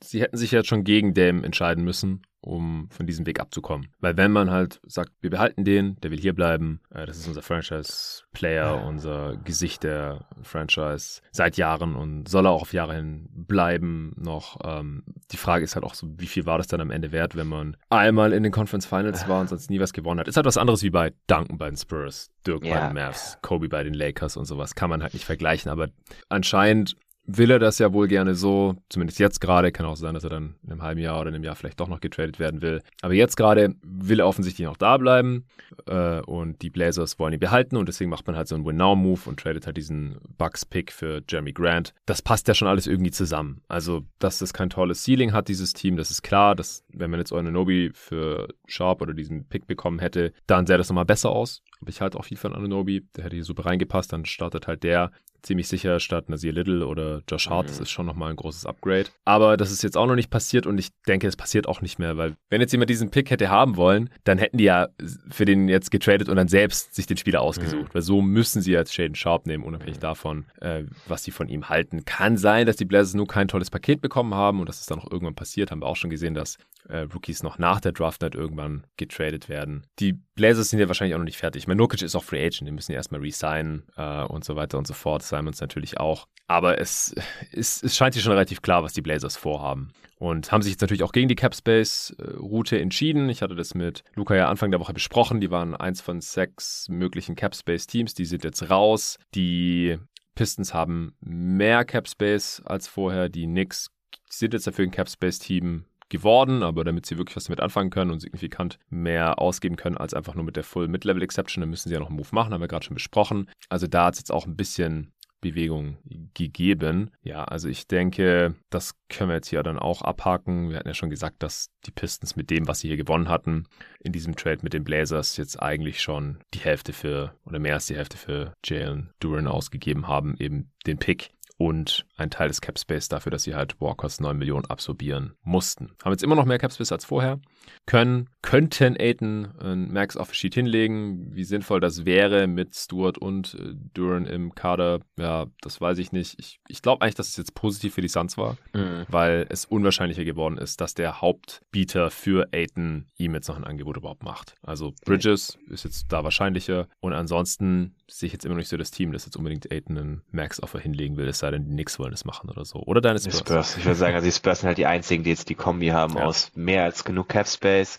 sie 0.03 0.20
hätten 0.20 0.37
sich 0.37 0.51
jetzt 0.51 0.69
schon 0.69 0.85
gegen 0.85 1.15
Dame 1.15 1.45
entscheiden 1.45 1.85
müssen 1.85 2.23
um 2.43 2.89
von 2.91 3.07
diesem 3.07 3.24
Weg 3.24 3.41
abzukommen. 3.41 3.89
Weil 4.01 4.16
wenn 4.16 4.33
man 4.33 4.51
halt 4.51 4.81
sagt, 4.85 5.12
wir 5.20 5.31
behalten 5.31 5.65
den, 5.65 5.97
der 6.01 6.11
will 6.11 6.19
hier 6.19 6.35
bleiben, 6.35 6.81
äh, 6.91 7.07
das 7.07 7.16
ist 7.16 7.29
unser 7.29 7.41
Franchise-Player, 7.41 8.85
unser 8.85 9.37
Gesicht 9.37 9.85
der 9.85 10.27
Franchise 10.43 11.23
seit 11.31 11.57
Jahren 11.57 11.95
und 11.95 12.29
soll 12.29 12.47
er 12.47 12.51
auch 12.51 12.62
auf 12.62 12.73
Jahre 12.73 12.97
hin 12.97 13.29
bleiben 13.33 14.12
noch. 14.16 14.59
Ähm, 14.65 15.05
die 15.31 15.37
Frage 15.37 15.65
ist 15.65 15.77
halt 15.77 15.85
auch 15.85 15.95
so, 15.95 16.09
wie 16.19 16.27
viel 16.27 16.45
war 16.45 16.59
das 16.59 16.66
dann 16.66 16.81
am 16.81 16.91
Ende 16.91 17.12
wert, 17.12 17.37
wenn 17.37 17.47
man 17.47 17.77
einmal 17.91 18.33
in 18.33 18.43
den 18.43 18.53
Conference 18.53 18.87
Finals 18.87 19.29
war 19.29 19.41
und 19.41 19.49
sonst 19.49 19.70
nie 19.70 19.79
was 19.79 19.93
gewonnen 19.93 20.19
hat. 20.19 20.27
Ist 20.27 20.37
halt 20.37 20.47
was 20.47 20.59
anderes 20.59 20.83
wie 20.83 20.91
bei 20.91 21.12
Duncan 21.29 21.59
bei 21.59 21.69
den 21.69 21.77
Spurs, 21.77 22.31
Dirk 22.45 22.65
ja. 22.65 22.74
bei 22.74 22.87
den 22.89 22.95
Mavs, 22.95 23.39
Kobe 23.43 23.69
bei 23.69 23.85
den 23.85 23.95
Lakers 23.95 24.37
und 24.37 24.47
sowas. 24.47 24.74
Kann 24.74 24.91
man 24.91 25.03
halt 25.03 25.15
nicht 25.15 25.24
vergleichen, 25.24 25.70
aber 25.70 25.91
anscheinend 26.29 26.97
will 27.24 27.51
er 27.51 27.59
das 27.59 27.78
ja 27.78 27.93
wohl 27.93 28.09
gerne 28.09 28.35
so, 28.35 28.77
zumindest 28.89 29.19
jetzt 29.19 29.40
gerade, 29.40 29.73
kann 29.73 29.86
auch 29.86 29.97
sein, 29.97 30.15
dass 30.15 30.24
er 30.24 30.31
dann 30.31 30.57
in 30.62 30.73
einem 30.73 30.82
halben 30.82 31.01
Jahr 31.01 31.20
oder 31.20 31.28
in 31.28 31.36
einem 31.36 31.44
Jahr 31.44 31.55
vielleicht 31.55 31.78
doch 31.81 31.89
noch 31.89 32.01
getradet 32.01 32.39
werden 32.39 32.62
will. 32.62 32.82
Aber 33.01 33.15
jetzt 33.15 33.36
gerade 33.36 33.74
will 33.82 34.20
er 34.20 34.27
offensichtlich 34.27 34.66
noch 34.66 34.77
da 34.77 34.97
bleiben 34.97 35.47
äh, 35.86 36.20
und 36.20 36.62
die 36.62 36.70
Blazers 36.70 37.19
wollen 37.19 37.32
ihn 37.32 37.40
behalten 37.40 37.77
und 37.77 37.86
deswegen 37.86 38.11
macht 38.11 38.27
man 38.27 38.36
halt 38.36 38.49
so 38.49 38.55
einen 38.55 38.65
Win-Now-Move 38.65 39.20
und 39.27 39.39
tradet 39.40 39.66
halt 39.66 39.77
diesen 39.77 40.19
Bucks-Pick 40.36 40.93
für 40.93 41.23
Jeremy 41.28 41.53
Grant. 41.53 41.94
Das 42.07 42.23
passt 42.23 42.49
ja 42.49 42.55
schon 42.55 42.69
alles 42.69 42.86
irgendwie 42.86 43.12
zusammen. 43.12 43.62
Also, 43.69 44.03
dass 44.19 44.39
das 44.39 44.53
kein 44.53 44.70
tolles 44.70 45.05
Ceiling 45.05 45.32
hat, 45.32 45.49
dieses 45.49 45.73
Team, 45.73 45.97
das 45.97 46.11
ist 46.11 46.23
klar, 46.23 46.55
dass 46.55 46.85
wenn 46.93 47.11
man 47.11 47.20
jetzt 47.20 47.32
Nobi 47.32 47.90
für 47.94 48.49
Sharp 48.66 49.01
oder 49.03 49.15
diesen 49.15 49.47
Pick 49.49 49.66
bekommen 49.66 49.99
hätte, 49.99 50.32
dann 50.47 50.66
sähe 50.66 50.78
das 50.78 50.89
nochmal 50.89 51.05
besser 51.05 51.31
aus. 51.31 51.62
Aber 51.83 51.91
ich 51.91 52.01
halte 52.01 52.19
auch 52.19 52.25
viel 52.25 52.37
von 52.37 52.55
Ananobi, 52.55 53.07
der 53.17 53.25
hätte 53.25 53.37
hier 53.37 53.45
super 53.45 53.67
reingepasst, 53.67 54.13
dann 54.13 54.25
startet 54.25 54.69
halt 54.69 54.85
der 54.85 55.11
ziemlich 55.43 55.67
sicher 55.67 55.99
statt 55.99 56.29
Nasir 56.29 56.53
Little 56.53 56.87
oder 56.87 57.23
Josh 57.29 57.51
Hart. 57.51 57.65
Mhm. 57.65 57.69
Das 57.69 57.81
ist 57.81 57.91
schon 57.91 58.07
nochmal 58.07 58.31
ein 58.31 58.37
großes 58.37 58.65
Upgrade. 58.65 59.07
Aber 59.25 59.57
das 59.57 59.73
ist 59.73 59.83
jetzt 59.83 59.97
auch 59.97 60.07
noch 60.07 60.15
nicht 60.15 60.31
passiert 60.31 60.67
und 60.67 60.79
ich 60.79 60.91
denke, 61.09 61.27
es 61.27 61.37
passiert 61.37 61.67
auch 61.67 61.81
nicht 61.81 61.99
mehr, 61.99 62.17
weil 62.17 62.37
wenn 62.49 62.61
jetzt 62.61 62.71
jemand 62.71 62.91
diesen 62.91 63.11
Pick 63.11 63.31
hätte 63.31 63.51
haben 63.51 63.77
wollen, 63.77 64.11
dann 64.25 64.39
hätten 64.39 64.59
die 64.59 64.65
ja 64.65 64.89
für 65.29 65.45
den 65.45 65.69
jetzt 65.69 65.91
getradet 65.91 66.29
und 66.29 66.37
dann 66.37 66.49
selbst 66.49 66.95
sich 66.95 67.07
den 67.07 67.17
Spieler 67.17 67.41
ausgesucht. 67.41 67.89
Mhm. 67.89 67.95
Weil 67.95 68.03
so 68.03 68.23
müssen 68.23 68.63
sie 68.63 68.73
jetzt 68.73 68.95
Shaden 68.95 69.17
Sharp 69.17 69.47
nehmen, 69.47 69.65
unabhängig 69.65 69.97
mhm. 69.97 70.03
davon, 70.03 70.45
äh, 70.61 70.85
was 71.09 71.25
sie 71.25 71.33
von 71.33 71.49
ihm 71.49 71.69
halten. 71.69 72.05
Kann 72.05 72.37
sein, 72.37 72.67
dass 72.67 72.77
die 72.77 72.85
Blazers 72.85 73.15
nur 73.15 73.27
kein 73.27 73.49
tolles 73.49 73.71
Paket 73.71 74.01
bekommen 74.01 74.35
haben 74.35 74.61
und 74.61 74.69
dass 74.69 74.81
es 74.81 74.87
dann 74.87 75.01
auch 75.01 75.11
irgendwann 75.11 75.35
passiert. 75.35 75.73
Haben 75.73 75.83
wir 75.83 75.87
auch 75.87 75.97
schon 75.97 76.11
gesehen, 76.11 76.35
dass 76.35 76.59
äh, 76.93 77.01
Rookies 77.12 77.43
noch 77.43 77.59
nach 77.59 77.81
der 77.81 77.93
Draft 77.93 78.20
Night 78.20 78.35
irgendwann 78.35 78.86
getradet 78.97 79.48
werden. 79.48 79.86
Die 79.98 80.12
Blazers 80.12 80.70
sind 80.70 80.78
ja 80.78 80.89
wahrscheinlich 80.89 81.14
auch 81.14 81.19
noch 81.19 81.24
nicht 81.24 81.39
fertig. 81.39 81.62
Ich 81.62 81.66
meine, 81.66 81.78
Nurkic 81.78 82.02
ist 82.02 82.14
auch 82.14 82.24
Free 82.24 82.44
Agent, 82.44 82.69
die 82.69 82.73
müssen 82.73 82.93
ja 82.93 82.97
erstmal 82.97 83.20
resignen 83.20 83.85
äh, 83.97 84.24
und 84.24 84.44
so 84.44 84.56
weiter 84.56 84.78
und 84.78 84.86
so 84.86 84.94
fort. 84.94 85.23
Simons 85.23 85.60
natürlich 85.60 85.98
auch. 85.98 86.27
Aber 86.48 86.78
es, 86.78 87.14
es, 87.51 87.82
es 87.82 87.97
scheint 87.97 88.14
sich 88.14 88.23
schon 88.23 88.32
relativ 88.32 88.60
klar, 88.60 88.82
was 88.82 88.93
die 88.93 89.01
Blazers 89.01 89.36
vorhaben. 89.36 89.93
Und 90.19 90.52
haben 90.52 90.62
sich 90.62 90.73
jetzt 90.73 90.82
natürlich 90.82 91.02
auch 91.02 91.12
gegen 91.12 91.28
die 91.28 91.35
Capspace-Route 91.35 92.78
entschieden. 92.78 93.28
Ich 93.28 93.43
hatte 93.43 93.56
das 93.56 93.74
mit 93.74 94.05
Luca 94.14 94.36
ja 94.36 94.48
Anfang 94.48 94.70
der 94.70 94.78
Woche 94.78 94.93
besprochen. 94.93 95.40
Die 95.40 95.51
waren 95.51 95.74
eins 95.74 96.01
von 96.01 96.20
sechs 96.20 96.86
möglichen 96.89 97.35
Capspace-Teams. 97.35 98.14
Die 98.14 98.24
sind 98.24 98.44
jetzt 98.44 98.70
raus. 98.70 99.19
Die 99.35 99.98
Pistons 100.36 100.74
haben 100.74 101.16
mehr 101.20 101.85
Capspace 101.85 102.62
als 102.64 102.86
vorher. 102.86 103.28
Die 103.28 103.47
Knicks 103.47 103.89
sind 104.28 104.55
jetzt 104.55 104.66
dafür 104.66 104.85
ein 104.85 104.93
Capspace-Team 104.93 105.86
geworden, 106.12 106.62
aber 106.62 106.84
damit 106.84 107.06
sie 107.06 107.18
wirklich 107.18 107.34
was 107.36 107.44
damit 107.44 107.60
anfangen 107.60 107.90
können 107.90 108.12
und 108.12 108.20
signifikant 108.20 108.78
mehr 108.90 109.40
ausgeben 109.40 109.76
können 109.76 109.97
als 109.97 110.14
einfach 110.14 110.34
nur 110.34 110.44
mit 110.44 110.56
der 110.56 110.62
Full 110.62 110.86
Mid-Level 110.86 111.22
Exception, 111.22 111.62
dann 111.62 111.70
müssen 111.70 111.89
sie 111.89 111.94
ja 111.94 112.01
noch 112.01 112.09
einen 112.09 112.16
Move 112.16 112.28
machen, 112.30 112.52
haben 112.52 112.60
wir 112.60 112.68
gerade 112.68 112.84
schon 112.84 112.94
besprochen. 112.94 113.51
Also 113.68 113.89
da 113.89 114.06
hat 114.06 114.14
es 114.14 114.20
jetzt 114.20 114.32
auch 114.32 114.47
ein 114.47 114.55
bisschen 114.55 115.12
Bewegung 115.40 115.98
gegeben. 116.34 117.10
Ja, 117.22 117.44
also 117.44 117.68
ich 117.68 117.89
denke, 117.89 118.55
das 118.70 118.94
können 119.09 119.30
wir 119.30 119.34
jetzt 119.34 119.48
hier 119.48 119.62
dann 119.62 119.78
auch 119.78 120.01
abhaken. 120.01 120.70
Wir 120.70 120.78
hatten 120.78 120.89
ja 120.89 120.94
schon 120.94 121.10
gesagt, 121.10 121.43
dass 121.43 121.70
die 121.84 121.90
Pistons 121.90 122.36
mit 122.36 122.48
dem, 122.48 122.68
was 122.68 122.80
sie 122.80 122.89
hier 122.89 122.97
gewonnen 122.97 123.28
hatten, 123.28 123.66
in 124.01 124.12
diesem 124.12 124.36
Trade 124.36 124.60
mit 124.62 124.72
den 124.72 124.84
Blazers 124.84 125.36
jetzt 125.36 125.60
eigentlich 125.60 126.01
schon 126.01 126.39
die 126.55 126.60
Hälfte 126.60 126.93
für 126.93 127.34
oder 127.44 127.59
mehr 127.59 127.74
als 127.74 127.86
die 127.86 127.97
Hälfte 127.97 128.16
für 128.16 128.55
Jalen 128.64 129.10
Duran 129.18 129.48
ausgegeben 129.48 130.06
haben, 130.06 130.36
eben 130.39 130.70
den 130.86 130.98
Pick 130.98 131.32
und 131.59 132.07
ein 132.16 132.31
Teil 132.31 132.49
des 132.49 132.61
Capspace 132.61 133.09
dafür, 133.09 133.31
dass 133.31 133.45
sie 133.45 133.55
halt 133.55 133.81
Walkers 133.81 134.20
9 134.20 134.37
Millionen 134.37 134.66
absorbieren 134.66 135.35
mussten. 135.43 135.93
Haben 136.03 136.12
jetzt 136.12 136.23
immer 136.23 136.35
noch 136.35 136.45
mehr 136.45 136.59
Capspace 136.59 136.93
als 136.93 137.05
vorher. 137.05 137.41
Können, 137.87 138.29
könnten 138.43 138.97
Aiden 138.99 139.57
ein 139.59 139.93
Max 139.93 140.16
auf 140.16 140.35
Sheet 140.35 140.55
hinlegen. 140.55 141.35
Wie 141.35 141.45
sinnvoll 141.45 141.81
das 141.81 142.05
wäre 142.05 142.47
mit 142.47 142.74
Stewart 142.74 143.19
und 143.19 143.55
äh, 143.55 143.74
Duran 143.95 144.27
im 144.27 144.55
Kader, 144.55 145.01
ja, 145.19 145.47
das 145.61 145.81
weiß 145.81 145.99
ich 145.99 146.12
nicht. 146.12 146.39
Ich, 146.39 146.61
ich 146.69 146.83
glaube 146.83 147.03
eigentlich, 147.03 147.15
dass 147.15 147.29
es 147.29 147.37
jetzt 147.37 147.55
positiv 147.55 147.95
für 147.95 148.01
die 148.01 148.09
Suns 148.09 148.37
war, 148.37 148.57
mhm. 148.73 149.05
weil 149.09 149.47
es 149.49 149.65
unwahrscheinlicher 149.65 150.24
geworden 150.24 150.59
ist, 150.59 150.81
dass 150.81 150.95
der 150.95 151.20
Hauptbieter 151.20 152.11
für 152.11 152.49
Aiden 152.53 153.09
ihm 153.16 153.35
jetzt 153.35 153.49
noch 153.49 153.57
ein 153.57 153.65
Angebot 153.65 153.97
überhaupt 153.97 154.23
macht. 154.23 154.55
Also 154.62 154.95
Bridges 155.05 155.59
ist 155.69 155.85
jetzt 155.85 156.07
da 156.11 156.24
wahrscheinlicher 156.24 156.89
und 157.01 157.12
ansonsten 157.12 157.95
sehe 158.18 158.28
ich 158.28 158.32
jetzt 158.32 158.44
immer 158.44 158.55
noch 158.55 158.60
nicht 158.60 158.68
so 158.68 158.76
das 158.76 158.90
Team, 158.90 159.12
das 159.12 159.24
jetzt 159.24 159.36
unbedingt 159.36 159.70
Aiden 159.72 159.98
einen 159.98 160.22
Max-Offer 160.30 160.78
hinlegen 160.78 161.16
will, 161.16 161.28
es 161.28 161.39
sei 161.39 161.51
denn, 161.51 161.64
die 161.64 161.72
Knicks 161.72 161.98
wollen 161.98 162.12
es 162.12 162.24
machen 162.24 162.51
oder 162.51 162.64
so. 162.64 162.80
Oder 162.80 163.01
deine 163.01 163.18
Spurs. 163.18 163.39
Spurs. 163.39 163.76
Ich 163.76 163.84
würde 163.84 163.97
sagen, 163.97 164.14
also 164.14 164.26
die 164.26 164.32
Spurs 164.32 164.60
sind 164.60 164.68
halt 164.68 164.78
die 164.78 164.86
einzigen, 164.86 165.24
die 165.24 165.30
jetzt 165.30 165.48
die 165.48 165.55
Kombi 165.55 165.89
haben 165.89 166.16
ja. 166.16 166.24
aus 166.24 166.52
mehr 166.55 166.84
als 166.84 167.05
genug 167.05 167.28
Cap 167.28 167.48
Space 167.48 167.98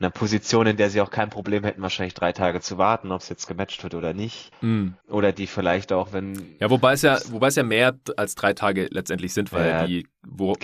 einer 0.00 0.10
Position, 0.10 0.66
in 0.66 0.76
der 0.76 0.90
sie 0.90 1.00
auch 1.00 1.10
kein 1.10 1.30
Problem 1.30 1.64
hätten, 1.64 1.80
wahrscheinlich 1.82 2.14
drei 2.14 2.32
Tage 2.32 2.60
zu 2.60 2.78
warten, 2.78 3.12
ob 3.12 3.20
es 3.20 3.28
jetzt 3.28 3.46
gematcht 3.46 3.82
wird 3.82 3.94
oder 3.94 4.12
nicht. 4.12 4.50
Mm. 4.60 4.88
Oder 5.08 5.32
die 5.32 5.46
vielleicht 5.46 5.92
auch, 5.92 6.12
wenn. 6.12 6.56
Ja, 6.60 6.68
wobei 6.70 6.94
es 6.94 7.02
ja, 7.02 7.18
wobei 7.30 7.48
es 7.48 7.56
ja 7.56 7.62
mehr 7.62 7.96
als 8.16 8.34
drei 8.34 8.54
Tage 8.54 8.88
letztendlich 8.90 9.32
sind, 9.32 9.52
weil 9.52 9.68
ja, 9.68 9.86
die 9.86 10.06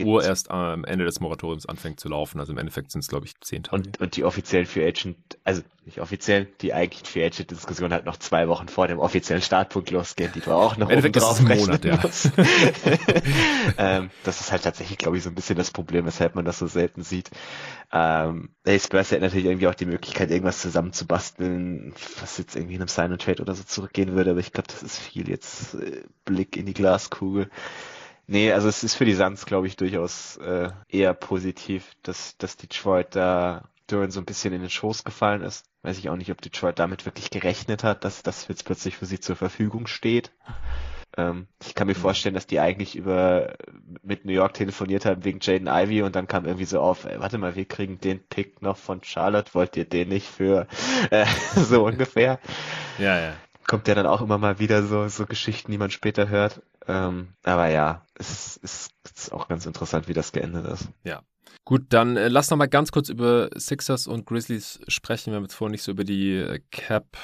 Uhr 0.04 0.24
erst 0.24 0.50
am 0.50 0.84
Ende 0.84 1.04
des 1.04 1.20
Moratoriums 1.20 1.66
anfängt 1.66 2.00
zu 2.00 2.08
laufen. 2.08 2.40
Also 2.40 2.52
im 2.52 2.58
Endeffekt 2.58 2.90
sind 2.90 3.02
es, 3.02 3.08
glaube 3.08 3.26
ich, 3.26 3.38
zehn 3.40 3.62
Tage. 3.62 3.82
Und, 3.82 4.00
und 4.00 4.16
die 4.16 4.24
offiziellen 4.24 4.66
Free 4.66 4.86
Agent 4.86 5.16
also 5.44 5.62
nicht 5.85 6.01
offiziell, 6.01 6.47
die 6.61 6.74
eigentlichen 6.74 7.07
Free 7.07 7.24
Agent 7.24 7.51
Diskussion 7.51 7.93
halt 7.93 8.05
noch 8.05 8.19
zwei 8.19 8.48
Wochen 8.48 8.69
vor 8.69 8.86
dem 8.86 8.98
offiziellen 8.98 9.43
Startpunkt 9.43 9.90
losgehen, 9.90 10.31
die 10.35 10.40
du 10.40 10.52
auch 10.52 10.77
noch 10.77 10.90
Im 10.90 11.12
drauf 11.12 11.40
Monat, 11.40 11.85
ja. 11.85 11.98
ähm, 13.78 14.11
das 14.23 14.40
ist 14.40 14.52
halt 14.52 14.62
tatsächlich, 14.62 14.98
glaube 14.98 15.16
ich, 15.16 15.23
so 15.23 15.31
ein 15.31 15.35
bisschen 15.35 15.57
das 15.57 15.70
Problem, 15.70 16.05
weshalb 16.05 16.35
man 16.35 16.44
das 16.44 16.59
so 16.59 16.66
selten 16.66 17.02
sieht. 17.02 17.31
Ähm, 17.93 18.51
hey, 18.65 18.78
Spurs 18.78 19.11
hat 19.11 19.20
natürlich 19.20 19.47
irgendwie 19.47 19.69
auch 19.69 19.74
die 19.74 19.86
Möglichkeit, 19.86 20.31
irgendwas 20.31 20.61
zusammenzubasteln, 20.61 21.94
was 22.20 22.36
jetzt 22.39 22.57
irgendwie 22.57 22.74
in 22.74 22.82
einem 22.82 22.89
Sign 22.89 23.12
and 23.12 23.23
Trade 23.23 23.43
oder 23.43 23.55
so 23.55 23.65
zurückgehen 23.65 24.15
würde, 24.15 24.32
aber 24.32 24.40
ich 24.40 24.52
glaube, 24.52 24.69
das 24.69 24.82
ist 24.82 24.98
viel 24.98 25.28
jetzt 25.28 25.74
äh, 25.74 26.02
Blick 26.24 26.57
in 26.57 26.66
die 26.66 26.74
Glaskugel. 26.74 27.48
Nee, 28.27 28.52
also 28.52 28.69
es 28.69 28.85
ist 28.85 28.94
für 28.94 29.07
die 29.07 29.15
Suns, 29.15 29.44
glaube 29.44 29.66
ich, 29.66 29.77
durchaus 29.77 30.36
äh, 30.36 30.70
eher 30.89 31.15
positiv, 31.15 31.97
dass, 32.02 32.36
dass 32.39 32.57
Detroit 32.57 33.16
da 33.16 33.69
Duran 33.90 34.11
so 34.11 34.20
ein 34.20 34.24
bisschen 34.24 34.52
in 34.52 34.61
den 34.61 34.70
Schoß 34.70 35.05
gefallen 35.05 35.43
ist. 35.43 35.69
Weiß 35.82 35.98
ich 35.98 36.11
auch 36.11 36.16
nicht, 36.16 36.31
ob 36.31 36.40
Detroit 36.43 36.78
damit 36.78 37.07
wirklich 37.07 37.31
gerechnet 37.31 37.85
hat, 37.85 38.05
dass 38.05 38.23
das 38.23 38.48
jetzt 38.48 38.65
plötzlich 38.65 38.97
für 38.97 39.07
sie 39.07 39.20
zur 39.20 39.36
Verfügung 39.36 39.86
steht. 39.86 40.31
Ähm, 41.16 41.48
ich 41.65 41.74
kann 41.74 41.86
mir 41.86 41.94
mhm. 41.94 42.01
vorstellen, 42.01 42.35
dass 42.35 42.47
die 42.47 42.61
eigentlich 42.61 42.97
über 42.97 43.55
mit 44.02 44.24
New 44.24 44.32
York 44.32 44.55
telefoniert 44.55 45.05
haben 45.07 45.24
wegen 45.24 45.40
Jaden 45.40 45.69
Ivy 45.69 46.02
und 46.02 46.15
dann 46.15 46.28
kam 46.28 46.44
irgendwie 46.44 46.66
so 46.66 46.81
auf, 46.81 47.05
ey, 47.05 47.19
warte 47.19 47.39
mal, 47.39 47.57
wir 47.57 47.65
kriegen 47.65 47.98
den 48.01 48.20
Pick 48.20 48.62
noch 48.62 48.77
von 48.77 49.02
Charlotte, 49.02 49.55
wollt 49.55 49.77
ihr 49.77 49.85
den 49.85 50.09
nicht 50.09 50.28
für 50.28 50.66
äh, 51.11 51.27
so 51.57 51.85
ungefähr? 51.85 52.39
Ja, 52.98 53.19
ja. 53.19 53.32
Kommt 53.66 53.89
ja 53.89 53.94
dann 53.94 54.07
auch 54.07 54.20
immer 54.20 54.39
mal 54.39 54.59
wieder 54.59 54.82
so, 54.82 55.09
so 55.09 55.27
Geschichten, 55.27 55.70
die 55.73 55.78
man 55.78 55.90
später 55.90 56.28
hört. 56.28 56.62
Ähm, 56.86 57.35
aber 57.44 57.69
ja, 57.69 58.05
es, 58.15 58.59
es 58.62 58.90
ist 59.05 59.32
auch 59.32 59.48
ganz 59.48 59.66
interessant, 59.66 60.09
wie 60.09 60.15
das 60.15 60.32
geendet 60.32 60.66
ist. 60.66 60.89
Ja. 61.05 61.23
Gut, 61.64 61.86
dann 61.90 62.16
äh, 62.16 62.28
lass 62.28 62.51
noch 62.51 62.59
mal 62.59 62.66
ganz 62.66 62.90
kurz 62.90 63.09
über 63.09 63.51
Sixers 63.56 64.06
und 64.06 64.27
Grizzlies 64.27 64.81
sprechen. 64.89 65.31
Wir 65.31 65.36
haben 65.36 65.44
jetzt 65.44 65.55
vorhin 65.55 65.72
nicht 65.72 65.82
so 65.82 65.93
über 65.93 66.05
die 66.05 66.35
äh, 66.36 66.60
Cap 66.70 67.16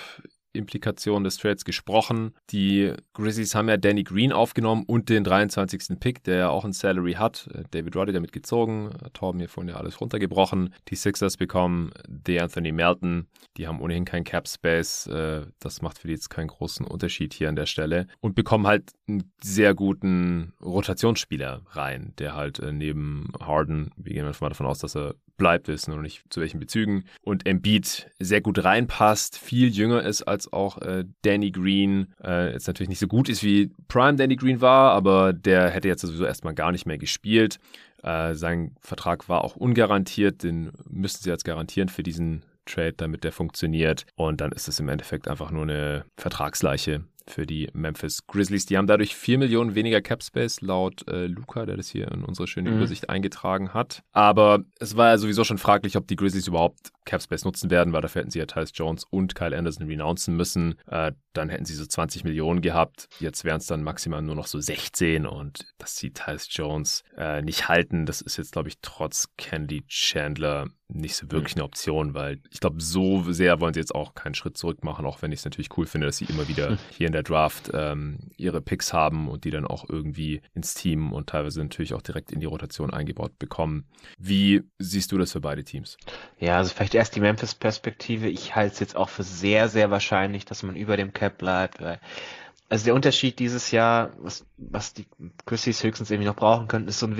Implikationen 0.57 1.24
des 1.24 1.37
Trades 1.37 1.65
gesprochen. 1.65 2.33
Die 2.51 2.93
Grizzlies 3.15 3.55
haben 3.55 3.69
ja 3.69 3.77
Danny 3.77 4.03
Green 4.03 4.33
aufgenommen 4.33 4.85
und 4.87 5.09
den 5.09 5.24
23. 5.24 5.99
Pick, 6.01 6.24
der 6.24 6.37
ja 6.37 6.49
auch 6.49 6.65
ein 6.65 6.73
Salary 6.73 7.15
hat. 7.15 7.49
Äh, 7.53 7.65
David 7.70 7.97
Roddy 7.97 8.12
damit 8.12 8.33
gezogen. 8.33 8.91
Äh, 9.05 9.11
Torben 9.11 9.39
hier 9.41 9.49
vorhin 9.49 9.70
ja 9.70 9.77
alles 9.77 10.01
runtergebrochen. 10.01 10.74
Die 10.89 10.97
Sixers 10.97 11.37
bekommen 11.37 11.91
The 12.27 12.41
Anthony 12.41 12.73
Melton. 12.73 13.27
Die 13.57 13.66
haben 13.66 13.81
ohnehin 13.81 14.05
keinen 14.05 14.24
Cap 14.24 14.49
Space. 14.49 15.07
Äh, 15.07 15.47
das 15.59 15.83
macht 15.83 15.99
für 15.99 16.09
die 16.09 16.15
jetzt 16.15 16.31
keinen 16.31 16.49
großen 16.49 16.87
Unterschied 16.87 17.35
hier 17.35 17.49
an 17.49 17.57
der 17.57 17.66
Stelle. 17.66 18.07
Und 18.20 18.35
bekommen 18.35 18.66
halt 18.66 18.93
einen 19.09 19.33
sehr 19.43 19.74
guten 19.74 20.53
Rotationsspieler 20.62 21.62
rein, 21.70 22.12
der 22.19 22.35
halt 22.35 22.61
neben 22.73 23.33
Harden, 23.41 23.91
wir 23.97 24.15
gehen 24.15 24.24
mal 24.24 24.49
davon 24.49 24.66
aus, 24.66 24.78
dass 24.78 24.97
er 24.97 25.15
bleibt, 25.37 25.69
wissen 25.69 25.93
noch 25.93 26.01
nicht 26.01 26.23
zu 26.31 26.41
welchen 26.41 26.61
Bezügen. 26.61 27.05
Und 27.23 27.47
Embiid 27.47 28.11
sehr 28.19 28.41
gut 28.41 28.63
reinpasst, 28.63 29.39
viel 29.39 29.69
jünger 29.69 30.03
ist 30.03 30.23
als 30.23 30.53
auch 30.53 30.79
äh, 30.79 31.05
Danny 31.23 31.51
Green. 31.51 32.15
Äh, 32.23 32.53
jetzt 32.53 32.67
natürlich 32.67 32.89
nicht 32.89 32.99
so 32.99 33.09
gut 33.09 33.29
ist 33.29 33.43
wie 33.43 33.71
Prime 33.89 34.17
Danny 34.17 34.37
Green 34.37 34.61
war, 34.61 34.93
aber 34.93 35.33
der 35.33 35.71
hätte 35.71 35.89
jetzt 35.89 36.03
sowieso 36.03 36.25
erstmal 36.25 36.55
gar 36.55 36.73
nicht 36.73 36.87
mehr 36.87 36.99
gespielt. 36.99 37.59
Äh, 38.03 38.35
sein 38.35 38.77
Vertrag 38.81 39.29
war 39.29 39.45
auch 39.45 39.57
ungarantiert, 39.57 40.43
den 40.43 40.73
müssten 40.89 41.25
sie 41.25 41.31
jetzt 41.31 41.45
garantieren 41.45 41.89
für 41.89 42.03
diesen 42.03 42.45
Trade, 42.67 42.95
damit 42.97 43.25
der 43.25 43.33
funktioniert. 43.33 44.07
Und 44.17 44.41
dann 44.41 44.53
ist 44.53 44.69
es 44.69 44.81
im 44.81 44.89
Endeffekt 44.89 45.29
einfach 45.29 45.51
nur 45.51 45.63
eine 45.63 46.05
Vertragsleiche 46.17 47.05
für 47.28 47.47
die 47.47 47.69
Memphis 47.73 48.27
Grizzlies. 48.27 48.66
Die 48.66 48.77
haben 48.77 48.86
dadurch 48.86 49.15
4 49.16 49.39
Millionen 49.39 49.74
weniger 49.74 50.01
Cap 50.01 50.23
Space 50.23 50.61
laut 50.61 51.07
äh, 51.09 51.27
Luca, 51.27 51.66
der 51.66 51.77
das 51.77 51.89
hier 51.89 52.11
in 52.11 52.24
unsere 52.24 52.47
schöne 52.47 52.70
mhm. 52.70 52.77
Übersicht 52.77 53.11
eingetragen 53.11 53.74
hat. 53.74 54.03
Aber 54.12 54.61
es 54.78 54.97
war 54.97 55.09
ja 55.09 55.19
sowieso 55.19 55.44
schon 55.44 55.59
fraglich, 55.59 55.97
ob 55.97 56.07
die 56.07 56.16
Grizzlies 56.16 56.47
überhaupt 56.47 56.93
Cap 57.05 57.23
Space 57.23 57.44
nutzen 57.44 57.70
werden, 57.70 57.93
weil 57.93 58.03
dafür 58.03 58.20
hätten 58.20 58.31
sie 58.31 58.39
ja 58.39 58.47
Tyus 58.47 58.73
Jones 58.74 59.05
und 59.05 59.35
Kyle 59.35 59.57
Anderson 59.57 59.86
renouncen 59.86 60.36
müssen. 60.36 60.77
Äh, 60.86 61.12
dann 61.32 61.48
hätten 61.48 61.65
sie 61.65 61.74
so 61.74 61.86
20 61.86 62.24
Millionen 62.24 62.61
gehabt. 62.61 63.09
Jetzt 63.20 63.44
wären 63.44 63.59
es 63.59 63.66
dann 63.66 63.82
maximal 63.82 64.23
nur 64.23 64.35
noch 64.35 64.47
so 64.47 64.59
16 64.59 65.27
und 65.27 65.66
das 65.78 65.97
sieht 65.97 66.16
Tyus 66.16 66.48
Jones 66.51 67.05
äh, 67.16 67.43
nicht 67.43 67.69
halten. 67.69 68.07
Das 68.07 68.20
ist 68.20 68.36
jetzt, 68.36 68.53
glaube 68.53 68.69
ich, 68.69 68.78
trotz 68.82 69.28
Candy 69.36 69.85
Chandler 69.86 70.69
nicht 70.89 71.17
so 71.17 71.31
wirklich 71.31 71.57
eine 71.57 71.65
Option, 71.65 72.15
weil 72.15 72.41
ich 72.51 72.61
glaube, 72.61 72.81
so 72.81 73.25
sehr 73.33 73.61
wollen 73.61 73.75
sie 73.75 73.81
jetzt 73.81 73.95
auch 73.95 74.15
keinen 74.15 74.35
Schritt 74.35 74.57
zurück 74.57 74.85
machen, 74.85 75.05
auch 75.05 75.21
wenn 75.21 75.33
ich 75.33 75.41
es 75.41 75.45
natürlich 75.45 75.77
cool 75.77 75.87
finde, 75.87 76.07
dass 76.07 76.19
sie 76.19 76.27
immer 76.27 76.47
wieder 76.49 76.79
hier 76.97 77.09
in 77.09 77.13
der 77.13 77.25
Draft 77.25 77.71
ähm, 77.75 78.31
ihre 78.37 78.61
Picks 78.61 78.93
haben 78.93 79.29
und 79.29 79.45
die 79.45 79.51
dann 79.51 79.67
auch 79.67 79.89
irgendwie 79.89 80.43
ins 80.55 80.75
Team 80.75 81.13
und 81.13 81.29
teilweise 81.29 81.61
natürlich 81.61 81.95
auch 81.95 82.03
direkt 82.03 82.31
in 82.31 82.41
die 82.41 82.47
Rotation 82.47 82.93
eingebaut 82.93 83.39
bekommen. 83.39 83.85
Wie 84.19 84.63
siehst 84.79 85.11
du 85.11 85.19
das 85.19 85.33
für 85.33 85.41
beide 85.41 85.65
Teams? 85.65 85.97
Ja, 86.39 86.59
also 86.59 86.73
vielleicht 86.75 86.95
erst 86.95 87.17
die 87.17 87.21
Memphis-Perspektive. 87.21 88.29
Ich 88.29 88.55
halte 88.55 88.75
es 88.75 88.81
jetzt 88.81 88.97
auch 88.97 89.09
für 89.09 89.25
sehr, 89.25 89.69
sehr 89.69 89.91
wahrscheinlich, 89.91 90.45
dass 90.45 90.63
man 90.63 90.77
über 90.77 90.97
dem 90.97 91.13
Cap 91.13 91.39
bleibt, 91.39 91.81
weil 91.81 92.01
also 92.69 92.85
der 92.87 92.95
Unterschied 92.95 93.39
dieses 93.39 93.71
Jahr, 93.71 94.11
was, 94.19 94.45
was 94.57 94.93
die 94.93 95.07
Grizzlies 95.45 95.83
höchstens 95.85 96.11
irgendwie 96.11 96.27
noch 96.27 96.37
brauchen 96.37 96.67
könnten, 96.67 96.89
ist 96.89 96.99
so 96.99 97.07
ein 97.07 97.17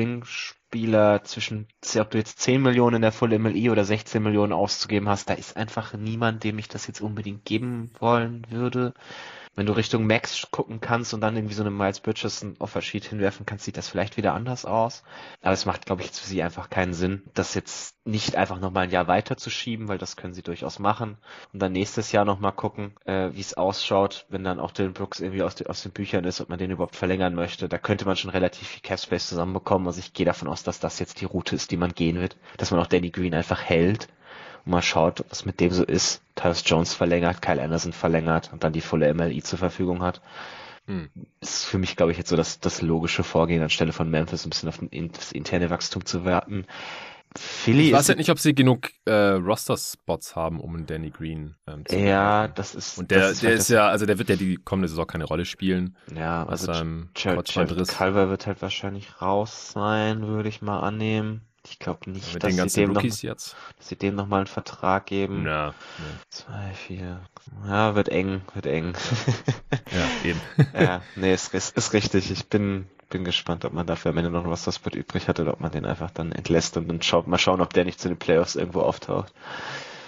Wing-Spieler 0.73 1.23
zwischen, 1.25 1.69
ob 1.99 2.11
du 2.11 2.19
jetzt 2.19 2.41
10 2.41 2.61
Millionen 2.63 2.97
in 2.97 3.03
der 3.03 3.13
Full 3.13 3.39
MLI 3.39 3.71
oder 3.71 3.85
16 3.85 4.23
Millionen 4.23 4.53
auszugeben 4.53 5.09
hast, 5.09 5.31
da 5.31 5.35
ist 5.35 5.57
einfach 5.57 5.95
niemand, 5.95 6.45
dem 6.45 6.59
ich 6.59 6.69
das 6.69 6.87
jetzt 6.87 7.01
unbedingt 7.01 7.45
geben 7.45 7.91
wollen 8.01 8.47
würde 8.51 8.93
wenn 9.57 9.67
du 9.67 9.73
Richtung 9.73 10.07
Max 10.07 10.47
gucken 10.51 10.81
kannst 10.81 11.15
und 11.15 11.23
dann 11.23 11.35
irgendwie 11.35 11.55
so 11.55 11.63
eine 11.63 11.71
Miles 11.71 12.01
Bridges 12.01 12.43
ein 12.43 12.57
Offersheet 12.59 13.07
hinwerfen 13.07 13.47
kannst, 13.47 13.65
sieht 13.65 13.79
das 13.79 13.89
vielleicht 13.89 14.19
wieder 14.19 14.35
anders 14.35 14.67
aus. 14.67 15.03
Aber 15.41 15.53
es 15.53 15.65
macht, 15.65 15.87
glaube 15.87 16.03
ich, 16.03 16.09
jetzt 16.09 16.21
für 16.21 16.29
sie 16.29 16.43
einfach 16.43 16.69
keinen 16.69 16.93
Sinn, 16.93 17.23
das 17.33 17.55
jetzt 17.55 17.97
nicht 18.05 18.37
einfach 18.37 18.61
nochmal 18.61 18.85
ein 18.85 18.91
Jahr 18.91 19.09
weiter 19.09 19.37
zu 19.39 19.49
schieben, 19.49 19.89
weil 19.89 19.97
das 19.97 20.17
können 20.17 20.35
sie 20.35 20.43
durchaus 20.43 20.79
machen. 20.79 21.17
Und 21.55 21.61
dann 21.61 21.73
nächstes 21.73 22.13
Jahr 22.13 22.27
nochmal 22.27 22.53
gucken, 22.53 22.95
äh, 23.07 23.31
wie 23.33 23.41
es 23.41 23.55
ausschaut, 23.55 24.27
wenn 24.29 24.45
dann 24.45 24.61
auch 24.61 24.73
Dylan 24.73 24.93
Brooks 24.93 25.21
irgendwie 25.21 25.43
aus, 25.43 25.55
de 25.55 25.67
aus 25.67 25.83
den 25.83 25.93
Büchern 25.93 26.25
ist, 26.25 26.41
ob 26.41 26.51
man 26.51 26.59
den 26.59 26.71
überhaupt 26.71 26.95
verlängern 26.95 27.35
möchte. 27.35 27.69
Da 27.69 27.79
könnte 27.79 28.05
man 28.05 28.17
schon 28.17 28.31
relativ 28.31 28.69
viel 28.69 28.83
Cap 28.83 29.01
Space 29.01 29.29
zusammenbekommen. 29.29 29.87
Also 29.87 30.01
ich 30.01 30.13
gehe 30.13 30.27
davon 30.27 30.49
aus, 30.49 30.63
dass 30.65 30.81
das 30.81 30.99
jetzt 30.99 31.21
die 31.23 31.25
Route 31.25 31.57
ist, 31.57 31.71
die 31.71 31.79
man 31.79 31.93
gehen 31.93 32.21
wird. 32.21 32.37
Dass 32.59 32.71
man 32.71 32.81
auch 32.81 32.87
Danny 32.87 33.11
Green 33.11 33.35
einfach 33.35 33.63
hält 33.63 34.09
mal 34.67 34.83
schaut, 34.83 35.25
was 35.29 35.45
mit 35.45 35.61
dem 35.61 35.71
so 35.71 35.85
ist. 35.85 36.21
Tyus 36.35 36.63
Jones 36.67 36.93
verlängert, 36.93 37.41
Kyle 37.41 37.63
Anderson 37.63 37.93
verlängert 37.93 38.51
und 38.53 38.65
dann 38.65 38.73
die 38.73 38.81
volle 38.81 39.13
MLI 39.13 39.43
zur 39.43 39.59
Verfügung 39.59 40.03
hat. 40.03 40.21
Hm. 40.87 41.09
Ist 41.41 41.65
für 41.65 41.79
mich, 41.79 41.97
glaube 41.97 42.13
ich, 42.13 42.19
jetzt 42.19 42.29
so 42.29 42.37
das, 42.37 42.61
das 42.61 42.83
logische 42.83 43.25
Vorgehen, 43.25 43.63
anstelle 43.63 43.93
von 43.93 44.11
Memphis 44.11 44.45
ein 44.47 44.51
bisschen 44.51 44.69
auf 44.69 44.79
das 45.13 45.33
interne 45.33 45.71
Wachstum 45.71 46.05
zu 46.05 46.25
warten. 46.25 46.67
Philly 47.37 47.89
ich 47.89 47.93
weiß 47.93 48.09
halt 48.09 48.19
nicht, 48.19 48.31
ob 48.31 48.39
sie 48.39 48.55
genug 48.55 48.91
äh, 49.05 49.13
Roster-Spots 49.13 50.37
haben, 50.37 50.61
um 50.61 50.75
einen 50.75 50.87
Danny 50.87 51.11
Green 51.11 51.55
ähm, 51.67 51.85
zu 51.85 51.97
Ja, 51.99 52.43
machen. 52.43 52.53
das 52.55 52.75
ist. 52.75 52.99
Und 52.99 53.11
der, 53.11 53.31
ist 53.31 53.43
der 53.43 53.51
halt 53.51 53.59
ist 53.61 53.69
ja, 53.69 53.89
also 53.89 54.07
der 54.07 54.19
wird 54.19 54.29
ja 54.29 54.37
die 54.37 54.57
kommende 54.57 54.89
Saison 54.89 55.07
keine 55.07 55.25
Rolle 55.25 55.45
spielen. 55.45 55.97
Ja, 56.15 56.47
also 56.47 56.73
Jared 57.15 57.47
Calver 57.89 58.29
wird 58.31 58.47
halt 58.47 58.63
wahrscheinlich 58.63 59.21
raus 59.21 59.73
sein, 59.73 60.27
würde 60.27 60.49
ich 60.49 60.63
mal 60.63 60.81
annehmen. 60.81 61.43
Ich 61.69 61.79
glaube 61.79 62.11
nicht, 62.11 62.35
Mit 62.35 62.45
dass, 62.45 62.73
sie 62.73 62.87
noch, 62.87 63.03
dass 63.03 63.55
sie 63.81 63.97
dem 63.97 64.15
nochmal 64.15 64.41
einen 64.41 64.47
Vertrag 64.47 65.07
geben. 65.07 65.45
Ja. 65.45 65.69
ja. 65.69 65.75
Zwei, 66.31 66.73
vier. 66.75 67.21
Ja, 67.67 67.95
wird 67.95 68.09
eng, 68.09 68.43
wird 68.55 68.67
eng. 68.67 68.95
ja, 69.93 70.29
eben. 70.29 70.41
ja, 70.75 71.03
nee, 71.17 71.35
ist, 71.35 71.55
ist, 71.55 71.77
ist 71.77 71.93
richtig. 71.93 72.31
Ich 72.31 72.49
bin, 72.49 72.87
bin 73.11 73.25
gespannt, 73.25 73.65
ob 73.65 73.73
man 73.73 73.87
dafür 73.87 74.13
am 74.13 74.19
Ende 74.19 74.31
noch 74.31 74.49
was 74.49 74.65
das 74.65 74.85
wird 74.85 74.95
übrig 74.95 75.29
hat 75.29 75.41
oder 75.41 75.55
ob 75.55 75.61
man 75.61 75.71
den 75.71 75.85
einfach 75.85 76.11
dann 76.11 76.33
entlässt 76.33 76.77
und 76.77 76.89
dann 76.89 77.03
schaut, 77.03 77.27
mal 77.27 77.39
schauen, 77.39 77.61
ob 77.61 77.73
der 77.73 77.85
nicht 77.85 78.01
zu 78.01 78.09
den 78.09 78.19
Playoffs 78.19 78.57
irgendwo 78.57 78.81
auftaucht. 78.81 79.33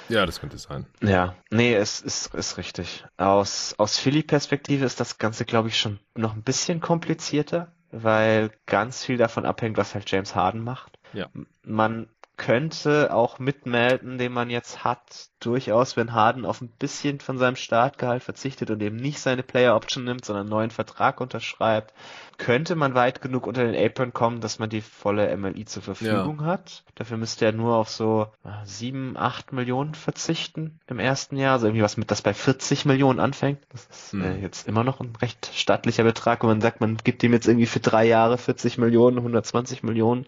Ja, 0.08 0.24
das 0.24 0.40
könnte 0.40 0.58
sein. 0.58 0.86
Ja, 1.02 1.34
nee, 1.50 1.74
es 1.74 2.00
ist, 2.00 2.34
ist 2.34 2.56
richtig. 2.56 3.04
Aus, 3.18 3.74
aus 3.78 3.98
Philly-Perspektive 3.98 4.84
ist 4.84 5.00
das 5.00 5.18
Ganze, 5.18 5.44
glaube 5.44 5.68
ich, 5.68 5.78
schon 5.78 5.98
noch 6.14 6.34
ein 6.34 6.42
bisschen 6.42 6.80
komplizierter, 6.80 7.72
weil 7.90 8.50
ganz 8.66 9.04
viel 9.04 9.18
davon 9.18 9.44
abhängt, 9.44 9.76
was 9.76 9.94
halt 9.94 10.10
James 10.10 10.34
Harden 10.34 10.62
macht. 10.62 10.97
Ja. 11.12 11.28
Man 11.62 12.08
könnte 12.38 13.12
auch 13.12 13.40
mit 13.40 13.66
Melton, 13.66 14.16
den 14.16 14.32
man 14.32 14.48
jetzt 14.48 14.84
hat, 14.84 15.28
durchaus, 15.40 15.96
wenn 15.96 16.14
Harden 16.14 16.46
auf 16.46 16.60
ein 16.60 16.68
bisschen 16.68 17.20
von 17.20 17.36
seinem 17.36 17.56
Startgehalt 17.56 18.22
verzichtet 18.22 18.70
und 18.70 18.80
eben 18.80 18.96
nicht 18.96 19.18
seine 19.18 19.42
Player 19.42 19.74
Option 19.74 20.04
nimmt, 20.04 20.24
sondern 20.24 20.42
einen 20.42 20.50
neuen 20.50 20.70
Vertrag 20.70 21.20
unterschreibt, 21.20 21.92
könnte 22.38 22.76
man 22.76 22.94
weit 22.94 23.20
genug 23.20 23.46
unter 23.46 23.64
den 23.64 23.74
Apron 23.74 24.12
kommen, 24.12 24.40
dass 24.40 24.60
man 24.60 24.70
die 24.70 24.80
volle 24.80 25.36
MLI 25.36 25.64
zur 25.64 25.82
Verfügung 25.82 26.40
ja. 26.40 26.46
hat. 26.46 26.84
Dafür 26.94 27.16
müsste 27.16 27.44
er 27.44 27.52
nur 27.52 27.76
auf 27.76 27.88
so 27.88 28.28
äh, 28.44 28.50
sieben, 28.64 29.16
acht 29.16 29.52
Millionen 29.52 29.94
verzichten 29.94 30.78
im 30.86 31.00
ersten 31.00 31.36
Jahr, 31.36 31.54
also 31.54 31.66
irgendwie 31.66 31.82
was 31.82 31.96
mit, 31.96 32.10
das 32.10 32.22
bei 32.22 32.34
40 32.34 32.84
Millionen 32.84 33.18
anfängt. 33.18 33.60
Das 33.70 33.86
ist 33.86 34.14
mhm. 34.14 34.24
äh, 34.24 34.38
jetzt 34.38 34.68
immer 34.68 34.84
noch 34.84 35.00
ein 35.00 35.14
recht 35.20 35.50
stattlicher 35.52 36.04
Betrag, 36.04 36.42
wenn 36.42 36.50
man 36.50 36.60
sagt, 36.60 36.80
man 36.80 36.96
gibt 36.96 37.22
ihm 37.24 37.32
jetzt 37.32 37.48
irgendwie 37.48 37.66
für 37.66 37.80
drei 37.80 38.06
Jahre 38.06 38.38
40 38.38 38.78
Millionen, 38.78 39.18
120 39.18 39.82
Millionen 39.82 40.26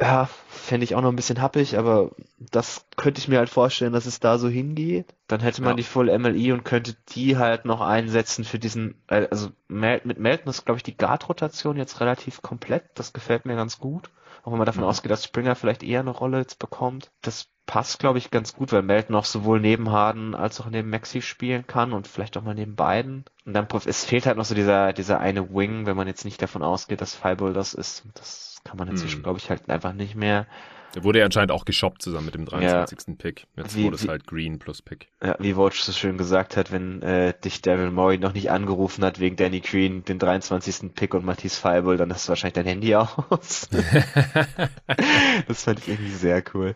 ja, 0.00 0.28
fände 0.48 0.84
ich 0.84 0.94
auch 0.94 1.02
noch 1.02 1.10
ein 1.10 1.16
bisschen 1.16 1.42
happig, 1.42 1.76
aber 1.76 2.12
das 2.38 2.86
könnte 2.96 3.20
ich 3.20 3.28
mir 3.28 3.38
halt 3.38 3.50
vorstellen, 3.50 3.92
dass 3.92 4.06
es 4.06 4.18
da 4.18 4.38
so 4.38 4.48
hingeht. 4.48 5.14
Dann 5.26 5.40
hätte 5.40 5.60
man 5.60 5.72
ja. 5.72 5.76
die 5.76 5.82
Full 5.82 6.16
MLI 6.18 6.52
und 6.52 6.64
könnte 6.64 6.96
die 7.10 7.36
halt 7.36 7.66
noch 7.66 7.82
einsetzen 7.82 8.44
für 8.44 8.58
diesen, 8.58 8.94
also 9.08 9.50
mit 9.68 10.18
Melton 10.18 10.48
ist, 10.48 10.64
glaube 10.64 10.78
ich, 10.78 10.82
die 10.82 10.96
Guard-Rotation 10.96 11.76
jetzt 11.76 12.00
relativ 12.00 12.40
komplett. 12.40 12.84
Das 12.94 13.12
gefällt 13.12 13.44
mir 13.44 13.56
ganz 13.56 13.78
gut. 13.78 14.10
auch 14.42 14.52
wenn 14.52 14.58
man 14.58 14.66
davon 14.66 14.84
mhm. 14.84 14.88
ausgeht, 14.88 15.10
dass 15.10 15.24
Springer 15.24 15.54
vielleicht 15.54 15.82
eher 15.82 16.00
eine 16.00 16.10
Rolle 16.10 16.38
jetzt 16.38 16.58
bekommt. 16.58 17.10
Das 17.20 17.48
passt, 17.66 17.98
glaube 17.98 18.18
ich, 18.18 18.30
ganz 18.30 18.54
gut, 18.54 18.72
weil 18.72 18.82
Melton 18.82 19.14
auch 19.14 19.26
sowohl 19.26 19.60
neben 19.60 19.90
Harden 19.90 20.34
als 20.34 20.60
auch 20.62 20.70
neben 20.70 20.88
Maxi 20.88 21.20
spielen 21.20 21.66
kann 21.66 21.92
und 21.92 22.08
vielleicht 22.08 22.38
auch 22.38 22.42
mal 22.42 22.54
neben 22.54 22.74
beiden. 22.74 23.26
Und 23.44 23.52
dann, 23.52 23.68
es 23.84 24.04
fehlt 24.06 24.24
halt 24.24 24.38
noch 24.38 24.46
so 24.46 24.54
dieser, 24.54 24.94
dieser 24.94 25.20
eine 25.20 25.54
Wing, 25.54 25.84
wenn 25.84 25.96
man 25.96 26.08
jetzt 26.08 26.24
nicht 26.24 26.40
davon 26.40 26.62
ausgeht, 26.62 27.02
dass 27.02 27.14
Fireball 27.14 27.52
das 27.52 27.74
ist. 27.74 28.04
Das 28.14 28.49
kann 28.64 28.76
man 28.76 28.88
inzwischen, 28.88 29.16
hm. 29.16 29.22
glaube 29.22 29.38
ich, 29.38 29.50
halt 29.50 29.68
einfach 29.68 29.92
nicht 29.92 30.14
mehr. 30.14 30.46
Der 30.94 31.04
wurde 31.04 31.20
ja 31.20 31.24
anscheinend 31.24 31.52
auch 31.52 31.64
geshoppt 31.64 32.02
zusammen 32.02 32.26
mit 32.26 32.34
dem 32.34 32.46
23. 32.46 32.98
Ja. 33.06 33.14
Pick. 33.16 33.46
Jetzt 33.56 33.76
wie, 33.76 33.84
wurde 33.84 33.96
es 33.96 34.08
halt 34.08 34.26
Green 34.26 34.58
plus 34.58 34.82
Pick. 34.82 35.08
Ja, 35.22 35.36
wie 35.38 35.56
Watch 35.56 35.80
so 35.80 35.92
schön 35.92 36.18
gesagt 36.18 36.56
hat, 36.56 36.72
wenn 36.72 37.00
äh, 37.02 37.32
dich 37.44 37.62
Daryl 37.62 37.90
Morey 37.90 38.18
noch 38.18 38.32
nicht 38.32 38.50
angerufen 38.50 39.04
hat 39.04 39.20
wegen 39.20 39.36
Danny 39.36 39.60
Green, 39.60 40.04
den 40.04 40.18
23. 40.18 40.94
Pick 40.94 41.14
und 41.14 41.24
Matisse 41.24 41.60
Feibel, 41.60 41.96
dann 41.96 42.12
hast 42.12 42.26
du 42.26 42.30
wahrscheinlich 42.30 42.54
dein 42.54 42.66
Handy 42.66 42.94
aus. 42.96 43.68
das 45.46 45.64
fand 45.64 45.78
ich 45.78 45.88
irgendwie 45.88 46.10
sehr 46.10 46.42
cool. 46.54 46.74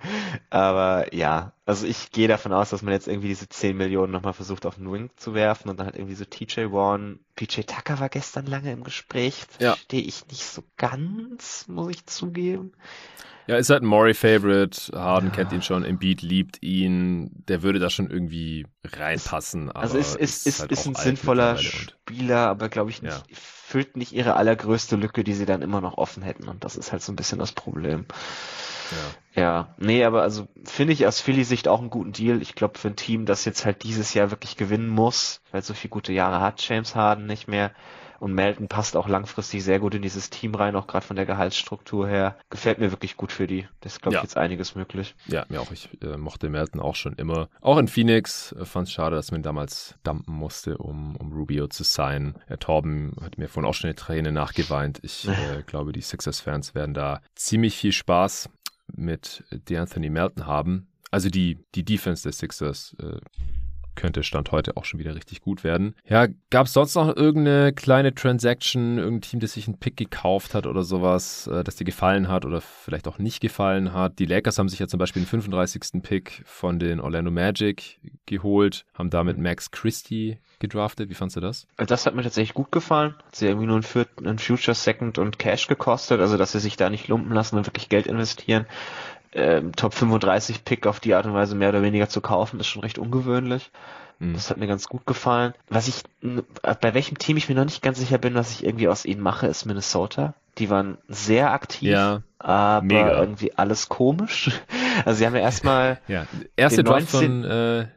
Aber 0.51 1.13
ja, 1.13 1.53
also 1.67 1.87
ich 1.87 2.11
gehe 2.11 2.29
davon 2.29 2.53
aus, 2.53 2.71
dass 2.71 2.83
man 2.83 2.93
jetzt 2.93 3.09
irgendwie 3.09 3.29
diese 3.29 3.49
10 3.49 3.77
Millionen 3.77 4.13
nochmal 4.13 4.35
versucht 4.35 4.67
auf 4.67 4.77
den 4.77 4.93
Wing 4.93 5.11
zu 5.17 5.35
werfen 5.35 5.71
und 5.71 5.79
dann 5.79 5.87
halt 5.87 5.97
irgendwie 5.97 6.15
so 6.15 6.25
TJ 6.25 6.73
Warren. 6.73 7.21
PJ 7.37 7.63
Tucker 7.63 8.01
war 8.01 8.11
gestern 8.11 8.47
lange 8.47 8.71
im 8.71 8.85
Gespräch. 8.85 9.47
Verstehe 9.59 10.03
ja. 10.03 10.09
ich 10.09 10.27
nicht 10.29 10.45
so 10.45 10.63
ganz, 10.77 11.67
muss 11.69 11.91
ich 11.91 12.07
zugeben. 12.07 12.73
Ja, 13.47 13.57
ist 13.57 13.71
halt 13.71 13.83
ein 13.83 13.87
Maury-Favorite. 13.87 14.93
Harden 14.95 15.31
ja. 15.31 15.35
kennt 15.35 15.53
ihn 15.53 15.63
schon, 15.63 15.85
Embiid 15.85 16.23
liebt 16.23 16.63
ihn. 16.63 17.31
Der 17.49 17.63
würde 17.63 17.79
da 17.79 17.89
schon 17.91 18.11
irgendwie 18.11 18.67
reinpassen. 18.85 19.71
also 19.71 19.99
ist, 19.99 20.17
ist, 20.17 20.47
ist, 20.47 20.61
halt 20.61 20.73
ist 20.73 20.87
ein 20.87 20.95
sinnvoller 20.95 21.57
Spieler, 21.57 22.49
aber 22.49 22.69
glaube 22.69 22.91
ich 22.91 23.03
nicht, 23.03 23.17
ja. 23.17 23.37
Füllt 23.75 23.97
nicht 23.97 24.13
ihre 24.13 24.37
allergrößte 24.37 24.95
Lücke, 24.95 25.25
die 25.25 25.33
sie 25.33 25.47
dann 25.47 25.61
immer 25.61 25.81
noch 25.81 25.99
offen 25.99 26.23
hätten. 26.23 26.47
Und 26.47 26.63
das 26.63 26.77
ist 26.77 26.93
halt 26.93 27.03
so 27.03 27.11
ein 27.11 27.17
bisschen 27.17 27.41
das 27.41 27.51
Problem. 27.51 28.07
Ja. 29.35 29.43
ja, 29.43 29.75
nee, 29.79 30.05
aber 30.05 30.23
also 30.23 30.47
finde 30.63 30.93
ich 30.93 31.09
aus 31.09 31.21
Philly-Sicht 31.21 31.67
auch 31.67 31.81
einen 31.81 31.91
guten 31.91 32.13
Deal. 32.13 32.41
Ich 32.41 32.55
glaube, 32.55 32.79
für 32.79 32.87
ein 32.87 32.95
Team, 32.95 33.27
das 33.27 33.45
jetzt 33.45 33.65
halt 33.65 33.83
dieses 33.83 34.15
Jahr 34.15 34.31
wirklich 34.31 34.57
gewinnen 34.57 34.87
muss, 34.87 35.41
weil 35.51 35.63
so 35.63 35.75
viele 35.75 35.91
gute 35.91 36.13
Jahre 36.13 36.41
hat 36.41 36.65
James 36.69 36.95
Harden 36.95 37.27
nicht 37.27 37.49
mehr, 37.49 37.73
und 38.21 38.33
Melton 38.35 38.69
passt 38.69 38.97
auch 38.97 39.09
langfristig 39.09 39.65
sehr 39.65 39.79
gut 39.79 39.95
in 39.95 40.03
dieses 40.03 40.31
Team 40.31 40.55
rein, 40.55 40.77
auch 40.77 40.87
gerade 40.87 41.07
von 41.07 41.17
der 41.17 41.27
Gehaltsstruktur 41.27 42.09
her. 42.09 42.37
Gefällt 42.51 42.79
mir 42.79 42.91
wirklich 42.91 43.17
gut 43.17 43.33
für 43.33 43.47
die. 43.47 43.67
Das 43.81 43.95
ist, 43.95 44.03
glaube 44.03 44.17
ich, 44.17 44.23
jetzt 44.23 44.37
einiges 44.37 44.75
möglich. 44.75 45.15
Ja, 45.27 45.45
mir 45.49 45.61
auch. 45.61 45.71
Ich 45.71 45.89
äh, 46.03 46.17
mochte 46.17 46.49
Melton 46.49 46.81
auch 46.81 46.95
schon 46.95 47.15
immer. 47.15 47.49
Auch 47.61 47.79
in 47.79 47.89
Phoenix 47.89 48.53
äh, 48.53 48.65
fand 48.65 48.89
es 48.89 48.95
schade, 48.95 49.17
dass 49.17 49.31
man 49.31 49.43
damals 49.43 49.95
dumpen 50.05 50.35
musste, 50.35 50.79
um, 50.79 51.17
um 51.17 51.33
Rubio 51.33 51.69
zu 51.69 51.85
sein. 51.85 52.35
Herr 52.47 52.59
Torben 52.59 53.13
hat 53.21 53.39
mir 53.39 53.49
vorhin 53.49 53.69
auch 53.69 53.75
schon 53.75 53.89
eine 53.89 53.97
Träne 53.97 54.33
nachgeweint. 54.33 55.01
Ich 55.03 55.29
äh, 55.29 55.63
glaube, 55.67 55.93
die 55.93 56.03
Sixers-Fans 56.03 56.75
werden 56.75 56.95
da 56.95 57.21
ziemlich 57.35 57.77
viel 57.77 57.93
Spaß 57.93 58.49
mit 58.95 59.45
DeAnthony 59.51 60.11
Melton 60.11 60.47
haben. 60.47 60.89
Also 61.11 61.31
die, 61.31 61.59
die 61.75 61.85
Defense 61.85 62.25
der 62.25 62.33
Sixers 62.33 62.97
äh, 63.01 63.21
könnte 63.95 64.23
Stand 64.23 64.53
heute 64.53 64.77
auch 64.77 64.85
schon 64.85 65.01
wieder 65.01 65.15
richtig 65.15 65.41
gut 65.41 65.65
werden. 65.65 65.95
Ja, 66.09 66.27
gab 66.51 66.67
es 66.67 66.73
sonst 66.73 66.95
noch 66.95 67.15
irgendeine 67.15 67.73
kleine 67.73 68.15
Transaction, 68.15 68.99
irgendein 68.99 69.21
Team, 69.23 69.41
das 69.41 69.53
sich 69.53 69.67
einen 69.67 69.79
Pick 69.79 69.97
gekauft 69.97 70.55
hat 70.55 70.67
oder 70.67 70.83
sowas, 70.83 71.47
äh, 71.47 71.65
das 71.65 71.77
dir 71.77 71.85
gefallen 71.85 72.29
hat 72.29 72.45
oder 72.45 72.61
vielleicht 72.61 73.09
auch 73.09 73.19
nicht 73.19 73.41
gefallen 73.41 73.93
hat? 73.93 74.19
Die 74.19 74.27
Lakers 74.27 74.59
haben 74.59 74.69
sich 74.69 74.79
ja 74.79 74.89
zum 74.89 74.99
Beispiel 74.99 75.23
den 75.23 75.29
35. 75.29 76.03
Pick 76.03 76.43
von 76.45 76.79
den 76.79 77.01
Orlando 77.01 77.31
Magic 77.31 78.01
geholt, 78.27 78.85
haben 78.95 79.11
damit 79.11 79.39
Max 79.39 79.71
Christie 79.71 80.39
gedraftet. 80.59 81.11
Wie 81.11 81.15
fandst 81.15 81.37
du 81.37 81.41
das? 81.41 81.67
Das 81.77 82.07
hat 82.07 82.15
mir 82.15 82.23
tatsächlich 82.23 82.55
gut 82.55 82.73
gefallen. 82.73 83.15
Hat 83.27 83.37
sie 83.37 83.47
irgendwie 83.47 83.67
nur 83.67 83.81
einen, 84.25 84.39
Future 84.39 84.75
Second 84.75 85.19
und 85.19 85.39
Cash 85.39 85.67
gekostet, 85.67 86.21
also 86.21 86.37
dass 86.37 86.53
sie 86.53 86.61
sich 86.61 86.77
da 86.77 86.91
nicht 86.91 87.09
lumpen 87.09 87.33
lassen 87.33 87.57
und 87.57 87.67
wirklich 87.67 87.89
Geld 87.89 88.07
investieren 88.07 88.67
ähm, 89.35 89.75
Top 89.75 89.95
35 89.95 90.65
Pick 90.65 90.87
auf 90.87 91.01
die 91.01 91.15
Art 91.15 91.27
und 91.27 91.35
Weise 91.35 91.55
mehr 91.55 91.69
oder 91.69 91.83
weniger 91.83 92.09
zu 92.09 92.21
kaufen, 92.21 92.61
ist 92.61 92.67
schon 92.67 92.83
recht 92.83 92.99
ungewöhnlich. 92.99 93.71
Mhm. 94.19 94.35
Das 94.35 94.51
hat 94.51 94.59
mir 94.59 94.67
ganz 94.67 94.89
gut 94.89 95.07
gefallen. 95.07 95.55
Was 95.69 95.89
ich, 95.89 96.03
bei 96.21 96.95
welchem 96.95 97.19
Team 97.19 97.37
ich 97.37 97.49
mir 97.49 97.55
noch 97.55 97.65
nicht 97.65 97.83
ganz 97.83 97.99
sicher 97.99 98.19
bin, 98.19 98.35
was 98.35 98.53
ich 98.53 98.65
irgendwie 98.65 98.89
aus 98.89 99.05
ihnen 99.05 99.21
mache, 99.21 99.47
ist 99.47 99.65
Minnesota. 99.65 100.35
Die 100.59 100.71
waren 100.71 100.99
sehr 101.09 101.51
aktiv, 101.51 101.91
ja, 101.91 102.23
aber 102.39 102.85
mega. 102.85 103.19
irgendwie 103.19 103.55
alles 103.55 103.89
komisch. 103.89 104.51
Also 105.05 105.19
sie 105.19 105.27
haben 105.27 105.35
ja 105.35 105.41
erstmal. 105.41 105.99
Ja, 106.07 106.25
erste 106.55 106.85
Draft 106.85 107.09
von 107.09 107.43
äh, 107.43 107.89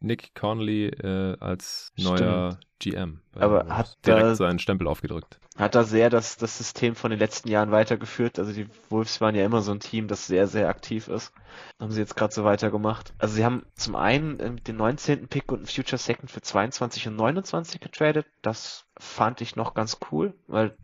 Nick 0.00 0.34
Connolly 0.34 0.86
äh, 0.86 1.36
als 1.38 1.92
neuer 1.98 2.58
GM. 2.78 3.20
Aber 3.38 3.66
hat 3.68 3.98
direkt 4.06 4.36
seinen 4.36 4.58
Stempel 4.58 4.88
aufgedrückt. 4.88 5.38
Hat 5.58 5.74
da 5.74 5.82
sehr 5.82 6.08
das, 6.08 6.36
das 6.36 6.56
System 6.56 6.94
von 6.94 7.10
den 7.10 7.18
letzten 7.18 7.48
Jahren 7.48 7.72
weitergeführt. 7.72 8.38
Also 8.38 8.52
die 8.52 8.68
Wolves 8.90 9.20
waren 9.20 9.34
ja 9.34 9.44
immer 9.44 9.60
so 9.60 9.72
ein 9.72 9.80
Team, 9.80 10.06
das 10.06 10.28
sehr, 10.28 10.46
sehr 10.46 10.68
aktiv 10.68 11.08
ist. 11.08 11.32
Haben 11.80 11.90
sie 11.90 12.00
jetzt 12.00 12.14
gerade 12.14 12.32
so 12.32 12.44
weitergemacht. 12.44 13.12
Also 13.18 13.34
sie 13.34 13.44
haben 13.44 13.66
zum 13.74 13.96
einen 13.96 14.38
äh, 14.38 14.52
den 14.54 14.76
19. 14.76 15.26
Pick 15.26 15.50
und 15.50 15.58
einen 15.58 15.66
Future 15.66 15.98
Second 15.98 16.30
für 16.30 16.42
22 16.42 17.08
und 17.08 17.16
29 17.16 17.80
getradet. 17.80 18.26
Das 18.40 18.84
fand 18.98 19.40
ich 19.40 19.56
noch 19.56 19.74
ganz 19.74 19.98
cool, 20.12 20.32
weil 20.46 20.76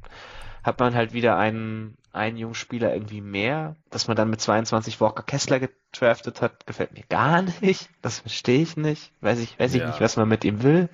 hat 0.64 0.80
man 0.80 0.94
halt 0.94 1.12
wieder 1.12 1.36
einen, 1.36 1.96
einen 2.12 2.36
jungen 2.36 2.54
Spieler 2.54 2.92
irgendwie 2.92 3.20
mehr. 3.20 3.76
Dass 3.90 4.08
man 4.08 4.16
dann 4.16 4.30
mit 4.30 4.40
22 4.40 5.00
Walker 5.00 5.22
Kessler 5.22 5.60
gedraftet 5.60 6.42
hat, 6.42 6.66
gefällt 6.66 6.94
mir 6.94 7.04
gar 7.08 7.42
nicht. 7.60 7.90
Das 8.02 8.18
verstehe 8.18 8.62
ich 8.62 8.76
nicht. 8.76 9.12
Weiß 9.20 9.38
ich, 9.38 9.56
weiß 9.56 9.74
ich 9.74 9.82
ja. 9.82 9.86
nicht, 9.86 10.00
was 10.00 10.16
man 10.16 10.28
mit 10.28 10.44
ihm 10.44 10.64
will. 10.64 10.88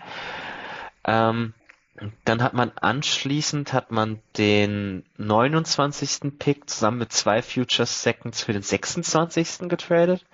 Ähm, 1.05 1.55
dann 2.25 2.43
hat 2.43 2.55
man 2.55 2.73
anschließend 2.77 3.73
hat 3.73 3.91
man 3.91 4.21
den 4.37 5.05
29. 5.19 6.39
Pick 6.39 6.69
zusammen 6.69 6.99
mit 6.99 7.13
zwei 7.13 7.43
Future 7.43 7.87
Seconds 7.87 8.43
für 8.43 8.53
den 8.53 8.63
26. 8.63 9.69
getradet. 9.69 10.25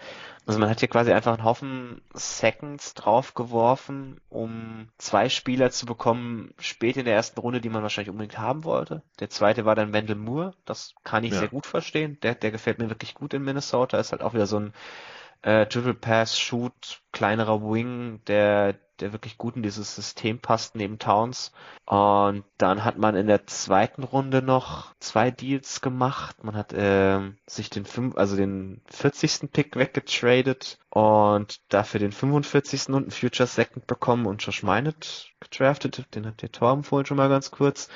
Also 0.46 0.60
man 0.60 0.70
hat 0.70 0.78
hier 0.78 0.88
quasi 0.88 1.12
einfach 1.12 1.34
einen 1.34 1.44
Haufen 1.44 2.00
Seconds 2.14 2.94
draufgeworfen, 2.94 4.20
um 4.28 4.88
zwei 4.96 5.28
Spieler 5.28 5.72
zu 5.72 5.86
bekommen, 5.86 6.54
spät 6.60 6.96
in 6.96 7.04
der 7.04 7.14
ersten 7.14 7.40
Runde, 7.40 7.60
die 7.60 7.68
man 7.68 7.82
wahrscheinlich 7.82 8.10
unbedingt 8.10 8.38
haben 8.38 8.62
wollte. 8.62 9.02
Der 9.18 9.28
zweite 9.28 9.64
war 9.64 9.74
dann 9.74 9.92
Wendell 9.92 10.14
Moore, 10.14 10.54
das 10.64 10.94
kann 11.02 11.24
ich 11.24 11.32
ja. 11.32 11.40
sehr 11.40 11.48
gut 11.48 11.66
verstehen. 11.66 12.18
Der, 12.22 12.36
der 12.36 12.52
gefällt 12.52 12.78
mir 12.78 12.88
wirklich 12.88 13.14
gut 13.14 13.34
in 13.34 13.42
Minnesota, 13.42 13.98
ist 13.98 14.12
halt 14.12 14.22
auch 14.22 14.34
wieder 14.34 14.46
so 14.46 14.60
ein 14.60 14.72
äh, 15.46 15.64
Dribble 15.66 15.94
Pass, 15.94 16.38
Shoot, 16.38 17.00
kleinerer 17.12 17.62
Wing, 17.62 18.20
der 18.26 18.74
der 19.00 19.12
wirklich 19.12 19.36
gut 19.36 19.56
in 19.56 19.62
dieses 19.62 19.94
System 19.94 20.38
passt 20.38 20.74
neben 20.74 20.98
Towns. 20.98 21.52
Und 21.84 22.44
dann 22.56 22.82
hat 22.82 22.96
man 22.96 23.14
in 23.14 23.26
der 23.26 23.46
zweiten 23.46 24.02
Runde 24.02 24.42
noch 24.42 24.94
zwei 25.00 25.30
Deals 25.30 25.80
gemacht. 25.82 26.42
Man 26.42 26.56
hat 26.56 26.72
äh, 26.72 27.20
sich 27.46 27.70
den 27.70 27.84
fünf, 27.84 28.16
also 28.16 28.36
den 28.36 28.80
40. 28.90 29.52
Pick 29.52 29.76
weggetradet 29.76 30.78
und 30.88 31.60
dafür 31.68 32.00
den 32.00 32.12
45. 32.12 32.88
und 32.88 32.94
einen 33.02 33.10
Future 33.10 33.46
Second 33.46 33.86
bekommen 33.86 34.24
und 34.24 34.42
Josh 34.42 34.62
Minot 34.62 35.30
gedraftet. 35.40 36.06
Den 36.14 36.26
hat 36.26 36.42
der 36.42 36.52
Torben 36.52 36.82
vorhin 36.82 37.06
schon 37.06 37.18
mal 37.18 37.28
ganz 37.28 37.50
kurz. 37.50 37.88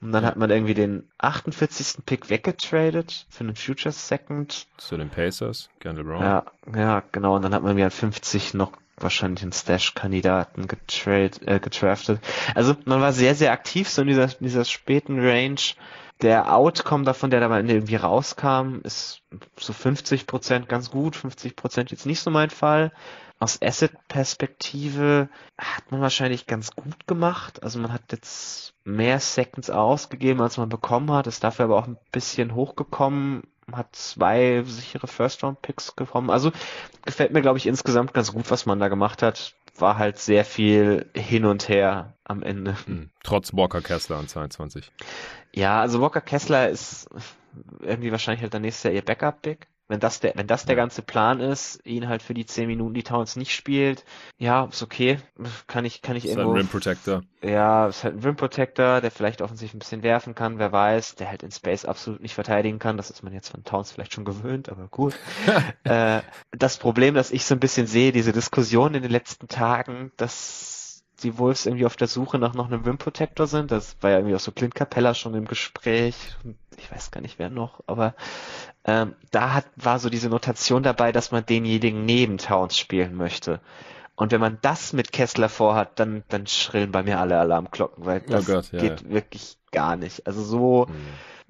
Und 0.00 0.12
dann 0.12 0.24
hat 0.24 0.36
man 0.36 0.50
irgendwie 0.50 0.74
den 0.74 1.08
48. 1.18 2.04
Pick 2.06 2.30
weggetradet 2.30 3.26
für 3.28 3.44
einen 3.44 3.56
Future 3.56 3.92
Second. 3.92 4.66
Zu 4.76 4.96
den 4.96 5.10
Pacers, 5.10 5.70
Kendall 5.80 6.04
Brown. 6.04 6.22
Ja, 6.22 6.44
ja, 6.74 7.02
genau. 7.10 7.36
Und 7.36 7.42
dann 7.42 7.52
hat 7.54 7.62
man 7.62 7.76
wieder 7.76 7.90
50 7.90 8.54
noch 8.54 8.72
wahrscheinlich 8.96 9.42
einen 9.42 9.52
Stash-Kandidaten 9.52 10.66
getrade, 10.66 11.46
äh, 11.46 11.60
getraftet. 11.60 12.20
Also 12.54 12.76
man 12.84 13.00
war 13.00 13.12
sehr, 13.12 13.34
sehr 13.34 13.52
aktiv 13.52 13.88
so 13.88 14.02
in 14.02 14.08
dieser, 14.08 14.24
in 14.24 14.46
dieser 14.46 14.64
späten 14.64 15.18
Range. 15.18 15.60
Der 16.20 16.52
Outcome 16.52 17.04
davon, 17.04 17.30
der 17.30 17.40
da 17.40 17.48
mal 17.48 17.68
irgendwie 17.68 17.94
rauskam, 17.96 18.80
ist 18.82 19.22
so 19.56 19.72
50 19.72 20.26
Prozent 20.26 20.68
ganz 20.68 20.90
gut, 20.90 21.14
50 21.14 21.54
Prozent 21.54 21.90
jetzt 21.92 22.06
nicht 22.06 22.20
so 22.20 22.30
mein 22.30 22.50
Fall. 22.50 22.92
Aus 23.40 23.62
Asset-Perspektive 23.62 25.28
hat 25.56 25.90
man 25.90 26.00
wahrscheinlich 26.00 26.46
ganz 26.46 26.72
gut 26.72 27.06
gemacht. 27.06 27.62
Also 27.62 27.78
man 27.78 27.92
hat 27.92 28.10
jetzt 28.10 28.74
mehr 28.84 29.20
Seconds 29.20 29.70
ausgegeben, 29.70 30.40
als 30.40 30.56
man 30.56 30.68
bekommen 30.68 31.12
hat, 31.12 31.26
ist 31.26 31.44
dafür 31.44 31.66
aber 31.66 31.78
auch 31.78 31.86
ein 31.86 31.98
bisschen 32.10 32.54
hochgekommen 32.54 33.42
hat 33.72 33.94
zwei 33.94 34.62
sichere 34.64 35.06
First-Round-Picks 35.06 35.92
bekommen. 35.92 36.30
Also 36.30 36.52
gefällt 37.04 37.32
mir, 37.32 37.42
glaube 37.42 37.58
ich, 37.58 37.66
insgesamt 37.66 38.14
ganz 38.14 38.32
gut, 38.32 38.50
was 38.50 38.66
man 38.66 38.78
da 38.78 38.88
gemacht 38.88 39.22
hat. 39.22 39.54
War 39.76 39.98
halt 39.98 40.18
sehr 40.18 40.44
viel 40.44 41.08
hin 41.14 41.44
und 41.44 41.68
her 41.68 42.14
am 42.24 42.42
Ende. 42.42 42.76
Hm. 42.86 43.10
Trotz 43.22 43.52
Walker 43.54 43.80
Kessler 43.80 44.16
an 44.16 44.26
22. 44.26 44.90
Ja, 45.54 45.80
also 45.80 46.00
Walker 46.00 46.20
Kessler 46.20 46.68
ist 46.68 47.08
irgendwie 47.80 48.10
wahrscheinlich 48.10 48.42
halt 48.42 48.54
dann 48.54 48.62
nächstes 48.62 48.84
Jahr 48.84 48.94
ihr 48.94 49.04
Backup-Pick. 49.04 49.68
Wenn 49.88 50.00
das 50.00 50.20
der, 50.20 50.34
wenn 50.36 50.46
das 50.46 50.66
der 50.66 50.76
ganze 50.76 51.00
Plan 51.00 51.40
ist, 51.40 51.80
ihn 51.86 52.08
halt 52.08 52.22
für 52.22 52.34
die 52.34 52.44
10 52.44 52.66
Minuten, 52.66 52.92
die 52.92 53.02
Towns 53.02 53.36
nicht 53.36 53.54
spielt, 53.54 54.04
ja, 54.36 54.66
ist 54.66 54.82
okay. 54.82 55.18
Kann 55.66 55.86
ich, 55.86 56.02
kann 56.02 56.14
ich 56.14 56.26
ist 56.26 56.30
irgendwo. 56.32 56.50
Halt 56.50 56.56
ein 56.56 56.60
Rim 56.60 56.68
Protector. 56.68 57.22
Ja, 57.42 57.86
ist 57.88 58.04
halt 58.04 58.16
ein 58.16 58.22
Rim 58.22 58.36
Protector, 58.36 59.00
der 59.00 59.10
vielleicht 59.10 59.40
offensichtlich 59.40 59.76
ein 59.76 59.78
bisschen 59.78 60.02
werfen 60.02 60.34
kann, 60.34 60.58
wer 60.58 60.72
weiß, 60.72 61.14
der 61.14 61.30
halt 61.30 61.42
in 61.42 61.50
Space 61.50 61.86
absolut 61.86 62.20
nicht 62.20 62.34
verteidigen 62.34 62.78
kann. 62.78 62.98
Das 62.98 63.08
ist 63.08 63.22
man 63.22 63.32
jetzt 63.32 63.48
von 63.48 63.64
Towns 63.64 63.90
vielleicht 63.90 64.12
schon 64.12 64.26
gewöhnt, 64.26 64.68
aber 64.68 64.88
gut. 64.88 65.14
äh, 65.84 66.20
das 66.50 66.76
Problem, 66.76 67.14
das 67.14 67.30
ich 67.30 67.46
so 67.46 67.54
ein 67.54 67.60
bisschen 67.60 67.86
sehe, 67.86 68.12
diese 68.12 68.32
Diskussion 68.32 68.94
in 68.94 69.02
den 69.02 69.10
letzten 69.10 69.48
Tagen, 69.48 70.12
dass 70.18 70.77
die 71.22 71.38
Wolves 71.38 71.66
irgendwie 71.66 71.86
auf 71.86 71.96
der 71.96 72.08
Suche 72.08 72.38
nach 72.38 72.54
noch 72.54 72.66
einem 72.66 72.82
Rim 72.84 72.98
Protector 72.98 73.46
sind. 73.46 73.70
Das 73.70 73.96
war 74.00 74.10
ja 74.10 74.18
irgendwie 74.18 74.36
auch 74.36 74.40
so 74.40 74.52
Clint 74.52 74.74
Capella 74.74 75.14
schon 75.14 75.34
im 75.34 75.46
Gespräch. 75.46 76.14
Ich 76.76 76.90
weiß 76.90 77.10
gar 77.10 77.20
nicht 77.20 77.38
wer 77.38 77.50
noch, 77.50 77.82
aber 77.86 78.14
ähm, 78.84 79.14
da 79.30 79.54
hat, 79.54 79.66
war 79.76 79.98
so 79.98 80.10
diese 80.10 80.28
Notation 80.28 80.82
dabei, 80.82 81.12
dass 81.12 81.32
man 81.32 81.44
denjenigen 81.44 82.04
neben 82.04 82.38
Towns 82.38 82.78
spielen 82.78 83.16
möchte. 83.16 83.60
Und 84.14 84.32
wenn 84.32 84.40
man 84.40 84.58
das 84.62 84.92
mit 84.92 85.12
Kessler 85.12 85.48
vorhat, 85.48 85.98
dann, 86.00 86.24
dann 86.28 86.46
schrillen 86.46 86.90
bei 86.90 87.02
mir 87.02 87.20
alle 87.20 87.38
Alarmglocken, 87.38 88.04
weil 88.04 88.22
oh 88.26 88.30
das 88.30 88.48
oh 88.48 88.52
Gott, 88.52 88.72
ja, 88.72 88.80
geht 88.80 89.02
ja. 89.02 89.10
wirklich 89.10 89.58
gar 89.70 89.96
nicht. 89.96 90.26
Also 90.26 90.42
so, 90.42 90.86
mhm 90.88 90.94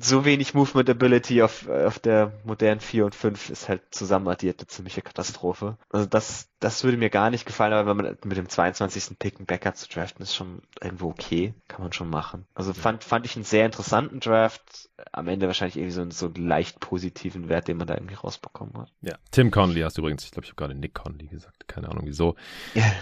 so 0.01 0.25
wenig 0.25 0.55
Movement 0.55 0.89
Ability 0.89 1.43
auf, 1.43 1.69
auf 1.69 1.99
der 1.99 2.33
modernen 2.45 2.81
4 2.81 3.05
und 3.05 3.15
5 3.17 3.51
ist 3.51 3.69
halt 3.69 3.83
zusammenaddiert 3.91 4.61
eine 4.61 4.69
ziemliche 4.69 5.03
Katastrophe. 5.03 5.77
Also 5.91 6.07
das, 6.07 6.49
das 6.61 6.85
würde 6.85 6.97
mir 6.97 7.11
gar 7.11 7.31
nicht 7.31 7.47
gefallen, 7.47 7.73
aber 7.73 7.91
wenn 7.91 8.05
man 8.05 8.17
mit 8.25 8.37
dem 8.37 8.49
22. 8.49 9.19
Pick 9.19 9.37
einen 9.37 9.47
Backup 9.47 9.77
zu 9.77 9.89
draften, 9.89 10.23
ist 10.23 10.37
schon 10.37 10.63
irgendwo 10.81 11.09
okay. 11.09 11.53
Kann 11.67 11.83
man 11.83 11.93
schon 11.93 12.09
machen. 12.09 12.47
Also 12.55 12.73
fand, 12.75 13.03
fand 13.03 13.27
ich 13.27 13.35
einen 13.35 13.45
sehr 13.45 13.67
interessanten 13.67 14.21
Draft. 14.21 14.89
Am 15.11 15.27
Ende 15.27 15.49
wahrscheinlich 15.49 15.77
irgendwie 15.77 15.95
so, 15.95 16.03
einen, 16.03 16.11
so 16.13 16.27
einen 16.27 16.47
leicht 16.47 16.79
positiven 16.79 17.49
Wert, 17.49 17.67
den 17.67 17.77
man 17.77 17.89
da 17.89 17.95
irgendwie 17.95 18.15
rausbekommen 18.15 18.79
hat. 18.79 18.93
Ja, 19.01 19.17
Tim 19.33 19.51
Conley 19.51 19.81
hast 19.81 19.97
du 19.97 20.03
übrigens, 20.03 20.25
ich 20.25 20.31
glaube, 20.31 20.45
ich 20.45 20.51
habe 20.51 20.57
gerade 20.57 20.75
Nick 20.77 20.95
Conley 20.95 21.27
gesagt. 21.27 21.67
Keine 21.67 21.89
Ahnung 21.89 22.05
wieso. 22.07 22.37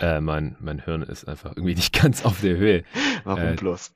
äh, 0.01 0.21
mein, 0.23 0.57
mein 0.61 0.79
Hirn 0.79 1.03
ist 1.03 1.29
einfach 1.29 1.51
irgendwie 1.51 1.75
nicht 1.75 1.93
ganz 2.01 2.25
auf 2.25 2.41
der 2.41 2.57
Höhe. 2.57 2.85
Warum 3.25 3.43
äh, 3.43 3.55
bloß? 3.55 3.93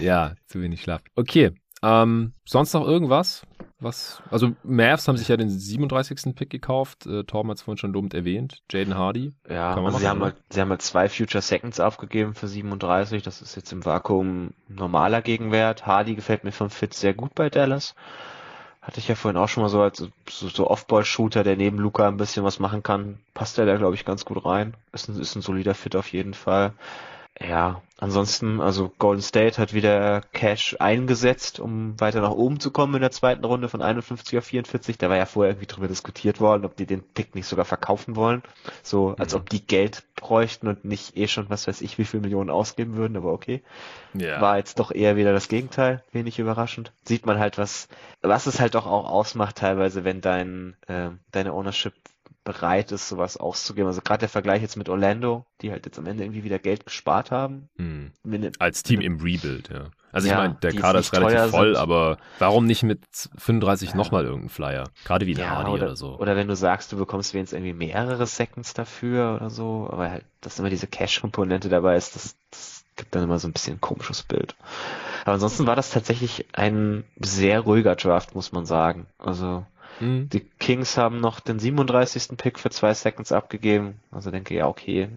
ja, 0.00 0.34
zu 0.46 0.62
wenig 0.62 0.82
Schlaf. 0.82 1.02
Okay, 1.16 1.52
ähm, 1.84 2.32
sonst 2.44 2.72
noch 2.72 2.86
irgendwas? 2.86 3.46
Was, 3.80 4.22
also 4.30 4.52
Mavs 4.62 5.06
haben 5.06 5.18
sich 5.18 5.28
ja 5.28 5.36
den 5.36 5.50
37. 5.50 6.34
Pick 6.34 6.48
gekauft. 6.48 7.06
Äh, 7.06 7.24
Torben 7.24 7.50
hat 7.50 7.58
es 7.58 7.62
vorhin 7.62 7.76
schon 7.76 7.92
lobend 7.92 8.14
erwähnt. 8.14 8.62
Jaden 8.70 8.96
Hardy. 8.96 9.34
Ja, 9.48 9.74
also 9.74 9.98
sie, 9.98 10.08
haben 10.08 10.22
halt, 10.22 10.36
sie 10.48 10.60
haben 10.62 10.70
halt 10.70 10.80
zwei 10.80 11.10
Future 11.10 11.42
Seconds 11.42 11.80
aufgegeben 11.80 12.34
für 12.34 12.48
37. 12.48 13.22
Das 13.22 13.42
ist 13.42 13.56
jetzt 13.56 13.72
im 13.72 13.84
Vakuum 13.84 14.54
normaler 14.68 15.20
Gegenwert. 15.20 15.86
Hardy 15.86 16.14
gefällt 16.14 16.44
mir 16.44 16.52
vom 16.52 16.70
Fit 16.70 16.94
sehr 16.94 17.12
gut 17.12 17.34
bei 17.34 17.50
Dallas. 17.50 17.94
Hatte 18.80 19.00
ich 19.00 19.08
ja 19.08 19.14
vorhin 19.14 19.38
auch 19.38 19.48
schon 19.48 19.62
mal 19.62 19.68
so 19.68 19.82
als 19.82 19.98
so, 19.98 20.48
so 20.48 20.70
Off-Ball-Shooter, 20.70 21.44
der 21.44 21.56
neben 21.56 21.78
Luca 21.78 22.08
ein 22.08 22.16
bisschen 22.16 22.44
was 22.44 22.58
machen 22.58 22.82
kann. 22.82 23.18
Passt 23.34 23.58
der 23.58 23.66
da, 23.66 23.76
glaube 23.76 23.96
ich, 23.96 24.06
ganz 24.06 24.24
gut 24.24 24.44
rein. 24.46 24.74
Ist 24.92 25.08
ein, 25.08 25.20
ist 25.20 25.34
ein 25.36 25.42
solider 25.42 25.74
Fit 25.74 25.96
auf 25.96 26.12
jeden 26.12 26.34
Fall. 26.34 26.72
Ja, 27.40 27.82
ansonsten, 27.98 28.60
also 28.60 28.92
Golden 28.98 29.22
State 29.22 29.60
hat 29.60 29.74
wieder 29.74 30.20
Cash 30.32 30.76
eingesetzt, 30.78 31.58
um 31.58 32.00
weiter 32.00 32.20
nach 32.20 32.30
oben 32.30 32.60
zu 32.60 32.70
kommen 32.70 32.94
in 32.94 33.00
der 33.00 33.10
zweiten 33.10 33.44
Runde 33.44 33.68
von 33.68 33.82
51 33.82 34.38
auf 34.38 34.44
44. 34.44 34.98
Da 34.98 35.10
war 35.10 35.16
ja 35.16 35.26
vorher 35.26 35.50
irgendwie 35.50 35.66
drüber 35.66 35.88
diskutiert 35.88 36.40
worden, 36.40 36.64
ob 36.64 36.76
die 36.76 36.86
den 36.86 37.02
Pick 37.02 37.34
nicht 37.34 37.48
sogar 37.48 37.64
verkaufen 37.64 38.14
wollen. 38.14 38.42
So, 38.84 39.16
als 39.18 39.34
mhm. 39.34 39.40
ob 39.40 39.50
die 39.50 39.66
Geld 39.66 40.04
bräuchten 40.14 40.68
und 40.68 40.84
nicht 40.84 41.16
eh 41.16 41.26
schon, 41.26 41.50
was 41.50 41.66
weiß 41.66 41.80
ich, 41.80 41.98
wie 41.98 42.04
viel 42.04 42.20
Millionen 42.20 42.50
ausgeben 42.50 42.94
würden, 42.96 43.16
aber 43.16 43.32
okay. 43.32 43.62
Ja. 44.14 44.40
War 44.40 44.58
jetzt 44.58 44.78
doch 44.78 44.92
eher 44.92 45.16
wieder 45.16 45.32
das 45.32 45.48
Gegenteil, 45.48 46.04
wenig 46.12 46.38
überraschend. 46.38 46.92
Sieht 47.04 47.26
man 47.26 47.40
halt, 47.40 47.58
was, 47.58 47.88
was 48.22 48.46
es 48.46 48.60
halt 48.60 48.76
doch 48.76 48.86
auch 48.86 49.10
ausmacht 49.10 49.56
teilweise, 49.56 50.04
wenn 50.04 50.20
dein, 50.20 50.76
äh, 50.86 51.10
deine 51.32 51.52
Ownership 51.52 51.94
bereit 52.44 52.92
ist, 52.92 53.08
sowas 53.08 53.36
auszugeben. 53.36 53.86
Also 53.86 54.00
gerade 54.02 54.20
der 54.20 54.28
Vergleich 54.28 54.62
jetzt 54.62 54.76
mit 54.76 54.88
Orlando, 54.88 55.46
die 55.60 55.70
halt 55.70 55.86
jetzt 55.86 55.98
am 55.98 56.06
Ende 56.06 56.24
irgendwie 56.24 56.44
wieder 56.44 56.58
Geld 56.58 56.84
gespart 56.84 57.30
haben. 57.30 57.68
Mhm. 57.76 58.12
Als 58.58 58.82
Team 58.82 59.00
im 59.00 59.20
Rebuild, 59.20 59.70
ja. 59.70 59.90
Also 60.12 60.28
ja, 60.28 60.34
ich 60.34 60.38
meine, 60.38 60.54
der 60.62 60.72
Kader 60.74 61.00
ist 61.00 61.12
relativ 61.12 61.50
voll, 61.50 61.74
sind. 61.74 61.82
aber 61.82 62.18
warum 62.38 62.66
nicht 62.66 62.84
mit 62.84 63.00
35 63.36 63.90
ja. 63.90 63.96
nochmal 63.96 64.24
irgendeinen 64.24 64.50
Flyer? 64.50 64.84
Gerade 65.04 65.26
wie 65.26 65.34
ein 65.34 65.40
ja, 65.40 65.50
Hardy 65.50 65.70
oder, 65.72 65.86
oder, 65.86 65.96
so. 65.96 66.18
Oder 66.18 66.36
wenn 66.36 66.46
du 66.46 66.54
sagst, 66.54 66.92
du 66.92 66.96
bekommst 66.96 67.34
wenigstens 67.34 67.58
irgendwie 67.58 67.72
mehrere 67.72 68.26
Seconds 68.26 68.74
dafür 68.74 69.34
oder 69.34 69.50
so, 69.50 69.88
aber 69.90 70.10
halt, 70.10 70.24
dass 70.40 70.60
immer 70.60 70.70
diese 70.70 70.86
Cash-Komponente 70.86 71.68
dabei 71.68 71.96
ist, 71.96 72.14
das, 72.14 72.36
das 72.52 72.84
gibt 72.94 73.14
dann 73.14 73.24
immer 73.24 73.40
so 73.40 73.48
ein 73.48 73.52
bisschen 73.52 73.76
ein 73.76 73.80
komisches 73.80 74.22
Bild. 74.22 74.54
Aber 75.22 75.32
ansonsten 75.32 75.66
war 75.66 75.74
das 75.74 75.90
tatsächlich 75.90 76.46
ein 76.52 77.04
sehr 77.18 77.60
ruhiger 77.60 77.96
Draft, 77.96 78.36
muss 78.36 78.52
man 78.52 78.66
sagen. 78.66 79.06
Also 79.18 79.66
Mhm. 80.00 80.28
Die 80.28 80.40
Kings 80.40 80.96
haben 80.96 81.20
noch 81.20 81.40
den 81.40 81.58
37. 81.58 82.36
Pick 82.36 82.58
für 82.58 82.70
zwei 82.70 82.94
Seconds 82.94 83.32
abgegeben. 83.32 84.00
Also 84.10 84.30
denke 84.30 84.54
ja, 84.54 84.66
okay, 84.66 85.08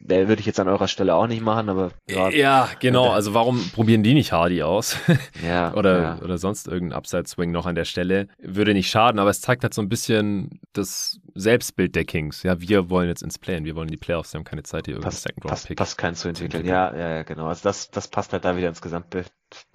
der 0.00 0.28
würde 0.28 0.40
ich 0.40 0.46
jetzt 0.46 0.60
an 0.60 0.68
eurer 0.68 0.88
Stelle 0.88 1.14
auch 1.14 1.26
nicht 1.26 1.42
machen, 1.42 1.68
aber 1.68 1.92
ja. 2.08 2.28
Ja, 2.30 2.68
genau. 2.80 3.10
Also 3.10 3.34
warum 3.34 3.70
probieren 3.72 4.02
die 4.02 4.14
nicht 4.14 4.32
Hardy 4.32 4.62
aus? 4.62 4.96
ja. 5.46 5.72
oder, 5.74 6.02
ja. 6.02 6.18
oder 6.22 6.38
sonst 6.38 6.68
irgendein 6.68 6.98
Upside-Swing 6.98 7.50
noch 7.50 7.66
an 7.66 7.74
der 7.74 7.84
Stelle. 7.84 8.28
Würde 8.38 8.74
nicht 8.74 8.90
schaden, 8.90 9.18
aber 9.18 9.30
es 9.30 9.40
zeigt 9.40 9.62
halt 9.62 9.74
so 9.74 9.82
ein 9.82 9.88
bisschen 9.88 10.60
das 10.72 11.20
Selbstbild 11.34 11.94
der 11.94 12.04
Kings. 12.04 12.42
Ja, 12.42 12.60
wir 12.60 12.90
wollen 12.90 13.08
jetzt 13.08 13.22
ins 13.22 13.38
Playen, 13.38 13.64
wir 13.64 13.74
wollen 13.74 13.88
in 13.88 13.92
die 13.92 13.98
Playoffs, 13.98 14.32
wir 14.32 14.38
haben 14.38 14.44
keine 14.44 14.62
Zeit, 14.62 14.86
hier 14.86 14.94
irgendeinen 14.94 15.16
Second 15.16 15.44
Round 15.44 15.64
Pick. 15.64 15.76
Passt 15.76 15.98
keinen 15.98 16.14
zu 16.14 16.28
entwickeln. 16.28 16.66
Ja, 16.66 16.94
ja, 16.94 17.22
genau. 17.22 17.46
Also 17.46 17.62
das, 17.64 17.90
das 17.90 18.08
passt 18.08 18.32
halt 18.32 18.44
da 18.44 18.56
wieder 18.56 18.68
ins 18.68 18.82
Gesamtbild 18.82 19.30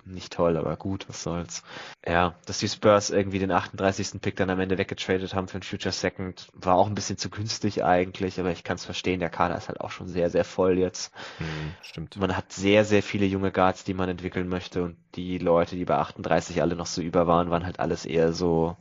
nicht 0.06 0.34
toll, 0.34 0.58
aber 0.58 0.76
gut, 0.76 1.08
was 1.10 1.24
soll's. 1.24 1.64
Ja, 2.06 2.36
dass 2.46 2.60
die 2.60 2.68
Spurs 2.68 3.10
irgendwie 3.10 3.40
den 3.40 3.52
38. 3.52 4.22
Pick 4.22 4.36
dann 4.36 4.50
am 4.50 4.60
Ende 4.60 4.78
weggetradet 4.78 5.34
haben 5.34 5.48
für 5.48 5.56
einen 5.56 5.64
Future 5.64 5.92
Second, 5.92 6.48
war 6.54 6.76
auch 6.76 6.88
ein 6.88 6.96
bisschen 6.96 7.18
zu 7.18 7.30
günstig 7.30 7.84
eigentlich, 7.84 8.40
aber 8.40 8.52
ich 8.52 8.64
kann 8.64 8.76
es 8.76 8.86
verstehen, 8.86 9.20
der 9.20 9.30
Kader 9.30 9.58
ist 9.58 9.68
halt 9.68 9.82
auch 9.82 9.92
schon 9.92 10.08
sehr, 10.08 10.30
sehr 10.30 10.46
voll 10.46 10.78
jetzt. 10.78 11.14
Mhm, 11.40 11.76
stimmt. 11.82 12.18
Man 12.18 12.36
hat 12.36 12.52
sehr, 12.52 12.86
sehr 12.86 13.04
viele 13.04 13.26
junge 13.26 13.52
Guards, 13.52 13.84
die 13.84 13.94
man 13.94 14.10
entwickeln 14.10 14.48
möchte 14.48 14.84
und 14.84 14.98
die 15.16 15.38
Leute, 15.38 15.76
die 15.76 15.86
bei 15.86 15.96
38 15.96 16.62
alle 16.62 16.76
noch 16.76 16.86
so 16.86 17.02
über 17.02 17.28
waren, 17.28 17.50
waren 17.50 17.66
halt 17.66 17.80
alles 17.80 18.06
eher 18.06 18.34
so, 18.34 18.78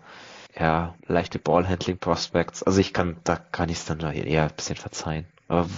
ja, 0.59 0.95
leichte 1.07 1.39
Ballhandling 1.39 1.99
Prospects. 1.99 2.63
Also 2.63 2.81
ich 2.81 2.93
kann, 2.93 3.19
da 3.25 3.37
kann 3.37 3.69
ich 3.69 3.79
es 3.79 3.85
dann 3.85 4.01
eher 4.01 4.45
ein 4.45 4.57
bisschen 4.57 4.77
verzeihen. 4.77 5.27
Aber 5.49 5.69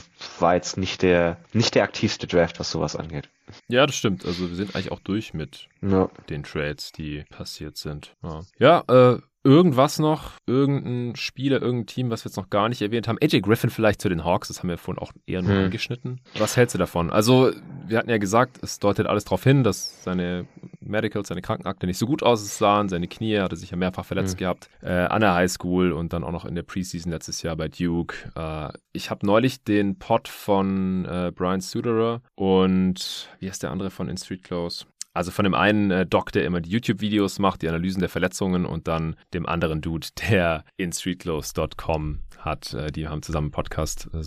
war 0.40 0.54
jetzt 0.56 0.76
nicht 0.76 1.02
der, 1.02 1.38
nicht 1.52 1.74
der 1.74 1.84
aktivste 1.84 2.26
Draft, 2.26 2.58
was 2.58 2.70
sowas 2.70 2.96
angeht. 2.96 3.28
Ja, 3.68 3.86
das 3.86 3.96
stimmt. 3.96 4.24
Also 4.26 4.48
wir 4.48 4.56
sind 4.56 4.74
eigentlich 4.74 4.92
auch 4.92 5.00
durch 5.00 5.32
mit 5.32 5.68
ja. 5.80 6.10
den 6.28 6.42
Trades, 6.42 6.92
die 6.92 7.24
passiert 7.30 7.76
sind. 7.76 8.14
Ja, 8.22 8.42
ja 8.58 8.84
äh, 8.88 9.20
Irgendwas 9.42 9.98
noch, 9.98 10.32
irgendein 10.46 11.16
Spieler, 11.16 11.62
irgendein 11.62 11.86
Team, 11.86 12.10
was 12.10 12.24
wir 12.24 12.28
jetzt 12.28 12.36
noch 12.36 12.50
gar 12.50 12.68
nicht 12.68 12.82
erwähnt 12.82 13.08
haben. 13.08 13.18
AJ 13.22 13.40
Griffin 13.40 13.70
vielleicht 13.70 14.02
zu 14.02 14.10
den 14.10 14.22
Hawks, 14.22 14.48
das 14.48 14.58
haben 14.58 14.68
wir 14.68 14.76
vorhin 14.76 15.02
auch 15.02 15.12
eher 15.26 15.40
nur 15.40 15.56
hm. 15.56 15.64
angeschnitten. 15.64 16.20
Was 16.38 16.58
hältst 16.58 16.74
du 16.74 16.78
davon? 16.78 17.10
Also, 17.10 17.50
wir 17.86 17.96
hatten 17.96 18.10
ja 18.10 18.18
gesagt, 18.18 18.58
es 18.62 18.78
deutet 18.80 19.06
alles 19.06 19.24
darauf 19.24 19.42
hin, 19.42 19.64
dass 19.64 20.04
seine 20.04 20.46
Medicals, 20.80 21.28
seine 21.28 21.40
Krankenakte 21.40 21.86
nicht 21.86 21.96
so 21.96 22.06
gut 22.06 22.22
aussahen. 22.22 22.90
Seine 22.90 23.08
Knie 23.08 23.38
hatte 23.38 23.56
sich 23.56 23.70
ja 23.70 23.78
mehrfach 23.78 24.04
verletzt 24.04 24.32
hm. 24.32 24.38
gehabt. 24.38 24.68
Äh, 24.82 24.90
an 24.90 25.22
der 25.22 25.34
Highschool 25.34 25.92
und 25.92 26.12
dann 26.12 26.22
auch 26.22 26.32
noch 26.32 26.44
in 26.44 26.54
der 26.54 26.62
Preseason 26.62 27.10
letztes 27.10 27.40
Jahr 27.40 27.56
bei 27.56 27.68
Duke. 27.68 28.14
Äh, 28.34 28.76
ich 28.92 29.08
habe 29.08 29.24
neulich 29.24 29.64
den 29.64 29.98
Pod 29.98 30.28
von 30.28 31.06
äh, 31.06 31.32
Brian 31.34 31.60
Suderer 31.60 32.20
und 32.34 33.30
wie 33.38 33.48
heißt 33.48 33.62
der 33.62 33.70
andere 33.70 33.90
von 33.90 34.08
In 34.08 34.18
Street 34.18 34.42
Clothes? 34.42 34.86
Also 35.12 35.30
von 35.32 35.44
dem 35.44 35.54
einen 35.54 35.90
äh, 35.90 36.06
Doc, 36.06 36.32
der 36.32 36.44
immer 36.44 36.60
die 36.60 36.70
YouTube-Videos 36.70 37.38
macht, 37.40 37.62
die 37.62 37.68
Analysen 37.68 38.00
der 38.00 38.08
Verletzungen 38.08 38.64
und 38.64 38.86
dann 38.86 39.16
dem 39.34 39.46
anderen 39.46 39.80
Dude, 39.80 40.06
der 40.30 40.64
in 40.76 40.92
streetclothes.com 40.92 42.20
hat. 42.44 42.74
Äh, 42.74 42.90
die 42.90 43.08
haben 43.08 43.22
zusammen 43.22 43.46
einen 43.46 43.52
Podcast 43.52 44.08
äh, 44.12 44.22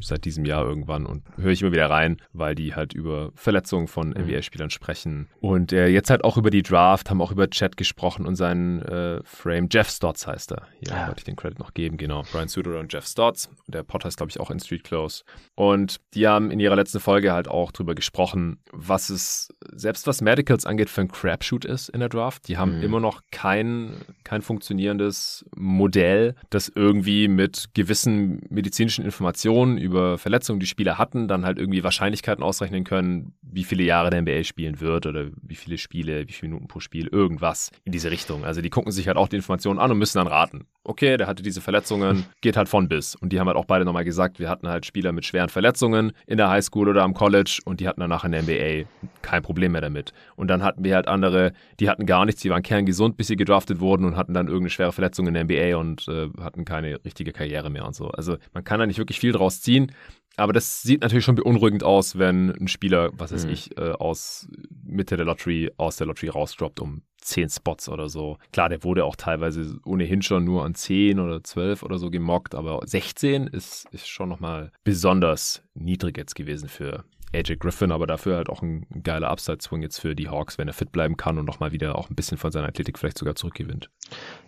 seit 0.00 0.24
diesem 0.24 0.44
Jahr 0.44 0.64
irgendwann 0.64 1.06
und 1.06 1.22
höre 1.36 1.52
ich 1.52 1.62
immer 1.62 1.72
wieder 1.72 1.90
rein, 1.90 2.16
weil 2.32 2.54
die 2.54 2.74
halt 2.74 2.92
über 2.92 3.30
Verletzungen 3.34 3.88
von 3.88 4.08
mhm. 4.08 4.24
NBA-Spielern 4.24 4.70
sprechen. 4.70 5.28
Und 5.40 5.72
jetzt 5.72 6.10
halt 6.10 6.24
auch 6.24 6.36
über 6.36 6.50
die 6.50 6.62
Draft, 6.62 7.10
haben 7.10 7.20
auch 7.20 7.32
über 7.32 7.48
Chat 7.48 7.76
gesprochen 7.76 8.26
und 8.26 8.36
seinen 8.36 8.82
äh, 8.82 9.20
Frame. 9.24 9.68
Jeff 9.70 9.88
Stotts 9.88 10.26
heißt 10.26 10.52
er. 10.52 10.68
Hier 10.78 10.94
ja. 10.94 11.06
wollte 11.06 11.20
ich 11.20 11.24
den 11.24 11.36
Credit 11.36 11.58
noch 11.58 11.74
geben, 11.74 11.96
genau. 11.96 12.22
Brian 12.30 12.48
Suter 12.48 12.78
und 12.78 12.92
Jeff 12.92 13.06
Stotts. 13.06 13.48
Der 13.66 13.82
Pod 13.82 14.04
heißt, 14.04 14.16
glaube 14.16 14.30
ich, 14.30 14.40
auch 14.40 14.50
in 14.50 14.60
Street 14.60 14.84
Clothes. 14.84 15.24
Und 15.54 16.00
die 16.14 16.26
haben 16.26 16.50
in 16.50 16.60
ihrer 16.60 16.76
letzten 16.76 17.00
Folge 17.00 17.32
halt 17.32 17.48
auch 17.48 17.72
drüber 17.72 17.94
gesprochen, 17.94 18.58
was 18.72 19.10
es, 19.10 19.52
selbst 19.72 20.06
was 20.06 20.20
Medicals 20.20 20.66
angeht, 20.66 20.90
für 20.90 21.02
ein 21.02 21.08
Crapshoot 21.08 21.64
ist 21.64 21.88
in 21.88 22.00
der 22.00 22.08
Draft. 22.08 22.48
Die 22.48 22.58
haben 22.58 22.78
mhm. 22.78 22.82
immer 22.82 23.00
noch 23.00 23.22
kein, 23.30 23.94
kein 24.24 24.42
funktionierendes 24.42 25.44
Modell, 25.54 26.34
das 26.50 26.70
irgendwie 26.74 27.28
mit 27.28 27.51
mit 27.52 27.74
gewissen 27.74 28.40
medizinischen 28.48 29.04
Informationen 29.04 29.76
über 29.76 30.16
Verletzungen, 30.16 30.58
die 30.58 30.66
Spieler 30.66 30.96
hatten, 30.96 31.28
dann 31.28 31.44
halt 31.44 31.58
irgendwie 31.58 31.84
Wahrscheinlichkeiten 31.84 32.42
ausrechnen 32.42 32.84
können, 32.84 33.34
wie 33.42 33.64
viele 33.64 33.82
Jahre 33.82 34.08
der 34.10 34.22
NBA 34.22 34.44
spielen 34.44 34.80
wird 34.80 35.06
oder 35.06 35.26
wie 35.42 35.54
viele 35.54 35.76
Spiele, 35.76 36.26
wie 36.28 36.32
viele 36.32 36.50
Minuten 36.52 36.68
pro 36.68 36.80
Spiel, 36.80 37.08
irgendwas 37.08 37.70
in 37.84 37.92
diese 37.92 38.10
Richtung. 38.10 38.44
Also 38.44 38.62
die 38.62 38.70
gucken 38.70 38.90
sich 38.90 39.06
halt 39.06 39.18
auch 39.18 39.28
die 39.28 39.36
Informationen 39.36 39.78
an 39.78 39.90
und 39.90 39.98
müssen 39.98 40.18
dann 40.18 40.26
raten. 40.26 40.64
Okay, 40.84 41.16
der 41.16 41.26
hatte 41.26 41.42
diese 41.42 41.60
Verletzungen, 41.60 42.24
geht 42.40 42.56
halt 42.56 42.68
von 42.68 42.88
bis. 42.88 43.14
Und 43.14 43.32
die 43.32 43.38
haben 43.38 43.46
halt 43.46 43.56
auch 43.56 43.66
beide 43.66 43.84
nochmal 43.84 44.04
gesagt, 44.04 44.38
wir 44.38 44.48
hatten 44.48 44.66
halt 44.66 44.86
Spieler 44.86 45.12
mit 45.12 45.26
schweren 45.26 45.50
Verletzungen 45.50 46.12
in 46.26 46.38
der 46.38 46.48
Highschool 46.48 46.88
oder 46.88 47.02
am 47.02 47.14
College 47.14 47.60
und 47.64 47.80
die 47.80 47.88
hatten 47.88 48.00
danach 48.00 48.24
in 48.24 48.32
der 48.32 48.42
NBA 48.42 48.88
kein 49.20 49.42
Problem 49.42 49.72
mehr 49.72 49.80
damit. 49.80 50.12
Und 50.36 50.48
dann 50.48 50.62
hatten 50.62 50.82
wir 50.84 50.94
halt 50.94 51.06
andere, 51.06 51.52
die 51.78 51.88
hatten 51.88 52.06
gar 52.06 52.24
nichts, 52.24 52.40
die 52.40 52.50
waren 52.50 52.62
kerngesund, 52.62 53.16
bis 53.16 53.28
sie 53.28 53.36
gedraftet 53.36 53.80
wurden 53.80 54.04
und 54.04 54.16
hatten 54.16 54.34
dann 54.34 54.46
irgendeine 54.46 54.70
schwere 54.70 54.92
Verletzung 54.92 55.28
in 55.28 55.34
der 55.34 55.44
NBA 55.44 55.76
und 55.76 56.08
äh, 56.08 56.30
hatten 56.40 56.64
keine 56.64 56.98
richtige 57.04 57.32
Karriere 57.32 57.41
mehr 57.70 57.86
und 57.86 57.94
so. 57.94 58.08
Also 58.08 58.36
man 58.52 58.64
kann 58.64 58.80
da 58.80 58.86
nicht 58.86 58.98
wirklich 58.98 59.20
viel 59.20 59.32
draus 59.32 59.60
ziehen. 59.60 59.92
Aber 60.36 60.52
das 60.52 60.82
sieht 60.82 61.02
natürlich 61.02 61.24
schon 61.24 61.34
beunruhigend 61.34 61.84
aus, 61.84 62.18
wenn 62.18 62.50
ein 62.50 62.68
Spieler, 62.68 63.10
was 63.12 63.32
weiß 63.32 63.44
mhm. 63.44 63.52
ich, 63.52 63.76
äh, 63.76 63.90
aus 63.92 64.48
Mitte 64.82 65.16
der 65.16 65.26
Lottery, 65.26 65.70
aus 65.76 65.96
der 65.96 66.06
Lottery 66.06 66.28
rausdroppt 66.30 66.80
um 66.80 67.02
10 67.18 67.50
Spots 67.50 67.88
oder 67.88 68.08
so. 68.08 68.38
Klar, 68.52 68.68
der 68.68 68.82
wurde 68.82 69.04
auch 69.04 69.16
teilweise 69.16 69.78
ohnehin 69.84 70.22
schon 70.22 70.44
nur 70.44 70.64
an 70.64 70.74
10 70.74 71.20
oder 71.20 71.44
12 71.44 71.82
oder 71.82 71.98
so 71.98 72.10
gemockt, 72.10 72.54
aber 72.54 72.80
16 72.84 73.46
ist, 73.46 73.86
ist 73.92 74.08
schon 74.08 74.28
nochmal 74.28 74.72
besonders 74.84 75.62
niedrig 75.74 76.16
jetzt 76.16 76.34
gewesen 76.34 76.68
für 76.68 77.04
AJ 77.34 77.56
Griffin, 77.56 77.92
aber 77.92 78.06
dafür 78.06 78.36
halt 78.36 78.48
auch 78.48 78.62
ein 78.62 78.86
geiler 79.02 79.30
Upside-Swing 79.30 79.82
jetzt 79.82 79.98
für 79.98 80.14
die 80.14 80.28
Hawks, 80.28 80.58
wenn 80.58 80.68
er 80.68 80.74
fit 80.74 80.92
bleiben 80.92 81.16
kann 81.16 81.38
und 81.38 81.44
nochmal 81.44 81.72
wieder 81.72 81.96
auch 81.96 82.10
ein 82.10 82.14
bisschen 82.14 82.38
von 82.38 82.52
seiner 82.52 82.68
Athletik 82.68 82.98
vielleicht 82.98 83.18
sogar 83.18 83.34
zurückgewinnt. 83.34 83.90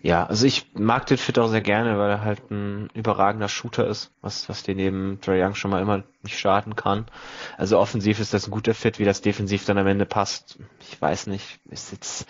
Ja, 0.02 0.26
also 0.26 0.46
ich 0.46 0.66
mag 0.74 1.06
den 1.06 1.16
Fit 1.16 1.38
auch 1.38 1.48
sehr 1.48 1.62
gerne, 1.62 1.98
weil 1.98 2.10
er 2.10 2.20
halt 2.22 2.50
ein 2.50 2.90
überragender 2.94 3.48
Shooter 3.48 3.86
ist, 3.86 4.12
was, 4.20 4.48
was 4.48 4.62
den 4.62 4.76
neben 4.76 5.20
Dre 5.20 5.42
Young 5.42 5.54
schon 5.54 5.70
mal 5.70 5.80
immer 5.80 6.04
nicht 6.22 6.38
starten 6.38 6.76
kann. 6.76 7.06
Also 7.56 7.78
offensiv 7.78 8.20
ist 8.20 8.34
das 8.34 8.46
ein 8.46 8.50
guter 8.50 8.74
Fit, 8.74 8.98
wie 8.98 9.04
das 9.04 9.22
defensiv 9.22 9.64
dann 9.64 9.78
am 9.78 9.86
Ende 9.86 10.06
passt. 10.06 10.58
Ich 10.80 11.00
weiß 11.00 11.26
nicht, 11.28 11.60
ist 11.70 11.92
jetzt, 11.92 12.26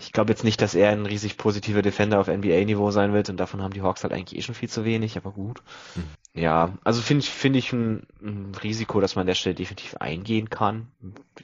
ich 0.00 0.12
glaube 0.12 0.30
jetzt 0.30 0.44
nicht, 0.44 0.62
dass 0.62 0.76
er 0.76 0.90
ein 0.90 1.06
riesig 1.06 1.36
positiver 1.36 1.82
Defender 1.82 2.20
auf 2.20 2.28
NBA-Niveau 2.28 2.92
sein 2.92 3.12
wird 3.12 3.30
und 3.30 3.36
davon 3.36 3.62
haben 3.62 3.72
die 3.72 3.82
Hawks 3.82 4.04
halt 4.04 4.12
eigentlich 4.12 4.38
eh 4.38 4.42
schon 4.42 4.54
viel 4.54 4.68
zu 4.68 4.84
wenig, 4.84 5.16
aber 5.16 5.32
gut. 5.32 5.60
Hm. 5.94 6.04
Ja, 6.34 6.78
also 6.84 7.02
finde 7.02 7.24
ich, 7.24 7.30
finde 7.30 7.58
ich 7.58 7.72
ein, 7.72 8.06
ein, 8.22 8.54
Risiko, 8.62 9.00
dass 9.00 9.16
man 9.16 9.22
an 9.22 9.26
der 9.26 9.34
Stelle 9.34 9.56
definitiv 9.56 9.96
eingehen 9.96 10.50
kann. 10.50 10.86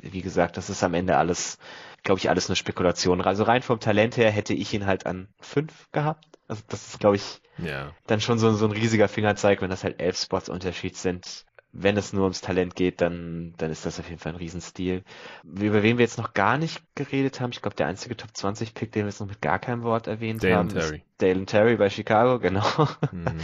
Wie 0.00 0.22
gesagt, 0.22 0.56
das 0.56 0.70
ist 0.70 0.84
am 0.84 0.94
Ende 0.94 1.16
alles, 1.16 1.58
glaube 2.04 2.20
ich, 2.20 2.30
alles 2.30 2.48
eine 2.48 2.54
Spekulation. 2.54 3.20
Also 3.22 3.42
rein 3.42 3.62
vom 3.62 3.80
Talent 3.80 4.16
her 4.16 4.30
hätte 4.30 4.54
ich 4.54 4.72
ihn 4.72 4.86
halt 4.86 5.04
an 5.04 5.26
fünf 5.40 5.90
gehabt. 5.90 6.26
Also 6.46 6.62
das 6.68 6.86
ist, 6.86 7.00
glaube 7.00 7.16
ich, 7.16 7.40
ja. 7.58 7.90
dann 8.06 8.20
schon 8.20 8.38
so, 8.38 8.52
so 8.52 8.66
ein 8.66 8.72
riesiger 8.72 9.08
Fingerzeig, 9.08 9.62
wenn 9.62 9.70
das 9.70 9.82
halt 9.82 10.00
elf 10.00 10.16
Spots 10.16 10.48
Unterschied 10.48 10.96
sind 10.96 11.44
wenn 11.76 11.96
es 11.96 12.12
nur 12.12 12.22
ums 12.22 12.40
Talent 12.40 12.76
geht, 12.76 13.00
dann, 13.00 13.52
dann 13.58 13.70
ist 13.70 13.84
das 13.84 13.98
auf 13.98 14.08
jeden 14.08 14.20
Fall 14.20 14.32
ein 14.32 14.38
Riesenstil. 14.38 15.02
Über 15.42 15.82
wen 15.82 15.98
wir 15.98 16.04
jetzt 16.04 16.18
noch 16.18 16.32
gar 16.32 16.56
nicht 16.56 16.82
geredet 16.94 17.40
haben, 17.40 17.50
ich 17.50 17.60
glaube, 17.60 17.76
der 17.76 17.88
einzige 17.88 18.16
Top 18.16 18.30
20 18.32 18.74
Pick, 18.74 18.92
den 18.92 19.02
wir 19.02 19.10
jetzt 19.10 19.20
noch 19.20 19.26
mit 19.26 19.42
gar 19.42 19.58
keinem 19.58 19.82
Wort 19.82 20.06
erwähnt 20.06 20.44
Dalen 20.44 20.56
haben, 20.56 20.68
Terry. 20.68 20.96
ist 20.98 21.04
Dalen 21.18 21.46
Terry 21.46 21.76
bei 21.76 21.90
Chicago, 21.90 22.38
genau. 22.40 22.64
Mhm. 23.10 23.40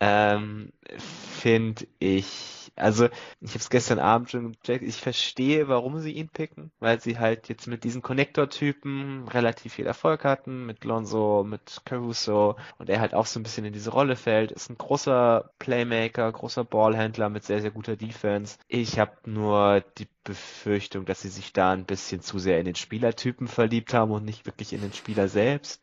ähm, 0.00 0.72
Finde 1.38 1.86
ich 1.98 2.55
also, 2.76 3.06
ich 3.40 3.50
habe 3.50 3.58
es 3.58 3.70
gestern 3.70 3.98
Abend 3.98 4.30
schon 4.30 4.52
gecheckt, 4.52 4.84
ich 4.84 4.96
verstehe, 4.96 5.68
warum 5.68 5.98
sie 5.98 6.12
ihn 6.12 6.28
picken, 6.28 6.70
weil 6.78 7.00
sie 7.00 7.18
halt 7.18 7.48
jetzt 7.48 7.66
mit 7.66 7.84
diesen 7.84 8.02
Connector-Typen 8.02 9.28
relativ 9.28 9.74
viel 9.74 9.86
Erfolg 9.86 10.24
hatten, 10.24 10.66
mit 10.66 10.84
Lonzo, 10.84 11.44
mit 11.44 11.80
Caruso 11.84 12.56
und 12.78 12.90
er 12.90 13.00
halt 13.00 13.14
auch 13.14 13.26
so 13.26 13.40
ein 13.40 13.42
bisschen 13.42 13.64
in 13.64 13.72
diese 13.72 13.90
Rolle 13.90 14.16
fällt, 14.16 14.52
ist 14.52 14.70
ein 14.70 14.78
großer 14.78 15.50
Playmaker, 15.58 16.30
großer 16.30 16.64
Ballhändler 16.64 17.28
mit 17.30 17.44
sehr, 17.44 17.60
sehr 17.62 17.70
guter 17.70 17.96
Defense. 17.96 18.58
Ich 18.68 18.98
habe 18.98 19.12
nur 19.24 19.82
die 19.98 20.08
Befürchtung, 20.24 21.04
dass 21.06 21.22
sie 21.22 21.28
sich 21.28 21.52
da 21.52 21.72
ein 21.72 21.86
bisschen 21.86 22.20
zu 22.20 22.38
sehr 22.38 22.58
in 22.58 22.66
den 22.66 22.74
Spielertypen 22.74 23.48
verliebt 23.48 23.94
haben 23.94 24.10
und 24.10 24.24
nicht 24.24 24.44
wirklich 24.46 24.72
in 24.72 24.80
den 24.82 24.92
Spieler 24.92 25.28
selbst. 25.28 25.82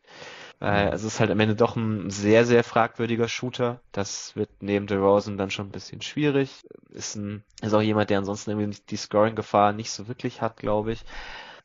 Also 0.60 1.06
es 1.06 1.14
ist 1.14 1.20
halt 1.20 1.30
am 1.30 1.40
Ende 1.40 1.56
doch 1.56 1.76
ein 1.76 2.10
sehr, 2.10 2.46
sehr 2.46 2.64
fragwürdiger 2.64 3.28
Shooter. 3.28 3.80
Das 3.92 4.34
wird 4.36 4.50
neben 4.60 4.86
DeRozan 4.86 5.36
dann 5.36 5.50
schon 5.50 5.68
ein 5.68 5.72
bisschen 5.72 6.00
schwierig. 6.00 6.64
Ist, 6.90 7.16
ein, 7.16 7.44
ist 7.60 7.74
auch 7.74 7.82
jemand, 7.82 8.10
der 8.10 8.18
ansonsten 8.18 8.50
irgendwie 8.50 8.78
die 8.88 8.96
Scoring-Gefahr 8.96 9.72
nicht 9.72 9.90
so 9.90 10.08
wirklich 10.08 10.40
hat, 10.40 10.56
glaube 10.56 10.92
ich. 10.92 11.04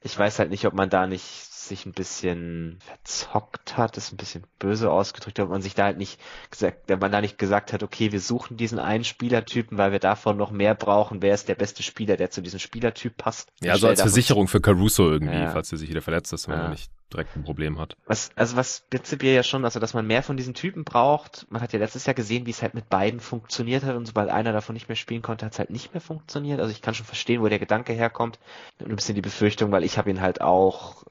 Ich 0.01 0.17
weiß 0.17 0.39
halt 0.39 0.49
nicht, 0.49 0.65
ob 0.65 0.73
man 0.73 0.89
da 0.89 1.07
nicht 1.07 1.48
sich 1.69 1.85
ein 1.85 1.93
bisschen 1.93 2.79
verzockt 2.81 3.77
hat, 3.77 3.97
ist 3.97 4.11
ein 4.11 4.17
bisschen 4.17 4.43
böse 4.59 4.91
ausgedrückt, 4.91 5.39
ob 5.39 5.49
man 5.49 5.61
sich 5.61 5.75
da 5.75 5.85
halt 5.85 5.97
nicht 5.97 6.19
gesagt, 6.51 6.83
wenn 6.87 6.99
man 6.99 7.11
da 7.11 7.21
nicht 7.21 7.37
gesagt 7.37 7.71
hat, 7.71 7.83
okay, 7.83 8.11
wir 8.11 8.19
suchen 8.19 8.57
diesen 8.57 8.79
einen 8.79 9.05
Spielertypen, 9.05 9.77
weil 9.77 9.91
wir 9.91 9.99
davon 9.99 10.37
noch 10.37 10.51
mehr 10.51 10.75
brauchen. 10.75 11.21
Wer 11.21 11.33
ist 11.33 11.47
der 11.47 11.55
beste 11.55 11.83
Spieler, 11.83 12.17
der 12.17 12.29
zu 12.29 12.41
diesem 12.41 12.59
Spielertyp 12.59 13.15
passt? 13.15 13.51
Ja, 13.61 13.77
so 13.77 13.87
als 13.87 14.01
Versicherung 14.01 14.47
für 14.47 14.59
Caruso 14.59 15.09
irgendwie, 15.09 15.37
ja. 15.37 15.51
falls 15.51 15.71
er 15.71 15.77
sich 15.77 15.89
wieder 15.89 16.01
verletzt 16.01 16.33
ist, 16.33 16.47
wenn 16.49 16.57
ja. 16.57 16.69
nicht 16.69 16.91
direkt 17.11 17.35
ein 17.35 17.43
Problem 17.43 17.79
hat. 17.79 17.97
Was, 18.05 18.29
also 18.35 18.55
was 18.55 18.83
prinzipiell 18.89 19.35
ja 19.35 19.43
schon, 19.43 19.65
also 19.65 19.79
dass 19.79 19.93
man 19.93 20.05
mehr 20.05 20.23
von 20.23 20.37
diesen 20.37 20.53
Typen 20.53 20.83
braucht. 20.83 21.47
Man 21.49 21.61
hat 21.61 21.73
ja 21.73 21.79
letztes 21.79 22.05
Jahr 22.05 22.13
gesehen, 22.13 22.45
wie 22.45 22.51
es 22.51 22.61
halt 22.61 22.73
mit 22.73 22.89
beiden 22.89 23.19
funktioniert 23.19 23.83
hat 23.83 23.95
und 23.95 24.05
sobald 24.05 24.29
einer 24.29 24.53
davon 24.53 24.73
nicht 24.73 24.89
mehr 24.89 24.95
spielen 24.95 25.21
konnte, 25.21 25.45
hat 25.45 25.53
es 25.53 25.59
halt 25.59 25.69
nicht 25.69 25.93
mehr 25.93 26.01
funktioniert. 26.01 26.59
Also 26.59 26.71
ich 26.71 26.81
kann 26.81 26.93
schon 26.93 27.05
verstehen, 27.05 27.41
wo 27.41 27.47
der 27.47 27.59
Gedanke 27.59 27.93
herkommt. 27.93 28.39
Und 28.79 28.89
ein 28.89 28.95
bisschen 28.95 29.15
die 29.15 29.21
Befürchtung, 29.21 29.71
weil 29.71 29.83
ich 29.83 29.97
habe 29.97 30.09
ihn 30.09 30.21
halt 30.21 30.41
auch 30.41 31.03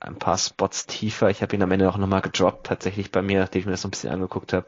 ein 0.00 0.16
paar 0.16 0.38
Spots 0.38 0.86
tiefer. 0.86 1.30
Ich 1.30 1.42
habe 1.42 1.54
ihn 1.56 1.62
am 1.62 1.70
Ende 1.70 1.88
auch 1.88 1.96
nochmal 1.96 2.20
gedroppt, 2.20 2.66
tatsächlich 2.66 3.10
bei 3.10 3.22
mir, 3.22 3.40
nachdem 3.40 3.60
ich 3.60 3.66
mir 3.66 3.72
das 3.72 3.82
so 3.82 3.88
ein 3.88 3.92
bisschen 3.92 4.12
angeguckt 4.12 4.52
habe. 4.52 4.66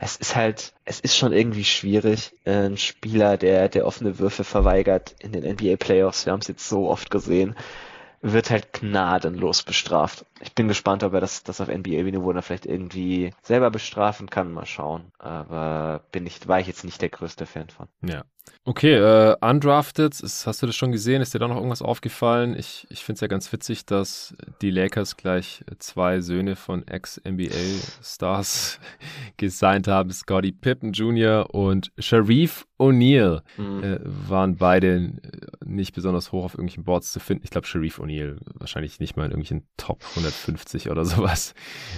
Es 0.00 0.16
ist 0.16 0.36
halt, 0.36 0.72
es 0.84 1.00
ist 1.00 1.16
schon 1.16 1.32
irgendwie 1.32 1.64
schwierig, 1.64 2.32
äh, 2.44 2.66
ein 2.66 2.76
Spieler, 2.76 3.36
der, 3.36 3.68
der 3.68 3.86
offene 3.86 4.18
Würfe 4.18 4.44
verweigert 4.44 5.14
in 5.20 5.32
den 5.32 5.44
NBA 5.44 5.76
Playoffs. 5.76 6.26
Wir 6.26 6.32
haben 6.32 6.40
es 6.40 6.48
jetzt 6.48 6.68
so 6.68 6.88
oft 6.88 7.10
gesehen 7.10 7.56
wird 8.22 8.50
halt 8.50 8.72
gnadenlos 8.72 9.62
bestraft. 9.62 10.24
Ich 10.40 10.54
bin 10.54 10.68
gespannt, 10.68 11.02
ob 11.02 11.14
er 11.14 11.20
das, 11.20 11.42
das 11.42 11.60
auf 11.60 11.68
NBA-Niveau 11.68 12.32
dann 12.32 12.42
vielleicht 12.42 12.66
irgendwie 12.66 13.32
selber 13.42 13.70
bestrafen 13.70 14.28
kann. 14.28 14.52
Mal 14.52 14.66
schauen. 14.66 15.12
Aber 15.18 16.02
bin 16.12 16.26
ich, 16.26 16.46
war 16.46 16.60
ich 16.60 16.66
jetzt 16.66 16.84
nicht 16.84 17.00
der 17.00 17.08
größte 17.08 17.46
Fan 17.46 17.68
von. 17.70 17.88
Ja. 18.02 18.24
Okay, 18.64 18.94
äh, 18.94 19.36
undrafted, 19.40 20.20
ist, 20.20 20.46
hast 20.46 20.60
du 20.60 20.66
das 20.66 20.74
schon 20.74 20.90
gesehen? 20.90 21.22
Ist 21.22 21.32
dir 21.34 21.38
da 21.38 21.46
noch 21.46 21.56
irgendwas 21.56 21.82
aufgefallen? 21.82 22.56
Ich, 22.58 22.84
ich 22.90 23.04
finde 23.04 23.14
es 23.14 23.20
ja 23.20 23.28
ganz 23.28 23.52
witzig, 23.52 23.86
dass 23.86 24.34
die 24.60 24.70
Lakers 24.70 25.16
gleich 25.16 25.64
zwei 25.78 26.20
Söhne 26.20 26.56
von 26.56 26.86
Ex-NBA-Stars 26.86 28.80
gesigned 29.36 29.86
haben. 29.86 30.10
Scotty 30.10 30.50
Pippen 30.50 30.92
Jr. 30.92 31.54
und 31.54 31.92
Sharif 31.98 32.66
O'Neal 32.78 33.42
mhm. 33.56 33.84
äh, 33.84 34.00
waren 34.02 34.56
beide 34.56 35.12
nicht 35.64 35.94
besonders 35.94 36.32
hoch 36.32 36.44
auf 36.44 36.54
irgendwelchen 36.54 36.84
Boards 36.84 37.12
zu 37.12 37.20
finden. 37.20 37.44
Ich 37.44 37.50
glaube, 37.50 37.68
Sharif 37.68 38.00
O'Neal 38.00 38.38
wahrscheinlich 38.54 38.98
nicht 38.98 39.16
mal 39.16 39.26
in 39.26 39.30
irgendwelchen 39.30 39.68
Top 39.76 40.02
150 40.26 40.90
oder 40.90 41.04
sowas. 41.04 41.54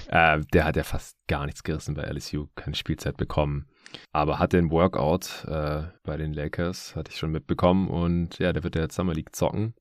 Äh, 0.09 0.40
der 0.52 0.64
hat 0.64 0.76
ja 0.76 0.84
fast 0.84 1.16
gar 1.28 1.46
nichts 1.46 1.62
gerissen 1.62 1.94
bei 1.94 2.02
LSU, 2.02 2.48
keine 2.55 2.76
Spielzeit 2.76 3.16
bekommen. 3.16 3.66
Aber 4.12 4.38
hat 4.38 4.52
den 4.52 4.70
Workout 4.70 5.44
äh, 5.46 5.82
bei 6.02 6.16
den 6.16 6.32
Lakers, 6.32 6.94
hatte 6.94 7.10
ich 7.10 7.18
schon 7.18 7.30
mitbekommen. 7.30 7.88
Und 7.88 8.38
ja, 8.38 8.52
der 8.52 8.62
wird 8.64 8.76
ja 8.76 8.82
jetzt 8.82 8.94
Summer 8.94 9.14
League 9.14 9.34
zocken. 9.34 9.74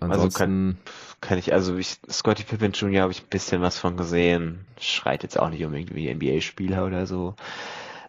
Ansonsten 0.00 0.12
also 0.12 0.38
kann, 0.38 0.78
kann 1.20 1.38
ich, 1.38 1.52
also 1.52 1.76
ich, 1.76 1.98
Scotty 2.08 2.44
Pippen 2.44 2.72
Jr. 2.72 3.02
habe 3.02 3.12
ich 3.12 3.22
ein 3.22 3.28
bisschen 3.28 3.60
was 3.60 3.78
von 3.78 3.96
gesehen. 3.96 4.66
Schreit 4.80 5.22
jetzt 5.22 5.38
auch 5.38 5.50
nicht 5.50 5.64
unbedingt 5.64 5.94
wie 5.94 6.12
NBA-Spieler 6.12 6.86
oder 6.86 7.06
so. 7.06 7.34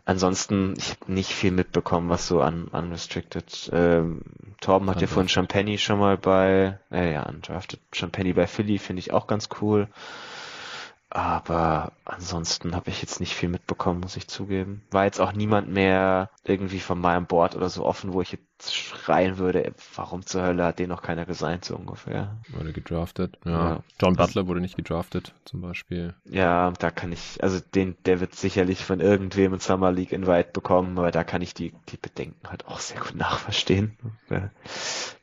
Ansonsten, 0.09 0.73
ich 0.75 0.89
habe 0.89 1.13
nicht 1.13 1.29
viel 1.29 1.51
mitbekommen, 1.51 2.09
was 2.09 2.25
so 2.25 2.41
an 2.41 2.67
Unrestricted. 2.69 3.69
Ähm, 3.71 4.23
Torben 4.59 4.89
hat 4.89 5.01
ja 5.01 5.05
vorhin 5.05 5.29
Champagne 5.29 5.77
schon 5.77 5.99
mal 5.99 6.17
bei, 6.17 6.79
äh, 6.91 7.13
ja, 7.13 7.29
Undrafted 7.29 7.79
Champagne 7.91 8.33
bei 8.33 8.47
Philly, 8.47 8.79
finde 8.79 9.01
ich 9.01 9.13
auch 9.13 9.27
ganz 9.27 9.49
cool. 9.61 9.87
Aber 11.11 11.91
ansonsten 12.05 12.75
habe 12.75 12.89
ich 12.89 13.03
jetzt 13.03 13.19
nicht 13.19 13.35
viel 13.35 13.49
mitbekommen, 13.49 13.99
muss 13.99 14.17
ich 14.17 14.27
zugeben. 14.27 14.81
War 14.89 15.05
jetzt 15.05 15.21
auch 15.21 15.31
niemand 15.31 15.69
mehr 15.69 16.31
irgendwie 16.43 16.79
von 16.79 16.99
meinem 16.99 17.27
Board 17.27 17.55
oder 17.55 17.69
so 17.69 17.85
offen, 17.85 18.11
wo 18.11 18.23
ich 18.23 18.31
jetzt 18.31 18.48
schreien 18.63 19.37
würde, 19.37 19.73
warum 19.95 20.25
zur 20.25 20.43
Hölle 20.43 20.65
hat 20.65 20.79
den 20.79 20.89
noch 20.89 21.01
keiner 21.01 21.25
gesigned, 21.25 21.65
so 21.65 21.75
ungefähr. 21.75 22.35
Wurde 22.49 22.73
gedraftet, 22.73 23.37
ja. 23.45 23.51
ja. 23.51 23.83
John 24.01 24.15
Butler 24.15 24.47
wurde 24.47 24.61
nicht 24.61 24.75
gedraftet, 24.75 25.33
zum 25.45 25.61
Beispiel. 25.61 26.13
Ja, 26.25 26.71
da 26.79 26.91
kann 26.91 27.11
ich, 27.11 27.43
also 27.43 27.59
den, 27.75 27.95
der 28.05 28.19
wird 28.19 28.35
sicherlich 28.35 28.83
von 28.83 28.99
irgendwem 28.99 29.53
in 29.53 29.59
Summer 29.59 29.91
League 29.91 30.11
Invite 30.11 30.49
bekommen, 30.51 30.97
aber 30.97 31.11
da 31.11 31.23
kann 31.23 31.41
ich 31.41 31.53
die, 31.53 31.73
die 31.89 31.97
Bedenken 31.97 32.49
halt 32.49 32.67
auch 32.67 32.79
sehr 32.79 32.99
gut 32.99 33.15
nachverstehen 33.15 33.97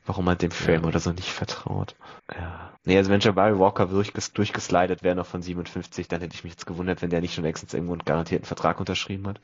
warum 0.07 0.25
man 0.25 0.37
dem 0.37 0.51
Film 0.51 0.83
ja. 0.83 0.87
oder 0.87 0.99
so 0.99 1.11
nicht 1.11 1.29
vertraut. 1.29 1.95
Ja. 2.33 2.71
Nee, 2.85 2.97
also 2.97 3.11
wenn 3.11 3.19
Jabari 3.19 3.59
Walker 3.59 3.87
durchges 3.87 4.33
durchgeslidet 4.33 5.03
wäre 5.03 5.15
noch 5.15 5.25
von 5.25 5.41
57, 5.41 6.07
dann 6.07 6.21
hätte 6.21 6.33
ich 6.33 6.43
mich 6.43 6.53
jetzt 6.53 6.65
gewundert, 6.65 7.01
wenn 7.01 7.09
der 7.09 7.21
nicht 7.21 7.35
schon 7.35 7.43
längstens 7.43 7.73
irgendwo 7.73 7.93
einen 7.93 8.05
garantierten 8.05 8.47
Vertrag 8.47 8.79
unterschrieben 8.79 9.27
hat. 9.27 9.41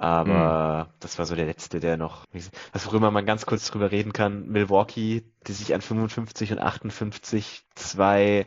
Aber 0.00 0.86
mhm. 0.88 0.94
das 1.00 1.18
war 1.18 1.26
so 1.26 1.34
der 1.34 1.46
letzte, 1.46 1.80
der 1.80 1.96
noch, 1.96 2.24
was 2.72 2.86
worüber 2.86 3.10
man 3.10 3.26
ganz 3.26 3.46
kurz 3.46 3.68
drüber 3.68 3.90
reden 3.90 4.12
kann, 4.12 4.46
Milwaukee, 4.46 5.24
die 5.48 5.52
sich 5.52 5.74
an 5.74 5.80
55 5.80 6.52
und 6.52 6.60
58 6.60 7.64
zwei 7.74 8.46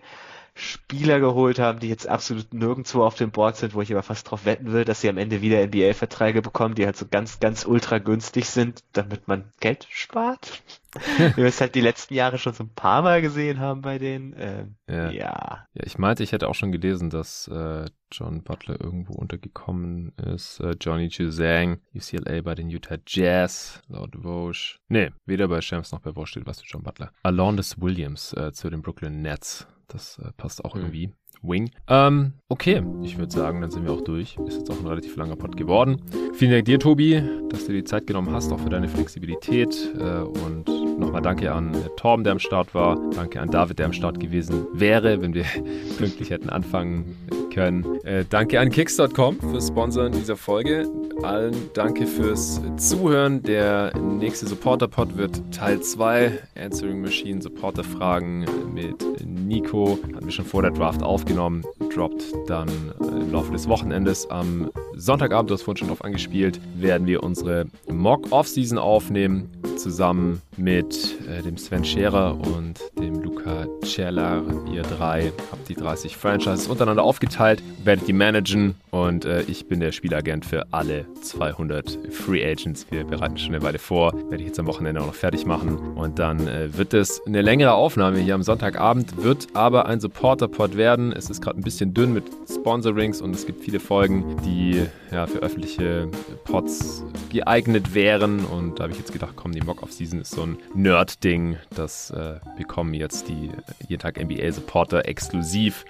Spieler 0.54 1.20
geholt 1.20 1.60
haben, 1.60 1.80
die 1.80 1.88
jetzt 1.88 2.08
absolut 2.08 2.54
nirgendwo 2.54 3.04
auf 3.04 3.16
dem 3.16 3.32
Board 3.32 3.56
sind, 3.56 3.74
wo 3.74 3.82
ich 3.82 3.92
aber 3.92 4.04
fast 4.04 4.30
drauf 4.30 4.46
wetten 4.46 4.74
will, 4.74 4.86
dass 4.86 5.02
sie 5.02 5.10
am 5.10 5.18
Ende 5.18 5.42
wieder 5.42 5.66
NBA-Verträge 5.66 6.42
bekommen, 6.42 6.76
die 6.76 6.86
halt 6.86 6.98
so 6.98 7.06
ganz, 7.10 7.40
ganz 7.40 7.66
ultra 7.66 8.00
günstig 8.00 8.46
sind, 8.46 8.84
damit 8.94 9.28
man 9.28 9.52
Geld 9.60 9.88
spart. 9.90 10.62
Wie 11.18 11.38
wir 11.38 11.46
es 11.46 11.62
halt 11.62 11.76
die 11.76 11.82
letzten 11.82 12.14
Jahre 12.16 12.38
schon 12.38 12.54
so 12.54 12.66
ein 12.66 12.74
paar 12.74 13.02
Mal 13.02 13.22
gesehen 13.22 13.60
haben 13.60 13.82
bei 13.82 13.98
denen. 13.98 14.36
Ähm, 14.38 14.76
ja. 14.90 15.10
ja. 15.10 15.68
ja. 15.74 15.84
ich 15.86 15.98
meinte, 15.98 16.22
ich 16.22 16.34
hätte 16.34 16.50
auch 16.50 16.56
schon 16.56 16.74
gelesen, 16.74 17.10
dass 17.10 17.48
äh, 17.48 17.86
John 18.12 18.44
Butler 18.44 18.80
irgendwo 18.82 19.14
untergekommen 19.14 20.12
ist. 20.18 20.60
Äh, 20.60 20.76
Johnny 20.82 21.08
Juzang, 21.08 21.80
UCLA 21.96 22.42
bei 22.42 22.56
den 22.56 22.70
Utah 22.70 22.98
Jazz, 23.08 23.82
laut 23.88 24.16
Vosch. 24.22 24.80
Nee, 24.90 25.12
weder 25.26 25.48
bei 25.48 25.62
Shams 25.62 25.94
noch 25.94 26.02
bei 26.02 26.14
Vosch 26.14 26.32
steht 26.32 26.46
was 26.46 26.60
für 26.60 26.68
John 26.68 26.84
Butler. 26.84 27.14
Alondis 27.24 27.80
Williams 27.80 28.34
äh, 28.34 28.52
zu 28.52 28.70
den 28.70 28.82
Brooklyn 28.82 29.22
Nets. 29.22 29.68
Das 29.92 30.18
äh, 30.20 30.32
passt 30.38 30.64
auch 30.64 30.76
mhm. 30.76 30.82
irgendwie. 30.82 31.14
Wing. 31.42 31.72
Ähm, 31.88 32.34
okay, 32.50 32.84
ich 33.04 33.18
würde 33.18 33.32
sagen, 33.32 33.62
dann 33.62 33.72
sind 33.72 33.86
wir 33.86 33.92
auch 33.92 34.02
durch. 34.02 34.38
Ist 34.48 34.60
jetzt 34.60 34.72
auch 34.72 34.80
ein 34.80 34.88
relativ 34.88 35.16
langer 35.16 35.36
Pod 35.36 35.58
geworden. 35.58 36.02
Vielen 36.34 36.52
Dank 36.52 36.66
dir, 36.66 36.80
Tobi, 36.80 37.22
dass 37.50 37.66
du 37.66 37.72
dir 37.72 37.80
die 37.80 37.84
Zeit 37.84 38.08
genommen 38.08 38.32
hast, 38.32 38.52
auch 38.52 38.60
für 38.60 38.70
deine 38.70 38.88
Flexibilität. 38.88 39.94
Äh, 39.98 40.22
und 40.22 40.68
nochmal 41.00 41.22
danke 41.22 41.52
an 41.52 41.74
äh, 41.74 41.78
Torben, 41.98 42.24
der 42.24 42.34
am 42.34 42.40
Start 42.40 42.74
war. 42.76 42.98
Danke 43.16 43.42
an 43.42 43.50
David, 43.50 43.80
der 43.80 43.88
am 43.88 43.94
Start 43.94 44.20
gewesen 44.20 44.68
wäre, 44.74 45.22
wenn 45.22 45.34
wir 45.34 45.46
pünktlich 45.98 46.30
hätten 46.30 46.50
anfangen 46.50 47.16
können. 47.54 48.00
Äh, 48.04 48.24
danke 48.30 48.60
an 48.60 48.70
Kicks.com 48.70 49.40
fürs 49.40 49.68
Sponsoren 49.68 50.12
dieser 50.12 50.38
Folge. 50.38 50.88
Allen 51.24 51.56
danke 51.74 52.08
fürs 52.08 52.62
Zuhören. 52.78 53.44
Der 53.44 53.92
nächste 53.98 54.48
Supporter-Pod 54.48 55.18
wird 55.18 55.42
Teil 55.52 55.82
2. 55.82 56.32
Answering 56.56 57.02
Machine 57.02 57.42
Supporter-Fragen 57.42 58.46
mit 58.74 59.04
Nico. 59.26 60.00
Hatten 60.14 60.26
wir 60.26 60.32
schon 60.32 60.46
vor 60.46 60.62
der 60.62 60.72
Draft 60.72 61.04
aufgenommen. 61.04 61.31
Droppt 61.32 62.24
dann 62.48 62.68
im 63.00 63.32
Laufe 63.32 63.52
des 63.52 63.68
Wochenendes 63.68 64.30
am 64.30 64.70
Sonntagabend, 64.96 65.50
du 65.50 65.54
hast 65.54 65.64
vorhin 65.64 65.78
schon 65.78 65.88
drauf 65.88 66.04
angespielt, 66.04 66.60
werden 66.76 67.08
wir 67.08 67.24
unsere 67.24 67.66
Mock-Off-Season 67.90 68.78
aufnehmen. 68.78 69.50
Zusammen 69.78 70.42
mit 70.58 71.18
äh, 71.28 71.42
dem 71.42 71.58
Sven 71.58 71.84
Scherer 71.84 72.38
und 72.56 72.80
dem 73.00 73.22
Luca 73.22 73.66
Celler. 73.84 74.44
Ihr 74.72 74.84
drei 74.84 75.32
habt 75.52 75.70
die 75.70 75.76
30 75.76 76.18
Franchises 76.18 76.68
untereinander 76.68 77.04
aufgeteilt, 77.04 77.64
werdet 77.84 78.08
die 78.08 78.14
managen 78.14 78.76
und 78.92 79.26
äh, 79.26 79.42
ich 79.44 79.68
bin 79.68 79.80
der 79.80 79.92
Spielagent 79.92 80.46
für 80.46 80.72
alle 80.72 81.06
200 81.22 81.98
Free 82.12 82.46
Agents. 82.46 82.86
Wir 82.92 83.06
bereiten 83.06 83.38
schon 83.38 83.56
eine 83.56 83.64
Weile 83.64 83.80
vor, 83.80 84.14
werde 84.14 84.38
ich 84.38 84.48
jetzt 84.48 84.60
am 84.60 84.68
Wochenende 84.68 85.02
auch 85.02 85.08
noch 85.08 85.16
fertig 85.16 85.46
machen 85.46 85.78
und 85.96 86.20
dann 86.20 86.48
äh, 86.48 86.78
wird 86.78 86.94
es 86.94 87.22
eine 87.26 87.42
längere 87.42 87.74
Aufnahme 87.74 88.20
hier 88.20 88.36
am 88.36 88.44
Sonntagabend, 88.44 89.24
wird 89.24 89.48
aber 89.54 89.86
ein 89.86 90.00
Supporter-Pod 90.00 90.76
werden. 90.76 91.14
Es 91.14 91.30
ist 91.30 91.42
gerade 91.42 91.60
ein 91.60 91.64
bisschen 91.64 91.94
dünn 91.94 92.14
mit 92.14 92.26
Sponsorings 92.50 93.22
und 93.22 93.34
es 93.34 93.46
gibt 93.46 93.64
viele 93.64 93.80
Folgen, 93.80 94.38
die 94.46 94.86
ja, 95.12 95.26
für 95.26 95.40
öffentliche 95.40 96.10
Pods 96.44 97.04
geeignet 97.30 97.94
wären 97.94 98.46
und 98.46 98.80
da 98.80 98.84
habe 98.84 98.94
ich 98.94 99.00
jetzt 99.00 99.14
gedacht, 99.14 99.34
komm, 99.36 99.54
die 99.54 99.62
Mock-Off-Season 99.62 100.20
ist 100.20 100.32
so 100.32 100.44
ein 100.44 100.58
Nerd-Ding. 100.76 101.58
Das 101.76 102.12
äh, 102.12 102.40
bekommen 102.58 102.94
jetzt 102.94 103.30
die 103.30 103.48
äh, 103.48 103.88
jeden 103.88 104.02
Tag 104.02 104.22
NBA-Supporter 104.22 105.06
exklusiv 105.06 105.86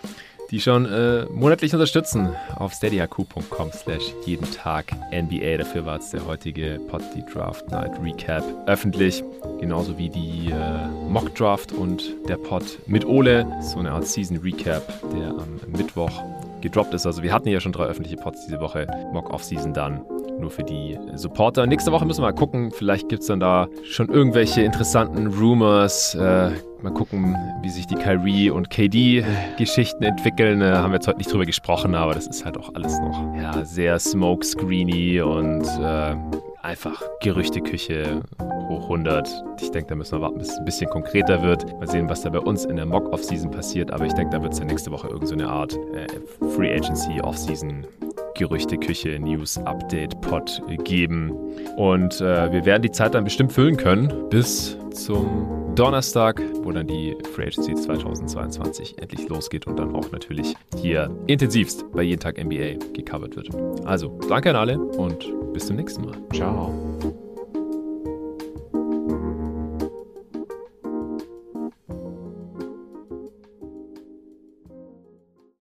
die 0.51 0.59
schon 0.59 0.85
äh, 0.85 1.25
monatlich 1.31 1.73
unterstützen 1.73 2.35
auf 2.55 2.73
steadyhq.com 2.73 3.71
slash 3.71 4.13
jeden 4.25 4.49
Tag 4.51 4.91
NBA. 5.11 5.57
Dafür 5.57 5.85
war 5.85 5.95
jetzt 5.95 6.13
der 6.13 6.25
heutige 6.25 6.79
die 7.15 7.25
Draft 7.25 7.69
Night 7.71 7.91
Recap 8.03 8.43
öffentlich. 8.67 9.23
Genauso 9.59 9.97
wie 9.97 10.09
die 10.09 10.51
äh, 10.51 10.87
Mock 11.09 11.33
Draft 11.35 11.71
und 11.71 12.03
der 12.27 12.37
Pod 12.37 12.63
mit 12.85 13.05
Ole. 13.05 13.47
So 13.61 13.79
eine 13.79 13.91
Art 13.91 14.05
Season 14.05 14.37
Recap, 14.37 14.83
der 15.13 15.29
am 15.29 15.59
Mittwoch 15.67 16.11
gedroppt 16.61 16.93
ist. 16.93 17.05
Also 17.05 17.23
wir 17.23 17.33
hatten 17.33 17.49
ja 17.49 17.59
schon 17.59 17.71
drei 17.71 17.85
öffentliche 17.85 18.17
Pods 18.17 18.45
diese 18.45 18.59
Woche. 18.59 18.87
Mock 19.13 19.33
Off 19.33 19.43
Season 19.43 19.73
dann 19.73 20.01
nur 20.39 20.49
für 20.49 20.63
die 20.63 20.97
Supporter. 21.15 21.65
Nächste 21.67 21.91
Woche 21.91 22.05
müssen 22.05 22.21
wir 22.21 22.27
mal 22.27 22.33
gucken. 22.33 22.71
Vielleicht 22.71 23.09
gibt 23.09 23.21
es 23.21 23.27
dann 23.27 23.39
da 23.39 23.67
schon 23.83 24.09
irgendwelche 24.09 24.61
interessanten 24.61 25.27
Rumors. 25.27 26.15
Äh, 26.15 26.51
mal 26.81 26.93
gucken, 26.93 27.35
wie 27.61 27.69
sich 27.69 27.87
die 27.87 27.95
Kyrie 27.95 28.49
und 28.49 28.69
KD-Geschichten 28.69 30.03
entwickeln. 30.03 30.61
Äh, 30.61 30.71
haben 30.71 30.91
wir 30.91 30.95
jetzt 30.95 31.07
heute 31.07 31.19
nicht 31.19 31.31
drüber 31.31 31.45
gesprochen, 31.45 31.95
aber 31.95 32.13
das 32.13 32.27
ist 32.27 32.43
halt 32.43 32.57
auch 32.57 32.73
alles 32.73 32.99
noch 32.99 33.35
ja, 33.35 33.63
sehr 33.63 33.99
smokescreeny 33.99 35.21
und 35.21 35.63
äh, 35.79 36.15
einfach 36.61 37.01
Gerüchteküche 37.21 38.21
hoch 38.69 38.83
100. 38.83 39.43
Ich 39.61 39.71
denke, 39.71 39.89
da 39.89 39.95
müssen 39.95 40.17
wir 40.17 40.21
warten, 40.21 40.39
bis 40.39 40.49
es 40.49 40.57
ein 40.57 40.65
bisschen 40.65 40.89
konkreter 40.89 41.43
wird. 41.43 41.65
Mal 41.79 41.87
sehen, 41.87 42.09
was 42.09 42.21
da 42.21 42.29
bei 42.29 42.39
uns 42.39 42.65
in 42.65 42.75
der 42.75 42.85
Mock-Off-Season 42.85 43.51
passiert. 43.51 43.91
Aber 43.91 44.05
ich 44.05 44.13
denke, 44.13 44.35
da 44.35 44.41
wird 44.41 44.53
es 44.53 44.59
ja 44.59 44.65
nächste 44.65 44.91
Woche 44.91 45.07
irgendeine 45.07 45.43
so 45.43 45.49
Art 45.49 45.77
äh, 45.93 46.07
Free 46.55 46.73
Agency 46.73 47.21
Off-Season 47.21 47.85
Gerüchteküche 48.35 49.19
News 49.19 49.57
Update 49.59 50.19
Pod 50.21 50.61
geben. 50.83 51.31
Und 51.77 52.21
äh, 52.21 52.51
wir 52.51 52.65
werden 52.65 52.81
die 52.81 52.91
Zeit 52.91 53.13
dann 53.13 53.23
bestimmt 53.23 53.51
füllen 53.51 53.77
können 53.77 54.29
bis 54.29 54.77
zum 54.91 55.73
Donnerstag, 55.75 56.41
wo 56.63 56.71
dann 56.71 56.87
die 56.87 57.15
Free 57.33 57.47
Agency 57.47 57.75
2022 57.75 59.01
endlich 59.01 59.29
losgeht 59.29 59.67
und 59.67 59.79
dann 59.79 59.95
auch 59.95 60.11
natürlich 60.11 60.53
hier 60.77 61.09
intensivst 61.27 61.85
bei 61.93 62.03
jeden 62.03 62.19
Tag 62.19 62.37
NBA 62.37 62.75
gecovert 62.93 63.35
wird. 63.35 63.49
Also, 63.85 64.19
danke 64.27 64.49
an 64.49 64.55
alle 64.57 64.79
und 64.79 65.25
bis 65.53 65.67
zum 65.67 65.77
nächsten 65.77 66.05
Mal. 66.05 66.17
Ciao. 66.33 66.73